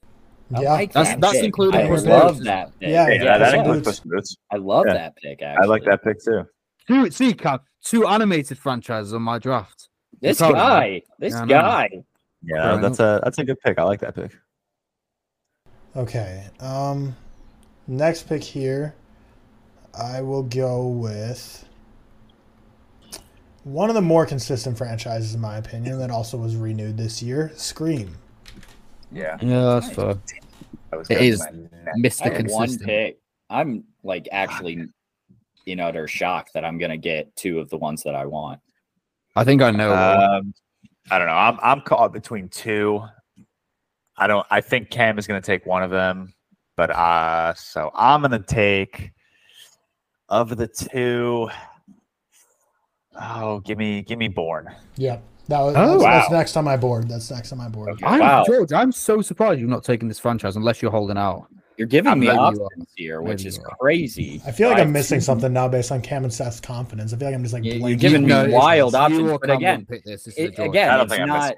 I 0.55 0.63
Yeah, 0.63 0.73
like 0.73 0.93
That's- 0.93 1.15
that 1.15 1.21
that's 1.21 1.35
pick. 1.35 1.45
including 1.45 1.81
I 1.83 1.87
Puss 1.89 2.05
love 2.07 2.35
Boots. 2.37 2.47
that. 2.47 2.79
Pick. 2.81 2.89
Yeah, 2.89 3.09
Yeah, 3.09 3.23
yeah, 3.23 3.39
that 3.39 3.55
includes 3.55 3.79
Boots. 3.87 4.01
Puss 4.01 4.11
Boots. 4.11 4.37
I 4.51 4.57
love 4.57 4.85
Yeah. 4.87 4.95
that 4.95 5.17
pick. 5.17 5.43
Actually. 5.43 5.65
I 5.65 5.69
like 5.69 5.85
that 5.85 6.03
pick 6.03 6.23
too. 6.25 6.47
Two, 6.89 7.11
see, 7.11 7.35
Cap, 7.35 7.65
two 7.85 8.07
animated 8.07 8.57
franchises 8.59 9.13
on 9.15 9.23
my 9.23 9.39
draft. 9.39 9.89
This 10.21 10.39
proud 10.39 10.51
of 10.51 10.55
me. 10.57 10.61
guy, 10.61 11.03
this 11.19 11.35
Yeah, 11.35 11.47
guy. 11.47 11.91
Yeah, 12.43 12.63
Fair 12.73 12.81
that's 12.81 13.01
a 13.01 13.21
that's 13.23 13.39
a 13.39 13.45
good 13.45 13.61
pick. 13.61 13.79
I 13.79 13.83
like 13.85 14.01
that 14.01 14.15
pick. 14.15 14.33
Okay. 15.95 16.47
Um, 16.61 17.15
next 17.87 18.23
pick 18.29 18.43
here, 18.43 18.95
I 19.95 20.23
will 20.23 20.43
go 20.45 20.89
with 20.89 21.65
one 23.65 23.89
of 23.89 23.95
the 23.95 24.01
more 24.01 24.25
consistent 24.27 24.77
franchises, 24.79 25.35
in 25.35 25.41
my 25.41 25.59
opinion, 25.59 25.99
that 25.99 26.11
also 26.11 26.37
was 26.37 26.57
renewed 26.57 26.97
this 26.97 27.23
year. 27.23 27.53
Scream. 27.55 28.17
Yeah, 29.13 29.37
Yeah, 29.41 29.63
that's 29.81 29.91
fair. 29.91 30.15
that 30.91 30.97
was 30.97 31.11
It 31.11 31.15
good. 31.15 31.23
is 31.25 31.41
Man. 31.41 31.69
I 31.95 31.99
Mr. 31.99 32.23
have 32.23 32.33
one 32.33 32.67
Consistent. 32.69 32.83
pick. 32.89 33.19
I'm 33.51 33.85
like 34.05 34.29
actually 34.33 34.87
in 35.67 35.81
utter 35.81 36.07
shock 36.07 36.49
that 36.55 36.65
I'm 36.65 36.79
gonna 36.79 36.97
get 36.97 37.35
two 37.37 37.59
of 37.59 37.69
the 37.71 37.77
ones 37.77 38.03
that 38.05 38.15
I 38.15 38.27
want. 38.27 38.61
I 39.37 39.45
think 39.45 39.63
I 39.63 39.71
know. 39.71 39.93
Um, 39.95 40.55
I 41.11 41.19
don't 41.19 41.27
know. 41.27 41.35
I'm 41.35 41.59
I'm 41.63 41.81
caught 41.83 42.13
between 42.13 42.49
two. 42.49 43.03
I 44.17 44.27
don't. 44.27 44.47
I 44.51 44.61
think 44.61 44.91
Cam 44.91 45.19
is 45.19 45.27
going 45.27 45.41
to 45.41 45.47
take 45.47 45.65
one 45.67 45.83
of 45.83 45.91
them, 45.91 46.35
but 46.77 46.91
uh, 46.91 47.55
so 47.55 47.91
I'm 47.95 48.21
going 48.21 48.33
to 48.33 48.39
take 48.41 49.13
of 50.29 50.57
the 50.57 50.69
two. 50.69 51.49
Oh, 53.21 53.61
give 53.61 53.79
me 53.79 54.03
give 54.03 54.19
me 54.19 54.29
Bourne. 54.29 54.71
Yep. 54.97 55.23
That 55.49 55.61
was, 55.61 55.75
Oh, 55.77 55.99
that's, 55.99 56.05
that's 56.05 56.31
next 56.31 56.57
on 56.57 56.65
my 56.65 56.77
board. 56.77 57.09
That's 57.09 57.31
next 57.31 57.51
on 57.53 57.59
my 57.59 57.69
board. 57.69 57.91
Okay. 57.91 58.07
I'm 58.07 58.21
Wow. 58.21 58.45
George. 58.47 58.73
I'm 58.73 58.93
so 58.93 59.21
surprised 59.21 59.61
you've 59.61 59.69
not 59.69 59.83
taken 59.85 60.07
this 60.07 60.19
franchise 60.21 60.55
unless 60.57 60.81
you're 60.81 60.93
holding 60.93 61.19
out. 61.19 61.49
You're 61.77 61.89
giving 61.89 62.13
I'm 62.13 62.21
me 62.21 62.29
options 62.29 62.87
here, 62.95 63.21
Maybe 63.21 63.31
which 63.33 63.47
is 63.47 63.59
are. 63.59 63.65
crazy. 63.81 64.41
I 64.47 64.53
feel 64.53 64.69
like 64.69 64.79
I- 64.79 64.83
I'm 64.83 64.93
missing 64.93 65.21
something 65.21 65.53
now 65.53 65.67
based 65.67 65.91
on 65.91 66.03
Cam 66.03 66.23
and 66.25 66.33
Seth's 66.33 66.61
confidence. 66.61 67.13
I 67.13 67.17
feel 67.17 67.29
like 67.29 67.35
I'm 67.35 67.43
just 67.43 67.55
like 67.55 67.65
You- 67.65 67.85
you're 67.87 67.97
giving 67.97 68.27
me 68.27 68.53
wild 68.53 68.95
options, 68.95 69.39
but 69.41 69.51
again, 69.51 69.87
pick 69.87 70.05
this. 70.05 70.25
This 70.25 70.37
It, 70.37 70.59
again, 70.59 71.01
it's 71.01 71.19
not. 71.19 71.55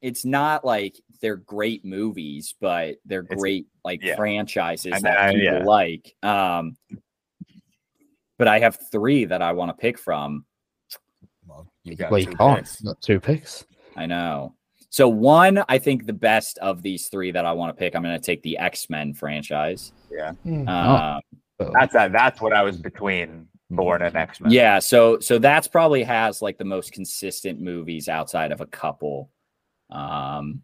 It's 0.00 0.24
not 0.24 0.64
like 0.64 0.96
they're 1.20 1.36
great 1.36 1.84
movies, 1.84 2.54
but 2.60 2.96
they're 3.04 3.20
It's- 3.20 3.38
great 3.38 3.66
like 3.84 4.02
yeah. 4.02 4.16
franchises 4.16 4.92
I- 4.94 5.00
that 5.00 5.18
I- 5.18 5.32
people 5.32 5.44
yeah. 5.44 5.64
like. 5.64 6.14
Um, 6.22 6.76
but 8.38 8.48
I 8.48 8.60
have 8.60 8.78
three 8.90 9.26
that 9.26 9.42
I 9.42 9.52
want 9.52 9.68
to 9.70 9.74
pick 9.80 9.98
from. 9.98 10.44
Well, 11.48 11.66
you 11.84 11.96
got 11.96 12.10
Well, 12.10 12.20
you 12.20 12.26
two 12.26 12.36
can't. 12.36 12.58
picks. 12.58 12.80
Got 12.82 13.00
two 13.00 13.18
picks. 13.20 13.64
I 13.96 14.06
know. 14.06 14.54
So 14.90 15.08
one, 15.08 15.62
I 15.68 15.78
think 15.78 16.06
the 16.06 16.12
best 16.12 16.58
of 16.58 16.82
these 16.82 17.08
three 17.08 17.30
that 17.32 17.44
I 17.44 17.52
want 17.52 17.74
to 17.74 17.78
pick, 17.78 17.94
I'm 17.96 18.02
going 18.02 18.18
to 18.18 18.24
take 18.24 18.42
the 18.42 18.56
X 18.58 18.88
Men 18.88 19.12
franchise. 19.14 19.92
Yeah, 20.10 20.32
Hmm. 20.44 20.68
Um, 20.68 21.20
So, 21.60 21.70
that's 21.74 21.94
uh, 21.94 22.08
that's 22.08 22.40
what 22.40 22.52
I 22.52 22.62
was 22.62 22.76
between 22.78 23.48
Bourne 23.70 24.02
and 24.02 24.16
X 24.16 24.40
Men. 24.40 24.50
Yeah, 24.52 24.78
so 24.78 25.18
so 25.20 25.38
that's 25.38 25.68
probably 25.68 26.02
has 26.04 26.40
like 26.40 26.56
the 26.56 26.64
most 26.64 26.92
consistent 26.92 27.60
movies 27.60 28.08
outside 28.08 28.52
of 28.52 28.60
a 28.60 28.66
couple. 28.66 29.30
Um 29.90 30.62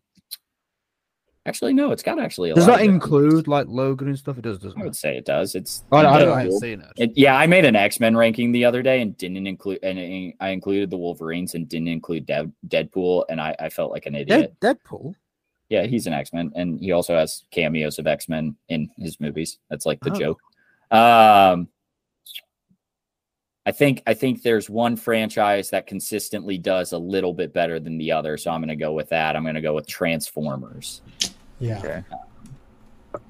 actually 1.46 1.72
no, 1.74 1.90
it's 1.92 2.02
got 2.02 2.18
actually 2.18 2.50
a 2.50 2.54
does 2.54 2.66
that 2.66 2.80
include 2.80 3.46
like 3.48 3.66
Logan 3.68 4.08
and 4.08 4.18
stuff? 4.18 4.38
It 4.38 4.42
does, 4.42 4.58
doesn't 4.58 4.78
I 4.78 4.82
it? 4.82 4.84
would 4.84 4.96
say 4.96 5.16
it 5.16 5.24
does. 5.24 5.54
It's 5.54 5.84
I, 5.92 5.98
I 5.98 6.02
don't. 6.20 6.32
I 6.32 6.42
haven't 6.42 6.60
seen 6.60 6.80
it. 6.80 6.92
It- 6.96 7.12
yeah, 7.16 7.36
I 7.36 7.46
made 7.46 7.64
an 7.64 7.76
X 7.76 8.00
Men 8.00 8.16
ranking 8.16 8.52
the 8.52 8.64
other 8.64 8.82
day 8.82 9.00
and 9.02 9.16
didn't 9.16 9.46
include 9.46 9.78
and 9.82 10.32
I 10.40 10.48
included 10.50 10.90
the 10.90 10.96
Wolverines 10.96 11.54
and 11.54 11.68
didn't 11.68 11.88
include 11.88 12.26
Dead, 12.26 12.52
Deadpool, 12.68 13.24
and 13.28 13.40
I, 13.40 13.54
I 13.60 13.68
felt 13.68 13.92
like 13.92 14.06
an 14.06 14.14
idiot. 14.14 14.54
Dead, 14.60 14.76
Deadpool. 14.84 15.14
Yeah, 15.70 15.84
he's 15.86 16.06
an 16.06 16.12
X 16.12 16.32
Men, 16.32 16.52
and 16.54 16.78
he 16.78 16.92
also 16.92 17.16
has 17.16 17.44
cameos 17.50 17.98
of 17.98 18.06
X 18.06 18.28
Men 18.28 18.54
in 18.68 18.90
his 18.98 19.18
movies. 19.20 19.58
That's 19.70 19.86
like 19.86 20.00
the 20.00 20.12
Oh. 20.12 20.14
joke. 20.18 20.40
Um, 20.90 21.68
I 23.66 23.72
think 23.72 24.02
I 24.06 24.12
think 24.12 24.42
there's 24.42 24.68
one 24.68 24.94
franchise 24.94 25.70
that 25.70 25.86
consistently 25.86 26.58
does 26.58 26.92
a 26.92 26.98
little 26.98 27.32
bit 27.32 27.54
better 27.54 27.80
than 27.80 27.96
the 27.96 28.12
other, 28.12 28.36
so 28.36 28.50
I'm 28.50 28.60
going 28.60 28.68
to 28.68 28.76
go 28.76 28.92
with 28.92 29.08
that. 29.08 29.36
I'm 29.36 29.42
going 29.42 29.54
to 29.54 29.62
go 29.62 29.72
with 29.74 29.86
Transformers. 29.86 31.00
Yeah. 31.60 31.78
Okay. 31.78 32.02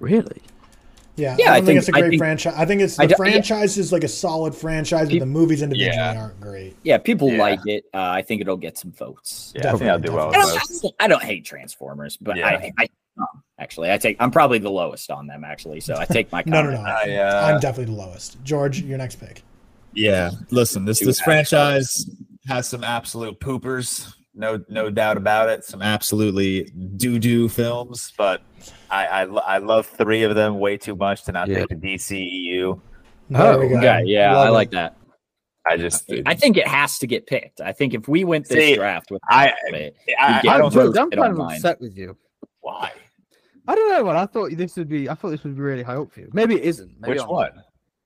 Really? 0.01 0.43
Yeah, 1.17 1.37
Yeah, 1.39 1.51
I 1.53 1.53
I 1.53 1.55
think, 1.57 1.67
think- 1.67 1.79
it's 1.79 1.89
a 1.89 1.93
great 1.93 2.09
think- 2.11 2.19
franchise. 2.21 2.55
I 2.57 2.65
think 2.67 2.81
it's 2.81 2.97
the 2.97 3.07
do- 3.07 3.11
yeah. 3.11 3.17
franchise 3.17 3.79
is 3.79 3.93
like 3.93 4.03
a 4.03 4.09
solid 4.09 4.53
franchise, 4.55 5.09
but 5.11 5.21
the 5.21 5.27
movies 5.27 5.63
individually 5.63 5.95
Yeah. 5.97 6.21
aren't 6.21 6.41
great. 6.41 6.77
Yeah, 6.83 6.99
people 6.99 7.31
Yeah. 7.31 7.39
like 7.43 7.61
it. 7.67 7.85
Uh, 7.95 7.99
I 8.01 8.23
think 8.23 8.41
it'll 8.41 8.57
get 8.57 8.77
some 8.77 8.91
votes. 8.91 9.53
Yeah, 9.55 9.73
I 9.73 9.77
think 9.77 9.91
I'll 9.91 9.99
do 10.01 10.13
well 10.13 10.29
with 10.29 10.37
I 10.37 10.43
those. 10.47 10.81
don't, 10.81 10.95
I 10.99 11.07
don't 11.07 11.23
hate 11.23 11.45
Transformers, 11.45 12.17
but 12.17 12.37
Yeah. 12.37 12.49
I, 12.49 12.73
I 12.79 12.89
um, 13.17 13.27
actually 13.61 13.93
I 13.93 13.99
take 13.99 14.17
I'm 14.19 14.33
probably 14.33 14.59
the 14.59 14.71
lowest 14.73 15.09
on 15.13 15.29
them 15.29 15.45
actually, 15.45 15.79
so 15.81 15.95
I 15.97 16.05
take 16.05 16.33
my 16.33 16.43
No, 16.47 16.63
no, 16.63 16.77
comment. 16.77 16.85
no. 17.07 17.13
I, 17.13 17.17
uh, 17.19 17.47
I'm 17.55 17.61
definitely 17.61 17.95
the 17.95 18.01
lowest. 18.01 18.43
George, 18.43 18.81
your 18.81 18.99
next 18.99 19.17
pick. 19.21 19.43
Yeah, 19.93 20.33
listen, 20.51 20.85
this 20.85 20.99
Two 20.99 21.05
this 21.07 21.21
franchise 21.21 22.11
has 22.49 22.67
some 22.67 22.83
absolute 22.83 23.39
poopers, 23.39 24.13
no 24.35 24.63
no 24.69 24.91
doubt 24.91 25.17
about 25.17 25.49
it. 25.49 25.65
Some 25.65 25.83
absolutely 25.83 26.65
doo 26.97 27.19
doo 27.19 27.49
films, 27.49 28.13
but 28.19 28.43
I, 28.91 29.07
I 29.07 29.23
I 29.25 29.59
love 29.59 29.87
three 29.87 30.23
of 30.25 30.35
them 30.35 30.59
way 30.59 30.77
too 30.77 30.97
much 30.97 31.25
to 31.25 31.33
not 31.33 31.49
Yeah. 31.49 31.61
pick 31.67 31.81
the 31.81 31.95
DCEU. 31.97 32.81
Oh, 33.35 33.59
we 33.59 33.69
go. 33.69 33.81
Yeah, 33.81 34.01
yeah, 34.01 34.33
Love 34.37 34.47
I 34.47 34.49
it. 34.49 34.53
like 34.53 34.71
that. 34.73 34.97
I 35.67 35.77
just 35.79 36.11
I 36.27 36.35
think 36.35 36.57
it 36.59 36.67
has 36.69 36.99
to 36.99 37.07
get 37.07 37.27
picked. 37.27 37.61
I 37.63 37.73
think 37.73 37.95
if 37.95 38.07
we 38.07 38.25
went 38.25 38.47
this 38.49 38.59
See, 38.59 38.75
draft 38.75 39.11
with 39.11 39.23
I- 39.31 39.55
it, 39.69 39.97
I, 40.21 40.41
get 40.43 40.51
I 40.51 40.55
I'm, 40.57 40.61
don't 40.61 40.73
vote 40.75 40.99
I'm 40.99 41.11
kind 41.11 41.33
of 41.33 41.41
upset 41.41 41.81
with 41.81 41.97
you. 41.97 42.17
why. 42.61 42.93
I 43.67 43.75
don't 43.75 43.89
know, 43.89 44.05
man. 44.05 44.17
I 44.17 44.27
thought 44.27 44.51
this 44.55 44.77
would 44.77 44.91
be. 44.91 45.09
I 45.09 45.15
thought 45.15 45.31
this 45.31 45.43
would 45.43 45.57
be 45.57 45.63
really 45.63 45.83
high 45.83 45.95
up 45.97 46.13
for 46.13 46.21
you. 46.21 46.29
Maybe 46.35 46.57
it 46.57 46.65
isn't. 46.65 46.91
Maybe 47.01 47.13
Which 47.15 47.21
I'm- 47.21 47.31
one? 47.31 47.51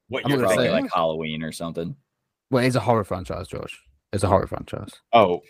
What 0.07 0.25
I'm 0.25 0.31
you're 0.31 0.39
gonna 0.39 0.49
probably 0.49 0.67
say- 0.67 0.73
like 0.73 0.91
Halloween 0.95 1.43
or 1.43 1.51
something. 1.51 1.97
Well, 2.51 2.65
it's 2.65 2.77
a 2.77 2.81
horror 2.81 3.03
franchise, 3.05 3.49
George. 3.49 3.77
It's 4.13 4.23
a 4.23 4.29
horror 4.29 4.47
franchise. 4.47 4.91
Oh, 5.13 5.41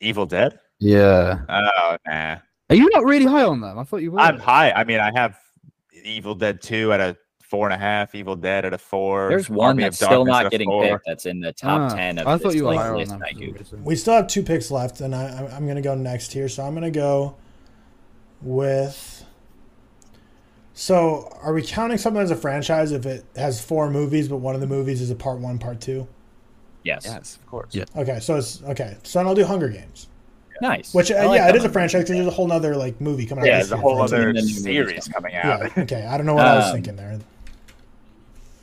Evil 0.00 0.26
Dead. 0.26 0.58
Yeah. 0.78 1.40
Oh, 1.48 1.96
nah. 2.06 2.36
Are 2.68 2.76
you 2.76 2.88
not 2.92 3.04
really 3.04 3.24
high 3.26 3.44
on 3.44 3.60
them? 3.60 3.78
I 3.78 3.84
thought 3.84 3.98
you 4.02 4.10
were. 4.12 4.20
I'm 4.20 4.38
high. 4.38 4.72
I 4.72 4.84
mean, 4.84 5.00
I 5.00 5.10
have 5.14 5.38
Evil 6.04 6.34
Dead 6.34 6.60
two 6.60 6.92
at 6.92 7.00
a 7.00 7.16
four 7.42 7.66
and 7.66 7.72
a 7.74 7.78
half. 7.78 8.14
Evil 8.14 8.34
Dead 8.36 8.64
at 8.64 8.74
a 8.74 8.78
four. 8.78 9.28
There's 9.28 9.48
one 9.48 9.68
Army 9.68 9.84
of 9.84 9.86
that's 9.92 10.04
still 10.04 10.24
not 10.24 10.50
getting 10.50 10.68
four. 10.68 10.82
picked. 10.82 11.06
That's 11.06 11.26
in 11.26 11.40
the 11.40 11.52
top 11.52 11.92
Ah, 11.92 11.94
ten 11.94 12.18
of 12.18 12.26
I 12.26 12.36
thought 12.38 12.54
you 12.54 12.64
were 12.64 12.70
like, 12.70 12.80
higher 12.80 12.92
on 12.92 12.98
list 12.98 13.10
them. 13.12 13.22
I 13.22 13.28
for 13.28 13.34
some 13.38 13.40
do. 13.46 13.52
reason. 13.52 13.84
We 13.84 13.96
still 13.96 14.14
have 14.14 14.26
two 14.26 14.42
picks 14.42 14.70
left, 14.70 15.00
and 15.00 15.14
I, 15.14 15.26
I'm- 15.28 15.48
I'm 15.52 15.64
going 15.64 15.76
to 15.76 15.82
go 15.82 15.94
next 15.94 16.32
here. 16.32 16.48
So 16.48 16.64
I'm 16.64 16.72
going 16.74 16.82
to 16.84 16.90
go 16.90 17.36
with. 18.42 19.24
So, 20.74 21.34
are 21.40 21.54
we 21.54 21.62
counting 21.62 21.96
something 21.96 22.20
as 22.22 22.30
a 22.30 22.36
franchise 22.36 22.92
if 22.92 23.06
it 23.06 23.24
has 23.36 23.64
four 23.64 23.90
movies, 23.90 24.28
but 24.28 24.36
one 24.38 24.54
of 24.54 24.60
the 24.60 24.66
movies 24.66 25.00
is 25.00 25.10
a 25.10 25.14
part 25.14 25.38
one, 25.38 25.58
part 25.58 25.80
two? 25.80 26.06
Yes, 26.86 27.02
Yes, 27.04 27.36
of 27.36 27.46
course. 27.46 27.74
Yeah. 27.74 27.84
Okay, 27.96 28.20
so 28.20 28.36
it's 28.36 28.62
okay. 28.62 28.96
So 29.02 29.18
then 29.18 29.26
I'll 29.26 29.34
do 29.34 29.44
Hunger 29.44 29.68
Games, 29.68 30.06
nice. 30.62 30.94
which 30.94 31.10
uh, 31.10 31.26
like 31.28 31.38
yeah, 31.38 31.48
it 31.48 31.56
is 31.56 31.64
a 31.64 31.68
franchise 31.68 32.02
because 32.02 32.14
there's 32.16 32.26
a 32.26 32.30
whole 32.30 32.46
nother 32.46 32.76
like 32.76 33.00
movie 33.00 33.26
coming 33.26 33.42
out. 33.42 33.48
Yeah, 33.48 33.58
this 33.58 33.68
there's 33.70 33.78
a 33.78 33.82
whole 33.82 34.00
other 34.00 34.28
And 34.28 34.38
then 34.38 34.44
the 34.44 34.50
movie's 34.52 34.62
series 34.62 35.08
coming. 35.08 35.32
coming 35.32 35.34
out. 35.36 35.72
Yeah. 35.76 35.82
Okay. 35.82 36.06
I 36.06 36.16
don't 36.16 36.26
know 36.26 36.34
what 36.34 36.46
I 36.46 36.54
was 36.56 36.66
Um, 36.66 36.72
thinking 36.74 36.96
there. 36.96 37.18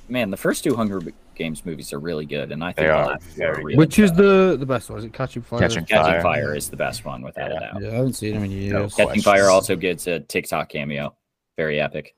Man, 0.10 0.30
the 0.32 0.38
first 0.38 0.64
two 0.64 0.76
Hunger 0.76 1.02
Games 1.36 1.66
movies 1.66 1.92
are 1.94 2.00
really 2.00 2.26
good, 2.26 2.52
and 2.52 2.64
I 2.64 2.68
think 2.68 2.78
They 2.78 2.84
the 2.88 2.94
are 2.94 3.06
last 3.08 3.36
two 3.36 3.42
really 3.52 3.76
Which 3.76 4.00
is 4.00 4.12
the 4.14 4.56
the 4.60 4.66
best 4.66 4.90
one? 4.90 5.00
Is 5.00 5.06
it 5.06 5.14
Catching 5.14 5.42
Fire? 5.42 5.60
Catching 5.60 5.86
Catching 5.86 6.14
Fire. 6.14 6.22
Fire 6.22 6.56
is 6.56 6.70
the 6.70 6.78
best 6.78 7.04
one 7.06 7.22
without 7.24 7.50
Yeah. 7.52 7.58
a 7.58 7.60
doubt. 7.60 7.82
Yeah, 7.82 7.90
I 7.90 7.94
haven't 7.96 8.14
seen 8.14 8.36
him 8.36 8.44
in 8.44 8.52
years. 8.52 8.72
No 8.74 8.88
Catching 8.90 9.22
Fire 9.22 9.50
also 9.50 9.76
gets 9.76 10.08
a 10.08 10.20
TikTok 10.20 10.70
cameo. 10.70 11.16
Very 11.58 11.80
epic. 11.82 12.16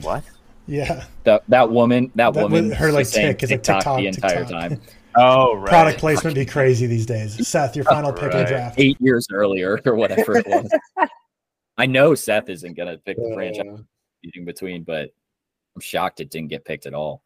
What? 0.00 0.24
Yeah. 0.66 1.04
That 1.24 1.42
that 1.48 1.70
woman, 1.70 2.10
that, 2.14 2.32
That 2.34 2.42
woman, 2.42 2.70
her, 2.70 2.90
like, 2.92 3.00
was 3.00 3.10
saying 3.10 3.32
tick 3.36 3.42
is 3.44 3.50
like 3.50 3.62
TikTok, 3.62 3.78
TikTok, 3.80 3.98
the 3.98 4.06
entire 4.06 4.38
TikTok. 4.44 4.60
time. 4.70 4.80
Oh, 5.16 5.56
right. 5.56 5.68
Product 5.68 5.98
placement 5.98 6.34
be 6.34 6.46
crazy 6.46 6.86
these 6.86 7.06
days. 7.06 7.46
Seth, 7.46 7.76
your 7.76 7.84
final 7.84 8.12
pick 8.12 8.32
in 8.32 8.38
the 8.38 8.44
draft. 8.44 8.78
Eight 8.78 8.96
years 9.00 9.26
earlier 9.32 9.80
or 9.86 9.94
whatever 9.94 10.36
it 10.38 10.46
was. 10.46 10.70
I 11.78 11.86
know 11.86 12.14
Seth 12.14 12.48
isn't 12.48 12.76
gonna 12.76 12.98
pick 12.98 13.16
the 13.16 13.30
Uh, 13.30 13.34
franchise 13.34 13.80
in 14.34 14.44
between, 14.44 14.84
but 14.84 15.10
I'm 15.74 15.80
shocked 15.80 16.20
it 16.20 16.30
didn't 16.30 16.50
get 16.50 16.64
picked 16.64 16.86
at 16.86 16.94
all. 16.94 17.22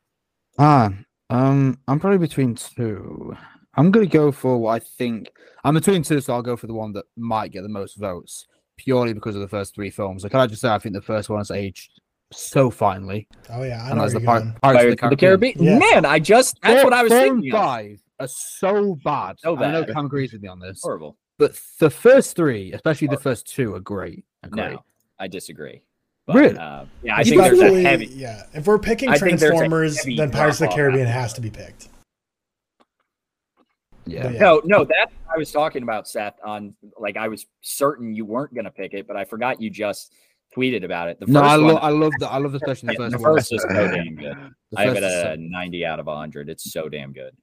Ah, 0.58 0.92
um, 1.30 1.78
I'm 1.88 2.00
probably 2.00 2.18
between 2.18 2.54
two. 2.54 3.36
I'm 3.74 3.90
gonna 3.90 4.06
go 4.06 4.32
for 4.32 4.58
what 4.58 4.70
I 4.70 4.78
think. 4.78 5.30
I'm 5.64 5.74
between 5.74 6.02
two, 6.02 6.20
so 6.20 6.32
I'll 6.32 6.42
go 6.42 6.56
for 6.56 6.66
the 6.68 6.74
one 6.74 6.92
that 6.92 7.04
might 7.16 7.52
get 7.52 7.62
the 7.62 7.68
most 7.68 7.96
votes 7.96 8.46
purely 8.78 9.12
because 9.12 9.34
of 9.34 9.40
the 9.42 9.48
first 9.48 9.74
three 9.74 9.90
films. 9.90 10.22
Like, 10.22 10.32
can 10.32 10.40
I 10.40 10.46
just 10.46 10.62
say 10.62 10.68
I 10.68 10.78
think 10.78 10.94
the 10.94 11.02
first 11.02 11.28
one 11.28 11.38
has 11.40 11.50
aged 11.50 11.90
so 12.32 12.70
finely, 12.70 13.28
Oh 13.50 13.62
yeah, 13.62 13.82
I 13.84 13.88
and 13.90 13.96
know 13.96 14.02
that's 14.02 14.14
the 14.14 14.20
you're 14.20 14.26
Pirates, 14.26 14.58
Pirates 14.62 15.02
of 15.02 15.10
the 15.10 15.16
Caribbean. 15.16 15.62
Yeah. 15.62 15.78
Man, 15.78 16.04
I 16.04 16.18
just 16.18 16.58
that's 16.62 16.82
Four- 16.82 16.90
what 16.90 16.92
I 16.92 17.02
was 17.02 17.12
four 17.12 17.20
and 17.20 17.32
thinking. 17.36 17.52
of. 17.54 17.58
Five 17.60 18.02
are 18.18 18.28
so 18.28 18.96
bad. 19.04 19.36
So 19.40 19.54
And 19.56 19.64
I 19.64 19.72
know 19.72 19.84
bad. 19.84 19.94
Cam 19.94 20.06
agrees 20.06 20.32
with 20.32 20.42
me 20.42 20.48
on 20.48 20.58
this, 20.58 20.80
Horrible. 20.82 21.16
but 21.38 21.58
the 21.78 21.90
first 21.90 22.34
three, 22.34 22.72
especially 22.72 23.08
the 23.08 23.16
first 23.18 23.46
two, 23.46 23.74
are 23.74 23.80
great. 23.80 24.24
Are 24.42 24.48
great. 24.50 24.72
No, 24.72 24.84
I 25.18 25.28
disagree. 25.28 25.82
Really? 26.28 26.56
Uh, 26.58 26.86
yeah, 27.04 27.16
I 27.16 27.20
It's 27.20 27.28
think 27.30 27.42
there's 27.42 27.58
a 27.58 27.62
definitely- 27.62 27.84
heavy. 27.84 28.06
Yeah, 28.06 28.42
if 28.54 28.66
we're 28.66 28.78
picking 28.80 29.10
I 29.10 29.18
think 29.18 29.38
there's 29.38 29.52
a 29.52 29.54
Transformers, 29.54 29.98
heavy 29.98 30.16
then 30.16 30.30
Pirates 30.32 30.60
of 30.60 30.68
the 30.70 30.74
Caribbean 30.74 31.06
has 31.06 31.32
to 31.34 31.40
be 31.40 31.50
picked. 31.50 31.88
Yeah. 34.08 34.30
Yeah. 34.30 34.38
No, 34.38 34.62
no, 34.64 34.84
that 34.84 35.10
I 35.32 35.36
was 35.36 35.50
talking 35.50 35.82
about 35.82 36.06
Seth 36.06 36.34
on 36.44 36.74
like 36.98 37.16
I 37.16 37.26
was 37.28 37.46
certain 37.60 38.14
you 38.14 38.24
weren't 38.24 38.54
gonna 38.54 38.70
pick 38.70 38.94
it, 38.94 39.06
but 39.06 39.16
I 39.16 39.24
forgot 39.24 39.60
you 39.60 39.68
just 39.68 40.12
tweeted 40.56 40.84
about 40.84 41.08
it. 41.08 41.20
The 41.20 41.26
first 41.26 41.32
No, 41.34 41.40
I, 41.42 41.56
one, 41.58 41.78
I 41.82 41.88
love 41.90 42.12
the 42.18 42.28
I 42.28 42.38
love 42.38 42.54
especially 42.54 42.94
the 42.96 43.02
yeah, 43.02 43.08
first 43.10 43.12
the 43.12 43.22
first 43.22 43.52
is 43.52 43.62
so 43.62 43.68
damn 43.68 44.14
good. 44.16 44.36
I 44.76 44.82
have 44.84 44.94
first 44.94 45.02
it 45.02 45.06
is 45.06 45.22
so- 45.22 45.32
a 45.32 45.36
90 45.36 45.84
out 45.86 46.00
of 46.00 46.06
100. 46.06 46.48
It's 46.48 46.72
so 46.72 46.88
damn 46.88 47.12
good. 47.12 47.36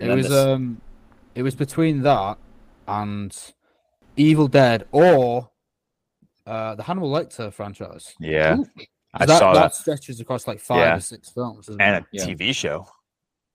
And 0.00 0.10
It 0.10 0.14
was 0.14 0.28
the 0.28 0.54
um, 0.54 0.80
it 1.34 1.42
was 1.42 1.54
between 1.54 2.02
that 2.02 2.38
and 2.88 3.36
Evil 4.16 4.48
Dead 4.48 4.86
or 4.92 5.50
uh 6.46 6.74
the 6.74 6.82
Hannibal 6.82 7.10
Lecter 7.10 7.52
franchise. 7.52 8.14
Yeah, 8.20 8.56
Ooh. 8.58 8.66
I 9.14 9.26
that, 9.26 9.38
saw 9.38 9.52
that 9.54 9.60
that. 9.62 9.74
stretches 9.74 10.20
across 10.20 10.46
like 10.46 10.60
five 10.60 10.78
Yeah. 10.78 10.96
or 10.96 11.00
six 11.00 11.30
films, 11.30 11.68
And 11.68 11.80
it? 11.80 12.02
a 12.02 12.06
Yeah. 12.12 12.24
TV 12.26 12.52
show. 12.54 12.86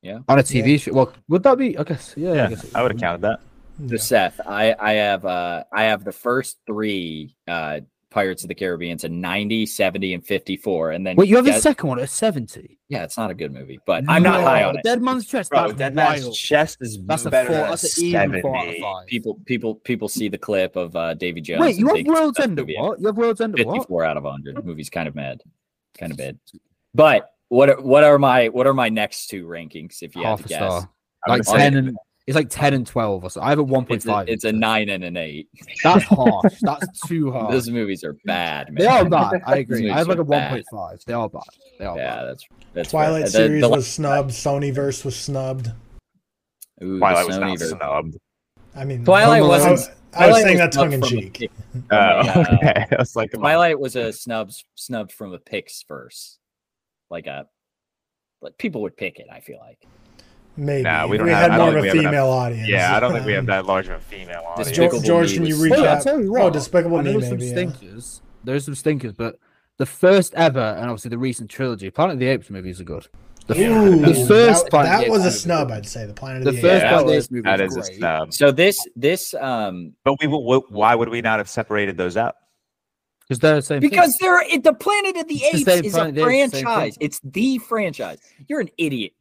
Yeah, 0.01 0.19
on 0.29 0.39
a 0.39 0.43
TV 0.43 0.79
show. 0.81 0.93
Well, 0.93 1.13
would 1.27 1.43
that 1.43 1.57
be? 1.57 1.77
I 1.77 1.83
guess. 1.83 2.13
Yeah, 2.15 2.33
Yeah, 2.33 2.49
guess 2.49 2.73
I 2.73 2.81
would 2.81 2.91
have 2.93 3.01
counted 3.01 3.21
that. 3.21 3.41
the 3.79 3.99
Seth, 3.99 4.39
I 4.45 4.73
I 4.79 4.93
have 4.93 5.25
uh 5.25 5.63
I 5.73 5.83
have 5.83 6.03
the 6.05 6.11
first 6.13 6.57
three 6.65 7.35
uh 7.47 7.81
Pirates 8.11 8.43
of 8.43 8.47
the 8.47 8.55
Caribbean 8.55 8.97
to 8.99 9.09
90, 9.09 9.65
70, 9.67 10.13
and 10.15 10.25
54. 10.25 10.91
And 10.91 11.05
then 11.05 11.15
Wait, 11.15 11.29
you 11.29 11.35
have 11.35 11.45
the 11.45 11.51
guess- 11.51 11.61
second 11.61 11.89
one 11.89 11.99
at 11.99 12.09
seventy. 12.09 12.79
yeah, 12.89 13.03
it's 13.03 13.17
not 13.17 13.29
a 13.29 13.33
good 13.35 13.53
movie, 13.53 13.79
but 13.85 14.03
I'm 14.07 14.23
not 14.23 14.41
high 14.41 14.63
on 14.63 14.77
it. 14.77 14.83
Dead 14.83 15.01
Man's 15.01 15.27
Chest. 15.27 15.51
Bro, 15.51 15.67
that's 15.67 15.77
Dead 15.77 15.95
Man's. 15.95 16.35
Chest 16.37 16.77
is 16.81 16.97
That's 17.05 17.25
a 17.25 17.29
better 17.29 17.47
four. 17.49 17.57
than 17.57 17.69
That's 17.69 17.97
an 17.99 18.05
even 18.05 18.41
four 18.41 18.57
out 18.57 18.67
of 18.67 18.75
five. 18.81 19.05
People 19.07 19.39
people 19.45 19.75
people 19.75 20.09
see 20.09 20.27
the 20.27 20.37
clip 20.39 20.75
of 20.75 20.95
uh 20.95 21.13
Davy 21.13 21.41
Jones. 21.41 21.61
Wait, 21.61 21.77
you 21.77 21.85
have 21.87 21.95
think 21.97 22.07
it's 22.07 22.15
the 22.15 22.21
World's 22.21 22.39
End 22.39 22.57
at 22.59 22.63
movie 22.63 22.77
ever. 22.77 22.87
what? 22.89 22.99
You 22.99 23.05
have 23.07 23.17
World's 23.17 23.41
End 23.41 23.59
at 23.59 23.65
what? 23.67 23.73
54 23.75 24.03
out 24.05 24.17
of 24.17 24.23
100 24.23 24.65
movie's 24.65 24.89
kind 24.89 25.07
of 25.07 25.15
mad 25.15 25.41
kind 25.97 26.11
of 26.11 26.17
bad 26.17 26.37
but 26.93 27.31
what 27.49 27.69
are, 27.69 27.81
what 27.81 28.03
are 28.03 28.17
my 28.19 28.47
what 28.49 28.65
are 28.67 28.73
my 28.73 28.89
next 28.89 29.27
two 29.27 29.45
rankings 29.45 30.01
if 30.01 30.15
you 30.15 30.23
Half 30.23 30.39
have 30.39 30.39
a 30.39 30.43
to 30.43 30.49
guess 30.49 30.57
star. 30.57 30.89
Like 31.27 31.43
gonna 31.45 31.57
ten 31.59 31.75
and 31.75 31.97
it's 32.29 32.35
like 32.35 32.49
ten 32.51 32.75
and 32.75 32.85
twelve 32.85 33.23
or 33.23 33.29
so. 33.31 33.41
I 33.41 33.49
have 33.49 33.57
a 33.57 33.63
one 33.63 33.85
point 33.85 34.05
it's 34.05 34.05
a, 34.05 34.23
it's 34.27 34.43
a 34.43 34.51
nine 34.51 34.89
and 34.89 35.03
an 35.03 35.17
eight 35.17 35.49
That's 35.83 36.03
harsh. 36.09 36.59
That's 36.61 37.01
too 37.07 37.31
harsh. 37.31 37.51
those 37.51 37.69
movies 37.71 38.03
are 38.03 38.13
bad 38.23 38.67
man 38.71 38.75
They 38.75 38.85
are 38.85 39.03
bad. 39.09 39.41
I 39.47 39.57
agree. 39.57 39.89
I 39.89 39.97
have 39.97 40.07
like 40.07 40.19
a 40.19 40.23
movies 40.23 40.29
are 40.29 40.37
one 40.37 40.39
bad. 40.39 40.63
point. 40.69 41.03
They 41.07 41.13
are 41.13 41.27
bad. 41.27 41.41
They 41.79 41.85
are 41.85 41.97
yeah 41.97 42.15
bad. 42.17 42.27
that's 42.27 42.43
that's 42.75 42.89
Twilight 42.91 43.23
fair. 43.23 43.31
The- 43.31 43.47
series 43.47 43.61
the, 43.63 43.69
was 43.69 43.87
snubbed. 43.87 44.29
Sonyverse 44.29 45.03
was 45.03 45.15
snubbed. 45.15 45.71
ooh, 46.83 46.99
Twilight 46.99 47.25
was 47.25 47.37
not 47.39 47.59
snubbed. 47.59 48.17
I 48.75 48.85
mean, 48.85 49.03
Twilight 49.03 49.41
wasn't 49.43 49.69
I 49.69 49.71
was 49.71 49.89
Twilight 50.13 50.43
saying 50.43 50.57
that 50.59 50.71
tongue 50.71 50.93
in 50.93 51.01
cheek. 51.01 51.49
Oh, 51.91 52.21
Yeah. 52.23 52.45
okay. 52.53 52.85
I 52.91 52.95
was 52.99 53.15
like, 53.15 53.31
come 53.31 53.39
on. 53.41 53.43
Twilight 53.43 53.79
was 53.79 53.95
a 53.95 54.13
snubs 54.13 54.65
snubbed 54.75 55.11
from 55.11 55.33
a 55.33 55.39
picks 55.39 55.83
verse, 55.87 56.37
like 57.09 57.25
a 57.27 57.47
like 58.41 58.57
people 58.59 58.81
would 58.83 58.95
pick 58.95 59.17
it. 59.19 59.27
I 59.31 59.39
feel 59.39 59.57
like 59.59 59.79
Maybe. 60.59 60.83
Nah, 60.83 61.07
we 61.07 61.17
don't 61.17 61.25
we 61.27 61.31
have- 61.33 61.51
had 61.51 61.57
more 61.59 61.69
of 61.69 61.75
a 61.75 61.81
think 61.81 61.83
we 61.83 61.87
have 61.87 61.97
enough- 61.97 62.11
female 62.11 62.27
audience. 62.29 62.67
Yeah, 62.69 62.95
I 62.95 62.99
don't 62.99 63.13
think 63.13 63.25
we 63.25 63.33
have 63.33 63.45
that 63.47 63.65
large 63.65 63.87
of 63.87 63.93
a 63.93 63.99
female 63.99 64.41
audience. 64.47 64.71
George, 64.71 64.91
Despicable 64.91 65.01
George 65.01 65.33
can 65.33 65.45
you 65.45 65.55
was- 65.59 65.63
recap? 65.63 65.71
Well, 65.71 65.95
I'll 65.95 66.01
tell 66.03 66.37
oh, 66.41 66.49
Despicable 66.49 66.97
I 66.97 67.01
Me, 67.01 67.11
there's 67.11 67.23
maybe. 67.31 67.47
some 67.47 67.57
yeah. 67.57 67.71
stinkers. 67.73 68.21
There's 68.43 68.65
some 68.65 68.75
stinkers, 68.75 69.13
but 69.13 69.37
the 69.77 69.85
first 69.85 70.33
ever, 70.35 70.59
and 70.59 70.85
obviously 70.89 71.09
the 71.09 71.17
recent 71.17 71.49
trilogy, 71.49 71.89
Planet 71.89 72.13
of 72.13 72.19
the 72.19 72.27
Apes 72.27 72.49
movies 72.49 72.79
are 72.81 72.83
good. 72.85 73.07
The, 73.47 73.55
Ooh, 73.67 73.99
the 74.01 74.13
first 74.27 74.65
that, 74.65 74.69
Planet 74.69 74.91
that 74.91 75.09
was 75.09 75.23
a 75.23 75.27
Apes 75.27 75.45
movie- 75.45 75.57
snub, 75.59 75.71
I'd 75.71 75.85
say. 75.87 76.05
The 76.05 76.13
Planet 76.13 76.43
The 76.43 76.49
of 76.49 76.55
the, 76.55 76.61
first 76.61 76.83
Apes. 76.83 76.89
Planet 76.91 76.99
of 77.01 77.07
the 77.07 77.15
was- 77.15 77.31
movie 77.31 77.41
that 77.43 77.59
was 77.61 77.77
is 77.77 77.89
a 77.89 77.93
snub. 77.93 78.33
so. 78.33 78.51
This 78.51 78.77
this 78.95 79.33
um 79.33 79.93
But 80.03 80.15
we 80.21 80.27
will. 80.27 80.63
Why 80.69 80.93
would 80.93 81.09
we 81.09 81.21
not 81.21 81.39
have 81.39 81.49
separated 81.49 81.97
those 81.97 82.15
out? 82.17 82.35
because 83.27 83.39
they're 83.39 83.55
the 83.55 83.61
same. 83.61 83.79
thing. 83.81 83.91
they're 83.91 84.59
the 84.61 84.73
Planet 84.73 85.15
of 85.17 85.27
the 85.27 85.35
It's 85.35 85.63
the 85.63 85.71
Apes 85.71 85.77
same 85.77 85.85
is 85.85 85.95
a 85.95 86.05
of 86.07 86.15
the 86.15 86.21
Apes, 86.27 86.51
same 86.53 86.63
franchise. 86.63 86.97
It's 86.99 87.21
the 87.23 87.57
franchise. 87.59 88.19
You're 88.47 88.59
an 88.59 88.69
idiot. 88.77 89.13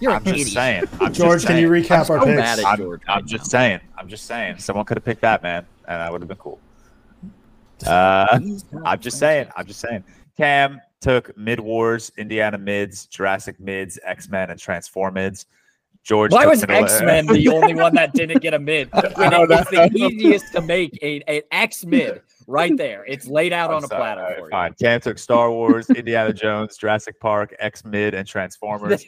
You're 0.00 0.12
I'm 0.12 0.24
just 0.24 0.34
idiot. 0.34 0.48
saying. 0.48 0.84
I'm 1.00 1.08
just 1.08 1.20
George, 1.20 1.46
can 1.46 1.56
you 1.56 1.68
saying. 1.68 1.84
recap 1.84 2.10
our 2.10 2.20
so 2.20 2.24
picks? 2.26 2.36
mad 2.36 2.58
at 2.58 2.66
I'm, 2.66 2.76
George 2.76 3.02
I'm 3.08 3.14
right 3.20 3.24
just 3.26 3.44
now. 3.44 3.48
saying. 3.58 3.80
I'm 3.96 4.08
just 4.08 4.26
saying. 4.26 4.58
Someone 4.58 4.84
could 4.84 4.98
have 4.98 5.04
picked 5.04 5.22
that 5.22 5.42
man, 5.42 5.64
and 5.88 6.00
that 6.00 6.12
would 6.12 6.20
have 6.20 6.28
been 6.28 6.36
cool. 6.36 6.58
Uh, 7.86 8.26
I'm 8.84 9.00
just 9.00 9.18
saying. 9.18 9.48
I'm 9.56 9.66
just 9.66 9.80
saying. 9.80 10.04
Cam 10.36 10.80
took 11.00 11.34
Mid 11.38 11.60
Wars, 11.60 12.12
Indiana 12.18 12.58
Mids, 12.58 13.06
Jurassic 13.06 13.58
Mids, 13.58 13.98
X 14.04 14.28
Men, 14.28 14.50
and 14.50 14.60
Transform 14.60 15.14
Mids. 15.14 15.46
George. 16.02 16.30
Why 16.30 16.46
was 16.46 16.60
Middle- 16.60 16.84
X 16.84 17.00
Men 17.02 17.26
the 17.26 17.48
only 17.54 17.74
one 17.74 17.94
that 17.94 18.12
didn't 18.12 18.40
get 18.42 18.52
a 18.54 18.58
mid? 18.58 18.90
When 19.16 19.32
it- 19.32 19.50
it's 19.50 19.70
the 19.70 19.90
easiest 19.96 20.52
to 20.52 20.60
make 20.60 20.98
a 21.02 21.20
an 21.26 21.40
X 21.50 21.86
mid 21.86 22.20
right 22.46 22.76
there. 22.76 23.04
It's 23.08 23.26
laid 23.26 23.52
out 23.54 23.70
I'm 23.70 23.78
on 23.78 23.84
a 23.84 23.88
platter 23.88 24.20
all 24.20 24.26
right, 24.28 24.38
for 24.38 24.44
you. 24.44 24.50
Fine. 24.50 24.74
Cam 24.74 25.00
took 25.00 25.16
Star 25.18 25.50
Wars, 25.50 25.88
Indiana 25.90 26.32
Jones, 26.34 26.76
Jurassic 26.76 27.18
Park, 27.18 27.56
X 27.58 27.82
Mid, 27.84 28.12
and 28.14 28.28
Transformers. 28.28 29.04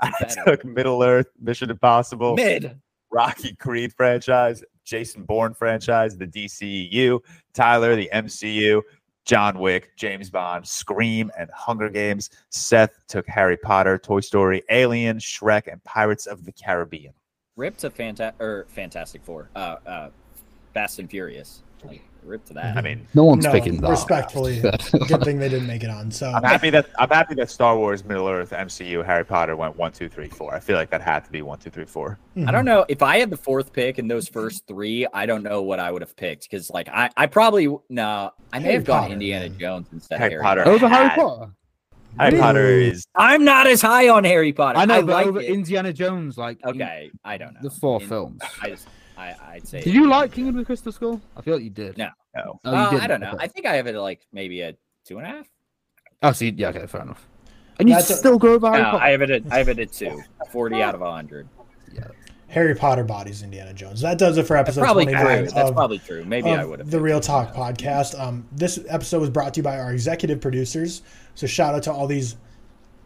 I 0.00 0.12
better. 0.20 0.42
took 0.44 0.64
Middle 0.64 1.02
Earth, 1.02 1.28
Mission 1.40 1.70
Impossible, 1.70 2.34
Mid. 2.34 2.78
Rocky 3.10 3.54
Creed 3.54 3.92
franchise, 3.92 4.62
Jason 4.84 5.24
Bourne 5.24 5.54
franchise, 5.54 6.16
the 6.16 6.26
DCEU, 6.26 7.20
Tyler, 7.54 7.96
the 7.96 8.10
MCU, 8.12 8.82
John 9.24 9.58
Wick, 9.58 9.90
James 9.96 10.30
Bond, 10.30 10.66
Scream, 10.66 11.30
and 11.38 11.50
Hunger 11.52 11.88
Games. 11.88 12.30
Seth 12.48 13.06
took 13.06 13.26
Harry 13.28 13.56
Potter, 13.56 13.98
Toy 13.98 14.20
Story, 14.20 14.62
Alien, 14.70 15.18
Shrek, 15.18 15.70
and 15.70 15.82
Pirates 15.84 16.26
of 16.26 16.44
the 16.44 16.52
Caribbean. 16.52 17.12
Rip 17.56 17.76
to 17.78 17.90
Fanta- 17.90 18.32
or 18.40 18.66
Fantastic 18.68 19.22
Four. 19.22 19.50
Uh, 19.54 19.76
uh, 19.86 20.10
Fast 20.72 20.98
and 20.98 21.10
Furious. 21.10 21.62
Like 21.84 22.02
rip 22.24 22.44
to 22.46 22.54
that. 22.54 22.76
I 22.76 22.80
mean, 22.80 23.06
no 23.14 23.24
one's 23.24 23.44
No, 23.44 23.52
picking 23.52 23.80
that. 23.80 23.90
respectfully. 23.90 24.60
Good 24.60 25.22
thing 25.24 25.38
they 25.38 25.48
didn't 25.48 25.66
make 25.66 25.82
it 25.82 25.90
on. 25.90 26.10
So 26.10 26.30
I'm 26.30 26.42
happy 26.42 26.70
that 26.70 26.86
I'm 26.98 27.08
happy 27.08 27.34
that 27.34 27.50
Star 27.50 27.76
Wars, 27.76 28.04
Middle 28.04 28.28
Earth, 28.28 28.50
MCU, 28.50 29.04
Harry 29.04 29.24
Potter 29.24 29.56
went 29.56 29.76
one, 29.76 29.92
two, 29.92 30.08
three, 30.08 30.28
four. 30.28 30.54
I 30.54 30.60
feel 30.60 30.76
like 30.76 30.90
that 30.90 31.00
had 31.02 31.24
to 31.24 31.30
be 31.30 31.42
one, 31.42 31.58
two, 31.58 31.70
three, 31.70 31.84
four. 31.84 32.18
Mm-hmm. 32.36 32.48
I 32.48 32.52
don't 32.52 32.64
know 32.64 32.84
if 32.88 33.02
I 33.02 33.18
had 33.18 33.30
the 33.30 33.36
fourth 33.36 33.72
pick 33.72 33.98
in 33.98 34.08
those 34.08 34.28
first 34.28 34.66
three. 34.66 35.06
I 35.12 35.26
don't 35.26 35.42
know 35.42 35.62
what 35.62 35.80
I 35.80 35.90
would 35.90 36.02
have 36.02 36.16
picked 36.16 36.48
because, 36.50 36.70
like, 36.70 36.88
I, 36.88 37.10
I 37.16 37.26
probably 37.26 37.68
no, 37.88 38.30
I 38.52 38.58
may 38.58 38.64
Harry 38.64 38.74
have 38.74 38.84
gone 38.84 39.02
Potter, 39.02 39.12
Indiana 39.14 39.48
man. 39.48 39.58
Jones 39.58 39.86
instead 39.92 40.18
Harry 40.18 40.34
of 40.36 40.42
Harry 40.42 40.42
Potter. 40.42 40.62
Potter. 40.64 40.74
Over 40.74 40.88
Harry 40.88 41.10
Potter. 41.10 41.50
Harry 42.18 42.30
Really? 42.32 42.40
Potter 42.42 42.66
is 42.66 43.06
I'm 43.14 43.44
not 43.44 43.68
as 43.68 43.80
high 43.80 44.08
on 44.08 44.24
Harry 44.24 44.52
Potter. 44.52 44.78
I 44.80 44.84
know, 44.84 44.94
I 44.98 45.02
but 45.02 45.12
like 45.12 45.26
over 45.28 45.40
it. 45.40 45.48
Indiana 45.48 45.92
Jones, 45.92 46.36
like 46.36 46.58
in 46.64 46.70
Okay, 46.70 47.08
I 47.24 47.36
don't 47.38 47.54
know 47.54 47.60
the 47.62 47.70
four 47.70 48.02
In- 48.02 48.08
films. 48.08 48.42
I 48.60 48.70
just, 48.70 48.88
I, 49.20 49.52
I'd 49.54 49.68
say. 49.68 49.82
Did 49.82 49.94
you 49.94 50.08
like 50.08 50.32
King 50.32 50.48
of 50.48 50.54
the 50.54 50.64
Crystal 50.64 50.92
Skull? 50.92 51.20
I 51.36 51.42
feel 51.42 51.54
like 51.54 51.64
you 51.64 51.70
did. 51.70 51.96
No. 51.98 52.08
no. 52.34 52.60
Oh, 52.64 52.70
Uh, 52.72 52.98
I 53.00 53.06
don't 53.06 53.20
know. 53.20 53.28
Okay. 53.32 53.44
I 53.44 53.46
think 53.48 53.66
I 53.66 53.76
have 53.76 53.86
it 53.86 53.96
like 53.96 54.20
maybe 54.32 54.60
a 54.62 54.74
two 55.04 55.18
and 55.18 55.26
a 55.26 55.30
half. 55.30 55.46
Oh, 56.22 56.32
see, 56.32 56.50
yeah, 56.50 56.68
okay, 56.68 56.86
fair 56.86 57.02
enough. 57.02 57.26
And 57.78 57.88
you 57.88 57.94
That's 57.94 58.10
a- 58.10 58.14
still 58.16 58.38
go 58.38 58.54
over 58.54 58.68
Harry 58.70 58.82
No, 58.82 58.90
Potter. 58.90 59.04
I 59.04 59.10
have 59.10 59.22
it 59.22 59.30
at 59.30 59.42
I 59.50 59.58
have 59.58 59.68
it 59.68 59.78
at 59.78 59.92
two. 59.92 60.22
40 60.52 60.82
out 60.82 60.94
of 60.94 61.00
100. 61.00 61.48
Yeah. 61.94 62.04
Harry 62.48 62.74
Potter 62.74 63.04
bodies 63.04 63.42
Indiana 63.42 63.72
Jones. 63.72 64.00
That 64.00 64.18
does 64.18 64.36
it 64.36 64.44
for 64.46 64.54
That's 64.54 64.68
episode 64.70 64.80
probably 64.82 65.04
29 65.04 65.24
true. 65.24 65.46
That's 65.54 65.68
of, 65.70 65.74
probably 65.74 65.98
true. 66.00 66.24
Maybe 66.24 66.50
I 66.50 66.64
would 66.64 66.80
have. 66.80 66.90
the 66.90 66.98
ReelTok 66.98 67.54
podcast. 67.54 68.18
Um, 68.20 68.46
this 68.52 68.78
episode 68.88 69.20
was 69.20 69.30
brought 69.30 69.54
to 69.54 69.58
you 69.60 69.62
by 69.62 69.78
our 69.78 69.92
executive 69.92 70.40
producers. 70.40 71.02
So 71.36 71.46
shout 71.46 71.74
out 71.76 71.84
to 71.84 71.92
all 71.92 72.06
these 72.08 72.36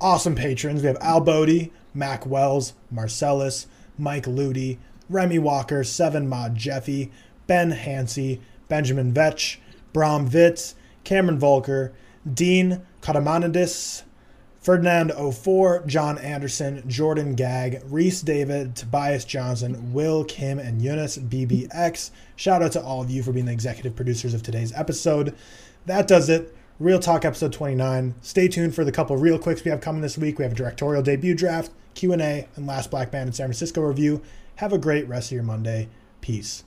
awesome 0.00 0.34
patrons. 0.34 0.80
We 0.80 0.88
have 0.88 0.96
Al 1.02 1.20
Bodie, 1.20 1.72
Mac 1.92 2.24
Wells, 2.26 2.72
Marcellus, 2.90 3.66
Mike 3.98 4.26
Ludi, 4.26 4.78
Remy 5.08 5.38
Walker, 5.38 5.84
Seven 5.84 6.28
Mod 6.28 6.54
Jeffy, 6.54 7.10
Ben 7.46 7.72
Hansey, 7.72 8.40
Benjamin 8.68 9.12
Vetch, 9.12 9.60
Bram 9.92 10.28
Vitz, 10.28 10.74
Cameron 11.04 11.38
Volker, 11.38 11.92
Dean 12.32 12.82
Katamanidis, 13.02 14.02
Ferdinand 14.64 15.12
04, 15.12 15.84
John 15.86 16.16
Anderson, 16.16 16.82
Jordan 16.88 17.34
Gag, 17.34 17.82
Reese 17.84 18.22
David, 18.22 18.74
Tobias 18.74 19.26
Johnson, 19.26 19.92
Will 19.92 20.24
Kim, 20.24 20.58
and 20.58 20.80
Eunice 20.80 21.18
BBX. 21.18 22.10
Shout 22.34 22.62
out 22.62 22.72
to 22.72 22.82
all 22.82 23.02
of 23.02 23.10
you 23.10 23.22
for 23.22 23.30
being 23.30 23.44
the 23.44 23.52
executive 23.52 23.94
producers 23.94 24.32
of 24.32 24.42
today's 24.42 24.72
episode. 24.72 25.34
That 25.84 26.08
does 26.08 26.30
it. 26.30 26.56
ReelTok 26.80 27.26
episode 27.26 27.52
29. 27.52 28.14
Stay 28.22 28.48
tuned 28.48 28.74
for 28.74 28.84
the 28.84 28.90
couple 28.90 29.16
real 29.18 29.38
quicks 29.38 29.62
we 29.62 29.70
have 29.70 29.82
coming 29.82 30.00
this 30.00 30.16
week. 30.16 30.38
We 30.38 30.44
have 30.44 30.52
a 30.52 30.56
directorial 30.56 31.02
debut 31.02 31.34
draft, 31.34 31.70
Q&A, 31.94 32.48
and 32.56 32.66
Last 32.66 32.90
Black 32.90 33.12
Man 33.12 33.26
in 33.26 33.32
San 33.34 33.48
Francisco 33.48 33.82
review. 33.82 34.22
Have 34.56 34.72
a 34.72 34.78
great 34.78 35.08
rest 35.08 35.28
of 35.28 35.34
your 35.34 35.42
Monday. 35.42 35.88
Peace. 36.20 36.64